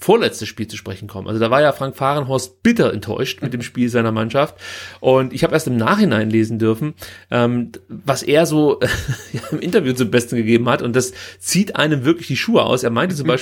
vorletzte 0.00 0.46
Spiel 0.46 0.66
zu 0.66 0.78
sprechen 0.78 1.08
kommen. 1.08 1.28
Also 1.28 1.38
da 1.38 1.50
war 1.50 1.60
ja 1.60 1.72
Frank 1.72 1.94
Fahrenhorst 1.94 2.62
bitter 2.62 2.92
enttäuscht 2.92 3.42
mit 3.42 3.52
dem 3.52 3.60
Spiel 3.60 3.90
seiner 3.90 4.12
Mannschaft. 4.12 4.54
Und 5.00 5.34
ich 5.34 5.44
habe 5.44 5.52
erst 5.52 5.66
im 5.66 5.76
Nachhinein 5.76 6.30
lesen 6.30 6.58
dürfen, 6.58 6.94
ähm, 7.30 7.72
was 7.88 8.22
er 8.22 8.46
so 8.46 8.80
im 9.52 9.60
Interview 9.60 9.92
zum 9.92 10.10
Besten 10.10 10.36
gegeben 10.36 10.68
hat. 10.68 10.80
Und 10.80 10.96
das 10.96 11.12
zieht 11.38 11.76
einem 11.76 12.04
wirklich 12.04 12.28
die 12.28 12.36
Schuhe 12.36 12.62
aus. 12.62 12.82
Er 12.82 12.90
meinte 12.90 13.14
zum 13.14 13.26
Beispiel, 13.26 13.39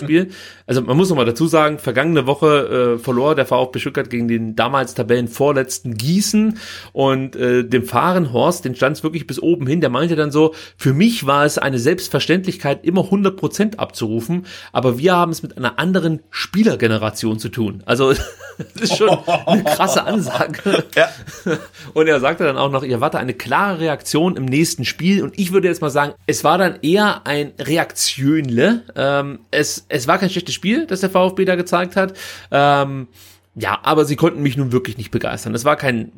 also 0.66 0.82
man 0.82 0.96
muss 0.96 1.08
noch 1.08 1.16
mal 1.16 1.24
dazu 1.24 1.46
sagen, 1.46 1.78
vergangene 1.78 2.26
Woche 2.26 2.96
äh, 2.96 2.98
verlor 2.98 3.34
der 3.34 3.46
VfB 3.46 3.78
Stuttgart 3.78 4.10
gegen 4.10 4.28
den 4.28 4.56
damals 4.56 4.94
Tabellenvorletzten 4.94 5.96
Gießen 5.96 6.58
und 6.92 7.36
äh, 7.36 7.64
dem 7.64 7.84
Fahrenhorst, 7.84 8.64
den 8.64 8.74
stand 8.74 8.96
es 8.96 9.02
wirklich 9.02 9.26
bis 9.26 9.40
oben 9.40 9.66
hin. 9.66 9.80
Der 9.80 9.90
meinte 9.90 10.16
dann 10.16 10.30
so, 10.30 10.54
für 10.76 10.92
mich 10.92 11.26
war 11.26 11.44
es 11.44 11.58
eine 11.58 11.78
Selbstverständlichkeit, 11.78 12.84
immer 12.84 13.04
100 13.04 13.36
Prozent 13.36 13.78
abzurufen, 13.78 14.46
aber 14.72 14.98
wir 14.98 15.16
haben 15.16 15.32
es 15.32 15.42
mit 15.42 15.56
einer 15.56 15.78
anderen 15.78 16.20
Spielergeneration 16.30 17.38
zu 17.38 17.48
tun. 17.48 17.82
Also 17.86 18.12
das 18.58 18.82
ist 18.82 18.96
schon 18.96 19.08
eine 19.08 19.64
krasse 19.64 20.04
Ansage. 20.04 20.84
Ja. 20.94 21.08
Und 21.94 22.08
er 22.08 22.20
sagte 22.20 22.44
dann 22.44 22.56
auch 22.56 22.70
noch, 22.70 22.82
ihr 22.82 23.00
warte 23.00 23.18
eine 23.18 23.34
klare 23.34 23.80
Reaktion 23.80 24.36
im 24.36 24.44
nächsten 24.44 24.84
Spiel. 24.84 25.22
Und 25.22 25.38
ich 25.38 25.52
würde 25.52 25.68
jetzt 25.68 25.80
mal 25.80 25.90
sagen, 25.90 26.14
es 26.26 26.44
war 26.44 26.58
dann 26.58 26.78
eher 26.82 27.26
ein 27.26 27.52
Reaktionle. 27.58 28.82
Ähm, 28.96 29.40
es, 29.50 29.86
es 29.88 30.06
war 30.06 30.18
kein 30.18 30.30
schlechtes 30.30 30.54
Spiel, 30.54 30.86
das 30.86 31.00
der 31.00 31.10
VfB 31.10 31.44
da 31.44 31.56
gezeigt 31.56 31.96
hat. 31.96 32.14
Ähm, 32.50 33.08
ja, 33.60 33.80
aber 33.82 34.04
sie 34.04 34.14
konnten 34.14 34.40
mich 34.40 34.56
nun 34.56 34.70
wirklich 34.70 34.98
nicht 34.98 35.10
begeistern. 35.10 35.52
Es 35.52 35.64
war 35.64 35.74
kein 35.74 36.12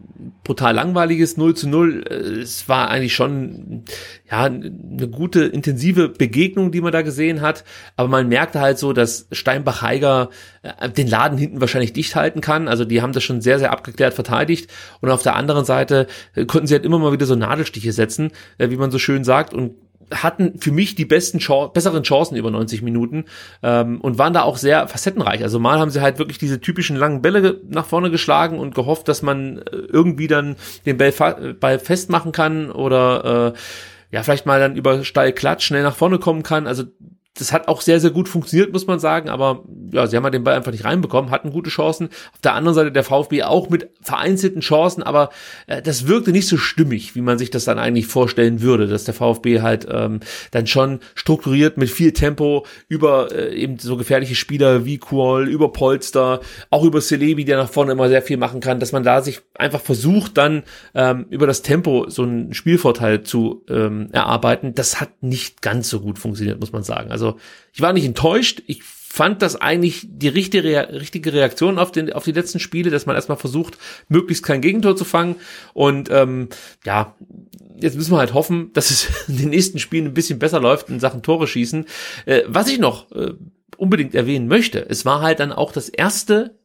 brutal 0.44 0.74
langweiliges 0.74 1.38
0 1.38 1.54
zu 1.54 1.68
0. 1.70 2.04
Es 2.42 2.68
war 2.68 2.90
eigentlich 2.90 3.14
schon, 3.14 3.84
ja, 4.30 4.44
eine 4.44 5.08
gute, 5.08 5.44
intensive 5.44 6.10
Begegnung, 6.10 6.70
die 6.70 6.82
man 6.82 6.92
da 6.92 7.00
gesehen 7.00 7.40
hat. 7.40 7.64
Aber 7.96 8.08
man 8.08 8.28
merkte 8.28 8.60
halt 8.60 8.78
so, 8.78 8.92
dass 8.92 9.26
Steinbach-Heiger 9.32 10.28
äh, 10.62 10.90
den 10.90 11.06
Laden 11.06 11.38
hinten 11.38 11.62
wahrscheinlich 11.62 11.94
dicht 11.94 12.14
halten 12.14 12.42
kann. 12.42 12.68
Also 12.68 12.84
die 12.84 13.00
haben 13.00 13.14
das 13.14 13.24
schon 13.24 13.40
sehr, 13.40 13.58
sehr 13.58 13.72
abgeklärt 13.72 14.12
verteidigt. 14.12 14.70
Und 15.00 15.08
auf 15.08 15.22
der 15.22 15.36
anderen 15.36 15.64
Seite 15.64 16.08
äh, 16.34 16.44
konnten 16.44 16.66
sie 16.66 16.74
halt 16.74 16.84
immer 16.84 16.98
mal 16.98 17.12
wieder 17.12 17.26
so 17.26 17.36
Nadelstiche 17.36 17.92
setzen, 17.92 18.32
äh, 18.58 18.68
wie 18.68 18.76
man 18.76 18.90
so 18.90 18.98
schön 18.98 19.24
sagt. 19.24 19.54
Und 19.54 19.76
hatten 20.12 20.58
für 20.58 20.72
mich 20.72 20.94
die 20.94 21.04
besten 21.04 21.38
Chance, 21.38 21.72
besseren 21.72 22.02
Chancen 22.02 22.36
über 22.36 22.50
90 22.50 22.82
Minuten 22.82 23.24
ähm, 23.62 24.00
und 24.00 24.18
waren 24.18 24.32
da 24.32 24.42
auch 24.42 24.56
sehr 24.56 24.88
facettenreich. 24.88 25.42
Also 25.42 25.58
mal 25.58 25.78
haben 25.78 25.90
sie 25.90 26.00
halt 26.00 26.18
wirklich 26.18 26.38
diese 26.38 26.60
typischen 26.60 26.96
langen 26.96 27.22
Bälle 27.22 27.60
nach 27.68 27.86
vorne 27.86 28.10
geschlagen 28.10 28.58
und 28.58 28.74
gehofft, 28.74 29.08
dass 29.08 29.22
man 29.22 29.58
äh, 29.58 29.76
irgendwie 29.88 30.26
dann 30.26 30.56
den 30.86 30.98
Ball, 30.98 31.12
Ball 31.58 31.78
festmachen 31.78 32.32
kann 32.32 32.70
oder 32.70 33.54
äh, 33.54 33.58
ja 34.16 34.22
vielleicht 34.22 34.46
mal 34.46 34.60
dann 34.60 34.76
über 34.76 35.04
steil 35.04 35.32
Klatsch 35.32 35.64
schnell 35.64 35.82
nach 35.82 35.96
vorne 35.96 36.18
kommen 36.18 36.42
kann. 36.42 36.66
Also 36.66 36.84
das 37.40 37.52
hat 37.52 37.68
auch 37.68 37.80
sehr, 37.80 38.00
sehr 38.00 38.10
gut 38.10 38.28
funktioniert, 38.28 38.72
muss 38.72 38.86
man 38.86 38.98
sagen, 38.98 39.30
aber 39.30 39.64
ja, 39.92 40.06
sie 40.06 40.16
haben 40.16 40.24
halt 40.24 40.34
den 40.34 40.44
Ball 40.44 40.54
einfach 40.54 40.72
nicht 40.72 40.84
reinbekommen, 40.84 41.30
hatten 41.30 41.50
gute 41.50 41.70
Chancen. 41.70 42.08
Auf 42.32 42.40
der 42.42 42.54
anderen 42.54 42.74
Seite 42.74 42.92
der 42.92 43.02
VfB 43.02 43.42
auch 43.44 43.70
mit 43.70 43.88
vereinzelten 44.02 44.60
Chancen, 44.60 45.02
aber 45.02 45.30
äh, 45.66 45.80
das 45.80 46.06
wirkte 46.06 46.32
nicht 46.32 46.48
so 46.48 46.58
stimmig, 46.58 47.14
wie 47.14 47.22
man 47.22 47.38
sich 47.38 47.50
das 47.50 47.64
dann 47.64 47.78
eigentlich 47.78 48.06
vorstellen 48.06 48.60
würde, 48.60 48.86
dass 48.86 49.04
der 49.04 49.14
VfB 49.14 49.62
halt 49.62 49.86
ähm, 49.90 50.20
dann 50.50 50.66
schon 50.66 51.00
strukturiert 51.14 51.78
mit 51.78 51.90
viel 51.90 52.12
Tempo 52.12 52.66
über 52.88 53.32
äh, 53.32 53.54
eben 53.54 53.78
so 53.78 53.96
gefährliche 53.96 54.34
Spieler 54.34 54.84
wie 54.84 54.98
Kuol, 54.98 55.48
über 55.48 55.72
Polster, 55.72 56.40
auch 56.68 56.84
über 56.84 57.00
Celebi, 57.00 57.44
der 57.44 57.56
nach 57.56 57.70
vorne 57.70 57.92
immer 57.92 58.08
sehr 58.08 58.22
viel 58.22 58.36
machen 58.36 58.60
kann, 58.60 58.80
dass 58.80 58.92
man 58.92 59.02
da 59.02 59.22
sich 59.22 59.40
einfach 59.54 59.80
versucht, 59.80 60.36
dann 60.36 60.62
ähm, 60.94 61.26
über 61.30 61.46
das 61.46 61.62
Tempo 61.62 62.06
so 62.08 62.22
einen 62.22 62.52
Spielvorteil 62.52 63.22
zu 63.22 63.64
ähm, 63.68 64.08
erarbeiten. 64.12 64.74
Das 64.74 65.00
hat 65.00 65.22
nicht 65.22 65.62
ganz 65.62 65.88
so 65.88 66.00
gut 66.00 66.18
funktioniert, 66.18 66.60
muss 66.60 66.72
man 66.72 66.82
sagen. 66.82 67.10
Also 67.10 67.29
ich 67.72 67.80
war 67.80 67.92
nicht 67.92 68.04
enttäuscht. 68.04 68.62
Ich 68.66 68.82
fand 68.82 69.42
das 69.42 69.56
eigentlich 69.56 70.06
die 70.08 70.28
richtige, 70.28 70.88
richtige 70.92 71.32
Reaktion 71.32 71.80
auf, 71.80 71.90
den, 71.90 72.12
auf 72.12 72.22
die 72.22 72.32
letzten 72.32 72.60
Spiele, 72.60 72.90
dass 72.90 73.06
man 73.06 73.16
erstmal 73.16 73.38
versucht, 73.38 73.76
möglichst 74.08 74.44
kein 74.44 74.60
Gegentor 74.60 74.94
zu 74.94 75.04
fangen. 75.04 75.34
Und 75.74 76.10
ähm, 76.12 76.48
ja, 76.84 77.16
jetzt 77.80 77.96
müssen 77.96 78.12
wir 78.12 78.18
halt 78.18 78.34
hoffen, 78.34 78.72
dass 78.72 78.90
es 78.90 79.08
in 79.28 79.38
den 79.38 79.48
nächsten 79.50 79.80
Spielen 79.80 80.06
ein 80.06 80.14
bisschen 80.14 80.38
besser 80.38 80.60
läuft 80.60 80.90
in 80.90 81.00
Sachen 81.00 81.22
Tore 81.22 81.48
schießen. 81.48 81.86
Äh, 82.26 82.42
was 82.46 82.68
ich 82.68 82.78
noch 82.78 83.10
äh, 83.10 83.32
unbedingt 83.76 84.14
erwähnen 84.14 84.46
möchte, 84.46 84.88
es 84.88 85.04
war 85.04 85.22
halt 85.22 85.40
dann 85.40 85.52
auch 85.52 85.72
das 85.72 85.88
erste 85.88 86.59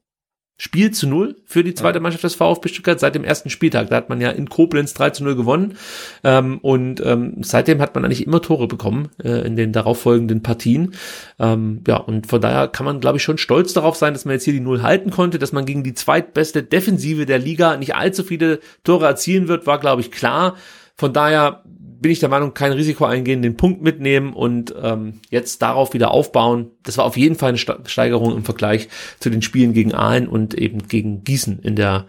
Spiel 0.58 0.92
zu 0.92 1.08
null 1.08 1.36
für 1.46 1.66
die 1.66 1.74
zweite 1.74 2.00
Mannschaft 2.00 2.24
des 2.24 2.36
VfB 2.36 2.70
Stuttgart 2.70 2.98
seit 3.00 3.14
dem 3.14 3.26
ersten 3.26 3.50
Spieltag. 3.50 3.90
Da 3.90 3.98
hat 3.98 4.08
man 4.08 4.22
ja 4.22 4.30
in 4.30 4.48
Koblenz 4.48 4.94
3 4.94 5.10
zu 5.10 5.24
0 5.26 5.36
gewonnen. 5.36 5.78
Ähm, 6.24 6.60
und 6.60 7.06
ähm, 7.06 7.38
seitdem 7.42 7.82
hat 7.82 7.94
man 7.94 8.06
eigentlich 8.06 8.26
immer 8.26 8.42
Tore 8.42 8.68
bekommen 8.68 9.10
äh, 9.22 9.46
in 9.46 9.58
den 9.58 9.74
darauffolgenden 9.74 10.44
Partien. 10.44 10.94
Ähm, 11.40 11.84
ja, 11.86 11.98
und 11.98 12.28
von 12.28 12.40
daher 12.40 12.70
kann 12.70 12.86
man, 12.86 13.02
glaube 13.02 13.18
ich, 13.18 13.24
schon 13.24 13.38
stolz 13.38 13.74
darauf 13.74 13.98
sein, 13.98 14.14
dass 14.14 14.24
man 14.24 14.34
jetzt 14.34 14.46
hier 14.46 14.54
die 14.54 14.62
Null 14.62 14.82
halten 14.82 15.10
konnte, 15.10 15.40
dass 15.40 15.52
man 15.52 15.66
gegen 15.66 15.84
die 15.84 15.94
zweitbeste 15.94 16.64
Defensive 16.64 17.26
der 17.26 17.40
Liga 17.40 17.76
nicht 17.76 17.96
allzu 17.96 18.24
viele 18.24 18.60
Tore 18.86 19.08
erzielen 19.08 19.50
wird, 19.50 19.68
war, 19.68 19.80
glaube 19.80 20.02
ich, 20.02 20.12
klar. 20.12 20.56
Von 20.96 21.12
daher 21.12 21.64
bin 22.00 22.12
ich 22.12 22.20
der 22.20 22.30
Meinung, 22.30 22.54
kein 22.54 22.72
Risiko 22.72 23.06
eingehen, 23.06 23.42
den 23.42 23.58
Punkt 23.58 23.82
mitnehmen 23.82 24.34
und 24.34 24.74
ähm, 24.82 25.20
jetzt 25.30 25.62
darauf 25.62 25.94
wieder 25.94 26.12
aufbauen. 26.12 26.72
Das 26.84 26.98
war 26.98 27.06
auf 27.06 27.18
jeden 27.18 27.36
Fall 27.36 27.50
eine 27.50 27.58
Steigerung 27.58 28.36
im 28.36 28.46
Vergleich 28.46 28.90
zu 29.20 29.30
den 29.30 29.42
Spielen 29.42 29.74
gegen 29.74 29.94
Aalen 29.94 30.28
und 30.28 30.54
eben 30.54 30.88
gegen 30.88 31.24
Gießen 31.24 31.60
in 31.60 31.76
der 31.76 32.06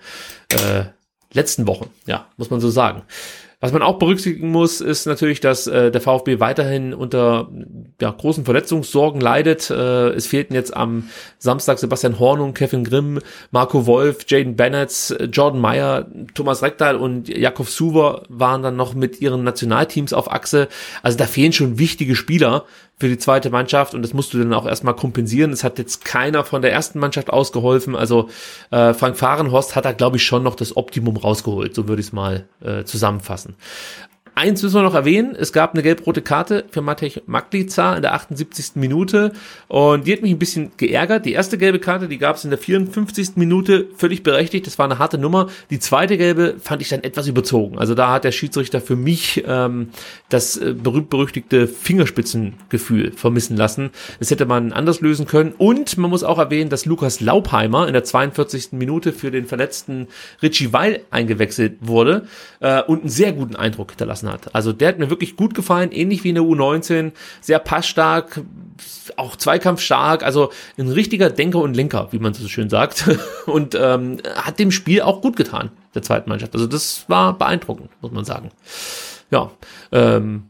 äh, 0.51 0.85
letzten 1.33 1.67
Woche. 1.67 1.89
Ja, 2.07 2.27
muss 2.37 2.51
man 2.51 2.61
so 2.61 2.71
sagen. 2.71 3.03
Was 3.59 3.73
man 3.73 3.81
auch 3.81 3.99
berücksichtigen 3.99 4.51
muss, 4.51 4.83
ist 4.83 5.07
natürlich, 5.07 5.41
dass 5.41 5.67
äh, 5.67 5.91
der 5.91 6.03
VfB 6.03 6.41
weiterhin 6.41 6.93
unter 6.93 7.49
ja, 7.99 8.11
großen 8.11 8.45
Verletzungssorgen 8.45 9.19
leidet. 9.19 9.71
Äh, 9.71 10.11
es 10.11 10.27
fehlten 10.27 10.53
jetzt 10.53 10.77
am 10.77 11.09
Samstag 11.39 11.79
Sebastian 11.79 12.19
Hornung, 12.19 12.53
Kevin 12.53 12.85
Grimm, 12.85 13.19
Marco 13.53 13.87
Wolf, 13.87 14.27
Jaden 14.29 14.57
Bennett, 14.57 15.17
Jordan 15.33 15.59
Meyer, 15.59 16.07
Thomas 16.35 16.63
Rekdal 16.63 16.97
und 16.97 17.29
Jakov 17.29 17.71
Suver 17.71 18.25
waren 18.29 18.63
dann 18.63 18.77
noch 18.77 18.95
mit 18.95 19.23
ihren 19.23 19.43
Nationalteams 19.43 20.13
auf 20.13 20.31
Achse. 20.31 20.69
Also 21.03 21.17
da 21.17 21.25
fehlen 21.25 21.55
schon 21.55 21.79
wichtige 21.79 22.15
Spieler 22.15 22.67
für 22.99 23.09
die 23.09 23.19
zweite 23.19 23.51
Mannschaft 23.51 23.95
und 23.95 24.03
das 24.03 24.15
musst 24.15 24.33
du 24.33 24.39
dann 24.39 24.55
auch 24.55 24.67
erstmal 24.67 24.95
kompensieren. 24.95 25.53
Es 25.53 25.65
hat 25.65 25.79
jetzt 25.79 26.05
keiner 26.05 26.45
von 26.45 26.63
der 26.63 26.73
ersten 26.73 26.99
Mannschaft 26.99 27.31
ausgeholfen. 27.31 27.95
Also 27.95 28.31
äh, 28.71 28.95
Frank 28.95 29.19
Fahrenhorst 29.19 29.77
hat 29.77 29.85
da, 29.85 29.93
glaube 29.93 30.17
ich, 30.17 30.25
schon 30.25 30.43
noch 30.43 30.55
das 30.55 30.77
Optimum 30.77 31.17
rausgeholt. 31.17 31.75
So 31.75 31.89
würde 31.89 32.01
ich 32.01 32.09
es 32.09 32.13
mal 32.13 32.49
äh, 32.65 32.85
zusammenfassen. 32.85 33.57
Eins 34.39 34.63
müssen 34.63 34.75
wir 34.75 34.83
noch 34.83 34.95
erwähnen, 34.95 35.35
es 35.35 35.51
gab 35.51 35.73
eine 35.73 35.83
gelb-rote 35.83 36.21
Karte 36.21 36.67
für 36.71 36.83
Matej 36.83 37.23
Maglica 37.25 37.97
in 37.97 38.03
der 38.03 38.13
78. 38.13 38.73
Minute 38.75 39.33
und 39.67 40.07
die 40.07 40.13
hat 40.13 40.21
mich 40.21 40.31
ein 40.31 40.39
bisschen 40.39 40.73
geärgert. 40.77 41.25
Die 41.25 41.33
erste 41.33 41.57
gelbe 41.57 41.79
Karte, 41.79 42.07
die 42.07 42.19
gab 42.19 42.37
es 42.37 42.45
in 42.45 42.51
der 42.51 42.59
54. 42.59 43.37
Minute, 43.37 43.87
völlig 43.97 44.23
berechtigt, 44.23 44.67
das 44.67 44.79
war 44.79 44.85
eine 44.85 44.99
harte 44.99 45.17
Nummer. 45.17 45.49
Die 45.71 45.79
zweite 45.79 46.19
gelbe 46.19 46.57
fand 46.61 46.83
ich 46.83 46.91
dann 46.91 47.03
etwas 47.03 47.29
überzogen. 47.29 47.79
Also 47.79 47.95
da 47.95 48.13
hat 48.13 48.25
der 48.25 48.31
Schiedsrichter 48.31 48.83
für 48.83 48.95
mich 48.95 49.43
ähm, 49.47 49.89
das 50.29 50.59
äh, 50.59 50.75
berühmt-berüchtigte 50.75 51.67
Fingerspitzengefühl 51.67 53.13
vermissen 53.13 53.57
lassen. 53.57 53.89
Das 54.19 54.31
hätte 54.31 54.45
man 54.45 54.75
anders 54.75 55.01
lösen 55.01 55.25
können 55.25 55.55
und 55.57 55.97
man 55.97 56.11
muss 56.11 56.25
auch 56.25 56.39
erwähnen, 56.39 56.69
dass 56.69 56.85
Lukas 56.85 57.21
Laupheimer 57.21 57.87
in 57.87 57.95
der 57.95 58.05
42. 58.05 58.73
Minute 58.73 59.15
für 59.15 59.31
den 59.31 59.47
verletzten 59.47 60.09
Richie 60.43 60.75
Weil 60.75 61.05
eingewechselt 61.11 61.79
wurde 61.81 62.27
äh, 62.61 62.83
und 62.83 63.01
einen 63.01 63.09
sehr 63.09 63.33
guten 63.33 63.57
Eindruck 63.57 63.93
hinterlassen 63.93 64.26
gelassen 64.27 64.47
hat. 64.47 64.55
Also 64.55 64.73
der 64.73 64.89
hat 64.89 64.99
mir 64.99 65.11
wirklich 65.11 65.37
gut 65.37 65.55
gefallen, 65.55 65.93
ähnlich 65.93 66.25
wie 66.25 66.31
in 66.31 66.35
der 66.35 66.45
U19, 66.45 67.13
sehr 67.41 67.59
passstark, 67.59 68.41
auch 69.17 69.37
zweikampfstark, 69.37 70.23
also 70.23 70.51
ein 70.79 70.89
richtiger 70.89 71.31
Denker 71.31 71.61
und 71.61 71.75
Lenker, 71.75 72.09
wie 72.11 72.19
man 72.19 72.35
so 72.35 72.49
schön 72.49 72.69
sagt. 72.69 73.09
Und 73.47 73.77
ähm, 73.81 74.19
hat 74.35 74.59
dem 74.59 74.73
Spiel 74.73 75.03
auch 75.03 75.23
gut 75.23 75.37
getan, 75.37 75.71
der 75.95 76.03
zweiten 76.03 76.29
Mannschaft. 76.29 76.55
Also 76.55 76.67
das 76.67 77.05
war 77.09 77.39
beeindruckend, 77.39 77.91
muss 78.01 78.11
man 78.11 78.25
sagen. 78.25 78.51
Ja, 79.31 79.51
ähm, 79.93 80.45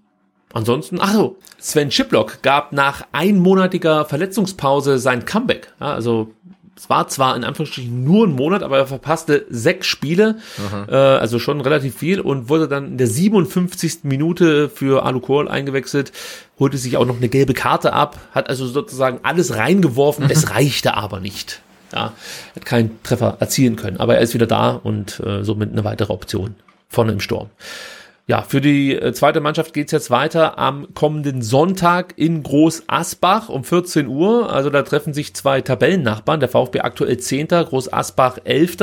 Ansonsten, 0.53 0.99
ach 1.03 1.13
so, 1.13 1.37
Sven 1.59 1.91
Schiplock 1.91 2.41
gab 2.41 2.73
nach 2.73 3.03
einmonatiger 3.13 4.07
Verletzungspause 4.07 4.99
sein 4.99 5.27
Comeback. 5.27 5.71
Ja, 5.81 5.93
also 5.93 6.33
es 6.77 6.91
war 6.91 7.09
zwar 7.09 7.37
in 7.37 7.45
Anführungsstrichen 7.45 8.05
nur 8.05 8.27
ein 8.27 8.33
Monat, 8.33 8.63
aber 8.63 8.77
er 8.77 8.87
verpasste 8.87 9.47
sechs 9.49 9.87
Spiele, 9.87 10.37
äh, 10.89 10.95
also 10.95 11.39
schon 11.39 11.61
relativ 11.63 11.97
viel 11.97 12.21
und 12.21 12.51
wurde 12.51 12.69
dann 12.69 12.87
in 12.87 12.99
der 12.99 13.07
57. 13.07 14.01
Minute 14.03 14.69
für 14.69 15.05
Alu 15.05 15.21
Kohl 15.21 15.49
eingewechselt, 15.49 16.13
holte 16.59 16.77
sich 16.77 16.99
auch 16.99 17.07
noch 17.07 17.17
eine 17.17 17.31
gelbe 17.31 17.55
Karte 17.55 17.95
ab, 17.95 18.19
hat 18.33 18.51
also 18.51 18.67
sozusagen 18.67 19.21
alles 19.23 19.57
reingeworfen, 19.57 20.27
es 20.31 20.51
reichte 20.51 20.95
aber 20.95 21.21
nicht. 21.21 21.63
Ja, 21.95 22.13
hat 22.55 22.67
keinen 22.67 23.03
Treffer 23.05 23.37
erzielen 23.41 23.77
können, 23.77 23.99
aber 23.99 24.17
er 24.17 24.21
ist 24.21 24.35
wieder 24.35 24.47
da 24.47 24.71
und 24.73 25.21
äh, 25.21 25.45
somit 25.45 25.73
eine 25.73 25.85
weitere 25.85 26.13
Option 26.13 26.57
vorne 26.89 27.13
im 27.13 27.21
Sturm. 27.21 27.49
Ja, 28.29 28.43
für 28.43 28.61
die 28.61 28.97
äh, 28.97 29.13
zweite 29.13 29.41
Mannschaft 29.41 29.73
geht's 29.73 29.93
jetzt 29.93 30.11
weiter 30.11 30.59
am 30.59 30.93
kommenden 30.95 31.43
Sonntag 31.43 32.15
in 32.17 32.43
Groß 32.43 32.83
Asbach 32.89 33.49
um 33.49 33.63
14 33.63 34.09
Uhr. 34.09 34.53
Also 34.53 34.69
da 34.69 34.83
treffen 34.83 35.15
sich 35.15 35.33
zwei 35.35 35.61
Tabellennachbarn. 35.61 36.41
Der 36.41 36.49
VfB 36.49 36.81
aktuell 36.81 37.19
10. 37.19 37.47
Groß 37.47 37.93
Asbach 37.93 38.39
11. 38.43 38.79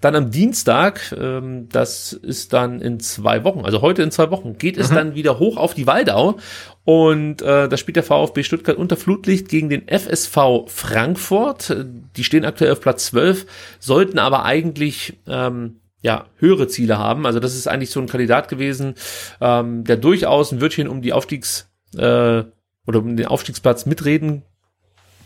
Dann 0.00 0.14
am 0.16 0.30
Dienstag, 0.30 1.14
ähm, 1.20 1.68
das 1.70 2.14
ist 2.14 2.54
dann 2.54 2.80
in 2.80 3.00
zwei 3.00 3.44
Wochen, 3.44 3.66
also 3.66 3.82
heute 3.82 4.02
in 4.02 4.10
zwei 4.10 4.30
Wochen, 4.30 4.56
geht 4.56 4.78
es 4.78 4.90
mhm. 4.90 4.94
dann 4.94 5.14
wieder 5.14 5.38
hoch 5.38 5.58
auf 5.58 5.74
die 5.74 5.86
Waldau. 5.86 6.38
Und 6.84 7.42
äh, 7.42 7.68
da 7.68 7.76
spielt 7.76 7.96
der 7.96 8.02
VfB 8.02 8.42
Stuttgart 8.44 8.78
unter 8.78 8.96
Flutlicht 8.96 9.50
gegen 9.50 9.68
den 9.68 9.88
FSV 9.88 10.68
Frankfurt. 10.68 11.76
Die 12.16 12.24
stehen 12.24 12.46
aktuell 12.46 12.72
auf 12.72 12.80
Platz 12.80 13.04
12, 13.08 13.44
sollten 13.78 14.18
aber 14.18 14.46
eigentlich 14.46 15.18
ähm, 15.28 15.80
ja, 16.02 16.26
höhere 16.36 16.68
Ziele 16.68 16.98
haben. 16.98 17.26
Also 17.26 17.40
das 17.40 17.54
ist 17.54 17.68
eigentlich 17.68 17.90
so 17.90 18.00
ein 18.00 18.06
Kandidat 18.06 18.48
gewesen, 18.48 18.94
ähm, 19.40 19.84
der 19.84 19.96
durchaus 19.96 20.52
ein 20.52 20.60
Wörtchen 20.60 20.88
um 20.88 21.02
die 21.02 21.12
Aufstiegs- 21.12 21.70
äh, 21.96 22.44
oder 22.86 22.98
um 22.98 23.16
den 23.16 23.26
Aufstiegsplatz 23.26 23.86
mitreden 23.86 24.42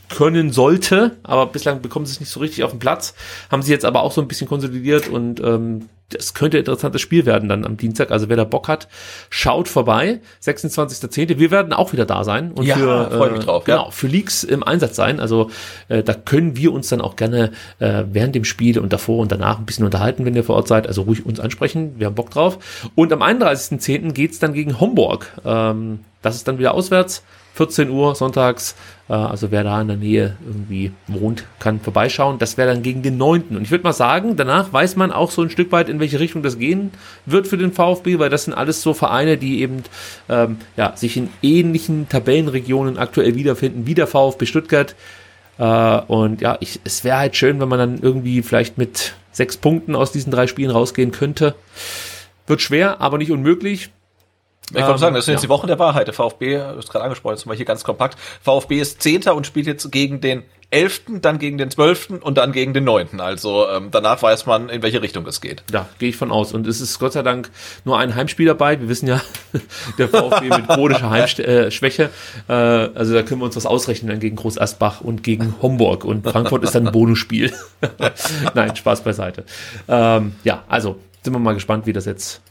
können 0.08 0.52
sollte, 0.52 1.16
aber 1.22 1.46
bislang 1.46 1.82
bekommen 1.82 2.06
sie 2.06 2.12
es 2.12 2.20
nicht 2.20 2.30
so 2.30 2.40
richtig 2.40 2.64
auf 2.64 2.70
den 2.70 2.78
Platz, 2.78 3.14
haben 3.50 3.62
sie 3.62 3.72
jetzt 3.72 3.84
aber 3.84 4.02
auch 4.02 4.12
so 4.12 4.20
ein 4.20 4.28
bisschen 4.28 4.48
konsolidiert 4.48 5.08
und 5.08 5.40
ähm, 5.40 5.88
das 6.10 6.34
könnte 6.34 6.58
ein 6.58 6.60
interessantes 6.60 7.00
Spiel 7.00 7.26
werden 7.26 7.48
dann 7.48 7.64
am 7.64 7.76
Dienstag. 7.76 8.10
Also 8.10 8.28
wer 8.28 8.36
da 8.36 8.44
Bock 8.44 8.68
hat, 8.68 8.88
schaut 9.30 9.68
vorbei. 9.68 10.20
26.10. 10.42 11.38
Wir 11.38 11.50
werden 11.50 11.72
auch 11.72 11.92
wieder 11.92 12.04
da 12.04 12.24
sein 12.24 12.52
und 12.52 12.66
ja, 12.66 12.76
für, 12.76 13.10
freu 13.10 13.30
mich 13.30 13.44
drauf, 13.44 13.64
genau, 13.64 13.90
für 13.90 14.06
Leaks 14.06 14.44
im 14.44 14.62
Einsatz 14.62 14.96
sein. 14.96 15.18
Also 15.18 15.50
äh, 15.88 16.02
da 16.02 16.14
können 16.14 16.56
wir 16.56 16.72
uns 16.72 16.88
dann 16.88 17.00
auch 17.00 17.16
gerne 17.16 17.52
äh, 17.78 18.04
während 18.10 18.34
dem 18.34 18.44
Spiel 18.44 18.78
und 18.78 18.92
davor 18.92 19.18
und 19.18 19.32
danach 19.32 19.58
ein 19.58 19.66
bisschen 19.66 19.84
unterhalten, 19.84 20.24
wenn 20.24 20.34
ihr 20.34 20.44
vor 20.44 20.56
Ort 20.56 20.68
seid. 20.68 20.86
Also 20.86 21.02
ruhig 21.02 21.24
uns 21.24 21.40
ansprechen. 21.40 21.94
Wir 21.98 22.06
haben 22.06 22.14
Bock 22.14 22.30
drauf. 22.30 22.58
Und 22.94 23.12
am 23.12 23.22
31.10. 23.22 24.12
geht's 24.12 24.38
dann 24.38 24.52
gegen 24.52 24.80
Homburg. 24.80 25.32
Ähm, 25.44 26.00
das 26.22 26.36
ist 26.36 26.46
dann 26.46 26.58
wieder 26.58 26.74
auswärts. 26.74 27.22
14 27.54 27.88
Uhr 27.88 28.14
sonntags. 28.14 28.74
Äh, 29.08 29.14
also 29.14 29.50
wer 29.50 29.64
da 29.64 29.80
in 29.80 29.88
der 29.88 29.96
Nähe 29.96 30.36
irgendwie 30.46 30.92
wohnt, 31.06 31.44
kann 31.60 31.80
vorbeischauen. 31.80 32.38
Das 32.38 32.56
wäre 32.56 32.72
dann 32.72 32.82
gegen 32.82 33.02
den 33.02 33.16
9. 33.16 33.44
Und 33.50 33.62
ich 33.62 33.70
würde 33.70 33.84
mal 33.84 33.92
sagen, 33.92 34.36
danach 34.36 34.72
weiß 34.72 34.96
man 34.96 35.12
auch 35.12 35.30
so 35.30 35.42
ein 35.42 35.50
Stück 35.50 35.72
weit, 35.72 35.88
in 35.88 36.00
welche 36.00 36.20
Richtung 36.20 36.42
das 36.42 36.58
gehen 36.58 36.90
wird 37.26 37.46
für 37.46 37.56
den 37.56 37.72
VfB, 37.72 38.18
weil 38.18 38.30
das 38.30 38.44
sind 38.44 38.54
alles 38.54 38.82
so 38.82 38.92
Vereine, 38.92 39.38
die 39.38 39.62
eben 39.62 39.84
ähm, 40.28 40.58
ja, 40.76 40.96
sich 40.96 41.16
in 41.16 41.30
ähnlichen 41.42 42.08
Tabellenregionen 42.08 42.98
aktuell 42.98 43.36
wiederfinden, 43.36 43.86
wie 43.86 43.94
der 43.94 44.06
VfB 44.06 44.46
Stuttgart. 44.46 44.94
Äh, 45.58 46.00
und 46.08 46.40
ja, 46.40 46.56
ich, 46.60 46.80
es 46.84 47.04
wäre 47.04 47.18
halt 47.18 47.36
schön, 47.36 47.60
wenn 47.60 47.68
man 47.68 47.78
dann 47.78 47.98
irgendwie 48.02 48.42
vielleicht 48.42 48.78
mit 48.78 49.14
sechs 49.30 49.56
Punkten 49.56 49.94
aus 49.94 50.12
diesen 50.12 50.30
drei 50.30 50.46
Spielen 50.46 50.70
rausgehen 50.70 51.12
könnte. 51.12 51.54
Wird 52.46 52.60
schwer, 52.60 53.00
aber 53.00 53.18
nicht 53.18 53.30
unmöglich. 53.30 53.90
Ich 54.70 54.76
wollte 54.76 54.92
ähm, 54.92 54.98
sagen, 54.98 55.14
das 55.14 55.26
sind 55.26 55.32
ja. 55.32 55.36
jetzt 55.36 55.44
die 55.44 55.48
Wochen 55.48 55.66
der 55.66 55.78
Wahrheit. 55.78 56.06
Der 56.06 56.14
VfB, 56.14 56.56
du 56.56 56.76
hast 56.76 56.90
gerade 56.90 57.04
angesprochen, 57.04 57.34
jetzt 57.34 57.46
mal 57.46 57.56
hier 57.56 57.66
ganz 57.66 57.84
kompakt. 57.84 58.18
VfB 58.42 58.80
ist 58.80 59.02
Zehnter 59.02 59.34
und 59.34 59.46
spielt 59.46 59.66
jetzt 59.66 59.90
gegen 59.92 60.20
den 60.20 60.42
Elften, 60.70 61.20
dann 61.20 61.38
gegen 61.38 61.56
den 61.56 61.70
Zwölften 61.70 62.18
und 62.18 62.36
dann 62.36 62.50
gegen 62.50 62.74
den 62.74 62.82
Neunten. 62.82 63.20
Also 63.20 63.68
ähm, 63.68 63.88
danach 63.92 64.22
weiß 64.22 64.46
man, 64.46 64.68
in 64.68 64.82
welche 64.82 65.02
Richtung 65.02 65.24
es 65.26 65.40
geht. 65.40 65.62
Ja, 65.70 65.88
gehe 65.98 66.08
ich 66.08 66.16
von 66.16 66.32
aus. 66.32 66.52
Und 66.52 66.66
es 66.66 66.80
ist 66.80 66.98
Gott 66.98 67.12
sei 67.12 67.22
Dank 67.22 67.50
nur 67.84 67.98
ein 67.98 68.14
Heimspiel 68.14 68.46
dabei. 68.46 68.80
Wir 68.80 68.88
wissen 68.88 69.06
ja, 69.06 69.20
der 69.98 70.08
VfB 70.08 70.48
mit 70.48 70.66
chronischer 70.66 71.10
Heimschwäche. 71.10 72.10
Äh, 72.48 72.52
also 72.52 73.14
da 73.14 73.22
können 73.22 73.40
wir 73.40 73.44
uns 73.44 73.56
was 73.56 73.66
ausrechnen 73.66 74.10
dann 74.10 74.18
gegen 74.18 74.34
Groß 74.34 74.58
Asbach 74.58 75.00
und 75.00 75.22
gegen 75.22 75.54
Homburg. 75.62 76.04
Und 76.04 76.28
Frankfurt 76.28 76.64
ist 76.64 76.74
dann 76.74 76.88
ein 76.88 76.92
Bonusspiel. 76.92 77.52
Nein, 78.54 78.74
Spaß 78.74 79.02
beiseite. 79.02 79.44
Ähm, 79.86 80.34
ja, 80.42 80.64
also 80.68 80.96
sind 81.22 81.32
wir 81.32 81.38
mal 81.38 81.54
gespannt, 81.54 81.86
wie 81.86 81.92
das 81.92 82.04
jetzt 82.04 82.42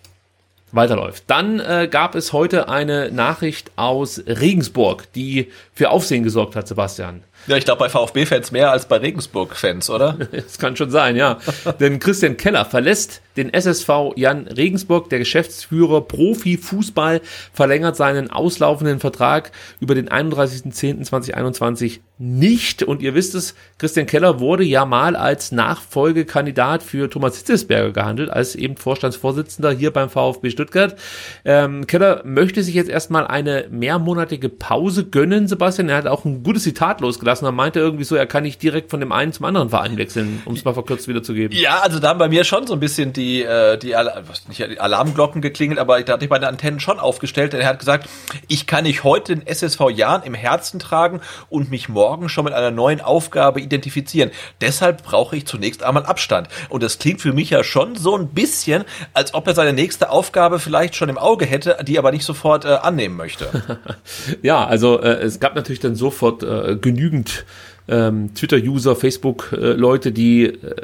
weiterläuft. 0.73 1.23
Dann 1.27 1.59
äh, 1.59 1.87
gab 1.89 2.15
es 2.15 2.33
heute 2.33 2.67
eine 2.67 3.11
Nachricht 3.11 3.71
aus 3.75 4.21
Regensburg, 4.27 5.11
die 5.13 5.51
für 5.73 5.89
Aufsehen 5.89 6.23
gesorgt 6.23 6.55
hat, 6.55 6.67
Sebastian. 6.67 7.23
Ja, 7.47 7.57
ich 7.57 7.65
glaube 7.65 7.79
bei 7.79 7.89
VfB-Fans 7.89 8.51
mehr 8.51 8.71
als 8.71 8.87
bei 8.87 8.97
Regensburg-Fans, 8.97 9.89
oder? 9.89 10.17
Das 10.31 10.57
kann 10.57 10.75
schon 10.75 10.91
sein, 10.91 11.15
ja. 11.15 11.37
Denn 11.79 11.99
Christian 11.99 12.37
Keller 12.37 12.65
verlässt 12.65 13.21
den 13.37 13.53
SSV 13.53 14.13
Jan 14.15 14.47
Regensburg. 14.47 15.09
Der 15.09 15.19
Geschäftsführer 15.19 16.01
Profi 16.01 16.57
Fußball 16.57 17.21
verlängert 17.53 17.95
seinen 17.95 18.29
auslaufenden 18.29 18.99
Vertrag 18.99 19.51
über 19.79 19.95
den 19.95 20.09
31.10.2021 20.09 21.99
nicht. 22.19 22.83
Und 22.83 23.01
ihr 23.01 23.15
wisst 23.15 23.35
es, 23.35 23.55
Christian 23.77 24.05
Keller 24.05 24.39
wurde 24.39 24.63
ja 24.63 24.85
mal 24.85 25.15
als 25.15 25.51
Nachfolgekandidat 25.51 26.83
für 26.83 27.09
Thomas 27.09 27.37
Hitzesberger 27.37 27.91
gehandelt, 27.91 28.29
als 28.29 28.55
eben 28.55 28.77
Vorstandsvorsitzender 28.77 29.71
hier 29.71 29.91
beim 29.91 30.09
VfB 30.09 30.49
Stuttgart. 30.51 30.95
Ähm, 31.43 31.87
Keller 31.87 32.21
möchte 32.23 32.63
sich 32.63 32.75
jetzt 32.75 32.89
erstmal 32.89 33.27
eine 33.27 33.65
mehrmonatige 33.71 34.49
Pause 34.49 35.05
gönnen, 35.05 35.47
Sebastian. 35.47 35.89
Er 35.89 35.97
hat 35.97 36.07
auch 36.07 36.23
ein 36.23 36.43
gutes 36.43 36.63
Zitat 36.63 37.01
losgelassen. 37.01 37.45
Er 37.45 37.51
meinte 37.51 37.79
irgendwie 37.79 38.03
so, 38.03 38.15
er 38.15 38.27
kann 38.27 38.43
nicht 38.43 38.61
direkt 38.61 38.91
von 38.91 38.99
dem 38.99 39.11
einen 39.11 39.33
zum 39.33 39.45
anderen 39.45 39.69
Verein 39.69 39.97
wechseln, 39.97 40.41
um 40.45 40.53
es 40.53 40.63
mal 40.63 40.73
verkürzt 40.73 41.07
wiederzugeben. 41.07 41.57
Ja, 41.57 41.79
also 41.79 41.99
da 41.99 42.09
haben 42.09 42.19
bei 42.19 42.29
mir 42.29 42.43
schon 42.43 42.67
so 42.67 42.73
ein 42.73 42.79
bisschen 42.79 43.11
die, 43.11 43.22
äh, 43.23 43.77
die, 43.77 43.95
Al 43.95 44.23
was, 44.27 44.47
nicht 44.47 44.59
die 44.59 44.79
Alarmglocken 44.79 45.41
geklingelt, 45.41 45.79
aber 45.79 46.01
da 46.01 46.13
hatte 46.13 46.25
ich 46.25 46.29
meine 46.29 46.47
Antennen 46.47 46.79
schon 46.79 46.99
aufgestellt, 46.99 47.53
denn 47.53 47.61
er 47.61 47.67
hat 47.67 47.79
gesagt, 47.79 48.09
ich 48.47 48.67
kann 48.67 48.83
nicht 48.83 49.03
heute 49.03 49.35
den 49.35 49.47
SSV 49.47 49.89
Jahren 49.91 50.23
im 50.23 50.33
Herzen 50.33 50.79
tragen 50.79 51.21
und 51.49 51.69
mich 51.71 51.89
morgen 51.89 52.29
schon 52.29 52.45
mit 52.45 52.53
einer 52.53 52.71
neuen 52.71 53.01
Aufgabe 53.01 53.61
identifizieren. 53.61 54.31
Deshalb 54.61 55.03
brauche 55.03 55.35
ich 55.35 55.45
zunächst 55.45 55.83
einmal 55.83 56.05
Abstand. 56.05 56.47
Und 56.69 56.83
das 56.83 56.99
klingt 56.99 57.21
für 57.21 57.33
mich 57.33 57.49
ja 57.49 57.63
schon 57.63 57.95
so 57.95 58.17
ein 58.17 58.29
bisschen, 58.29 58.83
als 59.13 59.33
ob 59.33 59.47
er 59.47 59.55
seine 59.55 59.73
nächste 59.73 60.09
Aufgabe 60.09 60.59
vielleicht 60.59 60.95
schon 60.95 61.09
im 61.09 61.17
Auge 61.17 61.45
hätte, 61.45 61.77
die 61.83 61.97
aber 61.97 62.11
nicht 62.11 62.25
sofort 62.25 62.65
äh, 62.65 62.69
annehmen 62.69 63.15
möchte. 63.15 63.63
ja, 64.41 64.65
also 64.65 65.01
äh, 65.01 65.21
es 65.21 65.39
gab 65.39 65.55
natürlich 65.55 65.79
dann 65.79 65.95
sofort 65.95 66.43
äh, 66.43 66.75
genügend 66.75 67.45
ähm, 67.87 68.33
Twitter-User, 68.33 68.95
Facebook-Leute, 68.95 70.11
die 70.11 70.45
äh, 70.45 70.75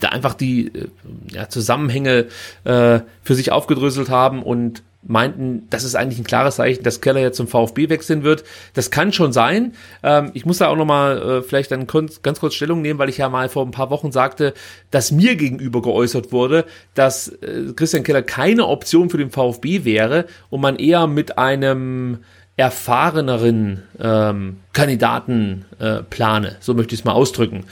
da 0.00 0.08
einfach 0.08 0.34
die 0.34 0.68
äh, 0.68 0.88
ja, 1.32 1.48
Zusammenhänge 1.48 2.26
äh, 2.64 3.00
für 3.22 3.34
sich 3.34 3.52
aufgedröselt 3.52 4.10
haben 4.10 4.42
und 4.42 4.82
meinten, 5.02 5.66
das 5.70 5.84
ist 5.84 5.94
eigentlich 5.94 6.18
ein 6.18 6.24
klares 6.24 6.56
Zeichen, 6.56 6.82
dass 6.82 7.00
Keller 7.00 7.20
jetzt 7.20 7.36
zum 7.36 7.48
VfB 7.48 7.88
wechseln 7.88 8.22
wird. 8.22 8.44
Das 8.74 8.90
kann 8.90 9.12
schon 9.12 9.32
sein. 9.32 9.72
Ähm, 10.02 10.30
ich 10.34 10.44
muss 10.44 10.58
da 10.58 10.68
auch 10.68 10.76
nochmal 10.76 11.22
äh, 11.22 11.42
vielleicht 11.42 11.70
dann 11.70 11.86
ganz 11.86 12.40
kurz 12.40 12.54
Stellung 12.54 12.82
nehmen, 12.82 12.98
weil 12.98 13.08
ich 13.08 13.18
ja 13.18 13.28
mal 13.28 13.48
vor 13.48 13.64
ein 13.64 13.70
paar 13.70 13.90
Wochen 13.90 14.12
sagte, 14.12 14.52
dass 14.90 15.10
mir 15.10 15.36
gegenüber 15.36 15.80
geäußert 15.80 16.32
wurde, 16.32 16.66
dass 16.94 17.28
äh, 17.28 17.72
Christian 17.74 18.02
Keller 18.02 18.22
keine 18.22 18.66
Option 18.66 19.08
für 19.08 19.18
den 19.18 19.30
VfB 19.30 19.84
wäre 19.84 20.26
und 20.50 20.60
man 20.60 20.76
eher 20.76 21.06
mit 21.06 21.38
einem 21.38 22.18
erfahreneren 22.56 23.84
ähm, 23.98 24.58
Kandidaten 24.72 25.64
äh, 25.80 26.02
plane, 26.02 26.56
so 26.60 26.74
möchte 26.74 26.94
ich 26.94 27.00
es 27.00 27.04
mal 27.04 27.12
ausdrücken. 27.12 27.66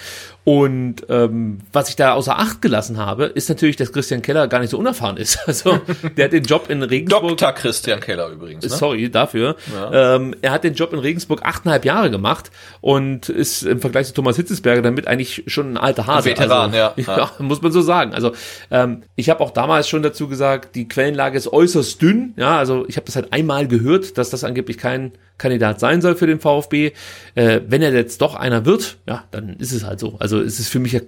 Und 0.49 1.05
ähm, 1.11 1.59
was 1.75 1.91
ich 1.91 1.97
da 1.97 2.15
außer 2.15 2.39
Acht 2.39 2.62
gelassen 2.62 2.97
habe, 2.97 3.27
ist 3.27 3.51
natürlich, 3.51 3.77
dass 3.77 3.93
Christian 3.93 4.23
Keller 4.23 4.49
gar 4.49 4.61
nicht 4.61 4.70
so 4.70 4.79
unerfahren 4.79 5.19
ist. 5.19 5.39
Also 5.47 5.79
der 6.16 6.27
hat 6.27 6.33
den 6.33 6.45
Job 6.45 6.70
in 6.70 6.83
Regensburg. 6.83 7.37
Dr. 7.37 7.53
Christian 7.53 8.01
Keller 8.01 8.31
übrigens. 8.31 8.65
Ne? 8.65 8.70
Sorry 8.70 9.11
dafür. 9.11 9.57
Ja. 9.73 10.16
Ähm, 10.16 10.35
er 10.41 10.53
hat 10.53 10.65
den 10.65 10.73
Job 10.73 10.95
in 10.95 11.01
Regensburg 11.01 11.43
achteinhalb 11.43 11.85
Jahre 11.85 12.11
gemacht 12.11 12.51
und 12.81 13.29
ist 13.29 13.62
im 13.62 13.81
Vergleich 13.81 14.07
zu 14.07 14.15
Thomas 14.15 14.37
Hitzesberger 14.37 14.81
damit 14.81 15.07
eigentlich 15.07 15.45
schon 15.49 15.75
ein 15.75 15.77
alter 15.77 16.07
Hase. 16.07 16.31
Ein 16.31 16.39
Veteran, 16.39 16.75
also, 16.75 16.77
ja. 16.97 17.16
ja. 17.19 17.31
Muss 17.39 17.61
man 17.61 17.70
so 17.70 17.83
sagen. 17.83 18.15
Also 18.15 18.33
ähm, 18.70 19.03
ich 19.16 19.29
habe 19.29 19.41
auch 19.41 19.51
damals 19.51 19.87
schon 19.89 20.03
dazu 20.03 20.29
gesagt, 20.29 20.75
die 20.75 20.89
Quellenlage 20.89 21.37
ist 21.37 21.53
äußerst 21.53 22.01
dünn. 22.01 22.33
Ja, 22.37 22.57
also 22.57 22.87
ich 22.89 22.97
habe 22.97 23.05
das 23.05 23.16
halt 23.16 23.35
einmal 23.35 23.69
gehört, 23.69 24.16
dass 24.16 24.31
das 24.31 24.45
angeblich 24.45 24.79
kein 24.79 25.12
Kandidat 25.39 25.81
sein 25.81 26.02
soll 26.02 26.16
für 26.16 26.27
den 26.27 26.40
VfB. 26.40 26.93
Äh, 27.35 27.60
wenn 27.66 27.82
er 27.82 27.93
jetzt 27.93 28.20
doch 28.20 28.35
einer 28.35 28.65
wird, 28.65 28.98
ja, 29.06 29.24
dann 29.31 29.56
ist 29.56 29.73
es 29.73 29.85
halt 29.85 30.01
so. 30.01 30.16
Also 30.19 30.40
es 30.40 30.60
ist 30.60 30.69
für 30.69 30.81
mich 30.81 30.93
ja 30.93 31.01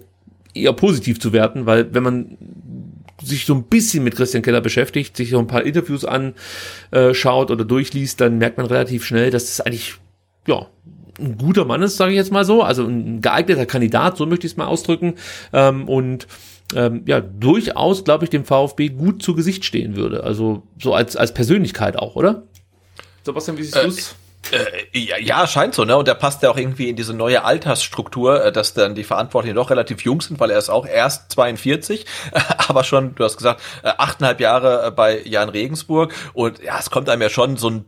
eher 0.54 0.72
positiv 0.72 1.20
zu 1.20 1.32
werten, 1.32 1.66
weil 1.66 1.92
wenn 1.94 2.02
man 2.02 2.38
sich 3.22 3.44
so 3.44 3.54
ein 3.54 3.64
bisschen 3.64 4.02
mit 4.04 4.16
Christian 4.16 4.42
Keller 4.42 4.60
beschäftigt, 4.60 5.16
sich 5.16 5.30
so 5.30 5.38
ein 5.38 5.46
paar 5.46 5.64
Interviews 5.64 6.04
anschaut 6.04 7.50
oder 7.50 7.64
durchliest, 7.64 8.20
dann 8.20 8.38
merkt 8.38 8.56
man 8.56 8.66
relativ 8.66 9.04
schnell, 9.04 9.30
dass 9.30 9.44
das 9.46 9.60
eigentlich 9.60 9.94
ja 10.46 10.66
ein 11.18 11.36
guter 11.36 11.66
Mann 11.66 11.82
ist, 11.82 11.96
sage 11.96 12.12
ich 12.12 12.16
jetzt 12.16 12.32
mal 12.32 12.44
so, 12.44 12.62
also 12.62 12.84
ein 12.84 13.20
geeigneter 13.20 13.66
Kandidat, 13.66 14.16
so 14.16 14.24
möchte 14.26 14.46
ich 14.46 14.54
es 14.54 14.56
mal 14.56 14.66
ausdrücken 14.66 15.14
ähm, 15.52 15.86
und 15.86 16.26
ähm, 16.74 17.02
ja 17.06 17.20
durchaus, 17.20 18.04
glaube 18.04 18.24
ich, 18.24 18.30
dem 18.30 18.44
VfB 18.44 18.88
gut 18.88 19.22
zu 19.22 19.34
Gesicht 19.34 19.64
stehen 19.64 19.96
würde, 19.96 20.24
also 20.24 20.62
so 20.80 20.94
als 20.94 21.16
als 21.16 21.34
Persönlichkeit 21.34 21.98
auch, 21.98 22.16
oder? 22.16 22.44
Sebastian, 23.24 23.58
wie 23.58 23.62
siehst 23.62 23.76
äh, 23.76 23.84
du's? 23.84 24.14
Äh, 24.52 24.98
ja, 24.98 25.18
ja, 25.18 25.46
scheint 25.46 25.74
so, 25.74 25.84
ne? 25.84 25.96
Und 25.96 26.08
der 26.08 26.14
passt 26.14 26.42
ja 26.42 26.50
auch 26.50 26.56
irgendwie 26.56 26.88
in 26.88 26.96
diese 26.96 27.14
neue 27.14 27.44
Altersstruktur, 27.44 28.44
äh, 28.44 28.52
dass 28.52 28.74
dann 28.74 28.94
die 28.94 29.04
Verantwortlichen 29.04 29.56
doch 29.56 29.70
relativ 29.70 30.02
jung 30.02 30.20
sind, 30.20 30.40
weil 30.40 30.50
er 30.50 30.58
ist 30.58 30.70
auch 30.70 30.86
erst 30.86 31.30
42, 31.32 32.06
aber 32.68 32.82
schon, 32.84 33.14
du 33.14 33.24
hast 33.24 33.36
gesagt, 33.36 33.60
äh, 33.82 33.92
achteinhalb 33.96 34.40
Jahre 34.40 34.90
bei 34.92 35.20
Jan 35.24 35.50
Regensburg. 35.50 36.14
Und 36.32 36.62
ja, 36.62 36.78
es 36.78 36.90
kommt 36.90 37.08
einem 37.08 37.22
ja 37.22 37.30
schon 37.30 37.56
so 37.56 37.70
ein 37.70 37.84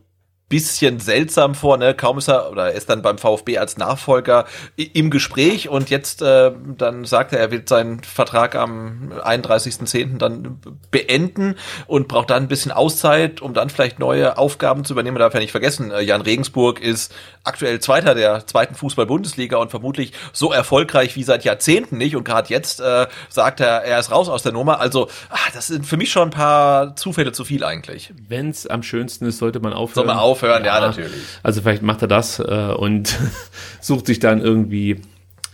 bisschen 0.53 0.99
seltsam 0.99 1.55
vor, 1.55 1.77
ne? 1.77 1.95
Kaum 1.95 2.19
ist 2.19 2.27
er 2.27 2.51
oder 2.51 2.67
er 2.67 2.73
ist 2.73 2.87
dann 2.87 3.01
beim 3.01 3.17
VfB 3.17 3.57
als 3.57 3.77
Nachfolger 3.77 4.45
im 4.75 5.09
Gespräch 5.09 5.67
und 5.67 5.89
jetzt 5.89 6.21
äh, 6.21 6.51
dann 6.77 7.05
sagt 7.05 7.33
er, 7.33 7.39
er 7.39 7.49
wird 7.49 7.67
seinen 7.67 8.03
Vertrag 8.03 8.53
am 8.53 9.11
31.10. 9.23 10.19
dann 10.19 10.59
beenden 10.91 11.55
und 11.87 12.07
braucht 12.07 12.29
dann 12.29 12.43
ein 12.43 12.47
bisschen 12.49 12.71
Auszeit, 12.71 13.41
um 13.41 13.55
dann 13.55 13.71
vielleicht 13.71 13.97
neue 13.97 14.37
Aufgaben 14.37 14.85
zu 14.85 14.93
übernehmen. 14.93 15.15
Man 15.15 15.21
darf 15.21 15.33
ja 15.33 15.39
nicht 15.39 15.51
vergessen, 15.51 15.89
äh, 15.89 16.01
Jan 16.01 16.21
Regensburg 16.21 16.79
ist 16.79 17.15
aktuell 17.43 17.79
Zweiter 17.79 18.13
der 18.13 18.45
zweiten 18.45 18.75
Fußball-Bundesliga 18.75 19.57
und 19.57 19.71
vermutlich 19.71 20.13
so 20.33 20.53
erfolgreich 20.53 21.15
wie 21.15 21.23
seit 21.23 21.45
Jahrzehnten 21.45 21.97
nicht 21.97 22.15
und 22.15 22.25
gerade 22.25 22.49
jetzt 22.49 22.79
äh, 22.79 23.07
sagt 23.27 23.59
er, 23.59 23.83
er 23.83 23.99
ist 23.99 24.11
raus 24.11 24.29
aus 24.29 24.43
der 24.43 24.51
Nummer. 24.51 24.79
Also 24.79 25.09
ach, 25.31 25.49
das 25.51 25.65
sind 25.65 25.87
für 25.87 25.97
mich 25.97 26.11
schon 26.11 26.27
ein 26.27 26.31
paar 26.31 26.95
Zufälle 26.95 27.31
zu 27.31 27.43
viel 27.43 27.63
eigentlich. 27.63 28.13
Wenn 28.27 28.51
es 28.51 28.67
am 28.67 28.83
schönsten 28.83 29.25
ist, 29.25 29.39
sollte 29.39 29.59
man 29.59 29.73
aufhören. 29.73 29.95
Soll 29.95 30.05
man 30.05 30.17
aufhören 30.17 30.32
aufhören, 30.33 30.65
ja, 30.65 30.79
ja 30.79 30.87
natürlich. 30.87 31.21
Also 31.43 31.61
vielleicht 31.61 31.83
macht 31.83 32.01
er 32.01 32.07
das 32.07 32.39
äh, 32.39 32.73
und 32.77 33.17
sucht 33.81 34.07
sich 34.07 34.19
dann 34.19 34.41
irgendwie 34.41 35.01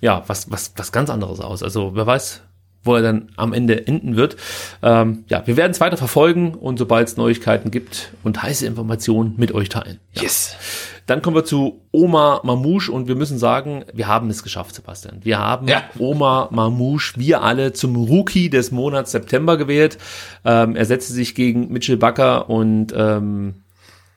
ja 0.02 0.24
was 0.28 0.50
was 0.52 0.74
was 0.78 0.92
ganz 0.92 1.10
anderes 1.10 1.40
aus. 1.40 1.64
Also 1.64 1.96
wer 1.96 2.08
weiß, 2.08 2.42
wo 2.84 2.96
er 2.96 3.02
dann 3.02 3.30
am 3.36 3.54
Ende 3.54 3.88
enden 3.88 4.16
wird. 4.16 4.38
Ähm, 4.82 5.26
ja, 5.28 5.46
wir 5.46 5.58
werden 5.58 5.72
es 5.72 5.82
weiter 5.82 5.98
verfolgen 5.98 6.56
und 6.56 6.80
sobald 6.80 7.08
es 7.08 7.18
Neuigkeiten 7.18 7.72
gibt 7.72 8.14
und 8.24 8.42
heiße 8.42 8.66
Informationen 8.66 9.34
mit 9.38 9.52
euch 9.52 9.70
teilen. 9.70 10.00
Ja. 10.14 10.24
Yes. 10.24 10.56
Dann 11.06 11.24
kommen 11.24 11.36
wir 11.36 11.44
zu 11.44 11.82
Oma 11.92 12.40
Mamouche 12.44 12.92
und 12.92 13.08
wir 13.08 13.16
müssen 13.16 13.40
sagen, 13.40 13.84
wir 13.94 14.08
haben 14.08 14.30
es 14.30 14.44
geschafft, 14.44 14.76
Sebastian. 14.76 15.20
Wir 15.24 15.40
haben 15.40 15.68
ja. 15.68 15.84
Oma 15.98 16.50
Mamouche, 16.52 17.14
wir 17.16 17.42
alle, 17.42 17.74
zum 17.74 17.96
Rookie 17.96 18.52
des 18.52 18.72
Monats 18.72 19.12
September 19.12 19.58
gewählt. 19.58 19.98
Ähm, 20.46 20.76
er 20.76 20.86
setzte 20.86 21.14
sich 21.14 21.34
gegen 21.34 21.74
Mitchell 21.74 21.98
Bakker 21.98 22.48
und 22.50 22.94
ähm, 22.96 23.56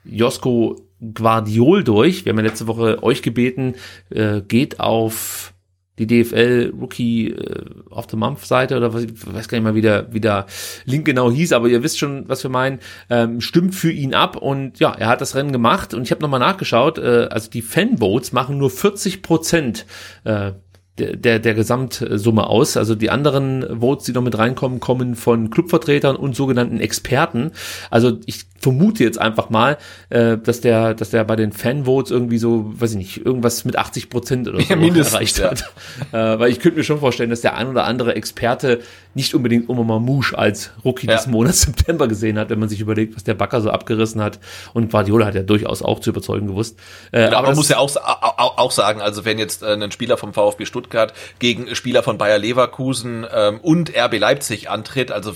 Josko 0.04 0.80
Guardiol 1.14 1.84
durch. 1.84 2.24
Wir 2.24 2.30
haben 2.30 2.38
ja 2.38 2.44
letzte 2.44 2.66
Woche 2.66 3.02
euch 3.02 3.22
gebeten, 3.22 3.74
äh, 4.10 4.40
geht 4.40 4.80
auf 4.80 5.52
die 5.98 6.06
DFL 6.06 6.72
Rookie 6.78 7.30
äh, 7.30 7.64
of 7.90 8.06
the 8.10 8.16
Month 8.16 8.40
Seite 8.40 8.76
oder 8.76 8.94
was, 8.94 9.04
ich 9.04 9.12
weiß 9.26 9.48
gar 9.48 9.58
nicht 9.58 9.64
mal, 9.64 9.74
wie 9.74 9.82
der, 9.82 10.12
wie 10.12 10.20
der 10.20 10.46
Link 10.84 11.04
genau 11.04 11.30
hieß, 11.30 11.52
aber 11.52 11.68
ihr 11.68 11.82
wisst 11.82 11.98
schon, 11.98 12.28
was 12.28 12.42
wir 12.42 12.50
meinen, 12.50 12.78
ähm, 13.10 13.40
stimmt 13.40 13.74
für 13.74 13.92
ihn 13.92 14.14
ab 14.14 14.36
und 14.36 14.78
ja, 14.80 14.92
er 14.92 15.08
hat 15.08 15.20
das 15.20 15.34
Rennen 15.34 15.52
gemacht 15.52 15.92
und 15.92 16.02
ich 16.02 16.10
habe 16.10 16.22
nochmal 16.22 16.40
nachgeschaut, 16.40 16.98
äh, 16.98 17.28
also 17.30 17.50
die 17.50 17.62
Fanvotes 17.62 18.32
machen 18.32 18.58
nur 18.58 18.70
40 18.70 19.22
Prozent 19.22 19.86
äh, 20.24 20.52
der, 20.98 21.38
der 21.38 21.54
Gesamtsumme 21.54 22.46
aus. 22.46 22.76
Also 22.76 22.94
die 22.94 23.08
anderen 23.10 23.80
Votes, 23.80 24.04
die 24.04 24.12
noch 24.12 24.22
mit 24.22 24.36
reinkommen, 24.36 24.78
kommen 24.78 25.14
von 25.14 25.48
Clubvertretern 25.48 26.16
und 26.16 26.36
sogenannten 26.36 26.80
Experten. 26.80 27.52
Also 27.90 28.18
ich 28.26 28.44
vermute 28.62 29.02
jetzt 29.02 29.20
einfach 29.20 29.50
mal, 29.50 29.76
äh, 30.08 30.38
dass 30.38 30.60
der, 30.60 30.94
dass 30.94 31.10
der 31.10 31.24
bei 31.24 31.36
den 31.36 31.52
Fanvotes 31.52 32.12
irgendwie 32.12 32.38
so, 32.38 32.72
weiß 32.80 32.92
ich 32.92 32.96
nicht, 32.96 33.26
irgendwas 33.26 33.64
mit 33.64 33.76
80 33.76 34.08
Prozent 34.08 34.48
oder 34.48 34.60
so 34.60 34.72
ja, 34.72 34.94
erreicht 34.94 35.38
ja. 35.38 35.50
hat. 35.50 35.64
Äh, 36.12 36.38
weil 36.38 36.50
ich 36.50 36.60
könnte 36.60 36.78
mir 36.78 36.84
schon 36.84 37.00
vorstellen, 37.00 37.30
dass 37.30 37.40
der 37.40 37.56
ein 37.56 37.68
oder 37.68 37.84
andere 37.84 38.14
Experte 38.14 38.80
nicht 39.14 39.34
unbedingt 39.34 39.68
Oma 39.68 39.82
Mamouche 39.82 40.36
als 40.36 40.70
Rookie 40.84 41.06
ja. 41.06 41.16
des 41.16 41.26
Monats 41.26 41.62
September 41.62 42.06
gesehen 42.08 42.38
hat, 42.38 42.50
wenn 42.50 42.58
man 42.58 42.68
sich 42.68 42.80
überlegt, 42.80 43.16
was 43.16 43.24
der 43.24 43.34
Backer 43.34 43.60
so 43.60 43.70
abgerissen 43.70 44.20
hat. 44.20 44.38
Und 44.74 44.90
Guardiola 44.90 45.26
hat 45.26 45.34
ja 45.34 45.42
durchaus 45.42 45.82
auch 45.82 46.00
zu 46.00 46.10
überzeugen 46.10 46.48
gewusst. 46.48 46.78
Äh, 47.12 47.24
genau, 47.26 47.38
aber 47.38 47.48
man 47.48 47.56
muss 47.56 47.68
ja 47.68 47.78
auch, 47.78 47.94
auch, 47.96 48.58
auch 48.58 48.70
sagen, 48.70 49.00
also 49.00 49.24
wenn 49.24 49.38
jetzt 49.38 49.62
äh, 49.62 49.74
ein 49.74 49.90
Spieler 49.90 50.16
vom 50.16 50.32
VfB 50.32 50.66
Stuttgart 50.66 51.12
gegen 51.38 51.74
Spieler 51.74 52.02
von 52.02 52.18
Bayer 52.18 52.38
Leverkusen 52.38 53.26
ähm, 53.32 53.60
und 53.60 53.92
RB 53.96 54.18
Leipzig 54.18 54.70
antritt, 54.70 55.10
also 55.10 55.34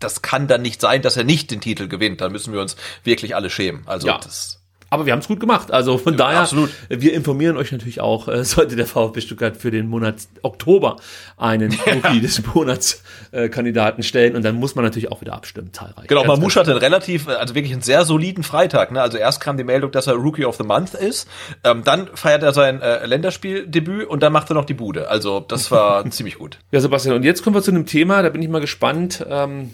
das 0.00 0.22
kann 0.22 0.48
dann 0.48 0.62
nicht 0.62 0.80
sein, 0.80 1.02
dass 1.02 1.16
er 1.16 1.24
nicht 1.24 1.50
den 1.50 1.60
Titel 1.60 1.86
gewinnt. 1.86 2.20
Da 2.20 2.28
müssen 2.28 2.52
wir 2.52 2.60
uns 2.60 2.76
wirklich 3.04 3.36
alle 3.36 3.50
schämen. 3.50 3.82
Also 3.86 4.08
ja. 4.08 4.18
das 4.18 4.60
Aber 4.88 5.06
wir 5.06 5.12
haben 5.12 5.20
es 5.20 5.28
gut 5.28 5.38
gemacht. 5.38 5.70
Also 5.70 5.98
von 5.98 6.16
daher, 6.16 6.40
absolut. 6.40 6.70
wir 6.88 7.12
informieren 7.12 7.56
euch 7.56 7.70
natürlich 7.70 8.00
auch, 8.00 8.26
äh, 8.26 8.42
sollte 8.44 8.76
der 8.76 8.86
VfB 8.86 9.20
Stuttgart 9.20 9.56
für 9.56 9.70
den 9.70 9.88
Monat 9.88 10.16
Oktober 10.42 10.96
einen 11.36 11.72
Rookie 11.86 12.20
des 12.20 12.42
Monats 12.54 13.02
äh, 13.30 13.48
Kandidaten 13.48 14.02
stellen 14.02 14.34
und 14.34 14.44
dann 14.44 14.56
muss 14.56 14.74
man 14.74 14.84
natürlich 14.84 15.12
auch 15.12 15.20
wieder 15.20 15.34
abstimmen, 15.34 15.72
zahlreich. 15.72 16.08
Genau, 16.08 16.22
Ganz, 16.22 16.38
Mamouche 16.38 16.58
hatte 16.58 16.70
einen 16.70 16.80
relativ, 16.80 17.28
also 17.28 17.54
wirklich 17.54 17.72
einen 17.72 17.82
sehr 17.82 18.04
soliden 18.04 18.42
Freitag. 18.42 18.90
Ne? 18.90 19.02
Also 19.02 19.18
erst 19.18 19.40
kam 19.40 19.58
die 19.58 19.64
Meldung, 19.64 19.92
dass 19.92 20.06
er 20.06 20.14
Rookie 20.14 20.46
of 20.46 20.56
the 20.56 20.64
Month 20.64 20.94
ist. 20.94 21.28
Ähm, 21.62 21.84
dann 21.84 22.08
feiert 22.14 22.42
er 22.42 22.52
sein 22.52 22.80
äh, 22.80 23.04
Länderspieldebüt 23.06 24.08
und 24.08 24.22
dann 24.22 24.32
macht 24.32 24.50
er 24.50 24.54
noch 24.54 24.64
die 24.64 24.74
Bude. 24.74 25.08
Also 25.08 25.40
das 25.40 25.70
war 25.70 26.04
ziemlich 26.10 26.36
gut. 26.38 26.58
Ja, 26.72 26.80
Sebastian, 26.80 27.16
und 27.16 27.22
jetzt 27.22 27.44
kommen 27.44 27.54
wir 27.54 27.62
zu 27.62 27.70
einem 27.70 27.84
Thema, 27.86 28.22
da 28.22 28.30
bin 28.30 28.42
ich 28.42 28.48
mal 28.48 28.60
gespannt, 28.60 29.24
ähm, 29.28 29.70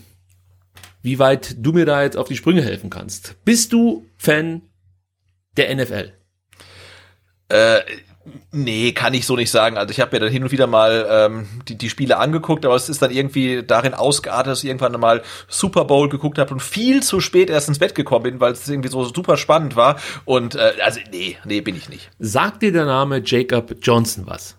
wie 1.06 1.20
weit 1.20 1.54
du 1.58 1.70
mir 1.70 1.86
da 1.86 2.02
jetzt 2.02 2.16
auf 2.16 2.26
die 2.26 2.34
Sprünge 2.34 2.62
helfen 2.62 2.90
kannst. 2.90 3.36
Bist 3.44 3.72
du 3.72 4.04
Fan 4.16 4.62
der 5.56 5.72
NFL? 5.72 6.12
Äh, 7.48 7.78
nee, 8.50 8.90
kann 8.90 9.14
ich 9.14 9.24
so 9.24 9.36
nicht 9.36 9.52
sagen. 9.52 9.78
Also 9.78 9.92
ich 9.92 10.00
habe 10.00 10.16
mir 10.16 10.18
dann 10.18 10.32
hin 10.32 10.42
und 10.42 10.50
wieder 10.50 10.66
mal 10.66 11.06
ähm, 11.08 11.46
die, 11.68 11.78
die 11.78 11.90
Spiele 11.90 12.16
angeguckt, 12.16 12.66
aber 12.66 12.74
es 12.74 12.88
ist 12.88 13.02
dann 13.02 13.12
irgendwie 13.12 13.62
darin 13.64 13.94
ausgeartet, 13.94 14.50
dass 14.50 14.64
ich 14.64 14.68
irgendwann 14.68 14.98
mal 14.98 15.22
Super 15.46 15.84
Bowl 15.84 16.08
geguckt 16.08 16.38
habe 16.38 16.52
und 16.52 16.60
viel 16.60 17.04
zu 17.04 17.20
spät 17.20 17.50
erst 17.50 17.68
ins 17.68 17.78
Bett 17.78 17.94
gekommen 17.94 18.24
bin, 18.24 18.40
weil 18.40 18.50
es 18.50 18.68
irgendwie 18.68 18.88
so 18.88 19.04
super 19.04 19.36
spannend 19.36 19.76
war. 19.76 20.00
Und 20.24 20.56
äh, 20.56 20.72
also 20.82 20.98
nee, 21.12 21.36
nee, 21.44 21.60
bin 21.60 21.76
ich 21.76 21.88
nicht. 21.88 22.10
Sagt 22.18 22.62
dir 22.62 22.72
der 22.72 22.84
Name 22.84 23.22
Jacob 23.24 23.76
Johnson 23.80 24.26
was? 24.26 24.56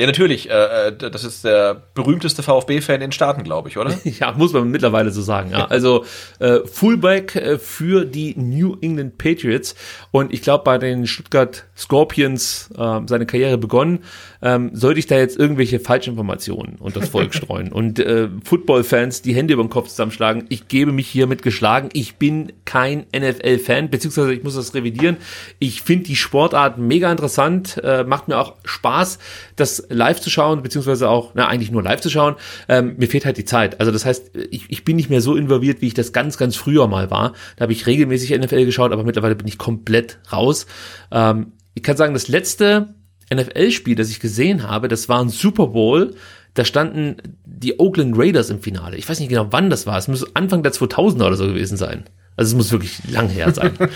Ja, 0.00 0.06
natürlich. 0.06 0.48
Äh, 0.48 0.88
äh, 0.88 1.10
das 1.10 1.24
ist 1.24 1.44
der 1.44 1.82
berühmteste 1.92 2.42
VfB-Fan 2.42 2.94
in 2.94 3.00
den 3.02 3.12
Staaten, 3.12 3.44
glaube 3.44 3.68
ich, 3.68 3.76
oder? 3.76 3.94
Ja, 4.04 4.32
muss 4.32 4.54
man 4.54 4.70
mittlerweile 4.70 5.10
so 5.10 5.20
sagen. 5.20 5.50
Ja. 5.50 5.66
Also 5.66 6.06
äh, 6.38 6.60
Fullback 6.64 7.36
äh, 7.36 7.58
für 7.58 8.06
die 8.06 8.34
New 8.34 8.78
England 8.80 9.18
Patriots 9.18 9.74
und 10.10 10.32
ich 10.32 10.40
glaube 10.40 10.64
bei 10.64 10.78
den 10.78 11.06
Stuttgart 11.06 11.64
Scorpions 11.76 12.70
äh, 12.78 13.00
seine 13.06 13.26
Karriere 13.26 13.58
begonnen. 13.58 14.02
Ähm, 14.42 14.70
sollte 14.72 14.98
ich 14.98 15.06
da 15.06 15.18
jetzt 15.18 15.38
irgendwelche 15.38 15.80
Falschinformationen 15.80 16.76
unter 16.76 17.00
das 17.00 17.10
Volk 17.10 17.34
streuen 17.34 17.72
und 17.72 17.98
äh, 17.98 18.28
Football-Fans 18.44 19.22
die 19.22 19.34
Hände 19.34 19.54
über 19.54 19.62
den 19.62 19.70
Kopf 19.70 19.88
zusammenschlagen, 19.88 20.44
ich 20.48 20.68
gebe 20.68 20.92
mich 20.92 21.08
hiermit 21.08 21.42
geschlagen. 21.42 21.90
Ich 21.92 22.16
bin 22.16 22.52
kein 22.64 23.06
NFL-Fan, 23.14 23.90
beziehungsweise 23.90 24.32
ich 24.32 24.42
muss 24.42 24.54
das 24.54 24.74
revidieren. 24.74 25.18
Ich 25.58 25.82
finde 25.82 26.04
die 26.04 26.16
Sportart 26.16 26.78
mega 26.78 27.10
interessant, 27.10 27.80
äh, 27.82 28.04
macht 28.04 28.28
mir 28.28 28.38
auch 28.38 28.56
Spaß, 28.64 29.18
das 29.56 29.86
live 29.88 30.20
zu 30.20 30.30
schauen, 30.30 30.62
beziehungsweise 30.62 31.08
auch, 31.08 31.32
na, 31.34 31.48
eigentlich 31.48 31.70
nur 31.70 31.82
live 31.82 32.00
zu 32.00 32.10
schauen. 32.10 32.36
Ähm, 32.68 32.94
mir 32.96 33.08
fehlt 33.08 33.24
halt 33.24 33.36
die 33.36 33.44
Zeit. 33.44 33.80
Also 33.80 33.92
das 33.92 34.04
heißt, 34.04 34.36
ich, 34.50 34.66
ich 34.68 34.84
bin 34.84 34.96
nicht 34.96 35.10
mehr 35.10 35.20
so 35.20 35.36
involviert, 35.36 35.82
wie 35.82 35.86
ich 35.88 35.94
das 35.94 36.12
ganz, 36.12 36.38
ganz 36.38 36.56
früher 36.56 36.86
mal 36.86 37.10
war. 37.10 37.34
Da 37.56 37.62
habe 37.62 37.72
ich 37.72 37.86
regelmäßig 37.86 38.38
NFL 38.38 38.64
geschaut, 38.64 38.92
aber 38.92 39.04
mittlerweile 39.04 39.34
bin 39.34 39.46
ich 39.46 39.58
komplett 39.58 40.18
raus. 40.32 40.66
Ähm, 41.10 41.52
ich 41.74 41.82
kann 41.82 41.96
sagen, 41.96 42.14
das 42.14 42.28
letzte 42.28 42.94
NFL-Spiel, 43.32 43.94
das 43.94 44.10
ich 44.10 44.20
gesehen 44.20 44.68
habe, 44.68 44.88
das 44.88 45.08
war 45.08 45.22
ein 45.22 45.28
Super 45.28 45.68
Bowl. 45.68 46.14
Da 46.54 46.64
standen 46.64 47.16
die 47.44 47.78
Oakland 47.78 48.18
Raiders 48.18 48.50
im 48.50 48.60
Finale. 48.60 48.96
Ich 48.96 49.08
weiß 49.08 49.20
nicht 49.20 49.28
genau, 49.28 49.48
wann 49.50 49.70
das 49.70 49.86
war. 49.86 49.96
Es 49.98 50.08
muss 50.08 50.34
Anfang 50.34 50.62
der 50.62 50.72
2000er 50.72 51.26
oder 51.26 51.36
so 51.36 51.46
gewesen 51.46 51.76
sein. 51.76 52.04
Also 52.36 52.50
es 52.50 52.56
muss 52.56 52.72
wirklich 52.72 52.98
lang 53.10 53.28
her 53.28 53.52
sein. 53.52 53.72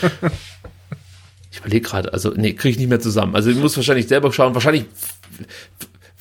Ich 1.54 1.60
überlege 1.60 1.88
gerade, 1.88 2.12
also 2.12 2.32
nee, 2.34 2.52
kriege 2.52 2.72
ich 2.72 2.78
nicht 2.78 2.88
mehr 2.88 2.98
zusammen. 2.98 3.36
Also 3.36 3.48
ich 3.48 3.56
muss 3.56 3.76
wahrscheinlich 3.76 4.08
selber 4.08 4.32
schauen. 4.32 4.54
Wahrscheinlich 4.54 4.86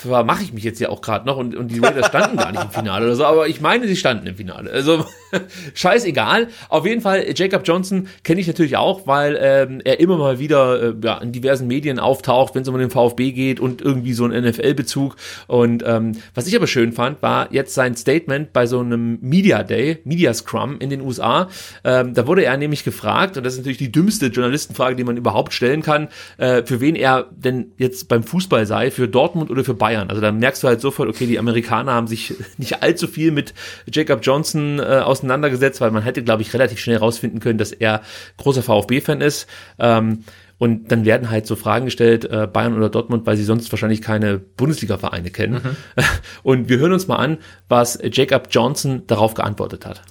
mache 0.06 0.44
ich 0.44 0.54
mich 0.54 0.64
jetzt 0.64 0.80
ja 0.80 0.90
auch 0.90 1.02
gerade 1.02 1.26
noch 1.26 1.38
und, 1.38 1.56
und 1.56 1.70
die 1.70 1.80
Raiders 1.80 2.08
standen 2.08 2.38
gar 2.38 2.52
nicht 2.52 2.64
im 2.64 2.70
Finale 2.70 3.06
oder 3.06 3.16
so, 3.16 3.26
aber 3.26 3.48
ich 3.48 3.62
meine, 3.62 3.88
sie 3.88 3.96
standen 3.96 4.28
im 4.28 4.36
Finale. 4.36 4.72
Also 4.72 5.06
scheißegal. 5.74 6.48
Auf 6.70 6.86
jeden 6.86 7.02
Fall, 7.02 7.26
Jacob 7.36 7.64
Johnson 7.66 8.08
kenne 8.24 8.42
ich 8.42 8.48
natürlich 8.48 8.78
auch, 8.78 9.08
weil 9.08 9.38
ähm, 9.40 9.82
er 9.84 10.00
immer 10.00 10.18
mal 10.18 10.40
wieder 10.40 10.82
äh, 10.82 10.94
ja, 11.04 11.18
in 11.18 11.32
diversen 11.32 11.68
Medien 11.68 12.00
auftaucht, 12.00 12.56
wenn 12.56 12.64
es 12.64 12.68
um 12.68 12.78
den 12.78 12.90
VfB 12.90 13.32
geht 13.32 13.60
und 13.60 13.82
irgendwie 13.82 14.14
so 14.14 14.26
einen 14.26 14.46
NFL-Bezug. 14.46 15.16
Und 15.48 15.84
ähm, 15.86 16.14
was 16.34 16.48
ich 16.48 16.56
aber 16.56 16.68
schön 16.68 16.92
fand, 16.92 17.22
war 17.22 17.52
jetzt 17.52 17.74
sein 17.74 17.96
Statement 17.96 18.54
bei 18.54 18.66
so 18.66 18.80
einem 18.80 19.20
Media 19.22 19.64
Day, 19.64 20.00
Media 20.04 20.34
Scrum 20.34 20.78
in 20.80 20.90
den 20.90 21.02
USA. 21.02 21.50
Ähm, 21.84 22.14
da 22.14 22.28
wurde 22.28 22.44
er 22.46 22.58
nämlich 22.58 22.84
gefragt, 22.84 23.38
und 23.38 23.46
das 23.46 23.54
ist 23.54 23.60
natürlich 23.60 23.78
die 23.78 23.92
dümmste 23.92 24.28
Journalistenfrage, 24.28 24.96
die 24.96 25.04
man 25.04 25.18
überhaupt 25.18 25.54
stellen 25.54 25.82
kann, 25.82 26.10
äh, 26.38 26.64
für 26.64 26.82
wen 26.82 26.96
er 26.96 27.28
denn 27.32 27.72
jetzt 27.78 28.08
beim 28.08 28.24
Fußball 28.24 28.66
sei, 28.66 28.92
für 28.92 29.08
Dortmund 29.08 29.50
oder 29.52 29.64
für 29.64 29.74
Bayern. 29.74 29.93
Also 29.96 30.22
da 30.22 30.32
merkst 30.32 30.64
du 30.64 30.68
halt 30.68 30.82
sofort, 30.82 31.10
okay, 31.10 31.26
die 31.26 31.40
Amerikaner 31.40 31.94
haben 31.94 32.08
sich 32.08 32.34
nicht 32.58 32.82
allzu 32.82 33.08
viel 33.08 33.32
mit 33.32 33.54
Jacob 33.92 34.20
Johnson 34.24 34.80
äh, 34.80 35.02
auseinandergesetzt, 35.04 35.82
weil 35.82 35.92
man 35.92 36.04
hätte, 36.04 36.24
glaube 36.24 36.42
ich, 36.42 36.54
relativ 36.54 36.80
schnell 36.80 36.98
rausfinden 36.98 37.40
können, 37.40 37.58
dass 37.58 37.72
er 37.72 38.02
großer 38.38 38.64
VfB-Fan 38.64 39.22
ist. 39.22 39.48
Ähm, 39.80 40.24
und 40.58 40.92
dann 40.92 41.04
werden 41.04 41.30
halt 41.30 41.46
so 41.46 41.56
Fragen 41.56 41.86
gestellt, 41.86 42.24
äh, 42.24 42.48
Bayern 42.48 42.78
oder 42.78 42.90
Dortmund, 42.90 43.26
weil 43.26 43.36
sie 43.36 43.44
sonst 43.44 43.72
wahrscheinlich 43.74 44.02
keine 44.02 44.38
Bundesliga-Vereine 44.38 45.30
kennen. 45.30 45.76
Und 46.44 46.70
wir 46.70 46.78
hören 46.78 46.94
uns 46.94 47.08
mal 47.08 47.18
an, 47.18 47.40
was 47.68 48.00
Jacob 48.02 48.48
Johnson 48.50 49.04
darauf 49.08 49.34
geantwortet 49.34 49.86
hat. 49.86 50.04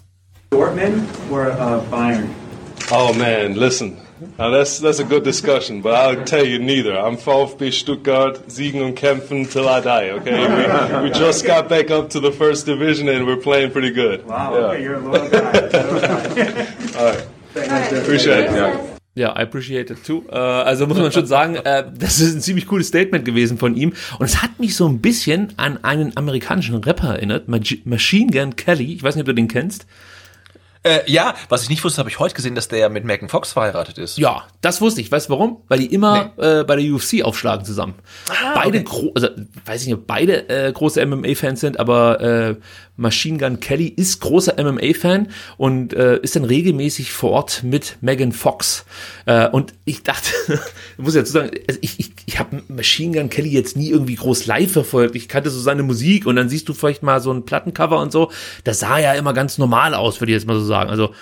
Dortmund 0.51 1.05
or 1.31 1.47
uh, 1.47 1.91
Bayern? 1.91 2.29
Oh 2.91 3.15
man, 3.15 3.55
listen. 3.55 3.97
Now 4.39 4.51
that's 4.51 4.79
that's 4.81 5.01
a 5.01 5.05
good 5.05 5.25
discussion, 5.25 5.83
but 5.83 5.95
I'll 5.95 6.25
tell 6.25 6.45
you 6.45 6.59
neither. 6.59 6.97
I'm 6.99 7.17
VfB 7.17 7.73
Stuttgart, 7.73 8.41
siegen 8.49 8.83
und 8.83 8.95
kämpfen 8.95 9.49
till 9.49 9.67
I 9.69 9.81
die. 9.81 10.11
Okay, 10.13 10.47
we, 10.47 11.03
we 11.05 11.11
just 11.11 11.45
got 11.47 11.69
back 11.69 11.91
up 11.91 12.09
to 12.11 12.21
the 12.21 12.33
first 12.33 12.67
division 12.67 13.09
and 13.09 13.27
we're 13.27 13.37
playing 13.41 13.71
pretty 13.73 13.93
good. 13.93 14.27
Wow, 14.27 14.53
Yeah. 14.55 14.67
okay, 14.67 14.83
you're 14.83 14.97
a 14.97 15.01
loyal 15.01 15.29
guy. 15.29 16.67
All 16.99 17.05
right, 17.07 17.93
appreciate 17.93 18.45
it. 18.47 18.51
Yeah. 18.53 18.77
Ja, 19.15 19.35
I 19.37 19.43
appreciate 19.43 19.91
it 19.93 20.03
too. 20.07 20.25
Äh, 20.31 20.37
also 20.37 20.87
muss 20.87 20.97
man 20.97 21.13
schon 21.13 21.27
sagen, 21.27 21.57
äh, 21.57 21.85
das 21.95 22.19
ist 22.19 22.35
ein 22.35 22.41
ziemlich 22.41 22.67
cooles 22.67 22.89
Statement 22.89 23.27
gewesen 23.27 23.59
von 23.59 23.77
ihm. 23.77 23.93
Und 24.19 24.25
es 24.25 24.43
hat 24.43 24.59
mich 24.59 24.75
so 24.75 24.89
ein 24.89 25.01
bisschen 25.03 25.53
an 25.59 25.85
einen 25.85 26.17
amerikanischen 26.17 26.77
Rapper 26.77 27.17
erinnert, 27.17 27.47
Machine 27.47 28.31
Gun 28.33 28.57
Kelly. 28.57 28.95
Ich 28.95 29.03
weiß 29.03 29.15
nicht, 29.17 29.23
ob 29.25 29.27
du 29.27 29.35
den 29.35 29.49
kennst. 29.49 29.85
Äh, 30.85 31.01
ja, 31.07 31.35
was 31.49 31.63
ich 31.63 31.69
nicht 31.69 31.85
wusste, 31.85 31.99
habe 31.99 32.11
ich 32.11 32.19
heute 32.19 32.35
gesehen, 32.35 32.55
dass 32.55 32.69
der 32.69 32.81
ja 32.81 32.89
mit 32.89 33.05
Megan 33.05 33.29
Fox 33.29 33.53
verheiratet 33.53 33.99
ist. 33.99 34.19
Ja, 34.19 34.45
das 34.61 34.81
wusste 34.81 35.01
ich. 35.01 35.13
Weißt 35.13 35.29
du 35.29 35.33
warum? 35.33 35.63
Weil 35.69 35.79
die 35.79 35.87
immer 35.87 36.33
äh, 36.39 36.65
bei 36.65 36.77
der 36.77 36.93
UFC 36.93 37.23
aufschlagen 37.23 37.65
zusammen. 37.65 37.95
beide, 38.55 38.83
gro 38.83 39.13
also 39.15 39.29
weiß 39.65 39.83
ich 39.83 39.89
nicht, 39.89 39.97
ob 39.97 40.07
beide 40.07 40.49
äh, 40.49 40.73
große 40.73 41.05
MMA-Fans 41.05 41.61
sind, 41.61 41.79
aber 41.79 42.21
äh, 42.21 42.57
Machine 42.97 43.39
Gun 43.39 43.61
Kelly 43.61 43.87
ist 43.87 44.21
großer 44.21 44.63
MMA-Fan 44.63 45.29
und 45.57 45.95
äh, 45.95 46.19
ist 46.19 46.37
dann 46.37 46.45
regelmäßig 46.45 47.13
vor 47.13 47.31
Ort 47.31 47.63
mit 47.63 47.97
Megan 48.01 48.33
Fox. 48.33 48.85
Äh, 49.25 49.49
und 49.49 49.73
ich 49.85 50.03
dachte, 50.03 50.31
ich 50.99 51.05
muss 51.05 51.15
ja 51.15 51.23
dazu 51.23 51.33
sagen, 51.33 51.51
also 51.69 51.79
ich, 51.81 52.01
ich, 52.01 52.13
ich 52.27 52.39
habe 52.39 52.63
Machine 52.69 53.17
Gun 53.17 53.31
Kelly 53.31 53.51
jetzt 53.51 53.77
nie 53.77 53.91
irgendwie 53.91 54.17
groß 54.17 54.47
live 54.47 54.73
verfolgt. 54.73 55.17
Ich 55.17 55.29
kannte 55.29 55.51
so 55.51 55.61
seine 55.61 55.83
Musik 55.83 56.27
und 56.27 56.37
dann 56.37 56.49
siehst 56.49 56.69
du 56.69 56.75
vielleicht 56.75 57.03
mal 57.03 57.21
so 57.21 57.33
ein 57.33 57.45
Plattencover 57.45 57.99
und 57.99 58.13
so. 58.13 58.31
Das 58.65 58.81
sah 58.81 58.99
ja 58.99 59.15
immer 59.15 59.33
ganz 59.33 59.59
normal 59.59 59.95
aus, 59.95 60.21
würde 60.21 60.33
ich 60.33 60.37
jetzt 60.37 60.47
mal 60.47 60.59
so 60.59 60.65
sagen. 60.65 60.72
Also 60.73 61.13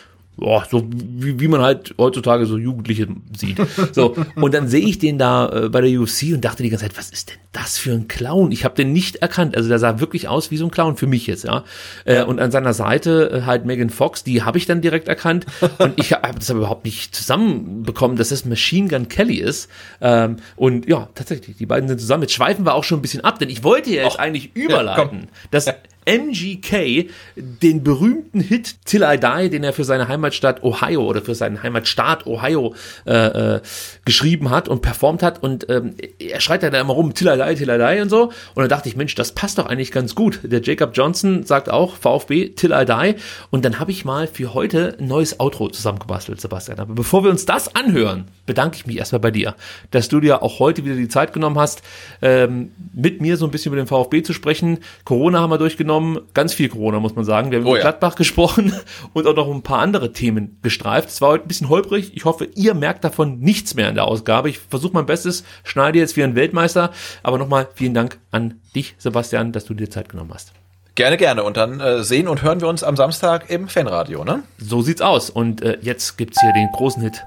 Boah, 0.40 0.66
so 0.70 0.88
wie, 0.90 1.38
wie 1.38 1.48
man 1.48 1.60
halt 1.60 1.94
heutzutage 1.98 2.46
so 2.46 2.56
Jugendliche 2.56 3.08
sieht. 3.36 3.58
So, 3.92 4.16
und 4.36 4.54
dann 4.54 4.68
sehe 4.68 4.86
ich 4.86 4.98
den 4.98 5.18
da 5.18 5.64
äh, 5.64 5.68
bei 5.68 5.82
der 5.82 6.00
UFC 6.00 6.32
und 6.32 6.44
dachte 6.44 6.62
die 6.62 6.70
ganze 6.70 6.86
Zeit, 6.86 6.96
was 6.96 7.10
ist 7.10 7.30
denn 7.30 7.36
das 7.52 7.76
für 7.76 7.92
ein 7.92 8.08
Clown? 8.08 8.50
Ich 8.50 8.64
habe 8.64 8.74
den 8.74 8.92
nicht 8.92 9.16
erkannt. 9.16 9.54
Also 9.54 9.68
der 9.68 9.78
sah 9.78 10.00
wirklich 10.00 10.28
aus 10.28 10.50
wie 10.50 10.56
so 10.56 10.64
ein 10.64 10.70
Clown 10.70 10.96
für 10.96 11.06
mich 11.06 11.26
jetzt, 11.26 11.44
ja. 11.44 11.64
Äh, 12.06 12.22
und 12.22 12.40
an 12.40 12.50
seiner 12.50 12.72
Seite 12.72 13.30
äh, 13.30 13.42
halt 13.42 13.66
Megan 13.66 13.90
Fox, 13.90 14.24
die 14.24 14.42
habe 14.42 14.56
ich 14.56 14.64
dann 14.64 14.80
direkt 14.80 15.08
erkannt. 15.08 15.44
Und 15.78 15.98
ich 15.98 16.12
habe 16.12 16.38
das 16.38 16.50
aber 16.50 16.60
überhaupt 16.60 16.86
nicht 16.86 17.14
zusammenbekommen, 17.14 18.16
dass 18.16 18.30
das 18.30 18.46
Machine 18.46 18.88
Gun 18.88 19.08
Kelly 19.08 19.36
ist. 19.36 19.68
Ähm, 20.00 20.36
und 20.56 20.88
ja, 20.88 21.10
tatsächlich, 21.14 21.58
die 21.58 21.66
beiden 21.66 21.88
sind 21.88 22.00
zusammen. 22.00 22.22
Jetzt 22.22 22.32
schweifen 22.32 22.64
wir 22.64 22.74
auch 22.74 22.84
schon 22.84 23.00
ein 23.00 23.02
bisschen 23.02 23.24
ab, 23.24 23.38
denn 23.38 23.50
ich 23.50 23.62
wollte 23.62 23.90
ja 23.90 24.04
jetzt 24.04 24.18
eigentlich 24.18 24.54
überleiten, 24.54 25.28
dass 25.50 25.66
MGK 26.10 27.08
den 27.36 27.84
berühmten 27.84 28.40
Hit 28.40 28.84
Till 28.84 29.02
I 29.02 29.18
Die, 29.18 29.50
den 29.50 29.62
er 29.62 29.72
für 29.72 29.84
seine 29.84 30.08
Heimatstadt 30.08 30.62
Ohio 30.64 31.04
oder 31.04 31.22
für 31.22 31.36
seinen 31.36 31.62
Heimatstaat 31.62 32.26
Ohio 32.26 32.74
äh, 33.06 33.12
äh, 33.56 33.60
geschrieben 34.04 34.50
hat 34.50 34.68
und 34.68 34.82
performt 34.82 35.22
hat 35.22 35.42
und 35.42 35.68
ähm, 35.70 35.94
er 36.18 36.40
schreit 36.40 36.62
ja 36.62 36.70
da 36.70 36.80
immer 36.80 36.94
rum 36.94 37.14
Till 37.14 37.28
I 37.28 37.36
Die, 37.36 37.54
Till 37.54 37.70
I 37.70 37.78
Die 37.78 38.02
und 38.02 38.08
so 38.08 38.24
und 38.24 38.56
dann 38.56 38.68
dachte 38.68 38.88
ich, 38.88 38.96
Mensch, 38.96 39.14
das 39.14 39.32
passt 39.32 39.58
doch 39.58 39.66
eigentlich 39.66 39.92
ganz 39.92 40.14
gut. 40.14 40.40
Der 40.42 40.60
Jacob 40.60 40.90
Johnson 40.94 41.44
sagt 41.44 41.70
auch 41.70 41.94
VfB 41.94 42.48
Till 42.50 42.72
I 42.72 42.84
Die 42.84 43.14
und 43.50 43.64
dann 43.64 43.78
habe 43.78 43.92
ich 43.92 44.04
mal 44.04 44.26
für 44.26 44.54
heute 44.54 44.96
ein 44.98 45.06
neues 45.06 45.38
Outro 45.38 45.68
zusammengebastelt, 45.68 46.40
Sebastian. 46.40 46.80
Aber 46.80 46.94
bevor 46.94 47.22
wir 47.22 47.30
uns 47.30 47.46
das 47.46 47.76
anhören, 47.76 48.24
bedanke 48.46 48.76
ich 48.76 48.86
mich 48.86 48.96
erstmal 48.96 49.20
bei 49.20 49.30
dir, 49.30 49.54
dass 49.92 50.08
du 50.08 50.18
dir 50.18 50.42
auch 50.42 50.58
heute 50.58 50.84
wieder 50.84 50.96
die 50.96 51.08
Zeit 51.08 51.32
genommen 51.32 51.58
hast, 51.58 51.82
ähm, 52.20 52.72
mit 52.92 53.20
mir 53.20 53.36
so 53.36 53.44
ein 53.44 53.52
bisschen 53.52 53.72
über 53.72 53.80
den 53.80 53.86
VfB 53.86 54.22
zu 54.22 54.32
sprechen. 54.32 54.78
Corona 55.04 55.40
haben 55.40 55.50
wir 55.50 55.58
durchgenommen, 55.58 55.99
ganz 56.34 56.52
viel 56.54 56.68
Corona 56.68 57.00
muss 57.00 57.14
man 57.14 57.24
sagen. 57.24 57.50
Wir 57.50 57.58
haben 57.58 57.66
Oh 57.66 57.70
über 57.70 57.78
ja. 57.78 57.82
Gladbach 57.82 58.14
gesprochen 58.14 58.72
und 59.12 59.26
auch 59.26 59.34
noch 59.34 59.50
ein 59.50 59.62
paar 59.62 59.80
andere 59.80 60.12
Themen 60.12 60.58
gestreift. 60.62 61.08
Es 61.08 61.20
war 61.20 61.30
heute 61.30 61.44
ein 61.44 61.48
bisschen 61.48 61.68
holprig. 61.68 62.12
Ich 62.14 62.24
hoffe, 62.24 62.46
ihr 62.54 62.74
merkt 62.74 63.04
davon 63.04 63.38
nichts 63.40 63.74
mehr 63.74 63.88
in 63.88 63.94
der 63.94 64.04
Ausgabe. 64.06 64.48
Ich 64.50 64.58
versuche 64.58 64.92
mein 64.94 65.06
Bestes, 65.06 65.44
schneide 65.64 65.98
jetzt 65.98 66.16
wie 66.16 66.24
ein 66.24 66.34
Weltmeister. 66.34 66.90
Aber 67.22 67.38
nochmal 67.38 67.68
vielen 67.74 67.94
Dank 67.94 68.18
an 68.30 68.60
dich, 68.74 68.94
Sebastian, 68.98 69.52
dass 69.52 69.64
du 69.64 69.74
dir 69.74 69.90
Zeit 69.90 70.08
genommen 70.08 70.30
hast. 70.32 70.52
Gerne, 70.94 71.16
gerne. 71.16 71.44
Und 71.44 71.56
dann 71.56 71.80
äh, 71.80 72.02
sehen 72.02 72.28
und 72.28 72.42
hören 72.42 72.60
wir 72.60 72.68
uns 72.68 72.82
am 72.82 72.96
Samstag 72.96 73.48
im 73.48 73.68
Fanradio, 73.68 74.24
ne? 74.24 74.42
So 74.58 74.82
sieht's 74.82 75.00
aus. 75.00 75.30
Und 75.30 75.62
äh, 75.62 75.78
jetzt 75.80 76.18
gibt's 76.18 76.40
hier 76.40 76.52
den 76.52 76.68
großen 76.72 77.02
Hit 77.02 77.22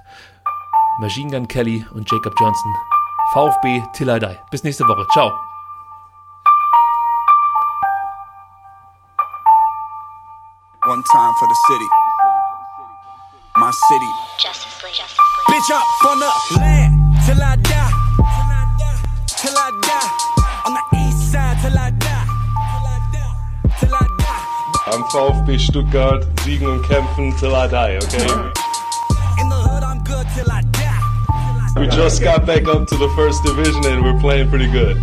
Machine 1.00 1.32
Gun 1.32 1.48
Kelly 1.48 1.84
und 1.94 2.10
Jacob 2.12 2.36
Johnson. 2.40 2.74
VfB 3.34 3.82
Till 3.94 4.10
I 4.10 4.20
Die. 4.20 4.38
Bis 4.52 4.64
nächste 4.64 4.84
Woche. 4.84 5.08
Ciao. 5.12 5.53
One 10.86 11.02
time 11.02 11.34
for 11.40 11.48
the 11.48 11.56
city. 11.70 11.88
My 13.56 13.72
city. 13.72 14.12
Justice 14.38 14.84
League. 14.84 15.00
Bitch 15.48 15.72
up 15.72 15.86
on 16.06 16.20
the 16.20 16.60
land 16.60 17.16
till 17.26 17.42
I 17.42 17.56
die. 17.56 17.92
Till 18.20 18.52
I 18.52 18.76
die. 18.78 19.00
Till 19.28 19.56
I 19.56 19.72
die. 19.80 20.10
On 20.66 20.74
the 20.74 20.84
east 21.08 21.32
side 21.32 21.58
till 21.62 21.80
I 21.80 21.90
die. 21.92 22.26
Till 23.80 23.94
I 23.96 24.08
die. 24.20 24.44
I'm 24.92 25.04
VfB 25.06 25.58
Stuttgart, 25.58 26.26
siegen 26.44 26.68
und 26.68 26.86
kämpfen 26.86 27.34
till 27.40 27.56
I 27.56 27.68
die, 27.70 27.98
okay? 28.04 28.28
In 29.40 29.48
the 29.48 29.56
hood, 29.56 29.84
I'm 29.84 30.04
good 30.04 30.28
till 30.36 30.52
I 30.52 30.64
die. 30.64 31.80
We 31.80 31.88
just 31.88 32.22
got 32.22 32.46
back 32.46 32.68
up 32.68 32.88
to 32.90 32.98
the 32.98 33.10
first 33.16 33.42
division 33.46 33.86
and 33.86 34.04
we're 34.04 34.20
playing 34.20 34.50
pretty 34.50 34.70
good. 34.70 34.98